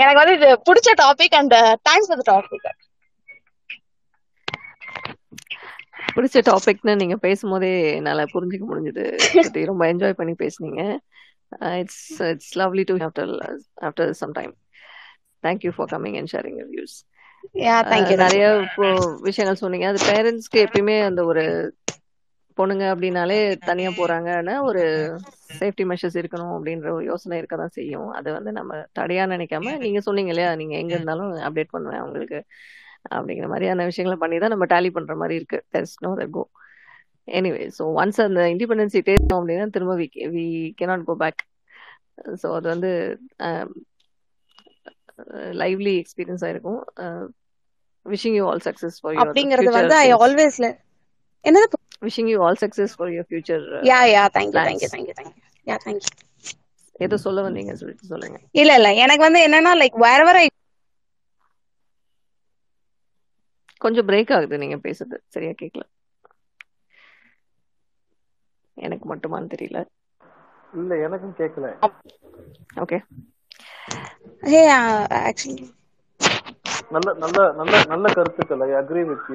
எனக்கு 0.00 0.20
வந்து 0.20 0.36
இது 0.38 0.50
பிடிச்ச 0.68 0.92
topic 1.02 1.36
and 1.40 1.56
thanks 1.88 2.10
for 2.10 2.28
topic 2.30 2.70
பிடிச்ச 6.16 6.40
டாபிக்னு 6.48 6.94
நீங்க 6.96 7.16
பேசும்போதே 7.18 7.72
என்னால 7.98 8.24
புரிஞ்சுக்க 8.34 8.66
முடிஞ்சது 8.66 9.06
ரொம்ப 9.72 9.84
என்ஜாய் 9.92 10.20
பண்ணி 10.20 10.34
பேசுனீங்க 10.42 10.82
it's 11.80 12.04
it's 12.28 12.52
lovely 12.58 12.84
to 12.84 12.96
after 13.08 13.32
after 13.82 14.12
some 14.22 14.34
time 14.34 14.54
thank you 15.44 15.72
for 15.76 15.90
coming 15.94 16.18
and 16.20 16.32
sharing 16.34 16.60
use 16.78 16.96
Uh, 17.40 18.16
நிறைய 18.22 18.46
இப்போ 18.64 18.88
விஷயங்கள் 19.22 19.62
சொன்னீங்க 19.62 19.86
அது 19.90 20.00
பேரண்ட்ஸ்க்கு 20.04 20.64
எப்பயுமே 20.66 20.96
அந்த 21.02 21.22
ஒரு 21.26 21.44
பொண்ணுங்க 22.58 22.86
அப்படின்னாலே 22.94 23.38
தனியா 23.62 23.90
போறாங்கன்னா 23.92 24.56
ஒரு 24.62 24.82
சேஃப்டி 25.60 25.84
மெஷர்ஸ் 25.84 26.18
இருக்கணும் 26.22 26.54
அப்படின்ற 26.56 26.88
ஒரு 26.92 27.06
யோசனை 27.06 27.38
இருக்க 27.38 27.56
தான் 27.58 27.76
செய்யும் 27.78 28.10
அது 28.12 28.30
வந்து 28.34 28.52
நம்ம 28.52 28.80
தடையா 29.00 29.26
நினைக்காம 29.34 29.76
நீங்க 29.78 30.02
சொன்னீங்க 30.02 30.34
இல்லையா 30.34 30.52
நீங்க 30.56 30.76
எங்க 30.76 30.94
இருந்தாலும் 30.96 31.32
அப்டேட் 31.48 31.74
பண்ணுவேன் 31.76 32.04
உங்களுக்கு 32.04 32.40
அப்படிங்கிற 33.12 33.48
மாதிரியான 33.48 33.86
விஷயங்களை 33.86 34.18
பண்ணி 34.20 34.40
தான் 34.40 34.54
நம்ம 34.56 34.68
டேலி 34.74 34.92
பண்ற 34.92 35.16
மாதிரி 35.16 35.38
இருக்கு 35.38 35.60
there's 35.76 35.98
no 36.02 36.12
that 36.20 36.34
go 36.34 36.44
anyway 37.28 37.64
so 37.78 37.86
once 38.02 38.20
அந்த 38.22 38.44
இண்டிபெண்டன்சி 38.54 39.02
டேஸ்டும் 39.10 39.40
அப்படின்னா 39.40 39.68
திரும்ப 39.78 39.96
we 39.96 40.08
we 40.36 40.46
can 40.78 40.86
not 40.86 41.06
go 41.06 41.16
back 41.24 41.42
so 42.42 42.48
அது 42.56 42.68
வந்து 42.68 42.92
um, 43.42 43.70
லைவ்லி 45.62 45.94
எக்ஸ்பீரியன்ஸ் 46.02 46.46
ஆயிருக்கும் 46.46 46.82
wishing 48.06 48.38
you 48.38 48.46
all 48.50 48.64
success 48.68 48.98
for 49.02 49.18
அப்படிங்கிறது 49.24 49.72
வந்து 49.78 49.98
ஐ 50.06 50.10
ஆல்வேஸ் 50.20 50.60
என்னது 51.46 51.68
wishing 52.02 52.30
you 52.32 52.40
all 52.48 52.62
success 52.64 52.96
for 52.98 53.12
your 53.14 53.30
future 53.30 53.66
yeah 53.90 54.00
yeah 54.12 54.24
thank 54.38 54.56
you 54.56 54.64
thank 54.68 54.84
you 54.86 54.90
thank 54.90 55.10
you 55.10 55.16
yeah 55.68 55.78
thank 55.86 56.06
you 56.06 56.14
ஏதோ 57.00 57.18
சொல்ல 57.26 57.42
வந்தீங்க 57.48 57.74
சொல்லிட்டு 57.82 58.12
சொல்லுங்க 58.12 58.38
இல்ல 58.62 58.72
இல்ல 58.80 58.90
எனக்கு 59.04 59.26
வந்து 59.28 59.42
என்னன்னா 59.48 59.74
லைக் 59.82 59.98
வேற 60.08 60.22
வேற 60.30 60.40
கொஞ்சம் 63.82 64.08
பிரேக் 64.08 64.34
ஆகுது 64.36 64.56
நீங்க 64.58 64.78
பேசுறது 64.86 65.18
சரியா 65.36 65.54
கேக்கல 65.62 65.84
எனக்கு 68.78 69.06
மட்டுமான்னு 69.12 69.52
தெரியல 69.54 69.80
இல்ல 70.74 70.94
எனக்கும் 71.06 71.38
கேக்கல 71.40 71.68
ஓகே 72.84 72.98
ஆக்சுவலி 75.22 75.66
uh, 75.66 75.76
நல்ல 76.92 77.10
நல்ல 77.14 77.40
நல்ல 77.54 77.74
நல்ல 77.86 78.06
கருத்துக்கள் 78.14 78.62
அக்ரி 78.78 79.02
வித் 79.06 79.28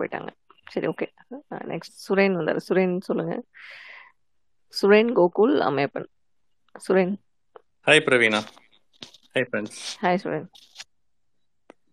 போயிட்டாங்க 0.00 0.30
சரி 0.66 0.86
ஓகே 0.86 1.06
நெக்ஸ்ட் 1.64 1.96
சுரேன் 2.06 2.36
வந்தார் 2.36 2.60
சுரேன் 2.60 2.94
சொல்லுங்க 3.00 3.34
சுரேன் 4.74 5.12
கோகுல் 5.12 5.56
அமேப்பன் 5.60 6.08
சுரேன் 6.74 7.14
பிரவீனா 8.06 8.40
சுரேன் 10.22 10.48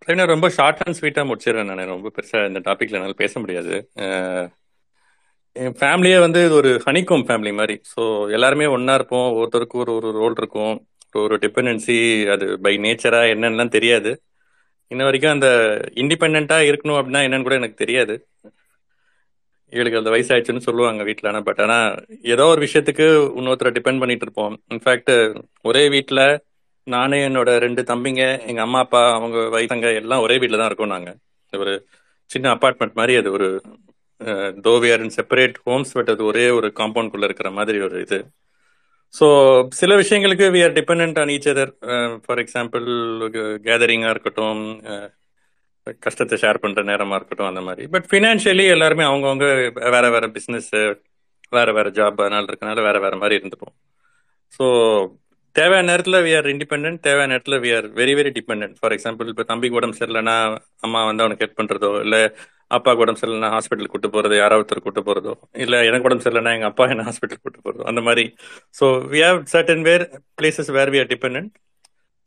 பிரவீனா 0.02 0.26
ரொம்ப 0.26 0.48
ஷார்ட் 0.50 0.82
அண்ட் 0.86 0.98
ஸ்வீட்டாக 1.00 1.28
முடிச்சிடுறேன் 1.28 1.70
நான் 1.72 1.86
ரொம்ப 1.88 2.12
பெருசாக 2.16 2.50
இந்த 2.52 2.60
டாப்பிக்கில் 2.60 3.00
என்னால் 3.00 3.22
பேச 3.24 3.40
முடியாது 3.40 3.76
uh, 4.06 4.44
என் 5.56 5.76
ஃபேமிலியே 5.80 6.18
வந்து 6.20 6.40
இது 6.46 6.56
ஒரு 6.56 6.70
ஹனிகோம் 6.86 7.24
ஃபேமிலி 7.28 7.52
மாதிரி 7.52 7.76
ஸோ 7.92 8.02
எல்லாருமே 8.30 8.68
ஒன்னா 8.76 8.94
இருப்போம் 8.94 9.30
ஒருத்தருக்கும் 9.38 9.82
ஒரு 9.82 9.94
ஒரு 9.98 10.10
ரோல் 10.18 10.38
இருக்கும் 10.38 10.76
ஒரு 11.16 11.36
டிபெண்டன்சி 11.38 11.98
அது 12.28 12.46
பை 12.58 12.74
நேச்சரா 12.78 13.22
என்னன்னு 13.32 13.66
தெரியாது 13.70 14.12
இன்ன 14.92 15.04
வரைக்கும் 15.04 15.34
அந்த 15.34 15.50
இண்டிபெண்டா 15.96 16.58
இருக்கணும் 16.70 17.00
அப்படின்னா 17.00 17.24
என்னன்னு 17.24 17.48
கூட 17.48 17.56
எனக்கு 17.56 17.82
தெரியாது 17.84 18.16
இவளுக்கு 19.74 20.00
அந்த 20.00 20.12
ஆயிடுச்சுன்னு 20.12 20.68
சொல்லுவாங்க 20.68 21.04
வீட்டில் 21.04 21.30
ஆனால் 21.30 21.46
பட் 21.46 21.62
ஆனால் 21.62 21.90
ஏதோ 22.34 22.46
ஒரு 22.46 22.62
விஷயத்துக்கு 22.62 23.06
இன்னொருத்தரை 23.38 23.74
டிபெண்ட் 23.74 24.02
பண்ணிட்டு 24.02 24.26
இருப்போம் 24.28 24.56
இன்ஃபேக்ட் 24.72 25.14
ஒரே 25.66 25.84
வீட்டில் 25.90 26.24
நானே 26.88 27.20
என்னோட 27.28 27.50
ரெண்டு 27.58 27.82
தம்பிங்க 27.84 28.24
எங்கள் 28.48 28.66
அம்மா 28.66 28.80
அப்பா 28.80 29.02
அவங்க 29.12 29.38
வயசங்க 29.50 29.90
எல்லாம் 29.96 30.24
ஒரே 30.24 30.38
வீட்டில் 30.38 30.62
தான் 30.62 30.70
இருக்கோம் 30.70 30.96
நாங்கள் 30.96 31.18
ஒரு 31.54 31.74
சின்ன 32.32 32.50
அப்பார்ட்மெண்ட் 32.56 33.00
மாதிரி 33.00 33.16
அது 33.16 33.30
ஒரு 33.32 33.48
though 34.66 34.74
we 34.84 34.90
are 34.92 35.04
in 35.06 35.16
separate 35.18 35.58
homes 35.68 35.94
but 35.94 36.12
அது 36.14 36.24
ஒரே 36.24 36.46
ஒரு 36.50 36.68
காம்பவுண்ட் 36.80 37.12
குள்ள 37.14 37.26
இருக்கிற 37.26 37.50
மாதிரி 37.52 37.80
ஒரு 37.80 37.98
இது 38.02 38.20
ஸோ 39.14 39.28
சில 39.74 39.92
விஷயங்களுக்கு 39.96 40.46
we 40.50 40.62
are 40.64 40.76
depend 40.78 41.18
on 41.20 41.32
each 41.36 41.50
other 41.54 41.72
for 42.26 42.42
example 42.44 42.86
கேதரிங்காக 43.66 44.14
இருக்கட்டும் 44.16 44.62
uh, 44.92 45.08
கஷ்டத்தை 46.04 46.36
ஷேர் 46.38 46.62
பண்ணுற 46.64 46.82
நேரமாக 46.84 47.18
இருக்கட்டும் 47.20 47.50
அந்த 47.50 47.62
மாதிரி 47.62 47.84
பட் 47.88 48.08
ஃபினான்ஷியலி 48.10 48.66
எல்லாருமே 48.74 49.04
அவங்கவுங்க 49.08 49.48
வேற 49.96 50.06
வேற 50.10 50.26
பிஸ்னஸ் 50.36 50.72
வேற 51.54 51.70
வேற 51.72 51.88
ஜாப் 51.90 52.22
அதனால 52.22 52.50
இருக்கனால 52.50 52.84
வேற 52.84 52.98
வேற 53.00 53.16
மாதிரி 53.16 53.40
இருந்துப்போம் 53.40 53.74
ஸோ 54.54 54.66
தேவையான 55.56 55.88
நேரத்தில் 55.88 56.22
வி 56.22 56.32
ஆர் 56.38 56.48
இண்டிபெண்ட் 56.52 57.00
தேவையான 57.06 57.30
நேரத்தில் 57.32 57.60
we 57.64 57.70
are 57.78 57.88
very 57.98 58.14
very 58.18 58.32
depend 58.36 58.76
for 58.80 58.94
example 58.96 59.32
இப்போ 59.32 59.44
தம்பிக்கு 59.50 59.80
உடம்பு 59.80 59.98
சரியில்லைன்னா 59.98 60.36
அம்மா 60.82 61.00
வந்து 61.06 61.24
அவனுக்கு 61.24 61.44
ஹெல்ப் 61.46 61.60
பண்ணுறதோ 61.60 61.92
இல்லை 62.06 62.22
அப்பாவுக்கு 62.72 63.04
உடம்பு 63.04 63.22
சரியில்லைனா 63.22 63.50
ஹாஸ்பிட்டல் 63.56 63.92
கூட்டு 63.94 64.10
போகிறது 64.10 64.36
யாராவது 64.38 64.62
ஒருத்தர் 64.62 64.86
கூட்டு 64.86 65.02
போகிறதோ 65.08 65.34
இல்லை 65.64 65.80
எனக்கு 65.90 66.08
உடம்பு 66.10 66.26
சரியில்லைனா 66.26 66.54
எங்கள் 66.58 66.72
அப்பா 66.72 66.86
என்ன 66.94 67.06
ஹாஸ்பிட்டல் 67.10 67.44
கூட்டு 67.44 67.60
போகிறதோ 67.60 67.84
அந்த 67.92 68.04
மாதிரி 68.08 68.26
so 68.76 68.88
we 69.14 69.22
have 69.28 69.42
certain 69.54 69.84
where 69.90 70.06
places 70.40 70.72
where 70.78 70.92
we 70.94 71.02
are 71.04 71.12
depend 71.14 71.50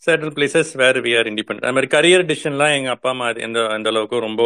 certain 0.02 0.34
places 0.36 0.72
where 0.80 0.98
we 1.00 1.12
are 1.18 1.28
independent 1.30 1.62
அது 1.64 1.74
மாதிரி 1.76 1.90
கரியர் 1.94 2.26
டிசிஷன்லாம் 2.30 2.74
எங்கள் 2.74 2.94
அப்பா 2.94 3.10
அம்மா 3.10 3.28
எந்த 3.46 3.60
அந்த 3.76 3.88
அளவுக்கு 3.92 4.26
ரொம்ப 4.26 4.42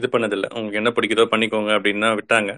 இது 0.00 0.08
பண்ணதில்லை 0.14 0.48
உங்களுக்கு 0.54 0.80
என்ன 0.82 0.90
பிடிக்குதோ 0.96 1.26
பண்ணிக்கோங்க 1.32 1.72
அப்படின்னா 1.76 2.10
விட்டாங்க 2.14 2.50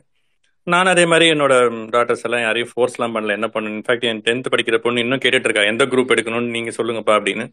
நான் 0.69 0.91
அதே 0.93 1.05
மாதிரி 1.05 1.27
என்னோட 1.33 1.55
டாக்டர்ஸ் 1.91 2.25
எல்லாம் 2.27 2.43
யாரையும் 2.43 2.71
ஃபோர்ஸ்லாம் 2.73 3.15
பண்ணல 3.17 3.37
என்ன 3.37 3.49
பண்ணு 3.49 3.69
இன்ஃபேக்ட் 3.73 4.07
என் 4.11 4.23
டென்த் 4.27 4.53
படிக்கிற 4.53 4.77
பொண்ணு 4.79 5.03
இன்னும் 5.05 5.23
கேட்டுட்டு 5.25 5.49
இருக்கா 5.49 5.65
எந்த 5.65 5.85
குரூப் 5.85 6.13
எடுக்கணும்னு 6.15 6.55
நீங்க 6.57 6.73
சொல்லுங்கப்பா 6.79 7.15
அப்படின்னு 7.19 7.45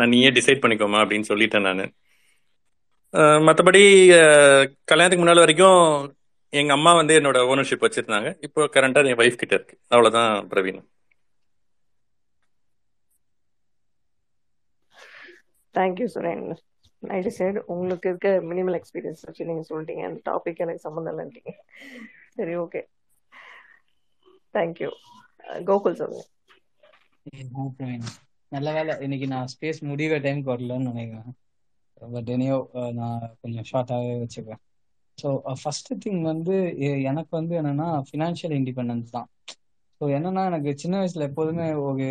நான் 0.00 0.12
நீயே 0.14 0.30
டிசைட் 0.30 0.62
பண்ணிக்கோமா 0.62 1.00
அப்படின்னு 1.02 1.30
சொல்லிட்டேன் 1.30 1.66
நான் 1.68 1.82
மற்றபடி 3.44 3.82
கல்யாணத்துக்கு 4.86 5.22
முன்னால் 5.22 5.44
வரைக்கும் 5.44 5.80
எங்க 6.52 6.72
அம்மா 6.72 6.92
வந்து 6.94 7.14
என்னோட 7.20 7.38
ஓனர்ஷிப் 7.52 7.84
வச்சிருந்தாங்க 7.86 8.30
இப்போ 8.40 8.68
கரண்டா 8.74 9.02
என் 9.10 9.20
ஒய்ஃப் 9.22 9.42
கிட்ட 9.42 9.54
இருக்கு 9.54 9.76
அவ்வளவுதான் 9.90 10.32
Praveen 10.52 10.80
thank you 15.74 16.06
Suren 16.14 16.44
right 17.02 17.30
sir 17.30 17.56
உங்களுக்கு 17.66 18.08
இருக்க 18.08 18.28
மினிமல் 18.50 18.78
எக்ஸ்பீரியன்ஸ் 18.78 19.24
வச்சு 19.26 19.46
நீங்கள் 19.46 19.68
சொல்லிட்டீங்க 19.70 20.02
அந்த 20.08 20.20
டாபிக் 20.30 20.62
எனக்கு 20.64 20.86
சம்மந்தம் 20.86 21.12
இல்லைன்றீங்க 21.14 21.52
சரி 22.34 22.54
ஓகே 22.56 22.82
தேங்க்யூ 24.54 24.90
கோகுல் 25.66 26.00
சொல்லுங்க 26.00 26.24
நல்ல 28.52 28.68
வேலை 28.72 28.94
இன்னைக்கு 29.00 29.26
நான் 29.26 29.50
ஸ்பேஸ் 29.52 29.80
முடிவே 29.82 30.16
டைம் 30.18 30.42
வரலன்னு 30.46 30.90
நினைக்கிறேன் 30.90 31.36
பட் 32.08 32.28
எனியோ 32.28 32.56
நான் 32.92 33.24
கொஞ்சம் 33.40 33.66
ஷார்ட்டாகவே 33.70 34.14
வச்சுக்கிறேன் 34.18 34.62
ஸோ 35.18 35.28
ஃபர்ஸ்ட் 35.60 35.90
திங் 36.04 36.22
வந்து 36.22 36.54
எனக்கு 37.02 37.32
வந்து 37.36 37.54
என்னன்னா 37.60 37.88
ஃபினான்ஷியல் 38.08 38.54
இண்டிபெண்டன்ஸ் 38.58 39.10
தான் 39.10 39.28
ஸோ 40.00 40.06
என்னன்னா 40.16 40.42
எனக்கு 40.44 40.70
சின்ன 40.74 40.94
வயசுல 41.00 41.26
எப்போதுமே 41.28 41.66
ஒரு 41.80 42.06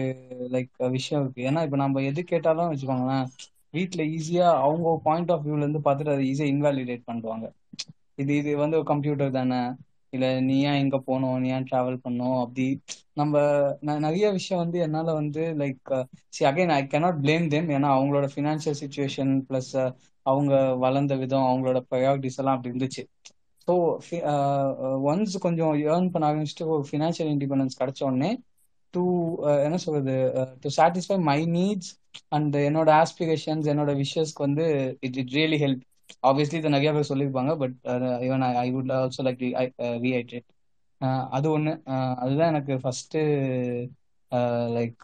லைக் 0.51 0.71
விஷயம் 0.89 1.21
இருக்கு 1.21 1.47
ஏன்னா 1.49 1.63
இப்போ 1.63 1.77
நம்ம 1.77 2.01
எது 2.01 2.23
கேட்டாலும் 2.23 2.69
வச்சுக்கோங்களேன் 2.71 3.25
வீட்டில் 3.73 4.09
ஈஸியாக 4.15 4.61
அவங்க 4.61 4.89
பாயிண்ட் 5.03 5.31
ஆஃப் 5.31 5.45
வியூலேருந்து 5.45 5.81
பார்த்துட்டு 5.85 6.13
அதை 6.13 6.25
ஈஸியாக 6.31 6.53
இன்வாலிடேட் 6.53 7.07
பண்ணுவாங்க 7.07 7.47
இது 8.17 8.33
இது 8.37 8.51
வந்து 8.57 8.77
ஒரு 8.77 8.87
கம்ப்யூட்டர் 8.87 9.31
தானே 9.31 9.61
இல்லை 10.13 10.29
நீ 10.41 10.55
ஏன் 10.63 10.79
எங்கே 10.79 10.99
போனோம் 11.07 11.37
நீ 11.37 11.49
ஏன் 11.49 11.67
ட்ராவல் 11.69 11.99
பண்ணோம் 12.05 12.37
அப்படி 12.41 12.65
நம்ம 13.13 13.35
நிறைய 13.99 14.25
விஷயம் 14.31 14.61
வந்து 14.61 14.77
என்னால் 14.79 15.11
வந்து 15.13 15.43
like 15.57 15.91
see 16.29 16.41
again 16.45 16.73
I 16.73 16.81
cannot 16.87 17.21
blame 17.21 17.47
them 17.47 17.69
ஏன்னா 17.69 17.91
அவங்களோட 17.95 18.27
ஃபினான்ஷியல் 18.33 18.79
சுச்சுவேஷன் 18.81 19.31
ப்ளஸ் 19.49 19.71
அவங்க 20.25 20.53
வளர்ந்த 20.77 21.13
விதம் 21.15 21.47
அவங்களோட 21.47 21.79
ப்ரையாரிட்டிஸ் 21.89 22.39
எல்லாம் 22.39 22.57
அப்படி 22.57 22.71
இருந்துச்சு 22.73 23.03
ஸோ 23.67 23.73
ஒன்ஸ் 25.09 25.35
கொஞ்சம் 25.39 25.73
ஏர்ன் 25.85 26.11
பண்ண 26.13 26.29
ஆரம்பிச்சுட்டு 26.29 26.67
ஒரு 26.75 26.85
ஃபினான்ஷியல் 26.89 27.31
இண்டிபெண்டன்ஸ் 27.33 27.79
கிடச்ச 27.81 28.01
உடனே 28.03 28.31
டு 28.93 29.03
uh, 29.43 29.57
என்ன 29.65 29.77
சொல்றது 29.83 30.13
to 30.61 30.69
satisfy 30.77 31.17
my 31.27 31.39
needs 31.55 31.91
and 32.29 32.55
என்னோட 32.67 32.89
ஆஸ்பிரேஷன்ஸ் 33.01 33.67
என்னோட 33.73 33.91
விஷஸ்க்கு 34.01 34.45
வந்து 34.47 34.65
it 35.07 35.17
it 35.21 35.33
really 35.37 35.59
help 35.63 35.83
obviously 36.23 36.57
இதை 36.59 36.71
நிறைய 36.71 36.89
பேர் 36.93 37.09
சொல்லியிருப்பாங்க 37.11 37.53
but 37.57 37.75
even 38.27 38.43
I 38.63 38.67
would 38.73 38.91
also 38.97 39.23
like 39.27 39.41
rehydrate 40.05 40.49
அது 41.31 41.47
ஒன்று 41.51 41.71
uh, 41.87 42.13
அதுதான் 42.21 42.51
எனக்கு 42.53 42.73
ஃபர்ஸ்ட் 42.83 43.17
லைக் 44.77 44.99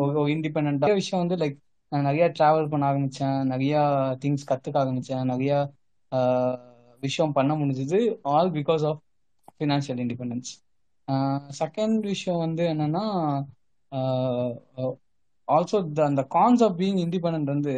ஒரு 0.16 0.28
இண்டிபெண்ட்டாக 0.32 0.94
விஷயம் 0.94 1.22
வந்து 1.24 1.36
லைக் 1.42 1.58
நான் 1.92 2.08
நிறையா 2.08 2.26
ட்ராவல் 2.38 2.70
பண்ண 2.72 2.84
ஆரம்பித்தேன் 2.86 3.40
நிறையா 3.50 3.80
திங்ஸ் 4.22 4.48
கற்றுக்க 4.50 4.76
ஆரம்பித்தேன் 4.78 5.32
நிறையா 5.34 5.58
uh, 6.12 6.54
விஷயம் 7.02 7.36
பண்ண 7.38 7.52
முடிஞ்சது 7.60 7.98
all 8.32 8.52
because 8.58 8.82
of 8.90 9.00
financial 9.54 10.00
independence 10.04 10.50
second 11.60 12.02
விஷயம் 12.06 12.38
வந்து 12.38 12.62
என்னன்னா 12.72 13.04
ஆல்சோ 15.48 15.78
அந்த 16.06 16.22
கான்ஸ் 16.34 16.62
ஆஃப் 16.62 16.76
பீங் 16.78 17.00
இண்டிபெண்ட் 17.04 17.52
வந்து 17.54 17.74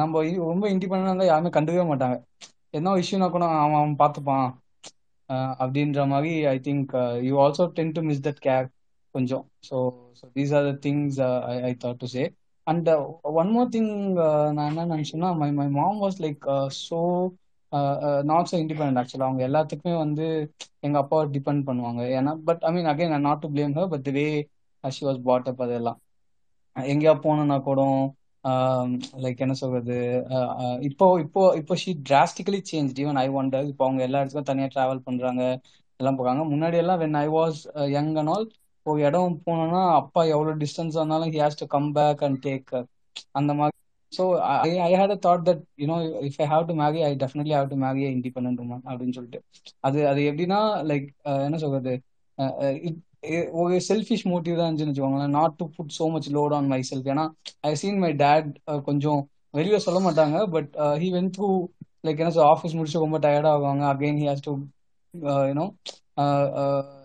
நம்ம 0.00 0.22
ரொம்ப 0.44 0.64
இண்டிபெண்டா 0.68 1.26
யாருமே 1.26 1.50
கண்டுக்கவே 1.50 1.86
மாட்டாங்க 1.86 2.16
என்ன 2.70 2.94
விஷயம்னா 2.94 3.28
கூட 3.30 3.44
அவன் 3.56 3.80
அவன் 3.80 3.98
பார்த்துப்பான் 3.98 4.48
அப்படின்ற 5.60 6.00
மாதிரி 6.06 6.32
I 6.46 6.56
think 6.60 6.92
you 7.22 7.34
also 7.40 7.66
tend 7.76 7.92
to 7.92 8.02
miss 8.02 8.24
that 8.28 8.42
care 8.42 8.66
கொஞ்சம் 9.14 9.44
so 9.68 9.76
so 10.20 10.24
these 10.34 10.54
are 10.54 10.66
the 10.70 10.72
things 10.86 11.18
I 11.62 11.72
thought 11.84 12.00
to 12.00 12.08
say 12.14 12.24
and 12.66 12.88
one 13.34 13.50
more 13.52 13.68
thing 13.68 13.92
நான் 14.52 14.68
என்ன 14.70 14.86
நினச்சேன்னா 14.94 15.30
my 15.34 15.50
my 15.52 15.68
mom 15.70 16.00
was 16.00 16.20
like 16.20 16.44
so 16.78 17.00
not 18.24 18.50
so 18.50 18.56
independent 18.60 18.98
ஆக்சுவலாக 19.00 19.28
அவங்க 19.28 19.42
எல்லாத்துக்குமே 19.48 19.94
வந்து 19.96 20.26
எங்கள் 20.80 21.02
அப்பாவை 21.02 21.24
டிபெண்ட் 21.36 21.62
பண்ணுவாங்க 21.68 22.02
ஏன்னா 22.16 22.32
but 22.44 22.64
I 22.64 22.72
mean 22.72 22.90
again 22.92 23.16
not 23.20 23.42
to 23.42 23.50
blame 23.54 23.76
her 23.78 23.92
but 23.94 24.10
way 24.12 24.26
she 24.84 25.04
was 25.06 25.22
brought 25.22 25.48
up 25.48 25.62
அதெல்லாம் 25.62 25.98
எங்கேயா 26.76 27.14
போனோன்னா 27.24 27.56
கூட 27.62 27.80
லைக் 29.24 29.38
um, 29.38 29.44
என்ன 29.44 29.54
சொல்றது 29.60 29.94
இப்போ 30.80 31.06
இப்போ 31.22 31.42
இப்போ 31.60 31.74
she 31.82 31.90
drastically 32.08 32.60
change 32.70 32.98
even 33.02 33.18
I 33.20 33.26
wonder 33.34 33.68
இப்போ 33.70 33.84
அவங்க 33.86 34.02
எல்லா 34.06 34.20
இடத்துக்கும் 34.20 34.50
தனியாக 34.50 34.72
ட்ராவல் 34.74 35.00
பண்ணுறாங்க 35.06 35.42
எல்லாம் 36.00 36.18
போகிறாங்க 36.18 36.42
முன்னாடி 36.50 36.76
எல்லாம் 36.82 37.00
when 37.02 37.16
I 37.16 37.26
was 37.32 37.60
young 37.94 38.12
and 38.16 38.32
all 38.34 38.46
ஒரு 38.86 38.98
இடம் 39.02 39.38
போனோம்னா 39.46 39.82
அப்பா 40.00 40.22
எவ்வளோ 40.32 40.54
டிஸ்டன்ஸ் 40.62 40.98
ஆனாலும் 41.02 41.32
he 41.34 41.40
has 41.40 41.60
to 41.62 41.68
come 41.68 41.88
back 41.92 42.22
and 42.22 42.40
take 42.46 42.74
அந்த 43.32 43.52
மாதிரி 43.54 43.76
so 44.16 44.24
I 44.64 44.70
I 44.80 44.90
had 44.94 45.14
a 45.16 45.18
thought 45.26 45.44
that 45.48 45.62
you know 45.78 45.96
if 46.28 46.38
I 46.40 46.46
have 46.46 46.64
to 46.68 46.74
marry 46.74 47.00
I 47.02 47.12
definitely 47.16 47.54
have 47.54 47.68
to 47.68 47.78
marry 47.84 48.02
I 48.06 48.10
independent 48.16 48.60
woman 48.64 48.84
அப்படின்னு 48.90 49.16
சொல்லிட்டு 49.18 49.40
அது 49.80 50.00
அது 50.08 50.22
எப்படின்னா 50.30 50.60
லைக் 50.90 51.06
என்ன 51.46 51.58
சொல்றது 51.58 51.94
ஒரு 53.60 53.76
செல்ஃபிஷ் 53.86 54.26
மோட்டிவ் 54.26 54.56
தான் 54.56 54.66
இருந்துச்சுன்னு 54.66 54.92
வச்சுக்கோங்களேன் 54.92 55.36
not 55.36 55.54
to 55.56 55.66
put 55.76 55.94
so 55.98 56.06
much 56.10 56.28
load 56.30 56.54
on 56.54 56.68
my 56.68 56.80
self 56.90 57.08
ஏன்னா 57.12 57.24
ஐ 57.62 57.72
சீன் 57.74 58.00
மை 58.00 58.10
டேட் 58.22 58.48
கொஞ்சம் 58.88 59.20
வெளியே 59.54 59.78
சொல்ல 59.78 59.98
மாட்டாங்க 60.06 60.36
but 60.54 60.70
he 61.02 61.08
went 61.14 61.30
through 61.36 61.48
like 62.06 62.20
என்ன 62.22 62.32
சொல்ற 62.34 62.48
ஆஃபீஸ் 62.54 62.76
முடிச்சு 62.76 63.04
ரொம்ப 63.04 63.18
டயர்ட் 63.18 63.50
ஆவாங்க 63.52 63.84
again 63.92 64.18
he 64.22 64.26
has 64.30 64.44
to 64.44 64.52
you know 65.50 65.66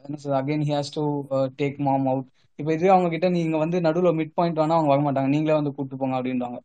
என்ன 0.06 0.18
சொல்ற 0.24 0.36
again 0.42 0.66
he 0.68 0.74
has 0.74 0.94
to 0.98 1.04
take 1.62 1.78
mom 1.88 2.08
out 2.08 2.28
இப்போ 2.60 2.72
இதுவே 2.74 2.92
அவங்க 2.94 3.10
கிட்ட 3.10 3.28
நீங்க 3.30 3.58
வந்து 3.58 3.78
நடுவில் 3.86 4.18
மிட் 4.18 4.36
பாயிண்ட் 4.36 4.60
வேணா 4.62 4.78
அவங்க 4.78 4.92
வர 4.94 5.02
மாட்டாங்க 5.02 5.30
நீங்களே 5.36 5.58
வந்து 5.60 5.74
கூப்பிட்டு 5.76 6.00
போங்க 6.02 6.16
அப்படின்றாங்க 6.20 6.58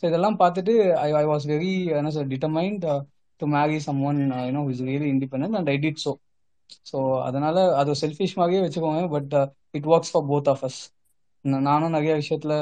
ஸோ 0.02 0.04
இதெல்லாம் 0.06 0.38
பார்த்துட்டு 0.38 0.74
ஐ 0.98 1.08
ஐ 1.12 1.24
வாஸ் 1.24 1.46
வெரி 1.46 1.72
என்ன 1.92 2.10
sir 2.10 2.28
determined 2.28 2.84
to 3.40 3.46
marry 3.48 3.78
some 3.80 4.00
one 4.02 4.18
you know 4.46 4.62
is 4.70 4.82
very 4.84 5.08
independent 5.14 5.56
and 5.58 5.70
I 5.70 5.76
did 5.78 6.00
so 6.04 6.12
so 6.90 6.98
அதனால 7.22 7.56
அது 7.76 7.92
செல்ஃபிஷ் 8.00 8.36
மாதிரியே 8.36 8.62
வச்சுக்கோங்க 8.64 9.02
but 9.08 9.34
it 9.70 9.88
works 9.92 10.12
for 10.12 10.26
both 10.28 10.48
of 10.48 10.64
us 10.64 10.80
நானும் 11.66 11.94
நிறைய 11.96 12.12
விஷயத்துல 12.20 12.54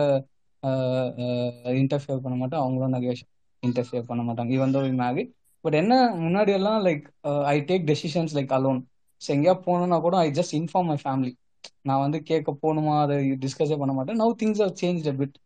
இன்டர்ஃபியர் 1.74 2.16
uh, 2.16 2.20
uh, 2.20 2.24
பண்ண 2.24 2.36
மாட்டேன் 2.36 2.60
அவங்களும் 2.60 2.94
நிறைய 2.96 3.12
இன்டர்ஃபியர் 3.62 4.08
பண்ண 4.08 4.22
மாட்டாங்க 4.22 4.50
இவன் 4.50 4.74
தோ 4.74 4.80
மேரி 5.02 5.22
பட் 5.64 5.74
என்ன 5.74 5.94
முன்னாடி 6.16 6.52
எல்லாம் 6.52 6.80
like 6.84 7.04
I 7.46 7.56
take 7.60 7.84
decisions 7.84 8.34
like 8.34 8.52
alone 8.52 8.80
so 9.22 9.28
எங்கேயா 9.36 9.54
போகணும்னா 9.66 9.98
கூட 10.00 10.16
I 10.18 10.28
just 10.30 10.54
inform 10.54 10.88
my 10.92 10.98
family 11.04 11.32
நான் 11.82 12.00
வந்து 12.00 12.18
கேட்க 12.22 12.50
போகணுமா 12.62 12.94
அதை 13.00 13.16
டிஸ்கஸே 13.38 13.78
பண்ண 13.78 13.92
மாட்டேன் 13.92 14.20
now 14.20 14.34
things 14.42 14.62
are 14.62 14.74
change 14.82 15.08
a 15.08 15.14
bit 15.14 15.36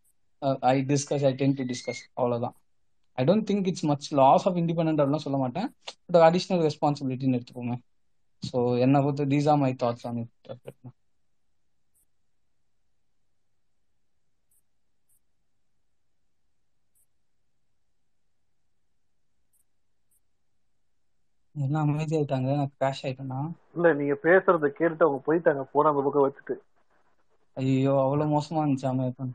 I 0.68 0.76
discuss 0.88 1.24
I 1.24 1.32
tend 1.36 1.56
to 1.58 1.64
discuss 1.68 2.02
அவ்வளோதான் 2.16 2.54
I 3.18 3.24
don't 3.24 3.46
think 3.48 3.68
it's 3.70 3.86
much 3.90 4.06
loss 4.20 4.46
of 4.48 4.58
independent 4.62 4.92
அப்படிலாம் 4.94 5.26
சொல்ல 5.26 5.40
மாட்டேன் 5.42 5.68
பட் 6.06 6.24
அடிஷ்னல் 6.28 6.64
ரெஸ்பான்சிபிலிட்டின்னு 6.66 7.38
எடுத்துக்கோங்க 7.38 7.76
ஸோ 8.42 8.56
என்னை 8.84 9.00
பொறுத்த 9.04 9.28
these 9.32 9.48
are 9.48 9.60
my 9.60 9.72
thoughts 9.82 10.06
on 10.08 10.20
it 10.20 10.52
எல்லாம் 21.54 21.84
அமைதி 21.86 22.14
ஆயிட்டாங்க 22.16 22.50
நான் 22.54 22.72
கிராஷ் 22.74 23.02
ஆயிட்டேன்னா 23.04 23.40
இல்ல 23.76 23.88
நீங்க 23.98 24.14
பேசுறத 24.24 24.70
கேட்டு 24.72 25.04
அவங்க 25.04 25.20
போயிட்டாங்க 25.26 25.64
போன 25.72 25.90
அந்த 25.92 26.04
பக்கம் 26.04 26.26
வச்சுட்டு 26.26 26.56
ஐயோ 27.56 27.92
அவ்வளவு 28.02 28.32
மோசமா 28.32 28.62
இருந்துச்சு 28.62 28.88
அமைதி 28.90 29.26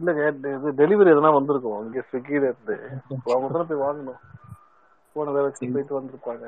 இல்லங்க 0.00 0.22
இது 0.50 0.70
டெலிவரி 0.78 1.10
எதனா 1.10 1.30
வந்திருக்கும் 1.34 1.82
இங்க 1.84 2.00
ஸ்விக்கில 2.06 2.48
இருந்து 2.48 2.76
அவங்க 3.28 3.50
தான் 3.50 3.68
போய் 3.68 3.84
வாங்கணும் 3.84 4.22
போன 5.16 5.32
வேலை 5.32 5.46
வச்சு 5.46 5.74
போயிட்டு 5.74 5.98
வந்திருப்பாங்க 5.98 6.46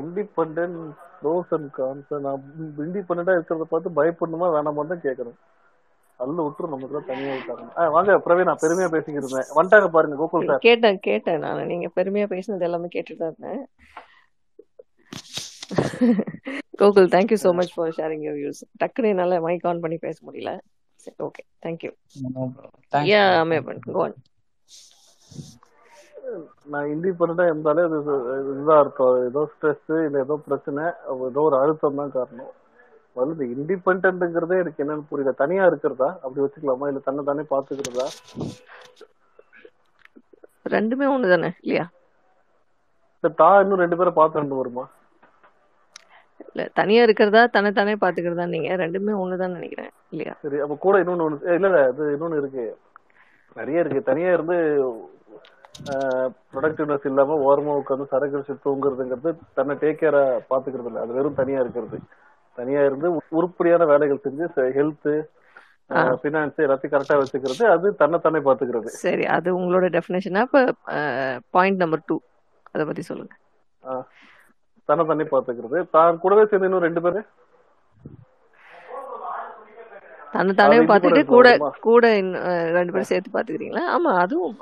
இண்டிபெண்டன்ட் 0.00 0.78
ப்ரோஸ் 1.18 1.50
அண்ட் 1.56 1.70
கான்ஸ் 1.74 2.12
நான் 2.24 2.44
இண்டிபெண்டா 2.84 3.34
இருக்கிறத 3.36 3.66
பார்த்து 3.66 3.96
பயப்படணுமா 3.98 4.46
வேணாமா 4.54 4.84
தான் 4.84 5.04
கேட்கறேன் 5.06 5.38
அல்ல 6.20 6.42
விட்டுரு 6.44 6.72
நமக்கு 6.72 6.96
தான் 6.96 7.10
தனியா 7.10 7.34
விட்டாங்க 7.36 7.86
வாங்க 7.94 8.16
பிரவே 8.24 8.46
நான் 8.48 8.62
பெருமையா 8.62 8.88
பேசிக்கிட்டு 8.90 9.26
இருந்தேன் 9.26 9.52
வந்துட்டாங்க 9.56 9.88
பாருங்க 9.94 10.18
கோகுல் 10.20 10.48
சார் 10.48 10.66
கேட்டேன் 10.66 10.98
கேட்டேன் 11.08 11.42
நான் 11.44 11.70
நீங்க 11.72 11.88
பெருமையா 11.96 12.26
பேசினது 12.32 12.68
எல்லாமே 12.68 12.90
கேட்டுட்டு 12.90 13.22
தான் 13.22 13.32
இருந்தேன் 13.32 13.62
Gokul 16.80 17.08
you 17.32 17.38
so 17.42 17.50
much 17.58 17.72
for 17.74 17.94
sharing 17.98 18.24
your 18.26 18.38
views 18.38 18.62
டக்குனு 18.80 19.12
என்னால 19.12 19.40
மைக் 19.40 19.66
ஆன் 19.66 19.82
பண்ணி 19.84 19.98
பேச 19.98 20.16
முடியல 20.26 20.52
சரி 21.00 21.16
ஓகே 21.28 21.42
தேங்க்யூ 21.64 21.92
யா 23.10 23.22
பண்ணு 23.60 23.80
கோ 23.88 24.04
நான் 26.72 26.90
இந்தி 26.92 27.10
பொருட்டா 27.10 27.44
இருந்தாலே 27.48 27.82
அது 27.86 27.96
இதுதான் 28.42 28.80
அர்த்தம் 28.82 29.16
ஏதோ 29.26 29.40
ஸ்ட்ரெஸ் 29.52 29.92
இல்ல 30.06 30.18
ஏதோ 30.18 30.34
பிரச்சனை 30.44 30.84
ஏதோ 31.26 31.42
ஒரு 31.42 31.56
அழுத்தம் 31.58 32.00
தான் 32.00 32.14
காரணம் 32.14 32.52
வந்து 33.16 33.44
இந்த 33.54 33.72
எனக்கு 34.60 34.82
என்னன்னு 34.82 35.08
புரியல 35.10 35.32
தனியா 35.42 35.64
இருக்கிறதா 35.70 36.10
அப்படி 36.22 36.44
வச்சுக்கலாமா 36.44 36.88
இல்ல 36.88 37.02
தன்னை 37.08 37.24
தானே 37.24 37.44
பாத்துக்கிறதா 37.50 38.06
ரெண்டுமே 40.66 41.06
ஒண்ணுதானே 41.12 41.34
தானே 41.36 41.50
இல்லையா 41.64 41.84
தா 43.38 43.48
இன்னும் 43.62 43.82
ரெண்டு 43.82 43.98
பேரை 43.98 44.12
பார்த்து 44.12 44.40
ரெண்டு 44.40 44.58
வருமா 44.60 44.84
இல்ல 46.56 46.64
தனியா 46.78 47.02
இருக்கிறதா 47.06 47.42
தன்னை 47.54 47.70
தானே 47.72 47.94
பாத்துக்கிறதா 48.00 48.46
நீங்க 48.52 48.70
ரெண்டுமே 48.82 49.12
ஒண்ணுதான் 49.22 49.56
நினைக்கிறேன் 49.58 49.92
இல்லையா 50.12 50.34
சரி 50.42 50.58
அப்ப 50.64 50.74
கூட 50.78 50.96
இன்னொன்னு 51.02 51.26
இல்ல 51.50 51.68
இல்ல 51.68 51.80
அது 51.90 52.04
இன்னொன்னு 52.14 52.40
இருக்கு 52.42 52.64
நிறைய 53.56 53.82
இருக்கு 53.82 54.02
தனியா 54.04 54.30
இருந்து 54.32 54.56
ப்ரொடக்டிவ்னஸ் 56.52 57.06
இல்லாம 57.10 57.36
ஓரமா 57.46 57.72
உட்காந்து 57.80 58.10
சரக்கு 58.10 58.38
வச்சு 58.38 58.54
தூங்குறதுங்கிறது 58.64 59.30
தன்னை 59.54 59.74
டேக் 59.82 60.00
கேரா 60.00 60.22
பாத்துக்கிறது 60.50 60.90
இல்ல 60.90 61.04
அது 61.04 61.16
வெறும் 61.18 61.40
தனியா 61.40 61.60
இருக்கிறது 61.64 61.98
தனியா 62.58 62.80
இருந்து 62.84 63.08
உருப்படியான 63.32 63.86
வேலைகள் 63.92 64.24
செஞ்சு 64.24 64.46
ஹெல்த் 64.76 65.10
பினான்ஸ் 66.22 66.64
எல்லாத்தையும் 66.64 66.94
கரெக்டா 66.94 67.16
வச்சுக்கிறது 67.20 67.64
அது 67.74 67.86
தன்னை 68.00 68.18
தானே 68.20 68.40
பாத்துக்கிறது 68.46 68.92
சரி 68.98 69.24
அது 69.36 69.48
உங்களோட 69.58 69.86
டெஃபினேஷனா 69.96 70.42
இப்ப 70.46 70.60
பாயிண்ட் 71.54 71.82
நம்பர் 71.82 72.06
டூ 72.08 72.16
அத 72.74 72.84
பத்தி 72.84 73.02
சொல்லுங்க 73.04 73.34
தன்னை 74.92 75.04
தண்ணி 75.06 75.24
பாத்துக்கிறது 75.26 75.80
தான் 75.90 76.18
கூடவே 76.18 76.44
சேர்ந்து 76.44 76.68
இன்னும் 76.68 76.84
ரெண்டு 76.84 77.02
பேரு 77.02 77.22
கூட 81.30 81.48
கூட 81.80 82.04
ரெண்டு 82.74 82.92
பேரும் 82.92 83.10
சேர்த்து 83.10 83.34
ஆமா 83.88 84.12
அதுவும் 84.18 84.54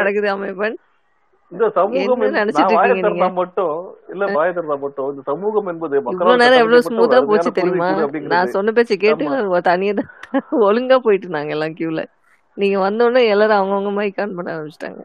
நடக்குது 0.00 0.28
அமையப்பன் 0.32 0.76
இந்த 1.52 1.66
சமூகம் 1.74 2.22
நினைச்சிட்டு 2.36 3.32
மட்டும் 3.36 3.74
இல்ல 4.12 4.24
வாய 4.32 4.62
மட்டும் 4.84 5.10
இந்த 5.12 5.22
சமூகம் 5.28 5.68
என்பது 5.72 6.00
மக்கள் 6.06 6.40
நேரம் 6.42 6.62
எவ்வளவு 6.62 6.86
ஸ்மூத்தா 6.88 7.18
போச்சு 7.28 7.52
தெரியுமா 7.58 7.90
நான் 8.32 8.54
சொன்ன 8.54 8.72
பேச்சு 8.72 8.96
கேட்டு 8.98 9.60
தனியா 9.68 9.94
ஒழுங்கா 10.66 10.98
போயிட்டு 11.04 11.36
நாங்க 11.36 11.54
எல்லாம் 11.56 11.76
கியூல 11.78 12.02
நீங்க 12.56 12.76
வந்தோடனே 12.78 13.22
எல்லாரும் 13.32 13.58
அவங்கவுங்க 13.58 13.92
மைக் 13.96 14.20
ஆன் 14.22 14.36
பண்ண 14.36 14.54
ஆரம்பிச்சிட்டாங்க 14.54 15.02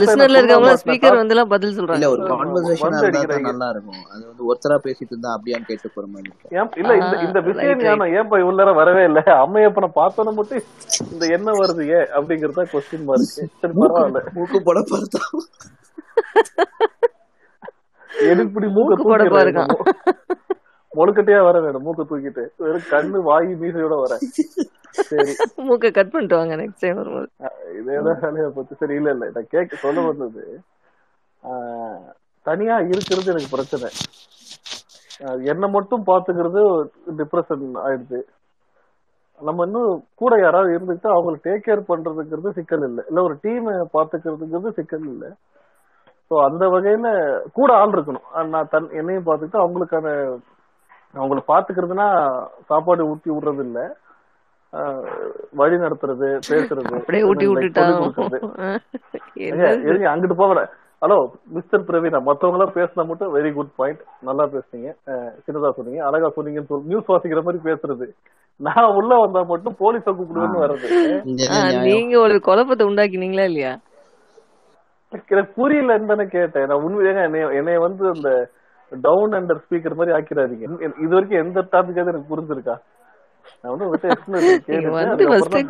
லிசனர்ல 0.00 1.44
பதில் 1.52 1.76
சொல்றாங்க 1.76 2.08
ஒரு 2.08 2.22
கான்வர்சேஷன் 2.30 2.96
இருந்தா 2.98 3.38
நல்லா 3.46 3.68
இருக்கும் 3.70 4.02
அது 4.12 4.22
வந்து 4.22 4.42
ஒருத்தரா 4.48 4.76
பேசிட்டு 4.84 5.12
இருந்தா 5.12 5.30
அப்படியான்னு 5.36 5.68
கேட்டு 5.70 5.90
போற 5.90 6.06
மாதிரி 6.06 6.30
இல்ல 6.80 6.92
இந்த 6.96 7.16
இந்த 7.26 7.40
விஷயம் 7.46 8.04
ஏன் 8.12 8.30
போய் 8.32 8.46
உள்ளர 8.48 8.74
வரவே 8.80 9.04
இல்ல 9.04 9.22
அம்மையப்பனை 9.38 9.90
பார்த்தோன்னு 9.96 10.34
மட்டும் 10.34 10.62
இந்த 11.10 11.26
என்ன 11.36 11.54
வருது 11.60 11.84
ஏ 11.90 12.00
அப்படிங்கறத 12.14 12.66
கொஸ்டின் 12.72 13.06
மார்க் 13.08 13.34
சரி 13.34 13.74
பரவாயில்ல 13.76 14.22
மூக்கு 14.36 14.60
போட 14.60 14.82
பார்த்தா 14.92 15.22
எடுப்படி 18.28 18.68
மூக்கு 18.76 18.96
போட 19.04 19.24
பாருங்க 19.36 19.62
முழுக்கட்டையா 20.96 21.40
வர 21.46 21.56
வேணும் 21.60 21.84
மூக்க 21.86 22.04
தூக்கிட்டு 22.04 22.44
வெறும் 22.62 22.88
கண்ணு 22.92 23.18
வாயி 23.28 23.52
மீசையோட 23.62 23.96
வர 24.02 24.14
சரி 25.08 25.32
மூக்க 25.68 25.90
கட் 25.90 26.12
பண்ணிட்டு 26.12 26.38
வாங்க 26.38 26.56
நெக்ஸ்ட் 26.56 26.84
டைம் 26.84 27.00
வரும்போது 27.00 27.28
இதேதான் 27.78 28.22
வேலையா 28.26 28.48
போச்சு 28.56 28.80
சரி 28.80 28.94
இல்ல 28.94 29.10
இல்ல 29.10 29.26
நான் 29.34 29.52
கேட்க 29.54 29.82
சொல்ல 29.82 30.06
வந்தது 30.08 30.44
தனியா 32.46 32.76
இருக்கிறது 32.88 33.32
எனக்கு 33.32 33.54
பிரச்சனை 33.54 33.90
என்னை 35.50 35.68
மட்டும் 35.70 36.02
பாத்துக்கிறது 36.08 36.62
டிப்ரெஷன் 37.20 37.66
ஆயிடுச்சு 37.84 38.20
நம்ம 39.40 39.64
இன்னும் 39.64 39.90
கூட 40.14 40.32
யாராவது 40.40 40.74
இருந்துக்கிட்டு 40.74 41.14
அவங்களை 41.14 41.38
டேக் 41.46 41.64
கேர் 41.64 41.88
பண்றதுங்கிறது 41.88 42.50
சிக்கல் 42.58 42.84
இல்லை 42.88 43.02
இல்ல 43.08 43.22
ஒரு 43.22 43.34
டீமை 43.44 43.74
பாத்துக்கிறதுங்கிறது 43.96 44.70
சிக்கல் 44.70 45.06
இல்லை 45.06 45.30
ஸோ 46.30 46.36
அந்த 46.46 46.64
வகையில 46.66 47.08
கூட 47.52 47.70
ஆள் 47.74 47.94
இருக்கணும் 47.96 48.26
நான் 48.50 48.70
தன் 48.70 48.88
என்னையும் 48.92 49.26
பார்த்துக்கிட்டு 49.26 49.62
அவங்களுக்கான 49.64 50.06
அவங்கள 51.16 51.40
பாத்துக்கிறதுனா 51.48 52.08
சாப்பாடு 52.70 53.08
ஊட்டி 53.10 53.30
விடுறது 53.30 53.64
இல்ல 53.66 53.80
வழி 55.60 55.76
நடத்துறது 55.78 56.28
பேசுறது 56.48 56.96
அப்படியே 56.98 57.22
ஊட்டி 57.28 57.46
அங்கிட்டு 60.10 60.36
போகல 60.36 60.62
ஹலோ 61.02 61.16
மிஸ்டர் 61.48 61.86
பிரவீனா 61.88 62.18
மத்தவங்க 62.26 62.56
எல்லாம் 62.58 62.76
பேசினா 62.76 63.02
மட்டும் 63.08 63.32
வெரி 63.34 63.50
குட் 63.52 63.74
பாயிண்ட் 63.76 64.02
நல்லா 64.22 64.44
பேசுனீங்க 64.54 64.90
சின்னதா 65.44 65.70
சொன்னீங்க 65.70 66.00
அழகா 66.06 66.28
சொன்னீங்கன்னு 66.36 66.70
சொல் 66.70 66.86
நியூஸ் 66.86 67.10
வாசிக்கிற 67.12 67.42
மாதிரி 67.42 67.60
பேசுறது 67.66 68.06
நான் 68.60 68.94
உள்ள 68.98 69.12
வந்தா 69.22 69.40
மட்டும் 69.50 69.76
போலீஸ 69.80 70.06
கூப்பிடுவேன்னு 70.10 70.62
வர்றது 70.64 70.88
நீங்க 71.86 72.14
ஒரு 72.18 72.36
குழப்பத்தை 72.40 72.86
உண்டாக்கினீங்களா 72.86 73.46
இல்லையா 73.50 73.74
புரியல 75.56 75.98
தானே 76.04 76.24
கேட்டேன் 76.28 76.68
நான் 76.70 76.84
உண்மையாக 76.86 77.26
என்னைய 77.58 77.78
வந்து 77.78 78.04
அந்த 78.14 78.30
டவுன் 79.02 79.32
அண்டர் 79.32 79.62
ஸ்பீக்கர் 79.64 79.94
மாதிரி 79.94 80.14
ஆக்கிறாதீங்க 80.16 80.66
இது 81.04 81.14
வரைக்கும் 81.14 81.40
எந்த 81.40 81.60
டாபிக்காவது 81.72 82.12
எனக்கு 82.12 82.32
புரிஞ்சிருக்கா 82.32 82.76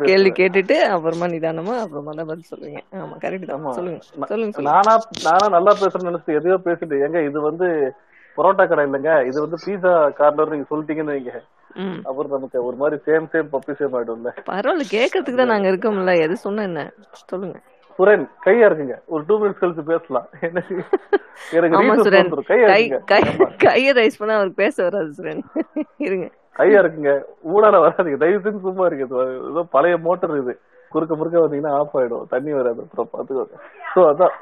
கேள்வி 0.01 0.31
கேட்டுட்டு 0.31 0.77
அப்புறமா 0.87 1.27
நிதானமா 1.27 1.75
அப்புறமா 1.79 2.13
நானா 4.61 4.93
நானா 5.25 5.47
நல்லா 5.47 5.73
பேசுறேன்னு 5.73 6.37
எதையோ 6.37 6.57
இது 7.27 7.41
வந்து 7.41 7.93
பரோட்டா 8.37 8.65
கடை 8.65 8.85
இல்லைங்க 8.85 9.13
இது 9.25 9.37
வந்து 9.41 9.59
நீங்க 10.51 10.67
சொல்லிட்டீங்கன்னு 10.69 11.15
வைங்க 11.15 11.33
ஒரு 12.59 12.77
மாதிரி 12.77 12.97
சேம் 13.05 13.25
சேம் 13.31 13.49
பப்பி 13.49 13.73
சேம் 13.73 13.95
ஆயிடும்ல 13.95 14.31
பரவாயில்ல 14.45 14.85
கேக்குறதுக்கு 14.89 15.33
தான் 15.33 15.47
நாங்க 15.47 15.69
இருக்கோம்ல 15.69 16.13
எது 16.19 16.35
சொன்ன 16.37 16.63
என்ன 16.63 16.83
சொல்லுங்க 17.23 17.57
சுரேன் 17.99 18.25
கையா 18.45 18.65
இருக்குங்க 18.67 18.95
ஒரு 19.07 19.21
டூ 19.27 19.35
மினிட்ஸ் 19.39 19.61
கழிச்சு 19.61 19.83
பேசலாம் 19.85 20.27
எனக்கு 21.57 21.77
கைய 23.63 23.93
ரைஸ் 23.93 24.19
பண்ணா 24.19 24.37
அவருக்கு 24.37 24.61
பேச 24.63 24.75
வராது 24.83 25.09
சுரேன் 25.19 25.41
இருங்க 26.07 26.27
கையா 26.55 26.79
இருக்குங்க 26.81 27.13
ஊடால 27.49 27.79
வராதுங்க 27.79 28.19
தயவு 28.23 28.53
சும்மா 28.67 28.85
இருக்குது 28.87 29.25
ஏதோ 29.51 29.63
பழைய 29.73 29.97
மோட்டர் 30.05 30.37
இது 30.37 30.55
குறுக்க 30.91 31.13
முறுக்க 31.15 31.37
வந்தீங்கன்னா 31.39 31.73
ஆஃப் 31.77 31.97
ஆயிடும் 31.97 32.29
தண்ணி 32.29 32.51
வராது 32.53 32.81
அப்புறம் 32.83 33.11
பாத்துக்கோங்க 33.13 33.57
சோ 33.93 34.01
அதான் 34.11 34.35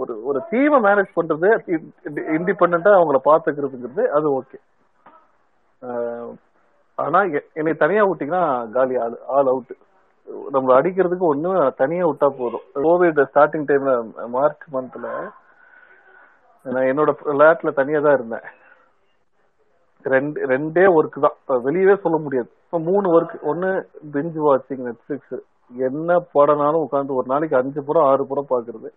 ஒரு 0.00 0.14
ஒரு 0.22 0.38
டீமை 0.50 0.78
மேனேஜ் 0.80 1.16
பண்றது 1.16 1.48
இண்டிபெண்டா 2.36 2.92
அவங்கள 2.98 3.20
பாத்துக்கிறதுங்கிறது 3.24 4.04
அது 4.10 4.26
ஓகே 4.32 4.58
ஆனா 6.98 7.20
என்னை 7.54 7.72
தனியா 7.76 8.02
ஊட்டிங்கன்னா 8.04 8.42
காலி 8.72 8.94
ஆள் 8.96 9.16
ஆல் 9.28 9.50
அவுட் 9.52 9.72
நம்ம 10.52 10.68
அடிக்கிறதுக்கு 10.78 11.26
ஒண்ணுமே 11.26 11.60
தனியா 11.78 12.04
விட்டா 12.06 12.28
போதும் 12.36 12.66
கோவிட் 12.82 13.20
ஸ்டார்டிங் 13.28 13.68
டைம்ல 13.68 13.92
மார்ச் 14.34 14.66
மந்த்ல 14.72 15.06
நான் 16.66 16.88
என்னோட 16.90 17.10
லேட்ல 17.40 17.70
தனியா 17.78 18.00
தான் 18.00 18.16
இருந்தேன் 18.18 18.46
ரெண்டு 20.04 20.46
ரெண்டே 20.46 20.84
ஒர்க் 20.94 21.18
தான் 21.24 21.36
வெளியவே 21.64 21.94
சொல்ல 21.96 22.16
முடியாது 22.18 22.50
மூணு 22.86 23.06
ஒர்க் 23.14 23.34
ஒன்னு 23.42 23.70
பிஞ்சு 24.14 24.40
வாட்சிங் 24.40 24.84
நெட்ஃபிளிக்ஸ் 24.86 25.36
என்ன 25.70 26.18
படனாலும் 26.34 26.84
உட்காந்து 26.84 27.18
ஒரு 27.18 27.26
நாளைக்கு 27.26 27.56
அஞ்சு 27.56 27.80
படம் 27.82 28.08
ஆறு 28.10 28.22
படம் 28.24 28.50
பாக்குறது 28.50 28.88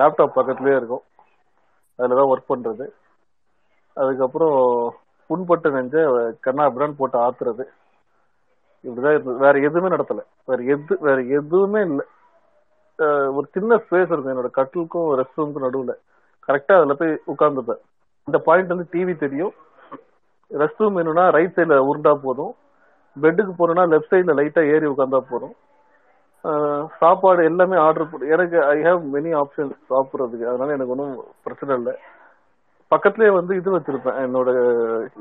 லேப்டாப் 0.00 0.36
பக்கத்துலயே 0.36 0.76
இருக்கும் 0.76 1.04
அதுலதான் 1.98 2.30
ஒர்க் 2.32 2.52
பண்றது 2.52 2.86
அதுக்கப்புறம் 3.96 4.56
புண்பட்டு 5.30 5.68
நெஞ்ச 5.70 5.96
கண்ணா 6.40 6.64
பிரான் 6.68 6.98
போட்டு 6.98 7.18
ஆத்துறது 7.18 7.64
இப்படிதான் 8.84 9.14
இருந்தது 9.14 9.38
வேற 9.38 9.56
எதுவுமே 9.60 9.88
நடத்தல 9.88 10.22
வேற 10.48 10.60
எது 10.74 10.94
வேற 11.00 11.18
எதுவுமே 11.38 11.82
இல்லை 11.82 12.04
ஒரு 13.36 13.46
சின்ன 13.52 13.76
ஸ்பேஸ் 13.84 14.12
இருக்கும் 14.12 14.32
என்னோட 14.32 14.50
கட்டிலுக்கும் 14.56 15.10
ரெஸ்ட் 15.18 15.38
ரூமுக்கும் 15.38 15.66
நடுவுல 15.66 15.94
கரெக்டா 16.48 16.76
அதுல 16.78 16.94
போய் 16.94 17.12
உட்கார்ந்துப்பேன் 17.26 17.82
இந்த 18.28 18.38
பாயிண்ட் 18.46 18.72
வந்து 18.72 18.86
டிவி 18.92 19.14
தெரியும் 19.16 19.52
ரெஸ்ட் 20.50 20.82
ரூம் 20.82 20.96
வேணும்னா 20.96 21.24
ரைட் 21.30 21.56
சைட்ல 21.56 21.78
உருண்டா 21.88 22.12
போதும் 22.24 22.52
பெட்டுக்கு 23.16 23.52
போனோம்னா 23.52 23.84
லெஃப்ட் 23.88 24.12
சைட்ல 24.12 24.34
லைட்டா 24.34 24.62
ஏறி 24.72 24.86
உட்காந்தா 24.86 25.20
போதும் 25.30 25.54
சாப்பாடு 27.00 27.42
எல்லாமே 27.44 27.76
ஆர்டர் 27.78 28.24
எனக்கு 28.28 28.56
ஐ 28.68 28.78
ஹாவ் 28.82 29.02
மெனி 29.14 29.32
ஆப்ஷன்ஸ் 29.32 29.76
சாப்பிட்றதுக்கு 29.90 30.48
அதனால 30.50 30.74
எனக்கு 30.74 30.94
ஒன்றும் 30.96 31.14
பிரச்சனை 31.44 31.76
இல்லை 31.76 31.94
பக்கத்துலேயே 32.92 33.32
வந்து 33.36 33.52
இது 33.56 33.70
வச்சிருப்பேன் 33.70 34.18
என்னோட 34.24 34.50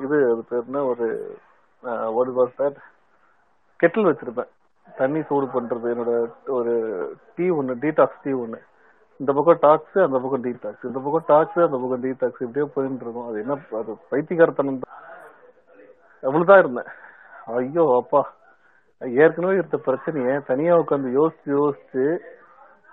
இது 0.03 0.17
அது 0.31 0.41
பேர் 0.49 0.87
ஒரு 0.87 1.07
வாட் 2.15 2.33
வாஸ் 2.37 2.57
கெட்டில் 3.81 4.09
வச்சிருப்பேன் 4.09 4.51
தண்ணி 4.87 5.21
சூடு 5.27 5.47
பண்றது 5.53 5.87
என்னோட 5.93 6.13
ஒரு 6.55 6.73
டீ 7.35 7.45
ஒன்று 7.55 7.75
டீடாக்ஸ் 7.83 8.23
டீ 8.23 8.31
ஒன்று 8.41 8.59
இந்த 9.19 9.31
பக்கம் 9.37 9.61
டாக்ஸ் 9.63 9.97
அந்த 10.03 10.17
பக்கம் 10.19 10.43
டீடாக்ஸ் 10.45 10.85
இந்த 10.89 10.99
பக்கம் 10.99 11.25
டாக்ஸ் 11.27 11.59
அந்த 11.65 11.77
பக்கம் 11.77 12.03
டீடாக்ஸ் 12.05 12.43
இப்படியே 12.43 12.67
போயிட்டு 12.75 13.05
இருக்கும் 13.05 13.29
அது 13.29 13.39
என்ன 13.43 13.57
அது 13.79 13.93
பைத்தியகாரத்தனம் 14.11 14.81
தான் 14.81 14.97
அவ்வளவுதான் 16.23 16.61
இருந்தேன் 16.63 16.91
ஐயோ 17.55 17.85
அப்பா 17.97 18.21
ஏற்கனவே 19.19 19.55
இருந்த 19.57 19.77
பிரச்சனைய 19.85 20.33
தனியா 20.49 20.73
உட்காந்து 20.81 21.15
யோசிச்சு 21.15 21.51
யோசிச்சு 21.57 22.03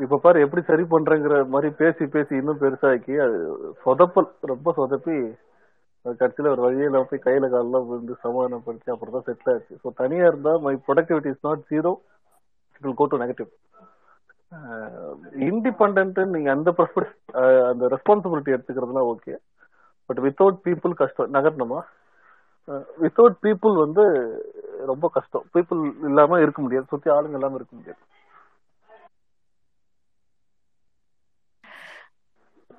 இப்ப 0.00 0.18
பாரு 0.18 0.42
எப்படி 0.44 0.62
சரி 0.64 0.84
பண்றேங்கிற 0.90 1.36
மாதிரி 1.48 1.68
பேசி 1.80 2.04
பேசி 2.08 2.32
இன்னும் 2.36 2.60
பெருசாக்கி 2.60 3.14
அது 3.24 3.38
சொதப்பல் 3.82 4.28
ரொம்ப 4.44 4.72
சொதப்பி 4.76 5.16
கடைசியில 6.12 6.50
ஒரு 6.54 6.62
வழியில 6.62 7.00
போய் 7.04 7.24
கையில 7.24 7.48
காலெல்லாம் 7.48 7.86
விழுந்து 7.88 8.14
சமாதானப்படுத்தி 8.22 8.92
அப்புறம் 8.92 9.14
தான் 9.14 9.26
செட்டில் 9.28 9.52
ஆச்சு 9.54 9.74
ஸோ 9.82 9.90
தனியா 9.98 10.26
இருந்தா 10.30 10.52
my 10.64 10.74
productivity 10.86 11.30
is 11.32 11.44
not 11.44 11.64
zero 11.72 11.92
it 12.74 12.82
will 12.82 12.98
go 13.00 13.06
to 13.06 13.20
negative 13.24 13.50
independent 15.46 16.20
நீங்க 16.34 16.50
அந்த 16.50 16.70
ப்ரெஃபர்ஸ் 16.78 17.14
uh, 17.34 17.62
அந்த 17.70 17.84
ரெஸ்பான்சிபிலிட்டி 17.94 18.54
எடுத்துக்கிறதுலாம் 18.54 19.08
ஓகே 19.12 19.34
பட் 20.10 20.20
வித்தவுட் 20.26 20.60
பீப்புள் 20.66 20.94
கஷ்டம் 20.94 21.34
நகரணுமா 21.36 21.80
வித்தவுட் 22.98 23.36
uh, 23.36 23.42
பீப்புள் 23.46 23.74
வந்து 23.84 24.04
ரொம்ப 24.86 25.06
கஷ்டம் 25.16 25.44
பீப்புள் 25.54 25.80
இல்லாம 26.10 26.38
இருக்க 26.44 26.60
முடியாது 26.62 26.86
சுத்தி 26.86 27.10
ஆளுங்க 27.16 27.38
இல்லாம 27.40 27.58
இருக்க 27.60 27.74
முடியாது 27.76 28.00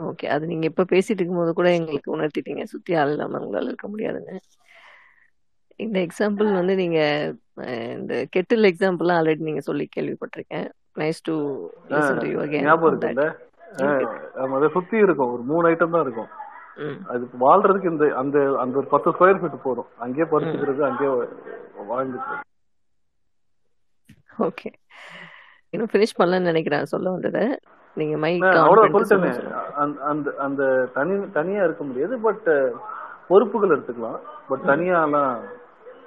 ஓகே 0.00 0.25
அது 0.25 0.43
நீங்க 0.45 0.65
இப்ப 0.65 0.85
பேசிட்டு 0.89 1.19
இருக்கும்போது 1.19 1.51
கூட 1.53 1.69
எங்களுக்கு 1.71 2.15
உணர்த்திட்டீங்க 2.17 2.63
சுத்தி 2.63 2.93
ஆள் 2.93 3.11
இல்லாம 3.11 3.39
உங்களால 3.39 3.71
இருக்க 3.71 3.87
முடியாதுங்க 3.87 4.33
இந்த 5.79 5.97
எக்ஸாம்பிள் 5.99 6.49
வந்து 6.51 6.73
நீங்க 6.75 6.99
இந்த 7.95 8.13
கெட்டில் 8.31 8.69
எக்ஸாம்பிள் 8.69 9.11
ஆல்ரெடி 9.15 9.43
நீங்க 9.43 9.59
சொல்லி 9.59 9.85
கேள்விப்பட்டிருக்கேன் 9.97 10.67
nice 10.95 11.21
to 11.21 11.35
listen 11.89 12.19
to 12.19 12.27
you 12.27 12.39
again 12.39 12.67
ஞாபகம் 12.67 12.99
சுத்தி 14.69 14.97
இருக்கும் 14.97 15.33
ஒரு 15.33 15.43
மூணு 15.43 15.67
ஐட்டம் 15.69 15.95
தான் 15.95 16.05
இருக்கும் 16.05 16.29
அது 17.05 17.23
வாழ்றதுக்கு 17.39 17.91
இந்த 17.91 18.05
அந்த 18.15 18.37
அந்த 18.59 18.75
ஒரு 18.77 18.87
பத்து 18.87 19.09
ஸ்கொயர் 19.11 19.39
ஃபீட் 19.39 19.63
போதும் 19.63 19.89
அங்கேயே 19.97 20.27
படுத்துக்கிறது 20.31 20.83
அங்கேயே 20.85 21.11
வாழ்ந்துக்கிறது 21.89 22.45
ஓகே 24.39 24.69
இன்னும் 25.73 25.91
ஃபினிஷ் 25.91 26.17
பண்ணலன்னு 26.19 26.51
நினைக்கிறேன் 26.51 26.85
சொல்ல 26.85 27.11
வந்ததை 27.11 27.43
நீங்க 27.97 28.15
மைக் 28.17 28.43
அந்த 30.11 30.29
அந்த 30.37 30.63
தனி 30.93 31.13
தனியா 31.31 31.61
இருக்க 31.63 31.83
முடியாது 31.83 32.17
பட் 32.19 32.49
பொறுப்புகள் 33.27 33.73
எடுத்துக்கலாம் 33.75 34.19
பட் 34.49 34.63
தனியாலாம் 34.63 35.33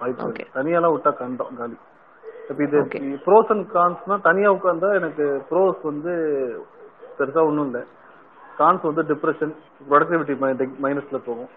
வாய்ப்பு 0.00 0.46
தனியாலாம் 0.54 0.94
விட்டா 0.94 1.10
கண்டோம் 1.18 1.56
காலி 1.56 1.76
இப்ப 2.48 2.62
இது 2.64 2.78
ப்ரோஸ் 3.26 3.50
அண்ட் 3.50 3.66
கான்ஸ்னா 3.72 4.16
தனியா 4.20 4.48
உட்கார்ந்தா 4.50 4.90
எனக்கு 4.94 5.26
ப்ரோஸ் 5.50 5.80
வந்து 5.82 6.14
பெருசா 7.18 7.42
ஒண்ணும் 7.42 7.68
இல்லை 7.68 7.82
கான்ஸ் 8.58 8.88
வந்து 8.88 9.02
டிப்ரெஷன் 9.10 9.52
ப்ரொடக்டிவிட்டி 9.88 10.34
மைனஸ்ல 10.84 11.20
போகும் 11.28 11.50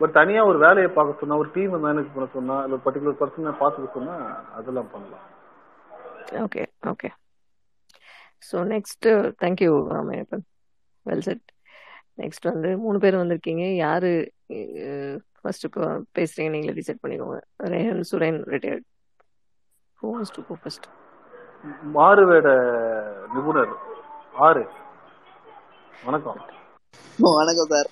பட் 0.00 0.12
தனியா 0.12 0.42
ஒரு 0.44 0.58
வேலையை 0.58 0.90
பார்க்க 0.90 1.22
சொன்னா 1.22 1.40
ஒரு 1.42 1.50
டீம் 1.54 1.74
மேனேஜ் 1.86 2.14
பண்ண 2.14 2.28
சொன்னா 2.32 2.56
இல்ல 2.64 2.78
பர்டிகுலர் 2.84 3.20
பர்சனை 3.20 3.54
பாத்துக்க 3.60 3.88
சொன்னா 3.92 4.16
அதெல்லாம் 4.54 4.92
பண்ணலாம் 4.92 5.26
okay 6.42 6.62
okay 6.86 7.10
so 8.42 8.56
next 8.72 9.10
thank you 9.42 9.72
Ramaiyappan 9.92 10.44
well 11.06 11.26
said 11.26 11.44
next 12.18 12.48
வந்து 12.50 12.70
மூணு 12.78 12.98
பேர் 12.98 13.20
வந்திருக்கீங்க 13.20 13.64
யார் 13.76 14.08
ஃபர்ஸ்ட் 15.38 15.66
இப்போ 15.68 15.84
பேசுகிறீங்க 16.18 16.50
நீங்களே 16.50 16.76
டிசைட் 16.78 17.02
பண்ணிக்கோங்க 17.02 17.38
Rehan 17.72 18.02
Suren 18.10 18.40
retired 18.52 18.86
who 19.98 20.10
was 20.14 20.34
to 20.36 20.42
go 20.42 20.56
first 20.62 20.86
மாறுவேட 21.94 22.48
நிபுணர் 23.34 23.72
ஆறு 24.42 24.62
வணக்கம் 26.02 26.40
வணக்கம் 27.34 27.70
சார் 27.72 27.90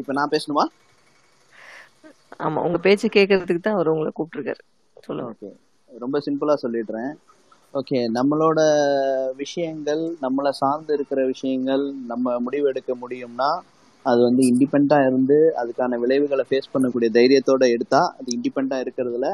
இப்போ 0.00 0.12
நான் 0.12 0.32
பேசணுமா 0.32 0.64
ஆமாம் 2.38 2.64
உங்கள் 2.66 2.84
பேச்சு 2.84 3.06
கேட்கறதுக்கு 3.10 3.62
தான் 3.62 3.76
அவர் 3.76 3.92
உங்களை 3.92 4.12
கூப்பிட்டுருக்காரு 4.12 4.62
சொல்லுங்க 4.96 5.50
ரொம்ப 6.00 6.18
சிம்பிளா 6.24 6.54
சொல்லிடுறேன் 6.62 7.12
ஓகே 7.74 7.98
நம்மளோட 8.16 8.60
விஷயங்கள் 9.40 10.02
நம்மளை 10.20 10.50
சார்ந்து 10.58 10.92
இருக்கிற 10.96 11.20
விஷயங்கள் 11.26 11.84
நம்ம 12.06 12.34
முடிவு 12.40 12.66
எடுக்க 12.68 12.94
முடியும்னா 13.00 13.50
அது 14.04 14.20
வந்து 14.22 14.42
இண்டிபெண்டாக 14.48 15.06
இருந்து 15.06 15.38
அதுக்கான 15.60 15.98
விளைவுகளை 15.98 16.44
ஃபேஸ் 16.48 16.72
பண்ணக்கூடிய 16.72 17.10
தைரியத்தோட 17.12 17.64
எடுத்தால் 17.74 18.10
அது 18.18 18.28
இண்டிபெண்டாக 18.36 18.84
இருக்கிறதுல 18.84 19.28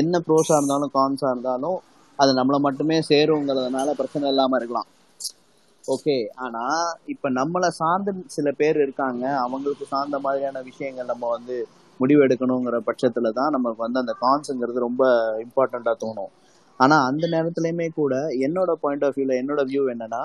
என்ன 0.00 0.20
ப்ரோஸா 0.26 0.56
இருந்தாலும் 0.56 0.94
கான்ஸா 0.94 1.30
இருந்தாலும் 1.30 1.78
அது 2.18 2.30
நம்மளை 2.38 2.58
மட்டுமே 2.66 2.98
சேருங்கிறதுனால 3.08 3.94
பிரச்சனை 3.98 4.26
இல்லாம 4.28 4.56
இருக்கலாம் 4.56 4.88
ஓகே 5.84 6.14
ஆனா 6.44 6.62
இப்ப 7.12 7.30
நம்மளை 7.30 7.68
சார்ந்து 7.76 8.12
சில 8.28 8.50
பேர் 8.52 8.78
இருக்காங்க 8.82 9.24
அவங்களுக்கு 9.42 9.84
சார்ந்த 9.86 10.16
மாதிரியான 10.18 10.62
விஷயங்கள் 10.70 11.10
நம்ம 11.12 11.28
வந்து 11.36 11.56
முடிவு 12.00 12.20
எடுக்கணுங்கிற 12.26 12.78
பட்சத்தில் 12.86 13.28
தான் 13.32 13.54
நமக்கு 13.56 13.80
வந்து 13.82 13.98
அந்த 13.98 14.14
கான்ஸுங்கிறது 14.22 14.80
ரொம்ப 14.80 15.04
இம்பார்ட்டண்ட்டாக 15.44 15.96
தோணும் 16.02 16.32
ஆனால் 16.80 17.04
அந்த 17.08 17.24
நேரத்துலையுமே 17.32 17.86
கூட 17.92 18.14
என்னோட 18.46 18.70
பாயிண்ட் 18.80 19.04
ஆஃப் 19.04 19.16
வியூவில் 19.16 19.38
என்னோட 19.38 19.60
வியூ 19.68 19.82
என்னன்னா 19.92 20.22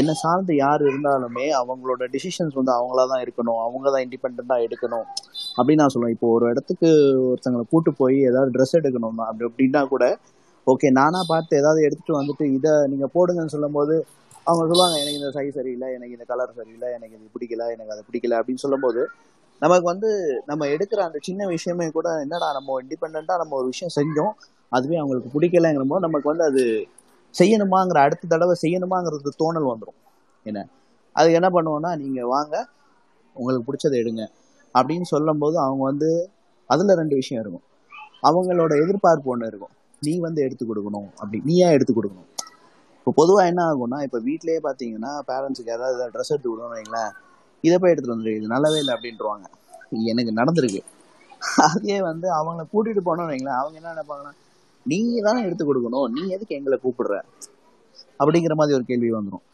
என்னை 0.00 0.14
சார்ந்து 0.14 0.52
யார் 0.56 0.82
இருந்தாலுமே 0.82 1.46
அவங்களோட 1.58 2.02
டிசிஷன்ஸ் 2.12 2.54
வந்து 2.54 2.72
அவங்களா 2.72 3.04
தான் 3.06 3.22
இருக்கணும் 3.24 3.60
அவங்க 3.60 3.86
தான் 3.90 4.04
இண்டிபெண்ட்டாக 4.04 4.64
எடுக்கணும் 4.66 5.06
அப்படின்னு 5.56 5.82
நான் 5.82 5.92
சொல்லுவேன் 5.94 6.14
இப்போ 6.16 6.28
ஒரு 6.32 6.46
இடத்துக்கு 6.50 6.88
ஒருத்தங்களை 7.24 7.64
கூட்டு 7.70 7.92
போய் 8.00 8.18
ஏதாவது 8.30 8.54
ட்ரெஸ் 8.56 8.78
எடுக்கணும்னா 8.80 9.26
அப்படி 9.28 9.48
அப்படின்னா 9.48 9.82
கூட 9.92 10.06
ஓகே 10.66 10.88
நானா 10.92 11.20
பார்த்து 11.28 11.58
ஏதாவது 11.60 11.80
எடுத்துட்டு 11.82 12.18
வந்துட்டு 12.18 12.44
இதை 12.56 12.72
நீங்க 12.88 13.06
போடுங்கன்னு 13.14 13.54
சொல்லும் 13.54 13.78
போது 13.78 13.94
அவங்க 14.46 14.64
சொல்லுவாங்க 14.64 14.96
எனக்கு 15.00 15.18
இந்த 15.18 15.30
சைஸ் 15.30 15.58
சரியில்லை 15.58 15.88
எனக்கு 15.96 16.16
இந்த 16.16 16.26
கலர் 16.30 16.58
சரியில்லை 16.60 16.88
எனக்கு 16.96 17.14
இது 17.18 17.28
பிடிக்கல 17.34 17.66
எனக்கு 17.74 17.92
அதை 17.94 18.02
பிடிக்கல 18.08 18.38
அப்படின்னு 18.40 18.64
சொல்லும்போது 18.64 19.02
நமக்கு 19.62 19.86
வந்து 19.88 20.08
நம்ம 20.46 20.66
எடுக்கிற 20.66 21.00
அந்த 21.04 21.18
சின்ன 21.22 21.46
விஷயமே 21.46 21.86
கூட 21.90 22.08
என்னடா 22.20 22.48
நம்ம 22.52 22.78
இண்டிபெண்டா 22.82 23.34
நம்ம 23.38 23.56
ஒரு 23.56 23.66
விஷயம் 23.66 23.94
செஞ்சோம் 23.96 24.32
அதுவே 24.72 24.96
அவங்களுக்கு 24.96 25.30
பிடிக்கலங்கிற 25.34 25.84
போது 25.86 26.04
நமக்கு 26.06 26.28
வந்து 26.28 26.44
அது 26.44 26.62
செய்யணுமாங்கிற 27.34 27.98
அடுத்த 28.00 28.28
தடவை 28.28 28.54
செய்யணுமாங்கிறது 28.62 29.32
தோணல் 29.38 29.68
வந்துடும் 29.72 29.98
என்ன 30.46 30.60
அது 31.16 31.28
என்ன 31.32 31.48
பண்ணுவோம்னா 31.50 31.90
நீங்க 31.96 32.20
வாங்க 32.26 32.54
உங்களுக்கு 33.36 33.66
பிடிச்சதை 33.68 33.96
எடுங்க 34.02 34.22
அப்படின்னு 34.74 35.06
சொல்லும் 35.06 35.38
போது 35.38 35.56
அவங்க 35.60 35.82
வந்து 35.84 36.10
அதுல 36.70 36.94
ரெண்டு 36.94 37.14
விஷயம் 37.14 37.42
இருக்கும் 37.42 37.66
அவங்களோட 38.22 38.72
எதிர்பார்ப்பு 38.82 39.30
ஒன்று 39.30 39.48
இருக்கும் 39.48 39.74
நீ 40.02 40.12
வந்து 40.18 40.40
எடுத்து 40.42 40.64
கொடுக்கணும் 40.66 41.08
அப்படி 41.18 41.38
நீயா 41.44 41.68
எடுத்து 41.70 41.92
கொடுக்கணும் 41.92 42.28
இப்போ 42.98 43.12
பொதுவாக 43.16 43.50
என்ன 43.50 43.60
ஆகும்னா 43.64 43.98
இப்போ 44.02 44.18
வீட்லயே 44.26 44.60
பார்த்தீங்கன்னா 44.64 45.12
பேரண்ட்ஸுக்கு 45.28 45.72
ஏதாவது 45.72 46.12
ட்ரெஸ் 46.12 46.32
எடுத்து 46.32 46.48
கொடுக்கணும் 46.48 46.78
வைங்களேன் 46.78 47.12
இதை 47.64 47.76
போய் 47.78 47.92
எடுத்துட்டு 47.92 48.14
வந்துருக்கு 48.14 48.52
நல்லாவே 48.52 48.80
இல்லை 48.82 48.94
அப்படின்ட்டுருவாங்க 48.96 49.46
எனக்கு 50.10 50.32
நடந்திருக்கு 50.32 50.82
அதே 51.66 51.96
வந்து 52.02 52.26
அவங்கள 52.38 52.64
கூட்டிட்டு 52.72 53.02
போனோம்னு 53.04 53.32
வைங்களேன் 53.32 53.58
அவங்க 53.60 53.76
என்ன 53.80 53.92
நினைப்பாங்கன்னா 53.92 54.32
நீங்க 54.86 55.18
தானே 55.22 55.40
எடுத்து 55.46 55.64
கொடுக்கணும் 55.64 56.06
நீ 56.14 56.22
எதுக்கு 56.28 56.56
எங்களை 56.56 56.76
கூப்பிடுற 56.78 57.16
அப்படிங்கிற 58.20 58.54
மாதிரி 58.54 58.76
ஒரு 58.76 58.84
கேள்வி 58.84 59.10
வந்துடும் 59.12 59.44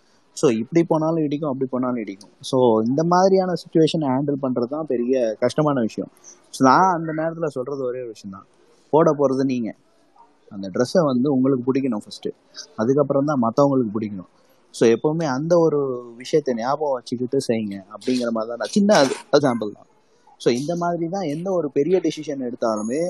ஸோ 0.36 0.46
இப்படி 0.54 0.80
போனாலும் 0.82 1.24
இடிக்கும் 1.24 1.50
அப்படி 1.50 1.66
போனாலும் 1.70 2.02
இடிக்கும் 2.02 2.32
ஸோ 2.50 2.56
இந்த 2.82 3.02
மாதிரியான 3.04 3.54
சுச்சுவேஷனை 3.62 4.08
ஹேண்டில் 4.08 4.42
பண்ணுறது 4.42 4.70
தான் 4.74 4.86
பெரிய 4.86 5.14
கஷ்டமான 5.40 5.80
விஷயம் 5.80 6.10
ஸோ 6.54 6.60
நான் 6.64 6.94
அந்த 6.94 7.10
நேரத்தில் 7.12 7.54
சொல்கிறது 7.56 7.82
ஒரே 7.82 8.00
ஒரு 8.00 8.12
விஷயம் 8.14 8.34
தான் 8.36 8.46
போட 8.92 9.08
போகிறது 9.12 9.44
நீங்கள் 9.44 9.76
அந்த 10.52 10.66
ட்ரெஸ்ஸை 10.74 11.02
வந்து 11.04 11.28
உங்களுக்கு 11.32 11.64
பிடிக்கணும் 11.64 12.04
ஃபஸ்ட்டு 12.04 12.30
அதுக்கப்புறம் 12.76 13.30
தான் 13.30 13.42
மற்றவங்களுக்கு 13.42 13.94
பிடிக்கணும் 13.96 14.30
ஸோ 14.74 14.84
எப்பவுமே 14.94 15.26
அந்த 15.28 15.52
ஒரு 15.58 15.78
விஷயத்தை 16.16 16.52
ஞாபகம் 16.54 16.96
வச்சுக்கிட்டு 16.96 17.38
செய்யுங்க 17.46 17.76
அப்படிங்கிற 17.94 18.30
மாதிரி 18.30 18.50
தான் 18.54 18.74
சின்ன 18.74 18.96
அது 18.96 19.14
எக்ஸாம்பிள் 19.32 19.70
தான் 19.72 19.88
ஸோ 20.40 20.48
இந்த 20.58 20.72
மாதிரி 20.76 21.06
தான் 21.08 21.26
எந்த 21.26 21.48
ஒரு 21.52 21.68
பெரிய 21.70 21.96
டிசிஷன் 22.04 22.46
எடுத்தாலுமே 22.48 23.00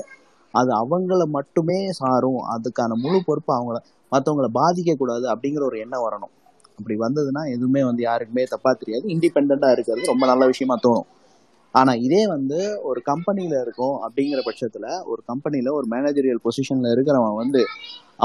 அது 0.53 0.71
அவங்கள 0.73 1.23
மட்டுமே 1.29 1.79
சாரும் 1.99 2.41
அதுக்கான 2.49 2.95
முழு 2.95 3.19
பொறுப்பு 3.25 3.51
அவங்கள 3.55 3.79
மற்றவங்களை 4.11 4.49
பாதிக்கக்கூடாது 4.55 5.25
அப்படிங்கிற 5.27 5.63
ஒரு 5.63 5.77
எண்ணம் 5.79 6.05
வரணும் 6.07 6.33
அப்படி 6.79 6.95
வந்ததுன்னா 6.97 7.41
எதுவுமே 7.49 7.81
வந்து 7.83 8.01
யாருக்குமே 8.01 8.43
தப்பா 8.45 8.71
தெரியாது 8.73 9.05
இண்டிபெண்ட்டாக 9.09 9.75
இருக்கிறது 9.75 10.03
ரொம்ப 10.05 10.25
நல்ல 10.25 10.43
விஷயமா 10.45 10.75
தோணும் 10.83 11.07
ஆனால் 11.75 11.99
இதே 11.99 12.21
வந்து 12.27 12.59
ஒரு 12.81 12.99
கம்பெனியில் 13.01 13.57
இருக்கும் 13.59 13.97
அப்படிங்கிற 14.05 14.39
பட்சத்தில் 14.45 14.87
ஒரு 15.05 15.21
கம்பெனியில் 15.25 15.69
ஒரு 15.69 15.87
மேனேஜரியல் 15.91 16.43
பொசிஷனில் 16.45 16.93
இருக்கிறவன் 16.93 17.39
வந்து 17.41 17.61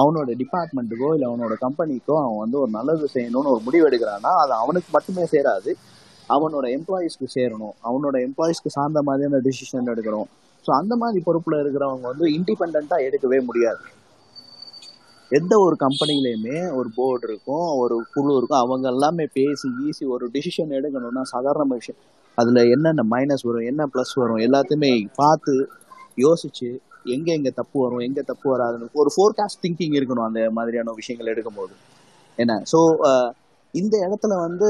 அவனோட 0.00 0.30
டிபார்ட்மெண்ட்டுக்கோ 0.34 1.08
இல்லை 1.14 1.26
அவனோட 1.28 1.54
கம்பெனிக்கோ 1.60 2.14
அவன் 2.20 2.38
வந்து 2.38 2.56
ஒரு 2.58 2.70
நல்லது 2.70 3.08
செய்யணும்னு 3.14 3.52
ஒரு 3.52 3.62
முடிவு 3.64 3.84
எடுக்கிறான்னா 3.88 4.32
அது 4.42 4.52
அவனுக்கு 4.54 4.88
மட்டுமே 4.92 5.24
சேராது 5.32 5.72
அவனோட 6.28 6.66
எம்ப்ளாயிஸ்க்கு 6.76 7.26
சேரணும் 7.34 7.74
அவனோட 7.84 8.16
எம்ப்ளாயிஸ்க்கு 8.26 8.70
சார்ந்த 8.70 9.00
மாதிரியான 9.02 9.40
டிசிஷன் 9.40 9.90
எடுக்கணும் 9.90 10.28
ஸோ 10.64 10.70
அந்த 10.72 10.94
மாதிரி 10.96 11.20
பொறுப்பில் 11.24 11.60
இருக்கிறவங்க 11.60 12.06
வந்து 12.06 12.26
இண்டிபெண்டா 12.34 12.98
எடுக்கவே 13.04 13.38
முடியாது 13.44 13.84
எந்த 15.30 15.54
ஒரு 15.58 15.76
கம்பெனிலையுமே 15.76 16.56
ஒரு 16.70 16.88
போர்டு 16.96 17.24
இருக்கும் 17.26 17.68
ஒரு 17.78 17.96
குழு 18.14 18.32
இருக்கும் 18.36 18.60
அவங்க 18.60 18.86
எல்லாமே 18.88 19.24
பேசி 19.32 19.68
ஈஸி 19.86 20.04
ஒரு 20.06 20.24
டிசிஷன் 20.34 20.74
எடுக்கணும்னா 20.74 21.22
சாதாரண 21.22 21.74
விஷயம் 21.74 22.00
அதில் 22.38 22.60
என்னென்ன 22.70 23.02
மைனஸ் 23.10 23.46
வரும் 23.46 23.66
என்ன 23.66 23.82
ப்ளஸ் 23.94 24.12
வரும் 24.14 24.36
எல்லாத்தையுமே 24.38 24.90
பார்த்து 25.16 25.54
யோசிச்சு 26.18 26.68
எங்க 27.04 27.32
எங்க 27.32 27.50
தப்பு 27.50 27.82
வரும் 27.82 27.98
எங்க 27.98 28.22
தப்பு 28.22 28.58
வராதுன்னு 28.58 28.88
ஒரு 28.92 29.10
ஃபோர்காஸ்ட் 29.16 29.62
திங்கிங் 29.62 29.92
இருக்கணும் 29.92 30.24
அந்த 30.24 30.50
மாதிரியான 30.50 30.92
விஷயங்கள் 30.92 31.32
எடுக்கும்போது 31.34 31.74
என்ன 32.36 32.62
ஸோ 32.72 32.78
இந்த 33.72 34.08
இடத்துல 34.08 34.40
வந்து 34.40 34.68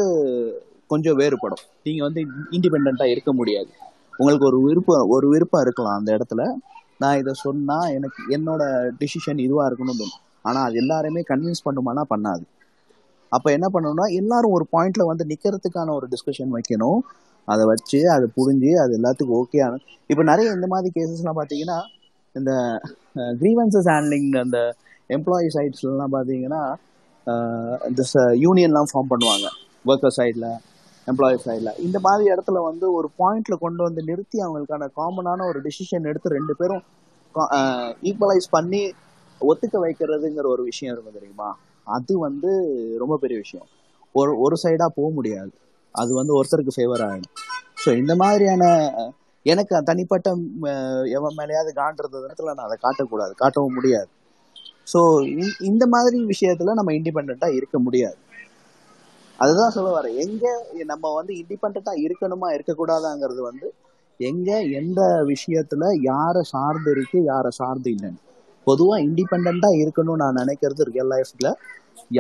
கொஞ்சம் 0.86 1.16
வேறுபடும் 1.16 1.64
நீங்க 1.82 2.02
வந்து 2.04 2.20
இண்டிபெண்டா 2.50 3.04
இருக்க 3.04 3.32
முடியாது 3.32 3.68
உங்களுக்கு 4.16 4.46
ஒரு 4.46 4.62
விருப்பம் 4.62 5.08
ஒரு 5.08 5.28
விருப்பம் 5.28 5.60
இருக்கலாம் 5.60 5.98
அந்த 5.98 6.16
இடத்துல 6.16 6.54
நான் 6.98 7.18
இதை 7.18 7.32
சொன்னா 7.34 7.78
எனக்கு 7.88 8.36
என்னோட 8.36 8.62
டிசிஷன் 8.98 9.38
இதுவா 9.38 9.66
இருக்கணும் 9.66 10.12
ஆனா 10.42 10.62
அது 10.62 10.74
எல்லாருமே 10.74 11.20
கன்வின்ஸ் 11.20 11.64
பண்ணுமானா 11.64 12.02
பண்ணாது 12.10 12.44
அப்ப 13.28 13.50
என்ன 13.52 13.68
பண்ணணும்னா 13.72 14.06
எல்லாரும் 14.12 14.52
ஒரு 14.52 14.66
பாயிண்ட்ல 14.72 15.04
வந்து 15.06 15.24
நிக்கிறதுக்கான 15.24 15.94
ஒரு 15.94 16.08
டிஸ்கஷன் 16.10 16.54
வைக்கணும் 16.54 17.00
அதை 17.44 17.66
வச்சு 17.66 18.10
அதை 18.10 18.28
புரிஞ்சு 18.36 18.70
அது 18.74 18.98
எல்லாத்துக்கும் 18.98 19.38
ஓகே 19.42 19.64
ஆகும் 19.64 19.82
இப்ப 20.06 20.22
நிறைய 20.22 20.52
இந்த 20.52 20.66
மாதிரி 20.66 20.92
கேசஸ்லாம் 20.94 21.38
பாத்தீங்கன்னா 21.38 21.78
இந்த 22.34 22.52
கிரீவன்சஸ் 23.36 23.88
ஹேண்ட்லிங் 23.88 24.30
அந்த 24.40 24.58
எம்ப்ளாயி 25.10 25.48
சைட்ஸ்லாம் 25.56 26.14
பார்த்தீங்கன்னா 26.14 26.62
இந்த 27.88 28.02
யூனியன்லாம் 28.38 28.90
ஃபார்ம் 28.92 29.10
பண்ணுவாங்க 29.12 29.48
ஒர்க்கர் 29.84 30.16
சைடில் 30.18 30.48
எம்ப்ளாயி 31.06 31.38
சைடில் 31.44 31.72
இந்த 31.78 31.98
மாதிரி 32.00 32.24
இடத்துல 32.30 32.58
வந்து 32.64 32.86
ஒரு 32.92 33.08
பாயிண்ட்ல 33.18 33.54
கொண்டு 33.58 33.82
வந்து 33.82 34.02
நிறுத்தி 34.02 34.38
அவங்களுக்கான 34.44 34.88
காமனான 34.96 35.46
ஒரு 35.46 35.58
டிசிஷன் 35.60 36.08
எடுத்து 36.08 36.36
ரெண்டு 36.36 36.54
பேரும் 36.56 36.84
ஈக்குவலைஸ் 38.02 38.48
பண்ணி 38.50 38.82
ஒத்துக்க 39.40 39.76
வைக்கிறதுங்கிற 39.78 40.46
ஒரு 40.46 40.62
விஷயம் 40.62 40.92
இருக்கும் 40.94 41.18
தெரியுமா 41.18 41.48
அது 41.86 42.12
வந்து 42.18 42.50
ரொம்ப 42.98 43.14
பெரிய 43.16 43.38
விஷயம் 43.38 43.66
ஒரு 44.14 44.32
ஒரு 44.40 44.56
சைடாக 44.62 44.90
போக 44.96 45.08
முடியாது 45.14 45.52
அது 45.94 46.12
வந்து 46.14 46.32
ஒருத்தருக்கு 46.34 46.76
ஃபேவர் 46.76 47.04
ஆகணும் 47.06 47.34
ஸோ 47.84 47.90
இந்த 47.96 48.12
மாதிரியான 48.14 48.64
எனக்கு 49.46 49.82
தனிப்பட்ட 49.82 50.30
எவன் 51.04 51.36
மேலேயாவது 51.38 51.72
காண்றது 51.76 52.16
இருந்த 52.18 52.54
நான் 52.54 52.66
அதை 52.66 52.76
காட்டக்கூடாது 52.82 53.32
காட்டவும் 53.42 53.72
முடியாது 53.72 54.10
ஸோ 54.86 55.26
இந்த 55.60 55.86
மாதிரி 55.86 56.18
விஷயத்துல 56.24 56.74
நம்ம 56.74 56.92
இண்டிபெண்டா 56.92 57.48
இருக்க 57.48 57.78
முடியாது 57.78 58.18
அதுதான் 59.38 59.70
சொல்ல 59.70 60.00
வரேன் 60.00 60.14
எங்க 60.14 60.44
நம்ம 60.84 61.14
வந்து 61.14 61.32
இண்டிபெண்டா 61.34 61.92
இருக்கணுமா 62.06 62.48
இருக்கக்கூடாதாங்கிறது 62.50 63.40
வந்து 63.40 63.72
எங்க 64.20 64.60
எந்த 64.62 65.00
விஷயத்துல 65.26 65.84
யாரை 66.02 66.42
சார்ந்து 66.42 66.90
இருக்கு 66.90 67.22
யாரை 67.22 67.50
சார்ந்து 67.50 67.90
இல்லைன்னு 67.90 68.20
பொதுவாக 68.64 69.02
இண்டிபெண்ட்டாக 69.02 69.80
இருக்கணும்னு 69.80 70.22
நான் 70.22 70.40
நினைக்கிறது 70.40 70.84
ரியல் 70.84 71.10
லைஃப்ல 71.12 71.48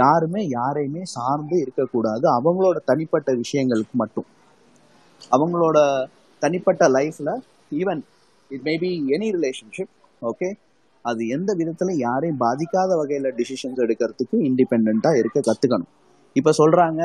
யாருமே 0.00 0.46
யாரையுமே 0.48 1.02
சார்ந்து 1.04 1.60
இருக்கக்கூடாது 1.60 2.26
அவங்களோட 2.28 2.76
தனிப்பட்ட 2.84 3.32
விஷயங்களுக்கு 3.32 3.92
மட்டும் 3.92 4.28
அவங்களோட 5.32 5.78
தனிப்பட்ட 6.44 6.84
லைஃப்பில் 6.88 7.34
even 7.72 8.02
it 8.50 8.64
maybe 8.64 8.90
any 9.14 9.28
relationship 9.30 9.92
okay 10.22 10.48
அது 11.04 11.22
எந்த 11.28 11.50
விதத்தில் 11.54 11.92
யாரையும் 11.98 12.40
பாதிக்காத 12.40 12.92
வகையில் 12.96 13.30
டிசிஷன்ஸ் 13.36 13.80
எடுக்கிறதுக்கு 13.84 14.36
இண்டிபெண்டா 14.48 15.10
இருக்க 15.18 15.38
கற்றுக்கணும் 15.40 15.90
இப்போ 16.36 16.52
சொல்கிறாங்க 16.58 17.02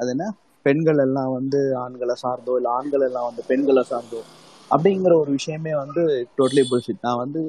அது 0.00 0.10
என்ன 0.10 0.26
பெண்கள் 0.66 1.00
எல்லாம் 1.02 1.32
வந்து 1.32 1.60
ஆண்களை 1.76 2.14
சார்ந்தோ 2.22 2.54
இல்லை 2.56 2.70
ஆண்கள் 2.70 3.04
எல்லாம் 3.08 3.26
வந்து 3.28 3.42
பெண்களை 3.46 3.82
சார்ந்தோ 3.90 4.20
அப்படிங்கிற 4.70 5.12
ஒரு 5.14 5.30
விஷயமே 5.30 5.72
வந்து 5.74 6.02
டோட்டலி 6.38 6.64
புல்ஷிட் 6.70 7.04
நான் 7.04 7.20
வந்து 7.24 7.42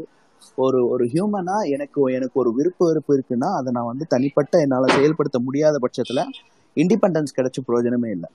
ஒரு 0.57 0.79
ஒரு 0.89 1.03
ஹியூமனா 1.05 1.55
எனக்கு 1.67 2.01
எனக்கு 2.17 2.37
ஒரு 2.39 2.51
விருப்ப 2.53 2.81
வெறுப்பு 2.85 3.11
இருக்குன்னா 3.17 3.49
அதை 3.57 3.69
நான் 3.71 3.89
வந்து 3.91 4.05
தனிப்பட்ட 4.07 4.59
என்னால் 4.59 4.93
செயல்படுத்த 4.93 5.39
முடியாத 5.39 5.75
பட்சத்தில் 5.79 6.23
இண்டிபெண்டன்ஸ் 6.77 7.35
கிடைச்ச 7.37 7.59
பிரயோஜனமே 7.67 8.09
இல்லை 8.09 8.29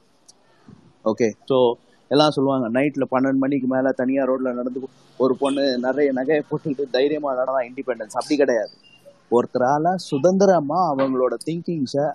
ஓகே 1.05 1.29
ஸோ 1.51 1.59
எல்லாம் 2.13 2.35
சொல்லுவாங்க 2.37 2.67
நைட்டில் 2.69 3.11
பன்னெண்டு 3.13 3.43
மணிக்கு 3.43 3.67
மேலே 3.67 3.91
தனியாக 3.99 4.27
ரோட்டில் 4.29 4.57
நடந்து 4.57 4.81
ஒரு 5.19 5.35
பொண்ணு 5.35 5.65
நிறைய 5.79 6.09
நகையை 6.13 6.43
போட்டுக்கிட்டு 6.49 6.85
தைரியமாக 6.97 7.37
நடலாம் 7.39 7.67
இண்டிபெண்டன்ஸ் 7.69 8.17
அப்படி 8.19 8.37
கிடையாது 8.37 8.75
ஒருத்தரால் 9.31 9.91
சுதந்திரமாக 10.07 10.91
அவங்களோட 10.91 11.35
திங்கிங்ஸை 11.45 12.07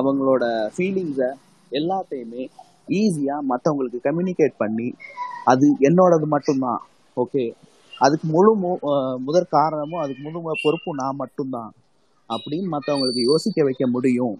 அவங்களோட 0.00 0.44
ஃபீலிங்ஸை 0.74 1.30
எல்லாத்தையுமே 1.72 2.42
ஈஸியாக 2.94 3.48
மற்றவங்களுக்கு 3.50 4.00
கம்யூனிகேட் 4.00 4.56
பண்ணி 4.58 4.88
அது 5.48 5.66
என்னோடது 5.80 6.26
மட்டும்தான் 6.26 6.80
ஓகே 7.16 7.44
அதுக்கு 7.94 8.26
முழு 8.28 8.50
முதற் 9.26 9.52
காரணமும் 9.52 10.02
அதுக்கு 10.02 10.22
முழு 10.26 10.56
பொறுப்பும் 10.64 10.98
நான் 11.02 11.20
மட்டும்தான் 11.22 11.70
அப்படின்னு 12.28 12.68
மற்றவங்களுக்கு 12.68 13.22
யோசிக்க 13.24 13.64
வைக்க 13.64 13.84
முடியும் 13.86 14.36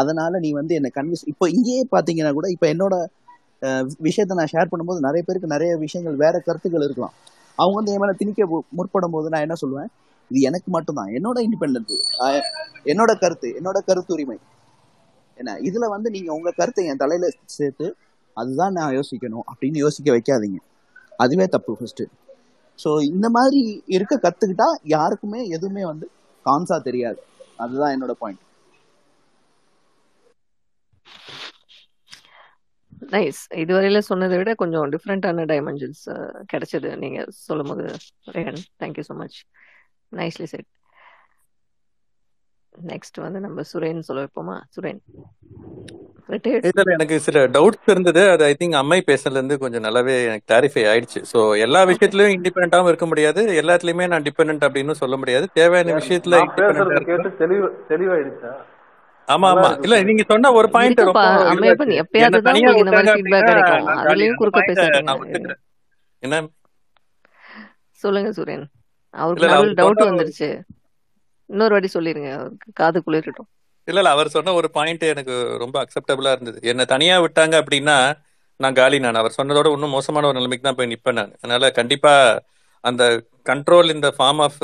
அதனால 0.00 0.38
நீ 0.38 0.48
வந்து 0.52 0.72
என்னை 0.74 0.90
கன்வின்ஸ் 0.90 1.28
இப்போ 1.28 1.44
இங்கேயே 1.48 1.84
பார்த்தீங்கன்னா 1.94 2.32
கூட 2.32 2.46
இப்போ 2.48 2.66
என்னோட 2.68 2.94
விஷயத்த 4.00 4.34
நான் 4.34 4.52
ஷேர் 4.52 4.70
பண்ணும்போது 4.72 5.00
நிறைய 5.00 5.24
பேருக்கு 5.26 5.46
நிறைய 5.46 5.76
விஷயங்கள் 5.76 6.16
வேற 6.16 6.38
கருத்துக்கள் 6.38 6.82
இருக்கலாம் 6.82 7.14
அவங்க 7.58 7.76
வந்து 7.76 7.92
என் 7.92 8.16
திணிக்க 8.16 8.60
முற்படும் 8.70 9.10
போது 9.10 9.28
நான் 9.28 9.40
என்ன 9.40 9.56
சொல்லுவேன் 9.62 9.90
இது 10.30 10.40
எனக்கு 10.40 10.70
மட்டும்தான் 10.70 11.08
என்னோட 11.08 11.38
இண்டிபெண்டன்ட் 11.40 11.94
என்னோட 12.84 13.12
கருத்து 13.14 13.48
என்னோட 13.60 13.78
கருத்துரிமை 13.86 14.38
என்ன 15.38 15.54
இதுல 15.60 15.88
வந்து 15.88 16.10
நீங்க 16.10 16.32
உங்க 16.32 16.50
கருத்தை 16.50 16.84
என் 16.86 16.96
தலையில 16.96 17.28
சேர்த்து 17.44 17.96
அதுதான் 18.36 18.72
நான் 18.72 18.94
யோசிக்கணும் 18.94 19.46
அப்படின்னு 19.52 19.76
யோசிக்க 19.76 20.10
வைக்காதீங்க 20.12 20.60
அதுவே 21.18 21.46
தப்பு 21.46 21.72
ஃபர்ஸ்ட் 21.72 22.04
ஸோ 22.78 23.04
இந்த 23.04 23.28
மாதிரி 23.28 23.82
இருக்க 23.86 24.14
கத்துக்கிட்டா 24.16 24.66
யாருக்குமே 24.84 25.48
எதுவுமே 25.48 25.84
வந்து 25.84 26.10
கான்சா 26.46 26.78
தெரியாது 26.78 27.20
அதுதான் 27.56 27.92
என்னோட 27.96 28.10
பாயிண்ட் 28.18 28.42
நைஸ் 33.12 33.40
இதுவரையில 33.54 33.98
சொன்னதை 34.08 34.36
விட 34.38 34.52
கொஞ்சம் 34.54 34.88
டிஃப்ரெண்டான 34.92 35.44
டைமென்ஷன்ஸ் 35.46 36.04
கிடைச்சது 36.52 36.90
நீங்க 36.96 37.20
சொல்லும் 37.40 37.70
போது 37.72 37.84
Rehan 38.34 38.62
thank you 38.82 39.04
so 39.08 39.16
much 39.16 39.38
nicely 40.12 40.46
said 40.46 40.68
next 42.72 43.18
வந்து 43.20 43.40
நம்ம 43.40 43.62
சுரேன் 43.70 44.06
சொல்ல 44.08 44.22
வைப்போமா 44.24 44.56
சுரேன் 44.76 45.00
எனக்கு 46.94 47.16
சில 47.18 47.40
டவுட்ஸ் 47.46 47.90
இருந்தது 47.90 48.22
அது 48.30 48.42
ஐ 48.44 48.54
திங்க் 48.54 48.78
அம்மை 48.80 48.98
பேசுனதுல 49.06 49.40
இருந்து 49.40 49.56
கொஞ்சம் 49.58 49.84
நல்லாவே 49.86 50.14
எனக்கு 50.24 50.46
கிளாரிஃபை 50.48 50.84
ஆயிடுச்சு 50.92 51.20
ஸோ 51.32 51.40
எல்லா 51.56 51.80
விஷயத்திலயும் 51.84 52.34
இண்டிபெண்டாவும் 52.36 52.90
இருக்க 52.92 53.06
முடியாது 53.06 53.42
எல்லாத்துலயுமே 53.62 54.08
நான் 54.08 54.26
டிபெண்ட் 54.28 54.66
அப்படின்னு 54.68 54.96
சொல்ல 55.02 55.16
முடியாது 55.16 55.48
தேவையான 55.54 55.94
விஷயத்துல 56.00 56.40
தெளிவாயிடுச்சா 57.88 58.52
ஆமா 59.28 59.48
ஆமா 59.52 59.68
இல்ல 59.84 59.96
நீங்க 60.08 60.24
சொன்ன 60.28 60.52
ஒரு 60.58 60.68
பாயிண்ட் 60.74 61.00
என்ன 66.22 66.36
சொல்லுங்க 68.00 68.30
சுரேன் 68.38 68.64
அவருக்கு 69.14 69.48
டவுட் 69.80 70.08
வந்துருச்சு 70.08 70.48
இன்னொரு 71.50 71.74
வாட்டி 71.74 71.90
சொல்லிருங்க 71.90 72.30
காது 72.74 72.98
குளிரட்டும் 73.02 73.50
இல்ல 73.88 74.00
இல்ல 74.02 74.12
அவர் 74.14 74.34
சொன்ன 74.34 74.54
ஒரு 74.60 74.68
பாயிண்ட் 74.76 75.04
எனக்கு 75.12 75.34
ரொம்ப 75.60 75.76
அக்செப்டபிளா 75.82 76.30
இருந்தது 76.34 76.58
என்ன 76.70 76.86
தனியா 76.94 77.16
விட்டாங்க 77.24 77.54
அப்படின்னா 77.62 77.96
நான் 78.60 78.78
காலி 78.78 78.98
நான் 79.00 79.20
அவர் 79.20 79.36
சொன்னதோட 79.36 79.72
இன்னும் 79.72 79.94
மோசமான 79.96 80.26
ஒரு 80.26 80.38
நிலைமைக்கு 80.38 80.66
தான் 80.66 80.78
போய் 80.78 80.92
நிப்பேன் 80.92 81.18
நான் 81.18 81.32
அதனால 81.36 81.70
கண்டிப்பா 81.78 82.12
அந்த 82.84 83.02
கண்ட்ரோல் 83.46 83.94
இந்த 83.94 84.08
ஃபார்ம் 84.16 84.40
ஆஃப் 84.40 84.58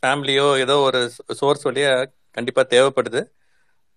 ஃபேமிலியோ 0.00 0.46
ஏதோ 0.64 0.76
ஒரு 0.88 1.00
சோர்ஸ் 1.40 1.66
வழியா 1.68 1.92
கண்டிப்பா 2.36 2.62
தேவைப்படுது 2.72 3.20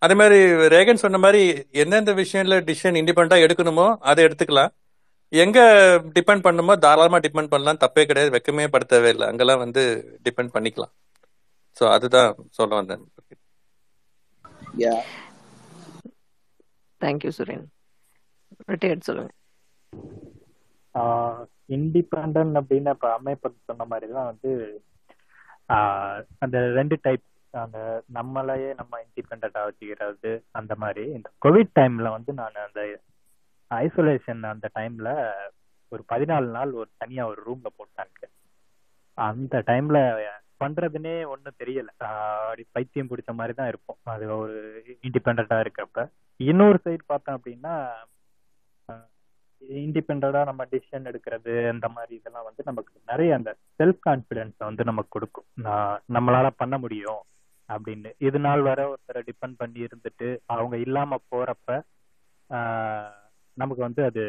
அதே 0.03 0.15
மாதிரி 0.15 0.37
ரேகன் 0.67 1.03
சொன்ன 1.03 1.17
மாதிரி 1.17 1.41
எந்தெந்த 1.73 2.13
விஷயம்ல 2.13 2.55
டிசிஷன் 2.61 2.97
இண்டிபெண்டா 2.99 3.37
எடுக்கணுமோ 3.37 3.87
அதை 4.01 4.21
எடுத்துக்கலாம் 4.25 4.73
எங்க 5.33 5.59
டிபெண்ட் 6.15 6.43
பண்ணுமோ 6.43 6.73
தாராளமா 6.77 7.19
டிபெண்ட் 7.19 7.51
பண்ணலாம் 7.51 7.81
தப்பே 7.83 8.03
கிடையாது 8.05 8.33
வெக்கமே 8.35 8.65
படுத்தவே 8.67 9.09
இல்லை 9.09 9.27
அங்கெல்லாம் 9.27 9.63
வந்து 9.63 9.83
டிபெண்ட் 10.23 10.53
பண்ணிக்கலாம் 10.53 10.93
ஸோ 11.77 11.85
அதுதான் 11.89 12.31
சொல்ல 12.49 12.73
வந்தேன் 12.75 13.05
தேங்க்யூ 17.01 17.31
சுரேன் 17.37 17.65
சொல்லுங்க 19.01 19.31
இண்டிபெண்ட் 21.69 22.37
அப்படின்னு 22.59 22.91
இப்போ 23.31 23.49
சொன்ன 23.65 23.85
மாதிரி 23.85 24.07
தான் 24.13 24.29
வந்து 24.31 24.51
அந்த 26.37 26.57
ரெண்டு 26.73 26.95
டைப் 27.01 27.23
அந்த 27.53 27.79
நம்மளையே 28.13 28.69
நம்ம 28.73 28.99
இண்டிபெண்டா 29.03 29.61
வச்சுக்கிறது 29.63 30.31
அந்த 30.51 30.73
மாதிரி 30.75 31.03
இந்த 31.11 31.29
கோவிட் 31.45 31.75
டைம்ல 31.75 32.09
வந்து 32.11 32.31
நான் 32.33 32.63
அந்த 32.63 32.81
ஐசோலேஷன் 33.71 34.43
அந்த 34.51 34.67
டைம்ல 34.75 35.09
ஒரு 35.91 36.03
பதினாலு 36.09 36.47
நாள் 36.49 36.71
ஒரு 36.73 36.89
தனியா 36.97 37.23
ஒரு 37.25 37.39
ரூம்ல 37.45 37.69
போட்டாங்க 37.79 38.29
அந்த 39.17 39.55
டைம்ல 39.67 39.97
பண்றதுனே 40.61 41.13
ஒன்றும் 41.25 41.59
தெரியல 41.59 41.91
அப்படி 41.99 42.63
பைத்தியம் 42.71 43.09
பிடிச்ச 43.09 43.31
மாதிரி 43.33 43.53
தான் 43.53 43.67
இருப்போம் 43.67 43.99
அது 44.13 44.25
ஒரு 44.35 44.57
இண்டிபெண்டா 45.03 45.59
இருக்கிறப்ப 45.59 46.03
இன்னொரு 46.39 46.79
சைடு 46.85 47.03
பார்த்தோம் 47.07 47.37
அப்படின்னா 47.37 47.73
இண்டிபெண்டா 49.81 50.41
நம்ம 50.43 50.63
டிசிஷன் 50.71 51.09
எடுக்கிறது 51.11 51.53
அந்த 51.69 51.87
மாதிரி 51.89 52.13
இதெல்லாம் 52.15 52.47
வந்து 52.47 52.63
நமக்கு 52.65 52.93
நிறைய 53.07 53.35
அந்த 53.35 53.51
செல்ஃப் 53.79 54.01
கான்பிடன்ஸ் 54.07 54.57
வந்து 54.61 54.83
நமக்கு 54.83 55.09
கொடுக்கும் 55.09 55.47
நம்மளால 56.13 56.47
பண்ண 56.55 56.77
முடியும் 56.77 57.21
அப்படின்னு 57.69 58.09
இது 58.19 58.39
நாள் 58.39 58.61
வர 58.61 58.81
ஒருத்தரை 58.89 59.21
டிபெண்ட் 59.27 59.59
பண்ணி 59.59 59.79
இருந்துட்டு 59.85 60.27
அவங்க 60.47 60.75
இல்லாம 60.77 61.19
போறப்ப 61.31 61.77
நமக்கு 63.57 63.81
வந்து 63.81 64.01
அது 64.05 64.23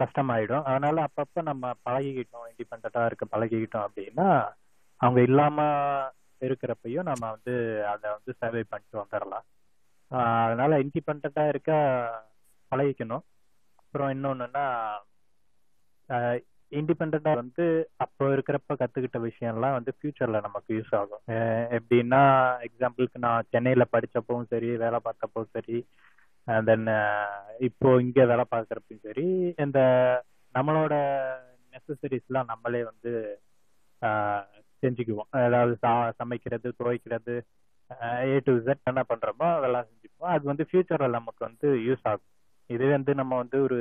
கஷ்டமாயிடும் 0.00 0.66
அதனால 0.66 0.96
அப்பப்ப 1.06 1.42
நம்ம 1.42 1.70
பழகிக்கிட்டோம் 1.86 2.48
இண்டிபெண்டா 2.50 3.04
இருக்க 3.06 3.26
பழகிக்கிட்டோம் 3.26 3.86
அப்படின்னா 3.88 4.28
அவங்க 5.00 5.20
இல்லாம 5.20 5.58
இருக்கிறப்பையும் 6.40 7.02
நம்ம 7.02 7.24
வந்து 7.30 7.54
அதை 7.84 8.06
வந்து 8.10 8.32
சர்வை 8.40 8.62
பண்ணிட்டு 8.64 9.02
வந்துடலாம் 9.02 9.46
அதனால 10.44 10.78
இண்டிபெண்டா 10.84 11.44
இருக்க 11.48 11.72
பழகிக்கணும் 12.72 13.24
அப்புறம் 13.80 14.12
இன்னொன்னுன்னா 14.14 14.64
இண்டிபெண்டா 16.72 17.32
வந்து 17.34 17.64
அப்போ 17.96 18.24
இருக்கிறப்ப 18.26 18.74
கத்துக்கிட்ட 18.74 19.18
விஷயம்லாம் 19.20 19.76
வந்து 19.76 19.92
ஃபியூச்சர்ல 19.96 20.40
நமக்கு 20.40 20.70
யூஸ் 20.74 20.94
ஆகும் 20.94 21.22
எப்படின்னா 21.78 22.20
எக்ஸாம்பிளுக்கு 22.66 23.18
நான் 23.18 23.48
சென்னையில 23.50 23.84
படிச்சப்பவும் 23.92 24.50
சரி 24.50 24.70
வேலை 24.76 24.98
பார்த்தப்பவும் 25.04 25.52
சரி 25.52 25.78
தென் 26.64 26.86
இப்போ 27.60 27.88
இங்க 28.00 28.20
வேலை 28.26 28.44
பார்க்கறப்பையும் 28.50 29.06
சரி 29.06 29.26
இந்த 29.58 29.80
நம்மளோட 30.54 30.94
நெசசரிஸ்லாம் 31.72 32.50
நம்மளே 32.50 32.82
வந்து 32.82 33.12
செஞ்சுக்குவோம் 34.82 35.30
அதாவது 35.40 35.74
சமைக்கிறது 36.16 36.68
துவைக்கிறது 36.78 37.36
ஏ 38.26 38.36
டு 38.38 38.52
இசட் 38.58 38.88
என்ன 38.88 39.02
பண்றோமோ 39.08 39.46
அதெல்லாம் 39.54 39.88
செஞ்சுக்குவோம் 39.88 40.34
அது 40.34 40.44
வந்து 40.46 40.64
ஃபியூச்சர்ல 40.68 41.08
நமக்கு 41.10 41.42
வந்து 41.44 41.68
யூஸ் 41.86 42.04
ஆகும் 42.04 42.28
இது 42.70 42.86
வந்து 42.88 43.12
நம்ம 43.14 43.36
வந்து 43.36 43.58
ஒரு 43.62 43.78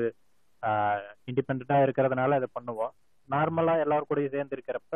இண்டிபெண்டா 1.27 1.77
இருக்கிறதுனால 1.85 2.37
அதை 2.39 2.49
பண்ணுவோம் 2.53 2.93
நார்மலா 3.29 3.73
எல்லாரும் 3.79 4.09
கூடயும் 4.09 4.33
சேர்ந்து 4.33 4.55
இருக்கிறப்ப 4.57 4.96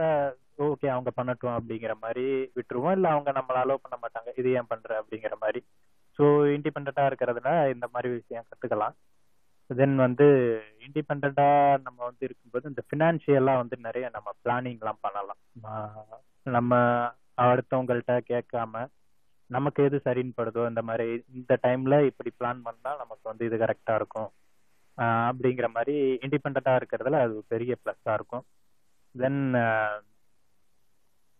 ஓகே 0.66 0.88
அவங்க 0.90 1.09
பண்ணட்டும் 1.16 1.56
அப்படிங்கிற 1.56 1.93
மாதிரி 2.01 2.25
விட்டுருவோம் 2.56 2.91
இல்ல 2.91 3.08
அவங்க 3.09 3.32
நம்மள 3.32 3.58
அலோவ் 3.61 3.83
பண்ண 3.85 3.98
மாட்டாங்க 4.03 4.32
இது 4.35 4.51
ஏன் 4.51 4.69
பண்ற 4.69 5.00
அப்படிங்கிற 5.01 5.35
மாதிரி 5.41 5.61
ஸோ 6.19 6.25
இண்டிபெண்டா 6.56 7.06
இருக்கிறதுனால 7.09 7.74
இந்த 7.74 7.88
மாதிரி 7.88 8.09
விஷயம் 8.14 8.48
கத்துக்கலாம் 8.48 8.95
தென் 9.69 9.98
வந்து 9.98 10.25
இண்டிபெண்டா 10.85 11.50
நம்ம 11.77 12.00
வந்து 12.03 12.24
இருக்கும்போது 12.25 12.66
இந்த 12.69 12.82
ஃபினான்ஷியலா 12.88 13.53
வந்து 13.58 13.75
நிறைய 13.80 14.06
நம்ம 14.09 14.30
பிளானிங்லாம் 14.43 15.01
பண்ணலாம் 15.01 15.40
நம்ம 16.45 16.74
அடுத்தவங்கள்ட்ட 17.43 18.16
கேட்காம 18.30 18.83
நமக்கு 19.50 19.83
எது 19.83 19.98
சரின்னு 20.06 20.38
படுதோ 20.38 20.67
இந்த 20.67 20.82
மாதிரி 20.82 21.08
இந்த 21.33 21.53
டைம்ல 21.64 21.95
இப்படி 22.06 22.30
பிளான் 22.40 22.61
பண்ணா 22.61 22.91
நமக்கு 22.98 23.25
வந்து 23.30 23.45
இது 23.45 23.58
கரெக்டா 23.58 23.95
இருக்கும் 23.95 24.30
அப்படிங்கிற 25.27 25.67
மாதிரி 25.69 25.95
இண்டிபெண்ட்டாக 26.25 26.80
இருக்கிறதுல 26.80 27.19
அது 27.22 27.35
பெரிய 27.48 27.74
ப்ளஸ்ஸாக 27.83 28.14
இருக்கும் 28.14 28.45
தென் 29.16 29.41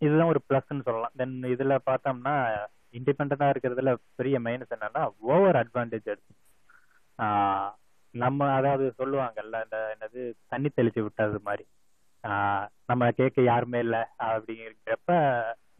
இதுதான் 0.02 0.32
ஒரு 0.32 0.42
ப்ளஸ்ன்னு 0.50 0.86
சொல்லலாம் 0.86 1.18
தென் 1.18 1.36
இதில் 1.46 1.84
பார்த்தோம்னா 1.86 2.36
இண்டிபெண்ட்டாக 2.94 3.52
இருக்கிறதுல 3.54 3.92
பெரிய 4.16 4.38
மைனஸ் 4.40 4.74
என்னன்னா 4.76 5.04
ஓவர் 5.28 5.60
அட்வான்டேஜ் 5.62 6.12
எடுத்து 6.14 6.34
நம்ம 8.14 8.48
அதாவது 8.54 8.86
சொல்லுவாங்கல்ல 8.98 9.60
இந்த 9.64 9.78
என்னது 9.94 10.22
தண்ணி 10.48 10.70
தெளிச்சு 10.70 11.02
விட்டது 11.02 11.40
மாதிரி 11.40 11.66
நம்ம 12.86 13.12
கேட்க 13.12 13.42
யாருமே 13.44 13.80
இல்லை 13.80 14.02
அப்படிங்கிறப்ப 14.26 15.14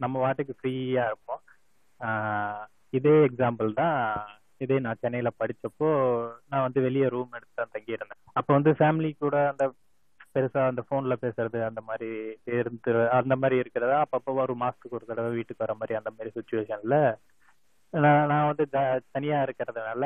நம்ம 0.00 0.14
வாட்டுக்கு 0.20 0.54
ஃப்ரீயாக 0.58 1.10
இருப்போம் 1.10 1.42
இதே 2.90 3.16
எக்ஸாம்பிள் 3.24 3.70
தான் 3.74 3.98
இதே 4.62 4.78
நான் 4.80 5.00
சென்னையில 5.00 5.30
படிச்சப்போ 5.40 5.88
நான் 6.48 6.64
வந்து 6.66 6.80
வெளியே 6.80 7.06
ரூம் 7.08 7.36
எடுத்து 7.36 7.54
தான் 7.54 7.74
தங்கியிருந்தேன் 7.74 8.20
அப்போ 8.32 8.50
வந்து 8.54 8.72
ஃபேமிலி 8.78 9.10
கூட 9.18 9.36
அந்த 9.48 9.64
பெருசா 10.34 10.60
அந்த 10.66 10.82
போன்ல 10.90 11.14
பேசுறது 11.22 11.58
அந்த 11.66 11.80
மாதிரி 11.88 12.10
இருந்து 12.54 12.92
அந்த 13.12 13.34
மாதிரி 13.36 13.56
இருக்கிறதா 13.56 13.98
அப்பப்போ 14.04 14.38
ஒரு 14.44 14.54
மாசத்துக்கு 14.62 14.98
ஒரு 14.98 15.06
தடவை 15.06 15.30
வீட்டுக்கு 15.32 15.64
வர 15.64 15.74
மாதிரி 15.74 15.98
அந்த 15.98 16.10
மாதிரி 16.10 16.30
சுச்சுவேஷன்ல 16.36 16.98
நான் 17.92 18.28
நான் 18.28 18.48
வந்து 18.50 18.64
தனியா 19.12 19.38
இருக்கிறதுனால 19.42 20.04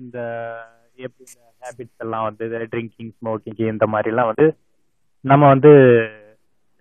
இந்த 0.00 0.18
எப்படி 0.98 1.24
ஹேபிட்ஸ் 1.62 2.02
எல்லாம் 2.04 2.26
வந்து 2.28 2.44
ட்ரிங்கிங் 2.72 3.14
ஸ்மோக்கிங் 3.16 3.64
இந்த 3.68 3.86
மாதிரிலாம் 3.86 4.30
வந்து 4.30 4.46
நம்ம 5.24 5.44
வந்து 5.48 5.72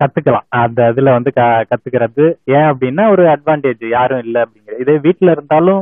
கத்துக்கலாம் 0.00 0.48
அந்த 0.60 0.82
இதுல 0.92 1.12
வந்து 1.12 1.32
கத்துக்கிறது 1.64 2.24
ஏன் 2.54 2.70
அப்படின்னா 2.72 3.04
ஒரு 3.12 3.24
அட்வான்டேஜ் 3.34 3.84
யாரும் 3.90 4.24
இல்லை 4.24 4.40
அப்படிங்கிறது 4.44 4.84
இதே 4.86 4.96
வீட்டுல 5.06 5.34
இருந்தாலும் 5.36 5.82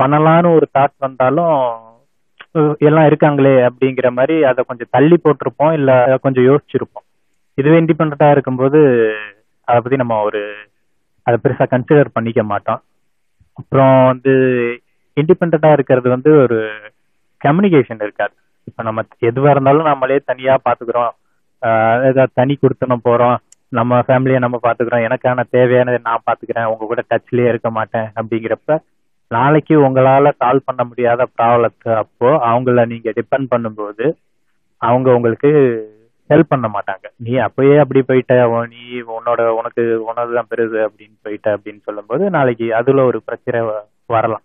பண்ணலாம்னு 0.00 0.50
ஒரு 0.56 0.66
தாட் 0.72 0.96
வந்தாலும் 0.98 1.54
எல்லாம் 2.80 3.08
இருக்காங்களே 3.08 3.54
அப்படிங்கிற 3.68 4.08
மாதிரி 4.10 4.36
அதை 4.44 4.60
கொஞ்சம் 4.64 4.90
தள்ளி 4.90 5.16
போட்டிருப்போம் 5.16 5.72
இல்ல 5.72 5.90
கொஞ்சம் 6.22 6.46
யோசிச்சிருப்போம் 6.46 7.06
இதுவே 7.58 7.78
இண்டிபெண்டா 7.80 8.28
இருக்கும்போது 8.30 8.80
அதை 9.68 9.78
பத்தி 9.80 9.96
நம்ம 9.96 10.18
ஒரு 10.22 10.40
அதை 11.26 11.36
பெருசா 11.42 11.64
கன்சிடர் 11.70 12.16
பண்ணிக்க 12.16 12.42
மாட்டோம் 12.44 12.80
அப்புறம் 13.58 13.96
வந்து 14.04 14.34
இண்டிபெண்டா 15.16 15.70
இருக்கிறது 15.72 16.08
வந்து 16.08 16.30
ஒரு 16.44 16.58
கம்யூனிகேஷன் 17.40 18.02
இருக்காது 18.02 18.34
இப்ப 18.68 18.82
நம்ம 18.82 19.00
எதுவா 19.22 19.50
இருந்தாலும் 19.50 19.90
நம்மளே 19.90 20.18
தனியா 20.24 20.54
பாத்துக்கிறோம் 20.64 21.12
ஏதாவது 22.08 22.32
தனி 22.34 22.54
கொடுத்தனும் 22.54 23.06
போறோம் 23.08 23.36
நம்ம 23.72 23.98
ஃபேமிலியை 24.06 24.38
நம்ம 24.38 24.56
பாத்துக்கிறோம் 24.62 25.06
எனக்கான 25.06 25.44
தேவையானதை 25.52 25.98
நான் 26.04 26.26
பாத்துக்கிறேன் 26.26 26.70
உங்க 26.72 26.86
கூட 26.86 27.02
டச்லயே 27.10 27.48
இருக்க 27.48 27.70
மாட்டேன் 27.70 28.08
அப்படிங்கிறப்ப 28.16 28.76
நாளைக்கு 29.30 29.74
உங்களால 29.82 30.30
சால்வ் 30.40 30.66
பண்ண 30.66 30.82
முடியாத 30.84 31.22
ப்ராப்ளத்தை 31.36 31.92
அப்போ 31.94 32.28
அவங்கள 32.46 32.84
நீங்க 32.86 33.10
டிபெண்ட் 33.10 33.50
பண்ணும்போது 33.52 34.06
அவங்க 34.82 35.08
உங்களுக்கு 35.14 35.50
ஹெல்ப் 36.30 36.52
பண்ண 36.52 36.66
மாட்டாங்க 36.68 37.06
நீ 37.16 37.32
அப்பயே 37.38 37.76
அப்படி 37.78 38.00
போயிட்ட 38.02 38.34
நீ 38.66 38.82
உன்னோட 39.16 39.40
உனக்கு 39.50 39.82
உனது 40.04 40.32
தான் 40.34 40.50
பெருது 40.50 40.78
அப்படின்னு 40.86 41.16
போயிட்ட 41.22 41.48
அப்படின்னு 41.56 41.80
சொல்லும்போது 41.84 42.24
நாளைக்கு 42.30 42.66
அதுல 42.74 43.04
ஒரு 43.04 43.20
பிரச்சனை 43.22 43.60
வரலாம் 44.10 44.44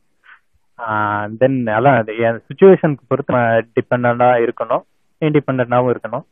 தென் 1.41 1.57
அதான் 1.67 1.97
என் 2.23 2.43
சுச்சுவேஷனுக்கு 2.47 3.03
பொறுத்து 3.07 3.41
டிபெண்டா 3.75 4.29
இருக்கணும் 4.45 4.83
இண்டிபெண்டாவும் 5.21 5.91
இருக்கணும் 5.93 6.25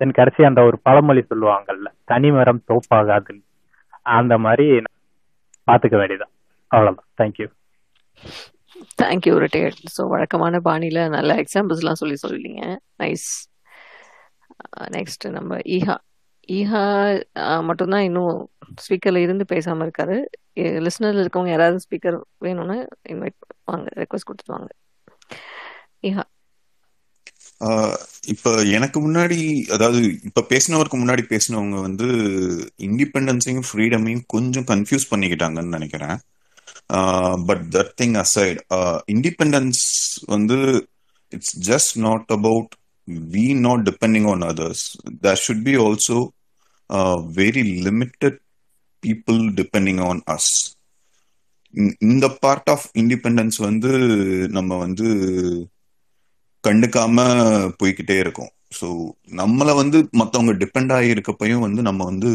தென் 0.00 0.12
கடைசி 0.12 0.42
அந்த 0.44 0.60
ஒரு 0.62 0.76
பழமொழி 0.82 1.22
சொல்லுவாங்கல்ல 1.24 1.88
தனி 2.04 2.30
மரம் 2.30 2.64
தோப்பாகாதுன்னு 2.68 3.44
அந்த 4.12 4.34
மாதிரி 4.38 4.66
பார்த்துக்க 5.68 5.96
வேண்டியதான் 5.96 6.34
அவ்வளோதான் 6.70 7.08
thank you 7.20 7.48
thank 8.20 8.98
thank you 9.00 9.34
retired 9.38 9.80
so 9.94 10.02
வழக்கமான 10.08 10.60
பாணியில் 10.60 11.00
நல்ல 11.08 11.32
எக்ஸாம்பிள்ஸ்லாம் 11.42 12.00
சொல்லி 12.00 12.16
சொல்லிங்க 12.16 12.62
நைஸ் 12.96 13.28
நெக்ஸ்ட் 14.90 15.26
நம்ம 15.30 15.58
ஈஹா 15.76 15.96
ஈஹா 16.48 16.82
uh, 17.42 17.60
மட்டும்தான் 17.60 18.04
இன்னும் 18.04 18.36
ஸ்பீக்கரில் 18.84 19.24
இருந்து 19.24 19.44
பேசாமல் 19.44 19.84
இருக்காரு 19.86 20.16
லிஸ்னரில் 20.80 21.22
இருக்கவங்க 21.22 21.50
யாராவது 21.50 21.84
ஸ்பீக்கர் 21.86 22.16
வேணும்னு 22.40 22.76
இன்வைட் 23.04 23.36
வாங்க 23.64 23.88
ரெக்வஸ்ட் 23.98 24.28
கொடுத்துருவாங்க 24.28 24.68
வாங்க 24.68 24.74
ஈஹா 26.02 26.24
uh, 27.60 27.94
இப்ப 28.26 28.54
எனக்கு 28.70 28.98
முன்னாடி 29.00 29.38
அதாவது 29.68 30.00
இப்ப 30.24 30.46
பேசினவருக்கு 30.50 30.98
முன்னாடி 30.98 31.24
பேசினவங்க 31.28 31.78
வந்து 31.80 32.08
இண்டிபெண்டன்ஸையும் 32.88 33.68
ஃப்ரீடமையும் 33.68 34.26
கொஞ்சம் 34.26 34.68
கன்ஃபியூஸ் 34.68 35.10
பண்ணிக்கிட்டாங்கன்னு 35.12 35.76
நினைக்கிறேன் 35.78 36.18
but 37.46 37.64
that 37.68 37.92
thing 37.96 38.16
aside 38.16 38.60
independence 39.08 39.82
வந்து 40.26 40.58
it's 41.32 41.54
just 41.68 41.94
not 41.98 42.32
about 42.32 42.72
we 43.28 43.46
not 43.58 43.84
depending 43.88 44.28
on 44.28 44.42
others 44.42 44.84
that 45.22 45.42
should 45.44 45.64
be 45.64 45.76
also 45.76 46.18
very 47.36 47.64
limited 47.82 48.38
people 49.02 49.40
depending 49.54 50.02
on 50.02 50.22
us 50.26 50.52
இந்த 52.08 52.26
பார்ட் 52.40 52.70
ஆஃப் 52.70 52.86
இண்டிபெண்டன்ஸ் 52.96 53.58
வந்து 53.60 53.90
நம்ம 54.48 54.76
வந்து 54.76 55.08
கண்டுக்காம 56.64 57.16
போய்கிட்டே 57.78 58.16
இருக்கோம் 58.18 58.52
ஸோ 58.80 58.86
நம்மளை 59.30 59.74
வந்து 59.74 59.98
மற்றவங்க 60.18 60.52
டிபெண்ட் 60.56 60.92
ஆகி 60.92 61.08
இருக்கப்பையும் 61.08 61.58
வந்து 61.58 61.82
நம்ம 61.82 62.04
வந்து 62.04 62.30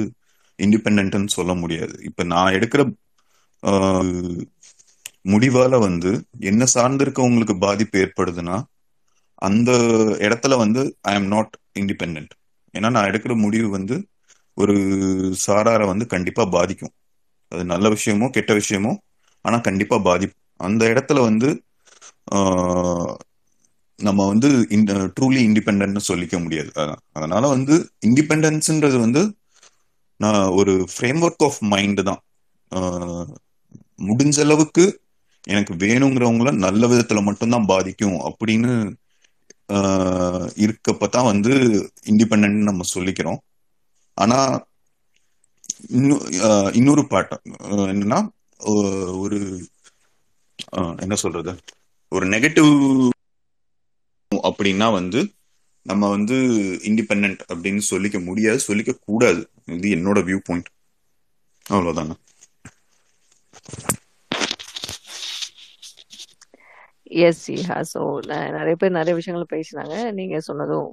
இண்டிபெண்ட்னு 0.60 1.32
சொல்ல 1.32 1.54
முடியாது 1.54 1.96
இப்போ 2.04 2.24
நான் 2.24 2.54
எடுக்கிற 2.54 2.82
முடிவால 5.26 5.80
வந்து 5.80 6.12
என்ன 6.44 6.64
சார்ந்திருக்க 6.74 7.22
உங்களுக்கு 7.22 7.56
பாதிப்பு 7.58 7.98
ஏற்படுதுன்னா 8.00 8.58
அந்த 9.42 9.72
இடத்துல 10.20 10.58
வந்து 10.58 10.82
ஐ 11.02 11.14
எம் 11.14 11.28
நாட் 11.28 11.54
இண்டிபெண்ட் 11.80 12.34
ஏன்னா 12.74 12.90
நான் 12.90 13.10
எடுக்கிற 13.10 13.34
முடிவு 13.36 13.68
வந்து 13.70 13.96
ஒரு 14.58 14.76
சாராரை 15.46 15.86
வந்து 15.88 16.06
கண்டிப்பா 16.08 16.44
பாதிக்கும் 16.50 16.94
அது 17.52 17.64
நல்ல 17.66 17.88
விஷயமோ 17.90 18.28
கெட்ட 18.30 18.52
விஷயமோ 18.54 18.92
ஆனா 19.46 19.58
கண்டிப்பா 19.62 19.98
பாதிக்கும் 20.02 20.40
அந்த 20.60 20.84
இடத்துல 20.86 21.22
வந்து 21.22 21.50
நம்ம 24.00 24.22
வந்து 24.28 24.50
ட்ரூலி 25.16 25.42
இண்டிபெண்ட்னு 25.48 26.02
சொல்லிக்க 26.08 26.36
முடியாது 26.40 26.72
அதனால 27.12 27.44
வந்து 27.48 27.76
இண்டிபெண்டன்ஸ்ன்றது 28.06 28.98
வந்து 29.00 29.22
நான் 30.20 30.44
ஒரு 30.56 30.74
ஃப்ரேம் 30.92 31.22
ஒர்க் 31.22 31.44
ஆஃப் 31.44 31.60
மைண்டு 31.72 32.04
தான் 32.04 32.22
முடிஞ்ச 34.04 34.38
அளவுக்கு 34.40 34.86
எனக்கு 35.48 35.74
வேணுங்கிறவங்கள 35.74 36.52
நல்ல 36.58 36.88
விதத்துல 36.88 37.22
மட்டும்தான் 37.24 37.66
பாதிக்கும் 37.66 38.20
அப்படின்னு 38.30 38.72
இருக்கப்பதான் 40.56 41.30
வந்து 41.30 41.54
இண்டிபெண்ட் 42.06 42.68
நம்ம 42.70 42.86
சொல்லிக்கிறோம் 42.96 43.40
ஆனா 44.18 44.40
இன்னொரு 46.74 47.04
பாட்டம் 47.10 47.44
என்னன்னா 47.94 48.20
ஒரு 49.18 49.40
என்ன 50.98 51.16
சொல்றது 51.16 51.54
ஒரு 52.12 52.26
நெகட்டிவ் 52.28 52.72
அப்படின்னா 54.32 54.88
வந்து 54.92 55.20
நம்ம 55.86 56.10
வந்து 56.10 56.36
இண்டிபெண்ட் 56.84 57.42
அப்படின்னு 57.48 57.82
சொல்லிக்க 57.90 58.18
முடியாது 58.24 58.60
சொல்லிக்க 58.68 58.92
கூடாது 59.06 59.42
இது 59.76 59.88
என்னோட 59.96 60.20
வியூ 60.24 60.40
பாயிண்ட் 60.44 60.70
அவ்வளவுதாங்க 61.66 62.14
எஸ் 67.22 67.42
சி 67.46 67.56
ஹாஸ் 67.70 67.94
ஸோ 67.94 68.02
நிறைய 68.56 68.76
பேர் 68.76 68.98
நிறைய 68.98 69.14
விஷயங்களை 69.16 69.48
பேசினாங்க 69.54 69.96
நீங்க 70.12 70.38
சொன்னதும் 70.42 70.90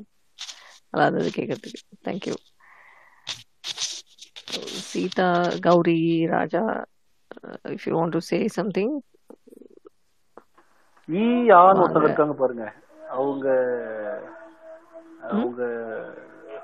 நல்லா 0.93 1.07
இருந்தது 1.07 1.31
கேட்கறதுக்கு 1.37 1.81
thank you 2.09 2.37
Seetha 4.91 5.29
Gowri 5.67 6.01
Raja 6.33 6.63
if 7.75 7.87
you 7.89 7.93
want 7.97 8.17
to 8.17 8.23
say 8.31 8.39
something 8.57 8.95
ஈயான்னு 11.09 11.83
ஒருத்தர் 11.85 12.09
இருக்காங்க 12.09 12.35
பாருங்க 12.41 12.67
அவங்க 13.13 13.47
அவங்க 15.31 15.63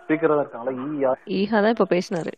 ஸ்பீக்கரா 0.01 0.41
இருக்காங்களா 0.41 0.75
ஈயா 0.89 1.12
ஈஹா 1.39 1.61
தான் 1.61 1.75
இப்ப 1.77 1.89
பேசினாரு 1.95 2.33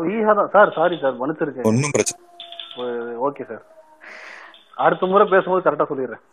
ஃப்ரீயா 0.00 0.34
தான் 0.34 0.52
சார் 0.52 0.70
சாரி 0.74 0.96
சார் 0.98 1.20
மன்னிச்சிருக்கேன் 1.20 1.68
ஒன்றும் 1.70 1.94
பிரச்சனை 1.96 2.18
ஓகே 3.28 3.44
சார் 3.44 3.64
அடுத்த 4.78 5.06
முறை 5.06 5.24
பேசும்போது 5.28 5.64
கரெக்டாக 5.64 5.90
சொல்லிடுறேன் 5.90 6.22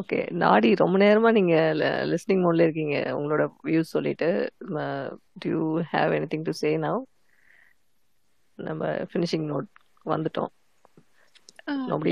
ஓகே 0.00 0.20
நாடி 0.34 0.68
ரொம்ப 0.74 0.96
நேரமா 0.98 1.30
நீங்க 1.32 1.56
லிஸ்னிங் 2.04 2.42
மோட்ல 2.42 2.66
இருக்கீங்க 2.66 2.96
உங்களோட 3.14 3.42
வியூஸ் 3.64 3.94
சொல்லிட்டு 3.96 4.28
to 5.42 5.50
you 5.50 5.60
have 5.92 6.14
anything 6.16 6.46
to 6.48 6.54
say 6.62 6.70
now 6.78 7.00
நம்ம 8.58 8.90
ஃபினிஷிங் 9.10 9.46
நோட் 9.46 9.68
வந்துட்டோம் 10.06 10.50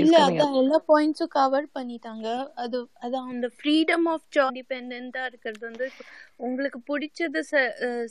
இல்ல 0.00 0.15
அதான் 0.23 0.55
எல்லா 0.59 0.77
பாயிண்ட்ஸும் 0.87 1.33
கவர் 1.35 1.67
பண்ணிட்டாங்க 1.75 2.27
அது 2.55 2.77
அது 2.99 3.15
அந்த 3.25 3.47
ஃப்ரீடம் 3.57 4.07
ஆஃப் 4.13 4.25
சாய்ஸ் 4.29 4.57
டிபெண்டன்ட்டா 4.57 5.23
இருக்கிறது 5.25 5.63
வந்து 5.69 5.87
உங்களுக்கு 6.39 6.79
பிடிச்சது 6.89 7.41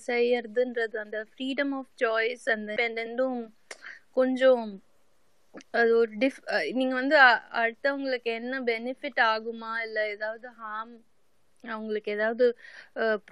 செய்யறதுன்றது 0.07 0.97
அந்த 0.99 1.21
ஃப்ரீடம் 1.31 1.75
ஆஃப் 1.75 1.93
சாய்ஸ் 1.97 2.47
அந்த 2.49 2.71
டிபெண்டன்ட்டும் 2.75 3.41
கொஞ்சம் 4.13 4.67
அது 5.75 5.91
ஒரு 5.97 6.13
டிஃப் 6.19 6.41
நீங்க 6.73 6.95
வந்து 6.95 7.17
அடுத்தவங்களுக்கு 7.63 8.31
என்ன 8.33 8.61
பெனிஃபிட் 8.69 9.21
ஆகுமா 9.33 9.73
இல்ல 9.87 9.99
ஏதாவது 10.09 10.49
ஹார்ம் 10.61 10.95
அவங்களுக்கு 11.65 12.11
ஏதாவது 12.13 12.47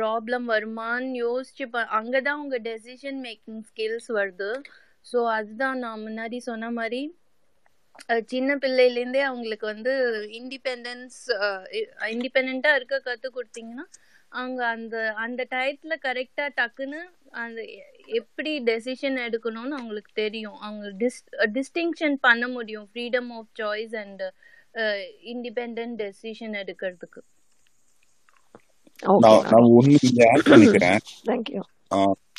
ப்ராப்ளம் 0.00 0.45
வருமான்னு 0.51 1.17
யோசிச்சு 1.23 1.65
அங்கதான் 1.99 2.43
உங்க 2.43 2.59
டெசிஷன் 2.67 3.21
மேக்கிங் 3.25 3.63
ஸ்கில்ஸ் 3.71 4.11
வருது 4.19 4.51
ஸோ 5.07 5.19
அதுதான் 5.31 5.79
நான் 5.79 6.05
முன்னாடி 6.07 6.39
சொன்ன 6.43 6.71
மாதிரி 6.71 7.01
சின்ன 8.31 8.57
பிள்ளையிலேருந்தே 8.57 9.23
அவங்களுக்கு 9.23 9.67
வந்து 9.67 9.93
இண்டிபெண்டன்ஸ் 10.41 11.19
இண்டிபெண்ட்டாக 12.11 12.79
இருக்க 12.79 12.99
கற்றுக் 13.01 13.37
கொடுத்தீங்கன்னா 13.37 13.87
அவங்க 14.33 14.61
அந்த 14.67 14.97
அந்த 15.17 15.41
டயத்தில் 15.51 16.03
கரெக்டாக 16.03 16.51
டக்குன்னு 16.57 17.01
அந்த 17.35 17.61
எப்படி 18.11 18.53
டெசிஷன் 18.65 19.19
எடுக்கணும்னு 19.19 19.77
அவங்களுக்கு 19.77 20.13
தெரியும் 20.15 20.59
அவங்க 20.61 20.87
டிஸ் 20.99 21.21
டிஸ்டிங்ஷன் 21.53 22.17
பண்ண 22.21 22.49
முடியும் 22.49 22.87
freedom 22.93 23.31
of 23.33 23.51
choice 23.61 23.97
and 23.97 24.25
independent 25.25 25.81
decision 25.97 26.55
எடுக்கிறதுக்கு 26.55 27.23
நான் 29.53 29.69
ஒன்று 29.73 30.25
ஆட் 30.27 30.49
பண்ணிக்கிறேன் 30.49 31.01
தேங்க்யூ 31.27 31.63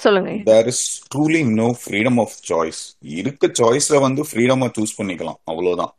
சொல்லுங்க 0.00 0.31
there 0.43 0.67
is 0.67 0.83
truly 1.13 1.41
no 1.53 1.67
freedom 1.81 2.19
of 2.19 2.35
choice 2.49 2.81
இருக்க 3.13 3.47
சாய்ஸ்ல 3.59 3.99
வந்து 3.99 4.21
ஃப்ரீடமா 4.23 4.67
சூஸ் 4.77 4.97
பண்ணிக்கலாம் 4.99 5.39
அவ்வளவுதான் 5.43 5.93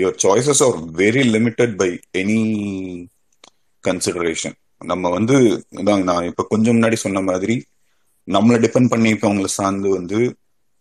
your 0.00 0.18
choices 0.24 0.62
are 0.62 0.78
very 0.96 1.22
limited 1.30 1.74
by 1.76 1.90
any 2.14 2.40
consideration 3.84 4.56
நம்ம 4.84 5.10
வந்து 5.10 5.36
இதாங்க 5.80 6.04
நான் 6.04 6.24
இப்ப 6.24 6.46
கொஞ்சம் 6.48 6.76
முன்னாடி 6.76 6.96
சொன்ன 6.96 7.20
மாதிரி 7.20 7.56
நம்மளை 8.28 8.58
டிபெண்ட் 8.58 8.92
பண்ணி 8.92 9.12
இருக்கவங்களை 9.12 9.50
சார்ந்து 9.50 9.88
வந்து 9.88 10.18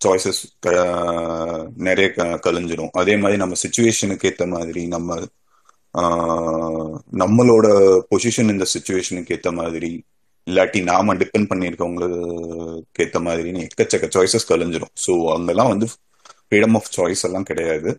சாய்ஸஸ் 0.02 0.42
நிறைய 1.78 2.08
கழிஞ்சிடும் 2.44 2.94
அதே 2.94 3.14
மாதிரி 3.18 3.38
நம்ம 3.38 3.56
சுச்சுவேஷனுக்கு 3.64 4.28
ஏற்ற 4.28 4.46
மாதிரி 4.48 4.82
நம்ம 4.88 5.20
நம்மளோட 7.18 7.68
பொசிஷன் 8.12 8.52
இந்த 8.52 8.66
சுச்சுவேஷனுக்கு 8.74 9.32
ஏற்ற 9.32 9.52
மாதிரி 9.52 9.92
இல்லாட்டி 10.48 10.80
நாம 10.84 11.16
டிபெண்ட் 11.22 11.50
பண்ணியிருக்கவங்களுக்கு 11.50 13.02
ஏற்ற 13.02 13.20
மாதிரி 13.20 13.50
எக்கச்சக்க 13.64 14.08
சாய்ஸஸ் 14.16 14.50
கலைஞ்சிரும் 14.52 14.94
ஸோ 15.06 15.14
அங்கெல்லாம் 15.34 15.72
வந்து 15.74 15.88
ஃப்ரீடம் 16.42 16.76
ஆஃப் 16.76 16.92
சாய்ஸ் 16.92 17.26
எல்லாம் 17.26 17.48
கிடையாது 17.50 17.90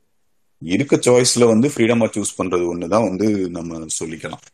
இருக்க 0.63 0.95
சாய்ஸ்ல 0.99 1.45
வந்து 1.47 1.69
ஃப்ரீடம் 1.69 2.03
ஆஃப் 2.03 2.15
சூஸ் 2.15 2.39
பண்றது 2.39 2.65
ஒன்று 2.69 2.87
தான் 2.89 3.07
வந்து 3.09 3.27
நம்ம 3.49 3.89
சொல்லிக்கலாம் 3.99 4.45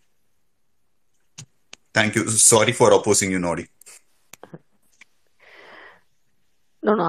thank you 1.94 2.22
sorry 2.44 2.72
for 2.72 2.94
opposing 2.96 3.32
you 3.32 3.40
நாடி 3.40 3.64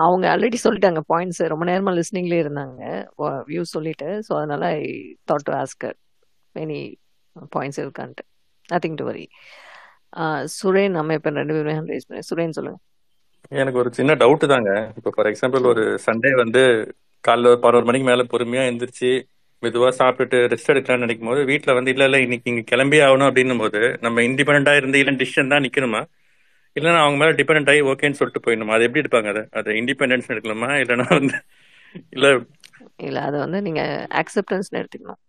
அவங்க 0.00 0.26
ஆல்ரெடி 0.32 0.58
சொல்லிட்டாங்க 0.66 1.02
பாயிண்ட்ஸ் 1.10 1.42
ரொம்ப 1.52 1.64
நேரமா 1.66 1.92
லிஸ்னிங்ல 1.92 2.36
இருந்தாங்க 2.44 2.82
வியூ 3.48 3.64
சொல்லிட்டு 3.74 4.10
ஸோ 4.28 4.34
அதனால 4.34 4.66
I 4.76 4.84
thought 5.28 5.48
to 5.50 5.54
ask her 5.54 5.98
many 6.56 6.80
points 7.56 7.80
இருக்கான்ட்டு 7.80 8.26
நத்திங் 8.70 8.96
டு 8.96 9.06
வரி 9.06 9.26
சுரேன் 10.56 10.96
அமைப்பன் 10.96 11.40
ரெண்டு 11.42 11.56
பேருமே 11.56 11.94
ரேஸ் 11.94 12.08
பண்ணி 12.10 12.28
சுரேன் 12.30 12.58
சொல்லுங்க 12.58 12.80
எனக்கு 13.52 13.80
ஒரு 13.80 13.90
சின்ன 13.94 14.12
டவுட் 14.16 14.46
தாங்க 14.48 14.72
இப்போ 14.98 15.10
ஃபார் 15.16 15.30
எக்ஸாம்பிள் 15.32 15.66
ஒரு 15.66 15.84
சண்டே 16.06 16.32
வந்து 16.36 16.62
காலைல 17.24 17.52
ஒரு 17.52 17.60
பதினோரு 17.60 17.86
மணிக்கு 17.86 18.08
மேல 18.10 18.26
பொறுமையா 18.32 18.64
எந்திரிச்சு 18.70 19.12
மெதுவா 19.64 19.90
சாப்பிட்டுட்டு 20.00 20.38
ரெஸ்ட் 20.54 20.72
எடுக்கலாம்னு 20.74 21.06
நினைக்கும் 21.06 21.30
போது 21.30 21.42
வீட்டுல 21.46 21.74
வந்து 21.74 21.92
இல்ல 21.94 22.06
இல்ல 22.06 22.18
இன்னைக்கு 22.20 22.50
இங்க 22.52 22.64
கிளம்பி 22.64 22.98
ஆகணும் 23.00 23.28
அப்படின்னும் 23.30 23.64
போது 23.64 23.82
நம்ம 24.02 24.24
இண்டிபெண்டா 24.28 24.74
இருந்து 24.78 25.00
இல்ல 25.00 25.14
டிசிஷன் 25.22 25.54
தான் 25.54 25.66
நிக்கணுமா 25.66 26.02
இல்லைன்னா 26.76 27.02
அவங்க 27.04 27.18
மேல 27.18 27.34
டிபெண்ட் 27.40 27.70
ஆகி 27.70 27.82
ஓகேன்னு 27.92 28.20
சொல்லிட்டு 28.20 28.44
போயிடணுமா 28.46 28.76
அது 28.78 28.86
எப்படி 28.88 29.04
எடுப்பாங்க 29.04 29.30
அதை 29.34 29.44
அதை 29.60 29.76
இண்டிபெண்டன்ஸ் 29.82 30.32
எடுக்கலாமா 30.34 30.70
இல்லைன்னா 30.82 31.08
வந்து 31.20 31.38
இல்ல 32.14 32.28
இல்ல 33.00 33.20
அதை 33.22 33.38
வந்து 33.40 33.60
நீங்க 33.62 33.82
அக்செப்டன்ஸ் 34.22 34.70
எடுத்துக்கணும் 34.80 35.22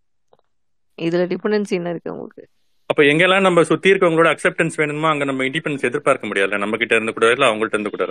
இதுல 0.98 1.24
டிபெண்டன்சி 1.32 1.74
என்ன 1.74 1.90
இருக்கு 1.90 2.14
உங்களுக்கு 2.14 2.44
அப்ப 2.90 3.02
எங்கெல்லாம் 3.02 3.40
நம்ம 3.40 3.62
சுத்தி 3.62 3.88
இருக்கவங்களோட 3.92 4.28
அக்செப்டன்ஸ் 4.32 4.76
வேணுமோ 4.76 5.08
அங்க 5.08 5.24
நம்ம 5.24 5.44
இண்டிபெண்டன்ஸ் 5.44 5.86
எதிர்பார்க்க 5.88 6.28
முடியல 6.28 6.58
நம்ம 6.58 6.76
கிட்ட 6.76 6.94
இருந்து 6.94 7.14
கூட 7.14 7.30
இல்ல 7.30 7.46
அவங்கள்ட்ட 7.46 7.76
இருந்து 7.76 7.92
கூட 7.94 8.04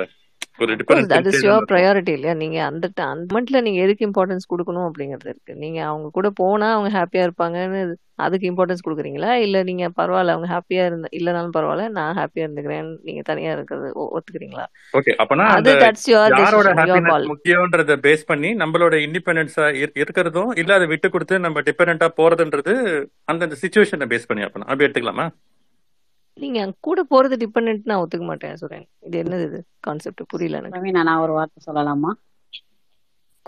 அது 1.17 1.31
யுவர் 1.41 1.69
ப்ரையாரிட்டி 1.71 2.11
இல்லையா 2.11 2.33
நீங்க 2.33 2.57
அந்த 2.63 2.87
அந்த 3.05 3.25
மொமெண்ட்ல 3.29 3.61
நீங்க 3.61 3.79
எதுக்கு 3.81 4.07
இம்பார்ட்டன்ஸ் 4.07 4.49
கொடுக்கணும் 4.49 4.87
அப்படிங்கிறது 4.87 5.29
இருக்கு 5.29 5.55
நீங்க 5.55 5.79
அவங்க 5.85 6.09
கூட 6.09 6.29
போனா 6.33 6.69
அவங்க 6.71 6.91
ஹாப்பியா 6.97 7.23
இருப்பாங்கன்னு 7.23 7.81
அதுக்கு 8.19 8.49
இம்பார்ட்டன்ஸ் 8.49 8.83
கொடுக்குறீங்களா 8.83 9.31
இல்லை 9.37 9.61
நீங்கள் 9.63 9.93
பரவாயில்ல 9.97 10.33
அவங்க 10.33 10.47
ஹாப்பியாக 10.47 10.89
இருந்த 10.89 11.07
இல்லைனாலும் 11.11 11.55
பரவாயில்ல 11.55 11.87
நான் 11.91 12.17
ஹாப்பியாக 12.19 12.45
இருந்துக்கிறேன் 12.47 12.91
நீங்கள் 13.03 13.27
தனியாக 13.29 13.55
இருக்கிறது 13.57 13.89
ஒத்துக்கிறீங்களா 14.09 14.65
ஓகே 14.93 15.13
அப்பனா 15.19 15.47
அது 15.55 15.73
தட்ஸ் 15.81 16.07
யுவர் 16.11 16.35
யாரோட 16.35 16.71
ஹாப்பினஸ் 16.79 17.31
முக்கியன்றத 17.31 17.97
பேஸ் 18.05 18.23
பண்ணி 18.25 18.51
நம்மளோட 18.55 18.97
இண்டிபெண்டன்ஸா 19.05 19.67
இருக்கிறதும் 20.01 20.53
இல்ல 20.55 20.73
அதை 20.73 20.87
விட்டு 20.87 21.09
கொடுத்து 21.09 21.37
நம்ம 21.39 21.63
டிபெண்டன்ட்டா 21.67 22.09
போறதுன்றது 22.17 22.75
அந்தந்த 23.25 23.57
சுச்சுவேஷனை 23.63 24.07
பேஸ் 24.13 24.29
பண்ணி 24.31 24.45
அப்பனா 24.47 24.69
அப்படி 24.69 24.87
எடுத்துக்கலாமா 24.87 25.27
நீங்க 26.37 26.61
கூட 26.81 26.99
போறது 27.11 27.35
டிபெண்ட் 27.41 27.89
நான் 27.89 28.01
ஒத்துக்க 28.01 28.25
மாட்டேன் 28.25 28.57
சொல்றேன் 28.57 28.87
இது 29.07 29.17
என்னது 29.23 29.43
இது 29.43 29.59
கான்செப்ட் 29.79 30.23
புரியல 30.31 30.59
எனக்கு 30.61 30.95
நான் 30.99 31.21
ஒரு 31.21 31.33
வார்த்தை 31.33 31.61
சொல்லலாமா 31.67 32.11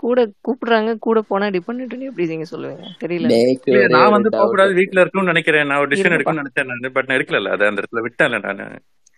கூட 0.00 0.18
கூப்பிடுறாங்க 0.46 0.90
கூட 0.98 1.18
போனா 1.22 1.46
டிபெண்ட் 1.54 2.06
எப்படி 2.08 2.26
நீங்க 2.26 2.46
சொல்லுவீங்க 2.50 2.88
தெரியல 2.98 3.88
நான் 3.94 4.14
வந்து 4.16 4.30
போக 4.30 4.46
கூடாது 4.46 4.72
வீட்ல 4.72 5.02
இருக்கும்னு 5.02 5.32
நினைக்கிறேன் 5.32 5.68
நான் 5.70 5.82
ஒரு 5.82 5.90
டிசிஷன் 5.92 6.16
எடுக்கணும்னு 6.16 6.44
நினைச்சேன் 6.44 6.94
பட் 6.96 7.08
நான் 7.08 7.18
எடுக்கல 7.18 7.54
அது 7.56 7.70
அந்த 7.70 7.82
இடத்துல 7.82 8.04
விட்டேன் 8.06 8.36
நான் 8.38 8.64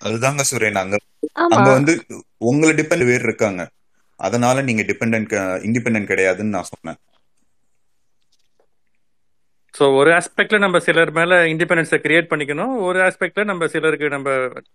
அதுதாங்க 0.01 0.45
சுரேன் 0.51 0.83
அங்க 0.83 0.99
அங்க 1.49 1.69
வந்து 1.71 1.95
உங்களை 2.51 2.73
டிபெண்ட் 2.73 3.09
பேர் 3.09 3.29
இருக்காங்க 3.29 3.63
அதனால 4.21 4.63
நீங்க 4.63 4.83
டிபெண்ட் 4.83 5.17
இண்டிபெண்டன்ட் 5.65 6.11
கிடையாதுன்னு 6.13 6.57
நான் 6.57 6.71
சொன்னேன் 6.73 6.99
ஸோ 9.75 9.85
ஒரு 9.97 10.11
ஆஸ்பெக்ட்ல 10.17 10.59
நம்ம 10.59 10.79
சிலர் 10.79 11.13
மேல 11.13 11.35
இண்டிபெண்டன்ஸை 11.51 11.99
கிரியேட் 12.05 12.31
பண்ணிக்கணும் 12.31 12.73
ஒரு 12.83 12.99
ஆஸ்பெக்ட்ல 13.01 13.43
நம்ம 13.45 13.67
சிலருக்கு 13.67 14.09
நம்ம 14.09 14.31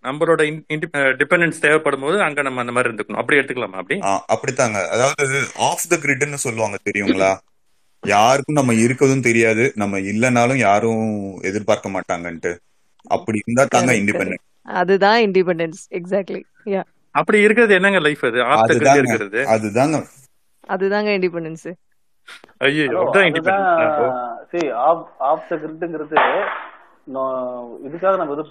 நம்மளோட 0.03 0.43
டிபெண்டன்ஸ் 1.19 1.61
தேவைப்படும் 1.61 2.05
போது 2.05 2.17
அங்க 2.23 2.41
நம்ம 2.41 2.61
அந்த 2.63 2.75
மாதிரி 2.75 2.89
இருந்துக்கணும் 2.89 3.21
அப்படி 3.21 3.39
எடுத்துக்கலாமா 3.39 3.79
அப்படி 3.81 3.97
அப்படித்தாங்க 4.29 4.79
அதாவது 4.93 5.39
ஆஃப் 5.67 5.87
த 5.87 5.97
கிரிட்னு 5.97 6.39
சொல்லுவாங்க 6.45 6.79
தெரியுங்களா 6.89 7.31
யாருக்கும் 8.03 8.59
நம்ம 8.59 8.73
இருக்கதும் 8.81 9.27
தெரியாது 9.27 9.63
நம்ம 9.75 9.99
இல்லைனாலும் 10.11 10.59
யாரும் 10.61 11.05
எதிர்பார்க்க 11.43 11.95
மாட்டாங்கன்ட்டு 11.95 12.51
அப்படி 13.11 13.39
இருந்தா 13.43 13.65
தாங்க 13.69 13.93
இண்டிபெண்டன்ஸ் 13.93 14.45
அதுதான் 14.75 15.19
இண்டிபெண்டன்ஸ் 15.25 15.81
எக்ஸாக்ட்லி 15.99 16.43
அப்படி 17.15 17.37
இருக்கிறது 17.39 17.73
என்னங்க 17.75 17.99
லைஃப் 17.99 18.23
அது 18.25 18.39
ஆஃப் 18.45 18.71
இருக்கிறது 18.71 19.41
அதுதாங்க 19.55 19.97
அதுதாங்க 20.69 21.09
இண்டிபெண்டன்ஸ் 21.17 21.67
கிரிட்ங்கிறது 25.57 26.15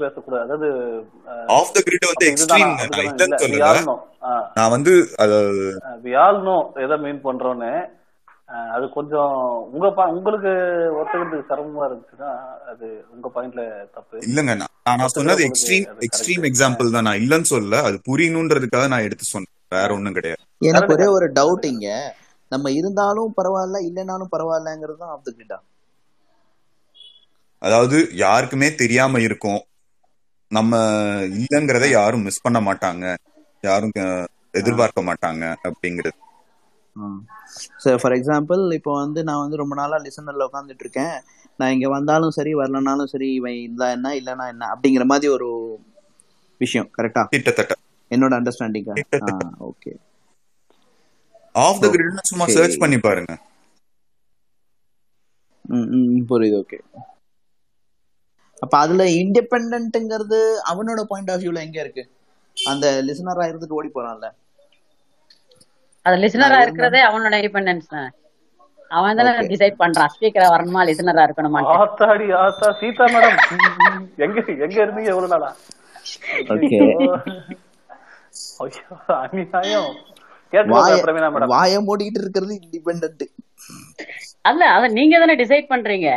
பேசக்கூடாது 0.00 0.42
அதாவது 0.44 0.68
த 1.74 1.82
நான் 4.56 4.70
வந்து 4.70 4.92
எதை 6.76 6.96
அது 8.74 8.90
கொஞ்சம் 8.90 9.34
உங்க 9.72 9.86
உங்களுக்கு 10.10 10.52
ஒத்துக்கிறதுக்கு 10.94 11.48
சிரமமா 11.48 11.84
இருந்துச்சுன்னா 11.86 12.30
அது 12.66 12.86
உங்க 13.14 13.28
பாயிண்ட்ல 13.34 13.62
தப்பு 13.94 14.24
இல்லங்க 14.24 14.54
நான் 14.54 15.06
சொன்னது 15.08 15.42
எக்ஸ்ட்ரீம் 15.44 15.86
எக்ஸ்ட்ரீம் 16.00 16.44
எக்ஸாம்பிள் 16.44 16.90
தான் 16.90 17.02
நான் 17.02 17.22
இல்லன்னு 17.22 17.50
சொல்லல 17.50 17.80
அது 17.82 17.98
புரியணும்ன்றதுக்காக 18.10 18.88
நான் 18.88 19.00
எடுத்து 19.00 19.24
சொன்னேன் 19.24 19.52
வேற 19.68 19.94
ஒண்ணும் 19.94 20.12
கிடையாது 20.12 20.42
எனக்கு 20.60 20.92
ஒரே 20.92 21.06
ஒரு 21.06 21.28
டவுட் 21.32 21.64
இங்க 21.64 21.88
நம்ம 22.52 22.70
இருந்தாலும் 22.70 23.30
பரவாயில்ல 23.38 23.78
இல்லைனாலும் 23.80 24.32
பரவாயில்லங்கிறது 24.32 24.98
தான் 24.98 25.12
ஆஃப் 25.12 25.24
த 25.24 25.60
அதாவது 27.62 27.96
யாருக்குமே 28.16 28.68
தெரியாம 28.74 29.20
இருக்கும் 29.20 29.60
நம்ம 30.50 30.72
இல்லைங்கிறத 31.38 31.86
யாரும் 31.90 32.26
மிஸ் 32.26 32.44
பண்ண 32.44 32.58
மாட்டாங்க 32.60 33.04
யாரும் 33.64 33.94
எதிர்பார்க்க 34.54 35.02
மாட்டாங்க 35.02 35.44
அப்படிங்கிறது 35.64 36.18
சார் 37.82 38.00
ஃபார் 38.00 38.14
எக்ஸாம்பிள் 38.16 38.62
இப்போ 38.72 38.92
வந்து 38.94 39.20
நான் 39.22 39.42
வந்து 39.42 39.56
ரொம்ப 39.56 39.74
நாளா 39.74 39.96
லிசனர்ல 39.98 40.46
உட்காந்துட்டு 40.46 40.84
இருக்கேன் 40.84 41.16
நான் 41.58 41.72
இங்க 41.72 41.88
வந்தாலும் 41.88 42.36
சரி 42.38 42.52
வரலனாலும் 42.54 43.10
சரி 43.12 43.28
இவன் 43.34 43.58
இந்த 43.60 43.84
என்ன 43.92 44.12
இல்லைனா 44.14 44.46
என்ன 44.48 44.68
அப்படிங்கிற 44.72 45.04
மாதிரி 45.04 45.28
ஒரு 45.28 45.48
விஷயம் 46.60 46.88
கரெக்டா 46.98 47.24
கிட்டத்தட்ட 47.26 47.74
என்னோட 48.10 48.34
அண்டர்ஸ்டாண்டிங் 48.38 48.90
ஓகே 49.62 49.92
ஆஃப் 51.54 51.80
த 51.82 51.88
கிரிட்னு 51.92 52.30
சும்மா 52.30 52.46
சர்ச் 52.54 52.80
பண்ணி 52.82 52.98
பாருங்க 53.00 53.34
புரியுது 56.30 56.56
ஓகே 56.62 56.78
அப்ப 58.62 58.74
அதுல 58.82 59.04
இண்டிபெண்டன்ட்ங்கிறது 59.20 60.40
அவனோட 60.70 61.00
பாயிண்ட் 61.10 61.30
ஆஃப் 61.32 61.42
வியூல 61.42 61.60
எங்க 61.66 61.78
இருக்கு 61.80 62.02
அந்த 62.56 62.86
லிசனர் 63.08 63.42
ஆயிருந்துட்டு 63.44 63.78
ஓடி 63.78 63.90
போறான்ல 63.94 64.28
அது 66.06 66.16
லிசனரா 66.22 66.58
இருக்கிறதே 66.64 67.00
அவனோட 67.08 67.34
இண்டிபெண்டன்ஸ் 67.40 67.88
தான் 67.94 68.10
அவன் 68.90 69.18
தானே 69.18 69.30
டிசைட் 69.52 69.80
பண்றான் 69.82 70.12
ஸ்பீக்கரா 70.14 70.48
வரணுமா 70.54 70.80
லிசனரா 70.88 71.22
இருக்கணுமா 71.26 71.60
ஆத்தாடி 71.76 72.26
ஆத்தா 72.42 72.68
சீதா 72.80 73.06
மேடம் 73.14 73.38
எங்க 74.24 74.38
எங்க 74.64 74.76
இருந்தீங்க 74.84 75.12
எவ்வளவு 75.14 75.32
நாளா 75.34 75.50
அநியாயம் 79.24 79.92
வாய 81.46 81.80
மூடிக்கிட்டு 81.80 82.22
இருக்கிறது 82.22 82.54
இண்டிபெண்ட் 82.60 83.24
அல்ல 84.42 84.62
அத 84.68 84.88
நீங்க 84.88 85.18
தானே 85.18 85.34
டிசைட் 85.34 85.70
பண்றீங்க 85.70 86.08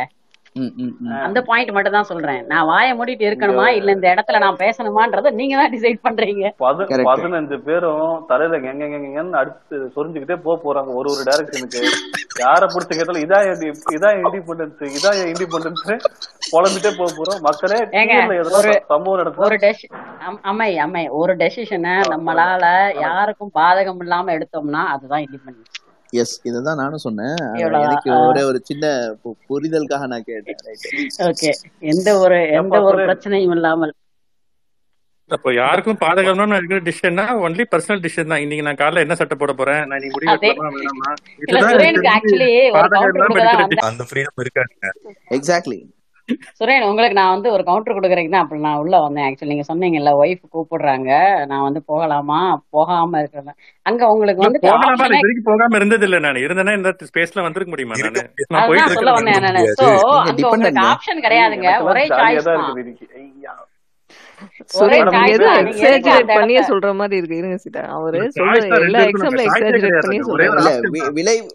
அந்த 1.24 1.40
பாயிண்ட் 1.48 1.74
மட்டும் 1.74 1.96
தான் 1.96 2.10
சொல்றேன் 2.10 2.42
நான் 2.46 2.68
வாய 2.68 2.88
மூடிட்டு 2.94 3.28
இருக்கணுமா 3.28 3.66
இல்ல 3.76 3.96
இந்த 3.96 4.08
இடத்துல 4.12 4.40
நான் 4.44 4.60
பேசணுமான்றத 4.62 5.32
நீங்க 5.38 5.56
தான் 5.56 5.72
டிசைட் 5.74 6.04
பண்றீங்க 6.06 6.52
பதினஞ்சு 7.08 7.58
பேரும் 7.66 8.14
தலையில 8.30 8.60
எங்க 8.64 8.84
எங்கன்னு 8.98 9.40
அடுத்து 9.40 9.76
சொரிஞ்சுக்கிட்டே 9.96 10.38
போக 10.40 10.56
போறாங்க 10.58 10.92
ஒரு 11.00 11.10
ஒரு 11.10 11.24
டைரக்ஷனுக்கு 11.28 11.82
யார 12.40 12.62
பொறுத்து 12.66 12.98
கேட்டாலும் 12.98 13.24
இதா 13.24 13.40
இதா 13.96 14.10
இண்டிபெண்டன்ஸ் 14.18 14.96
இதா 14.98 15.12
இண்டிபெண்டன்ஸ் 15.26 15.84
குழம்பிட்டே 16.48 16.92
போக 16.98 17.08
போறோம் 17.12 17.42
மக்களே 17.46 17.80
சம்பவம் 18.92 19.20
நடக்கும் 19.20 20.46
அம்மை 20.48 20.70
அம்மை 20.84 21.04
ஒரு 21.18 21.34
டெசிஷனை 21.42 21.96
நம்மளால 22.12 22.64
யாருக்கும் 23.02 23.54
பாதகம் 23.58 24.00
இல்லாம 24.00 24.32
எடுத்தோம்னா 24.36 24.84
அதுதான் 24.94 25.24
இண்டிபெண்டன்ஸ் 25.26 25.84
எஸ் 26.16 26.34
இதுதான் 26.42 26.80
நானும் 26.80 27.04
சொன்னேன் 27.04 27.38
எனக்கு 27.78 28.10
ஒரே 28.22 28.42
ஒரு 28.42 28.58
சின்ன 28.64 28.84
புரிதலுக்காக 29.50 30.06
நான் 30.06 30.28
கேட்டேன் 30.28 30.60
ஓகே 31.26 31.50
எந்த 31.92 32.10
ஒரு 32.18 32.38
எந்த 32.52 32.80
ஒரு 32.82 32.98
பிரச்சனையும் 33.02 33.56
இல்லாமல் 33.56 33.94
அப்போ 35.30 35.48
யாருக்கும் 35.54 35.98
பாதகம்னா 35.98 36.58
இருக்கிற 36.58 36.78
டிசிஷன்னா 36.84 37.24
ஒன்லி 37.40 37.64
பர்சனல் 37.72 38.02
டிசிஷன் 38.04 38.32
தான் 38.32 38.42
இன்னைக்கு 38.44 38.66
நான் 38.66 38.80
காலைல 38.80 39.04
என்ன 39.04 39.16
சட்டை 39.16 39.36
போட 39.36 39.52
போறேன் 39.52 39.82
நான் 39.88 40.02
நீ 40.04 40.08
முடிவு 40.14 40.34
எடுக்கலாமா 40.36 40.70
வேணாமா 40.76 41.10
அந்த 43.88 44.06
ஃப்ரீடம் 44.08 44.44
இருக்காது 44.44 44.72
எக்ஸாக்ட்லி 45.30 45.78
சுரேன் 46.58 46.86
உங்களுக்கு 46.88 47.18
நான் 47.18 47.34
வந்து 47.34 47.48
ஒரு 47.50 47.62
கவுண்டர் 47.64 47.96
கொடுக்குறீங்க 47.96 48.32
தான் 48.32 48.44
அப்படி 48.44 48.60
நான் 48.60 48.80
உள்ள 48.80 48.96
வந்தேன் 49.00 49.26
ஆக்சுவலி 49.26 49.52
நீங்க 49.52 49.66
சொன்னீங்கல்ல 49.68 50.12
ஒய்ஃப் 50.20 50.42
கூப்பிடுறாங்க 50.48 51.10
நான் 51.46 51.64
வந்து 51.66 51.82
போகலாமா 51.86 52.40
போகாம 52.70 53.20
இருக்கிறேன் 53.22 53.58
அங்க 53.86 54.10
உங்களுக்கு 54.12 54.44
வந்து 54.44 54.60
போகாம 55.46 55.78
இருந்தது 55.78 56.06
இல்ல 56.08 56.18
நான் 56.18 56.42
இருந்தேன்னா 56.44 56.76
இந்த 56.78 56.92
ஸ்பேஸ்ல 57.10 57.46
வந்திருக்க 57.46 57.72
முடியுமா 57.74 57.96
நான் 58.56 58.94
சொல்ல 58.94 59.16
வந்தேன் 59.18 59.72
சோ 59.80 59.88
உங்களுக்கு 60.52 60.84
ஆப்ஷன் 60.88 61.24
கிடையாதுங்க 61.26 61.72
ஒரே 61.88 62.04
சாய்ஸ் 62.12 62.52
பண்ணியே 66.34 66.62
சொல்ற 66.62 66.88
மாதிரி 66.94 67.16
இருக்கு 67.16 67.36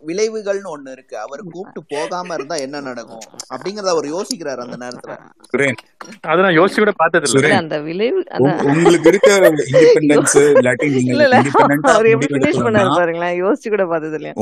விளைவுகள்னு 0.03 0.91
இருக்கு 0.91 1.17
கூப்பிட்டு 1.51 1.81
போகாம 1.89 2.33
இருந்தா 2.33 2.55
என்ன 2.55 2.81
நடக்கும் 2.81 3.25
அப்படிங்கறத 3.53 3.89
அவர் 3.89 4.07
யோசிக்கிறாரு 4.07 4.57
அந்த 4.57 4.77
நேரத்துல 4.77 6.51
யோசிச்சு 6.51 6.79
கூட 6.79 7.55
அந்த 7.55 7.77
விளைவு 7.79 8.19
நீங்க 10.89 11.15
அவர் 11.85 12.07
எப்படி 12.07 12.39
யோசிச்சு 13.37 13.69
கூட 13.69 13.85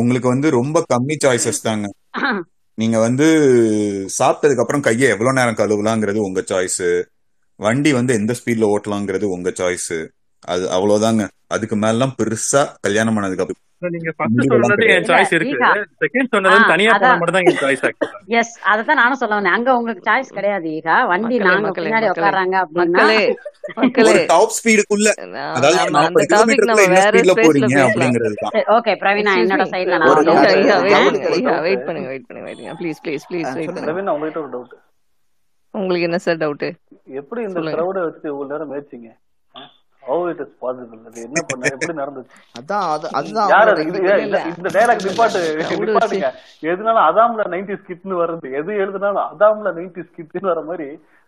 உங்களுக்கு 0.00 0.29
வந்து 0.29 0.49
ரொம்ப 0.51 0.83
கம்மி 0.93 1.17
சாய்ஸஸ் 1.25 1.63
தாங்க 1.63 1.87
நீங்க 2.77 2.97
வந்து 2.99 3.25
சாப்பிட்டதுக்கு 4.19 4.59
அப்புறம் 4.59 4.81
கையை 4.81 5.07
எவ்வளவு 5.09 5.35
நேரம் 5.35 5.57
கழுவலாங்கிறது 5.57 6.19
உங்க 6.19 6.41
சாய்ஸ் 6.41 6.83
வண்டி 7.61 7.91
வந்து 7.91 8.13
எந்த 8.13 8.33
ஸ்பீட்ல 8.33 8.67
ஓட்டலாங்கிறது 8.67 9.25
உங்க 9.27 9.49
சாய்ஸ் 9.57 9.93
அது 10.43 10.63
அவ்வளவுதாங்க 10.69 11.23
அதுக்கு 11.47 11.75
எல்லாம் 11.87 12.15
பெருசா 12.17 12.61
கல்யாணம் 12.81 13.17
பண்ணதுக்கு 13.17 13.43
அப்புறம் 13.43 13.59
நானும் 18.95 19.19
சொல்ல 19.19 19.35
வந்தேன் 19.35 19.53
அங்க 19.53 19.95
சாய்ஸ் 20.05 20.31
கிடையாது 20.33 20.71
ஓகே 28.69 28.93
பிரவீனா 28.95 29.33
வெயிட் 31.61 31.85
பண்ணுங்க 31.85 32.07
வெயிட் 32.07 32.27
ப்ளீஸ் 32.79 33.01
ப்ளீஸ் 33.03 33.25
ப்ளீஸ் 33.27 33.51
உங்களுக்கு 35.73 36.07
என்ன 36.07 36.17
சார் 36.17 36.37
டவுட் 36.37 36.65
எப்படி 37.07 37.41
இந்த 37.43 37.61
கிரௌட 37.73 37.99
வச்சு 38.05 38.25
இவ்வளவு 38.27 38.51
நேரம் 38.53 38.71
மேய்ச்சிங்க 38.73 39.11
இட் 40.31 40.41
பாசிபிள் 40.61 41.01
என்ன 41.23 41.41
எப்படி 41.69 41.93
நடந்துச்சு 41.93 42.37
இந்த 43.21 43.45
அதாம்ல 47.07 47.43
90s 47.51 47.81
கிட்னு 47.87 48.15
வருது 48.21 48.47
எது 48.59 48.71
எழுதுனாலும் 48.83 49.25
அதாம்ல 49.25 49.71
90s 49.75 50.07
கிட்னு 50.17 50.49
வர 50.49 50.61
மாதிரி 50.61 50.87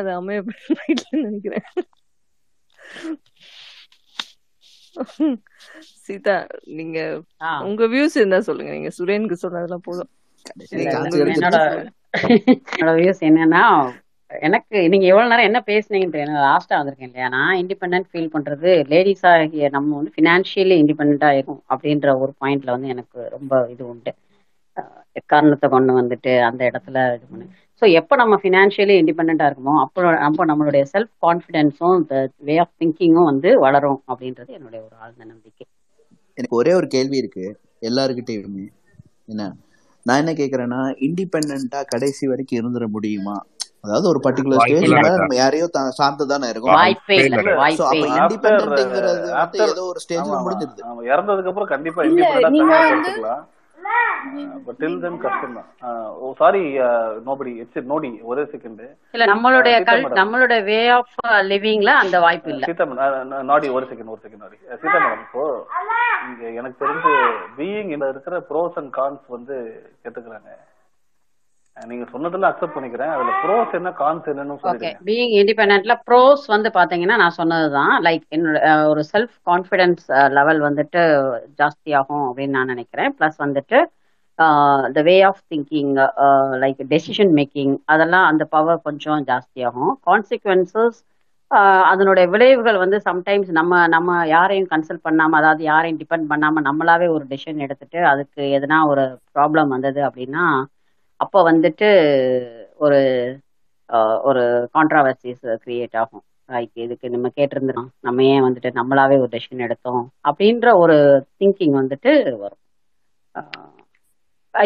அது 0.00 0.10
அமைய 0.10 0.40
நினைக்கிறேன் 1.20 1.68
சீதா 6.04 6.36
நீங்க 6.78 6.98
உங்க 7.64 7.84
வியூஸ் 7.86 8.16
இருந்தா 8.16 8.38
சொல்லுங்க 8.48 8.72
நீங்க 8.72 8.90
சுரேனுக்கு 8.96 9.42
சொன்னதெல்லாம் 9.42 9.86
போதும் 9.88 10.10
என்னோட 12.74 12.94
வியூஸ் 12.98 13.20
என்னன்னா 13.22 13.64
எனக்கு 14.30 14.78
நீங்க 14.88 15.06
எவ்வளவு 15.06 15.30
நேரம் 15.30 15.48
என்ன 15.48 15.60
பேசுனீங்கன்ற 15.68 16.16
தெரியல 16.16 16.42
லாஸ்டா 16.42 16.78
வந்திருக்கேன் 16.78 17.08
இல்லையா 17.08 17.28
நான் 17.28 17.60
இண்டிபெண்ட் 17.60 18.08
ஃபீல் 18.10 18.32
பண்றது 18.34 18.72
லேடிஸ் 18.88 19.24
ஆகிய 19.30 19.68
நம்ம 19.68 19.96
வந்து 19.96 20.12
பினான்சியலி 20.18 20.76
இண்டிபெண்டா 20.82 21.30
இருக்கும் 21.36 21.62
அப்படின்ற 21.70 22.14
ஒரு 22.18 22.32
பாயிண்ட்ல 22.40 22.74
வந்து 22.76 22.92
எனக்கு 22.94 23.20
ரொம்ப 23.30 23.62
இது 23.70 23.82
உண்டு 23.86 24.12
காரணத்தை 25.28 25.68
கொண்டு 25.68 25.92
வந்துட்டு 25.92 26.32
அந்த 26.48 26.62
இடத்துல 26.64 26.98
இது 27.14 27.26
பண்ணு 27.26 27.46
ஸோ 27.82 27.92
எப்போ 27.92 28.16
நம்ம 28.16 28.38
ஃபினான்ஷியலி 28.42 29.00
இண்டிபெண்ட்டாக 29.00 29.50
இருக்குமோ 29.50 29.82
அப்போ 29.82 30.26
அப்போ 30.26 30.44
நம்மளுடைய 30.44 30.84
செல்ஃப் 30.92 31.12
கான்ஃபிடென்ஸும் 31.22 32.08
வே 32.40 32.58
ஆஃப் 32.58 32.72
திங்கிங்கும் 32.80 33.24
வந்து 33.24 33.58
வளரும் 33.58 34.02
அப்படின்றது 34.08 34.58
என்னுடைய 34.58 34.82
ஒரு 34.82 34.94
ஆழ்ந்த 35.00 35.24
நம்பிக்கை 35.24 35.66
எனக்கு 36.38 36.56
ஒரே 36.56 36.74
ஒரு 36.74 36.86
கேள்வி 36.86 37.18
இருக்கு 37.18 37.56
எல்லாருக்கிட்டையுமே 37.82 38.68
என்ன 39.28 39.52
நான் 40.06 40.18
என்ன 40.18 40.32
கேட்குறேன்னா 40.32 41.06
இண்டிபெண்டா 41.06 41.86
கடைசி 41.86 42.26
வரைக்கும் 42.26 42.60
இருந்துட 42.60 42.88
முடியுமா 42.88 43.42
அதாவது 43.82 44.08
ஒரு 44.08 44.20
பர்டிகுலர் 44.24 44.62
ஸ்டேஜ்ல 44.62 45.16
நம்ம 45.16 45.36
யாரையோ 45.36 45.68
சார்ந்து 45.98 46.26
தானே 46.26 46.50
இருக்கும் 46.50 46.72
வாய்ப்பே 46.72 47.20
இல்ல 47.20 47.60
வாய்ப்பே 47.60 49.68
ஏதோ 49.68 49.84
ஒரு 49.84 50.00
ஸ்டேஜ்ல 50.04 50.44
முடிஞ்சிருது 50.44 51.08
இறந்ததுக்கு 51.08 51.52
அப்புறம் 51.52 51.68
கண்டிப்பா 51.68 52.02
சாரி 56.34 56.62
நோபடி 57.24 57.52
இட்ஸ் 57.54 57.86
நோடி 57.86 58.10
ஒரே 58.22 58.44
செகண்ட் 58.44 58.82
இல்ல 59.14 59.26
நம்மளுடைய 59.26 59.74
uh, 59.82 59.98
நம்மளுடைய 60.12 60.60
வே 60.62 60.80
ஆஃப் 60.88 61.14
லிவிங்ல 61.42 61.92
அந்த 61.94 62.18
வாய்ப்பு 62.20 62.50
uh, 62.50 62.54
இல்ல 62.54 62.66
சீதா 62.66 62.86
uh, 63.68 63.76
ஒரு 63.76 63.86
செகண்ட் 63.86 64.12
ஒரு 64.14 64.22
செகண்ட் 64.22 64.42
நாடி 64.42 64.58
இப்போ 65.24 65.44
இங்க 66.26 66.44
எனக்கு 66.60 66.80
தெரிஞ்சு 66.84 67.14
பீயிங் 67.56 67.92
இருக்கிற 68.10 68.38
ப்ரோஸ் 68.50 68.76
அண்ட் 68.76 68.92
கான்ஸ் 68.92 69.24
வந்து 69.28 69.56
கேட்டுக்கிறாங்க 70.04 70.50
நீங்க 71.76 72.04
சொன்னதுல 72.12 72.48
அக்செப்ட் 72.48 72.76
பண்ணிக்கிறேன் 72.76 73.12
அதுல 73.12 73.32
ப்ரோஸ் 73.42 73.74
என்ன 73.74 73.90
கான்ஸ் 74.00 74.26
என்னன்னு 74.30 74.56
ஓகே 74.70 74.90
பீயிங் 75.06 75.34
இண்டிபெண்டன்ட்ல 75.40 75.94
ப்ரோஸ் 76.08 76.44
வந்து 76.46 76.70
பாத்தீங்கன்னா 76.70 77.16
நான் 77.16 77.38
சொன்னதுதான் 77.38 77.94
லைக் 78.06 78.24
என்னோட 78.30 78.58
ஒரு 78.88 79.02
செல்ஃப் 79.12 79.36
கான்ஃபிடன்ஸ் 79.46 80.02
லெவல் 80.38 80.60
வந்துட்டு 80.60 81.02
ஜாஸ்தி 81.60 81.92
ஆகும் 82.00 82.24
அப்படின்னு 82.26 82.56
நான் 82.58 82.72
நினைக்கிறேன் 82.74 83.14
ப்ளஸ் 83.18 83.38
வந்துட்டு 83.44 83.78
the 84.94 85.00
way 85.02 85.14
of 85.22 85.42
thinking 85.48 85.94
like 86.58 86.82
decision 86.92 87.32
making 87.38 87.74
அதெல்லாம் 87.86 88.26
அந்த 88.26 88.44
பவர் 88.54 88.84
கொஞ்சம் 88.84 89.22
ஜாஸ்தியாகும் 89.30 89.94
கான்சிக்வன்சஸ் 90.06 91.00
அதனுடைய 91.90 92.24
விளைவுகள் 92.28 92.76
வந்து 92.76 92.98
சம்டைம்ஸ் 93.06 93.48
நம்ம 93.50 93.80
நம்ம 93.88 94.18
யாரையும் 94.26 94.68
கன்சல்ட் 94.70 95.06
பண்ணாமல் 95.06 95.38
அதாவது 95.40 95.62
யாரையும் 95.62 96.00
டிபெண்ட் 96.02 96.28
பண்ணாமல் 96.28 96.66
நம்மளாவே 96.68 97.08
ஒரு 97.08 97.24
டெசிஷன் 97.24 97.64
எடுத்துட்டு 97.66 98.00
அதுக்கு 98.06 98.42
எதனா 98.58 98.78
ஒரு 98.86 99.04
ப்ராப்ளம் 99.34 99.72
வந்தது 99.74 100.00
அப்படின்னா 100.02 100.44
அப்போ 101.20 101.38
வந்துட்டு 101.48 101.88
ஒரு 102.78 103.00
ஒரு 104.24 104.42
கான்ட்ராவர்சிஸ் 104.74 105.44
கிரியேட் 105.64 105.96
ஆகும் 105.96 106.24
லைக் 106.48 106.72
இதுக்கு 106.84 107.06
நம்ம 107.08 107.26
கேட்டிருந்தோம் 107.36 107.88
நம்ம 108.00 108.24
ஏன் 108.30 108.46
வந்துட்டு 108.46 108.70
நம்மளாவே 108.78 109.16
ஒரு 109.16 109.30
டெசிஷன் 109.34 109.66
எடுத்தோம் 109.66 110.02
அப்படின்ற 110.28 110.68
ஒரு 110.76 110.96
திங்கிங் 111.40 111.76
வந்துட்டு 111.80 112.12
வரும் 112.36 112.60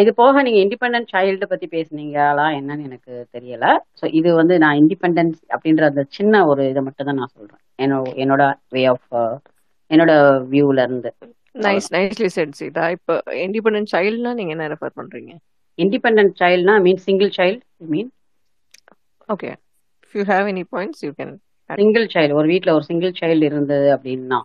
இது 0.00 0.11
போக 0.15 0.43
நீங்க 0.43 0.59
இண்டிபெண்டன்ட் 0.63 1.11
சைல்டு 1.13 1.47
பத்தி 1.47 1.67
பேசுனீங்களா 1.69 2.47
என்னன்னு 2.59 2.87
எனக்கு 2.87 3.15
தெரியல 3.37 3.67
ஸோ 4.01 4.05
இது 4.13 4.29
வந்து 4.35 4.55
நான் 4.59 4.79
இண்டிபெண்டன்ஸ் 4.83 5.41
அப்படின்ற 5.53 5.85
அந்த 5.89 6.05
சின்ன 6.11 6.45
ஒரு 6.47 6.63
இதை 6.71 6.83
மட்டும் 6.83 7.09
தான் 7.11 7.21
நான் 7.21 7.35
சொல்றேன் 7.35 7.63
என்னோட 7.79 8.13
என்னோட 8.23 8.45
வே 8.73 8.85
ஆஃப் 8.87 9.11
என்னோட 9.91 10.13
வியூல 10.53 10.85
இருந்து 10.87 11.11
நைஸ் 11.65 11.91
நைஸ்லி 11.95 12.29
செட் 12.37 12.57
சீதா 12.61 12.85
இப்போ 12.91 13.17
இண்டிபெண்டன்ட் 13.45 13.93
சைல்டுனா 13.93 14.33
நீங்க 14.35 14.55
என்ன 14.57 14.69
ரெஃபர் 14.73 14.97
பண்றீங்க 14.97 15.35
independent 15.79 16.33
child 16.41 16.69
mean 16.85 17.01
single 17.07 17.31
single 17.31 17.61
mean 17.93 18.11
okay 19.29 19.51
if 20.05 20.17
you 20.19 20.25
have 20.33 20.49
any 20.53 20.65
points 20.75 21.03
you 21.07 21.11
can 21.19 21.33
single 21.71 22.05
child 22.15 22.37
ஒரு 22.41 22.49
வீட்டில் 22.53 22.75
ஒரு 22.75 22.85
சிங்கிள் 22.91 23.15
சைல்டு 23.21 23.49
இருந்தது 23.51 23.89
அப்படின்னா 23.95 24.41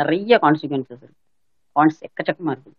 நிறைய 0.00 0.38
கான்சிக்வன்சஸ் 0.44 1.02
இருக்கு 1.02 1.20
பாயிண்ட்ஸ் 1.76 2.00
எக்கச்சக்கமாக 2.08 2.54
இருக்கு 2.56 2.78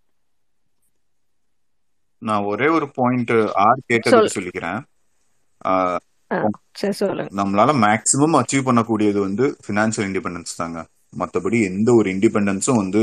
நான் 2.22 2.45
ஒரே 2.52 2.68
ஒரு 2.78 2.88
பாயிண்ட் 2.98 3.34
ஆர் 3.64 3.84
கேட்டது 3.92 4.34
சொல்லிக்கிறேன் 4.38 4.80
நம்மளால 7.40 7.72
மேக்ஸிமம் 7.84 8.38
அச்சீவ் 8.40 8.68
பண்ணக்கூடியது 8.70 9.20
வந்து 9.28 9.45
ஃபினான்ஷியல் 9.66 10.08
இண்டிபெண்டன்ஸ் 10.10 10.60
தாங்க 10.62 10.80
மற்றபடி 11.14 11.58
எந்த 11.72 11.90
ஒரு 12.00 12.08
இண்டிபெண்டன்ஸும் 12.16 12.82
வந்து 12.84 13.02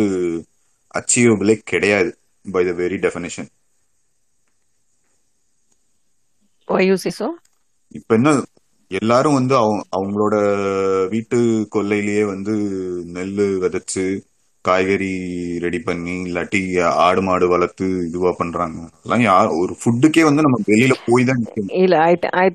அச்சீவபிளே 0.95 1.57
கிடையாது 1.73 2.11
பை 2.45 2.63
த 2.69 2.73
வெரி 2.81 2.99
டெஃபினேஷன் 3.07 3.49
இப்ப 7.95 8.11
என்ன 8.15 8.31
எல்லாரும் 8.91 9.39
வந்து 9.39 9.55
அவங்களோட 9.93 10.37
வீட்டு 11.09 11.39
கொல்லையிலேயே 11.75 12.25
வந்து 12.25 12.55
நெல் 13.15 13.33
விதைச்சு 13.59 14.05
காய்கறி 14.65 15.13
ரெடி 15.59 15.79
பண்ணி 15.81 16.15
இல்லாட்டி 16.27 16.61
ஆடு 17.05 17.21
மாடு 17.23 17.47
வளர்த்து 17.49 17.87
இதுவா 18.09 18.31
பண்றாங்க 18.39 18.79
அதெல்லாம் 18.89 19.25
யார் 19.25 19.57
ஒரு 19.61 19.75
ஃபுட்டுக்கே 19.81 20.25
வந்து 20.25 20.45
நம்ம 20.47 20.59
வெளியில 20.67 20.97
போய் 21.07 21.29
தான் 21.31 21.41
இல்ல 21.81 21.97
I 22.03 22.13
I 22.37 22.47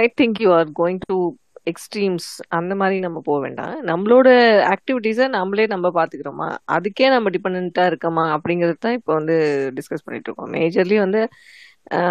I 0.00 0.02
think 0.20 0.40
you 0.40 0.50
are 0.52 0.70
going 0.76 1.00
to 1.06 1.16
extremes 1.66 2.28
அந்த 2.48 2.72
மாதிரி 2.74 2.98
நம்ம 3.00 3.18
போக 3.20 3.38
வேண்டாம் 3.40 3.74
நம்மளோட 3.84 4.28
ஆக்டிவிட்டீஸை 4.70 5.26
நம்மளே 5.28 5.66
நம்ம 5.66 5.88
பார்த்துக்கிறோமா 5.94 6.48
அதுக்கே 6.72 7.08
நம்ம 7.08 7.30
டிபெண்ட்டாக 7.30 7.90
இருக்கோமா 7.90 8.24
அப்படிங்கிறது 8.36 8.78
தான் 8.78 8.96
இப்போ 8.98 9.12
வந்து 9.14 9.36
டிஸ்கஸ் 9.74 10.06
பண்ணிட்டு 10.06 10.28
இருக்கோம் 10.30 10.52
மேஜர்லி 10.52 10.98
வந்து 10.98 11.22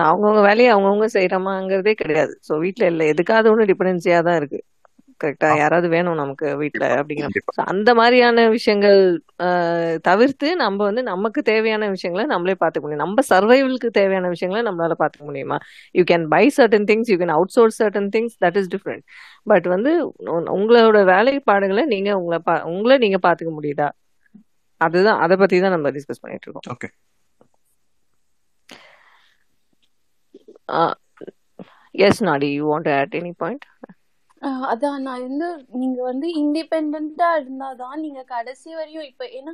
அவங்கவுங்க 0.00 0.42
வேலையை 0.42 0.70
அவங்கவுங்க 0.74 1.08
செய்யறமாங்கிறதே 1.14 1.94
கிடையாது 1.94 2.34
ஸோ 2.48 2.56
வீட்டுல 2.62 2.86
இல்லை 2.86 3.06
எதுக்காவது 3.08 3.52
ஒன்று 3.52 3.70
டிபெண்டன்சியா 3.70 4.20
தான் 4.22 4.40
இருக்கு 4.42 4.60
கரெக்டா 5.22 5.48
யாராவது 5.58 5.88
வேணும் 5.94 6.20
நமக்கு 6.22 6.48
வீட்டுல 6.58 6.86
அப்படிங்கிற 6.98 7.64
அந்த 7.64 7.90
மாதிரியான 7.94 8.46
விஷயங்கள் 8.50 9.00
தவிர்த்து 10.02 10.50
நம்ம 10.56 10.80
வந்து 10.84 11.04
நமக்கு 11.04 11.42
தேவையான 11.42 11.90
விஷயங்களை 11.90 12.26
நம்மளே 12.26 12.56
பாத்துக்க 12.56 12.84
முடியும் 12.86 13.04
நம்ம 13.04 13.24
சர்வைவலுக்கு 13.30 13.90
தேவையான 13.92 14.30
விஷயங்களை 14.30 14.62
நம்மளால 14.64 14.98
பாத்துக்க 15.02 15.26
முடியுமா 15.26 15.58
you 15.96 16.04
can 16.04 16.26
buy 16.28 16.44
certain 16.58 16.88
things 16.92 17.12
you 17.12 17.18
can 17.18 17.36
out 17.36 17.54
source 17.58 17.80
certain 17.82 18.10
things 18.10 18.38
that 18.46 18.60
is 18.62 18.72
different 18.76 19.06
but 19.44 19.68
வந்து 19.68 19.94
உங்களோட 20.56 21.02
வேலைப்பாடுகளை 21.14 21.86
நீங்க 21.86 22.12
உங்களை 22.20 22.40
உங்களை 22.70 22.98
நீங்க 22.98 23.20
பாத்துக்க 23.28 23.54
முடியுதா 23.54 23.90
அதுதான் 24.82 25.22
அதை 25.22 25.36
பத்தி 25.38 25.56
தான் 25.60 25.72
நம்ம 25.72 25.88
டிஸ்கஸ் 25.90 26.24
பண்ணிட்டு 26.24 26.48
இருக்கோம் 26.48 26.68
yes 31.96 32.22
Nadi 32.22 32.50
you 32.52 32.66
want 32.70 32.90
add 32.96 33.16
any 33.16 33.34
point 33.38 33.66
அதான் 34.64 35.02
நான் 35.02 35.24
வந்து 35.24 35.48
நீங்க 35.80 36.00
வந்து 36.04 36.28
இண்டிபெண்டா 36.42 37.30
இருந்தாதான் 37.40 37.98
நீங்க 38.00 38.22
கடைசி 38.30 38.70
வரையும் 38.74 39.08
இப்ப 39.10 39.26
ஏன்னா 39.38 39.54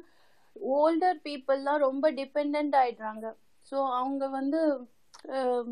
ஓல்டர் 0.76 1.18
பீப்புள்லாம் 1.26 1.80
ரொம்ப 1.80 2.12
டிபெண்ட் 2.20 2.76
ஆயிடுறாங்க 2.76 3.26
ஸோ 3.68 3.78
அவங்க 3.94 4.24
வந்து 4.30 4.62
um, 5.36 5.68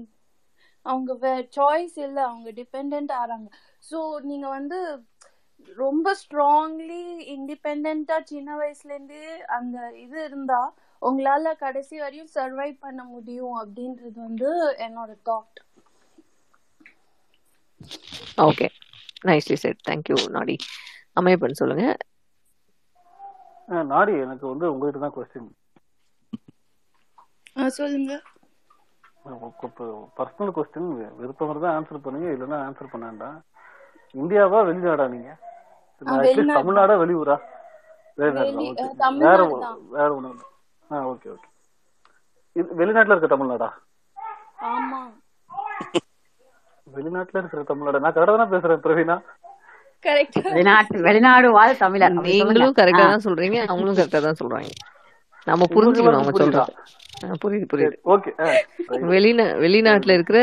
அவங்க 0.86 1.12
வே 1.20 1.34
சாய்ஸ் 1.56 1.98
இல்லை 2.06 2.22
அவங்க 2.24 2.50
டிபெண்ட் 2.54 3.12
ஆகிறாங்க 3.14 3.48
ஸோ 3.84 4.00
நீங்க 4.22 4.48
வந்து 4.50 4.80
ரொம்ப 5.78 6.08
ஸ்ட்ராங்லி 6.22 7.04
இண்டிபெண்டா 7.34 8.18
சின்ன 8.24 8.50
வயசுலேருந்தே 8.56 9.28
அந்த 9.58 9.78
இது 9.98 10.18
இருந்தால் 10.24 10.72
உங்களால 11.04 11.52
கடைசி 11.58 11.96
வரையும் 12.00 12.32
சர்வைவ் 12.36 12.76
பண்ண 12.80 13.02
முடியும் 13.06 13.56
அப்படின்றது 13.60 14.18
வந்து 14.22 14.50
என்னோட 14.86 15.12
thought 15.24 15.60
okay 18.44 18.68
nicely 19.26 19.58
said 19.58 20.10
you 20.10 20.18
Nadi 20.32 20.56
Amaiyappan 21.18 21.62
சொல்லுங்க 21.62 21.86
நாடி 23.90 24.14
எனக்கு 24.24 24.46
வந்து 24.48 24.66
உங்ககிட்ட 24.72 25.00
தான் 25.00 25.16
கொஸ்டின் 25.16 25.52
சொல்லுங்க 27.78 28.14
பர்சனல் 30.18 30.56
கொஸ்டின் 30.56 30.90
விருப்பம் 31.20 31.54
தான் 31.58 31.76
ஆன்சர் 31.76 32.06
பண்ணுங்க 32.06 32.30
இல்லைன்னா 32.34 32.60
ஆன்சர் 32.66 32.94
பண்ண 32.94 33.04
வேண்டாம் 33.06 33.38
இந்தியாவா 34.16 34.60
வெளிநாடா 34.64 35.06
நீங்க 35.10 35.32
தமிழ்நாடா 36.56 36.96
வெளியூரா 37.02 37.38
வேற 38.18 39.38
வேற 39.94 40.10
ஒண்ணு 40.18 40.52
ஆ 40.94 41.00
ஓகே 41.10 41.30
ஓகே 41.34 41.50
வெளிநாட்டுல 42.76 43.16
இருக்க 43.16 43.30
தமிழ்நாடா 43.32 43.70
ஆமா 44.70 45.02
வெளிநாட்டுல 46.88 47.42
இருக்கிற 47.42 47.62
தமிழ்நாடு 47.70 48.04
நான் 48.04 48.18
கரெக்டா 48.18 48.52
பேசுறேன் 48.54 48.84
பிரவீனா 48.86 49.18
வெளிநாட்டு 50.48 50.98
வெளிநாடு 51.06 51.50
வாழ் 51.58 51.82
தமிழர் 51.84 52.16
நீங்களும் 52.26 52.78
கரெக்டா 52.80 53.06
தான் 53.06 53.26
சொல்றீங்க 53.28 53.60
அவங்களும் 53.66 54.00
கரெக்டா 54.00 54.22
தான் 54.28 54.42
சொல்றாங்க 54.42 54.72
நம்ம 55.48 55.64
புரிஞ்சுக்கணும் 55.70 56.28
புரியுது 57.44 57.68
புரியுது 57.72 57.98
ஓகே 58.14 58.32
வெளிநாட்டுல 59.64 60.18
இருக்கிற 60.18 60.40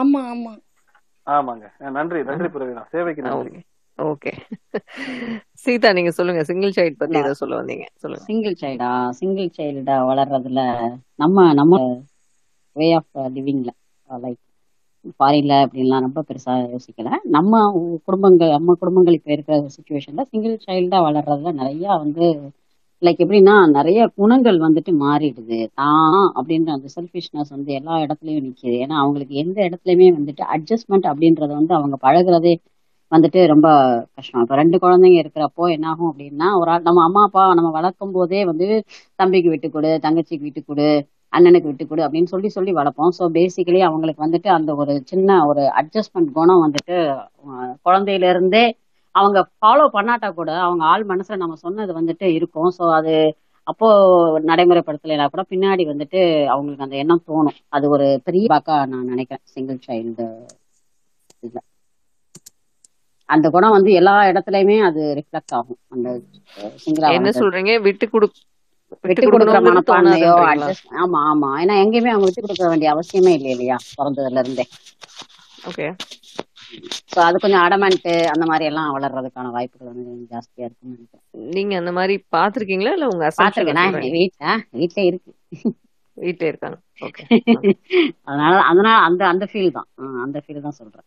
ஆமா 0.00 0.20
ஆமா 0.28 0.52
ஆமாங்க 1.26 1.66
நன்றி 1.90 2.20
நன்றி 2.24 2.48
ஓகே 3.98 4.32
சீதா 5.54 5.88
நீங்க 5.92 6.10
சொல்லுங்க 6.10 6.42
சிங்கிள் 6.42 6.76
பத்தி 6.96 7.18
சொல்ல 7.34 7.58
வந்தீங்க 7.60 7.86
சிங்கிள் 8.22 8.56
சிங்கிள் 9.12 9.50
வளர்றதுல 10.08 10.60
நம்ம 11.14 11.52
நம்ம 11.52 11.74
வே 12.76 12.88
ஆஃப் 12.92 13.18
லிவிங்ல 13.32 13.70
லைக் 14.08 14.40
ஃபாரின்ல 15.12 15.54
அப்படின்லாம் 15.64 16.04
ரொம்ப 16.06 16.20
பெருசா 16.28 16.54
யோசிக்கல 16.66 17.10
நம்ம 17.30 17.60
குடும்பங்கள் 18.06 18.54
நம்ம 18.56 18.74
குடும்பங்கள் 18.74 19.16
இப்போ 19.18 19.32
இருக்கிற 19.34 19.56
சுச்சுவேஷன்ல 19.76 20.24
சிங்கிள் 20.30 20.56
சைல்டா 20.66 20.98
வளர்றதுல 21.06 21.52
நிறைய 21.60 21.86
வந்து 21.98 22.26
லைக் 23.02 23.22
எப்படின்னா 23.24 23.54
நிறைய 23.70 24.00
குணங்கள் 24.16 24.58
வந்துட்டு 24.58 24.92
மாறிடுது 25.02 25.58
தான் 25.74 26.18
அப்படின்ற 26.34 26.70
அந்த 26.74 26.88
செல்ஃபிஷ்னஸ் 26.96 27.52
வந்து 27.54 27.70
எல்லா 27.72 27.94
இடத்துலயும் 28.04 28.44
நிக்குது 28.46 28.74
ஏன்னா 28.80 28.96
அவங்களுக்கு 29.02 29.34
எந்த 29.44 29.58
இடத்துலயுமே 29.68 30.08
வந்துட்டு 30.16 30.44
அட்ஜஸ்ட்மெண்ட் 30.56 31.08
அப்படின்றத 31.12 31.50
வந்து 31.52 31.74
அவங்க 31.74 31.98
பழகிறதே 32.02 32.54
வந்துட்டு 33.12 33.40
ரொம்ப 33.46 33.68
கஷ்டம் 34.16 34.42
இப்போ 34.42 34.56
ரெண்டு 34.56 34.76
குழந்தைங்க 34.78 35.18
இருக்கிறப்போ 35.22 35.64
என்னாகும் 35.74 36.10
அப்படின்னா 36.10 36.48
ஒரு 36.60 36.70
ஆள் 36.70 36.82
நம்ம 36.82 37.02
அம்மா 37.04 37.22
அப்பா 37.24 37.44
நம்ம 37.54 37.70
வளர்க்கும் 37.70 38.12
போதே 38.12 38.40
வந்து 38.44 38.66
தம்பிக்கு 39.18 39.50
விட்டு 39.50 39.70
கொடு 39.70 39.90
தங்கச்சிக்கு 40.02 40.46
விட்டு 40.48 40.62
கொடு 40.62 40.88
அண்ணனுக்கு 41.32 41.68
விட்டு 41.68 41.84
கொடு 41.84 42.02
அப்படின்னு 42.02 42.32
சொல்லி 42.32 42.48
சொல்லி 42.50 42.72
வளர்ப்போம் 42.76 43.12
ஸோ 43.18 43.24
பேசிக்கலி 43.36 43.80
அவங்களுக்கு 43.88 44.24
வந்துட்டு 44.24 44.48
அந்த 44.56 44.70
ஒரு 44.76 44.94
சின்ன 45.10 45.38
ஒரு 45.46 45.62
அட்ஜஸ்ட்மெண்ட் 45.80 46.30
குணம் 46.38 46.64
வந்துட்டு 46.64 46.96
குழந்தையில 47.86 48.30
இருந்தே 48.32 48.64
அவங்க 49.14 49.38
ஃபாலோ 49.52 49.84
பண்ணாட்டா 49.94 50.28
கூட 50.32 50.50
அவங்க 50.64 50.82
ஆள் 50.86 51.04
மனசுல 51.08 51.38
நம்ம 51.38 51.56
சொன்னது 51.64 51.92
வந்துட்டு 51.96 52.26
இருக்கும் 52.38 52.70
ஸோ 52.76 52.84
அது 52.98 53.14
அப்போ 53.66 53.88
நடைமுறைப்படுத்தலைனா 54.50 55.26
கூட 55.28 55.42
பின்னாடி 55.50 55.82
வந்துட்டு 55.90 56.20
அவங்களுக்கு 56.52 56.86
அந்த 56.86 56.96
எண்ணம் 57.02 57.26
தோணும் 57.28 57.58
அது 57.70 57.88
ஒரு 57.88 58.06
பெரிய 58.26 58.46
பாக்கா 58.52 58.76
நான் 58.92 59.10
நினைக்கிறேன் 59.12 59.44
சிங்கிள் 59.52 59.80
சைல்டு 59.86 60.26
இதுல 61.42 61.60
அந்த 63.28 63.46
குணம் 63.50 63.76
வந்து 63.76 63.90
எல்லா 63.98 64.14
இடத்துலயுமே 64.30 64.76
அது 64.86 65.02
ரிஃப்ளெக்ட் 65.18 65.54
ஆகும் 65.58 65.80
அந்த 65.88 66.08
சிங்கிள் 66.84 67.14
என்ன 67.16 67.32
சொல்றீங்க 67.36 67.74
விட்டு 67.86 68.06
கொடு 68.08 68.28
விட்டு 69.04 69.26
கொடுக்குற 69.26 69.60
மனப்பான்மையோ 69.66 70.34
அட்ஜஸ்ட் 70.46 70.88
ஆமா 71.00 71.20
ஆமா 71.30 71.50
ஏன்னா 71.62 71.76
எங்கேயுமே 71.82 72.12
அவங்க 72.12 72.28
விட்டு 72.28 72.44
கொடுக்க 72.44 72.70
வேண்டிய 72.72 72.90
அவசியமே 72.94 73.34
இல்லை 73.38 73.52
இல்லையா 73.54 73.78
பிறந்ததுல 73.96 74.42
இருந்தே 74.44 74.66
ஓகே 75.62 75.86
சோ 77.12 77.18
அது 77.20 77.36
கொஞ்சம் 77.38 77.64
அடமெண்ட் 77.66 78.08
அந்த 78.32 78.44
மாதிரி 78.46 78.64
எல்லாம் 78.64 78.94
வளர்றதுக்கான 78.96 79.52
வாய்ப்புகள் 79.54 79.90
வந்து 79.92 80.10
ஜாஸ்தியா 80.32 80.66
இருக்குன்னு 80.66 80.96
நினைக்கிறேன் 80.96 81.54
நீங்க 81.54 81.74
அந்த 81.76 81.92
மாதிரி 81.92 82.16
பாத்துருக்கீங்களா 82.36 82.94
இல்ல 82.98 83.08
உங்க 83.12 83.30
பாத்துருக்கேன் 83.38 83.96
வீட்டுல 84.16 84.54
வீட்டுல 84.74 85.06
இருக்கு 85.10 85.32
வீட்டுல 86.16 86.50
இருக்காங்க 86.50 86.78
அதனால 88.24 88.54
அதனால 88.70 88.96
அந்த 89.08 89.22
அந்த 89.26 89.44
ஃபீல் 89.50 89.76
தான் 89.76 89.88
அந்த 90.24 90.38
ஃபீல் 90.44 90.64
தான் 90.66 90.78
சொல்றேன் 90.80 91.06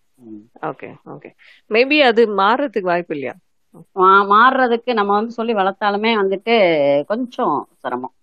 ஓகே 0.69 0.89
ஓகே 1.13 1.31
மேபி 1.71 1.97
அது 2.09 2.21
மாறுறதுக்கு 2.41 2.91
வாய்ப்பு 2.91 3.15
இல்லையா 3.17 3.35
மாறுறதுக்கு 4.31 4.91
நம்ம 4.97 5.13
வந்து 5.15 5.37
சொல்லி 5.37 5.53
வளர்த்தாலுமே 5.57 6.11
வந்துட்டு 6.19 6.55
கொஞ்சம் 7.09 7.55
சிரமம் 7.79 8.15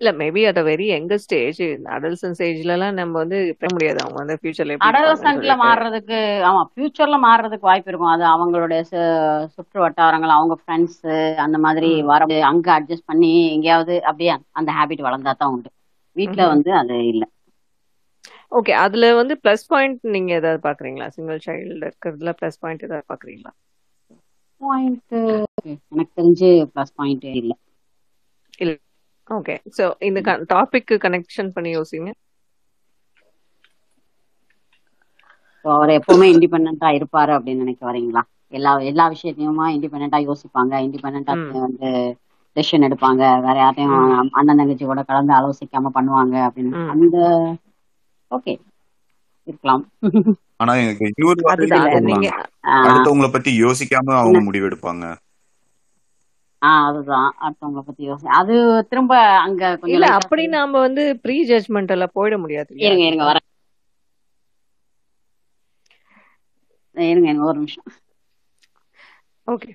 இல்ல 0.00 0.10
maybe 0.18 0.42
at 0.48 0.60
very 0.66 0.86
young 0.88 1.14
stage 1.22 1.60
adolescence 1.94 2.42
ஏஜ்ல 2.46 2.74
எல்லாம் 2.76 2.98
நம்ம 2.98 3.18
வந்து 3.22 3.38
பண்ண 3.54 3.70
முடியாது 3.74 3.98
அவங்க 4.02 4.18
வந்து 4.20 4.36
ஃபியூச்சர்ல 4.40 4.76
அடல்சன்ஸ்ல 4.88 5.54
மாறுறதுக்கு 5.60 6.18
ஆமா 6.46 6.60
ஃபியூச்சர்ல 6.68 7.16
மாறுறதுக்கு 7.24 7.68
வாய்ப்பு 7.68 7.90
இருக்கும் 7.90 8.12
அது 8.12 8.24
அவங்களுடைய 8.32 8.80
சுற்று 9.54 9.78
வட்டாரங்கள் 9.84 10.36
அவங்க 10.36 10.56
ஃப்ரெண்ட்ஸ் 10.60 11.00
அந்த 11.44 11.58
மாதிரி 11.64 11.90
வர 12.10 12.20
அங்க 12.50 12.68
அட்ஜஸ்ட் 12.76 13.10
பண்ணி 13.10 13.32
எங்கேயாவது 13.56 13.96
அப்படியே 14.08 14.30
அந்த 14.54 14.70
ஹேபிட் 14.78 15.06
வளர்ந்தா 15.06 15.34
தான் 15.36 15.54
உண்டு 15.54 15.70
வீட்டுல 16.16 16.42
வந்து 16.52 16.70
அது 16.78 16.96
இல்லை 17.12 17.28
ஓகே 18.52 18.72
அதுல 18.80 19.10
வந்து 19.18 19.34
பிளஸ் 19.42 19.64
பாயிண்ட் 19.68 20.00
நீங்க 20.14 20.32
ஏதாவது 20.38 20.60
பாக்குறீங்களா 20.64 21.08
சிங்கிள் 21.14 21.44
சைல்டு 21.46 21.78
இருக்கிறதுல 21.82 22.32
பிளஸ் 22.38 22.60
பாயிண்ட் 22.62 22.86
ஏதாவது 22.88 23.08
பாக்குறீங்களா 23.12 23.52
பாயிண்ட் 24.60 25.14
எனக்கு 25.92 26.12
தெரிஞ்சு 26.12 26.50
பிளஸ் 26.72 26.94
பாயிண்ட் 26.94 27.26
இல்ல 27.34 27.52
இல்ல 28.58 28.72
ஓகே 29.30 29.56
சோ 29.76 29.86
இந்த 30.08 30.20
டாபிக் 30.52 30.92
கனெக்ஷன் 31.04 31.54
பண்ணி 31.56 31.72
யோசிங்க 31.72 32.10
அவர் 35.64 35.90
எப்பவுமே 35.94 36.26
இண்டிபெண்டா 36.32 36.88
இருப்பாரு 36.96 37.32
அப்படின்னு 37.36 37.64
நினைக்க 37.64 37.82
வரீங்களா 37.88 38.22
எல்லா 38.52 38.72
எல்லா 38.90 39.04
விஷயத்தையுமா 39.14 39.66
இண்டிபெண்டா 39.74 40.18
யோசிப்பாங்க 40.24 40.74
இண்டிபெண்டா 40.86 41.34
வந்து 41.58 41.90
டெசிஷன் 42.56 42.86
எடுப்பாங்க 42.86 43.22
வேற 43.44 43.56
யார்ட்டையும் 43.58 43.96
அண்ணன் 44.32 44.60
தங்கச்சி 44.60 44.84
கூட 44.86 45.02
கலந்து 45.04 45.32
ஆலோசிக்காம 45.36 45.92
பண்ணுவாங்க 45.96 46.36
அப்படின்னு 46.46 46.76
அந்த 46.94 47.16
ஓகே 48.30 48.52
இருக்கலாம் 49.46 49.84
ஆனா 50.60 50.72
இன்னொரு 51.10 51.40
அடுத்தவங்கள 52.84 53.30
பத்தி 53.30 53.60
யோசிக்காம 53.60 54.14
அவங்க 54.18 54.38
முடிவெடுப்பாங்க 54.46 55.04
அதுதான் 56.82 57.34
அடுத்தவங்கள 57.40 57.82
பத்தி 57.82 58.08
அது 58.38 58.86
திரும்ப 58.90 59.42
அங்க 59.42 59.76
வந்து 60.80 61.20
போயிட 62.14 62.36
வர 63.24 63.36
ஒரு 67.44 67.58
நிமிஷம் 67.58 67.84
ஓகே 69.46 69.70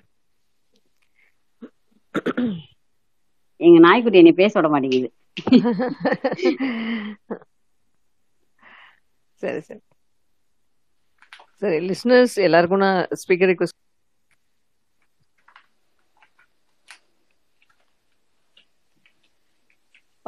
எங்க 3.59 3.77
நாய்க்குட்டி 3.85 4.21
என்னை 4.21 4.33
பேச 4.35 4.51
விட 4.55 4.67
மாட்டேங்குது 4.73 5.09
சரி 9.43 9.61
சரி 9.61 9.81
சரி 11.61 11.77
லிஸ்னர்ஸ் 11.87 12.35
எல்லாருக்கும் 12.47 12.83
நான் 12.83 13.01
ஸ்பீக்கர் 13.21 13.51
ரிக்வஸ்ட் 13.51 13.79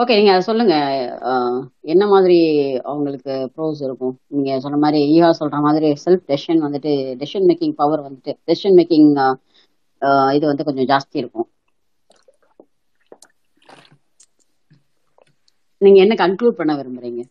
ஓகே 0.00 0.15
நீங்க 0.17 0.33
சொல்லுங்க 0.47 0.75
என்ன 1.91 2.03
மாதிரி 2.05 2.37
அவங்களுக்கு 2.85 3.33
ப்ரோஸ் 3.55 3.81
இருக்கும் 3.81 4.15
நீங்க 4.33 4.57
சொன்ன 4.59 4.79
மாதிரி 4.79 4.99
ஈகா 5.13 5.29
சொல்ற 5.37 5.59
மாதிரி 5.65 5.89
செல்ஃப் 6.03 6.25
டெஷன் 6.31 6.63
வந்துட்டு 6.65 6.91
டெஷன் 7.21 7.47
மேக்கிங் 7.49 7.75
பவர் 7.79 8.05
வந்துட்டு 8.07 8.33
டெஷன் 8.49 8.77
மேக்கிங் 8.79 9.09
இது 10.37 10.45
வந்து 10.51 10.67
கொஞ்சம் 10.67 10.89
ஜாஸ்தி 10.91 11.17
இருக்கும் 11.21 11.49
நீங்க 15.81 15.99
என்ன 16.01 16.13
கன்க்ளூட் 16.21 16.59
பண்ண 16.59 16.73
விரும்புறீங்க 16.75 17.21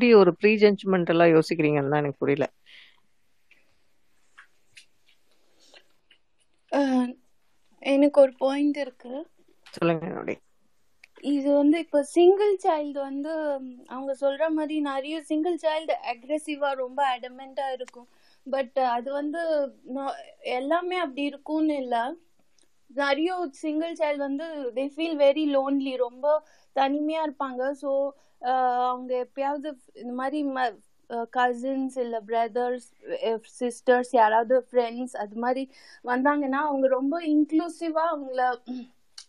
எப்படி 0.00 0.18
ஒரு 0.18 0.32
ப்ரீ 0.36 0.50
ஜட்ஜ்மெண்ட் 0.60 1.10
எல்லாம் 1.12 1.30
யோசிக்கிறீங்கன்னு 1.30 1.90
தான் 1.92 2.02
எனக்கு 2.02 2.20
புரியல 2.20 2.44
எனக்கு 7.82 8.18
ஒரு 8.22 8.32
பாயிண்ட் 8.40 8.78
இருக்கு 8.78 9.12
சொல்லுங்க 9.74 10.06
என்னுடைய 10.08 10.38
இது 11.30 11.48
வந்து 11.52 11.76
இப்போ 11.84 12.00
சிங்கிள் 12.12 12.54
சைல்டு 12.64 12.98
வந்து 13.00 13.32
அவங்க 13.88 14.12
சொல்ற 14.22 14.44
மாதிரி 14.54 14.76
நிறைய 14.86 15.16
சிங்கிள் 15.28 15.58
சைல்டு 15.64 15.96
அக்ரெசிவா 16.12 16.70
ரொம்ப 16.80 17.00
அடமெண்டா 17.12 17.66
இருக்கும் 17.76 18.08
பட் 18.46 18.80
அது 18.94 19.10
வந்து 19.12 19.42
எல்லாமே 20.54 20.98
அப்படி 20.98 21.24
இருக்கும்னு 21.24 21.76
இல்லை 21.82 22.02
நிறைய 22.96 23.32
சிங்கிள் 23.60 23.94
சைல்டு 24.00 24.22
வந்து 24.26 24.48
தே 24.78 24.86
ஃபீல் 24.94 25.18
வெரி 25.18 25.46
லோன்லி 25.52 25.94
ரொம்ப 26.00 26.26
தனிமையா 26.76 27.22
இருப்பாங்க 27.26 27.62
ஸோ 27.82 27.92
அவங்க 28.42 29.12
எப்பயாவது 29.24 29.68
இந்த 29.94 30.12
மாதிரி 30.12 30.40
கசின்ஸ் 31.32 31.96
இல்ல 31.98 32.20
பிரதர்ஸ் 32.20 32.88
சிஸ்டர்ஸ் 33.60 34.12
யாராவது 34.12 34.56
ஃப்ரெண்ட்ஸ் 34.70 35.16
அது 35.16 35.36
மாதிரி 35.36 35.64
வந்தாங்கன்னா 36.04 36.60
அவங்க 36.62 36.88
ரொம்ப 36.88 37.16
இன்க்ளூசிவா 37.26 38.04
அவங்கள 38.10 38.42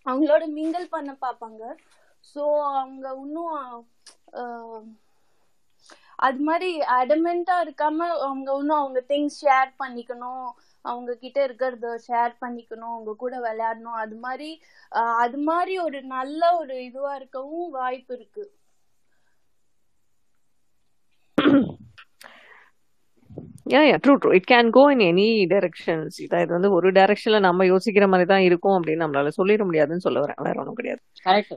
அவங்களோட 0.04 0.44
மிங்கிள் 0.54 0.88
பண்ண 0.90 1.12
பார்ப்பாங்க 1.22 1.64
ஸோ 2.36 2.44
அவங்க 2.72 3.08
இன்னும் 3.22 3.56
அது 6.16 6.40
மாதிரி 6.40 6.80
அடமெண்டா 6.80 7.56
இருக்காம 7.62 8.08
அவங்க 8.20 8.50
இன்னும் 8.58 8.82
அவங்க 8.82 9.00
திங்ஸ் 9.08 9.40
ஷேர் 9.42 9.72
பண்ணிக்கணும் 9.80 10.50
அவங்க 10.82 11.12
கிட்ட 11.16 11.40
இருக்கிறத 11.48 11.88
ஷேர் 12.08 12.34
பண்ணிக்கணும் 12.42 12.94
அவங்க 12.94 13.14
கூட 13.16 13.40
விளையாடணும் 13.40 14.00
அது 14.00 14.16
மாதிரி 14.16 14.62
அது 15.16 15.38
மாதிரி 15.38 15.80
ஒரு 15.80 16.02
நல்ல 16.02 16.58
ஒரு 16.58 16.84
இதுவா 16.84 17.16
இருக்கவும் 17.16 17.70
வாய்ப்பு 17.70 18.14
இருக்கு 18.16 18.44
ஏன் 23.72 23.88
yeah 23.88 23.98
true 24.04 24.14
true 24.18 24.32
it 24.38 24.48
can 24.50 24.70
go 24.76 24.84
in 24.94 25.04
any 25.08 25.28
directions 25.52 26.16
இதான் 26.24 26.44
இது 26.44 26.54
வந்து 26.56 26.72
ஒரு 26.78 26.88
டைரக்ஷன்ல 26.98 27.40
நம்ம 27.46 27.66
யோசிக்கிற 27.70 28.06
மாதிரி 28.12 28.28
தான் 28.32 28.46
இருக்கும் 28.48 28.76
அப்படின்னு 28.78 29.04
நம்மளால 29.04 29.32
சொல்லிட 29.38 29.64
முடியாதுன்னு 29.68 30.06
சொல்ல 30.08 30.22
வரேன் 30.24 30.40
வேற 30.48 30.56
ஒன்றும் 30.62 30.80
கிடையாது 30.80 31.02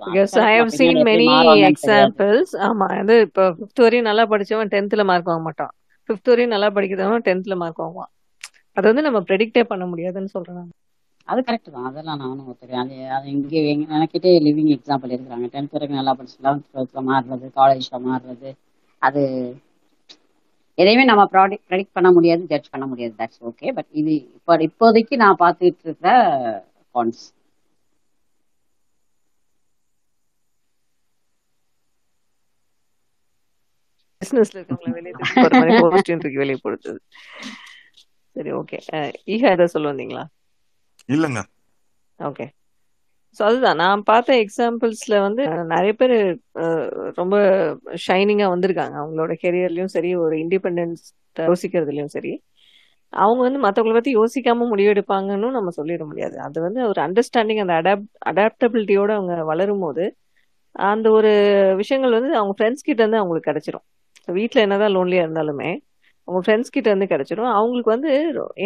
because 0.09 0.35
I 0.45 0.55
have 0.57 0.73
seen 0.79 1.01
many 1.09 1.29
examples 1.71 2.55
ஆமா 2.67 2.89
அது 2.99 3.17
இப்போ 3.27 3.47
ஃபிஃப்த் 3.57 3.85
வரையும் 3.85 4.09
நல்லா 4.09 4.27
படிச்சவன் 4.33 4.73
டென்த்ல 4.75 5.05
மார்க் 5.11 5.31
வாங்க 5.31 5.45
மாட்டான் 5.49 5.73
ஃபிஃப்த் 6.09 6.33
வரையும் 6.33 6.55
நல்லா 6.55 6.71
படிக்கிறவன் 6.77 7.27
டென்த்ல 7.29 7.57
மார்க் 7.63 7.83
வாங்குவான் 7.85 8.13
அது 8.77 8.87
வந்து 8.91 9.07
நம்ம 9.07 9.21
ப்ரெடிக்டே 9.29 9.65
பண்ண 9.69 9.85
முடியாதுன்னு 9.87 10.33
சொல்றாங்க 10.35 10.65
அது 11.29 11.41
கரெக்ட் 11.45 11.75
தான் 11.75 11.87
அதெல்லாம் 11.89 12.19
நானும் 12.23 12.49
ஒத்துக்கிறேன் 12.49 12.83
அது 12.83 12.97
அது 13.17 13.27
இங்கே 13.35 13.61
எனக்கிட்டே 13.91 14.33
லிவிங் 14.47 14.73
எக்ஸாம்பிள் 14.75 15.15
இருக்கிறாங்க 15.15 15.47
டென்த் 15.55 15.77
வரைக்கும் 15.77 16.01
நல்லா 16.01 16.15
படிச்சு 16.19 16.37
லெவன்த் 16.41 16.67
டுவெல்த்தில் 16.69 17.07
மாறுறது 17.09 17.47
காலேஜில் 17.57 18.05
மாறுறது 18.09 18.51
அது 19.03 19.23
எதையுமே 20.79 21.05
நம்ம 21.05 21.23
ப்ராடக்ட் 21.33 21.67
ப்ரெடிக்ட் 21.69 21.97
பண்ண 21.97 22.09
முடியாது 22.13 22.43
ஜட்ஜ் 22.51 22.73
பண்ண 22.73 22.85
முடியாது 22.87 23.15
தட்ஸ் 23.19 23.43
ஓகே 23.51 23.73
பட் 23.77 23.91
இது 24.01 24.13
இப்போ 24.37 24.57
இப்போதைக்கு 24.69 25.17
நான் 25.23 25.41
பார்த்துட்டு 25.43 25.87
இருக்கிற 25.87 26.11
கான்ஸ் 26.95 27.25
பிசினஸ்ல 34.23 34.59
இருக்கவங்கள 34.59 34.93
வெளியே 34.95 35.15
போஸ்ட் 35.83 36.11
வெளியே 36.37 36.59
போடுறது 36.65 37.01
சரி 38.37 38.53
ஓகே 38.59 38.79
ஈகா 39.29 39.49
ஏதாவது 39.49 39.75
சொல்ல 39.75 39.93
வந்தீங்களா 39.93 40.25
இல்லங்க 41.09 41.41
ஓகே 42.21 42.47
ஸோ 43.37 43.43
அதுதான் 43.43 43.77
நான் 43.77 44.03
பார்த்த 44.03 44.37
எக்ஸாம்பிள்ஸில் 44.37 45.17
வந்து 45.21 45.43
நிறைய 45.65 45.93
பேர் 45.93 46.17
ரொம்ப 47.15 47.37
ஷைனிங்காக 48.07 48.51
வந்திருக்காங்க 48.55 48.97
அவங்களோட 49.01 49.33
கெரியர்லயும் 49.43 49.95
சரி 49.95 50.11
ஒரு 50.17 50.37
இண்டிபெண்டன்ஸ் 50.37 51.05
யோசிக்கிறதுலயும் 51.37 52.13
சரி 52.13 52.33
அவங்க 53.13 53.41
வந்து 53.43 53.59
மற்றவங்களை 53.59 53.95
பற்றி 53.95 54.13
யோசிக்காம 54.15 54.67
முடிவெடுப்பாங்கன்னு 54.71 55.51
நம்ம 55.51 55.73
சொல்லிட 55.77 56.05
முடியாது 56.05 56.37
அது 56.39 56.59
வந்து 56.61 56.81
ஒரு 56.89 57.01
அண்டர்ஸ்டாண்டிங் 57.03 57.61
அந்த 57.61 57.75
அடாப் 57.75 58.07
அடாப்டபிலிட்டியோட 58.27 59.11
அவங்க 59.15 59.35
வளரும் 59.45 59.81
போது 59.81 60.05
அந்த 60.75 61.07
ஒரு 61.11 61.33
விஷயங்கள் 61.77 62.17
வந்து 62.19 62.33
அவங்க 62.37 62.55
ஃப்ரெண்ட்ஸ் 62.59 62.83
கிட்ட 62.83 63.01
இருந்து 63.03 63.21
அவங்களுக்கு 63.21 63.51
கிடைச்சிரும் 63.51 63.85
வீட்டில் 64.33 64.63
என்னதான் 64.63 64.95
லோன்லியாக 64.95 65.27
இருந்தாலுமே 65.27 65.71
அவங்க 66.29 66.41
ஃப்ரெண்ட்ஸ் 66.45 66.75
கிட்ட 66.75 66.89
இருந்து 66.89 67.09
கிடைச்சிரும் 67.09 67.51
அவங்களுக்கு 67.53 67.91
வந்து 67.91 68.13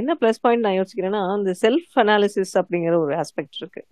என்ன 0.00 0.15
ப்ளஸ் 0.20 0.42
பாயிண்ட் 0.42 0.65
நான் 0.65 0.78
யோசிக்கிறேன்னா 0.78 1.23
இந்த 1.39 1.52
செல்ஃப் 1.62 1.94
அனாலிசிஸ் 1.97 2.55
அப்படிங்கிற 2.58 2.94
ஒரு 2.99 3.15
ஆஸ்பெக்ட் 3.15 3.58
இருக்குது 3.60 3.86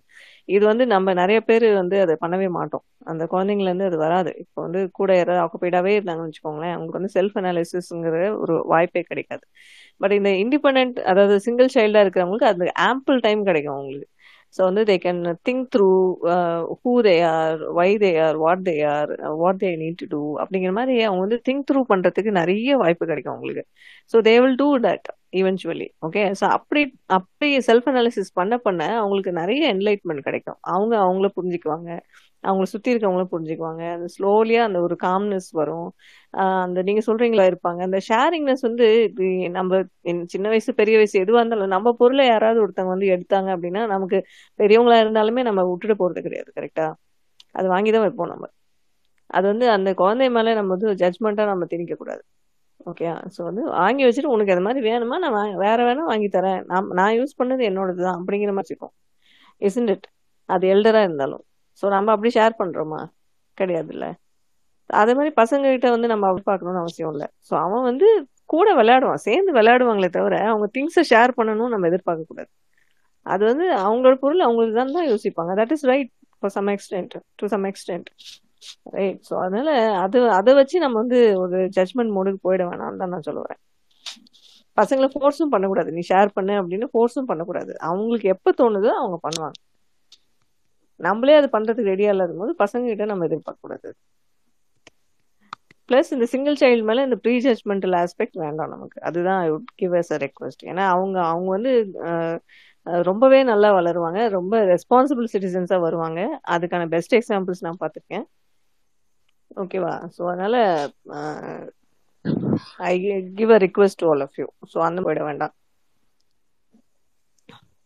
இது 0.49 0.63
வந்து 0.65 0.83
நம்ம 0.85 1.13
நிறைய 1.13 1.39
பேர் 1.41 1.65
வந்து 1.73 1.97
அதை 2.01 2.13
பண்ணவே 2.21 2.47
மாட்டோம் 2.49 2.83
அந்த 3.03 3.23
குழந்தைங்கலேருந்து 3.25 3.87
அது 3.89 3.97
வராது 3.97 4.31
இப்போ 4.43 4.59
வந்து 4.61 4.81
கூட 4.91 5.09
யாராவது 5.17 5.41
ஆக்குபைடாகவே 5.43 5.93
இருந்தாங்கன்னு 5.97 6.29
வச்சுக்கோங்களேன் 6.29 6.73
அவங்களுக்கு 6.73 6.99
வந்து 6.99 7.13
செல்ஃப் 7.13 7.37
அனாலிசிஸ்ங்கிற 7.41 8.19
ஒரு 8.37 8.55
வாய்ப்பே 8.65 9.03
கிடைக்காது 9.03 9.45
பட் 10.01 10.11
இந்த 10.11 10.31
இண்டிபெண்ட் 10.43 10.97
அதாவது 11.03 11.35
சிங்கிள் 11.39 11.73
சைல்டாக 11.75 12.05
இருக்கிறவங்களுக்கு 12.05 12.51
அது 12.51 12.67
ஆம்பிள் 12.87 13.19
டைம் 13.19 13.41
கிடைக்கும் 13.43 13.75
அவங்களுக்கு 13.75 14.09
ஸோ 14.55 14.61
வந்து 14.63 14.83
they 14.85 14.95
can 15.03 15.21
think 15.47 15.65
through 15.73 15.87
who 16.77 16.91
they 17.01 17.15
are 17.31 17.59
why 17.73 17.89
they 18.03 18.11
are 18.25 18.37
what 18.37 18.63
they 18.63 18.75
are 18.91 19.11
what 19.41 19.59
they 19.59 19.69
need 19.81 19.99
to 20.01 20.07
do 20.09 20.21
அப்படிங்கிற 20.41 20.71
மாதிரி 20.71 20.95
அவங்க 21.03 21.21
வந்து 21.25 21.39
திங்க் 21.47 21.65
த்ரூ 21.69 21.81
பண்ணுறதுக்கு 21.91 22.33
நிறைய 22.39 22.77
வாய்ப்பு 22.77 23.05
கிடைக்கும் 23.05 23.33
அவங்களுக்கு 23.33 23.63
so 24.13 24.19
they 24.21 24.35
will 24.39 24.57
do 24.57 24.69
that 24.85 25.07
eventually 25.33 25.87
okay 26.07 26.23
so 26.39 26.45
அப்படி 26.49 26.81
அப்படி 27.09 27.49
செல்ஃப் 27.67 27.87
அனாலிசிஸ் 27.87 28.31
பண்ண 28.33 28.53
பண்ண 28.59 28.81
அவங்களுக்கு 28.99 29.33
நிறைய 29.41 29.61
என்லைட்மெண்ட் 29.73 30.23
கிடைக்கும் 30.23 30.59
அவங்க 30.67 30.93
அவங்கள 31.03 31.29
புரிஞ்சுக்குவாங்க 31.37 31.89
அவங்கள 32.43 32.63
சுத்தி 32.63 32.91
இருக்கவங்களும் 32.91 33.31
புரிஞ்சுக்குவாங்க 33.31 33.83
அந்த 33.93 34.07
ஸ்லோலியா 34.15 34.61
அந்த 34.63 34.79
ஒரு 34.81 34.95
காம்னஸ் 35.03 35.49
வரும் 35.51 35.87
அந்த 36.63 36.81
நீங்க 36.83 37.01
சொல்றீங்களா 37.07 37.45
இருப்பாங்க 37.45 37.81
அந்த 37.81 37.99
ஷேரிங்னஸ் 38.07 38.61
வந்து 38.61 38.85
நம்ம 39.49 39.81
சின்ன 40.25 40.45
வயசு 40.49 40.73
பெரிய 40.73 40.97
வயசு 40.97 41.15
எதுவா 41.23 41.39
இருந்தாலும் 41.39 41.67
நம்ம 41.67 41.93
பொருளை 41.93 42.25
யாராவது 42.25 42.61
ஒருத்தவங்க 42.65 42.95
வந்து 42.95 43.11
எடுத்தாங்க 43.15 43.51
அப்படின்னா 43.55 43.83
நமக்கு 43.87 44.19
பெரியவங்களா 44.59 44.99
இருந்தாலுமே 45.05 45.43
நம்ம 45.43 45.65
விட்டுட்டு 45.69 45.97
போறது 45.99 46.21
கிடையாது 46.21 46.51
கரெக்டா 46.55 46.87
அது 47.51 47.67
வாங்கிதான் 47.69 48.01
வைப்போம் 48.01 48.27
நம்ம 48.27 48.47
அது 49.29 49.45
வந்து 49.47 49.65
அந்த 49.69 49.89
குழந்தை 49.93 50.29
மேல 50.29 50.53
நம்ம 50.53 50.71
வந்து 50.75 50.89
ஜட்மெண்டா 50.95 51.45
நம்ம 51.45 51.65
திணிக்க 51.65 51.95
கூடாது 51.95 52.23
ஓகே 52.85 53.05
ஸோ 53.35 53.39
வந்து 53.43 53.61
வாங்கி 53.77 54.03
வச்சுட்டு 54.05 54.27
உனக்கு 54.27 54.53
அது 54.53 54.61
மாதிரி 54.61 54.81
வேணுமா 54.89 55.15
நான் 55.17 55.57
வேற 55.57 55.77
வேணா 55.83 56.03
வாங்கி 56.03 56.29
தரேன் 56.29 56.61
நான் 56.65 56.87
நான் 56.93 57.15
யூஸ் 57.17 57.39
பண்ணது 57.39 57.63
என்னோடது 57.69 58.01
தான் 58.03 58.19
அப்படிங்கிற 58.19 58.51
மாதிரி 58.53 58.73
இருக்கும் 58.73 58.93
இசன்ட் 59.61 59.89
இட் 59.89 60.07
அது 60.49 60.65
எல்டரா 60.67 61.01
இருந்தாலும் 61.01 61.43
ஸோ 61.83 61.85
நம்ம 61.89 62.11
அப்படி 62.11 62.29
ஷேர் 62.37 62.59
பண்ணுறோமா 62.59 63.01
கிடையாதுல்ல 63.57 64.07
அதே 64.89 65.13
மாதிரி 65.13 65.31
பசங்ககிட்ட 65.39 65.87
வந்து 65.93 66.07
நம்ம 66.07 66.25
அப்படி 66.27 66.43
பார்க்கணும்னு 66.43 66.83
அவசியம் 66.83 67.13
இல்லை 67.13 67.27
ஸோ 67.47 67.53
அவன் 67.63 67.83
வந்து 67.83 68.07
கூட 68.49 68.67
விளையாடுவான் 68.75 69.25
சேர்ந்து 69.25 69.51
விளையாடுவாங்களே 69.57 70.09
தவிர 70.09 70.35
அவங்க 70.45 70.67
திங்ஸை 70.75 71.03
ஷேர் 71.11 71.31
பண்ணணும் 71.39 71.73
நம்ம 71.73 71.87
எதிர்பார்க்கக்கூடாது 71.89 72.51
அது 73.25 73.43
வந்து 73.45 73.65
அவங்களோட 73.81 74.15
பொருள் 74.15 74.45
அவங்களுக்கு 74.45 74.77
தான் 74.77 74.93
தான் 74.93 75.09
யோசிப்பாங்க 75.09 75.53
that 75.59 75.73
is 75.75 75.85
right 75.85 76.11
for 76.39 76.53
some 76.55 76.69
extent 76.75 77.15
to 77.39 77.47
some 77.47 77.65
extent 77.71 78.09
right 78.93 79.19
so 79.27 79.33
அதனால 79.43 79.69
அது 79.97 80.19
அதை 80.31 80.51
வச்சு 80.53 80.77
நம்ம 80.79 80.97
வந்து 81.03 81.19
ஒரு 81.43 81.59
ஜட்மெண்ட் 81.77 82.13
மோடுக்கு 82.15 82.41
போயிட 82.47 82.63
வேணாம்னு 82.69 83.01
தான் 83.03 83.13
நான் 83.15 83.27
சொல்லுவேன் 83.27 83.61
பசங்களை 84.77 85.07
ஃபோர்ஸும் 85.13 85.53
பண்ணக்கூடாது 85.53 85.89
நீ 85.91 86.01
ஷேர் 86.09 86.35
பண்ணு 86.35 86.55
அப்படின்னு 86.61 86.87
ஃபோர்ஸும் 86.91 87.29
பண்ணக்கூடாது 87.29 87.71
அவங்களுக்கு 87.83 88.27
எப்போ 88.35 88.49
தோணுதோ 88.59 88.91
அவங்க 88.95 89.17
பண்ணுவாங்க 89.23 89.57
நம்மளே 90.99 91.35
அது 91.35 91.47
பண்றதுக்கு 91.51 91.91
ரெடியா 91.91 92.11
இல்லாத 92.13 92.35
போது 92.35 92.53
கிட்ட 92.85 93.05
நம்ம 93.05 93.27
எதிர்பார்க்கக்கூடாது 93.27 93.89
பிளஸ் 95.89 96.09
இந்த 96.13 96.25
சிங்கிள் 96.25 96.57
சைல்டு 96.61 96.87
மேல 96.87 97.03
இந்த 97.03 97.17
ப்ரீ 97.17 97.33
ஜட்மெண்டல் 97.43 97.95
ஆஸ்பெக்ட் 97.95 98.37
வேண்டாம் 98.37 98.71
நமக்கு 98.71 98.97
அதுதான் 99.01 99.39
I 99.41 99.49
would 99.49 99.69
give 99.75 99.93
as 99.95 100.11
a 100.13 100.17
request 100.17 100.63
ஏன்னா 100.63 100.85
அவங்க 100.89 101.17
அவங்க 101.25 101.49
வந்து 101.49 101.73
ரொம்பவே 103.03 103.39
நல்லா 103.43 103.69
வளருவாங்க 103.73 104.19
ரொம்ப 104.29 104.57
ரெஸ்பான்சிபிள் 104.65 105.31
சிட்டிசன்ஸாக 105.31 105.79
வருவாங்க 105.81 106.19
அதுக்கான 106.47 106.87
பெஸ்ட் 106.87 107.15
எக்ஸாம்பிள்ஸ் 107.15 107.63
நான் 107.65 107.81
பார்த்துருக்கேன் 107.81 108.25
ஓகேவா 109.57 109.93
ஸோ 110.17 110.21
அதனால 110.23 110.55
I 112.87 112.93
give 113.35 113.51
a 113.51 113.59
request 113.65 114.03
all 114.03 114.21
of 114.21 114.37
you 114.39 114.47
so 114.73 114.79
அந்த 114.79 115.01
போயிட 115.01 115.23
வேண்டாம் 115.23 115.53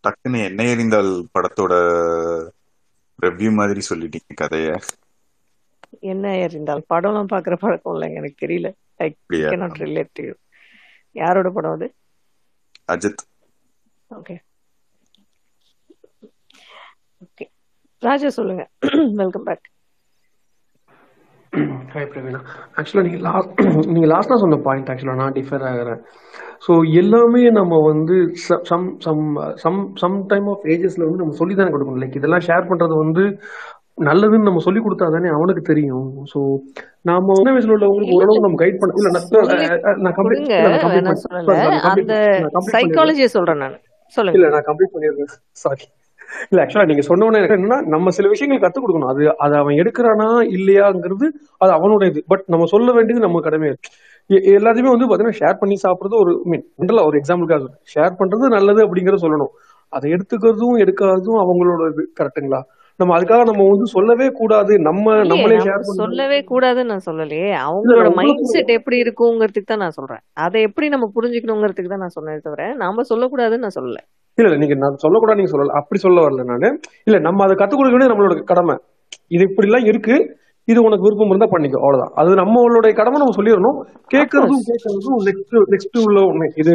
டக்குன்னு 0.04 0.40
என்ன 0.46 0.62
எரிந்தால் 0.66 1.12
படத்தோட 1.34 1.74
ரெவ்யூ 3.22 3.50
மாதிரி 3.54 3.82
சொல்லிட்டீங்க 3.90 4.36
கதைய 4.42 4.70
என்ன 6.12 6.26
இருந்தாலும் 6.46 6.90
படம்லாம் 6.90 7.32
பாக்குற 7.34 7.56
பழக்கம் 7.64 7.96
இல்லைங்க 7.96 8.20
எனக்கு 8.22 8.44
தெரியல 8.44 8.70
யாரோட 11.16 11.48
படம் 11.50 11.76
அது 11.78 11.88
அஜித் 12.90 13.24
ஓகே 14.10 14.36
ஓகே 17.22 17.46
ராஜா 18.04 18.30
சொல்லுங்க 18.38 18.64
வெல்கம் 19.22 19.48
பேக் 19.50 19.68
ஹாய் 21.94 22.10
பிரவீனா 22.12 22.42
ஆக்சுவலா 22.78 23.06
நீங்க 23.08 23.20
லாஸ்ட் 23.28 23.54
நீங்கள் 23.90 24.12
லாஸ்ட்டாக 24.14 24.40
சொன்ன 24.44 24.60
பாயிண்ட் 24.68 24.92
ஆக்சுவலா 24.92 25.18
நான் 25.22 25.36
டிஃபர் 25.40 25.66
ஆகிறேன் 25.70 26.02
ஸோ 26.62 26.74
எல்லாமே 26.94 27.44
நம்ம 27.52 27.76
வந்து 27.88 28.16
some 28.70 28.88
some 29.00 29.24
some 29.62 29.80
some 30.02 30.18
time 30.28 30.48
of 30.48 30.66
ஏஜஸ்ல 30.74 31.06
வந்து 31.06 31.22
நம்ம 31.22 31.38
சொல்லி 31.40 31.54
தானே 31.56 31.72
கொடுக்கணும் 31.72 32.02
லைக் 32.02 32.18
இதெல்லாம் 32.20 32.46
ஷேர் 32.48 32.70
பண்றது 32.70 32.96
வந்து 32.96 33.24
நல்லதுன்னு 34.02 34.48
நம்ம 34.50 34.62
சொல்லி 34.66 34.82
கொடுத்தா 34.82 35.08
தானே 35.16 35.30
அவனுக்கு 35.30 35.64
தெரியும் 35.64 36.10
ஸோ 36.32 36.42
நாம 37.04 37.38
சின்ன 37.40 37.54
வயசுல 37.54 37.76
உள்ளவங்களுக்கு 37.78 38.18
ஓரளவு 38.18 38.46
நம்ம 38.46 38.60
கைட் 38.62 38.82
பண்ண 38.82 40.12
சைக்காலஜியை 42.76 43.30
சொல்றேன் 43.30 43.64
நான் 43.64 43.80
சொல்லுங்க 44.14 44.38
இல்ல 44.38 44.54
நான் 44.56 44.68
கம்ப்ளீட் 44.70 44.94
பண்ணிடுறேன் 44.96 45.34
சாரி 45.64 45.86
இல்ல 46.52 46.60
ஆக்சுவலா 46.64 46.90
நீங்க 46.90 47.04
சொன்ன 47.08 47.26
உடனே 47.26 47.42
என்னன்னா 47.50 47.80
நம்ம 47.94 48.12
சில 48.18 48.28
விஷயங்கள் 48.28 48.64
கத்துக் 48.64 48.84
கொடுக்கணும் 48.84 49.12
அது 49.14 49.24
அது 49.38 49.56
அவன் 49.58 49.80
எடுக்கிறானா 49.82 50.30
இல்லையாங்கிறது 50.58 51.28
அது 51.62 51.72
அவனோட 51.72 52.06
இது 52.12 52.22
பட் 52.28 52.46
நம்ம 52.48 52.68
சொல்ல 52.68 52.92
வேண்டியது 52.92 53.26
நம்ம 53.26 53.42
கடமை 53.42 53.72
எல்லாத்தையுமே 54.52 54.92
வந்து 54.92 55.08
பாத்தீங்கன்னா 55.08 55.40
ஷேர் 55.40 55.58
பண்ணி 55.58 55.76
சாப்பிடுறது 55.86 56.16
ஒரு 56.16 56.34
மீன் 56.46 56.66
ஒன்றல 56.76 57.04
ஒரு 57.06 57.18
எக்ஸாம்பிளுக்காக 57.22 57.72
ஷேர் 57.94 58.20
பண்றது 58.20 58.54
நல்லது 58.54 58.82
அப்படிங்கறத 58.86 59.22
சொல்லணும் 59.24 59.52
அதை 59.94 60.08
எடுத்துக்கிறதும் 60.12 60.78
எடுக்காததும் 60.78 61.42
அவங்களோட 61.44 61.90
இது 61.92 62.04
கரெக்டுங்களா 62.20 62.62
நம்ம 63.00 63.14
அதுக்காக 63.18 63.44
நம்ம 63.44 63.66
வந்து 63.68 63.86
சொல்லவே 63.94 64.28
கூடாது 64.32 64.74
நம்ம 64.80 65.14
நம்மளே 65.24 65.58
சொல்லவே 66.02 66.40
கூடாதுன்னு 66.52 66.92
நான் 66.92 67.06
சொல்லலையே 67.06 67.50
அவங்களோட 67.62 68.10
மைண்ட் 68.20 68.52
செட் 68.52 68.72
எப்படி 68.78 68.98
இருக்குங்கிறதுக்கு 69.00 69.72
தான் 69.72 69.84
நான் 69.84 69.98
சொல்றேன் 70.00 70.22
அதை 70.38 70.60
எப்படி 70.62 70.90
நம்ம 70.90 71.08
புரிஞ்சுக்கணுங்கிறதுக்கு 71.16 71.94
தான் 71.94 72.04
நான் 72.06 72.16
சொன்னேன் 72.18 72.46
தவிர 72.48 72.68
நாம 72.76 73.06
சொல்லக்கூடாதுன்னு 73.12 73.66
நான் 73.66 73.78
சொல்லல 73.80 74.02
இல்ல 74.38 74.48
இல்ல 74.48 74.58
நீங்க 74.58 74.76
நான் 74.76 75.02
சொல்லக்கூடாது 75.02 75.40
நீங்க 75.40 75.54
சொல்லல 75.54 75.78
அப்படி 75.80 76.00
சொல்ல 76.00 76.22
வரல 76.22 76.44
நானு 76.44 76.70
இல்ல 77.04 77.18
நம்ம 77.20 77.44
அதை 77.44 77.56
கத்துக் 77.56 77.82
கொடுக்கணும் 77.82 78.12
நம்மளோட 78.12 78.38
கடமை 78.44 78.76
இது 79.28 79.44
இப்படி 79.50 79.68
எல்லாம் 79.68 79.88
இருக்கு 79.88 80.16
இது 80.68 80.80
உனக்கு 80.88 81.06
விருப்பம் 81.06 81.32
இருந்தா 81.32 81.48
பண்ணிக்கோ 81.52 81.80
அவ்வளவுதான் 81.82 82.14
அது 82.16 82.36
நம்மளுடைய 82.40 82.92
கடமை 82.94 83.20
நம்ம 83.22 83.36
சொல்லிடணும் 83.38 83.78
கேட்கறதும் 84.12 84.64
கேட்கறதும் 84.68 85.24
நெக்ஸ்ட் 85.28 85.56
நெக்ஸ்ட் 85.74 85.98
உள்ள 86.02 86.20
ஒண்ணு 86.28 86.48
இது 86.62 86.74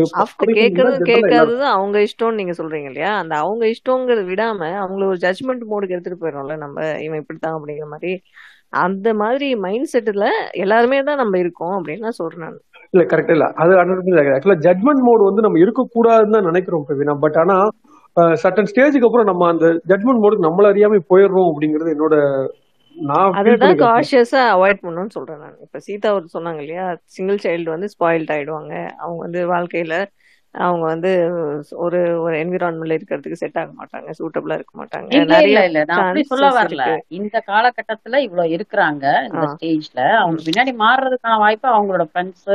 கேட்கறதும் 0.57 1.09
கேட்காததும் 1.11 1.73
அவங்க 1.73 1.99
இஷ்டம்னு 2.07 2.41
நீங்க 2.41 2.55
சொல்றீங்க 2.59 2.91
இல்லையா 2.91 3.13
அந்த 3.21 3.35
அவங்க 3.37 3.65
இஷ்டங்கிறது 3.75 4.27
விடாம 4.27 4.61
அவங்கள 4.77 5.05
ஒரு 5.07 5.21
ஜட்மெண்ட் 5.25 5.65
மோடுக்கு 5.65 5.97
எடுத்துட்டு 5.97 6.23
போயிடும்ல 6.23 6.57
நம்ம 6.57 6.89
இவன் 7.07 7.23
இப்படித்தான் 7.23 7.57
அப்படிங்கிற 7.57 7.89
மாதிரி 7.89 8.13
அந்த 8.83 9.09
மாதிரி 9.15 9.49
மைண்ட் 9.65 9.91
செட்டுல 9.91 10.29
எல்லாருமே 10.57 10.99
தான் 11.03 11.21
நம்ம 11.23 11.39
இருக்கோம் 11.39 11.75
அப்படின்னு 11.77 12.07
நான் 12.07 12.21
சொல்றேன் 12.21 12.57
இல்ல 12.95 13.03
கரெக்ட் 13.05 13.35
இல்ல 13.35 13.47
அது 13.57 13.79
ஆக்சுவலா 13.79 14.61
ஜட்மெண்ட் 14.67 15.05
மோடு 15.07 15.23
வந்து 15.29 15.45
நம்ம 15.47 15.59
இருக்க 15.59 15.83
கூடாதுன்னு 15.89 16.37
தான் 16.37 16.49
நினைக்கிறோம் 16.51 17.23
பட் 17.25 17.39
ஆனா 17.39 17.57
சட்டன் 18.43 18.69
ஸ்டேஜுக்கு 18.69 19.09
அப்புறம் 19.09 19.29
நம்ம 19.31 19.49
அந்த 19.49 19.67
ஜட்மெண்ட் 19.91 20.23
மோடுக்கு 20.23 20.47
நம்மள 20.47 20.69
அறியாம 20.71 21.01
போயிடுறோம் 21.11 21.51
அப்படிங்கறது 21.51 21.95
என்னோட 21.95 22.17
அதுதான் 23.39 23.75
காஷியஸா 23.83 24.43
அவாய்ட் 24.53 24.83
பண்ணணும்னு 24.83 25.15
சொல்றேன் 25.15 25.41
நான் 25.41 25.57
இப்ப 25.65 25.79
சீதா 25.79 26.11
ஒரு 26.13 26.27
சொன்னாங்க 26.35 26.61
இல்லையா 26.61 26.85
சிங்கிள் 27.09 27.41
சைல்டு 27.45 27.75
வந்து 27.75 27.89
ஸ்பாயில்ட் 27.95 28.33
ஆயிடுவாங்க 28.35 28.75
அவங்க 28.99 29.21
வந்து 29.23 29.41
வாழ்க்கையில 29.53 29.97
அவங்க 30.55 30.85
வந்து 30.87 31.11
ஒரு 31.77 31.99
ஒரு 32.21 32.35
என்விரான்மெண்ட்ல 32.37 32.97
இருக்கிறதுக்கு 32.97 33.41
செட் 33.41 33.59
ஆக 33.59 33.71
மாட்டாங்க 33.79 34.11
சூட்டபிளா 34.19 34.57
இருக்க 34.59 34.75
மாட்டாங்க 34.75 35.09
இல்ல 35.17 35.63
இல்ல 35.67 35.81
நான் 35.85 36.21
சொல்ல 36.25 36.49
வரல 36.57 36.85
இந்த 37.17 37.37
காலகட்டத்துல 37.49 38.21
இவ்வளவு 38.27 38.55
இருக்கிறாங்க 38.57 39.05
இந்த 39.27 39.47
ஸ்டேஜ்ல 39.55 40.03
அவங்க 40.21 40.41
பின்னாடி 40.47 40.75
மாறுறதுக்கான 40.79 41.39
வாய்ப்பு 41.39 41.69
அவங்களோட 41.73 42.07
ஃப்ரெண்ட்ஸ் 42.11 42.47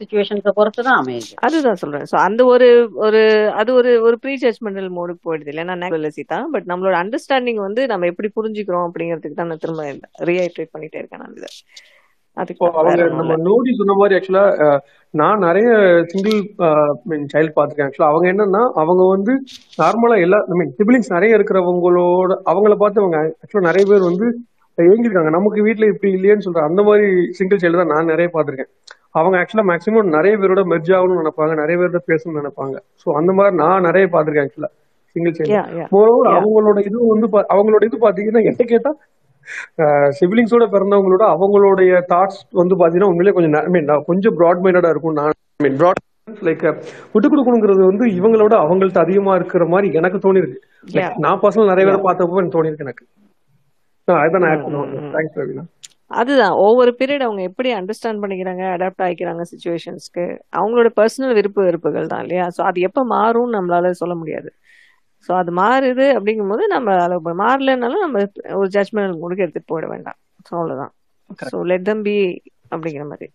சுச்சுவேஷன்ஸை 0.00 0.52
பொறுத்துதான் 0.52 1.00
அமையுது 1.02 1.34
அதுதான் 1.42 1.80
சொல்றேன் 1.82 2.06
சோ 2.10 2.16
அந்த 2.24 2.44
ஒரு 2.44 2.68
ஒரு 3.06 3.22
அது 3.56 3.70
ஒரு 3.74 3.92
ஒரு 4.02 4.18
ப்ரீ 4.18 4.34
ஜட்மெண்டல் 4.36 4.90
மோடுக்கு 4.96 5.22
போயிடுது 5.24 5.52
இல்லைன்னா 5.54 5.76
நேச்சுரலசி 5.82 6.24
தான் 6.26 6.48
பட் 6.50 6.68
நம்மளோட 6.72 6.96
அண்டர்ஸ்டாண்டிங் 7.02 7.60
வந்து 7.62 7.84
நம்ம 7.86 8.06
எப்படி 8.06 8.30
புரிஞ்சுக்கிறோம் 8.36 8.86
அப்படிங்கறதுக்கு 8.88 9.40
தான் 9.40 9.52
நான் 9.52 9.62
திரும்ப 9.64 9.84
ரீஹைட்ரேட் 10.30 10.74
பண்ணிட்டே 10.74 11.00
இருக்கேன் 11.00 11.22
நான் 11.24 11.36
இதை 11.38 11.50
நம்ம 13.12 13.36
நோடி 13.44 13.70
சொன்ன 13.72 13.94
மாதிரி 13.94 14.16
ஆக்சுவலா 14.16 14.44
நான் 15.14 15.44
நிறைய 15.44 15.68
சிங்கிள் 16.10 16.38
மீன் 17.08 17.30
சைல்டு 17.32 17.52
பார்த்துருக்கேன் 17.52 17.88
ஆக்சுவலா 17.88 18.10
அவங்க 18.10 18.26
என்னன்னா 18.32 18.62
அவங்க 18.82 19.02
வந்து 19.06 19.32
நார்மலா 19.78 20.18
எல்லா 20.24 20.40
ஐ 20.48 20.56
மீன் 20.58 20.74
சிபிலிங்ஸ் 20.78 21.14
நிறைய 21.14 21.38
இருக்கிறவங்களோட 21.38 22.34
அவங்கள 22.52 22.76
பார்த்து 22.76 23.02
அவங்க 23.04 23.18
ஆக்சுவலா 23.36 23.68
நிறைய 23.70 23.84
பேர் 23.86 24.08
வந்து 24.10 24.28
ஏங்கிருக்காங்க 24.78 25.30
நமக்கு 25.30 25.60
வீட்டுல 25.62 25.86
இப்படி 25.92 26.10
இல்லையேன்னு 26.12 26.46
சொல்ற 26.46 26.62
அந்த 26.62 26.80
மாதிரி 26.82 27.06
சிங்கிள் 27.32 27.62
சைல்டு 27.62 27.80
தான் 27.82 27.92
நான் 27.94 28.12
நிறைய 28.12 28.28
பார்த்துருக்கேன் 28.28 28.72
அவங்க 29.14 29.36
ஆக்சுவலா 29.38 29.68
மேக்ஸிமம் 29.68 30.16
நிறைய 30.16 30.34
பேரோட 30.36 30.62
மெர்ஜ் 30.64 30.90
ஆகணும்னு 30.96 31.22
நினைப்பாங்க 31.22 31.54
நிறைய 31.54 31.76
பேரோட 31.78 32.00
பேசணும்னு 32.10 32.40
நினைப்பாங்க 32.40 32.76
சோ 33.02 33.16
அந்த 33.20 33.32
மாதிரி 33.32 33.56
நான் 33.56 33.86
நிறைய 33.88 34.06
பார்த்துருக்கேன் 34.08 34.48
ஆக்சுவலா 34.48 34.70
சிங்கிள் 35.16 35.36
சைல்டு 35.36 35.86
அவங்களோட 36.34 36.78
இது 36.88 36.96
வந்து 37.12 37.28
அவங்களோட 37.54 37.82
இது 37.84 37.98
பாத்தீங்கன்னா 37.98 38.42
என்ன 38.44 38.64
கேட்டா 38.66 38.92
சிப்ளிங்ஸோட 40.18 40.66
பிறந்தவங்களோட 40.68 41.24
அவங்களுடைய 41.32 42.00
தாட்ஸ் 42.08 42.42
வந்து 42.54 42.76
பாத்தீங்கன்னா 42.76 43.10
உண்மையிலே 43.10 43.36
கொஞ்சம் 43.36 44.04
கொஞ்சம் 44.06 44.36
ப்ராட் 44.38 44.62
மைண்டடா 44.64 44.92
இருக்கும் 44.94 45.18
நான் 45.18 45.32
ஐ 45.64 45.72
ப்ராட் 45.76 46.02
லைக் 46.42 46.64
விட்டு 47.12 47.26
கொடுக்கணுங்கிறது 47.26 47.82
வந்து 47.84 48.04
இவங்களோட 48.14 48.54
அவங்கள்ட்ட 48.62 49.00
அதிகமா 49.00 49.32
இருக்கிற 49.36 49.64
மாதிரி 49.66 49.88
எனக்கு 49.98 50.18
தோணிருக்கு 50.24 50.58
நான் 51.24 51.40
பர்சனல் 51.42 51.72
நிறைய 51.72 51.86
பேரை 51.86 52.00
பார்த்தப்போ 52.02 52.40
எனக்கு 52.40 52.56
தோணிருக்கு 52.58 52.86
எனக்கு 52.88 53.06
mm-hmm. 54.08 55.64
அதுதான் 56.10 56.56
ஒவ்வொரு 56.64 56.90
பீரியட் 56.98 57.24
அவங்க 57.24 57.42
எப்படி 57.42 57.68
அண்டர்ஸ்டாண்ட் 57.72 58.20
பண்ணிக்கிறாங்க 58.22 58.64
அடாப்ட் 58.74 59.02
ஆகிக்கிறாங்க 59.04 59.44
சுச்சுவேஷன்ஸ்க்கு 59.48 60.24
அவங்களோட 60.52 60.88
பர்சனல் 60.98 61.34
விருப்ப 61.34 61.58
வெறுப்புகள் 61.62 62.10
தான் 62.12 62.22
இல்லையா 62.24 62.44
ஸோ 62.56 62.60
அது 62.62 62.84
எப்போ 62.88 63.02
மாறும்னு 63.08 63.56
நம்மளால 63.56 63.90
சொல்ல 64.00 64.14
முடியாது 64.14 64.50
ஸோ 65.28 65.32
அது 65.32 65.52
மாறுது 65.52 66.06
அப்படிங்கும் 66.16 66.48
போது 66.48 66.66
நம்ம 66.66 66.96
அளவு 66.96 67.34
மாறலனாலும் 67.34 68.04
நம்ம 68.04 68.24
ஒரு 68.54 68.68
ஜட்மெண்ட் 68.68 69.18
கூட 69.18 69.34
எடுத்துட்டு 69.36 69.70
போயிட 69.72 69.88
வேண்டாம் 69.88 70.18
ஸோ 70.48 70.54
அவ்வளோதான் 70.56 70.92
ஸோ 71.50 71.58
லெட் 71.62 71.84
தம்பி 71.84 72.02
பி 72.02 72.16
அப்படிங்கிற 72.72 73.04
மாதிரி 73.06 73.26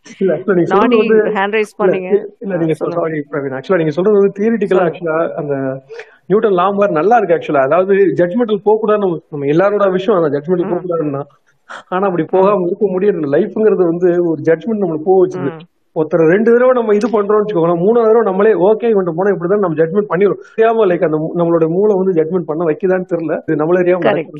ஹேண்ட் 1.35 1.55
இல்ல 2.41 2.57
நீங்க 2.57 2.73
ஆக்சுவலா 3.51 3.77
சொல்றது 3.89 4.17
வந்து 4.17 4.85
ஆக்சுவலா 4.85 5.17
அந்த 5.35 5.53
நல்லா 6.91 7.17
இருக்கு 7.17 7.37
ஆக்சுவலா 7.37 7.61
அதாவது 7.61 7.95
போக 8.63 8.97
நம்ம 9.33 9.45
விஷயம் 9.89 10.23
அந்த 10.23 11.25
ஆனா 11.89 12.05
அப்படி 12.07 12.23
போகாம 12.23 12.57
முடியும் 12.91 13.33
லைஃப்ங்கிறது 13.35 13.83
வந்து 13.85 14.09
ஒரு 14.23 14.41
ஜட்மெண்ட் 14.41 14.83
நம்மளுக்கு 14.83 15.03
போக 15.03 15.19
வச்சு 15.21 15.39
ஒருத்தர் 15.95 16.21
ரெண்டு 16.31 16.49
தடவை 16.51 16.73
நம்ம 16.75 16.93
இது 16.97 17.07
பண்றோம் 17.09 17.39
வச்சுக்கோங்க 17.39 17.73
மூணாவது 17.81 18.09
தடவை 18.09 18.25
நம்மளே 18.27 18.51
ஓகே 18.65 18.91
கொண்டு 18.91 19.13
போனா 19.15 19.31
இப்படிதான் 19.33 19.63
நம்ம 19.63 19.77
ஜட்மெண்ட் 19.79 20.09
பண்ணிடும் 20.11 20.39
தெரியாம 20.49 20.85
லைக் 20.85 21.03
அந்த 21.07 21.17
நம்மளோட 21.39 21.65
மூளை 21.73 21.95
வந்து 21.97 22.13
ஜட்மெண்ட் 22.17 22.47
பண்ண 22.49 22.67
வைக்கதான்னு 22.69 23.09
தெரியல 23.11 23.37
இது 23.43 23.57
நம்மள 23.61 23.81
ஏரியா 23.83 23.97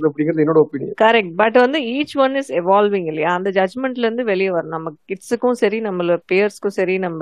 அப்படிங்கிறது 0.04 0.44
என்னோட 0.44 0.62
ஒப்பீனியன் 0.64 0.96
கரெக்ட் 1.02 1.34
பட் 1.42 1.58
வந்து 1.62 1.82
ஈச் 1.94 2.16
ஒன் 2.24 2.38
இஸ் 2.42 2.52
எவால்விங் 2.60 3.10
இல்லையா 3.12 3.34
அந்த 3.34 3.52
ஜட்மெண்ட்ல 3.58 4.08
இருந்து 4.08 4.26
வெளியே 4.32 4.54
வரும் 4.56 4.76
நம்ம 4.76 4.94
கிட்ஸுக்கும் 5.10 5.60
சரி 5.62 5.80
நம்ம 5.82 6.18
பேர்ஸ்க்கும் 6.32 6.78
சரி 6.78 6.96
நம்ம 7.00 7.22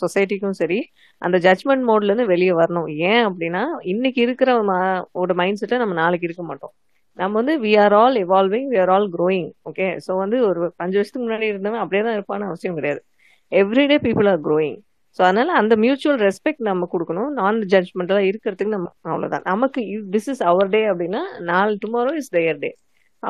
சொசைட்டிக்கும் 0.00 0.56
சரி 0.60 0.80
அந்த 1.22 1.36
ஜட்மெண்ட் 1.44 1.86
மோட்ல 1.88 2.10
இருந்து 2.10 2.28
வெளியே 2.28 2.56
வரணும் 2.56 2.88
ஏன் 3.06 3.24
அப்படின்னா 3.28 3.64
இன்னைக்கு 3.86 4.20
இருக்கிற 4.22 4.50
ஒரு 5.16 5.34
மைண்ட் 5.34 5.60
செட்டை 5.60 5.78
நம்ம 5.78 5.96
நாளைக்கு 5.96 6.28
இருக்க 6.28 6.44
மாட்டோம் 6.44 6.74
நம்ம 7.18 7.34
வந்து 7.34 7.54
we 7.60 7.70
are 7.80 7.94
all 7.96 8.16
evolving 8.22 8.66
we 8.70 8.78
are 8.78 8.90
all 8.90 9.06
growing 9.12 9.50
okay 9.68 9.86
so 10.04 10.14
வந்து 10.18 10.38
ஒரு 10.48 10.60
அஞ்சு 10.76 10.98
வருஷத்துக்கு 10.98 11.26
முன்னாடி 11.26 11.46
இருந்தவன் 11.46 11.82
அப்படியே 11.82 12.02
தான் 12.02 12.16
இருப்பான்னு 12.16 12.48
அவசியம் 12.48 12.78
கிடையாது 12.78 13.00
everyday 13.52 13.98
people 14.04 14.28
are 14.28 14.40
growing 14.46 14.78
so 15.18 15.22
அதனால 15.26 15.50
அந்த 15.58 15.74
மியூச்சுவல் 15.82 16.18
ரெஸ்பெக்ட் 16.22 16.62
நம்ம 16.68 16.88
கொடுக்கணும் 16.92 17.30
நான் 17.38 17.60
ஜட்மெண்ட்டாக 17.72 18.28
இருக்கிறதுக்கு 18.30 18.74
நம்ம 18.74 18.88
அவ்வளோதான் 19.10 19.46
நமக்கு 19.46 19.82
திஸ் 20.14 20.28
இஸ் 20.28 20.42
அவர் 20.50 20.72
டே 20.74 20.82
அப்படின்னா 20.90 21.22
நாலு 21.50 21.74
டுமாரோ 21.84 22.12
இஸ் 22.14 22.34
தயர் 22.34 22.58
டே 22.58 22.70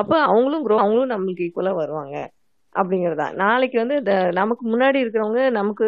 அப்போ 0.00 0.17
அவங்களும் 0.27 0.65
க்ரோ 0.65 0.79
அவங்களும் 0.79 1.13
நம்மளுக்கு 1.15 1.45
ஈக்குவலாக 1.47 1.81
வருவாங்க 1.83 2.17
அப்படிங்கிறதா 2.75 3.27
நாளைக்கு 3.37 3.77
வந்து 3.83 3.97
நமக்கு 4.33 4.65
முன்னாடி 4.73 4.99
இருக்கிறவங்க 5.05 5.43
நமக்கு 5.51 5.87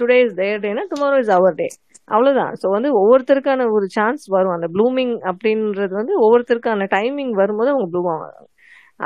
டுடே 0.00 0.16
இஸ் 0.24 0.38
தயர் 0.40 0.64
டேனா 0.64 0.84
டுமாரோ 0.92 1.18
இஸ் 1.18 1.34
அவர் 1.36 1.58
டே 1.60 1.68
அவ்வளோதான் 2.08 2.52
ஸோ 2.60 2.66
வந்து 2.70 2.90
ஒவ்வொருத்தருக்கான 2.98 3.66
ஒரு 3.70 3.86
சான்ஸ் 3.94 4.24
வரும் 4.34 4.56
அந்த 4.56 4.68
ப்ளூமிங் 4.74 5.14
அப்படின்றது 5.30 5.92
வந்து 5.94 6.14
ஒவ்வொருத்தருக்கான 6.24 6.88
டைமிங் 6.92 7.32
வரும்போது 7.34 7.72
அவங்க 7.72 7.88
ப்ளூ 7.92 8.02
ஆவாங்க 8.08 8.44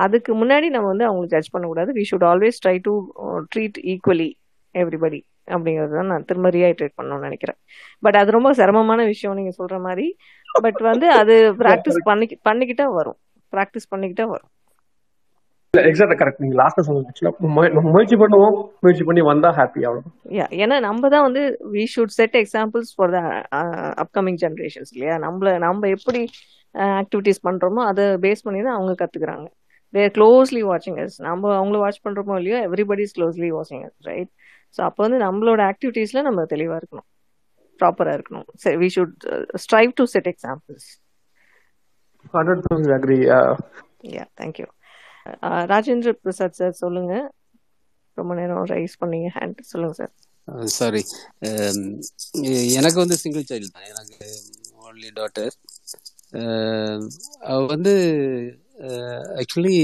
அதுக்கு 0.00 0.32
முன்னாடி 0.34 0.66
நம்ம 0.68 0.88
வந்து 0.88 1.06
அவங்களுக்கு 1.06 1.34
ஜட்ஜ் 1.34 1.52
பண்ணக்கூடாது 1.52 1.90
we 1.92 2.04
should 2.10 2.28
always 2.28 2.60
try 2.64 2.76
to 2.80 2.92
treat 3.52 3.78
equally 3.92 4.28
everybody 4.74 5.20
அப்படிங்கிறது 5.48 5.94
தான் 5.94 6.10
நான் 6.12 6.24
திரும்ப 6.24 6.50
ரீஹைட்ரேட் 6.50 6.96
பண்ணணும்னு 6.98 7.28
நினைக்கிறேன் 7.28 7.58
பட் 8.02 8.18
அது 8.20 8.30
ரொம்ப 8.30 8.50
சிரமமான 8.52 9.04
விஷயம் 9.04 9.38
நீங்க 9.40 9.52
சொல்ற 9.58 9.78
மாதிரி 9.80 10.06
பட் 10.48 10.80
வந்து 10.90 11.08
அது 11.14 11.36
ப்ராக்டிஸ் 11.58 12.00
பண்ணி 12.10 12.28
பண்ணிக்கிட்டா 12.48 12.86
வரும் 12.98 13.18
ப்ராக்டிஸ் 13.52 13.90
பண்ணிக்கிட்டா 13.92 14.26
வரும் 14.28 14.50
கரெக்ட் 16.14 16.40
நீங்க 16.40 16.56
லாஸ்ட்ல 16.60 16.82
சொன்னீங்க 16.86 17.32
முயற்சி 17.88 18.16
பண்ணுவோம் 18.16 18.56
முயற்சி 18.82 19.04
பண்ணி 19.04 19.22
வந்தா 19.28 19.50
ஹாப்பி 19.58 19.82
ஏன்னா 20.58 20.76
நம்ம 20.80 21.08
தான் 21.08 21.26
வந்து 21.26 21.42
we 21.74 21.84
should 21.92 22.16
set 22.16 22.36
examples 22.40 22.90
for 22.96 23.12
the 23.12 23.20
upcoming 24.02 24.40
generations 24.44 24.92
இல்லையா 24.94 25.16
நம்மள 25.26 25.52
நம்ம 25.58 25.88
எப்படி 25.96 26.22
ஆக்டிவிட்டிஸ் 26.98 27.40
uh, 27.40 27.46
பண்றோமோ 27.46 27.84
அதை 27.90 28.04
பேஸ் 28.24 28.44
பண்ணி 28.44 28.60
தான் 28.60 28.76
அவங்க 28.76 28.92
கத்துக்கிறாங்க 29.00 29.46
தேர் 29.92 30.12
க்ளோஸ்லி 30.16 30.62
வாட்சிங் 30.62 30.98
அஸ் 31.04 31.16
நம்ம 31.20 31.52
அவங்கள 31.56 31.78
வாட்ச் 31.78 32.02
பண்ணுறோமோ 32.04 32.36
இல்லையோ 32.40 32.58
எவ்ரிபடி 32.66 33.04
இஸ் 33.06 33.14
க்ளோஸ்லி 33.18 33.50
வாட்சிங் 33.56 33.84
அஸ் 33.86 33.96
ரைட் 34.06 34.30
ஸோ 34.78 34.80
அப்போ 34.88 35.00
வந்து 35.02 35.18
நம்மளோட 35.18 35.60
ஆக்டிவிட்டீஸில் 35.72 36.26
நம்ம 36.28 36.44
தெளிவாக 36.46 36.80
இருக்கணும் 36.80 37.08
ப்ராப்பராக 37.80 38.16
இருக்கணும் 38.18 38.46
we 38.82 38.88
should 38.96 39.26
strive 39.56 39.92
to 39.92 40.04
set 40.14 40.30
examples 40.32 40.88
hundred 42.34 42.62
percent 42.64 42.94
agree 42.98 43.18
yeah 44.10 44.24
thank you 44.36 44.68
Rajendra 45.72 46.10
Prasad 46.22 46.58
sir 46.60 46.80
சொல்லுங்க 46.84 47.14
ரொம்ப 48.16 48.32
நேரம் 48.34 48.66
ரைஸ் 48.70 48.96
பண்ணீங்க 49.02 49.28
ஹேண்ட் 49.36 49.60
சொல்லுங்க 49.72 49.96
சார் 50.00 50.12
சாரி 50.74 51.00
uh, 51.42 51.50
um, 51.66 51.82
எனக்கு 52.78 52.98
வந்து 53.02 53.16
சிங்கிள் 53.16 53.44
சைல்டு 53.50 53.68
தான் 53.68 53.90
எனக்கு 53.90 54.28
ஓன்லி 54.80 55.10
டாட்டர் 55.18 55.54
um, 56.34 57.02
அவ 57.46 57.58
வந்து 57.66 57.94
ஆக்சுவலி 59.36 59.76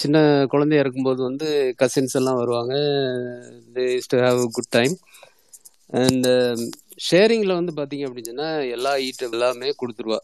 சின்ன 0.00 0.16
குழந்தையா 0.46 0.82
இருக்கும்போது 0.82 1.20
வந்து 1.22 1.48
கசின்ஸ் 1.78 2.16
எல்லாம் 2.16 2.40
வருவாங்க 2.40 2.74
to 4.10 4.18
have 4.18 4.40
good 4.52 4.70
time 4.70 4.94
and 5.96 6.28
ஷேரிங்கில் 7.08 7.58
வந்து 7.58 7.72
பார்த்தீங்க 7.76 8.06
அப்படின்னு 8.08 8.30
சொன்னால் 8.30 8.68
எல்லா 8.68 8.92
ஈட்டம் 8.98 9.32
எல்லாமே 9.32 9.70
கொடுத்துருவா 9.82 10.18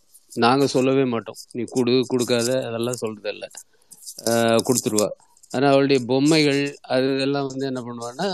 நாங்கள் 0.32 0.72
சொல்லவே 0.72 1.04
மாட்டோம் 1.04 1.40
நீ 1.52 1.62
கொடு 1.70 1.94
கொடுக்காத 2.06 2.50
அதெல்லாம் 2.64 3.00
சொல்கிறது 3.00 3.32
இல்லை 3.32 3.48
கொடுத்துருவா 4.62 5.08
ஆனால் 5.50 5.70
அவளுடைய 5.70 5.98
பொம்மைகள் 6.04 6.60
அது 6.86 7.06
இதெல்லாம் 7.14 7.48
வந்து 7.48 7.66
என்ன 7.66 7.80
பண்ணுவான்னா 7.80 8.26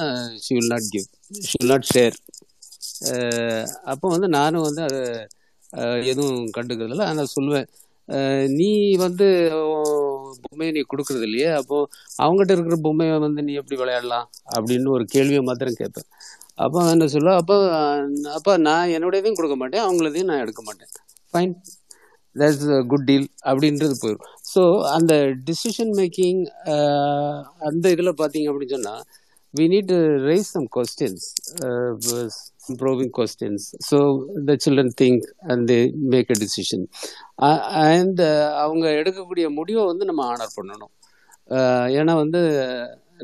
she 0.41 0.52
will 0.55 0.73
not 0.73 0.89
give 0.92 1.07
she 1.44 1.55
will 1.58 1.73
not 1.73 1.91
share 1.94 2.16
அப்போ 3.84 4.07
வந்து 4.08 4.28
நானும் 4.28 4.66
வந்து 4.66 4.83
அதை 4.83 5.02
எதுவும் 6.05 6.50
கண்டுக்கிறதில்ல 6.57 7.07
ஆனால் 7.07 7.34
சொல்லுவேன் 7.34 7.68
நீ 8.55 8.70
வந்து 8.97 9.26
பொம்மையை 10.44 10.73
நீ 10.73 10.81
கொடுக்குறது 10.89 11.26
இல்லையே 11.26 11.50
அப்போ 11.52 11.76
அவங்ககிட்ட 12.18 12.52
இருக்கிற 12.52 12.76
பொம்மையை 12.83 13.15
வந்து 13.18 13.42
நீ 13.42 13.52
எப்படி 13.52 13.78
விளையாடலாம் 13.81 14.26
அப்படின்னு 14.57 14.89
ஒரு 14.89 15.05
கேள்வியை 15.05 15.42
மாத்திரம் 15.42 15.78
கேட்பேன் 15.78 16.08
அப்போ 16.57 16.81
என்ன 16.91 17.07
சொல்ல 17.07 17.31
அப்போ 17.34 17.57
அப்போ 18.34 18.52
நான் 18.58 18.92
என்னுடையதையும் 18.92 19.39
கொடுக்க 19.39 19.57
மாட்டேன் 19.57 19.84
அவங்களதையும் 19.84 20.31
நான் 20.33 20.42
எடுக்க 20.42 20.62
மாட்டேன் 20.62 20.92
ஃபைன் 21.34 21.55
தட்ஸ் 22.36 22.65
குட் 22.86 23.05
டீல் 23.05 23.28
அப்படின்றது 23.44 23.97
போயிடும் 24.00 24.31
ஸோ 24.55 24.62
அந்த 24.91 25.15
டிசிஷன் 25.44 25.92
மேக்கிங் 25.97 26.41
அந்த 27.60 27.84
இதில் 27.91 28.18
பார்த்தீங்க 28.18 28.50
அப்படின்னு 28.50 28.76
சொன்னால் 28.76 29.05
we 29.55 29.66
need 29.68 29.94
raise 30.26 30.52
some 30.52 30.68
questions 30.68 31.26
probing 32.73 33.10
questions. 33.10 33.74
So 33.81 34.28
the 34.39 34.57
children 34.57 34.91
think 34.92 35.24
and 35.42 35.68
they 35.68 35.83
make 36.12 36.31
a 36.31 36.39
decision. 36.44 36.83
And 37.86 38.20
uh, 38.26 38.44
அவங்க 38.62 38.84
எடுக்கக்கூடிய 39.00 39.47
முடிவை 39.58 39.84
வந்து 39.84 40.05
நம்ம 40.05 40.23
ஆனர் 40.33 40.55
பண்ணணும் 40.58 40.92
ஏன்னா 41.99 42.12
வந்து 42.23 42.41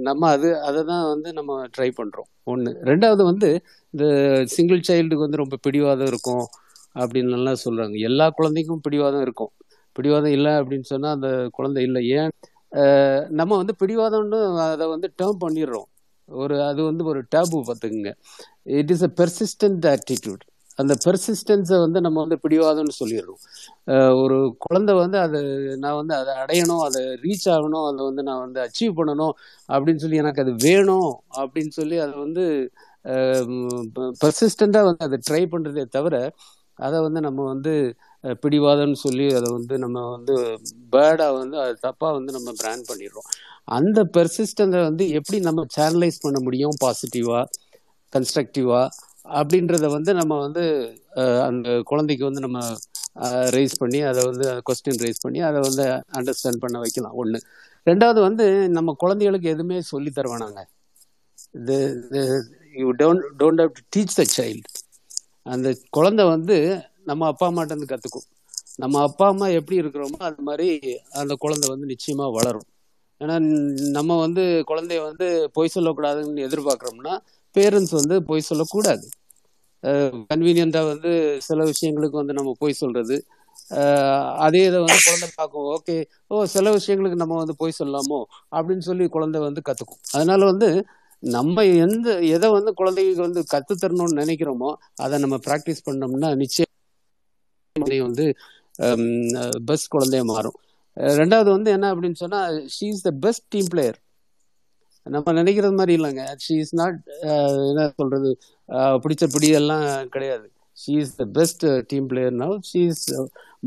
நம்ம 0.00 0.23
அது 0.35 0.49
அதை 0.69 0.81
தான் 0.91 1.05
வந்து 1.13 1.29
நம்ம 1.33 1.57
ட்ரை 1.77 1.89
பண்ணுறோம் 2.01 2.29
ஒன்று 2.45 2.71
ரெண்டாவது 2.91 3.23
வந்து 3.31 3.49
இந்த 3.95 4.05
சிங்கிள் 4.57 4.87
சைல்டுக்கு 4.89 5.27
வந்து 5.27 5.43
ரொம்ப 5.43 5.59
பிடிவாதம் 5.67 6.11
இருக்கும் 6.13 6.45
அப்படின்லாம் 7.01 7.63
சொல்கிறாங்க 7.65 7.97
எல்லா 8.09 8.27
குழந்தைக்கும் 8.39 8.85
பிடிவாதம் 8.87 9.25
இருக்கும் 9.27 9.53
பிடிவாதம் 9.97 10.35
இல்லை 10.39 10.53
அப்படின்னு 10.61 10.89
சொன்னால் 10.93 11.17
அந்த 11.17 11.31
குழந்தை 11.57 11.83
இல்லை 11.89 12.03
ஏன் 12.19 12.33
நம்ம 13.41 13.53
வந்து 13.63 13.75
பிடிவாதம்னு 13.83 14.41
அதை 14.67 14.87
வந்து 14.95 15.09
டேர்ம் 15.21 15.43
பண்ணிடுறோம் 15.45 15.89
ஒரு 16.31 16.57
அது 16.63 16.81
வந்து 16.83 17.05
ஒரு 17.05 17.21
டேபு 17.35 17.59
பார்த்துக்குங்க 17.67 18.13
it 18.81 18.91
is 18.91 19.05
a 19.05 19.13
persistent 19.17 19.87
attitude 19.87 20.45
அந்த 20.79 20.95
பெர்சிஸ்டன்ஸை 21.05 21.79
வந்து 21.79 21.99
நம்ம 22.01 22.19
வந்து 22.21 22.37
பிடிவாதம்னு 22.43 22.95
சொல்லிடுறோம் 23.01 23.41
ஒரு 24.23 24.37
குழந்தை 24.59 24.93
வந்து 24.95 25.19
அது 25.19 25.41
நான் 25.77 25.97
வந்து 25.97 26.15
அதை 26.15 26.33
அடையணும் 26.35 26.79
அதை 26.79 27.01
ரீச் 27.23 27.49
ஆகணும் 27.49 27.87
அதை 27.87 28.01
வந்து 28.05 28.23
நான் 28.23 28.41
வந்து 28.41 28.61
அச்சீவ் 28.61 28.95
பண்ணணும் 28.97 29.35
அப்படின்னு 29.69 29.97
சொல்லி 29.97 30.17
எனக்கு 30.17 30.43
அது 30.43 30.55
வேணும் 30.63 31.11
அப்படின்னு 31.37 31.69
சொல்லி 31.71 31.99
அதை 31.99 32.15
வந்து 32.19 32.45
பெர்சிஸ்டண்டாக 34.21 34.85
வந்து 34.85 35.05
அதை 35.05 35.19
ட்ரை 35.31 35.43
பண்ணுறதே 35.47 35.85
தவிர 35.89 36.17
அதை 36.79 36.99
வந்து 37.01 37.21
நம்ம 37.21 37.41
வந்து 37.45 37.73
பிடிவாதம்னு 38.25 38.99
சொல்லி 38.99 39.27
அதை 39.35 39.49
வந்து 39.53 39.75
நம்ம 39.79 39.99
வந்து 40.11 40.35
பேர்டாக 40.93 41.33
வந்து 41.37 41.57
அது 41.61 41.75
தப்பாக 41.83 42.13
வந்து 42.13 42.33
நம்ம 42.33 42.53
பிராண்ட் 42.59 42.89
பண்ணிடுறோம் 42.89 43.29
அந்த 43.71 44.01
பெர்சிஸ்டன்ஸை 44.15 44.81
வந்து 44.83 45.05
எப்படி 45.11 45.39
நம்ம 45.41 45.65
சேனலைஸ் 45.77 46.19
பண்ண 46.21 46.39
முடியும் 46.41 46.77
பாசிட்டிவா 46.83 47.41
கன்ஸ்ட்ரக்டிவா 48.13 48.81
அப்படின்றத 49.33 49.87
வந்து 49.89 50.11
நம்ம 50.15 50.39
வந்து 50.39 50.63
அந்த 51.47 51.69
குழந்தைக்கு 51.83 52.25
வந்து 52.25 52.43
நம்ம 52.47 52.61
ரைஸ் 53.51 53.75
பண்ணி 53.79 54.01
அதை 54.03 54.21
வந்து 54.25 54.47
கொஸ்டின் 54.67 55.03
ரைஸ் 55.03 55.25
பண்ணி 55.25 55.41
அதை 55.41 55.61
வந்து 55.61 55.85
அண்டர்ஸ்டாண்ட் 56.19 56.63
பண்ண 56.63 56.79
வைக்கலாம் 56.79 57.17
ஒன்று 57.17 57.41
ரெண்டாவது 57.87 58.21
வந்து 58.21 58.45
நம்ம 58.69 58.95
குழந்தைகளுக்கு 58.95 59.49
எதுவுமே 59.49 59.79
சொல்லி 59.91 60.11
தருவானாங்க 60.11 60.63
இது 61.55 61.79
you 62.75 62.89
don't 63.01 63.25
don't 63.41 63.63
have 63.63 63.73
to 63.73 63.85
teach 63.97 64.17
the 64.17 64.25
child 64.37 64.69
அந்த 65.47 65.69
குழந்தை 65.91 66.25
வந்து 66.27 66.57
நம்ம 67.05 67.27
அப்பா 67.27 67.47
அம்மாட்டேருந்து 67.47 67.91
கற்றுக்கும் 67.93 68.29
நம்ம 68.77 69.01
அப்பா 69.03 69.27
அம்மா 69.29 69.47
எப்படி 69.59 69.77
இருக்கிறோமோ 69.81 70.19
அது 70.29 70.43
மாதிரி 70.43 70.69
அந்த 71.13 71.35
குழந்தை 71.35 71.67
வந்து 71.71 71.87
நிச்சயமாக 71.87 72.35
வளரும் 72.37 72.69
ஏன்னா 73.21 73.35
நம்ம 73.93 74.17
வந்து 74.19 74.43
குழந்தைய 74.67 75.01
வந்து 75.03 75.27
பொய் 75.53 75.75
சொல்லக்கூடாதுன்னு 75.75 76.47
எதிர்பார்க்குறோம்னா 76.47 77.15
பேரண்ட்ஸ் 77.55 77.95
வந்து 77.95 78.17
பொய் 78.23 78.49
சொல்லக்கூடாது 78.51 79.07
கன்வீனியண்டாக 80.31 80.89
வந்து 80.89 81.11
சில 81.41 81.61
விஷயங்களுக்கு 81.65 82.17
வந்து 82.17 82.35
நம்ம 82.35 82.55
பொய் 82.61 82.81
சொல்கிறது 82.81 83.17
அதே 84.39 84.63
இதை 84.67 84.79
வந்து 84.81 85.01
குழந்தை 85.07 85.29
பார்க்கும் 85.37 85.67
ஓகே 85.75 85.97
ஓ 86.29 86.45
சில 86.47 86.71
விஷயங்களுக்கு 86.71 87.19
நம்ம 87.19 87.37
வந்து 87.37 87.55
பொய் 87.57 87.79
சொல்லலாமோ 87.79 88.21
அப்படின்னு 88.53 88.81
சொல்லி 88.81 89.07
குழந்தை 89.09 89.41
வந்து 89.41 89.63
கற்றுக்கும் 89.65 90.03
அதனால 90.13 90.41
வந்து 90.45 90.69
நம்ம 91.23 91.65
எந்த 91.77 92.09
எதை 92.35 92.49
வந்து 92.49 92.71
குழந்தைங்களுக்கு 92.77 93.27
வந்து 93.27 93.43
கற்றுத்தரணும்னு 93.51 94.21
நினைக்கிறோமோ 94.21 94.71
அதை 95.01 95.17
நம்ம 95.19 95.39
ப்ராக்டிஸ் 95.47 95.87
பண்ணோம்னா 95.87 96.31
நிச்சயம் 96.37 96.69
வந்து 98.03 98.25
பெஸ்ட் 99.67 99.93
குழந்தைய 99.93 100.25
மாறும் 100.25 100.59
ரெண்டாவது 101.17 101.51
வந்து 101.51 101.71
என்ன 101.71 101.89
அப்படின்னு 101.93 102.21
சொன்னால் 102.23 102.57
she 102.69 102.87
is 102.89 103.05
the 103.05 103.13
best 103.21 103.47
team 103.53 103.69
player 103.71 103.99
நம்ம 105.07 105.33
நினைக்கிறது 105.33 105.75
மாதிரி 105.75 105.95
இல்லைங்க 105.99 106.25
ஷீ 106.39 106.55
இஸ் 106.57 106.75
நாட் 106.75 106.99
என்ன 107.71 107.87
சொல்றது 108.01 108.31
பிடிச்ச 109.03 109.27
பிடியெல்லாம் 109.33 109.87
கிடையாது 110.09 110.47
she 110.79 110.93
is 111.01 111.15
the 111.17 111.25
best 111.39 111.65
team 111.91 112.07
player 112.07 112.37
now 112.43 112.55
she 112.71 112.83
is 112.91 113.05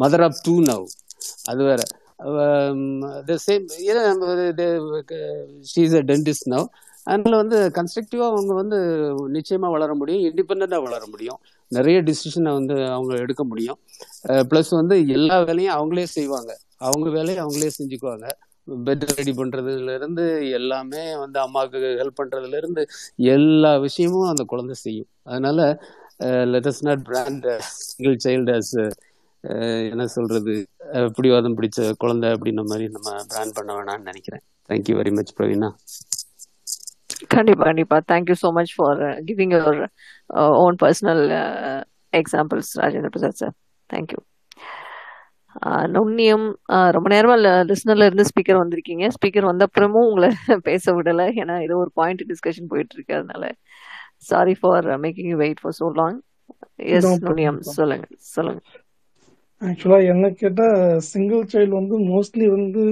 mother 0.00 0.23
of 0.23 0.39
two 0.45 0.55
now 0.69 0.85
அது 1.45 1.61
வேற 1.63 1.81
the 3.27 3.37
same 3.47 3.65
she 5.71 5.81
is 5.83 5.97
a 5.99 6.03
dentist 6.11 6.49
now 6.53 6.67
அதனால 7.07 7.37
வந்து 7.37 7.57
கன்ஸ்ட்ரக்டிவா 7.77 8.25
அவங்க 8.29 8.53
வந்து 8.53 8.77
நிச்சயமாக 9.29 9.73
வளர 9.73 9.91
முடியும் 9.93 10.25
இண்டிபெண்ட்டாக 10.27 10.81
வளர 10.83 11.03
முடியும் 11.05 11.39
நிறைய 11.71 11.97
டிசிஷனை 12.01 12.51
வந்து 12.51 12.75
அவங்க 12.87 13.13
எடுக்க 13.15 13.43
முடியும் 13.43 13.79
ப்ளஸ் 14.51 14.71
வந்து 14.71 14.97
எல்லா 15.09 15.37
வேலையும் 15.43 15.75
அவங்களே 15.77 16.07
செய்வாங்க 16.13 16.51
அவங்க 16.81 17.07
வேலையை 17.09 17.39
அவங்களே 17.43 17.71
செஞ்சுக்குவாங்க 17.77 18.27
பெட் 18.67 19.05
ரெடி 19.11 19.33
இருந்து 19.93 20.25
எல்லாமே 20.51 21.03
வந்து 21.15 21.39
அம்மாவுக்கு 21.39 21.91
ஹெல்ப் 22.01 22.21
இருந்து 22.53 22.83
எல்லா 23.29 23.73
விஷயமும் 23.79 24.29
அந்த 24.29 24.45
குழந்தை 24.45 24.77
செய்யும் 24.77 25.09
அதனால 25.23 25.59
let's 26.45 26.83
not 26.83 27.03
brand 27.03 27.47
single 27.87 28.17
child 28.25 28.53
as 28.53 28.75
என்ன 29.91 30.03
சொல்றது 30.07 30.53
பிடிவாதம் 31.15 31.55
பிடிச்ச 31.55 31.89
குழந்தை 31.97 32.27
அப்படின்ன 32.31 32.63
மாதிரி 32.63 32.85
நம்ம 32.87 33.15
பிராண்ட் 33.31 33.55
பண்ண 33.55 33.71
வேணாம்னு 33.75 34.09
நினைக்கிறேன் 34.11 34.43
தேங்க்யூ 34.69 34.95
வெரி 34.97 35.11
மச் 35.11 35.33
பிரவீனா 35.39 35.69
கண்டிப்பா 37.27 37.63
கண்டிப்பா 37.63 37.97
thank you 38.11 38.35
so 38.35 38.49
much 38.51 38.73
for 38.77 39.01
giving 39.25 39.53
your 39.55 39.81
own 40.63 40.77
personal 40.83 41.23
examples 42.13 42.71
Rajendra 42.81 43.09
Prasad 43.09 43.41
sir 43.43 43.55
thank you 43.89 44.19
நுண்ணியம் 45.91 46.45
ரொம்ப 46.91 47.07
நேரமாக 47.09 47.51
லிஸ்னர்ல 47.69 48.05
இருந்து 48.05 48.27
ஸ்பீக்கர் 48.29 48.61
வந்திருக்கீங்க 48.61 49.07
ஸ்பீக்கர் 49.09 49.49
வந்த 49.51 49.65
அப்புறமும் 49.69 50.07
உங்களை 50.07 50.29
பேச 50.69 50.93
விடலை 50.93 51.27
ஏன்னா 51.41 51.57
ஏதோ 51.61 51.77
ஒரு 51.77 51.91
பாயிண்ட் 51.93 52.23
டிஸ்கஷன் 52.29 52.71
போயிட்டு 52.71 52.95
இருக்கு 52.95 53.13
அதனால 53.13 53.45
sorry 54.23 54.55
for 54.61 54.87
making 54.99 55.29
you 55.29 55.37
wait 55.37 55.61
for 55.61 55.77
so 55.79 55.89
long 55.95 56.19
yes 56.91 57.09
நுண்ணியம் 57.23 57.59
சொல்லுங்க 57.71 58.07
சொல்லுங்க 58.35 58.61
ஆக்சுவலா 59.61 59.99
என்ன 60.07 60.29
கேட்டா 60.35 60.67
சிங்கிள் 61.07 61.43
சைல்டு 61.51 61.73
வந்து 61.75 61.97
மோஸ்ட்லி 62.07 62.47
வந்து 62.49 62.83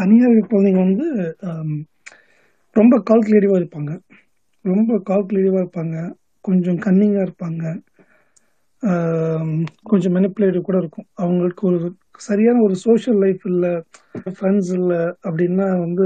தனியார் 0.00 0.40
குழந்தைங்க 0.50 0.80
வந்து 0.80 1.06
ரொம்ப 2.76 2.94
கால்குலேட்டிவாக 3.08 3.60
இருப்பாங்க 3.60 3.92
ரொம்ப 4.64 4.98
கால்குலேட்டிவாக 5.08 5.62
இருப்பாங்க 5.62 5.96
கொஞ்சம் 6.44 6.78
கன்னிங்காக 6.78 7.26
இருப்பாங்க 7.26 7.64
கொஞ்சம் 9.84 10.14
மெனிப்புலேட்டிவ் 10.16 10.68
கூட 10.68 10.78
இருக்கும் 10.78 11.08
அவங்களுக்கு 11.14 11.62
ஒரு 11.66 11.78
சரியான 12.18 12.62
ஒரு 12.62 12.74
சோஷியல் 12.76 13.18
லைஃப் 13.18 13.44
இல்லை 13.46 13.72
ஃப்ரெண்ட்ஸ் 14.30 14.70
இல்லை 14.72 15.00
அப்படின்னா 15.24 15.66
வந்து 15.78 16.05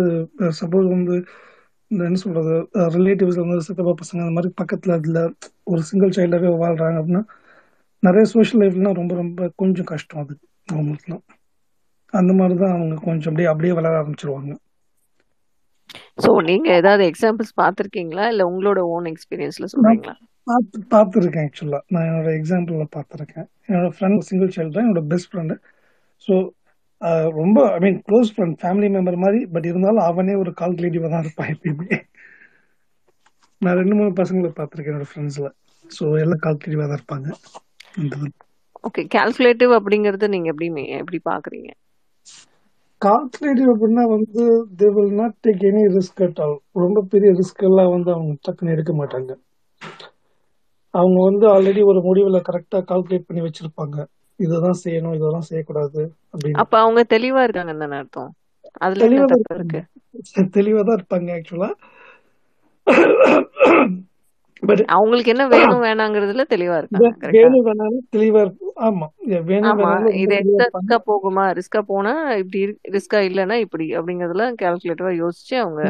சப்போஸ் 0.61 0.89
வந்து 0.89 1.17
இந்த 1.91 2.03
என்ன 2.05 2.19
சொல்றது 2.19 2.55
ரிலேட்டிவ்ஸ் 2.95 3.41
வந்து 3.43 3.67
சித்தப்பா 3.67 3.95
பசங்க 4.01 4.23
அந்த 4.23 4.35
மாதிரி 4.35 4.51
பக்கத்தில் 4.61 4.97
அதில் 4.97 5.21
ஒரு 5.65 5.83
சிங்கிள் 5.83 6.17
சைல்டாகவே 6.17 6.53
வாழ்றாங்க 6.57 6.99
அப்படின்னா 7.01 7.23
நிறைய 8.03 8.27
சோஷியல் 8.33 8.63
லைஃப்லாம் 8.63 8.99
ரொம்ப 9.01 9.15
ரொம்ப 9.15 9.49
கொஞ்சம் 9.57 9.91
கஷ்டம் 9.91 10.23
அது 10.23 10.35
அவங்களுக்குலாம் 10.69 11.25
அந்த 12.13 12.33
மாதிரி 12.33 12.57
தான் 12.59 12.75
அவங்க 12.77 12.97
கொஞ்சம் 13.05 13.31
அப்படியே 13.31 13.51
அப்படியே 13.51 13.75
வளர 13.79 13.93
ஆரம்பிச்சிருவாங்க 14.01 14.53
ஸோ 16.25 16.31
நீங்கள் 16.43 16.77
ஏதாவது 16.77 17.05
எக்ஸாம்பிள்ஸ் 17.05 17.55
பார்த்துருக்கீங்களா 17.61 18.25
இல்லை 18.27 18.45
உங்களோட 18.51 18.81
ஓன் 18.89 19.07
எக்ஸ்பீரியன்ஸ்ல 19.07 19.69
சொல்றீங்களா 19.73 20.15
பார்த்து 20.47 20.79
பார்த்துருக்கேன் 20.93 21.47
ஆக்சுவலாக 21.47 21.83
நான் 21.89 22.07
என்னோட 22.09 22.31
எக்ஸாம்பிளில் 22.39 22.93
பார்த்துருக்கேன் 22.97 23.47
என்னோட 23.69 23.89
ஃப்ரெண்ட் 23.97 24.27
சிங்கிள் 24.29 24.53
சைல்டு 24.57 24.75
தான் 24.75 24.87
என்னோட 24.87 25.03
பெஸ்ட் 25.07 25.31
ஃப்ரெண்டு 25.31 25.55
ஸோ 26.25 26.35
ரொம்ப 27.37 27.59
I 27.71 27.79
mean 27.81 27.99
close 28.07 28.33
friend 28.35 28.57
family 28.61 28.89
member 28.89 29.23
மாதிரி 29.23 29.41
பட் 29.53 29.67
இருந்தாலும் 29.67 30.05
அவனே 30.05 30.35
ஒரு 30.35 30.51
கால்குலேட்டிவாக 30.61 31.11
தான் 31.11 31.25
இருப்பான் 31.25 31.53
எப்பயுமே 31.55 31.99
நான் 33.63 33.79
ரெண்டு 33.79 33.95
மூணு 33.95 34.13
பசங்களை 34.21 34.51
பார்த்துருக்கேன் 34.53 34.95
என்னோட 34.95 35.09
ஃப்ரெண்ட்ஸில் 35.11 35.51
ஸோ 35.91 36.05
எல்லாம் 36.21 36.43
கால்குலேட்டிவாக 36.45 36.89
தான் 36.89 37.01
இருப்பாங்க 37.01 37.29
ஓகே 38.85 39.03
கால்குலேட்டிவ் 39.15 39.73
அப்படிங்கறது 39.79 40.29
நீங்க 40.29 40.49
எப்படி 40.49 40.69
எப்படி 40.97 41.19
பாக்குறீங்க 41.27 41.71
கால்குலேட்டிவ் 43.03 43.69
அப்படின்னா 43.73 44.03
வந்து 44.09 44.43
they 44.81 44.89
will 44.97 45.15
not 45.15 45.37
take 45.45 45.63
any 45.69 45.85
risk 45.95 46.21
at 46.23 46.41
all 46.41 46.57
ரொம்ப 46.77 46.99
பெரிய 47.13 47.31
ரிஸ்க் 47.39 47.65
எல்லாம் 47.69 47.93
வந்து 47.95 48.11
அவங்க 48.15 48.35
டக்குன்னு 48.47 48.75
எடுக்க 48.75 48.93
மாட்டாங்க 48.93 49.33
அவங்க 50.95 51.19
வந்து 51.25 51.45
ஆல்ரெடி 51.53 51.83
ஒரு 51.91 52.01
முடிவில் 52.01 52.47
கரெக்டாக 52.49 52.83
கால்குலேட் 52.91 53.29
பண்ணி 53.29 53.43
வச்சிருப்பாங்க 53.45 53.97
இதுதான் 54.43 54.81
செய்யணும் 54.83 55.17
இதெல்லாம் 55.19 55.49
செய்யக்கூடாது 55.49 56.03
அப்ப 56.63 56.75
அவங்க 56.83 57.01
தெளிவா 57.13 57.43
இருக்காங்க 57.47 57.75
தானே 57.77 57.99
அர்த்தம் 58.01 58.33
அதுல 58.81 59.09
இருக்கு 59.57 59.81
தெளிவா 60.55 60.81
தான் 60.83 60.99
இருப்பாங்க 60.99 61.31
ஆக்சுவலா 61.37 61.69
பட் 64.63 64.83
அவங்களுக்கு 64.95 65.33
என்ன 65.35 65.45
வேணும் 65.53 65.85
வேணாங்கிறதுல 65.85 66.45
தெளிவா 66.49 66.77
இருக்காங்க 66.79 67.13
வேணும் 67.35 67.65
வேணாலும் 67.67 68.07
தெளிவா 68.13 68.43
இருக்கும் 68.45 68.59
ஆமா 68.85 69.09
வேணும் 69.49 69.83
இது 70.21 70.37
ரிஸ்கா 70.73 70.97
போகுமா 71.07 71.45
ரிஸ்கா 71.59 71.81
போனா 71.89 72.13
இப்படி 72.43 72.61
ரிஸ்கா 72.97 73.19
இல்லனா 73.29 73.57
இப்படி 73.65 73.87
அப்படிங்கறதுல 73.99 74.47
கால்குலேட்டரா 74.61 75.13
யோசிச்சு 75.19 75.55
அவங்க 75.63 75.83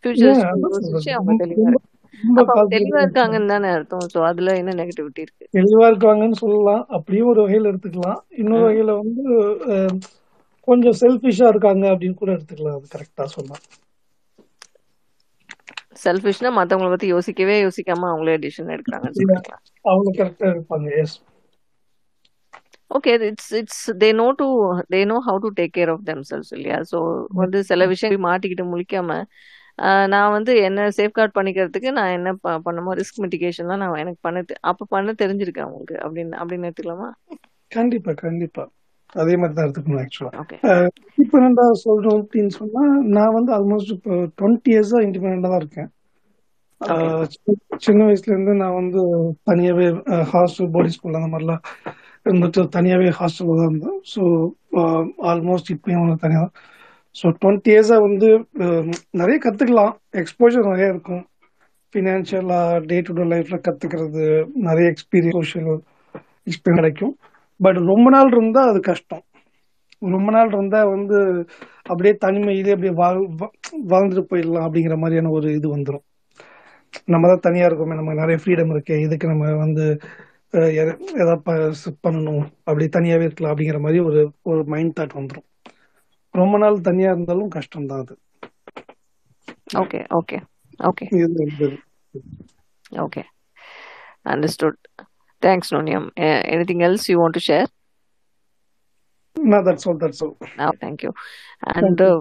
ஃபியூச்சர் 0.04 0.38
யோசிச்சு 0.64 1.10
அவங்க 1.16 1.34
தெளிவா 1.42 1.70
தெளிவா 2.72 3.00
இருக்காங்கன்னு 3.02 3.52
தானே 3.52 3.68
அர்த்தம் 3.76 4.10
சோ 4.12 4.20
அதுல 4.30 4.56
என்ன 4.60 4.76
நெகட்டிவிட்டி 4.78 5.20
இருக்கு 5.20 5.46
தெளிவா 5.56 5.86
இருக்காங்கன்னு 5.90 6.38
சொல்லலாம் 6.40 6.82
அப்படியும் 6.96 7.30
ஒரு 7.30 7.40
வகையில 7.42 7.70
எடுத்துக்கலாம் 7.72 8.20
இன்னொரு 8.40 8.64
வகையில 8.66 8.94
வந்து 9.00 9.24
கொஞ்சம் 10.68 10.98
செல்ஃபிஷா 11.00 11.48
இருக்காங்க 11.52 11.84
அப்படின்னு 11.92 12.16
கூட 12.16 12.30
எடுத்துக்கலாம் 12.36 12.78
அது 12.78 12.94
கரெக்டா 12.94 13.26
சொன்னா 13.34 13.58
செல்ஃபிஷ்னா 16.02 16.50
மத்தவங்கள 16.56 16.90
பத்தி 16.92 17.08
யோசிக்கவே 17.10 17.56
யோசிக்காம 17.58 18.08
அவங்களே 18.10 18.36
டிசிஷன் 18.42 18.74
எடுக்கிறாங்கன்னு 18.74 19.26
அவங்க 19.84 20.10
கரெக்டா 20.18 20.46
இருப்பாங்க 20.52 20.88
yes 21.00 21.16
okay 22.90 23.12
it's 23.26 23.52
it's 23.58 23.84
they 24.00 24.08
know 24.16 24.26
to 24.36 24.46
they 24.92 25.00
know 25.06 25.16
how 25.24 25.38
to 25.44 25.48
take 25.56 25.72
care 25.72 25.92
of 25.94 26.04
them 26.06 26.22
cells 26.28 26.52
இல்லையா 26.56 26.78
ஸோ 26.90 26.98
வந்து 27.40 27.58
சில 27.70 27.86
விஷயம் 27.92 28.26
மாட்டிக்கிட்டு 28.26 28.64
முழிக்காம 28.70 29.18
நான் 30.08 30.30
வந்து 30.30 30.52
என்ன 30.62 30.86
சேஃப்கார்ட் 30.90 31.36
பண்ணிக்கிறதுக்கு 31.36 31.90
நான் 31.90 32.14
என்ன 32.14 32.30
ப 32.34 32.54
பண்ணுமோ 32.58 32.92
ரிஸ்க் 32.92 33.20
மிட்டிகேஷன்லாம் 33.22 33.82
நான் 33.82 33.98
எனக்கு 33.98 34.20
பண்ண 34.22 34.42
அப்போ 34.62 34.84
பண்ண 34.90 35.14
தெரிஞ்சிருக்கேன் 35.18 35.68
உங்களுக்கு 35.68 35.96
அப்படின்னு 36.04 36.36
அப்படின்னு 36.36 36.68
எடுத்துக்கலாமா 36.68 37.10
கண்டிப்பா 37.72 38.12
கண்டிப்பா 38.12 38.64
அதே 39.14 39.34
மாதிரி 39.36 39.54
தான் 39.54 39.66
எடுத்துக்கணும் 39.66 40.00
ஆக்சுவலா 40.00 40.32
இப்போ 41.18 41.36
நான் 41.40 41.60
அப்படின்னு 42.14 42.52
சொன்னால் 42.52 42.94
நான் 43.08 43.34
வந்து 43.34 43.52
ஆல்மோஸ்ட் 43.52 43.92
இப்போ 43.92 44.14
டுவெண்ட்டி 44.38 44.72
இயர்ஸாக 44.72 45.06
இண்டிபெண்டா 45.06 45.50
தான் 45.50 45.62
இருக்கேன் 45.64 45.90
சின்ன 47.80 48.00
வயசுலேருந்து 48.04 48.54
நான் 48.54 48.74
வந்து 48.74 49.02
தனியாகவே 49.42 49.86
ஹாஸ்டல் 50.32 50.70
போர்டிங் 50.74 50.96
ஸ்கூல் 50.96 51.18
அந்த 51.20 51.30
மாதிரிலாம் 51.32 51.62
இருந்துட்டு 52.26 52.62
தனியாகவே 52.68 53.10
ஹாஸ்டலில் 53.10 53.60
தான் 53.60 53.70
இருந்தேன் 53.70 53.98
ஸோ 54.04 54.22
ஆல்மோஸ்ட் 55.24 55.70
இப்போயும் 55.70 56.22
தனியாக 56.22 56.48
ஸோ 57.16 57.26
டுவெண்ட்டி 57.40 57.70
இயர்ஸாக 57.72 58.04
வந்து 58.06 58.28
நிறைய 59.10 59.36
கற்றுக்கலாம் 59.38 59.94
எக்ஸ்போஜர் 60.14 60.70
நிறைய 60.70 60.88
இருக்கும் 60.88 61.22
ஃபினான்ஷியலாக 61.94 62.80
டே 62.86 62.96
டு 63.00 63.12
டே 63.12 63.24
லைஃப்பில் 63.24 63.64
கற்றுக்கிறது 63.66 64.24
நிறைய 64.62 64.86
எக்ஸ்பீரியன்ஸ் 64.90 65.38
சோஷியல் 65.38 65.78
எக்ஸ்பீரியன்ஸ் 66.46 66.80
கிடைக்கும் 66.80 67.14
பட் 67.60 67.78
ரொம்ப 67.86 68.06
நாள் 68.10 68.32
இருந்தால் 68.32 68.70
அது 68.70 68.80
கஷ்டம் 68.80 69.24
ரொம்ப 70.08 70.28
நாள் 70.30 70.50
இருந்தால் 70.52 70.90
வந்து 70.90 71.18
அப்படியே 71.82 72.14
தனிமையிலே 72.24 72.74
அப்படியே 72.74 72.94
வாழ் 72.94 73.20
வாழ்ந்துட்டு 73.88 74.24
போயிடலாம் 74.30 74.66
அப்படிங்கிற 74.66 74.96
மாதிரியான 74.96 75.30
ஒரு 75.30 75.48
இது 75.54 75.68
வந்துடும் 75.76 76.04
நம்ம 77.06 77.28
தான் 77.28 77.40
தனியாக 77.40 77.68
இருக்கோமே 77.70 77.96
நமக்கு 77.96 78.20
நிறைய 78.20 78.38
ஃப்ரீடம் 78.42 78.70
இருக்கு 78.70 78.94
இதுக்கு 79.00 79.26
நம்ம 79.26 79.52
வந்து 79.56 79.84
எதாவது 81.20 81.42
பண்ணணும் 82.04 82.44
அப்படி 82.64 82.84
தனியாகவே 82.88 83.26
இருக்கலாம் 83.26 83.52
அப்படிங்கிற 83.52 83.80
மாதிரி 83.80 84.00
ஒரு 84.00 84.20
ஒரு 84.42 84.62
மைண்ட் 84.64 84.96
தாட் 85.00 85.18
வந்துடும் 85.18 85.46
ரொம்ப 86.40 86.58
நாள் 86.58 86.76
தனியா 86.80 87.10
இருந்தாலும் 87.14 87.52
கஷ்டம் 87.56 87.88
தான் 87.90 88.02
அது 88.04 88.14
okay 89.82 90.00
okay 90.18 90.38
okay 90.90 91.06
okay 93.04 93.22
understood 94.32 94.78
thanks 95.42 95.72
நோனியம் 95.76 96.06
anything 96.54 96.84
else 96.88 97.08
you 97.12 97.18
No, 99.36 99.62
that's 99.62 99.86
all. 99.86 99.94
That's 99.94 100.22
all. 100.22 100.36
No, 100.58 100.72
thank 100.80 101.02
you. 101.02 101.12
And 101.74 102.00
uh, 102.00 102.21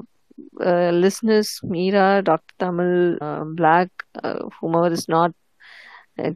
uh, 0.61 0.91
listeners, 0.91 1.59
Mira, 1.63 2.21
Dr. 2.21 2.53
Tamil, 2.59 3.17
uh, 3.21 3.43
Black, 3.45 3.89
whomever 4.59 4.91
is 4.91 5.07
not 5.07 5.33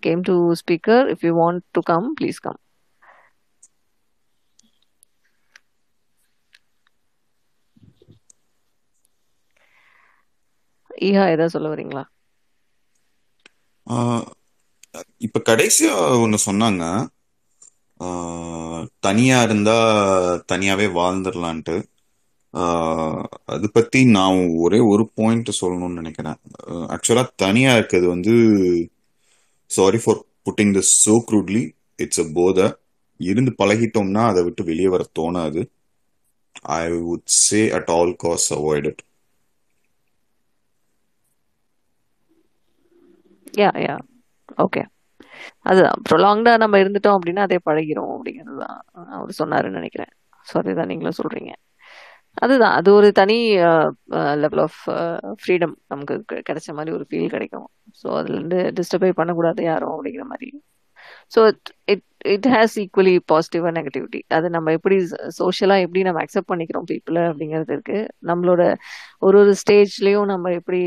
came 0.02 0.24
to 0.24 0.56
speaker, 0.56 1.08
if 1.08 1.24
you 1.24 1.34
want 1.36 1.64
to 1.74 1.82
come, 1.82 2.16
please 2.16 2.40
come. 2.40 2.58
ஈஹா 11.00 11.24
ஏதாவது 11.30 11.54
சொல்ல 11.56 11.70
வரீங்களா 11.72 12.04
இப்ப 15.26 15.42
கடைசியா 15.46 15.94
ஒண்ணு 16.24 16.38
சொன்னாங்க 16.44 16.84
தனியா 19.04 19.38
இருந்தா 19.44 19.78
தனியாவே 20.52 20.88
வாழ்ந்துடலான்ட்டு 20.96 21.76
அது 23.54 23.68
பத்தி 23.70 24.00
நான் 24.16 24.38
ஒரே 24.64 24.80
ஒரு 24.92 25.04
பாயிண்ட் 25.14 25.50
சொல்லணும்னு 25.60 26.00
நினைக்கிறேன் 26.02 26.40
ஆக்சுவலா 26.96 27.24
தனியா 27.44 27.72
இருக்கிறது 27.78 28.08
வந்து 28.08 28.34
sorry 29.70 30.00
for 30.02 30.18
putting 30.46 30.74
the 30.74 30.82
so 30.94 31.16
crudely 31.28 31.64
it's 32.00 32.22
a 32.22 32.28
போத 32.34 32.60
இருந்து 33.20 33.52
பழகிட்டோம்னா 33.60 34.24
அதை 34.28 34.42
விட்டு 34.46 34.62
வெளியே 34.66 34.90
வர 34.90 35.04
தோணாது 35.14 35.62
I 36.76 36.84
would 37.02 37.28
say 37.38 37.62
at 37.78 37.92
all 37.96 38.14
cause 38.20 38.48
avoid 38.56 38.90
yeah 43.54 43.70
yeah 43.86 43.96
okay 44.58 44.82
அதுதான் 45.64 45.98
ப்ரொலாங்டா 46.10 46.54
நம்ம 46.58 46.78
இருந்துட்டோம் 46.80 47.18
அப்படின்னா 47.18 47.42
அதே 47.42 47.58
பழகிறோம் 47.66 48.14
அப்படிங்கிறது 48.16 48.66
அவர் 49.12 49.40
சொன்னாருன்னு 49.40 49.80
நினைக்கிறேன் 49.80 50.12
ஸோ 50.48 50.56
அதுதான் 50.58 50.88
நீங்களும் 50.88 51.20
சொல்கிறீங்க 51.20 51.52
அதுதான் 52.38 52.76
அது 52.76 52.90
ஒரு 52.94 53.08
தனி 53.12 53.38
லெவல் 54.36 54.64
ஆஃப் 54.64 54.80
ஃப்ரீடம் 55.42 55.76
நமக்கு 55.88 56.16
கிடைச்ச 56.50 56.74
மாதிரி 56.74 56.96
ஒரு 56.96 57.06
ஃபீல் 57.10 57.32
கிடைக்கும் 57.32 57.68
ஸோ 58.02 58.08
அதுலேருந்து 58.20 58.60
டிஸ்டர்பை 58.72 59.12
பண்ணக்கூடாது 59.12 59.64
யாரும் 59.64 59.96
அப்படிங்கிற 59.96 60.26
மாதிரி 60.26 60.50
so 61.32 61.42
it 61.88 62.06
it 62.26 62.48
has 62.48 62.76
equally 62.80 63.16
positive 63.26 63.66
and 63.66 63.78
negativity 63.78 64.20
அது 64.30 64.48
நம்ம 64.50 64.72
எப்படி 64.72 64.98
சோஷியலாக 65.38 65.86
எப்படி 65.86 66.02
நம்ம 66.04 66.22
அக்செப்ட் 66.24 66.52
பண்ணிக்கிறோம் 66.52 66.88
பீப்புளை 66.88 67.24
அப்படிங்கிறது 67.24 67.74
இருக்குது 67.76 68.10
நம்மளோட 68.28 68.64
ஒரு 69.20 69.38
ஒரு 69.40 69.54
ஸ்டேஜ்லேயும் 69.54 70.26
நம்ம 70.26 70.52
எப்படி 70.52 70.82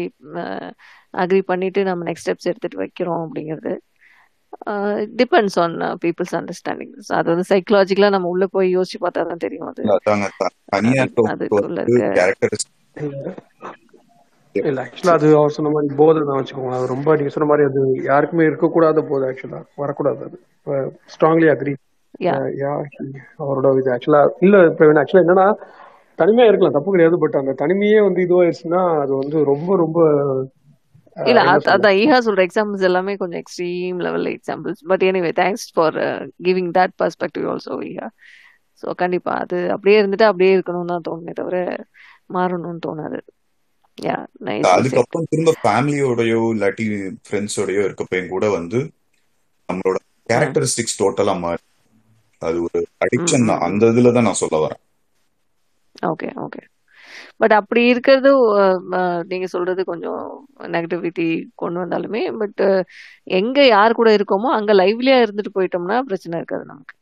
அக்ரி 1.14 1.40
பண்ணிட்டு 1.44 1.80
நம்ம 1.84 2.04
நெக்ஸ்ட் 2.08 2.26
ஸ்டெப்ஸ் 2.26 2.50
எடுத்துட்டு 2.50 2.82
வைக்கிறோம் 2.82 3.22
அப்படிங்கிறது 3.24 3.72
டிபெண்ட்ஸ் 5.20 5.58
ஆன் 5.58 5.74
பீப்புள்ஸ் 6.02 6.34
அண்டர்ஸ்டாண்டிங் 6.38 6.92
அது 7.18 7.28
வந்து 7.32 7.46
சைக்கலாஜிக்கலா 7.50 8.10
நம்ம 8.16 8.28
உள்ள 8.28 8.46
போய் 8.56 8.74
யோசிச்சு 8.76 9.00
பார்த்தா 9.04 9.26
தான் 9.30 9.44
தெரியும் 9.44 9.68
அது 9.70 9.82
இல்ல 14.54 14.80
ஆக்சுவலா 14.82 15.14
அது 15.14 15.28
அவர் 15.36 15.54
சொன்ன 15.56 15.70
மாதிரி 15.70 15.94
போதை 16.00 16.22
தான் 16.22 16.38
வச்சுக்கோங்க 16.38 16.74
அது 16.78 16.86
ரொம்ப 16.86 17.14
நீங்க 17.16 17.30
சொன்ன 17.34 17.46
மாதிரி 17.50 17.68
அது 17.68 17.82
யாருக்குமே 18.04 18.48
இருக்கக்கூடாத 18.48 19.04
போதை 19.08 19.28
ஆக்சுவலா 19.28 19.60
வரக்கூடாது 19.76 20.24
அது 20.24 20.38
ஸ்ட்ராங்லி 21.06 21.48
அக்ரி 21.48 21.74
அவரோட 23.42 23.70
இது 23.78 23.92
ஆக்சுவலா 23.94 24.22
இல்ல 24.40 24.58
பிரவீன் 24.78 25.00
ஆக்சுவலா 25.02 25.24
என்னன்னா 25.26 25.46
தனிமையா 26.18 26.48
இருக்கலாம் 26.48 26.76
தப்பு 26.76 26.92
கிடையாது 26.92 27.16
பட் 27.18 27.38
அந்த 27.40 27.52
தனிமையே 27.62 28.00
வந்து 28.00 28.20
இதுவாயிருச்சுன்னா 28.26 28.82
அது 29.02 29.12
வந்து 29.16 29.38
ரொம்ப 29.44 29.76
ரொம்ப 29.76 29.98
இல்ல 31.16 31.40
அதான் 31.72 31.96
ஈஹா 31.98 32.18
சொல்ற 32.26 32.42
எக்ஸாம்பிள்ஸ் 32.46 32.86
எல்லாமே 32.88 33.14
கொஞ்சம் 33.16 33.40
extreme 33.40 33.98
level 34.06 34.28
examples 34.32 34.80
but 34.90 35.04
anyway 35.08 35.32
thanks 35.40 35.66
for 35.74 35.96
giving 36.46 36.70
that 36.78 36.94
perspective 37.00 37.46
also 37.52 37.76
ஈஹா 37.90 38.08
ஸோ 38.82 38.94
கண்டிப்பா 39.02 39.32
அது 39.42 39.58
அப்படியே 39.74 39.96
இருந்துட்டு 40.00 40.26
அப்படியே 40.30 40.52
இருக்கணும்னு 40.54 40.92
தான் 40.92 41.06
தோணுமே 41.08 41.34
தவிர 41.40 41.56
மாறணும்னு 42.30 42.82
தோணாது 42.86 43.20
அதுக்கப்புறம் 44.72 45.28
திரும்ப 45.30 45.52
ஃபேமிலியோடயோ 45.60 46.40
இல்லாட்டி 46.54 46.84
ஃப்ரெண்ட்ஸோடயோ 47.26 47.82
இருக்கப்பையும் 47.86 48.32
கூட 48.34 48.44
வந்து 48.50 48.78
நம்மளோட 49.68 49.98
கேரக்டரிஸ்டிக்ஸ் 50.28 50.98
டோட்டலா 51.00 51.34
மாறி 51.42 51.62
அது 52.42 52.58
ஒரு 52.66 52.80
அடிக்ஷன் 53.04 53.48
தான் 53.50 53.64
அந்த 53.66 53.92
இதுல 53.92 54.12
தான் 54.12 54.28
நான் 54.28 54.42
சொல்ல 54.42 54.58
வரேன் 54.64 54.82
ஓகே 56.10 56.28
ஓகே 56.44 56.62
பட் 57.42 57.54
அப்படி 57.58 57.82
இருக்கிறது 57.86 58.30
நீங்க 59.26 59.46
சொல்றது 59.46 59.82
கொஞ்சம் 59.84 60.20
நெகட்டிவிட்டி 60.68 61.28
கொண்டு 61.54 61.80
வந்தாலுமே 61.82 62.22
பட் 62.38 62.62
எங்க 63.32 63.60
யார் 63.66 63.92
கூட 63.92 64.10
இருக்கோமோ 64.14 64.50
அங்க 64.50 64.74
லைவ்லியா 64.74 65.18
இருந்துட்டு 65.22 65.56
போயிட்டோம்னா 65.58 65.98
பிரச்சனை 66.02 66.38
இருக்காது 66.38 66.64
நமக்கு 66.64 66.96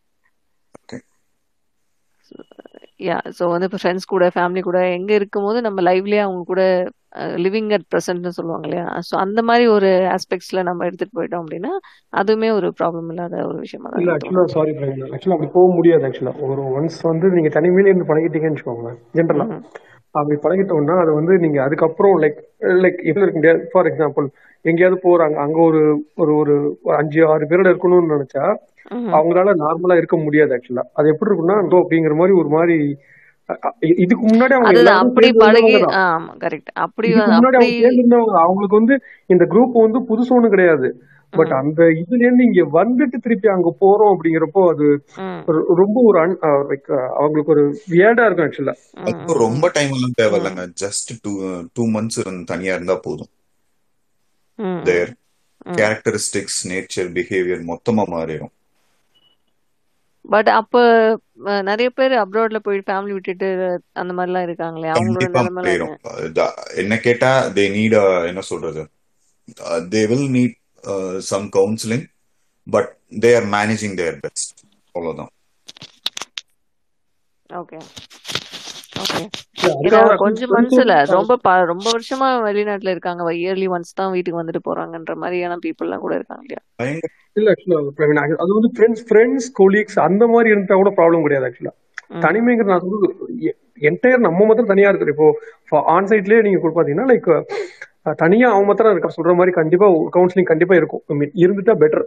யா 3.00 3.18
ஸோ 3.36 3.44
வந்து 3.50 3.66
இப்போ 3.68 3.78
ஃப்ரெண்ட்ஸ் 3.78 4.06
கூட 4.06 4.24
ஃபேமிலி 4.34 4.62
கூட 4.62 4.78
எங்கே 4.96 5.14
இருக்கும்போது 5.14 5.58
நம்ம 5.60 5.82
லைவ்லேயே 5.82 6.22
அவங்க 6.24 6.42
கூட 6.44 6.62
லிவிங் 7.36 7.70
அட் 7.72 7.86
ப்ரெசன்ட்னு 7.92 8.36
சொல்லுவாங்க 8.36 8.66
இல்லையா 8.68 8.84
ஸோ 9.00 9.14
அந்த 9.16 9.40
மாதிரி 9.42 9.64
ஒரு 9.68 9.90
ஆஸ்பெக்ட்ஸில் 10.16 10.66
நம்ம 10.68 10.86
எடுத்துகிட்டு 10.88 11.18
போயிட்டோம் 11.18 11.42
அப்படின்னா 11.44 11.72
அதுவுமே 12.12 12.50
ஒரு 12.50 12.68
ப்ராப்ளம் 12.78 13.08
இல்லாத 13.10 13.36
ஒரு 13.46 13.58
விஷயமா 13.58 13.90
தான் 13.90 14.12
ஆக்சுவலாக 14.16 14.54
சாரி 14.56 14.74
ஆக்சுவலாக 15.08 15.36
அப்படி 15.36 15.50
போக 15.52 15.68
முடியாது 15.74 16.04
ஆக்சுவலாக 16.08 16.48
ஒரு 16.48 16.64
ஒன்ஸ் 16.76 17.00
வந்து 17.02 17.28
நீங்கள் 17.30 17.56
தனிமையிலே 17.58 17.92
இருந்து 17.92 18.10
பழகிட்டீங்கன்னு 18.10 18.56
வச்சுக்கோங்களேன் 18.56 19.00
ஜென்ரலாக 19.14 19.58
அப்படி 20.14 20.36
பழகிட்டோம்னா 20.42 20.94
அது 21.00 21.10
வந்து 21.14 21.34
நீங்க 21.38 21.58
அதுக்கப்புறம் 21.62 22.14
லைக் 22.20 22.40
லைக் 22.82 22.98
எப்படி 23.02 23.24
இருக்க 23.24 23.38
முடியாது 23.38 23.60
ஃபார் 23.72 23.88
எக்ஸாம்பிள் 23.90 24.26
எங்கேயாவது 24.64 24.96
போறாங்க 25.04 25.36
அங்க 25.36 25.58
ஒரு 25.60 25.82
ஒரு 26.16 26.32
ஒரு 26.32 26.54
அஞ்சு 26.96 27.20
ஆறு 27.26 27.50
பேரோட 27.50 27.68
இருக்கணும்னு 27.72 28.14
நினைச்சா 28.14 28.44
அவங்களால 29.10 29.54
நார்மலா 29.54 29.96
இருக்க 29.96 30.16
முடியாது 30.16 30.52
ஆக்சுவலா 30.56 30.84
அது 30.92 31.12
எப்படி 31.12 31.30
இருக்கும்னா 31.30 31.58
அப்படிங்கிற 31.80 32.14
மாதிரி 32.14 32.34
ஒரு 32.38 32.48
மாதிரி 32.48 32.76
இதுக்கு 34.00 34.24
முன்னாடி 34.24 34.54
அவங்க 34.56 34.92
அப்படி 34.96 35.28
பழகி 35.38 35.72
கரெக்ட் 36.38 36.72
அப்படி 36.76 37.08
முன்னாடி 37.30 37.56
அவங்க 38.12 38.36
அவங்களுக்கு 38.38 38.80
வந்து 38.80 38.96
இந்த 39.26 39.44
குரூப் 39.44 39.80
வந்து 39.80 40.00
புதுசு 40.10 40.32
ஒண்ணு 40.32 40.48
கிடையாது 40.48 40.90
பட் 41.32 41.52
அந்த 41.58 41.80
இதுல 42.00 42.22
இருந்து 42.22 42.46
இங்க 42.48 42.62
வந்துட்டு 42.72 43.16
திருப்பி 43.18 43.48
அங்க 43.48 43.70
போறோம் 43.80 44.12
அப்படிங்கிறப்போ 44.14 44.62
அது 44.72 44.86
ரொம்ப 45.80 45.96
ஒரு 46.02 46.18
லைக் 46.70 46.90
அவங்களுக்கு 47.18 47.54
ஒரு 47.54 47.64
வியர்டா 47.90 48.26
இருக்கும் 48.26 48.46
ஆக்சுவலா 48.46 48.76
ரொம்ப 49.42 49.70
டைம் 49.70 49.94
எல்லாம் 49.96 50.18
தேவையில்லைங்க 50.18 50.66
ஜஸ்ட் 50.82 51.12
டூ 51.24 51.32
டூ 51.74 51.84
மந்த்ஸ் 51.94 52.20
தனியா 52.44 52.74
இருந்தா 52.74 52.96
போதும் 53.00 53.32
தேர் 54.84 55.12
கேரக்டரிஸ்டிக்ஸ் 55.74 56.60
நேச்சர் 56.70 57.10
பிஹேவியர் 57.16 57.68
மொத்தமா 57.70 58.04
மாறிடும் 58.14 58.54
பட் 60.24 60.50
அப்ப 60.50 60.80
நிறைய 61.62 61.88
பேர் 61.90 62.14
அப்ராட்ல 62.22 62.58
போய் 62.58 62.86
ஃபேமிலி 62.88 63.12
விட்டுட்டு 63.16 63.48
அந்த 63.94 64.12
மாதிரி 64.12 64.30
எல்லாம் 64.30 64.46
இருக்காங்களே 64.46 64.90
அவங்களோட 64.94 65.86
என்ன 66.82 66.96
கேட்டா 67.06 67.30
தே 67.56 67.64
நீட் 67.74 67.96
என்ன 68.30 68.42
சொல்றது 68.50 68.82
they 69.88 70.02
will 70.06 70.28
need 70.30 70.56
some 71.30 71.48
counselling 71.56 72.06
but 72.66 72.88
but 72.88 73.20
they 73.20 73.32
are 73.34 73.46
managing 73.48 73.92
their 73.96 74.14
best. 74.16 74.48
All 74.94 75.06
of 75.10 75.16
them. 75.16 75.28
ரொம்ப 81.10 81.34
ரொம்ப 81.64 81.86
வருஷமா 81.90 82.28
வெளிநாட்டுல 82.42 82.90
இருக்காங்க 82.90 83.32
இயர்லி 83.40 83.66
ஒன்ஸ் 83.66 83.94
தான் 83.94 84.12
வீட்டுக்கு 84.12 84.40
வந்துட்டு 84.40 84.62
போறாங்கன்ற 84.68 85.14
மாதிரியான 85.14 85.58
பீப்புள் 85.64 85.88
எல்லாம் 85.88 86.00
கூட 86.00 86.14
இருக்காங்க 86.14 86.44
இல்லையா 86.44 86.62
இல்ல 87.36 87.50
ஆக்சுவலா 87.50 88.24
அது 88.42 88.50
வந்து 88.58 88.70
ஃப்ரெண்ட்ஸ் 88.76 89.04
ஃப்ரெண்ட்ஸ் 89.08 89.48
கொலீக்ஸ் 89.52 89.98
அந்த 89.98 90.26
மாதிரி 90.26 90.50
இருந்தா 90.50 90.74
கூட 90.74 90.92
ப்ராப்ளம் 90.98 91.26
கிடையாது 91.26 91.48
ஆக்சுவலா 91.48 91.74
தனிமைங்கிற 92.26 92.68
நான் 92.72 92.84
சொல்றது 92.84 93.52
என்டையர் 93.82 94.26
நம்ம 94.28 94.46
மட்டும் 94.46 94.70
தனியா 94.72 94.90
இருக்கிறோம் 94.90 95.36
இப்போ 95.64 95.78
ஆன் 95.94 96.10
சைட்லயே 96.12 96.42
நீங்க 96.42 96.70
பாத்தீங்கன்னா 96.70 97.08
லைக் 97.12 97.30
தனியா 98.06 98.48
அவன் 98.50 98.68
மாத்திரம் 98.68 98.92
இருக்க 98.92 99.10
சொல்ற 99.16 99.32
மாதிரி 99.34 99.52
கண்டிப்பா 99.52 99.86
கவுன்சிலிங் 100.16 100.50
கண்டிப்பா 100.50 100.74
இருக்கும் 100.74 101.02
ஐ 101.06 101.16
மீன் 101.16 101.34
இருந்துட்டா 101.42 101.74
பெட்டர் 101.80 102.06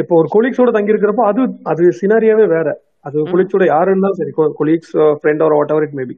இப்போ 0.00 0.14
ஒரு 0.16 0.28
கொலீக்ஸோட 0.32 0.70
தங்கி 0.70 0.94
இருக்கிறப்போ 0.94 1.24
அது 1.26 1.42
அது 1.62 1.92
சினாரியாவே 2.00 2.46
வேற 2.46 2.68
அது 3.00 3.18
கொலீக்ஸோட 3.30 3.64
யாரு 3.66 3.90
இருந்தாலும் 3.90 4.20
சரி 4.20 4.32
colleagues 4.58 4.94
friend 5.20 5.42
or 5.42 5.54
what 5.54 5.72
ever 5.72 5.86
it 5.86 5.96
maybe 5.96 6.16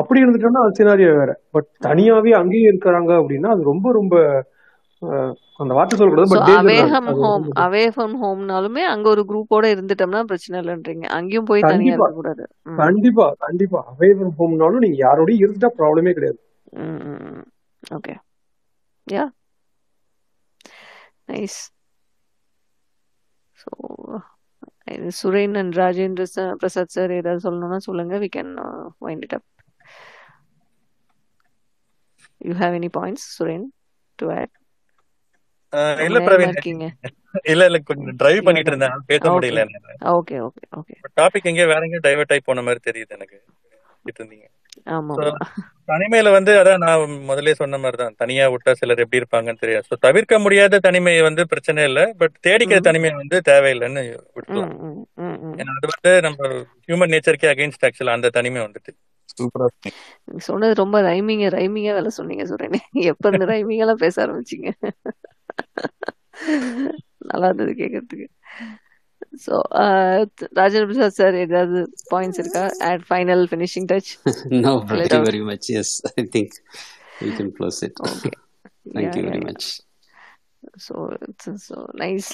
அப்படி 0.00 0.22
இருந்துட்டோம்னா 0.22 0.64
அது 0.64 0.78
சினாரியா 0.80 1.12
வேற 1.14 1.32
பட் 1.50 1.68
தனியாவே 1.82 2.32
அங்கேயும் 2.32 2.70
இருக்கிறாங்க 2.72 3.12
அப்படின்னா 3.12 3.50
அது 3.50 3.62
ரொம்ப 3.62 3.92
ரொம்ப 3.92 4.16
அந்த 5.60 5.72
வார்த்தை 5.74 5.96
சொல்லக்கூடாது 5.96 7.18
ஹோம் 7.96 8.16
ஹோம்னாலுமே 8.22 8.82
அங்க 8.84 9.06
ஒரு 9.08 9.22
குரூப்போட 9.22 9.66
இருந்துட்டோம்னா 9.74 10.22
பிரச்சனை 10.24 10.56
இல்லைன்றீங்க 10.60 11.06
அங்கேயும் 11.08 11.44
போய் 11.44 11.66
தனியா 11.66 11.94
இருக்க 11.94 12.14
கூடாது 12.14 12.44
கண்டிப்பா 12.78 13.26
கண்டிப்பா 13.38 13.80
அவே 13.92 14.10
ஹோம்னாலும் 14.40 14.84
நீங்க 14.86 14.98
யாரோடய 14.98 15.42
இருந்துட்டா 15.42 15.70
ப்ராப்ளமே 15.78 16.14
கிடையாது 16.14 16.40
Mm, 16.74 17.42
okay. 17.82 18.16
Yeah. 19.06 19.28
Nice. 21.28 21.58
So 23.58 23.70
Suren 25.18 25.54
and 25.60 25.74
Rajendra 25.80 26.24
Prasad 26.60 26.94
sir 26.94 27.12
ஏதாவது 27.18 27.44
சொல்லணும்னா 27.46 27.78
சொல்லுங்க 27.86 28.18
we 28.24 28.28
can 28.36 28.50
wind 29.06 29.24
it 29.26 29.36
up 29.38 29.46
you 32.40 32.54
have 32.62 32.74
any 32.80 32.90
points 32.98 33.26
Suren 33.36 33.66
to 34.18 34.26
add 34.36 34.54
இல்ல 36.02 36.18
பிரவீன் 36.26 36.58
இல்ல 37.52 37.62
இல்ல 37.68 37.78
கொஞ்சம் 37.88 38.18
டிரைவ் 38.20 38.44
பண்ணிட்டு 38.46 38.72
இருந்தேன் 38.72 39.06
பேச 39.06 39.30
முடியல 39.30 39.62
ஓகே 40.14 40.36
ஓகே 40.48 40.64
ஓகே 40.80 40.96
டாபிக் 41.16 41.48
எங்க 41.52 41.64
வேற 41.72 41.80
எங்க 41.88 42.00
டைவர்ட் 42.06 42.34
ஆயி 42.36 42.44
போன 42.50 42.62
மாதிரி 42.68 42.82
தெரியுது 42.90 43.16
எனக்கு 43.18 43.38
இருந்தீங்க 44.12 44.46
தனிமையில 45.86 46.28
வந்து 46.30 46.52
அதான் 46.60 46.82
நான் 46.84 47.14
முதல்ல 47.28 47.52
சொன்ன 47.52 47.78
மாதிரி 47.78 47.96
தான் 47.96 48.16
தனியா 48.16 48.44
விட்டா 48.48 48.72
சிலர் 48.72 49.02
எப்படி 49.04 49.20
இருப்பாங்கன்னு 49.20 49.62
தெரியாது 49.62 49.98
தவிர்க்க 50.00 50.38
முடியாத 50.38 50.78
தனிமை 50.78 51.14
வந்து 51.20 51.44
பிரச்சனை 51.46 51.82
இல்ல 51.84 52.02
பட் 52.16 52.36
தேடிக்கிற 52.46 52.78
தனிமை 52.80 53.10
வந்து 53.14 53.38
தேவையில்லைன்னு 53.44 54.04
விட்டுலாம் 54.34 54.74
ஏன்னா 55.58 55.74
அது 55.74 55.92
வந்து 55.92 56.12
நம்ம 56.20 56.48
ஹியூமன் 56.86 57.14
நேச்சருக்கே 57.14 57.52
அகைன்ஸ்ட் 57.52 57.86
ஆக்சுவல் 57.86 58.14
அந்த 58.14 58.30
தனிமை 58.30 58.62
வந்துட்டு 58.62 58.92
சொன்னது 60.40 60.74
ரொம்ப 60.74 60.96
ரைமிங்க 61.02 61.92
வேலை 61.92 62.10
சொன்னீங்க 62.10 62.44
சுரேனே 62.44 62.80
எப்ப 63.04 63.30
இந்த 63.30 63.46
எல்லாம் 63.76 64.02
பேச 64.04 64.16
ஆரம்பிச்சீங்க 64.26 64.70
நல்லா 67.24 67.46
இருந்தது 67.46 67.72
கேக்குறதுக்கு 67.72 68.26
ஸோ 69.42 69.54
uh, 69.76 70.16
ராஜரபிரசாத் 70.58 71.16
சார் 71.20 71.36
ஏதாவது 71.44 71.78
பாயிண்ட்ஸ் 72.12 72.40
இருக்கா 72.42 72.64
at 72.88 73.04
final 73.08 73.44
finishing 73.50 73.88
touch 73.92 74.10
no 74.64 74.72
very 74.92 75.18
very 75.24 75.42
much 75.48 75.68
yes 75.80 75.94
I 76.12 76.24
think 76.36 76.54
you 77.22 77.30
can 77.38 77.50
close 77.58 77.80
it 77.88 77.98
okay 78.10 78.30
thank 78.96 79.16
you 79.18 79.24
very 79.28 79.42
much 79.44 79.66
so 80.84 80.94
so 81.66 81.78
nice 82.02 82.30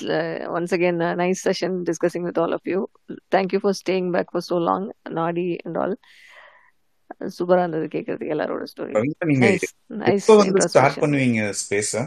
once 0.57 0.75
again 0.77 1.01
nice 1.17 1.43
session 1.49 1.77
discussing 1.89 2.27
with 2.29 2.41
all 2.45 2.55
of 2.59 2.69
you 2.73 2.81
thank 3.37 3.53
you 3.55 3.61
for 3.65 3.79
staying 3.81 4.11
back 4.17 4.33
for 4.35 4.65
long 4.71 4.89
நாடி 5.21 5.49
and 5.65 5.79
all 5.79 5.97
சூப்பரா 7.37 7.63
இருந்தது 7.65 7.87
கேக்குறதுக்கு 7.97 8.35
எல்லாரோட 8.37 8.65
story 8.73 8.93
nice 9.45 9.69
nice 10.01 10.29
start 10.69 11.03
பண்ணுவீங்க 11.05 11.43
ஸ்பேஸா 11.63 12.03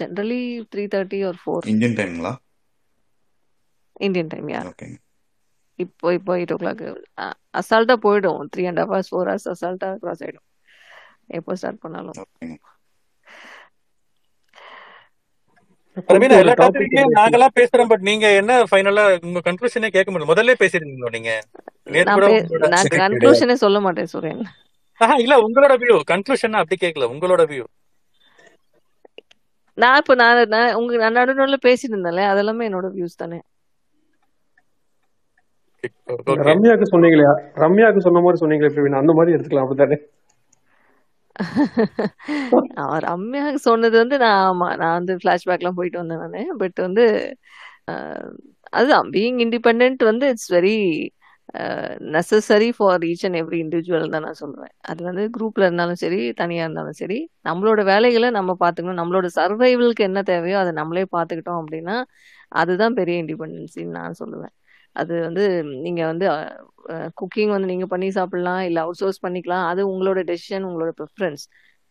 generally 0.00 0.42
three 0.72 0.84
thirty 0.86 1.20
ஒரு 1.24 1.38
four 1.42 1.68
Indian 1.68 1.96
டைம்ங்களா 1.96 2.32
Indian 4.00 4.30
time 4.34 4.48
yeah 4.48 4.62
இப்போ 5.78 6.06
இப்போ 6.12 6.32
eight 6.36 6.52
ஓ 6.52 6.56
clock 6.56 6.82
அசால்ட்டா 7.54 7.96
போயிடும் 8.02 8.40
three 8.52 8.64
and 8.66 8.80
half 8.80 8.92
hours 8.92 9.10
four 9.10 9.28
hours 9.28 9.48
அசால்ட்டா 9.48 9.90
கிராஸ் 9.96 10.22
ஆயிடும் 10.22 10.46
எப்போ 11.30 11.54
ஸ்டார்ட் 11.54 11.82
பண்ணாலும் 11.82 12.16
எல்லா 16.34 16.54
நாங்கெல்லாம் 17.14 17.54
பேசுறோம் 17.54 17.90
பட் 17.90 18.04
நீங்க 18.08 18.26
என்ன 18.32 18.58
உங்க 19.22 19.40
முடியும் 20.08 20.32
முதல்ல 20.32 20.54
பேசிருந்தீங்களோ 20.60 21.10
நீங்க 21.10 21.30
நான் 23.46 23.62
சொல்ல 23.64 23.80
மாட்டேன் 23.80 24.10
சுரேன் 24.14 24.42
இல்ல 25.18 25.34
உங்களோட 25.44 25.74
வியூ 25.82 25.96
கன்க்ளூஷன் 26.10 26.60
அப்படி 26.60 26.78
கேட்கல 26.84 27.06
உங்களோட 27.12 27.44
வியூ 27.50 27.64
நான் 29.78 30.00
இப்ப 30.00 30.14
நான் 30.16 30.40
நான் 30.48 30.76
உங்க 30.78 30.98
நான் 31.02 31.18
நடுநடுல 31.20 31.58
பேசிட்டு 31.66 31.94
இருந்தேன்ல 31.94 32.24
அதெல்லாமே 32.32 32.68
என்னோட 32.68 32.88
வியூஸ் 32.94 33.20
தானே 33.22 33.40
ரம்யாக்கு 36.48 36.86
சொன்னீங்களே 36.88 37.26
ரம்யாக்கு 37.62 38.04
சொன்ன 38.06 38.22
மாதிரி 38.22 38.42
சொன்னீங்களே 38.42 38.70
அந்த 39.00 39.14
மாதிரி 39.14 39.34
எடுத்துக்கலாம் 39.34 39.66
அப்படித்தானே 39.66 39.98
ரம்யாக்கு 43.04 43.60
சொன்னது 43.64 43.96
வந்து 43.96 44.16
நான் 44.22 44.40
ஆமா 44.44 44.68
நான் 44.80 44.96
வந்து 44.98 45.12
ஃபிளாஷ்பேக்லாம் 45.20 45.78
போயிட்டு 45.78 46.00
வந்தேன் 46.00 46.22
நான் 46.24 46.58
பட் 46.62 46.78
வந்து 46.86 47.04
அதுதான் 48.72 49.08
பீயிங் 49.14 49.38
இண்டிபெண்ட் 49.44 49.82
வந்து 50.10 50.26
it's 50.32 50.50
very 50.50 50.76
necessary 52.12 52.68
for 52.76 53.04
each 53.04 53.24
and 53.24 53.38
every 53.40 53.58
individual 53.62 54.12
தான் 54.14 54.24
நான் 54.24 54.40
சொல்லுவேன் 54.40 54.72
அது 54.80 55.00
வந்து 55.04 55.22
குரூப்பில் 55.30 55.66
இருந்தாலும் 55.66 56.00
சரி 56.02 56.20
தனியாக 56.32 56.66
இருந்தாலும் 56.66 56.98
சரி 56.98 57.18
நம்மளோட 57.44 57.80
வேலைகளை 57.84 58.28
நம்ம 58.30 58.56
பார்த்துக்கணும் 58.60 59.00
நம்மளோட 59.00 59.28
சர்வைவலுக்கு 59.36 60.04
என்ன 60.04 60.22
தேவையோ 60.22 60.58
அதை 60.58 60.72
நம்மளே 60.72 61.04
பார்த்துக்கிட்டோம் 61.16 61.60
அப்படின்னா 61.62 61.96
அதுதான் 62.52 62.94
பெரிய 62.94 63.16
இண்டிபெண்டன்சின்னு 63.22 63.96
நான் 63.98 64.18
சொல்லுவேன் 64.20 64.54
அது 64.96 65.14
வந்து 65.20 65.44
நீங்கள் 65.82 66.08
வந்து 66.12 66.26
குக்கிங் 67.14 67.52
வந்து 67.52 67.68
நீங்கள் 67.68 67.88
பண்ணி 67.88 68.08
சாப்பிடலாம் 68.10 68.62
இல்லை 68.62 68.80
அவுட் 68.82 69.00
சோர்ஸ் 69.00 69.22
பண்ணிக்கலாம் 69.22 69.66
அது 69.66 69.80
உங்களோட 69.92 70.20
டெசிஷன் 70.24 70.66
உங்களோட 70.68 70.92
ப்ரிஃபரன்ஸ் 70.96 71.44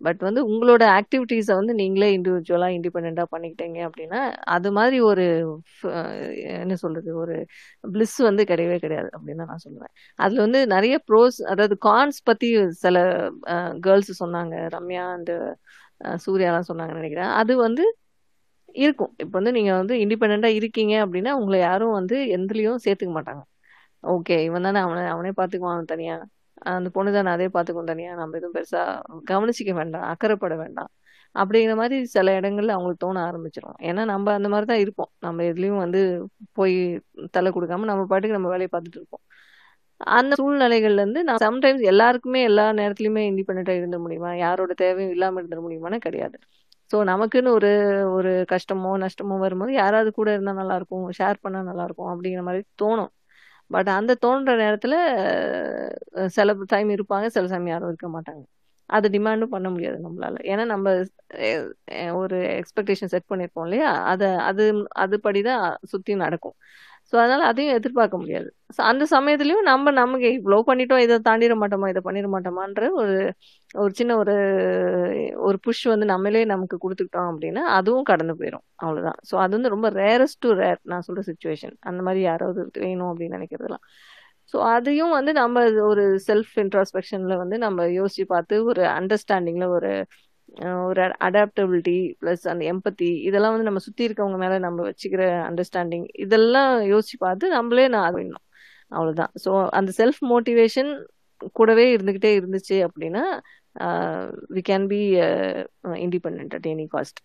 பட் 0.02 0.20
வந்து 0.20 0.42
உங்களோட 0.46 0.84
ஆக்டிவிட்டீஸை 1.00 1.56
வந்து 1.56 1.74
நீங்களே 1.74 2.10
இண்டிவிஜுவலாக 2.18 2.76
இண்டிபெண்ட்டாக 2.78 3.28
பண்ணிக்கிட்டீங்க 3.32 3.80
அப்படின்னா 3.88 4.22
அது 4.48 4.70
மாதிரி 4.72 4.98
ஒரு 5.02 5.26
என்ன 6.58 6.76
சொல்கிறது 6.76 7.12
ஒரு 7.16 7.36
பிளிஸ் 7.88 8.18
வந்து 8.22 8.44
கிடையவே 8.44 8.78
கிடையாது 8.80 9.10
அப்படின்னு 9.14 9.46
நான் 9.46 9.64
சொல்லுவேன் 9.66 9.94
அதில் 10.20 10.40
வந்து 10.40 10.62
நிறைய 10.68 10.98
ப்ரோஸ் 11.10 11.40
அதாவது 11.46 11.78
கான்ஸ் 11.82 12.20
பற்றி 12.24 12.50
சில 12.78 12.98
கேர்ள்ஸ் 13.80 14.12
சொன்னாங்க 14.24 14.56
ரம்யா 14.70 15.06
அண்டு 15.14 15.38
சூர்யாலாம் 16.26 16.70
சொன்னாங்கன்னு 16.70 17.02
நினைக்கிறேன் 17.02 17.32
அது 17.34 17.54
வந்து 17.58 17.86
இருக்கும் 18.76 19.14
இப்போ 19.18 19.36
வந்து 19.40 19.52
நீங்கள் 19.52 19.78
வந்து 19.78 19.96
இண்டிபெண்ட்டாக 20.02 20.58
இருக்கீங்க 20.58 20.96
அப்படின்னா 21.06 21.32
உங்களை 21.38 21.60
யாரும் 21.60 21.92
வந்து 21.92 22.18
எந்திலையும் 22.36 22.84
சேர்த்துக்க 22.84 23.14
மாட்டாங்க 23.14 23.44
ஓகே 24.04 24.36
இவன் 24.44 24.64
தானே 24.64 24.80
அவனை 24.80 25.02
அவனே 25.06 25.32
பார்த்துக்குவான் 25.38 25.92
தனியாக 25.92 26.22
அந்த 26.72 26.88
பொண்ணு 26.90 27.12
தான் 27.12 27.34
அதே 27.34 27.48
பார்த்துக்கும் 27.48 27.92
தனியாக 27.92 28.20
நம்ம 28.20 28.38
எதுவும் 28.38 28.56
பெருசாக 28.56 29.22
கவனிச்சிக்க 29.28 29.74
வேண்டாம் 29.74 30.08
அக்கறைப்பட 30.10 30.56
வேண்டாம் 30.56 30.90
அப்படிங்கிற 31.36 31.74
மாதிரி 31.76 31.98
சில 32.08 32.32
இடங்கள்ல 32.40 32.76
அவங்களுக்கு 32.76 33.04
தோண 33.06 33.18
ஆரம்பிச்சிடும் 33.26 33.78
ஏன்னா 33.82 34.04
நம்ம 34.06 34.34
அந்த 34.34 34.50
மாதிரி 34.50 34.68
தான் 34.68 34.80
இருப்போம் 34.80 35.12
நம்ம 35.20 35.44
எதுலேயும் 35.44 35.82
வந்து 35.82 36.02
போய் 36.54 36.78
தலை 37.32 37.50
கொடுக்காம 37.52 37.90
நம்ம 37.92 38.06
பாட்டுக்கு 38.06 38.38
நம்ம 38.38 38.52
வேலையை 38.52 38.72
பார்த்துட்டு 38.72 39.00
இருப்போம் 39.02 39.24
அந்த 40.12 40.34
சூழ்நிலைகள்ல 40.36 41.02
இருந்து 41.02 41.22
நான் 41.24 41.44
சம்டைம்ஸ் 41.46 41.84
எல்லாருக்குமே 41.84 42.42
எல்லா 42.44 42.66
நேரத்துலையுமே 42.74 43.24
இண்டிபெண்டா 43.30 43.74
இருந்த 43.74 43.98
முடியுமா 43.98 44.32
யாரோட 44.38 44.74
தேவையும் 44.78 45.14
இல்லாமல் 45.14 45.42
இருந்த 45.42 45.60
முடியுமான்னு 45.62 46.00
கிடையாது 46.00 46.38
ஸோ 46.92 46.98
நமக்குன்னு 47.04 47.50
ஒரு 47.50 47.72
ஒரு 48.14 48.32
கஷ்டமோ 48.52 48.92
நஷ்டமோ 49.04 49.36
வரும்போது 49.40 49.74
யாராவது 49.74 50.12
கூட 50.12 50.30
இருந்தால் 50.32 50.60
நல்லாயிருக்கும் 50.62 51.06
ஷேர் 51.20 51.44
பண்ணால் 51.44 51.68
நல்லாயிருக்கும் 51.68 52.12
அப்படிங்கிற 52.14 52.44
மாதிரி 52.44 52.64
தோணும் 52.82 53.12
பட் 53.72 53.90
அந்த 53.90 54.12
தோன்ற 54.16 54.56
நேரத்தில் 54.56 54.98
சில 56.28 56.54
டைம் 56.68 56.90
இருப்பாங்க 56.90 57.28
சில 57.28 57.48
சமயம் 57.48 57.68
யாரும் 57.68 57.90
இருக்க 57.90 58.08
மாட்டாங்க 58.10 58.44
அது 58.90 59.08
டிமாண்டும் 59.10 59.54
பண்ண 59.54 59.68
முடியாது 59.70 59.98
நம்மளால 60.04 60.38
ஏன்னா 60.46 60.64
நம்ம 60.66 60.94
ஒரு 62.16 62.38
எக்ஸ்பெக்டேஷன் 62.60 63.12
செட் 63.12 63.30
பண்ணியிருப்போம் 63.30 63.66
இல்லையா 63.66 63.90
அதை 64.04 64.30
அது 64.48 64.64
அதுபடி 64.98 65.42
தான் 65.42 65.64
சுற்றி 65.84 66.14
நடக்கும் 66.16 66.56
ஸோ 67.14 67.16
அதனால் 67.16 67.44
அதையும் 67.44 67.76
எதிர்பார்க்க 67.76 68.18
முடியாது 68.18 68.50
ஸோ 68.76 68.80
அந்த 68.82 69.04
சமயத்துலையும் 69.12 69.64
நம்ம 69.64 69.92
நமக்கு 69.92 70.28
இவ்வளோ 70.36 70.60
பண்ணிட்டோம் 70.68 71.02
இதை 71.02 71.16
தாண்டிட 71.28 71.56
மாட்டோமா 71.56 71.88
இதை 71.90 72.02
பண்ணிட 72.06 72.28
மாட்டோமான்ற 72.28 72.90
ஒரு 72.94 73.16
ஒரு 73.76 73.92
சின்ன 73.94 74.18
ஒரு 74.18 74.36
ஒரு 75.40 75.58
புஷ் 75.64 75.84
வந்து 75.86 76.06
நம்மளே 76.06 76.44
நமக்கு 76.46 76.78
கொடுத்துக்கிட்டோம் 76.78 77.30
அப்படின்னா 77.32 77.64
அதுவும் 77.78 78.04
கடந்து 78.04 78.36
போயிடும் 78.40 78.66
அவ்வளோதான் 78.84 79.20
ஸோ 79.32 79.36
அது 79.36 79.54
வந்து 79.58 79.70
ரொம்ப 79.70 79.90
ரேரஸ்ட் 79.98 80.42
டு 80.42 80.52
ரேர் 80.54 80.80
நான் 80.84 81.06
சொல்கிற 81.08 81.24
சுச்சுவேஷன் 81.24 81.76
அந்த 81.82 82.02
மாதிரி 82.02 82.24
யாராவது 82.24 82.64
வேணும் 82.80 83.12
அப்படின்னு 83.12 83.38
நினைக்கிறதுலாம் 83.38 83.84
ஸோ 84.54 84.58
அதையும் 84.68 85.12
வந்து 85.12 85.32
நம்ம 85.34 85.64
ஒரு 85.84 86.04
செல்ஃப் 86.28 86.54
இன்ட்ராஸ்பெக்ஷனில் 86.58 87.36
வந்து 87.38 87.58
நம்ம 87.58 87.86
யோசித்து 87.92 88.26
பார்த்து 88.28 88.56
ஒரு 88.66 88.84
அண்டர்ஸ்டாண்டிங்கில் 88.94 89.74
ஒரு 89.74 89.92
ஒரு 90.84 91.04
அடாப்டபிலிட்டி 91.22 91.98
ப்ளஸ் 92.22 92.44
அந்த 92.48 92.64
எம்பத்தி 92.66 93.10
இதெல்லாம் 93.22 93.54
வந்து 93.54 93.68
நம்ம 93.68 93.80
சுற்றி 93.80 94.04
இருக்கவங்க 94.08 94.38
மேலே 94.38 94.58
நம்ம 94.58 94.84
வச்சுக்கிற 94.84 95.24
அண்டர்ஸ்டாண்டிங் 95.50 96.08
இதெல்லாம் 96.16 96.74
யோசிச்சு 96.88 97.18
பார்த்து 97.18 97.48
நம்மளே 97.50 97.88
நான் 97.88 98.08
ஆகணும் 98.10 98.46
அவ்வளோதான் 98.92 99.34
ஸோ 99.46 99.52
அந்த 99.70 99.92
செல்ஃப் 99.98 100.22
மோட்டிவேஷன் 100.30 100.92
கூடவே 101.56 101.86
இருந்துக்கிட்டே 101.92 102.32
இருந்துச்சு 102.38 102.78
அப்படின்னா 102.88 103.24
we 104.50 104.62
can 104.66 104.88
be 104.88 105.02
independent 106.00 106.56
at 106.56 106.68
any 106.68 106.88
cost 106.92 107.22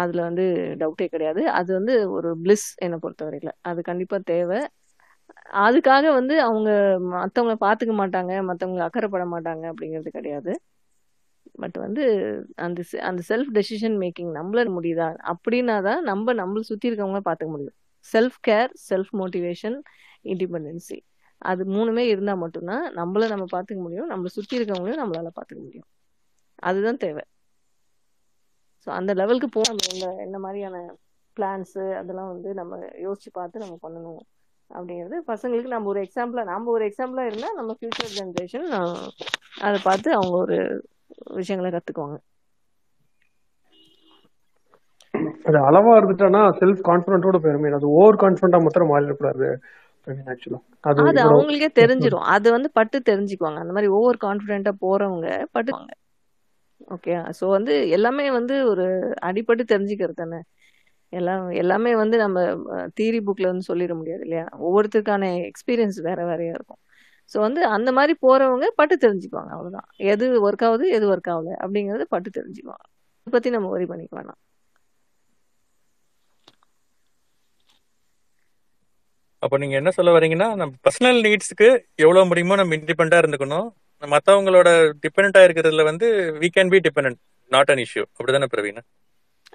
அதில் 0.00 0.20
வந்து 0.20 0.44
டவுட்டே 0.78 1.06
கிடையாது 1.06 1.42
அது 1.50 1.70
வந்து 1.74 1.94
ஒரு 2.10 2.30
பிளிஸ் 2.42 2.68
என்னை 2.78 2.96
பொறுத்தவரையில் 2.98 3.52
அது 3.62 3.80
கண்டிப்பாக 3.82 4.22
தேவை 4.22 4.60
அதுக்காக 5.58 6.04
வந்து 6.12 6.34
அவங்க 6.42 6.70
மற்றவங்கள 7.12 7.56
பார்த்துக்க 7.60 7.94
மாட்டாங்க 7.94 8.32
மற்றவங்க 8.42 8.82
அக்கறைப்பட 8.86 9.24
மாட்டாங்க 9.26 9.64
அப்படிங்கிறது 9.72 10.10
கிடையாது 10.10 10.52
பட் 11.58 11.76
வந்து 11.78 12.04
அந்த 12.56 12.80
அந்த 13.00 13.20
செல்ஃப் 13.28 13.50
டெசிஷன் 13.54 13.96
மேக்கிங் 13.98 14.32
நம்மள 14.34 14.64
முடியுதா 14.74 15.08
அப்படின்னா 15.30 15.76
தான் 15.82 16.02
நம்ம 16.02 16.34
நம்மளை 16.34 16.62
சுற்றி 16.62 16.88
இருக்கவங்கள 16.90 17.22
பார்த்துக்க 17.24 17.50
முடியும் 17.50 17.76
self 18.06 18.38
care 18.48 18.70
self 18.88 19.12
motivation 19.20 19.78
independency 20.24 20.98
அது 21.42 21.62
மூணுமே 21.66 22.04
இருந்தால் 22.06 22.38
மட்டும்தான் 22.38 22.84
நம்மள 22.94 23.26
நம்ம 23.28 23.44
பார்த்துக்க 23.52 23.80
முடியும் 23.82 24.08
நம்மளை 24.08 24.30
சுற்றி 24.32 24.54
இருக்கவங்களையும் 24.58 25.02
நம்மளால் 25.02 25.36
பார்த்துக்க 25.38 25.60
முடியும் 25.62 25.88
அதுதான் 26.62 26.96
தேவை 26.96 27.24
ஸோ 28.86 28.88
அந்த 28.90 29.12
லெவலுக்கு 29.14 29.48
போக 29.48 29.68
நம்ம 29.78 30.10
என்ன 30.22 30.36
மாதிரியான 30.38 30.76
பிளான்ஸு 31.36 31.84
அதெல்லாம் 31.98 32.30
வந்து 32.32 32.50
நம்ம 32.54 32.76
யோசிச்சு 33.02 33.30
பார்த்து 33.32 33.64
நம்ம 33.64 33.76
பண்ணணும் 33.82 34.22
அப்படிங்கிறது 34.70 35.16
பசங்களுக்கு 35.28 35.70
நம்ம 35.70 35.88
ஒரு 35.88 36.00
எக்ஸாம்பிளாக 36.02 36.46
நம்ம 36.46 36.70
ஒரு 36.70 36.84
எக்ஸாம்பிளாக 36.88 37.28
இருந்தால் 37.30 37.56
நம்ம 37.56 37.74
ஃபியூச்சர் 37.78 38.14
ஜென்ரேஷன் 38.18 38.66
அதை 39.60 39.78
பார்த்து 39.84 40.08
அவங்க 40.12 40.34
ஒரு 40.36 40.58
விஷயங்களை 41.36 41.70
கத்துக்குவாங்க 41.72 42.18
அது 45.46 45.58
அளவா 45.68 45.92
இருந்துட்டானா 45.96 46.40
செல்ஃப் 46.58 46.82
கான்பிடன்ட்டோட 46.88 47.38
பெருமை 47.44 47.70
அது 47.72 47.94
ஓவர் 47.94 48.20
கான்பிடன்ட்டா 48.22 48.60
மாத்திரம் 48.64 48.92
மாறிடக்கூடாது 48.92 49.48
அது 51.02 51.20
அவங்களுக்கே 51.26 51.70
தெரிஞ்சிடும் 51.78 52.28
அது 52.34 52.48
வந்து 52.52 52.68
பட்டு 52.74 52.98
தெரிஞ்சுக்குவாங்க 53.08 53.60
அந்த 53.62 53.74
மாதிரி 53.76 53.88
ஓவர் 53.96 54.22
கான்பிடென்ட்டா 54.24 54.72
போறவங்க 54.84 55.26
பட்டுவாங்க 55.54 55.92
ஓகே 56.94 57.14
சோ 57.38 57.44
வந்து 57.56 57.72
எல்லாமே 57.96 58.26
வந்து 58.36 58.54
ஒரு 58.70 58.84
அடிப்பட்டு 59.28 59.64
தெரிஞ்சுக்கிறது 59.72 60.20
தானே 60.20 60.40
எல்லாம் 61.12 61.44
எல்லாமே 61.60 61.92
வந்து 62.00 62.16
நம்ம 62.22 62.38
தியரி 62.96 63.20
புக்ல 63.26 63.50
வந்து 63.50 63.68
சொல்லிட 63.70 63.92
முடியாது 63.94 64.22
இல்லையா 64.26 64.46
ஒவ்வொருத்தருக்கான 64.66 65.30
எக்ஸ்பீரியன்ஸ் 65.50 65.98
வேற 66.08 66.20
வேறையா 66.30 66.54
இருக்கும் 66.58 66.80
ஸோ 67.30 67.38
வந்து 67.40 67.60
அந்த 67.74 67.90
மாதிரி 67.96 68.12
போகிறவங்க 68.22 68.66
பட்டு 68.78 68.94
தெரிஞ்சுக்குவாங்க 69.02 69.52
அவ்வளோதான் 69.56 69.88
எது 70.12 70.26
ஒர்க் 70.46 70.64
ஆகுது 70.68 70.86
எது 70.96 71.06
ஒர்க் 71.12 71.30
ஆகல 71.32 71.56
அப்படிங்கிறது 71.62 72.06
பட்டு 72.14 72.28
தெரிஞ்சுக்குவாங்க 72.38 72.86
இதை 73.26 73.32
பற்றி 73.34 73.50
நம்ம 73.56 73.70
ஒரி 73.70 73.86
பண்ணிக்கலாம் 73.86 74.28
அப்ப 74.28 74.36
அப்போ 79.42 79.56
நீங்கள் 79.62 79.78
என்ன 79.80 79.90
சொல்ல 79.96 80.10
வரீங்கன்னா 80.14 80.48
நம்ம 80.60 80.72
பர்சனல் 80.84 81.20
நீட்ஸ்க்கு 81.26 81.68
எவ்வளோ 82.04 82.24
முடியுமோ 82.30 82.54
நம்ம 82.60 82.76
இண்டிபெண்டா 82.78 83.18
இருந்துக்கணும் 83.22 83.68
மற்றவங்களோட 84.02 84.68
டிபெண்டா 85.04 85.40
இருக்கிறதுல 85.46 85.84
வந்து 85.90 86.06
we 86.42 86.48
can 86.56 86.72
be 86.72 86.80
depend 86.86 87.18
not 87.50 87.70
an 87.70 87.82
issue 87.84 88.04
அப்படிதானே 88.10 88.48
பிரவீனா 88.52 88.82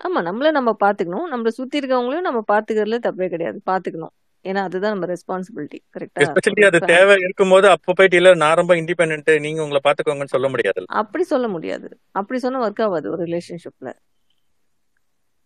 ஆமாம் 0.00 0.25
நம்மள 0.27 0.51
நம்ம 0.51 0.71
பார்த்துக்கணும் 0.83 1.27
நம்மளை 1.31 1.51
சுற்றி 1.57 1.79
இருக்கவங்களையும் 1.79 2.27
நம்ம 2.27 2.39
பாத்துக்கிறதுல 2.51 2.99
தப்பே 3.03 3.27
கிடையாது 3.33 3.59
பார்த்துக்கணும் 3.69 4.13
ஏன்னா 4.45 4.61
அதுதான் 4.63 4.93
நம்ம 4.95 5.07
ரெஸ்பான்சிபிலிட்டி 5.11 5.79
கரெக்டா 5.95 6.23
எஸ்பெஷலி 6.23 6.63
அது 6.69 6.79
தேவை 6.87 7.15
இருக்கும்போது 7.17 7.67
அப்ப 7.69 7.93
போயிட்டு 7.93 8.17
இல்ல 8.17 8.31
நான் 8.35 8.59
ரொம்ப 8.61 8.75
இண்டிபெண்டன்ட் 8.81 9.31
நீங்க 9.39 9.61
உங்களை 9.61 9.81
பாத்துக்கோங்கன்னு 9.85 10.35
சொல்ல 10.35 10.49
முடியாது 10.49 10.87
அப்படி 11.01 11.25
சொல்ல 11.25 11.47
முடியாது 11.47 11.89
அப்படி 12.13 12.39
சொன்னா 12.39 12.63
ஒர்க் 12.65 12.83
ஆகாது 12.87 13.07
ஒரு 13.09 13.21
ரிலேஷன்ஷிப்ல 13.23 13.91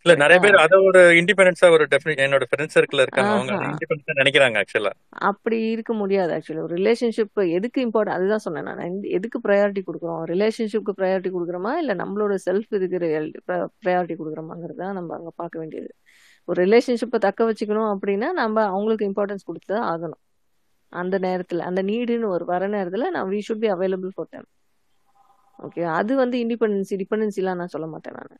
இல்ல 0.06 0.14
நிறைய 0.16 0.38
பேர் 0.40 0.56
அத 0.56 0.76
ஒரு 0.82 1.00
இன்டிபெண்டன்ஸா 1.20 1.68
ஒரு 1.70 1.86
என்னோட 2.18 2.44
ஃப்ரெண்ட்ஸ் 2.50 2.76
சர்க்கிள் 2.78 3.02
இருக்காங்க 3.02 3.32
அவங்க 3.32 3.54
இண்டிபெண்டன்ஸா 3.70 4.16
நினைக்கிறாங்க 4.20 4.58
ஆக்சுவலா 4.62 4.92
அப்படி 5.30 5.58
இருக்க 5.70 5.94
முடியாது 5.94 6.32
ஆக்சுவலி 6.36 6.62
ஒரு 6.62 6.74
ரிலேஷன்ஷிப் 6.76 7.42
எதுக்கு 7.58 7.82
இம்பார்ட்டன் 7.86 8.18
அதுதான் 8.18 8.44
சொன்னேன் 8.46 8.68
நான் 8.72 9.02
எதுக்கு 9.18 9.40
ப்ரையாரிட்டி 9.44 9.84
கொடுக்குறோம் 9.84 10.22
ரிலேஷன்ஷிப்க்கு 10.26 10.98
ப்ரையாரிட்டி 11.00 11.32
கொடுக்குறோமா 11.32 11.74
இல்ல 11.76 11.96
நம்மளோட 11.96 12.36
செல்ஃப் 12.46 12.76
இதுக்கு 12.80 13.00
ப்ரையாரிட்டி 13.84 14.18
கொடுக்குறோமாங்கிறது 14.18 14.82
தான் 14.84 14.98
நம்ம 15.00 15.16
அங்க 15.16 15.34
பார்க்க 15.36 15.64
வேண்டியது 15.64 15.92
ஒரு 16.48 16.58
ரிலேஷன்ஷிப்பை 16.64 17.20
தக்க 17.20 17.46
வச்சுக்கணும் 17.46 17.92
அப்படின்னா 17.94 18.30
நம்ம 18.34 18.58
அவங்களுக்கு 18.66 19.08
இம்பார்ட்டன்ஸ் 19.08 19.48
கொடுத்து 19.48 19.70
தான் 19.74 19.88
ஆகணும் 19.88 20.22
அந்த 20.94 21.16
நேரத்தில் 21.20 21.62
அந்த 21.62 21.82
நீடுன்னு 21.84 22.28
ஒரு 22.28 22.46
வர 22.46 22.68
நேரத்தில் 22.68 23.12
நான் 23.12 23.30
we 23.30 23.40
should 23.40 23.64
be 23.64 23.70
available 23.70 24.14
for 24.16 24.30
time 24.32 24.48
okay 25.60 25.84
அது 25.94 26.14
வந்து 26.16 26.38
இண்டிபெண்டன்சி 26.40 26.96
டிபெண்டன்சிலாம் 26.96 27.60
நான் 27.62 27.74
சொல்ல 27.76 27.88
மாட்டேன் 27.88 28.18
நான் 28.18 28.40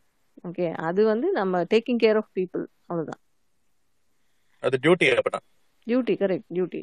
ஓகே 0.48 0.68
அது 0.82 1.02
வந்து 1.06 1.28
நம்ம 1.32 1.64
டேக்கிங் 1.74 2.02
கேர் 2.04 2.20
ஆஃப் 2.22 2.32
பீப்புள் 2.36 2.64
அவ்வளோதான் 2.88 3.22
அது 4.64 4.78
duty 4.84 5.08
duty 5.88 6.14
correct 6.16 6.48
duty 6.54 6.82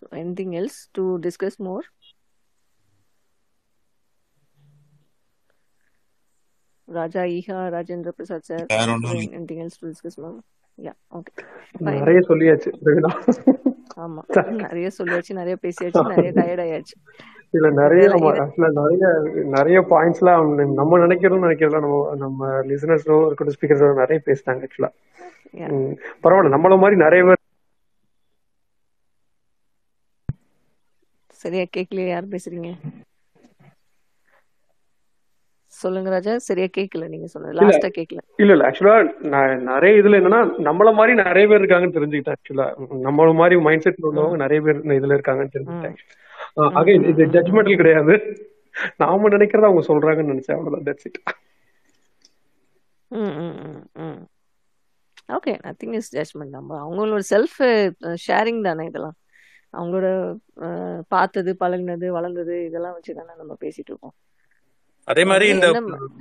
So 0.00 0.06
else 0.10 0.78
to 0.92 1.18
discuss 1.18 1.56
more 1.58 1.86
Raja 6.88 7.22
ஈஹா 7.22 7.56
Rajendra 7.68 8.08
Prasad 8.08 8.42
sir 8.42 8.66
anything 9.30 9.60
else 9.60 9.78
to 9.80 9.88
discuss 9.88 10.18
ma'am 10.18 10.36
yeah 10.78 10.96
நிறைய 11.80 12.20
சொல்லியாச்சு 12.20 12.70
ஆமா 13.96 14.22
நிறைய 14.64 14.90
சொல்லியாச்சு 14.98 15.32
நிறைய 15.32 15.56
பேசியாச்சு 15.62 16.04
நிறைய 16.08 16.32
டயர்ட் 16.32 16.62
ஆயாச்சு 16.62 16.96
இல்ல 17.50 17.70
நிறைய 17.70 18.08
நம்ம 18.08 18.32
நிறைய 18.68 19.06
நிறைய 19.44 19.80
பாயிண்ட்ஸ்லாம் 19.80 20.74
நம்ம 20.74 20.98
நினைக்கிறோம் 20.98 21.44
நினைக்கிறதுல 21.44 21.80
நம்ம 21.80 22.14
நம்ம 22.16 22.48
லிசனர்ஸோ 22.62 23.26
இருக்கட்டும் 23.26 23.58
ஸ்பீக்கர்ஸோ 23.60 23.94
நிறைய 23.94 24.20
பேசினாங்க 24.26 24.68
ஆக்சுவலா 24.68 24.92
பரவாயில்ல 26.24 26.54
நம்மள 26.56 26.78
மாதிரி 26.78 26.96
நிறைய 26.96 27.24
பேர் 27.24 27.46
சரியா 31.38 31.64
கேக்கலையா 31.76 32.08
யார் 32.08 32.32
பேசுறீங்க 32.32 32.70
சொல்லுங்க 35.72 36.08
ராஜா 36.10 36.32
சரியா 36.46 36.68
கேக்கல 36.76 37.06
நீங்க 37.08 37.26
சொன்னது 37.26 37.56
லாஸ்டா 37.58 37.90
கேக்கல 37.96 38.20
இல்ல 38.38 38.52
இல்ல 38.54 38.66
ஆக்சுவலா 38.68 38.96
நிறைய 39.70 40.00
இதுல 40.00 40.20
என்னன்னா 40.20 40.40
நம்மள 40.68 40.92
மாதிரி 40.94 41.14
நிறைய 41.22 41.46
பேர் 41.48 41.62
இருக்காங்கன்னு 41.62 41.96
தெரிஞ்சுக்கிட்டேன் 41.98 42.36
ஆக்சுவலா 42.36 42.66
நம்மள 43.06 43.32
மாதிரி 43.34 43.58
மைண்ட் 43.66 43.84
செட்ல 43.86 44.08
உள்ளவங்க 44.10 44.38
நிறைய 44.44 44.60
பேர் 44.66 44.80
இதுல 44.98 45.18
இருக்காங்கன்னு 45.18 45.54
தெரிஞ்சுக்கிட்டேன் 45.56 47.06
இது 47.10 47.26
ஜட்மெண்டல் 47.36 47.80
கிடையாது 47.82 48.16
நாம 49.02 49.28
நினைக்கிறத 49.28 49.68
அவங்க 49.68 49.84
சொல்றாங்கன்னு 49.90 50.32
நினைச்சேன் 50.34 50.56
அவ்வளவுதான் 50.56 50.88
that's 50.88 51.08
okay 55.36 55.52
nothing 55.64 55.96
is 55.98 56.12
judgement 56.14 56.56
நம்ம 56.56 56.76
அவங்களோட 56.82 57.22
செல்ஃப் 57.32 57.58
ஷேரிங் 58.26 58.60
தானே 58.68 58.84
இதெல்லாம் 58.90 59.16
அவங்களோட 59.78 60.06
பார்த்தது 61.08 61.50
பழகினது 61.60 62.06
வளர்ந்தது 62.10 62.56
இதெல்லாம் 62.64 62.96
வச்சு 62.96 63.12
தானே 63.14 63.34
நம்ம 63.36 63.56
பேசிட்டு 63.60 63.90
இருக்கோம் 63.92 64.16
அதே 65.08 65.22
மாதிரி 65.24 65.46
இந்த 65.48 65.68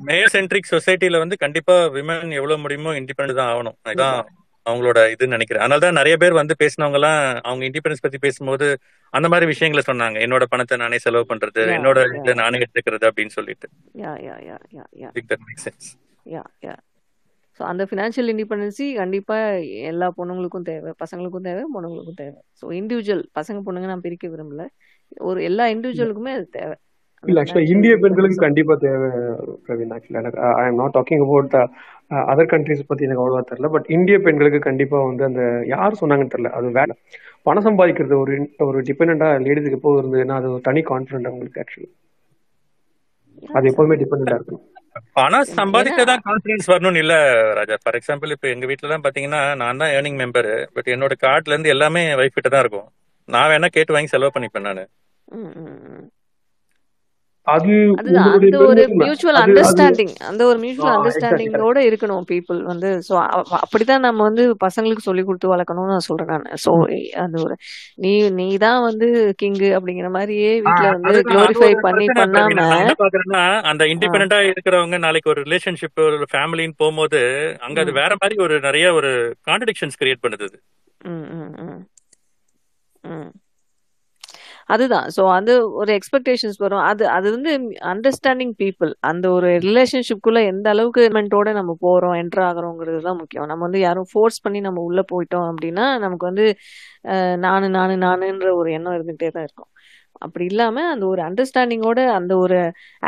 மேல் 0.03 0.33
சென்ட்ரிக் 0.33 0.73
சொசைட்டில 0.73 1.19
வந்து 1.19 1.37
கண்டிப்பா 1.37 1.75
விமன் 1.95 2.35
எவ்வளவு 2.37 2.61
முடியுமோ 2.61 2.91
இண்டிபெண்ட் 2.99 3.39
தான் 3.39 3.49
ஆகணும் 3.53 3.77
அதுதான் 3.83 4.19
அவங்களோட 4.65 4.99
இதுன்னு 5.11 5.35
நினைக்கிறேன் 5.35 5.63
அதனால 5.63 5.83
தான் 5.83 5.99
நிறைய 5.99 6.15
பேர் 6.17 6.39
வந்து 6.39 6.55
பேசினவங்க 6.55 6.99
எல்லாம் 6.99 7.19
அவங்க 7.43 7.63
இண்டிபெண்டன்ஸ் 7.65 8.05
பத்தி 8.05 8.19
பேசும்போது 8.19 8.67
அந்த 9.13 9.27
மாதிரி 9.27 9.45
விஷயங்களை 9.45 9.83
சொன்னாங்க 9.83 10.17
என்னோட 10.19 10.45
பணத்தை 10.45 10.77
நானே 10.77 10.97
செலவு 10.97 11.25
பண்றது 11.29 11.63
என்னோட 11.75 11.99
நானே 12.35 12.59
எடுத்துக்கிறது 12.59 13.07
அப்படின்னு 13.09 13.35
சொல்லிட்டு 13.37 13.69
ஸோ 17.59 17.63
அந்த 17.63 17.83
ஃபினான்ஷியல் 17.83 18.29
இண்டிபெண்டன்சி 18.33 18.87
கண்டிப்பாக 18.93 19.61
எல்லா 19.91 20.07
பொண்ணுங்களுக்கும் 20.17 20.67
தேவை 20.67 20.91
பசங்களுக்கும் 20.99 21.47
தேவை 21.47 21.63
பொண்ணுங்களுக்கும் 21.75 22.19
தேவை 22.19 22.39
ஸோ 22.61 22.65
இண்டிவிஜுவல் 22.79 23.23
பசங்க 23.39 23.61
பொண்ணுங்க 23.61 23.87
நான் 23.87 24.05
பிரிக்க 24.05 24.27
விரும்பல 24.27 24.65
ஒரு 25.23 25.39
எல்லா 25.43 25.65
இண்டிவிஜுவலுக்குமே 25.73 26.33
அது 26.37 26.45
தேவை 26.51 26.75
இல்ல 27.23 27.41
ஆக்சுவலா 27.41 27.69
இந்திய 27.71 27.93
பெண்களுக்கு 27.97 28.37
கண்டிப்பா 28.37 28.73
தேவை 28.77 29.07
பிரவீன் 29.65 29.93
ஆக்சுவலா 29.95 30.21
எனக்கு 30.21 30.41
I 30.57 30.65
am 30.67 30.79
not 30.81 30.95
talking 30.95 31.23
about 31.23 31.55
other 32.27 32.51
countries 32.51 32.87
பத்தி 32.87 33.05
எனக்கு 33.05 33.23
அவ்வளவா 33.23 33.41
தெரியல 33.43 33.69
பட் 33.69 33.87
இந்திய 33.89 34.17
பெண்களுக்கு 34.19 34.59
கண்டிப்பா 34.59 34.99
வந்து 35.05 35.23
அந்த 35.25 35.41
யார் 35.67 35.99
சொன்னாங்கன்னு 36.01 36.33
தெரியல 36.35 36.51
அது 36.51 36.69
வேலை 36.71 36.95
பணம் 37.43 37.67
சம்பாதிக்கிறது 37.67 38.15
ஒரு 38.17 38.35
ஒரு 38.59 38.79
டிபெண்டா 38.81 39.29
லேடிஸுக்கு 39.45 39.79
எப்போது 39.79 39.99
இருந்ததுன்னா 40.01 40.37
அது 40.39 40.49
ஒரு 40.51 40.61
தனி 40.61 40.83
கான்ஃபிடன்ட் 40.91 41.29
அவங்களுக்கு 41.31 41.61
ஆக்சுவலி 41.63 41.89
அது 43.53 43.69
எப்பவுமே 43.71 43.95
டிபெண்டா 43.95 44.35
இருக்கும் 44.35 44.63
ஆனா 45.15 45.39
சம்பாதிக்கதான் 45.57 46.23
கான்பிடன்ஸ் 46.23 46.69
வரணும்னு 46.71 47.01
இல்ல 47.03 47.15
ராஜா 47.53 47.75
ஃபார் 47.81 47.97
எக்ஸாம்பிள் 47.99 48.33
இப்ப 48.35 48.47
எங்க 48.49 48.65
வீட்டுல 48.65 48.91
தான் 48.93 49.05
பாத்தீங்கன்னா 49.05 49.41
நான் 49.55 49.81
தான் 49.81 49.93
ஏர்னிங் 49.97 50.19
மெம்பர் 50.21 50.51
பட் 50.73 50.91
என்னோட 50.95 51.15
கார்ட்ல 51.25 51.53
இருந்து 51.53 51.73
எல்லாமே 51.75 52.03
வைஃப் 52.15 52.37
கிட்ட 52.37 52.49
தான் 52.49 52.63
இருக்கும் 52.65 52.87
நான் 53.29 53.49
வேணா 53.49 53.69
கேட்டு 53.69 53.95
வாங்கி 53.95 54.13
செலவு 54.13 54.35
பண்ணிப்பேன் 54.35 54.67
நானு 54.69 54.83
அது 57.47 57.73
அந்த 58.33 58.57
ஒரு 58.61 58.83
மியூச்சுவல் 59.01 59.39
அண்டர்ஸ்டாண்டிங் 59.41 60.13
அந்த 60.27 60.41
ஒரு 60.45 60.57
மியூச்சுவல் 60.59 60.93
அண்டர்ஸ்டாண்டிங்கோட 60.93 61.81
இருக்கணும் 61.87 62.25
பீப்புள் 62.31 62.59
வந்து 62.63 62.89
சோ 63.07 63.13
அப்படிதான் 63.59 64.05
நம்ம 64.07 64.19
வந்து 64.23 64.43
பசங்களுக்கு 64.65 65.05
சொல்லி 65.05 65.23
கொடுத்து 65.23 65.53
வளர்க்கணும்னு 65.53 65.93
நான் 65.93 66.07
சொல்றேன் 66.07 66.31
நான் 66.33 66.61
ஸோ 66.65 66.73
அந்த 67.17 67.37
ஒரு 67.43 67.55
நீ 67.97 68.13
நீ 68.31 68.47
தான் 68.57 68.81
வந்து 68.81 69.09
கிங் 69.37 69.57
அப்படிங்கிற 69.77 70.09
மாதிரியே 70.09 70.51
வீட்டுல 70.59 70.91
வந்து 70.97 71.23
க்ளோரிஃபை 71.29 71.71
பண்ணி 71.79 72.07
பண்ணாம 72.13 72.67
அந்த 73.69 73.83
இண்டிபெண்டா 73.87 74.39
இருக்கிறவங்க 74.47 74.99
நாளைக்கு 74.99 75.33
ஒரு 75.35 75.43
ரிலேஷன்ஷிப் 75.43 76.05
ஒரு 76.07 76.29
ஃபேமிலின்னு 76.31 76.79
போகும்போது 76.79 77.21
அங்க 77.59 77.79
அது 77.81 77.93
வேற 77.93 78.13
மாதிரி 78.21 78.37
ஒரு 78.47 78.57
நிறைய 78.59 78.87
ஒரு 78.93 79.11
கான்ட்ரடிக்ஷன்ஸ் 79.47 79.99
கிரியேட் 80.01 80.23
பண்ணுது 80.25 80.49
ம் 81.07 81.27
ம் 81.33 81.51
ம் 81.63 81.83
ம் 83.03 83.29
அதுதான் 84.69 85.05
ஸோ 85.15 85.21
அது 85.31 85.53
ஒரு 85.73 85.91
எக்ஸ்பெக்டேஷன்ஸ் 85.93 86.57
வரும் 86.57 86.83
அது 86.83 87.03
அது 87.07 87.27
வந்து 87.31 87.51
அண்டர்ஸ்டாண்டிங் 87.91 88.53
பீப்புள் 88.59 88.91
அந்த 89.01 89.25
ஒரு 89.29 89.49
ரிலேஷன்ஷிப்குள்ள 89.59 90.39
எந்த 90.47 90.67
அளவுக்கு 90.69 91.03
மென்ட்டோட 91.13 91.51
நம்ம 91.53 91.75
போகிறோம் 91.81 92.15
என்டர் 92.15 92.43
ஆகிறோங்கிறது 92.45 92.99
தான் 93.01 93.19
முக்கியம் 93.19 93.47
நம்ம 93.47 93.63
வந்து 93.63 93.81
யாரும் 93.81 94.09
ஃபோர்ஸ் 94.11 94.39
பண்ணி 94.41 94.61
நம்ம 94.61 94.81
உள்ளே 94.81 95.05
போயிட்டோம் 95.13 95.47
அப்படின்னா 95.51 95.87
நமக்கு 95.97 96.25
வந்து 96.25 96.47
நானு 97.37 97.69
நானு 97.69 97.95
நானுன்ற 97.97 98.49
ஒரு 98.55 98.71
எண்ணம் 98.71 98.97
இருந்துகிட்டே 98.97 99.31
தான் 99.31 99.47
இருக்கும் 99.47 99.71
அப்படி 100.21 100.45
இல்லாமல் 100.45 100.89
அந்த 100.91 101.03
ஒரு 101.05 101.21
அண்டர்ஸ்டாண்டிங்கோட 101.21 102.01
அந்த 102.13 102.33
ஒரு 102.37 102.59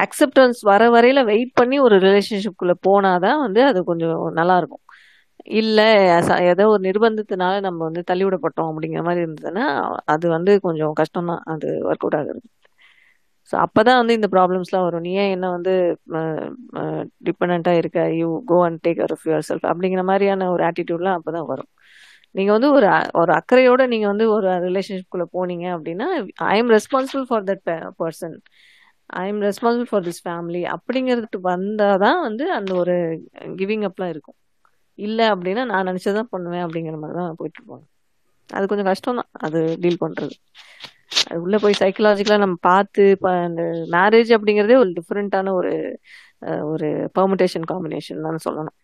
அக்செப்டன்ஸ் 0.00 0.59
வர 0.63 0.83
வரையில 0.89 1.19
வெயிட் 1.23 1.53
பண்ணி 1.55 1.77
ஒரு 1.79 1.95
ரிலேஷன்ஷிப்குள்ளே 1.99 2.75
போனாதான் 2.88 3.39
வந்து 3.39 3.61
அது 3.63 3.79
கொஞ்சம் 3.83 4.19
நல்லாயிருக்கும் 4.35 4.83
இல்லை 5.49 5.85
ஏதோ 6.49 6.63
ஒரு 6.69 6.81
நிர்பந்தத்தினால 6.83 7.53
நம்ம 7.59 7.79
வந்து 7.83 8.01
தள்ளிவிடப்பட்டோம் 8.07 8.69
அப்படிங்கிற 8.71 9.01
மாதிரி 9.03 9.23
இருந்ததுன்னா 9.23 9.65
அது 10.05 10.25
வந்து 10.29 10.51
கொஞ்சம் 10.59 10.93
கஷ்டம் 10.93 11.29
தான் 11.31 11.43
அது 11.45 11.67
ஒர்க் 11.85 12.05
அவுட் 12.05 12.17
ஆகுறது 12.19 12.47
ஸோ 13.53 13.55
அப்போ 13.57 13.81
தான் 13.83 13.99
வந்து 13.99 14.17
இந்த 14.17 14.27
ப்ராப்ளம்ஸ்லாம் 14.27 14.85
வரும் 14.88 15.05
நீ 15.05 15.11
ஏன் 15.21 15.31
என்ன 15.31 15.47
வந்து 15.49 15.73
டிபெண்ட்டாக 17.23 17.79
இருக்க 17.81 17.99
you 18.17 18.27
go 18.45 18.57
and 18.65 18.79
take 18.83 18.99
care 18.99 19.13
your 19.13 19.25
your 19.27 19.47
self 19.47 19.67
அப்படிங்கிற 19.71 20.01
மாதிரியான 20.03 20.49
ஒரு 20.51 20.63
ஆட்டிடியூட்லாம் 20.63 21.17
அப்போ 21.19 21.31
தான் 21.31 21.47
வரும் 21.47 21.69
நீங்கள் 22.35 22.55
வந்து 22.55 22.69
ஒரு 22.71 22.88
ஒரு 23.15 23.31
அக்கறையோட 23.31 23.81
நீங்கள் 23.88 24.11
வந்து 24.11 24.25
ஒரு 24.29 24.49
ரிலேஷன்ஷிப்குள்ளே 24.67 25.27
போனீங்க 25.33 25.65
அப்படின்னா 25.75 26.07
I 26.47 26.57
am 26.57 26.71
responsible 26.71 27.25
for 27.29 27.47
that 27.47 27.63
person 27.97 28.35
I 29.13 29.23
am 29.27 29.41
responsible 29.41 29.89
for 29.91 30.05
this 30.05 30.23
family 30.25 30.61
அப்படிங்கிறதுக்கு 30.75 31.39
வந்தால் 31.47 31.97
தான் 31.97 32.21
வந்து 32.21 32.45
அந்த 32.53 32.71
ஒரு 32.75 32.97
கிவிங் 33.55 33.88
அப்லாம் 33.89 34.13
இருக்கும் 34.13 34.38
இல்லை 34.99 35.25
அப்படின்னா 35.29 35.63
நான் 35.65 35.88
நினைச்சதான் 35.88 36.29
பண்ணுவேன் 36.29 36.65
அப்படிங்கிற 36.65 36.97
மாதிரி 36.97 37.17
தான் 37.17 37.38
போயிட்டு 37.38 37.59
இருப்பாங்க 37.59 37.85
அது 38.49 38.67
கொஞ்சம் 38.67 38.85
கஷ்டம் 38.85 39.15
தான் 39.15 39.31
அது 39.39 39.59
டீல் 39.79 40.01
பண்றது 40.01 40.35
அது 41.29 41.39
உள்ள 41.41 41.57
போய் 41.57 41.79
சைக்கலாஜிக்கலா 41.79 42.38
நம்ம 42.38 42.57
பார்த்து 42.61 43.03
அந்த 43.45 43.63
மேரேஜ் 43.91 44.31
அப்படிங்கிறதே 44.31 44.77
ஒரு 44.77 44.91
டிஃப்ரெண்டான 44.91 45.53
ஒரு 45.53 45.73
ஒரு 46.63 46.88
பெர்முடேஷன் 47.19 47.65
காம்பினேஷன் 47.65 48.21
தான் 48.21 48.45
சொல்லணும் 48.47 48.77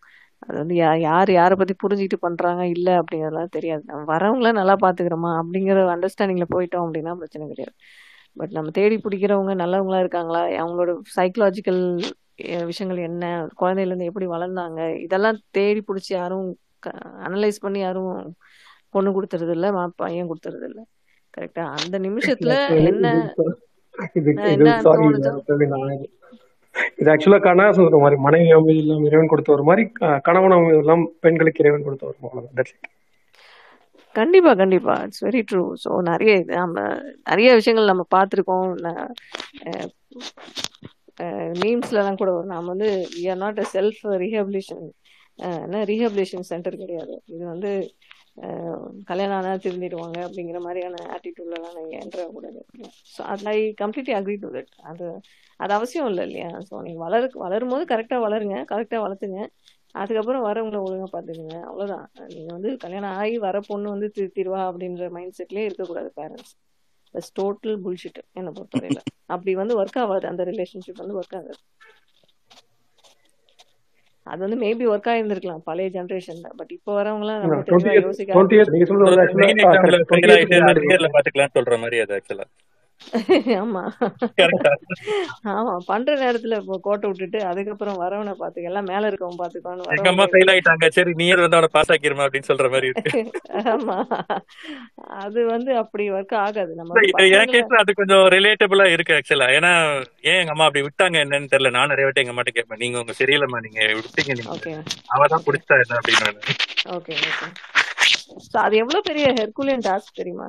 அது 0.39 0.55
வந்து 0.57 0.75
யா 0.75 0.89
யார் 0.99 1.29
யாரை 1.31 1.55
பத்தி 1.55 1.73
புரிஞ்சுக்கிட்டு 1.73 2.17
பண்றாங்க 2.17 2.63
இல்லை 2.67 2.93
அப்படிங்கிறதுலாம் 2.93 3.53
தெரியாது 3.53 3.83
நம்ம 3.85 4.01
வரவங்கள 4.13 4.49
நல்லா 4.51 4.75
பாத்துக்கிறோமா 4.81 5.31
அப்படிங்கிற 5.37 5.85
அண்டர்ஸ்டாண்டிங்ல 5.95 6.47
போயிட்டோம் 6.55 6.83
அப்படின்னா 6.85 7.13
பிரச்சனை 7.15 7.45
கிடையாது 7.47 7.75
பட் 8.37 8.51
நம்ம 8.51 8.71
தேடி 8.71 8.95
பிடிக்கிறவங்க 8.97 9.53
நல்லவங்களா 9.55 9.99
இருக்காங்களா 9.99 10.41
அவங்களோட 10.57 10.93
சைக்கலாஜிக்கல் 11.15 11.81
விஷயங்கள் 12.65 13.07
என்ன 13.07 13.25
குழந்தையிலேருந்து 13.55 14.09
எப்படி 14.09 14.27
வளர்ந்தாங்க 14.27 14.81
இதெல்லாம் 14.97 15.39
தேடி 15.51 15.81
பிடிச்சி 15.81 16.11
யாரும் 16.13 16.49
அனலைஸ் 17.21 17.63
பண்ணி 17.63 17.79
யாரும் 17.79 18.11
பொண்ணு 18.89 19.11
கொடுத்துறது 19.11 19.55
இல்ல 19.55 19.69
பையன் 19.95 20.29
கொடுத்துறது 20.29 20.67
இல்ல 20.69 20.81
கரெக்டா 21.33 21.63
அந்த 21.77 21.97
நிமிஷத்துல 21.99 22.53
என்ன 22.83 23.07
இது 26.97 27.09
ஆக்சுவலா 27.11 27.39
கணா 27.39 27.65
சொல்ற 27.69 27.99
மாதிரி 27.99 28.17
மனைவி 28.21 28.73
எல்லாம் 28.75 29.05
இறைவன் 29.05 29.31
கொடுத்த 29.31 29.51
ஒரு 29.51 29.63
மாதிரி 29.63 29.83
கணவன் 30.21 30.55
எல்லாம் 30.73 31.03
பெண்களுக்கு 31.19 31.63
இறைவன் 31.63 31.85
கொடுத்த 31.85 32.05
ஒரு 32.05 32.17
மாதிரி 32.21 32.73
கண்டிப்பா 34.15 34.51
கண்டிப்பா 34.53 34.93
இட்ஸ் 35.03 35.23
வெரி 35.23 35.41
ட்ரூ 35.51 35.63
ஸோ 35.83 35.91
நிறைய 36.01 36.33
நம்ம 36.53 36.83
நிறைய 37.23 37.49
விஷயங்கள் 37.55 37.91
நம்ம 37.91 38.05
பார்த்துருக்கோம் 38.15 38.69
மீம்ஸ்லலாம் 41.61 42.21
கூட 42.21 42.31
வரும் 42.31 42.53
நாம் 42.53 42.71
வந்து 42.73 42.89
we 43.13 43.23
are 43.29 43.41
not 43.43 43.59
a 43.59 43.67
self 43.73 44.01
rehabilitation 44.23 44.85
rehabilitation 45.85 46.49
centre 46.49 46.81
கிடையாது 46.81 47.15
இது 47.27 47.43
வந்து 47.45 47.71
கல்யாணம் 49.05 49.37
ஆனால் 49.37 49.61
திருந்திடுவாங்க 49.65 50.17
அப்படிங்கிற 50.25 50.59
மாதிரியான 50.59 51.03
ஆட்டிடியூட்லலாம் 51.13 51.77
நீங்கள் 51.77 51.99
என்ட்ரா 52.01 52.25
கூடாது 52.33 52.61
ஸோ 53.13 53.21
அது 53.23 53.47
I 53.47 53.59
completely 53.81 54.15
agree 54.17 54.35
to 54.37 54.49
that 54.51 54.73
அது 54.83 55.07
அது 55.59 55.71
அவசியம் 55.73 56.09
இல்லை 56.09 56.23
இல்லையா 56.27 56.49
ஸோ 56.67 56.81
நீங்கள் 56.81 57.03
வளரு 57.05 57.27
வளரும் 57.43 57.71
போது 57.71 57.85
கரெக்டாக 57.85 58.25
வளருங்க 58.25 58.57
கரெக்டாக 58.71 59.03
வளர்த்துங்க 59.05 59.41
அதுக்கப்புறம் 59.95 60.45
வரவங்களை 60.47 60.79
ஒழுங்காக 60.81 61.09
பார்த்துக்குங்க 61.11 61.57
அவ்வளோதான் 61.67 62.05
நீங்கள் 62.33 62.55
வந்து 62.57 62.71
கல்யாணம் 62.77 63.15
ஆகி 63.15 63.37
வர 63.39 63.59
பொண்ணு 63.67 63.93
வந்து 63.93 64.09
திருத்திடுவா 64.15 64.61
அப்படின்ற 64.69 65.07
மைண்ட் 65.09 65.37
செட்லேயே 65.39 65.67
இருக்கக்கூடாது 65.67 66.09
பேரண்ட்ஸ் 66.15 66.53
இட்ஸ் 67.15 67.33
டோட்டல் 67.39 67.77
புல்ஷிட் 67.83 68.21
என்னை 68.33 68.51
பொறுத்தவரையில 68.51 69.01
அப்படி 69.25 69.53
வந்து 69.55 69.75
ஒர்க் 69.81 69.99
ஆகாது 69.99 70.25
அந்த 70.27 70.43
ரிலேஷன்ஷிப் 70.43 71.01
வந்து 71.03 71.17
ஒர்க் 71.19 71.35
ஆகாது 71.35 71.61
அது 74.27 74.39
வந்து 74.39 74.57
மேபி 74.57 74.85
ஒர்க் 74.87 75.09
ஆயிருந்திருக்கலாம் 75.11 75.65
பழைய 75.65 75.89
ஜெனரேஷன்ல 75.89 76.47
பட் 76.55 76.71
இப்போ 76.71 76.91
வரவங்க 76.93 77.25
எல்லாம் 77.25 77.41
நம்ம 77.43 77.93
யோசிக்க 77.99 78.37
சொல்ற 81.53 81.77
மாதிரி 81.77 81.99
அது 81.99 82.15
ஆக்சுவலா 82.15 82.47
ஆமா 83.57 83.81
ஆமா 85.51 85.73
பண்ற 85.87 86.11
நேரத்துல 86.21 86.55
கோட்டை 86.85 87.05
விட்டுட்டு 87.09 87.39
அதுக்கப்புறம் 87.49 87.99
வரவனை 88.01 88.33
பாத்துக்க 88.35 88.71
எல்லாம் 88.71 88.89
மேல 88.91 89.09
இருக்கவன் 89.09 89.39
பாத்துக்கோன்னு 89.41 89.95
எங்க 89.95 90.09
அம்மா 90.11 90.25
ஃபெயில் 90.31 90.51
ஆயிட்டாங்க 90.53 90.89
சரி 90.95 91.13
நீ 91.19 91.27
வந்து 91.37 91.57
அவனை 91.57 91.69
பாஸ் 91.75 91.91
ஆக்கிருமா 91.95 92.25
அப்படின்னு 92.25 92.49
சொல்ற 92.51 92.69
மாதிரி 92.73 92.89
இருக்கு 92.91 93.23
ஆமா 93.73 93.97
அது 95.21 95.39
வந்து 95.51 95.71
அப்படி 95.81 96.03
ஒர்க் 96.15 96.35
ஆகாது 96.41 96.71
நம்ம 96.75 97.03
எனக்கே 97.29 97.61
அது 97.81 97.97
கொஞ்சம் 97.99 98.25
ரிலேட்டபிளா 98.35 98.87
இருக்கு 98.95 99.17
ஆக்சுவலா 99.17 99.49
ஏன்னா 99.57 99.73
ஏன் 100.29 100.39
எங்க 100.41 100.55
அம்மா 100.55 100.67
அப்படி 100.67 100.85
விட்டாங்க 100.85 101.23
என்னன்னு 101.23 101.51
தெரியல 101.53 101.73
நான் 101.77 101.91
நிறைய 101.93 102.07
வாட்டி 102.07 102.23
எங்க 102.23 102.35
அம்மாட்ட 102.35 102.55
கேட்பேன் 102.57 102.83
நீங்க 102.83 103.03
உங்க 103.03 103.15
சரியில்லம்மா 103.21 103.61
நீங்க 103.67 103.81
விட்டீங்க 103.97 104.35
நீங்க 104.39 104.75
அவதான் 105.15 105.45
பிடிச்சா 105.47 105.81
என்ன 105.83 105.99
அப்படின்னு 105.99 106.55
ஓகே 106.95 107.15
ஓகே 107.23 107.83
அது 108.51 108.77
எவ்வளவு 108.77 109.01
பெரிய 109.01 109.25
ஹெர்குலியன் 109.33 109.85
டாஸ்க் 109.85 110.13
தெரியுமா 110.13 110.49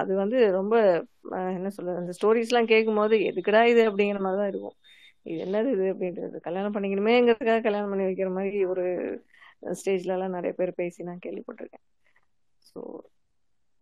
அது 0.00 0.14
வந்து 0.14 0.50
ரொம்ப 0.50 1.04
என்ன 1.30 1.68
சொல்றது 1.68 1.98
அந்த 1.98 2.12
ஸ்டோரிஸ் 2.12 2.48
எல்லாம் 2.48 2.66
கேட்கும் 2.66 2.94
போது 2.94 3.16
எதுக்குடா 3.16 3.62
இது 3.64 3.90
அப்படிங்கிற 3.90 4.20
மாதிரிதான் 4.20 4.48
இருக்கும் 4.48 4.76
இது 5.22 5.38
என்னது 5.44 5.68
இது 5.70 5.92
அப்படின்றது 5.92 6.40
கல்யாணம் 6.40 6.74
பண்ணிக்கணுமேங்கிறதுக்காக 6.74 7.60
கல்யாணம் 7.60 7.88
பண்ணி 7.88 8.04
வைக்கிற 8.04 8.30
மாதிரி 8.30 8.64
ஒரு 8.64 8.84
ஸ்டேஜ்ல 9.72 10.14
எல்லாம் 10.14 10.30
நிறைய 10.30 10.52
பேர் 10.52 10.72
பேசி 10.74 11.02
நான் 11.02 11.24
கேள்விப்பட்டிருக்கேன் 11.26 11.84
ஸோ 12.74 13.02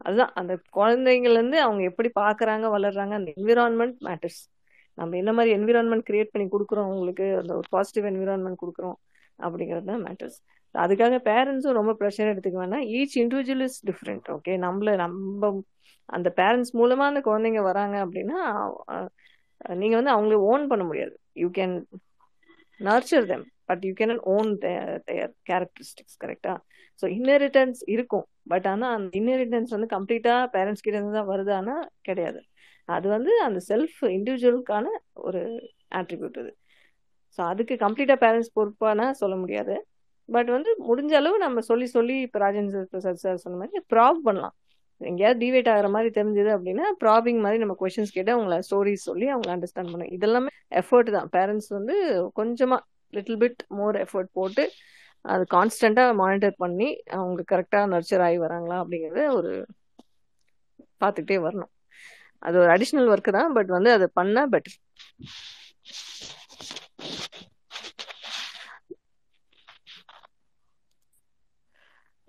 அதுதான் 0.00 0.33
அந்த 0.35 0.63
குழந்தைங்கள்ல 0.73 1.33
இருந்து 1.33 1.61
அவங்க 1.61 1.83
எப்படி 1.83 2.11
பாக்குறாங்க 2.21 2.67
வளர்றாங்க 2.79 3.11
அந்த 3.11 3.33
என்விரான்மெண்ட் 3.37 3.97
மேட்டர்ஸ் 4.01 4.43
நம்ம 4.95 5.17
என்ன 5.17 5.33
மாதிரி 5.33 5.57
என்விரான்மெண்ட் 5.57 6.09
கிரியேட் 6.11 6.33
பண்ணி 6.33 6.49
கொடுக்குறோம் 6.49 6.87
அவங்களுக்கு 6.87 7.37
அந்த 7.37 7.57
ஒரு 7.57 7.69
பாசிட்டிவ் 7.71 8.05
என்விரான்மெண்ட் 8.05 8.63
கொடுக்குறோம் 8.63 8.99
அப்படிங்கிறது 9.43 9.85
தான் 9.85 10.05
மேட்டர்ஸ் 10.05 10.39
அதுக்காக 10.75 11.17
பேரண்ட்ஸும் 11.27 11.79
ரொம்ப 11.79 11.93
ப்ரெஷர் 12.01 12.31
எடுத்துக்க 12.33 12.59
வேணாம் 12.61 12.87
each 12.95 13.17
individual 13.23 13.65
is 13.67 13.81
different 13.87 14.29
okay 14.37 14.55
நம்மள 14.65 14.93
நம்ம 14.97 15.51
அந்த 16.09 16.29
பேரண்ட்ஸ் 16.37 16.73
மூலமாக 16.73 17.11
அந்த 17.13 17.21
குழந்தைங்க 17.21 17.61
வராங்க 17.63 17.97
அப்படின்னா 18.05 18.41
நீங்கள் 19.79 19.99
வந்து 19.99 20.15
அவங்கள 20.15 20.39
ஓன் 20.49 20.65
பண்ண 20.67 20.83
முடியாது 20.85 21.15
you 21.35 21.49
can 21.51 21.75
nurture 22.81 23.27
them 23.27 23.45
but 23.67 23.83
you 23.85 23.93
can 23.93 24.23
own 24.33 24.51
their 24.59 24.91
characteristics 25.47 26.19
கரெக்டா 26.25 26.55
ஸோ 26.99 27.07
இன்னெரிட்டன்ஸ் 27.15 27.81
இருக்கும் 27.89 28.27
பட் 28.49 28.67
ஆனால் 28.67 28.95
அந்த 28.97 29.09
இன்னெரிட்டன்ஸ் 29.21 29.71
வந்து 29.71 29.89
கம்ப்ளீட்டாக 29.95 30.43
பேரண்ட்ஸ் 30.53 30.85
கிட்ட 30.85 30.97
இருந்து 30.99 31.19
தான் 31.19 31.31
வருதானா 31.31 31.77
கிடையாது 32.03 32.41
அது 32.89 33.07
வந்து 33.09 33.33
அந்த 33.43 33.61
செல்ஃப் 33.69 33.99
இண்டிவிஜுவலுக்கான 34.11 34.87
ஒரு 35.21 35.43
ஆட்ரிபியூட் 35.95 36.39
அது 36.39 36.53
ஸோ 37.39 37.41
அதுக்கு 37.45 37.75
கம்ப்ளீட்டாக 37.77 38.19
பேரண்ட்ஸ் 38.25 38.55
பொறுப்பானா 38.59 39.07
சொல்ல 39.23 39.37
முடியாது 39.37 39.77
பட் 40.29 40.51
வந்து 40.51 40.71
முடிஞ்ச 40.87 41.13
அளவு 41.13 41.37
நம்ம 41.39 41.63
சொல்லி 41.63 41.87
சொல்லி 41.91 42.17
இப்போ 42.21 42.39
ராஜேந்திர 42.39 42.85
பிரசாத் 42.93 43.23
சார் 43.23 43.43
சொன்ன 43.43 43.59
மாதிரி 43.59 43.83
ப்ராப் 43.93 44.21
பண்ணலாம் 44.25 44.55
எங்கேயாவது 45.01 45.39
டிவேட் 45.41 45.69
ஆகிற 45.69 45.89
மாதிரி 45.89 46.11
தெரிஞ்சது 46.19 46.51
அப்படின்னா 46.55 46.87
ப்ராபிங் 47.01 47.41
மாதிரி 47.41 47.61
நம்ம 47.63 47.75
கொஷின்ஸ் 47.81 48.15
கேட்டு 48.15 48.35
அவங்கள 48.35 48.57
ஸ்டோரிஸ் 48.61 49.07
சொல்லி 49.09 49.27
அவங்கள 49.31 49.51
அண்டர்ஸ்டாண்ட் 49.55 49.93
பண்ணும் 49.93 50.13
இதெல்லாமே 50.17 50.51
எஃபர்ட் 50.81 51.11
தான் 51.11 51.31
பேரண்ட்ஸ் 51.33 51.71
வந்து 51.71 51.97
கொஞ்சமாக 52.35 52.81
லிட்டில் 53.13 53.41
பிட் 53.43 53.63
மோர் 53.71 53.97
எஃபர்ட் 53.97 54.31
போட்டு 54.33 54.65
அது 55.25 55.45
கான்ஸ்டண்ட்டாக 55.51 56.15
மானிட்டர் 56.15 56.57
பண்ணி 56.57 56.89
அவங்க 57.15 57.45
கரெக்டாக 57.53 57.91
நர்ச்சர் 57.93 58.25
ஆகி 58.27 58.39
வராங்களா 58.39 58.79
அப்படிங்கிறத 58.83 59.23
ஒரு 59.35 59.53
பார்த்துக்கிட்டே 61.01 61.39
வரணும் 61.47 61.71
அது 62.43 62.57
ஒரு 62.59 62.71
அடிஷ்னல் 62.73 63.11
ஒர்க்கு 63.13 63.33
தான் 63.33 63.53
பட் 63.53 63.71
வந்து 63.71 63.91
அதை 63.93 64.07
பண்ணால் 64.17 64.51
பெட்டர் 64.51 64.79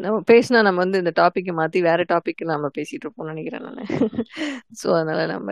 நம்ம 0.00 0.18
பேசினா 0.30 0.60
நம்ம 0.68 0.82
வந்து 0.84 1.02
இந்த 1.02 1.12
டாபிக்கை 1.20 1.54
மாத்தி 1.58 1.80
வேற 1.88 2.02
டாபிக் 2.10 2.42
நம்ம 2.50 2.70
பேசிட்டு 2.78 3.06
இருப்போம்னு 3.06 3.34
நினைக்கிறேன் 3.34 3.66
நான் 3.68 3.82
ஸோ 4.80 4.88
அதனால 4.98 5.20
நம்ம 5.34 5.50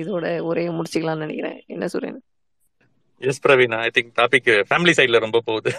இதோட 0.00 0.26
உரையை 0.48 0.70
முடிச்சுக்கலாம்னு 0.76 1.24
நினைக்கிறேன் 1.24 1.58
என்ன 1.74 1.86
சொல்றேன் 1.94 2.18
yes 3.20 3.42
Praveen 3.44 3.76
I 3.78 3.88
think 3.96 4.12
topic 4.18 4.50
family 4.68 4.94
சைடுல 4.98 5.20
ரொம்ப 5.24 5.40
போகுது 5.48 5.72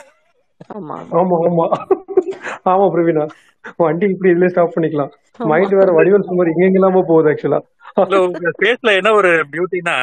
ஆமா 0.72 0.98
ஆமா 1.14 1.38
ஆமா 1.44 1.66
ஆமா 2.66 2.86
பிரவீனா 2.94 3.24
வண்டி 3.80 4.06
இப்படி 4.14 4.32
இதுல 4.34 4.50
ஸ்டாப் 4.52 4.76
பண்ணிக்கலாம் 4.76 5.12
மைண்ட் 5.52 5.76
வேற 5.80 5.92
வடிவல் 5.98 6.28
சுமார் 6.28 6.52
எங்கெங்கெல்லாமோ 6.54 7.04
போகுது 7.10 7.30
ஆக்சுவலா 7.32 7.60
உங்க 7.98 8.50
பேஸ்ல 8.62 8.90
என்ன 9.00 9.10
ஒரு 9.12 9.30
பியூட்டினா 9.52 9.94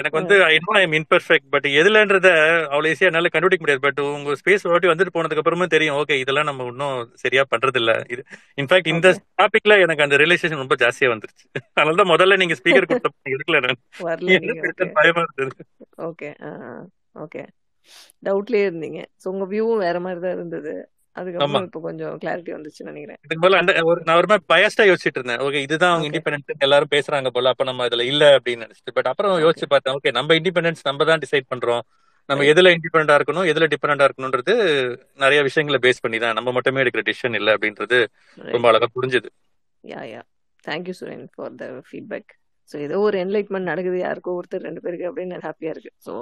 எனக்கு 0.00 0.18
வந்து 0.18 0.36
I 0.44 0.56
know 0.64 0.72
I 0.74 0.82
imperfect 0.98 1.48
but 1.50 1.66
எதுலன்றத 1.72 2.28
அவ்வளவு 2.66 2.90
ஈஸியா 2.90 3.08
என்னால 3.10 3.30
கண்டுபிடிக்க 3.32 3.64
முடியாது 3.64 3.82
பட் 3.82 4.00
உங்க 4.08 4.34
ஸ்பேஸ் 4.34 4.64
ஒரு 4.66 4.74
வாட்டி 4.74 4.90
வந்துட்டு 4.90 5.14
போனதுக்கு 5.14 5.42
அப்புறமும் 5.42 5.72
தெரியும் 5.74 5.96
ஓகே 5.96 6.18
இதெல்லாம் 6.20 6.48
நம்ம 6.50 6.66
இன்னும் 6.66 7.00
சரியா 7.22 7.44
பண்றது 7.52 7.80
இல்ல 7.82 7.94
இது 8.08 8.22
இன்ஃபேக்ட் 8.58 8.92
இந்த 8.92 9.10
டாபிக்ல 9.38 9.80
எனக்கு 9.80 10.06
அந்த 10.06 10.18
ரிலேஷன் 10.18 10.56
ரொம்ப 10.56 10.78
ஜாஸ்தியா 10.84 11.10
வந்துருச்சு 11.10 11.46
அதனாலதான் 11.70 12.12
முதல்ல 12.14 12.38
நீங்க 12.42 12.56
ஸ்பீக்கர் 12.60 12.88
கொடுத்த 12.92 13.34
இருக்கல 13.34 13.60
நான் 13.64 13.82
பயமா 14.98 15.24
இருந்தது 15.26 15.66
ஓகே 16.06 16.30
ஓகே 17.18 17.42
டவுட்லயே 18.22 18.66
இருந்தீங்க 18.66 19.00
சோ 19.22 19.28
உங்க 19.28 19.46
வியூவும் 19.46 19.84
வேற 19.84 19.96
மாதிரி 20.00 20.20
தான் 20.20 20.36
இருந்தது 20.36 20.74
அதுக்கப்புறம் 21.16 21.66
இப்ப 21.66 21.80
கொஞ்சம் 21.80 22.14
கிளாரிட்டி 22.20 22.52
வந்துச்சு 22.54 22.82
நினைக்கிறேன் 22.82 23.18
இதுக்கு 23.20 23.42
போல 23.44 23.58
அந்த 23.58 23.72
ஒரு 23.90 24.00
நான் 24.04 24.18
ஒரு 24.20 24.38
பயஸ்டா 24.52 24.84
யோசிச்சுட்டு 24.88 25.18
இருந்தேன் 25.20 25.42
ஓகே 25.44 25.62
இதுதான் 25.66 25.92
அவங்க 25.92 26.08
இண்டிபெண்டன்ஸ் 26.10 26.64
எல்லாரும் 26.66 26.92
பேசுறாங்க 26.94 27.30
போல 27.30 27.52
அப்ப 27.52 27.64
நம்ம 27.64 27.86
இதுல 27.86 28.06
இல்ல 28.12 28.24
அப்படின்னு 28.36 28.66
நினைச்சிட்டு 28.66 28.94
பட் 28.94 29.10
அப்புறம் 29.10 29.34
யோசிச்சு 29.44 29.68
பார்த்தேன் 29.68 29.96
ஓகே 29.98 30.12
நம்ம 30.18 30.36
இண்டிபெண்டன்ஸ் 30.40 30.82
நம்ம 30.84 31.06
தான் 31.10 31.22
டிசைட் 31.24 31.50
பண்றோம் 31.52 31.82
நம்ம 32.28 32.44
எதுல 32.44 32.70
இண்டிபெண்டா 32.74 33.14
இருக்கணும் 33.18 33.48
எதுல 33.52 33.66
டிபெண்டா 33.72 34.06
இருக்கணும்ன்றது 34.08 34.54
நிறைய 35.18 35.40
விஷயங்களை 35.42 35.80
பேஸ் 35.80 36.02
பண்ணி 36.04 36.18
தான் 36.18 36.36
நம்ம 36.38 36.52
மட்டுமே 36.52 36.82
எடுக்கிற 36.82 37.04
டிசிஷன் 37.08 37.38
இல்ல 37.40 37.56
அப்படின்றது 37.56 37.98
ரொம்ப 38.48 38.68
அழகா 38.70 38.88
புரிஞ்சுது 38.96 39.30
yeah 39.84 40.02
yeah 40.12 40.22
thank you 40.64 40.94
Suren 41.00 41.26
for 41.34 41.52
the 41.54 41.66
feedback 41.88 42.30
so 42.70 42.76
ஏதோ 42.78 42.98
ஒரு 43.00 43.16
என்லைட்மெண்ட் 43.22 43.70
நடக்குது 43.70 43.98
யாருக்கோ 43.98 44.36
ஒருத்தர் 44.38 44.66
ரெண்டு 44.66 44.82
பேருக்கு 44.84 45.08
அப்படின்னு 45.08 45.44
ஹாப்பியா 45.46 45.72
இருக்கு 45.74 45.92
ஸோ 46.06 46.12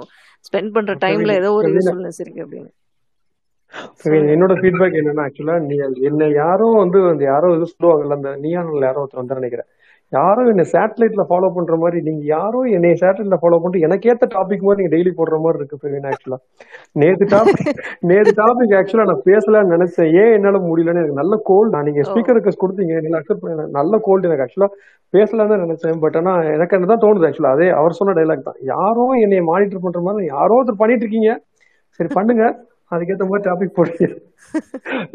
ஸ்பெண்ட் 0.45 0.73
பண்ற 0.77 0.93
டைம்ல 1.03 1.33
ஏதோ 1.41 1.51
ஒரு 1.59 1.69
யூஸ்ஃபுல்னஸ் 1.69 2.21
இருக்கு 2.21 2.43
அப்படின்னு 2.45 2.71
என்னோட 4.31 4.53
ஃபீட்பேக் 4.57 4.97
என்னன்னா 4.99 5.25
ஆக்சுவலா 5.25 5.57
நீ 5.63 5.75
என்ன 6.09 6.29
யாரோ 6.35 6.67
வந்து 6.77 6.99
அந்த 7.09 7.23
யாரோ 7.25 7.49
இது 7.55 7.71
சொல்லுவாங்கல்ல 7.71 8.17
அந்த 8.19 8.31
நீயானில் 8.37 8.87
யாரோ 8.87 9.01
ஒருத்தர் 9.01 9.21
வந்து 9.21 9.39
நினைக்கிறேன் 9.41 9.69
யாரோ 10.13 10.41
என்ன 10.51 10.63
சேட்டலைட்ல 10.71 11.23
ஃபாலோ 11.27 11.49
பண்ற 11.55 11.75
மாதிரி 11.77 11.97
நீங்க 12.07 12.23
யாரோ 12.31 12.61
என்னை 12.75 12.89
சேட்டலைட்ல 13.01 13.37
ஃபாலோ 13.41 13.57
பண்ணிட்டு 13.57 13.85
எனக்கு 13.87 14.09
ஏத்த 14.11 14.25
டாபிக் 14.33 14.65
மாதிரி 14.65 14.79
நீங்க 14.79 14.93
டெய்லி 14.95 15.11
போடுற 15.19 15.37
மாதிரி 15.43 15.59
இருக்கு 15.59 15.79
பிரவீன் 15.81 16.07
ஆக்சுவலா 16.09 16.39
நேத்து 16.95 17.25
டாபிக் 17.33 17.61
நேத்து 18.09 18.33
டாபிக் 18.39 18.73
ஆக்சுவலா 18.79 19.05
நான் 19.09 19.23
பேசலாம்னு 19.29 19.73
நினைச்சேன் 19.75 20.09
ஏன் 20.15 20.33
என்னால 20.37 20.59
முடியலன்னு 20.65 21.01
எனக்கு 21.01 21.19
நல்ல 21.21 21.37
கோல்டு 21.49 21.73
நான் 21.75 21.87
நீங்க 21.89 22.03
ஸ்பீக்கர் 22.09 22.37
ரெக்வஸ்ட் 22.37 22.63
கொடுத்தீங்க 22.63 22.97
நீங்க 22.99 23.19
அக்செப்ட் 23.19 23.43
பண்ண 23.45 23.67
நல்ல 23.77 23.99
கோல்டு 24.07 24.29
எனக்கு 24.29 24.45
ஆக்சுவலா 24.47 24.69
பேசலாம்னு 25.13 25.61
நினைச்சேன் 25.63 26.03
பட் 26.03 26.17
ஆனா 26.21 26.33
எனக்கு 26.55 26.75
என்னதான் 26.77 27.03
தோணுது 27.05 27.27
ஆக்சுவலா 27.29 27.53
அதே 27.55 27.69
அவர் 27.77 27.97
சொன்ன 27.99 28.15
டைலாக் 28.19 28.47
தான் 28.49 28.59
யாரோ 28.73 29.07
என்னை 29.21 29.41
மானிட்டர் 29.51 29.85
பண்ற 29.85 30.01
மாதிரி 30.01 30.27
யாரோ 30.33 30.57
ஒருத்தர் 30.57 30.81
பண்ணிட்டு 30.81 31.05
இருக்கீங்க 31.05 31.31
சரி 31.99 32.11
பண்ணுங்க 32.13 32.45
அதுக்கேற்ற 32.91 33.25
மாதிரி 33.27 33.45
டாபிக் 33.49 33.77
போடுறது 33.77 34.07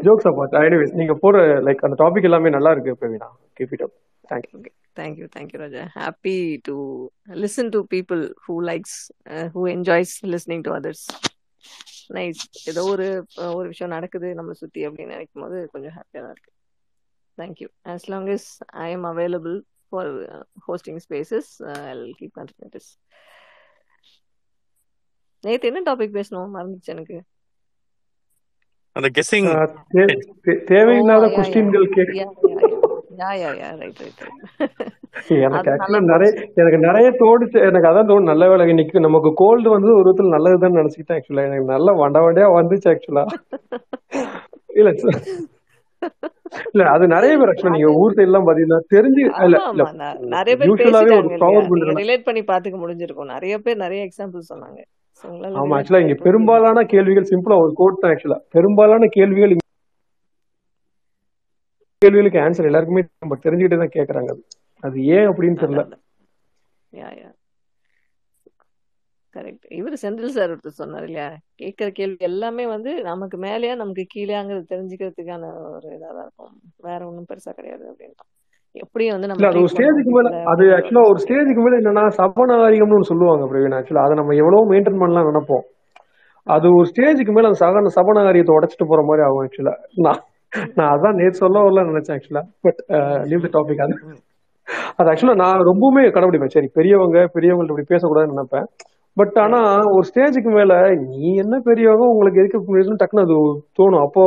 ஜோக்ஸ் 0.05 0.27
அபார்ட் 0.29 0.57
எனிவேஸ் 0.61 0.93
நீங்க 0.93 1.13
போற 1.15 1.37
லைக் 1.67 1.85
அந்த 1.87 1.97
டாபிக் 2.03 2.27
எல்லாமே 2.29 2.49
நல்லா 2.49 2.71
இருக்கு 2.71 2.97
Praveena 3.01 3.29
keep 3.59 3.73
it 3.77 3.85
up 3.87 3.95
thank 4.23 4.47
you 4.53 4.59
thank 4.99 5.17
you 5.21 5.27
thank 5.35 5.51
you 5.53 5.59
Raja 5.61 5.83
happy 5.97 6.35
to 6.61 6.75
listen 7.37 7.71
to 7.75 7.81
people 7.95 8.21
who 8.45 8.55
likes 8.69 8.99
who 9.55 9.63
enjoys 9.75 10.13
listening 10.25 10.65
to 10.67 10.73
others 10.79 11.05
nice 12.17 12.41
ஏதோ 12.69 12.83
ஒரு 12.91 13.07
ஒரு 13.53 13.67
விஷயம் 13.67 13.95
நடக்குது 13.95 14.27
நம்மளை 14.33 14.55
சுத்தி 14.55 14.81
அப்படின்னு 14.87 15.15
நினைக்கும் 15.15 15.45
போது 15.45 15.57
கொஞ்சம் 15.71 15.95
ஹாப்பியா 15.97 16.21
தான் 16.21 16.35
இருக்கு 16.35 16.51
thank you 17.37 17.69
as 17.85 18.07
long 18.09 18.29
is 18.35 18.49
I 18.85 18.87
am 18.91 19.07
available 19.13 19.57
for 19.91 20.11
hosting 20.67 21.01
spaces 21.05 21.49
I 21.83 21.95
keep 22.19 22.35
continue 22.39 22.83
நேற்று 25.43 25.69
என்ன 25.69 25.81
டாபிக் 25.87 26.15
பேசணும் 26.15 26.55
மறந்துச்சு 26.55 26.93
எனக்கு 26.93 27.17
அந்த 28.97 29.07
கெஸ்ஸிங் 29.15 29.49
தேவையில்லாத 30.67 31.27
கொஸ்டின்கள் 31.35 31.87
எனக்கு 35.37 35.69
ஆக்சுவலா 35.69 36.01
நிறைய 36.11 36.29
எனக்கு 36.61 36.79
நிறைய 36.79 37.07
தோடுச்சு 37.21 37.59
எனக்கு 37.67 37.89
அதான் 37.89 38.09
தோணும் 38.09 38.31
நல்ல 38.31 38.45
வேலை 38.49 38.67
இன்னைக்கு 38.67 39.05
நமக்கு 39.05 39.29
கோல்டு 39.35 39.69
வந்து 39.69 39.91
ஒரு 39.93 40.05
விதத்துல 40.05 40.35
நல்லதுதான் 40.35 40.79
நினைச்சுக்கிட்டேன் 40.79 41.17
ஆக்சுவலா 41.17 41.47
எனக்கு 41.47 41.73
நல்ல 41.73 41.95
வண்ட 42.01 42.19
வண்டியா 42.25 42.49
வந்துச்சு 42.57 42.89
ஆக்சுவலா 42.93 43.25
இல்ல 44.73 44.89
இல்ல 46.69 46.83
அது 46.89 47.05
நிறைய 47.07 47.31
பேர் 47.37 47.51
ஆக்சுவலா 47.51 47.75
நீங்க 47.77 47.89
ஊர் 48.01 48.15
சைடு 48.17 48.29
எல்லாம் 48.29 48.47
பாத்தீங்கன்னா 48.47 48.79
தெரிஞ்சு 48.95 49.21
இல்ல 49.45 49.57
இல்ல 49.71 50.11
நிறைய 50.35 50.55
பேர் 50.57 51.17
ஒரு 51.17 51.39
பவர் 51.45 51.97
ரிலேட் 52.01 52.27
பண்ணி 52.29 52.43
பாத்துக்க 52.51 52.77
முடிஞ்சிருக்கும் 52.77 53.33
நிறைய 53.35 53.55
பேர் 53.59 53.83
நிறைய 53.85 54.01
எக்ஸாம்பிள் 54.07 54.49
சொன்னாங்க 54.51 54.79
ஆமா 55.59 55.77
ஆக்சுவலா 55.77 56.03
இங்க 56.03 56.17
பெரும்பாலான 56.23 56.83
கேள்விகள் 56.91 57.29
சிம்பிளா 57.29 57.57
ஒரு 57.63 57.73
கோட் 57.75 58.01
தான் 58.01 58.13
ஆக்சுவலா 58.13 58.39
பெரும்பாலான 58.55 59.09
கேள்விகள் 59.13 59.55
கேள்விகளுக்கு 62.01 62.39
ஆன்சர் 62.41 62.69
எல்லாருக்குமே 62.69 63.03
நம்ம 63.23 63.37
தெரிஞ்சுக்கிட்டே 63.45 63.79
தான் 63.79 63.95
கேக்குறாங்க 63.95 64.31
அது 64.33 64.43
அது 64.83 64.97
ஏன் 65.13 65.29
அப்படின்னு 65.29 65.61
தெரியல 65.61 65.83
கரெக்ட் 69.33 69.65
இவர் 69.77 69.95
செந்தில் 70.01 70.35
சார் 70.35 70.51
ஒருத்தர் 70.51 70.79
சொன்னார் 70.79 71.05
இல்லையா 71.07 71.25
கேட்கற 71.55 71.87
கேள்வி 71.91 72.25
எல்லாமே 72.27 72.63
வந்து 72.71 72.91
நமக்கு 73.09 73.37
மேலேயா 73.43 73.73
நமக்கு 73.75 74.03
கீழேங்கிறது 74.13 74.71
தெரிஞ்சுக்கிறதுக்கான 74.71 75.43
ஒரு 75.69 75.89
இதாக 75.95 76.23
இருக்கும் 76.23 76.55
வேற 76.87 76.99
ஒன்றும் 77.09 77.29
பெருசா 77.29 77.53
கிடையாது 77.53 77.85
அப்படின்னா 77.91 78.25
எப்படியும் 78.81 79.15
மேல 80.11 80.29
அது 80.43 80.63
ஆக்சுவலா 80.77 81.03
ஒரு 81.09 81.19
மேல 81.61 81.79
என்னன்னா 81.81 82.03
சொல்லுவாங்க 83.01 83.45
நம்ம 84.15 84.35
எவ்வளவு 84.35 84.69
மெயின்டைன் 84.71 84.99
பண்ணலாம் 84.99 85.29
நினைப்போம் 85.31 85.65
அது 86.47 86.67
ஒரு 86.71 86.87
மேல 87.31 87.47
அந்த 87.47 87.61
உடச்சிட்டு 88.51 88.87
போற 88.87 89.01
மாதிரி 89.03 89.25
ஆகும் 89.25 89.43
ஆக்சுவலா 89.43 89.75
நான் 89.97 90.21
அதான் 90.87 91.17
நேற்று 91.17 91.37
சொல்ல 91.37 91.63
நினைச்சேன் 91.83 92.15
ஆக்சுவலா 92.17 92.43
பட் 92.61 92.79
லீவ் 93.23 93.49
டாபிக் 93.53 93.83
அது 94.95 95.09
ஆக்சுவலா 95.09 95.35
நான் 95.35 95.67
ரொம்பவுமே 95.67 96.03
கடைபிடிப்பேன் 96.07 96.55
சரி 96.55 96.69
பெரியவங்க 96.73 97.17
இப்படி 97.67 97.85
பேசக்கூடாதுன்னு 97.89 98.35
நினைப்பேன் 98.35 98.67
பட் 99.17 99.37
ஆனா 99.39 99.59
ஒரு 99.87 100.03
ஸ்டேஜுக்கு 100.09 100.49
மேல 100.51 100.73
நீ 101.03 101.35
என்ன 101.35 101.55
பெரியவங்க 101.59 102.05
உங்களுக்கு 102.05 102.41
எதுக்கு 102.41 102.59
டக்குன்னு 102.95 103.25
அது 103.25 103.37
தோணும் 103.79 104.03
அப்போ 104.03 104.23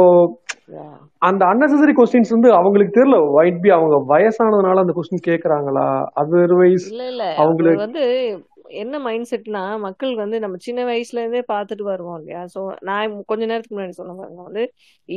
அந்த 1.23 1.43
அன்னெசரி 1.44 1.93
கொஸ்டின்ஸ் 1.93 2.31
வந்து 2.31 2.51
அவங்களுக்கு 2.52 2.97
தெரியல 2.99 3.17
வைட் 3.33 3.60
பி 3.60 3.70
அவங்க 3.70 3.97
வயசானதுனால 4.12 4.78
அந்த 4.78 4.94
கொஸ்டின் 4.97 5.27
கேக்குறாங்களா 5.28 5.86
அதர்வைஸ் 6.17 6.86
அவங்களுக்கு 7.36 7.85
வந்து 7.85 8.05
என்ன 8.75 8.97
மைண்ட் 8.99 9.28
செட்னா 9.31 9.62
மக்கள் 9.78 10.12
வந்து 10.15 10.36
நம்ம 10.41 10.57
சின்ன 10.57 10.81
வயசுல 10.85 11.23
இருந்தே 11.23 11.43
பார்த்துட்டு 11.49 11.83
வருவோம் 11.83 12.19
இல்லையா 12.20 12.43
ஸோ 12.55 12.60
நான் 12.81 13.17
கொஞ்ச 13.25 13.43
நேரத்துக்கு 13.47 13.77
முன்னாடி 13.77 13.91
சொன்ன 13.91 14.15
பாருங்க 14.15 14.43
வந்து 14.43 14.65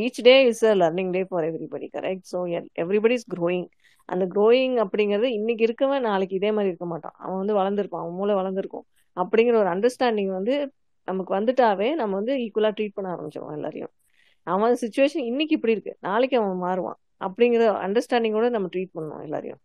each 0.00 0.22
day 0.22 0.36
is 0.46 0.64
a 0.66 0.74
learning 0.76 1.12
day 1.12 1.22
for 1.24 1.48
everybody 1.50 1.88
correct 1.94 2.26
so 2.32 2.40
everybody 2.76 3.12
is 3.12 3.28
growing 3.34 3.68
அந்த 4.10 4.26
க்ரோயிங் 4.26 4.78
அப்படிங்கிறது 4.78 5.28
இன்னைக்கு 5.32 5.66
இருக்கவன் 5.66 6.02
நாளைக்கு 6.02 6.36
இதே 6.36 6.52
மாதிரி 6.52 6.72
இருக்க 6.72 6.86
மாட்டான் 6.86 7.16
அவன் 7.18 7.38
வந்து 7.38 7.54
வளர்ந்துருப்பான் 7.54 8.04
அவன் 8.04 8.14
மூளை 8.14 8.36
வளர்ந்துருக்கும் 8.36 8.86
அப்படிங்கிற 9.18 9.58
ஒரு 9.58 9.70
அண்டர்ஸ்டாண்டிங் 9.70 10.32
வந்து 10.32 10.56
நமக்கு 11.08 11.32
வந்துட்டாவே 11.36 11.90
நம்ம 11.94 12.16
வந்து 12.16 12.34
ஈக்குவலா 12.36 12.72
ட்ரீட் 12.74 12.94
பண்ண 12.94 13.10
ஆரம்பிச்சிடும் 13.16 13.56
எல்லாரையும் 13.56 13.94
அவன் 14.48 14.80
சுச்சுவேஷன் 14.82 15.24
இன்னைக்கு 15.24 15.56
இப்படி 15.56 15.72
இருக்கு 15.72 15.94
நாளைக்கு 16.00 16.38
அவன் 16.38 16.64
மாறுவான் 16.64 17.00
அப்படிங்கிற 17.22 17.66
அண்டர்ஸ்டாண்டிங்கோட 17.86 18.50
நம்ம 18.50 18.70
ட்ரீட் 18.76 18.96
பண்ணுவோம் 18.96 19.24
எல்லாரையும் 19.24 19.62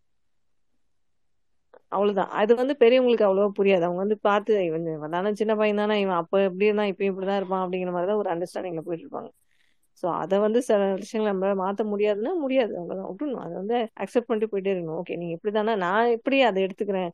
அவ்வளவுதான் 1.88 2.30
அது 2.30 2.52
வந்து 2.54 2.74
பெரியவங்களுக்கு 2.80 3.26
அவ்வளவா 3.26 3.50
புரியாது 3.58 3.82
அவங்க 3.82 4.00
வந்து 4.00 4.18
பார்த்து 4.20 4.64
இவன் 4.64 4.88
வந்தானா 5.04 5.32
சின்ன 5.32 5.52
பையன் 5.56 5.76
தானே 5.76 6.00
இவன் 6.00 6.14
அப்ப 6.14 6.42
எப்படி 6.42 6.64
இருந்தான் 6.64 6.86
இப்பயும் 6.86 7.12
இப்படிதான் 7.12 7.36
இருப்பான் 7.36 7.62
அப்படிங்கிற 7.64 7.90
மாதிரிதான் 7.90 8.16
ஒரு 8.16 8.30
அண்டர்ஸ்டாண்டிங்ல 8.30 8.80
போயிட்டு 8.80 9.04
இருப்பாங்க 9.06 9.30
ஸோ 10.02 10.06
அதை 10.18 10.38
வந்து 10.38 10.62
சில 10.62 10.94
விஷயங்கள் 10.94 11.32
நம்ம 11.32 11.54
மாற்ற 11.54 11.84
முடியாதுன்னா 11.84 12.32
முடியாது 12.40 12.72
அவ்வளோதான் 12.78 13.08
விட்டுணும் 13.08 13.42
அதை 13.42 13.54
வந்து 13.54 13.76
அக்செப்ட் 14.00 14.28
பண்ணிட்டு 14.28 14.50
போயிட்டே 14.52 14.72
இருக்கணும் 14.74 14.98
ஓகே 15.00 15.16
நீங்கள் 15.16 15.36
இப்படி 15.36 15.52
தானே 15.52 15.74
நான் 15.76 16.10
எப்படி 16.10 16.42
அதை 16.42 16.62
எடுத்துக்கிறேன் 16.64 17.10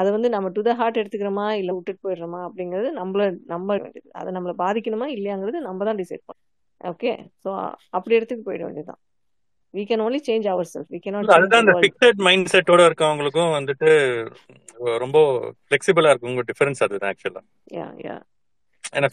அதை 0.00 0.08
வந்து 0.12 0.28
நம்ம 0.28 0.48
டு 0.48 0.62
த 0.62 0.74
ஹார்ட் 0.74 0.96
எடுத்துக்கிறோமா 0.96 1.46
இல்லை 1.52 1.74
விட்டுட்டு 1.74 2.04
போயிடுறோமா 2.08 2.42
அப்படிங்கிறது 2.46 2.90
நம்மள 2.96 3.24
நம்ம 3.46 3.76
வேண்டியது 3.76 4.10
அதை 4.12 4.32
நம்மளை 4.32 4.54
பாதிக்கணுமா 4.58 5.08
இல்லையாங்கிறது 5.16 5.60
நம்ம 5.60 5.84
தான் 5.84 5.96
டிசைட் 5.96 6.24
பண்ணணும் 6.28 6.46
ஓகே 6.80 7.12
ஸோ 7.42 7.50
அப்படி 7.90 8.16
இடத்துக்கு 8.16 8.46
போயிட 8.46 8.64
வேண்டியதுதான் 8.66 9.00
we 9.74 9.82
can 9.88 10.04
only 10.04 10.20
change 10.26 10.46
our 10.48 10.70
self 10.70 10.90
we 10.90 11.00
can 11.00 11.12
அதுதான் 11.30 11.62
அந்த 11.62 11.74
ஃபிக்ஸட் 11.80 12.20
மைண்ட் 12.26 12.50
செட்டோட 12.52 12.82
இருக்கவங்களுக்கும் 12.88 13.54
வந்துட்டு 13.56 13.90
ரொம்ப 14.98 15.18
ஃப்ளெக்சிபிளா 15.60 16.12
இருக்கும் 16.12 16.32
உங்க 16.32 16.44
டிஃபரன்ஸ் 16.50 16.84
அதுதான் 16.86 17.12
ஆக்சுவலா 17.12 17.42
யா 17.74 17.86
யா 18.02 18.16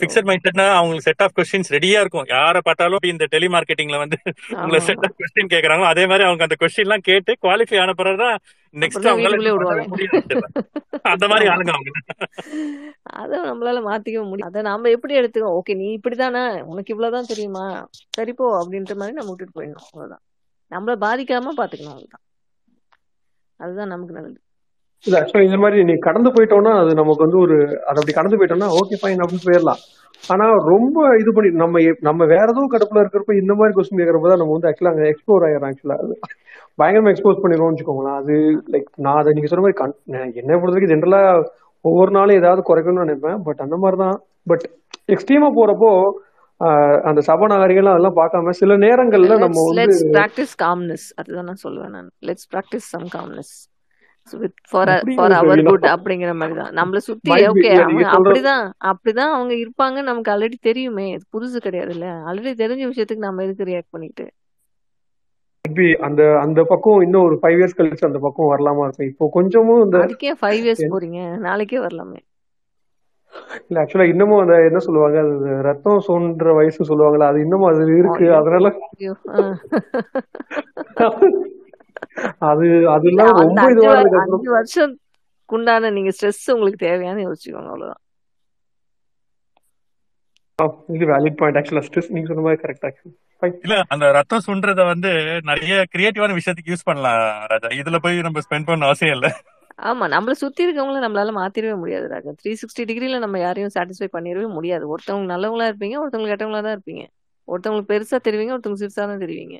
பிக்சட் 0.00 0.27
மைண்ட் 0.27 0.45
செட்னா 0.45 0.65
அவங்களுக்கு 0.75 1.07
செட் 1.07 1.23
ஆஃப் 1.23 1.33
கொஸ்டின்ஸ் 1.37 1.71
ரெடியா 1.73 1.99
இருக்கும் 1.99 2.29
யாரை 2.29 2.61
பார்த்தாலும் 2.65 3.03
இந்த 3.03 3.25
டெலி 3.31 3.47
மார்க்கெட்டிங்ல 3.47 3.97
வந்து 3.97 4.17
உங்களை 4.57 4.79
செட் 4.79 5.05
ஆஃப் 5.05 5.17
கொஸ்டின் 5.19 5.51
கேக்குறாங்க 5.51 5.85
அதே 5.85 6.03
மாதிரி 6.05 6.25
அவங்க 6.27 6.43
அந்த 6.43 6.57
கொஸ்டின் 6.59 6.85
எல்லாம் 6.85 7.05
கேட்டு 7.05 7.33
குவாலிஃபை 7.41 7.79
ஆன 7.79 7.93
பிறகுதான் 7.93 8.37
நெக்ஸ்ட் 8.75 9.07
அந்த 11.05 11.25
மாதிரி 11.27 11.45
ஆளுங்க 11.49 11.73
அவங்க 11.73 11.91
அத 13.13 13.41
நம்மளால 13.45 13.81
மாத்திக்க 13.81 14.23
முடியும் 14.23 14.49
அத 14.49 14.61
நாம 14.61 14.89
எப்படி 14.89 15.15
எடுத்துக்கோ 15.19 15.51
ஓகே 15.57 15.75
நீ 15.75 15.87
இப்படிதானே 15.97 16.43
உனக்கு 16.63 16.93
இவ்வளவுதான் 16.93 17.29
தெரியுமா 17.29 17.65
சரிப்போ 18.17 18.47
அப்படின்ற 18.61 18.95
மாதிரி 18.95 19.17
நம்ம 19.19 19.31
விட்டுட்டு 19.31 19.57
போயிடணும் 19.59 19.85
அவ்வளவுதான் 19.85 20.23
நம்மள 20.71 20.95
பாதிக்காம 20.99 21.53
பாத்துக்கணும் 21.59 21.95
அவ்வளவுதான் 21.95 22.25
அதுதான் 23.59 23.91
நமக்கு 23.93 24.17
நல்லது 24.17 24.39
இது 25.05 25.15
ஆக்சுவலா 25.17 25.47
இந்த 25.47 25.57
மாதிரி 25.57 25.83
நீ 25.83 25.93
கடந்து 25.99 26.29
போயிட்டோம்னா 26.29 26.71
அது 26.79 26.91
நமக்கு 26.93 27.25
வந்து 27.25 27.39
ஒரு 27.39 27.55
அது 27.87 27.99
அப்படி 27.99 28.15
கடந்து 28.15 28.39
போயிட்டோம்னா 28.39 28.69
ஓகே 28.79 28.97
ஃபைன் 29.01 29.21
அப்படின்னு 29.23 29.47
போயிடலாம் 29.47 29.81
ஆனா 30.23 30.45
ரொம்ப 30.69 30.99
இது 31.21 31.31
பண்ணி 31.35 31.49
நம்ம 31.53 31.81
நம்ம 32.01 32.21
வேற 32.25 32.45
எதுவும் 32.45 32.71
கடுப்புல 32.71 33.01
இருக்கிறப்ப 33.03 33.33
இந்த 33.35 33.53
மாதிரி 33.53 33.75
கொஸ்டின் 33.75 34.01
கேட்கறப்ப 34.01 34.31
தான் 34.31 34.41
நம்ம 34.41 34.55
வந்து 34.55 34.69
ஆக்சுவலா 34.69 34.93
அங்க 34.93 35.05
எக்ஸ்ப்ளோர் 35.11 35.45
ஆயிடும் 35.47 35.69
ஆக்சுவலா 35.69 35.97
பயங்கரமா 36.79 37.11
எக்ஸ்போஸ் 37.13 37.43
பண்ணிடுவோம்னு 37.43 37.73
வச்சுக்கோங்களேன் 37.73 38.17
அது 38.21 38.35
லைக் 38.73 38.89
நான் 38.97 39.19
அதை 39.19 39.33
நீங்க 39.33 39.49
சொன்ன 39.51 39.65
மாதிரி 39.65 40.41
என்ன 40.41 40.57
பொறுத்த 40.57 40.75
வரைக்கும் 40.75 40.93
ஜென்ரலா 40.93 41.21
ஒவ்வொரு 41.85 42.11
நாளும் 42.11 42.39
ஏதாவது 42.41 42.61
குறைக்கணும்னு 42.69 43.05
நினைப்பேன் 43.05 43.39
பட் 43.43 43.61
அந்த 43.61 43.75
மாதிரிதான் 43.77 44.17
பட் 44.47 44.65
எக்ஸ்ட்ரீமா 45.09 45.49
போறப்போ 45.55 45.91
அந்த 47.03 47.19
சபநாகரிகள் 47.21 47.91
அதெல்லாம் 47.91 48.19
பார்க்காம 48.19 48.53
சில 48.59 48.75
நேரங்கள்ல 48.77 49.35
நம்ம 49.39 49.65
வந்து 49.67 49.97
பிராக்டிஸ் 50.15 50.55
காம்னஸ் 50.63 51.07
அதுதான் 51.15 51.49
நான் 51.51 51.63
சொல்லுவேன் 51.65 51.93
நான் 51.97 52.07
லெட்ஸ் 52.21 52.47
பிராக்டிஸ் 52.53 52.87
சம் 52.93 53.07
காம்னஸ் 53.09 53.53
அப்படிங்கிற 55.91 56.35
மாதிரிதான் 56.35 56.73
நம்மள 56.73 56.97
சுத்தி 56.97 57.31
அப்படிதான் 57.31 58.71
அப்படிதான் 58.85 59.33
அவங்க 59.33 59.53
இருப்பாங்க 59.53 60.01
நமக்கு 60.01 60.31
ஆல்ரெடி 60.31 60.53
தெரியுமே 60.61 61.15
புதுசு 61.15 61.59
ஆல்ரெடி 62.27 62.53
தெரிஞ்ச 62.57 62.89
விஷயத்துக்கு 62.89 63.17
நம்ம 63.17 63.43
எதுக்கு 63.43 63.63
ரியாக்ட் 63.63 63.91
பண்ணிட்டு 63.91 64.27
அந்த 65.99 66.39
அந்த 66.39 66.63
பக்கம் 66.63 67.01
இன்னும் 67.01 67.23
ஒரு 67.23 67.39
ஃபைவ் 67.41 67.59
இயர்ஸ் 67.59 67.77
கழிச்சு 67.77 68.05
அந்த 68.05 68.19
பக்கம் 68.19 68.51
வரலாமா 68.51 69.03
இப்போ 69.03 69.29
கொஞ்சமும் 69.31 69.83
இந்த 69.83 69.97
ஃபைவ் 70.41 70.59
இயர்ஸ் 70.59 70.87
போறீங்க 70.89 71.37
நாளைக்கே 71.37 71.79
வரலாமே 71.79 72.19
ஆக்சுவலா 73.73 74.07
இன்னமும் 74.07 74.39
அந்த 74.39 74.53
என்ன 74.63 74.77
சொல்லுவாங்க 74.77 75.61
ரத்தம் 75.61 76.55
வயசு 76.55 77.05
அது 77.19 77.39
இன்னமும் 77.39 77.73
அது 77.73 77.97
இருக்கு 77.97 78.33
அதனால 78.33 78.75
அது 82.49 82.65
அதெல்லாம் 82.95 83.33
ரொம்ப 83.41 83.65
இதுவா 83.73 83.93
இருக்கு 83.99 84.21
அஞ்சு 84.25 84.49
வருஷம் 84.55 84.93
குண்டான 85.49 85.91
நீங்க 85.95 86.11
ஸ்ட்ரெஸ் 86.15 86.43
உங்களுக்கு 86.53 86.85
தேவையான 86.85 87.23
யோசிச்சுக்கோங்க 87.25 87.71
அவ்வளவுதான் 87.73 88.03
இது 90.95 91.05
வேலிட் 91.11 91.39
பாயிண்ட் 91.39 91.59
ஆக்சுவலா 91.59 91.85
ஸ்ட்ரெஸ் 91.87 92.13
நீங்க 92.13 92.29
சொன்ன 92.29 92.45
மாதிரி 92.45 92.61
கரெக்ட் 92.63 93.63
இல்ல 93.63 93.75
அந்த 93.93 94.05
ரத்தம் 94.15 94.45
சுன்றத 94.45 94.83
வந்து 94.89 95.09
நிறைய 95.49 95.73
கிரியேட்டிவான 95.93 96.37
விஷயத்துக்கு 96.37 96.73
யூஸ் 96.73 96.87
பண்ணலாம் 96.87 97.19
ராஜா 97.51 97.69
இதுல 97.79 97.99
போய் 98.05 98.25
நம்ம 98.27 98.43
ஸ்பெண்ட் 98.45 98.67
பண்ண 98.69 98.89
அவசியம் 98.89 99.15
இல்ல 99.17 99.29
ஆமா 99.87 100.05
நம்மள 100.13 100.33
சுத்தி 100.39 100.65
இருக்கவங்கள 100.65 101.01
நம்மளால 101.03 101.33
மாத்திரவே 101.37 101.75
முடியாது 101.81 102.05
ராஜா 102.13 102.31
த்ரீ 102.39 102.51
சிக்ஸ்டி 102.61 102.83
டிகிரில 102.89 103.19
நம்ம 103.25 103.39
யாரையும் 103.39 103.73
சாட்டிஸ்ஃபை 103.75 104.09
பண்ணிடவே 104.15 104.47
முடியாது 104.55 104.85
ஒருத்தவங்க 104.93 105.27
நல்லவங்களா 105.33 105.67
இருப்பீங்க 105.71 105.97
ஒருத்தவங்க 106.01 106.31
கெட்டவங்களா 106.31 106.61
தான் 106.67 106.75
இருப்பீங்க 106.77 107.03
ஒருத்தவங்களுக்கு 107.47 107.91
பெருசா 107.91 108.19
தெரிவிங்க 108.27 108.55
ஒருத்தவங்க 108.55 108.81
சிறுசா 108.83 109.03
தான் 109.11 109.23
தெரிவிங்க 109.25 109.57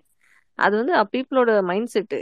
அது 0.59 0.73
வந்து 0.77 0.93
பீப்புளோட 1.13 1.51
மைண்ட் 1.63 1.93
செட்டு 1.93 2.19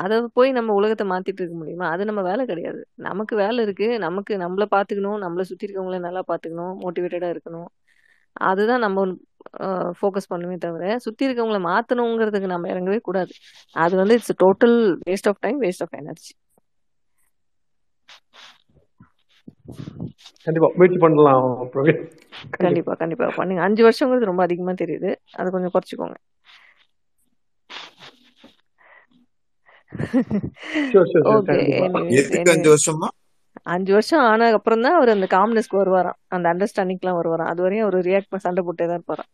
அதை 0.00 0.16
போய் 0.32 0.50
நம்ம 0.50 0.74
உலகத்தை 0.74 1.04
மாத்திட்டு 1.06 1.40
இருக்க 1.42 1.56
முடியுமா 1.56 1.86
அது 1.92 2.02
நம்ம 2.04 2.20
வேலை 2.22 2.42
கிடையாது 2.46 2.80
நமக்கு 3.02 3.34
வேலை 3.36 3.60
இருக்கு 3.64 3.86
நமக்கு 3.98 4.32
நம்மள 4.36 4.64
பாத்துக்கணும் 4.70 5.18
நம்மள 5.24 5.44
சுத்தி 5.48 5.66
இருக்கவங்கள 5.66 5.98
நல்லா 5.98 6.22
பாத்துக்கணும் 6.28 6.74
மோட்டிவேட்டடா 6.82 7.30
இருக்கணும் 7.34 7.68
அதுதான் 8.46 8.84
நம்ம 8.84 9.04
ஃபோக்கஸ் 9.98 10.30
பண்ணுமே 10.30 10.56
தவிர 10.58 10.84
சுத்தி 10.98 11.26
இருக்கவங்கள 11.26 11.60
மாத்தணுங்கிறதுக்கு 11.66 12.52
நம்ம 12.52 12.68
இறங்கவே 12.68 13.00
கூடாது 13.02 13.32
அது 13.76 13.94
வந்து 13.96 14.16
it's 14.18 14.36
total 14.40 14.76
waste 15.08 15.28
of 15.28 15.42
time 15.42 15.58
waste 15.60 15.84
of 15.86 15.96
energy 16.00 16.32
கண்டிப்பா 20.46 20.68
முயற்சி 20.76 20.98
பண்ணலாம் 20.98 21.46
கண்டிப்பா 22.58 22.92
கண்டிப்பா 22.94 23.26
பண்ணுங்க 23.36 23.62
அஞ்சு 23.62 23.82
வருஷங்கிறது 23.84 24.30
ரொம்ப 24.30 24.42
அதிகமா 24.42 24.74
தெரியுது 24.82 25.10
அதை 25.34 25.48
கொஞ்சம் 25.50 25.72
குறைச்சிக்கோங்க 25.74 26.16
அஞ்சு 32.46 32.70
வருஷமா 32.70 33.08
அஞ்சு 33.64 33.92
வருஷம் 33.92 34.22
ஆனதுக்கு 34.22 34.58
அப்புறம் 34.58 34.80
தான் 34.80 34.96
அவர் 34.96 35.08
அந்த 35.08 35.26
காம்னஸ்க்கு 35.30 35.76
வருவாராம் 35.76 36.18
அந்த 36.28 36.46
அண்டர்ஸ்டாண்டிங்லாம் 36.52 37.18
வருவாராம் 37.20 37.46
அது 37.46 37.62
வரையும் 37.62 37.84
அவர் 37.84 37.98
ரியாக்ட் 38.02 38.44
சண்டை 38.44 38.62
போட்டே 38.64 38.86
தான் 38.86 38.98
இருப்பாராம் 38.98 39.30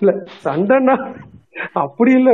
இல்ல 0.00 0.12
சண்டைன்னா 0.44 0.94
அப்படி 1.82 2.10
இல்ல 2.12 2.30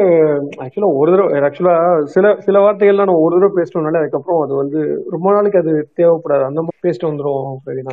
ஆக்சுவலா 0.63 0.89
ஒரு 0.93 1.11
தடவை 1.13 1.41
ஆக்சுவலா 1.41 1.75
சில 2.07 2.33
சில 2.41 2.57
வார்த்தைகள்லாம் 2.59 3.09
நான் 3.11 3.23
ஒரு 3.25 3.35
தடவை 3.37 3.53
பேசணும்னாலே 3.59 4.01
அதுக்கப்புறம் 4.01 4.41
அது 4.43 4.55
வந்து 4.55 4.81
ரொம்ப 5.11 5.27
நாளைக்கு 5.33 5.59
அது 5.59 5.73
தேவைப்படாது 5.97 6.45
அந்த 6.45 6.61
மாதிரி 6.61 6.85
பேசிட்டு 6.87 7.11
வந்துரும் 7.11 7.61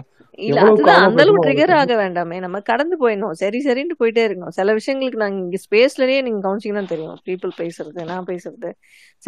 அந்த 0.99 1.21
அளவு 1.23 1.43
ட்ரிகர் 1.45 1.73
ஆக 1.73 1.95
வேண்டாமே 1.95 2.37
நம்ம 2.39 2.61
கடந்து 2.61 2.97
போயிடணும் 2.97 3.31
சரி 3.33 3.59
சரின்னு 3.59 3.99
போயிட்டே 3.99 4.23
இருக்கணும் 4.25 4.55
சில 4.57 4.73
விஷயங்களுக்கு 4.73 5.23
நாங்க 5.23 5.39
இங்க 5.39 5.57
ஸ்பேஸ்லயே 5.57 6.19
நீங்க 6.21 6.41
கவனிச்சிங்கன்னா 6.47 6.85
தெரியும் 6.87 7.19
பீப்புள் 7.25 7.53
பேசுறது 7.57 8.07
நான் 8.07 8.25
பேசுறது 8.25 8.71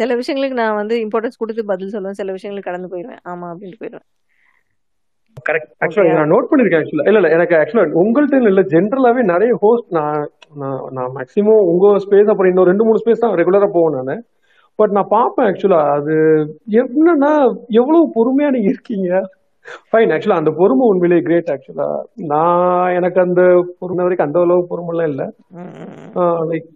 சில 0.00 0.16
விஷயங்களுக்கு 0.16 0.58
நான் 0.58 0.74
வந்து 0.74 0.96
இம்பார்ட்டன்ஸ் 1.06 1.40
கொடுத்து 1.40 1.64
பதில் 1.64 1.94
சொல்லுவேன் 1.94 2.20
சில 2.20 2.32
விஷயங்களுக்கு 2.32 2.70
கடந்து 2.70 2.92
போயிடுவேன் 2.94 3.22
ஆமா 3.28 3.48
அப்படின்ட்டு 3.52 3.80
போயிடுவேன் 3.80 4.08
கரெக்ட் 5.36 5.70
நான் 6.14 6.28
நோட் 6.28 6.48
பண்ணிருக்கேன் 6.50 6.82
ஆக்சுவலா 6.82 7.06
இல்ல 7.08 7.28
எனக்கு 7.28 7.56
ஆக்சுவலா 7.56 7.86
உங்கள்ட்ட 7.92 8.36
இல்ல 8.36 9.12
நிறைய 9.22 9.54
ஹோஸ்ட் 9.54 9.86
நான் 9.90 10.30
நான் 10.54 11.12
உங்க 11.64 11.98
ஸ்பேஸ் 11.98 12.30
அப்புறம் 12.30 12.50
ரெண்டு 12.64 12.84
மூணு 12.84 12.98
ஸ்பேஸ் 12.98 13.18
தான் 13.18 13.30
நான் 13.90 14.24
பட் 14.76 14.90
நான் 14.90 15.10
ஆக்சுவலா 15.38 15.80
அது 15.92 16.14
என்னன்னா 16.70 17.32
பொறுமையா 18.12 18.50
நீங்க 18.50 18.68
இருக்கீங்க 18.68 19.22
ஃபைன் 19.90 20.12
ஆக்சுவலா 20.12 20.38
அந்த 20.38 20.50
பொறுமை 20.50 20.86
உண்மையிலேயே 20.86 21.22
கிரேட் 21.22 21.50
ஆக்சுவலா 21.50 21.88
நான் 22.16 22.92
எனக்கு 22.92 23.20
அந்த 23.20 23.64
பொறுமை 23.78 24.02
வரைக்கும் 24.02 24.26
அந்த 24.26 24.40
அளவு 24.40 24.66
பொறுமைலாம் 24.70 25.08
இல்ல 25.08 25.32
லைக் 26.44 26.68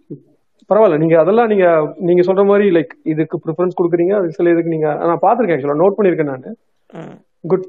பரவாயில்ல 0.71 0.99
நீங்க 0.99 1.19
அதெல்லாம் 1.19 1.49
நீங்க 1.49 1.95
நீங்க 1.97 2.23
சொல்ற 2.23 2.45
மாதிரி 2.45 2.71
லைக் 2.71 2.93
இதுக்கு 3.03 3.39
ப்ரிஃபரன்ஸ் 3.39 3.79
கொடுக்குறீங்க 3.81 4.11
அது 4.11 4.31
சில 4.31 4.51
இதுக்கு 4.51 4.69
நீங்க 4.69 4.95
நான் 4.95 5.23
பாத்திருக்கேன் 5.23 5.59
ஆக்சுவலா 5.59 5.83
நோட் 5.85 5.97
பண்ணிருக்கேன் 5.99 6.25
நான் 6.25 6.57
குட் 7.49 7.67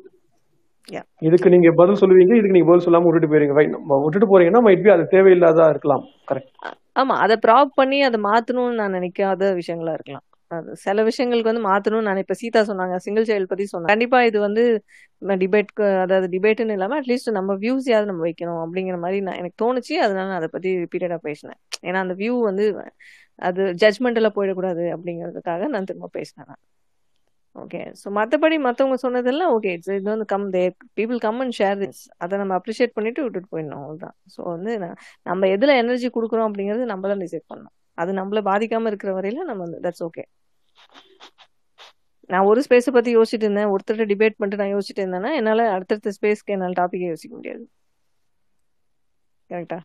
இதுக்கு 1.22 1.50
நீங்க 1.50 1.70
பதில் 1.74 2.00
சொல்லுவீங்க 2.02 2.34
இதுக்கு 2.36 2.56
நீங்க 2.56 2.70
பதில் 2.70 2.86
சொல்லாம 2.86 3.08
விட்டுட்டு 3.08 3.32
போயிருங்க 3.32 3.56
விட்டுட்டு 3.98 4.30
போறீங்கன்னா 4.32 4.64
மைட் 4.68 4.84
பி 4.84 4.92
அது 4.92 5.06
தேவையில்லாதா 5.14 5.68
இருக்கலாம் 5.70 6.04
கரெக்ட் 6.30 6.54
ஆமா 6.96 7.16
அதை 7.24 7.36
ப்ராப் 7.46 7.72
பண்ணி 7.76 8.00
அதை 8.04 8.20
மாத்தணும்னு 8.22 8.80
நான் 8.82 8.98
நினைக்காத 8.98 9.50
விஷயங்களா 9.58 9.96
இருக்கலாம் 9.98 10.26
அது 10.52 10.76
சில 10.78 11.04
விஷயங்களுக்கு 11.04 11.52
வந்து 11.52 11.64
மாத்தணும்னு 11.64 12.08
நான் 12.08 12.22
இப்ப 12.24 12.36
சீதா 12.42 12.62
சொன்னாங்க 12.70 12.98
சிங்கிள் 12.98 13.28
சைல்டு 13.30 13.50
பத்தி 13.50 13.66
சொன்னாங்க 13.66 13.92
கண்டிப்பா 13.94 14.20
இது 14.24 14.38
வந்து 14.40 14.64
டிபேட்க்கு 15.42 15.86
அதாவது 16.04 16.28
டிபேட்னு 16.34 16.78
இல்லாம 16.78 16.98
அட்லீஸ்ட் 17.00 17.32
நம்ம 17.32 17.58
வியூஸ் 17.64 17.90
யாவது 17.92 18.10
நம்ம 18.12 18.24
வைக்கணும் 18.28 18.62
அப்படிங்கிற 18.64 18.98
மாதிரி 19.00 19.20
நான் 19.22 19.40
எனக்கு 19.40 19.62
தோணுச்சு 19.64 19.96
அதனால 20.06 20.28
நான் 20.28 20.40
அதை 20.40 20.50
பத்தி 20.50 20.72
ரிப்பீட்டடா 20.84 21.20
பேசினேன் 21.28 21.60
ஏன்னா 21.84 22.02
அந்த 22.06 22.16
வியூ 22.22 22.36
வந்து 22.50 22.68
அது 23.40 23.64
ஜட்மெண்டெல்லாம் 23.82 24.38
போயிடக்கூடாது 24.38 24.86
அப்படிங்கறதுக்காக 24.96 25.68
நான் 25.68 25.90
திரும்ப 25.92 26.12
பேசினேன் 26.14 26.52
ஓகே 27.58 27.82
ஸோ 28.00 28.08
மற்றபடி 28.18 28.56
மற்றவங்க 28.64 28.98
சொன்னதெல்லாம் 29.02 29.52
ஓகே 29.54 29.70
இட்ஸ் 29.74 29.92
இது 29.92 30.08
வந்து 30.10 30.28
come 30.32 30.46
there 30.50 30.74
people 30.98 31.20
come 31.20 31.40
and 31.40 31.56
share 31.60 31.78
this 31.82 32.02
அதை 32.18 32.38
நம்ம 32.38 32.56
அப்ரிஷியேட் 32.60 32.96
பண்ணிட்டு 32.98 33.24
விட்டுட்டு 33.24 33.50
போயிடணும் 33.54 33.80
அவ்வளோதான் 33.80 34.16
ஸோ 34.36 34.42
வந்து 34.48 34.74
நம்ம 35.26 35.48
எதில் 35.48 35.80
எனர்ஜி 35.80 36.10
கொடுக்குறோம் 36.10 36.48
அப்படிங்கிறது 36.50 36.86
நம்ம 36.86 37.08
தான் 37.08 37.24
டிசைட் 37.26 37.48
பண்ணணும் 37.52 37.76
அது 37.98 38.12
நம்மள 38.14 38.42
பாதிக்காம 38.50 38.90
இருக்கிற 38.92 39.12
வரையில 39.14 39.46
நம்ம 39.46 39.70
தட்ஸ் 39.86 40.04
ஓகே 40.04 40.26
நான் 42.30 42.48
ஒரு 42.48 42.62
ஸ்பேஸை 42.66 42.92
பற்றி 42.94 43.12
யோசிச்சுட்டு 43.14 43.46
இருந்தேன் 43.48 43.72
ஒருத்தர் 43.74 44.10
டிபேட் 44.10 44.38
பண்ணிட்டு 44.38 44.62
நான் 44.62 44.74
யோசிச்சுட்டு 44.74 45.04
இருந்தேன்னா 45.04 45.32
என்னால் 45.36 45.64
அடுத்தடுத்த 45.74 46.12
ஸ்பேஸ்க்கு 46.18 46.56
என்னால் 46.56 46.80
டாப்பிக்கே 46.80 47.12
யோசிக்க 47.12 47.34
முடியாது 47.36 47.64
கரெக்டா 49.50 49.78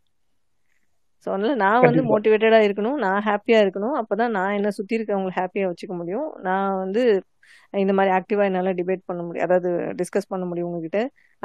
ஸோ 1.26 1.28
அதனால 1.32 1.52
நான் 1.56 1.84
வந்து 1.84 2.02
மோட்டிவேட்டடாக 2.08 2.66
இருக்கணும் 2.68 2.96
நான் 2.98 3.24
ஹாப்பியாக 3.26 3.64
இருக்கணும் 3.64 3.96
அப்போ 3.98 4.14
தான் 4.14 4.32
நான் 4.32 4.54
என்ன 4.54 4.70
சுற்றி 4.70 4.96
இருக்கவங்களை 4.98 5.34
ஹாப்பியாக 5.36 5.70
வச்சுக்க 5.70 5.94
முடியும் 5.94 6.28
நான் 6.40 6.78
வந்து 6.78 7.02
இந்த 7.74 7.92
மாதிரி 7.92 8.12
ஆக்டிவாக 8.14 8.48
என்னால் 8.48 8.76
டிபேட் 8.80 9.02
பண்ண 9.06 9.20
முடியும் 9.22 9.46
அதாவது 9.46 9.70
டிஸ்கஸ் 10.00 10.30
பண்ண 10.30 10.44
முடியும் 10.44 10.68
உங்ககிட்ட 10.70 11.00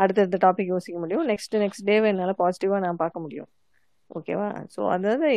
அடுத்தடுத்த 0.00 0.39
டாபிக் 0.45 0.73
யோசிக்க 0.75 0.97
முடியும் 0.99 1.25
நெக்ஸ்ட் 1.31 1.57
நெக்ஸ்ட் 1.57 1.87
டே 1.87 1.97
என்னால் 2.11 2.39
பாசிட்டிவாக 2.41 2.81
நான் 2.85 3.01
பார்க்க 3.03 3.19
முடியும் 3.19 3.49
ஓகேவா 4.09 4.49
ஸோ 4.75 4.81
அதாவது 4.89 5.29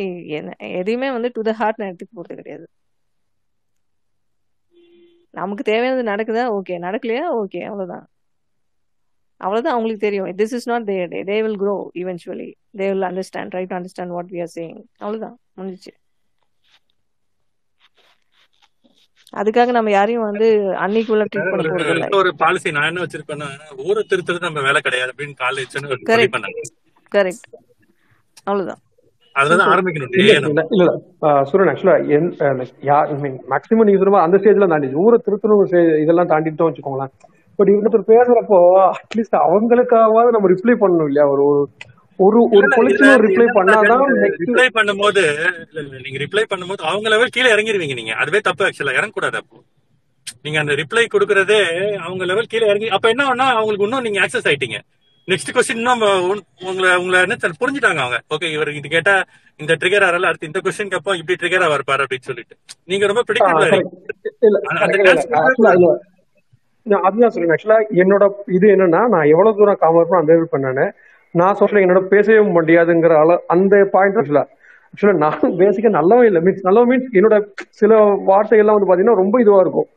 எதையுமே 0.79 1.09
வந்து 1.11 1.29
டு 1.29 1.41
த 1.41 1.53
ஹார்ட் 1.53 1.79
நான் 1.79 1.89
எடுத்துக்க 1.89 2.13
போகிறது 2.13 2.39
கிடையாது 2.41 2.65
நமக்கு 5.33 5.63
தேவையானது 5.63 6.03
நடக்குதா 6.11 6.45
ஓகே 6.55 6.75
நடக்கலையா 6.85 7.25
ஓகே 7.41 7.61
அவ்வளோதான் 7.63 8.05
அவ்வளோதான் 9.41 9.75
அவங்களுக்கு 9.75 10.05
தெரியும் 10.07 10.35
this 10.35 10.55
is 10.57 10.67
not 10.67 10.85
the 10.85 10.97
day 11.07 11.19
they 11.23 11.37
will 11.41 11.59
grow 11.59 11.75
eventually 12.01 12.49
they 12.79 12.87
will 12.91 13.07
understand 13.09 13.55
right 13.57 13.73
understand 13.77 14.13
what 14.17 14.31
we 14.31 14.41
are 14.41 14.53
saying 14.57 14.81
அவ்வளோதான் 14.99 15.35
முடிஞ்சிச்சு 15.57 15.93
அதுக்காக 19.35 19.67
நம்ம 19.67 19.91
யாரையும் 19.91 20.21
வந்து 20.21 20.75
அன்னைக்குள்ள 20.85 21.25
ட்ரீட் 21.25 21.35
பண்ண 21.35 21.55
போறது 21.55 21.89
இல்ல 21.89 22.17
ஒரு 22.17 22.33
பாலிசி 22.37 22.71
நான் 22.71 22.83
என்ன 22.83 23.01
வச்சிருக்கேன்னா 23.01 23.47
ஊரை 23.77 24.05
திருத்தது 24.09 24.39
நம்ம 24.39 24.61
வேலை 24.61 24.81
கிடையாது 24.81 25.13
அப்படின்னு 25.15 25.41
காலேஜ்னு 25.41 25.97
கரெக்ட் 26.09 26.35
கரெக்ட் 27.15 27.47
அவ்வளவுதான் 28.43 28.77
மேக்ஸிமம் 29.35 30.09
நீங்க 33.69 34.21
அந்த 34.21 34.37
ஸ்டேஜ்ல 34.37 34.67
தாண்டி 34.67 34.87
இதெல்லாம் 36.01 36.27
வச்சுக்கோங்களேன் 36.67 37.09
பட் 37.55 37.67
பேசுறப்போ 38.07 38.91
அட்லீஸ்ட் 38.91 39.35
அவங்களுக்காவது 39.35 40.29
நம்ம 40.29 40.49
ரிப்ளை 40.49 40.79
பண்ணணும் 40.79 41.05
இல்லையா 41.05 41.27
ஒரு 41.27 41.69
ஒரு 42.21 42.39
ஒரு 42.57 42.67
கொலுக்கு 42.71 43.09
ரிப்ளை 43.25 43.47
பண்ணாதான் 43.57 44.05
ரிப்ளை 44.41 44.67
பண்ணும்போது 44.77 45.23
நீங்க 46.01 46.17
ரிப்ளை 46.17 46.45
பண்ணும்போது 46.51 46.81
அவங்க 46.83 47.09
லெவல் 47.09 47.35
கீழே 47.35 47.51
இறங்கிடுவீங்க 47.53 47.95
நீங்க 47.95 48.15
அதுவே 48.15 48.41
தப்பு 48.41 48.65
ஆக்சுவலா 48.65 48.97
இறங்கக்கூடாது 48.99 49.39
அப்போ 49.41 49.59
நீங்க 50.43 50.57
அந்த 50.59 50.73
ரிப்ளை 50.75 51.05
கொடுக்கறதே 51.07 51.61
அவங்க 51.99 52.23
லெவல் 52.25 52.51
கீழே 52.51 52.67
இறங்கி 52.67 52.89
அப்ப 52.89 53.07
என்ன 53.09 53.25
ஆனா 53.25 53.47
அவங்களுக்கு 53.53 53.87
இன்னும் 53.87 54.05
நீங்க 54.05 54.19
ஆக்சஸ் 54.21 54.49
ஆயிட்டீங்க 54.49 54.79
நெக்ஸ்ட் 55.27 55.51
கொஸ்டின் 55.51 55.89
உங்களை 56.63 56.91
உங்களை 56.95 57.17
என்ன 57.21 57.51
புரிஞ்சுட்டாங்க 57.59 58.01
அவங்க 58.01 58.19
ஓகே 58.29 58.47
இவர் 58.51 58.71
இது 58.73 58.89
கேட்டா 58.89 59.15
இந்த 59.59 59.73
ட்ரிகர் 59.81 60.05
ஆறல 60.07 60.29
அடுத்து 60.29 60.49
இந்த 60.51 60.61
கொஸ்டின் 60.61 60.95
அப்போ 60.99 61.13
இப்படி 61.17 61.37
ட்ரிகர் 61.41 61.65
ஆவார் 61.67 61.89
பாரு 61.89 62.03
அப்படின்னு 62.05 62.29
சொல்லிட்டு 62.29 62.55
நீங்க 62.85 63.05
ரொம்ப 63.07 63.23
பிடிக்கல 63.27 63.67
அதுதான் 66.85 67.33
சொல்லுங்க 67.33 67.55
ஆக்சுவலா 67.55 67.79
என்னோட 68.01 68.25
இது 68.49 68.67
என்னன்னா 68.75 69.01
நான் 69.13 69.31
எவ்வளவு 69.33 69.57
தூரம் 69.57 69.81
காமர்ஃபும் 69.81 70.21
அந்த 70.21 70.37
பண்ணேன்னு 70.51 70.85
நான் 71.35 71.57
சோஷியல் 71.59 71.83
என்னோட 71.83 72.01
பேசவே 72.07 72.41
முடியாதுங்கிற 72.55 73.15
அள 73.19 73.33
அந்த 73.53 73.75
பாயிண்ட் 73.93 74.17
ஆக்சுவலா 74.17 74.45
ஆக்சுவலா 74.93 75.17
நான் 75.23 75.57
பேசிக்க 75.59 75.89
நல்லவே 75.91 76.25
இல்லை 76.29 76.41
மீன்ஸ் 76.45 76.65
நல்லவும் 76.67 76.89
மீன்ஸ் 76.91 77.15
என்னோட 77.17 77.35
சில 77.81 77.99
வார்த்தைகள்லாம் 78.29 78.77
வந்து 78.77 78.89
பாத்தீங்கன்னா 78.89 79.21
ரொம்ப 79.21 79.35
இதுவா 79.41 79.59
இருக்கும் 79.65 79.89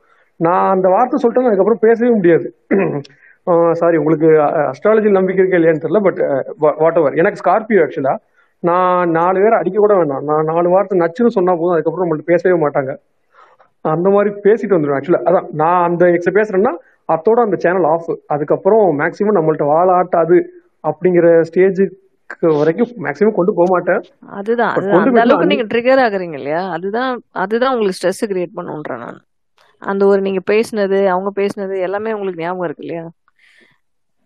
நான் 0.40 0.70
அந்த 0.74 0.86
வார்த்தை 0.88 1.18
சொல்லிட்டு 1.18 1.50
அதுக்கப்புறம் 1.50 1.84
பேசவே 1.84 2.12
முடியாது 2.16 2.46
சாரி 3.78 3.96
உங்களுக்கு 4.00 4.28
அஸ்ட்ராலஜி 4.68 5.08
நம்பிக்கை 5.16 5.40
இருக்கு 5.40 5.58
இல்லையான்னு 5.58 5.82
தெரியல 5.82 6.00
பட் 6.04 6.20
வாட் 6.78 6.98
எவர் 7.00 7.18
எனக்கு 7.20 7.40
ஸ்கார்பியோ 7.40 7.82
ஆக்சுவலா 7.84 8.14
நான் 8.62 9.10
நாலு 9.16 9.38
பேர் 9.42 9.56
அடிக்க 9.58 9.78
கூட 9.78 9.94
வேண்டாம் 9.98 10.24
நான் 10.24 10.48
நாலு 10.50 10.68
வார்த்தை 10.74 10.96
நச்சுன்னு 11.00 11.34
சொன்னா 11.36 11.54
போதும் 11.54 11.74
அதுக்கப்புறம் 11.74 12.04
நம்மள்ட்ட 12.04 12.30
பேசவே 12.32 12.56
மாட்டாங்க 12.62 12.92
அந்த 13.84 14.08
மாதிரி 14.10 14.30
பேசிட்டு 14.46 14.76
வந்துடும் 14.76 14.96
ஆக்சுவலா 14.96 15.22
அதான் 15.28 15.48
நான் 15.54 15.84
அந்த 15.88 16.04
எக்ஸ 16.14 16.32
பேசுறேன்னா 16.38 16.72
அத்தோட 17.08 17.38
அந்த 17.42 17.56
சேனல் 17.64 17.88
ஆஃப் 17.90 18.10
அதுக்கப்புறம் 18.28 18.84
மேக்சிமம் 19.00 19.38
நம்மள்ட்ட 19.38 19.66
வாழ 19.66 19.88
ஆட்டாது 19.92 20.38
அப்படிங்கிற 20.84 21.26
ஸ்டேஜுக்கு 21.48 22.48
வரைக்கும் 22.58 22.90
மேக்ஸிமம் 23.04 23.36
கொண்டு 23.36 23.52
போக 23.52 23.68
மாட்டேன் 23.72 24.02
அதுதான் 24.34 24.74
அந்த 24.98 25.20
அளவுக்கு 25.20 25.50
நீங்க 25.52 25.66
ட்ரிகர் 25.72 26.02
ஆகுறீங்க 26.04 26.38
இல்லையா 26.40 26.62
அதுதான் 26.76 27.12
அதுதான் 27.42 27.72
உங்களுக்கு 27.72 27.98
ஸ்ட்ரெஸ் 27.98 28.24
கிரியேட் 28.24 28.56
பண்ணுன்றேன் 28.56 29.04
நான் 29.04 29.20
அந்த 29.82 30.02
ஒரு 30.06 30.20
நீங்க 30.20 30.40
பேசுனது 30.50 30.98
அவங்க 31.08 31.30
பேசுனது 31.36 31.76
எல்லாமே 31.80 32.14
உங்களுக்கு 32.14 32.44
ஞாபகம் 32.44 32.66
இருக்கு 32.68 32.86
இல்லையா 32.86 33.04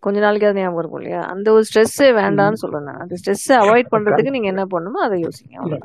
கொஞ்ச 0.03 0.19
நாளைக்கு 0.21 0.49
அது 0.49 0.61
ஞாபகம் 0.61 0.81
இருக்கும் 0.81 1.01
இல்லையா 1.01 1.21
அந்த 1.33 1.49
ஒரு 1.53 1.65
ஸ்ட்ரெஸ்ஸே 1.69 2.11
வேண்டாம்னு 2.19 2.61
சொல்றேன் 2.63 3.01
அந்த 3.03 3.15
ஸ்ட்ரெஸ் 3.21 3.49
அவாய்ட் 3.61 3.93
பண்றதுக்கு 3.95 4.35
நீங்க 4.37 4.49
என்ன 4.49 4.65
பண்ணுமோ 4.67 5.01
அதை 5.07 5.17
யோசிங்க 5.25 5.57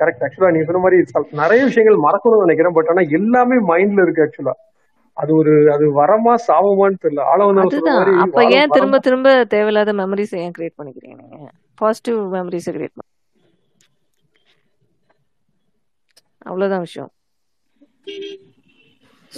கரெக்ட் 0.00 0.24
ஆக்சுவலா 0.24 0.50
நீங்க 0.50 0.66
சொன்ன 0.66 0.82
மாதிரி 0.84 0.98
நிறைய 1.40 1.60
விஷயங்கள் 1.64 2.04
மறக்கணும்னு 2.04 2.46
நினைக்கிறேன் 2.46 2.76
பட் 2.76 2.90
ஆனா 2.92 3.04
எல்லாமே 3.18 3.58
மைண்ட்ல 3.70 4.04
இருக்கு 4.04 4.24
ஆக்சுவலா 4.26 4.54
அது 5.20 5.30
ஒரு 5.34 5.52
அது 5.72 5.84
வரமா 5.98 6.34
சாபமான்னு 6.46 7.02
தெரியல 7.02 7.24
ஆளவனால் 7.30 7.72
அப்ப 8.24 8.44
ஏன் 8.58 8.74
திரும்ப 8.74 8.98
திரும்ப 8.98 9.28
தேவையில்லாத 9.54 9.94
மெமரிஸ் 10.00 10.34
ஏன் 10.42 10.54
கிரியேட் 10.56 10.78
பண்ணிக்கிறீங்க 10.78 11.48
பாசிட்டிவ் 11.78 12.20
மெமரிஸ் 12.34 12.70
கிரியேட் 12.70 13.06
அவ்வளவுதான் 16.46 16.84
விஷயம் 16.86 17.10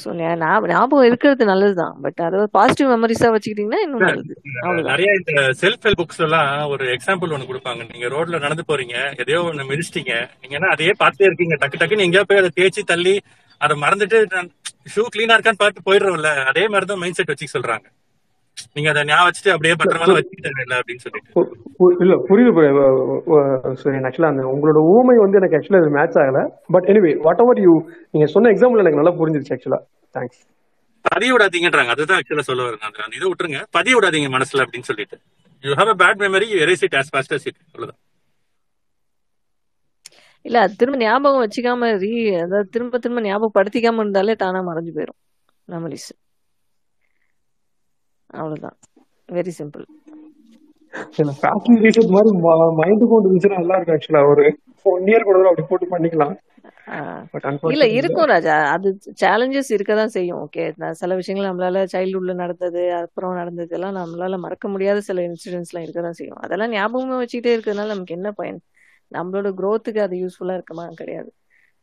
ஸோ 0.00 0.09
ஞாபகம் 0.15 1.07
இருக்கிறது 1.07 1.45
நல்லதுதான் 1.45 1.95
பட் 2.01 2.21
அது 2.21 2.45
பாசிட்டிவ் 2.53 2.91
மெமரிஸா 2.93 3.31
வச்சுக்கிட்டீங்கன்னா 3.33 3.81
இன்னும் 3.83 4.05
நல்லது 4.05 4.35
நிறைய 4.83 5.09
இந்த 5.13 5.33
செல்ஃப் 5.61 5.85
ஹெல்ப் 5.87 6.01
புக்ஸ் 6.01 6.23
எல்லாம் 6.23 6.53
ஒரு 6.69 6.85
எக்ஸாம்பிள் 6.95 7.35
ஒன்று 7.35 7.51
கொடுப்பாங்க 7.51 7.85
நீங்க 7.93 8.09
ரோட்ல 8.09 8.39
நடந்து 8.39 8.65
போறீங்க 8.69 8.97
எதையோ 9.17 9.41
ஒண்ணு 9.43 9.71
மிதிச்சிட்டீங்க 9.71 10.15
நீங்கன்னா 10.41 10.71
அதையே 10.71 10.95
பார்த்தே 10.99 11.27
இருக்கீங்க 11.27 11.57
டக்கு 11.61 11.81
டக்குன்னு 11.83 12.05
எங்கேயோ 12.05 12.25
போய் 12.25 12.43
அதை 12.43 12.53
தேய்ச்சி 12.55 12.85
தள்ளி 12.85 13.17
அதை 13.61 13.77
மறந்துட்டு 13.77 14.21
ஷூ 14.95 15.03
கிளீனா 15.09 15.35
இருக்கான்னு 15.35 15.63
பார்த்து 15.63 15.89
போயிடுறோம்ல 15.89 16.31
அதே 16.45 16.65
மாதிரி 16.69 16.87
தான் 16.87 17.03
மைண்ட் 17.03 17.19
செட் 17.19 17.33
வச்சுக்க 17.33 17.57
சொல்றாங்க 17.57 17.87
நீங்க 18.75 18.89
அதை 18.91 19.03
ஞாபகம் 19.07 19.55
அப்படியே 19.55 19.75
பத்திரமா 19.81 20.07
வச்சுக்கிட்டேன் 20.11 20.77
அப்படின்னு 20.79 21.03
சொல்லிட்டு 21.05 22.03
இல்ல 22.03 22.15
புரியுது 22.29 22.53
ஆக்சுவலா 24.05 24.31
அந்த 24.33 24.45
உங்களோட 24.53 24.81
ஊமை 24.93 25.17
வந்து 25.23 25.41
எனக்கு 25.41 25.59
ஆக்சுவலா 25.59 25.83
இது 25.83 25.97
மேட்ச் 25.97 26.19
ஆகல 26.23 26.41
but 26.75 26.89
anyway 26.93 27.13
what 27.27 27.43
ever 27.45 27.63
you 27.67 27.75
நீங்க 28.13 28.29
சொன்ன 28.35 28.53
எக்ஸாம்ல 28.55 28.85
எனக்கு 28.85 29.01
நல்லா 29.01 29.15
புரிஞ்சிருச்சு 29.21 29.55
ஆக்சுவலா 29.57 29.81
தேங்க்ஸ் 30.15 30.41
பதிய 31.05 31.31
விடாதீங்கன்றாங்க 31.35 31.93
அதுதான் 31.95 32.19
ஆக்சுவலா 32.21 32.47
சொல்ல 32.49 32.67
வருங்க 32.67 32.87
அந்த 32.89 33.19
இதை 33.19 33.27
விட்டுருங்க 33.29 33.61
பதிய 33.79 33.95
விடாதீங்க 33.97 34.31
மனசுல 34.37 34.65
அப்படின்னு 34.65 34.91
சொல்லிட்டு 34.91 35.19
you 35.65 35.75
have 35.75 35.93
a 35.93 35.99
bad 36.03 36.23
memory 36.25 36.49
you 36.53 36.59
erase 36.67 36.85
it 36.89 36.97
as 37.01 37.13
fast 37.13 37.35
as 37.37 37.47
it 37.51 37.61
அவ்வளவுதான் 37.67 38.01
இல்ல 40.45 40.61
திரும்ப 40.79 40.97
ஞாபகம் 41.01 41.43
வச்சுக்காம 41.43 41.91
ரீ 42.01 42.13
அதாவது 42.39 42.71
திரும்ப 42.71 42.99
திரும்ப 42.99 43.21
ஞாபகப்படுத்திக்காம 43.27 44.03
இருந்தாலே 44.03 44.35
தானா 44.37 44.61
மறைஞ்சு 44.69 44.93
போயிடும் 44.97 45.19
மெமரிஸ் 45.69 46.09
அவ்வளவுதான் 48.33 48.79
வெரி 49.29 49.53
சிம்பிள் 49.59 49.87
ஃபேஷன் 51.73 52.11
இல்ல 57.73 57.85
இருக்கும் 57.91 58.27
ராஜா 58.27 58.55
அது 58.73 58.89
சேலஞ்சஸ் 59.21 59.71
இருக்கதான் 59.73 60.13
செய்யும் 60.15 60.47
சில 60.93 61.15
விஷயங்கள் 61.15 61.49
நம்மளால 61.49 61.85
சைல்ட்ஹுட்ல 61.93 62.35
நடந்தது 62.35 62.83
அப்புறம் 62.99 63.35
நடந்தது 63.35 63.75
எல்லாம் 63.75 63.97
நம்மளால 63.97 64.39
மறக்க 64.39 64.69
முடியாத 64.69 65.01
சில 65.01 65.23
இன்சிடென்ட்ஸ் 65.23 65.73
எல்லாம் 65.73 65.87
இருக்கதான் 65.87 66.19
செய்யும் 66.21 66.41
அதெல்லாம் 66.41 66.75
ஞாபகமா 66.75 67.21
வச்சுக்கிட்டே 67.23 67.55
இருக்கிறதுனால 67.55 67.95
நமக்கு 67.95 68.17
என்ன 68.19 68.31
பயன் 68.33 68.61
நம்மளோட 69.13 69.49
க்ரோத்துக்கு 69.61 70.01
அது 70.01 70.17
யூஸ்ஃபுல்லா 70.17 70.55
இருக்குமா 70.55 70.85
கிடையாது 70.95 71.31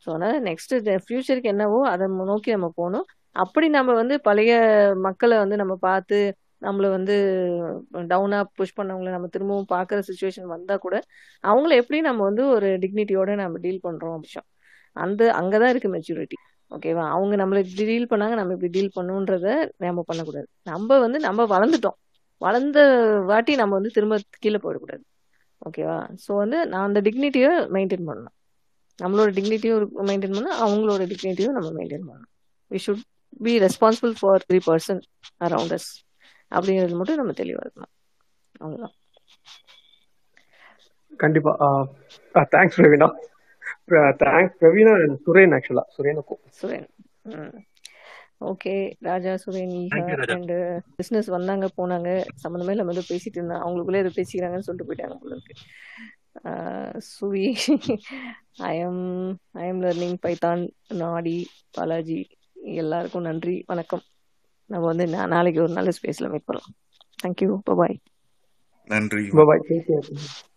சோ 0.04 0.10
அதனால 0.12 0.36
நெக்ஸ்ட் 0.42 0.74
ஃபியூச்சருக்கு 1.04 1.54
என்னவோ 1.54 1.80
அதை 1.88 2.06
நோக்கி 2.26 2.52
நம்ம 2.52 2.70
போகணும் 2.76 3.08
அப்படி 3.36 3.68
நம்ம 3.70 3.92
வந்து 3.94 4.16
பழைய 4.20 4.52
மக்களை 5.00 5.36
வந்து 5.38 5.56
நம்ம 5.56 5.74
பார்த்து 5.84 6.20
நம்மளை 6.62 6.88
வந்து 6.90 7.16
டவுனாக 8.08 8.46
புஷ் 8.56 8.78
பண்ணவங்களை 8.78 9.12
நம்ம 9.12 9.28
திரும்பவும் 9.28 9.70
பார்க்குற 9.70 10.00
சுச்சுவேஷன் 10.08 10.48
வந்தால் 10.48 10.80
கூட 10.80 10.96
அவங்கள 11.44 11.74
எப்படி 11.76 12.00
நம்ம 12.02 12.24
வந்து 12.24 12.44
ஒரு 12.56 12.70
டிக்னிட்டியோட 12.84 13.36
நம்ம 13.36 13.60
டீல் 13.60 13.84
பண்ணுறோம் 13.84 14.16
அப்படிஷம் 14.16 14.48
அந்த 14.96 15.22
அங்கே 15.34 15.58
தான் 15.58 15.72
இருக்குது 15.74 15.94
மெச்சூரிட்டி 15.94 16.38
ஓகேவா 16.72 17.04
அவங்க 17.10 17.36
நம்மளை 17.36 17.60
இப்படி 17.64 17.86
டீல் 17.86 18.12
பண்ணாங்க 18.12 18.36
நம்ம 18.36 18.54
இப்படி 18.54 18.72
டீல் 18.72 18.96
பண்ணுன்றத 18.96 19.48
நம்ம 19.80 20.04
பண்ணக்கூடாது 20.08 20.48
நம்ம 20.64 21.00
வந்து 21.00 21.20
நம்ம 21.20 21.46
வளர்ந்துட்டோம் 21.46 21.98
வளர்ந்த 22.42 22.80
வாட்டி 23.26 23.54
நம்ம 23.56 23.74
வந்து 23.76 23.92
திரும்ப 23.92 24.18
கீழே 24.40 24.60
போயிடக்கூடாது 24.64 25.04
ஓகேவா 25.62 25.98
ஸோ 26.26 26.32
வந்து 26.36 26.58
நான் 26.66 26.88
அந்த 26.88 27.00
டிக்னிட்டியை 27.02 27.52
மெயின்டைன் 27.74 28.06
பண்ணணும் 28.10 28.36
நம்மளோட 29.00 29.30
டிக்னிட்டியும் 29.36 29.96
மெயின்டைன் 30.08 30.36
பண்ணணும் 30.36 30.60
அவங்களோட 30.62 31.04
டிக்னிட்டியும் 31.08 31.58
நம்ம 31.58 31.70
மெயின்டைன் 31.78 32.06
பண்ணணும் 32.08 32.32
we 32.72 32.80
should 32.80 33.04
be 33.46 33.54
responsible 33.60 34.14
for 34.20 34.44
three 34.46 34.60
person 34.68 35.02
around 35.40 35.76
us 35.78 35.90
அப்படிங்கிறது 36.52 37.00
மட்டும் 37.00 37.22
நம்ம 37.22 37.34
தெளிவாக 37.34 37.66
இருக்கணும் 37.66 37.94
அவ்வளோதான் 38.56 38.96
கண்டிப்பா 41.20 41.52
thanks 42.54 42.78
Praveena 42.80 43.10
thanks 44.22 44.58
Praveena 44.60 44.94
and 45.00 45.18
Suren 45.26 45.56
ஆக்சுவலா 45.58 45.86
சுரேனுக்கும் 45.96 46.42
Suren 46.60 46.88
okay 48.50 48.74
Raja 49.02 49.32
Suren 49.38 49.74
and 50.36 50.54
business 51.00 51.30
வந்தாங்க 51.30 51.68
போனாங்க 51.78 52.10
சம்மந்தமே 52.44 52.76
நம்ம 52.76 52.92
வந்து 52.92 53.10
பேசிட்டு 53.10 53.40
இருந்தோம் 53.40 53.64
அவங்களுக்குள்ளே 53.64 54.04
ஏதோ 54.04 54.14
பேசிக்கிறாங்கன்னு 54.16 54.68
சொல்லிட்டு 54.68 54.90
போயிட்டாங்க 54.90 55.18
உங்களுக்கு 55.18 55.56
சுவி 57.10 57.46
I 58.66 58.74
am 58.80 59.04
I 59.56 59.66
am 59.68 59.82
learning 59.82 60.18
Python 60.18 60.62
நாடி 60.96 61.38
பாலாஜி 61.78 62.22
எல்லாருக்கும் 62.60 63.22
நன்றி 63.22 63.64
வணக்கம் 63.68 64.04
நம்ம 64.70 64.84
வந்து 64.86 65.06
நாளைக்கு 65.28 65.62
ஒரு 65.62 65.74
நல்ல 65.74 65.92
ஸ்பேஸ்ல 65.92 66.30
மீட் 66.30 66.46
பண்ணலாம் 66.46 66.76
தேங்க்யூ 67.24 67.50
பாய் 67.72 67.98
நன்றி 68.90 69.24
பாய் 69.42 69.64